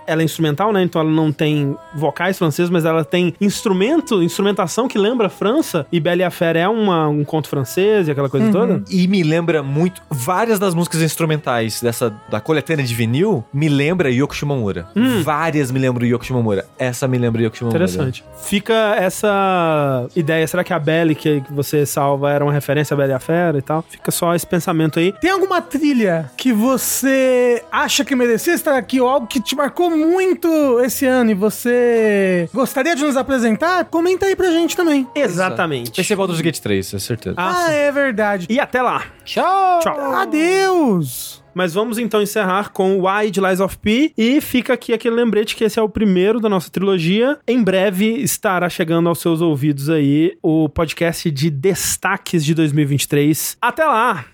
Ela 0.06 0.22
é 0.22 0.26
instrumental, 0.26 0.74
né? 0.74 0.84
Então 0.84 1.02
ela 1.02 1.12
não 1.12 1.32
tem 1.32 1.76
vocais 1.96 2.38
franceses, 2.38 2.70
mas 2.70 2.86
ela 2.86 3.04
tem 3.04 3.34
instrumento, 3.40 4.22
instrumentação 4.22 4.88
que 4.88 4.98
lembra 4.98 5.28
a 5.28 5.30
França. 5.30 5.86
E 5.92 6.00
Belle 6.00 6.17
e 6.22 6.24
a 6.24 6.30
Fera 6.30 6.60
é 6.60 6.68
uma, 6.68 7.08
um 7.08 7.24
conto 7.24 7.48
francês 7.50 8.08
e 8.08 8.12
aquela 8.12 8.30
coisa 8.30 8.52
toda. 8.52 8.84
E 8.90 9.08
me 9.08 9.24
lembra 9.24 9.62
muito. 9.64 10.02
Várias 10.10 10.60
das 10.60 10.74
músicas 10.74 11.02
instrumentais 11.02 11.82
dessa 11.82 12.14
da 12.30 12.40
coletânea 12.40 12.86
de 12.86 12.94
vinil 12.94 13.44
me 13.54 13.70
lembra 13.70 14.12
Yoko 14.12 14.36
Shimomura. 14.36 14.88
Várias 15.24 15.72
me 15.72 15.80
lembram 15.80 16.06
Yoko 16.06 16.26
Shimomura. 16.26 16.66
Essa 16.78 17.08
me 17.08 17.18
lembra 17.18 17.42
Yoko 17.42 17.58
Shimomura. 17.58 17.84
Interessante. 17.84 18.24
Fica 18.38 18.96
essa 18.98 20.08
ideia. 20.16 20.46
Será 20.48 20.64
que 20.64 20.74
a 20.74 20.80
Belle 20.80 21.16
que 21.16 21.44
você 21.50 21.86
salva 21.86 22.32
era 22.32 22.44
uma 22.44 22.54
referência 22.54 22.94
à 22.94 22.98
Belle 22.98 23.12
e 23.12 23.16
a 23.16 23.20
Fera 23.20 23.58
e 23.58 23.62
tal? 23.62 23.84
Fica 23.88 24.12
só 24.12 24.36
esse 24.36 24.46
pensamento 24.46 25.00
aí. 25.00 25.14
Tem 25.20 25.32
alguma 25.32 25.62
trilha 25.62 26.32
que 26.38 26.54
você 26.54 27.64
acha 27.72 28.04
que 28.04 28.16
merecia 28.16 28.54
estar 28.54 28.78
aqui 28.78 29.00
ou 29.02 29.08
algo 29.08 29.28
que 29.28 29.42
te 29.42 29.56
marcou 29.56 29.90
muito 29.90 30.80
esse 30.82 31.06
ano 31.06 31.32
e 31.32 31.34
você 31.34 32.50
gostaria 32.54 32.96
de 32.96 33.04
nos 33.04 33.18
apresentar? 33.18 33.86
Comenta 33.86 34.26
aí 34.26 34.36
pra 34.36 34.52
gente 34.52 34.76
também. 34.76 35.08
Exatamente. 35.16 36.00
Esse 36.00 36.07
é 36.14 36.16
Baldur's 36.16 36.42
Gate 36.42 36.60
3, 36.60 36.94
é 36.94 37.00
certeza. 37.00 37.36
Ah, 37.38 37.72
é 37.72 37.92
verdade. 37.92 38.48
E 38.50 38.60
até 38.60 38.82
lá. 38.82 39.06
Tchau. 39.24 39.80
Tchau. 39.80 40.14
Adeus. 40.14 41.44
Mas 41.54 41.74
vamos 41.74 41.98
então 41.98 42.22
encerrar 42.22 42.70
com 42.70 43.02
Why 43.02 43.32
de 43.32 43.42
Lies 43.42 43.60
of 43.60 43.80
P. 43.80 44.14
E 44.16 44.40
fica 44.42 44.74
aqui 44.74 44.94
aquele 44.94 45.16
lembrete 45.16 45.56
que 45.56 45.64
esse 45.64 45.80
é 45.80 45.82
o 45.82 45.90
primeiro 45.90 46.40
da 46.40 46.48
nossa 46.48 46.70
trilogia. 46.70 47.40
Em 47.48 47.64
breve 47.64 48.06
estará 48.06 48.70
chegando 48.70 49.10
aos 49.10 49.20
seus 49.20 49.42
ouvidos 49.42 49.90
aí 49.90 50.38
o 50.44 50.70
podcast 50.70 51.32
de 51.32 51.50
destaques 51.50 52.46
de 52.46 52.54
2023. 52.54 53.58
Até 53.60 53.86
lá! 53.86 54.26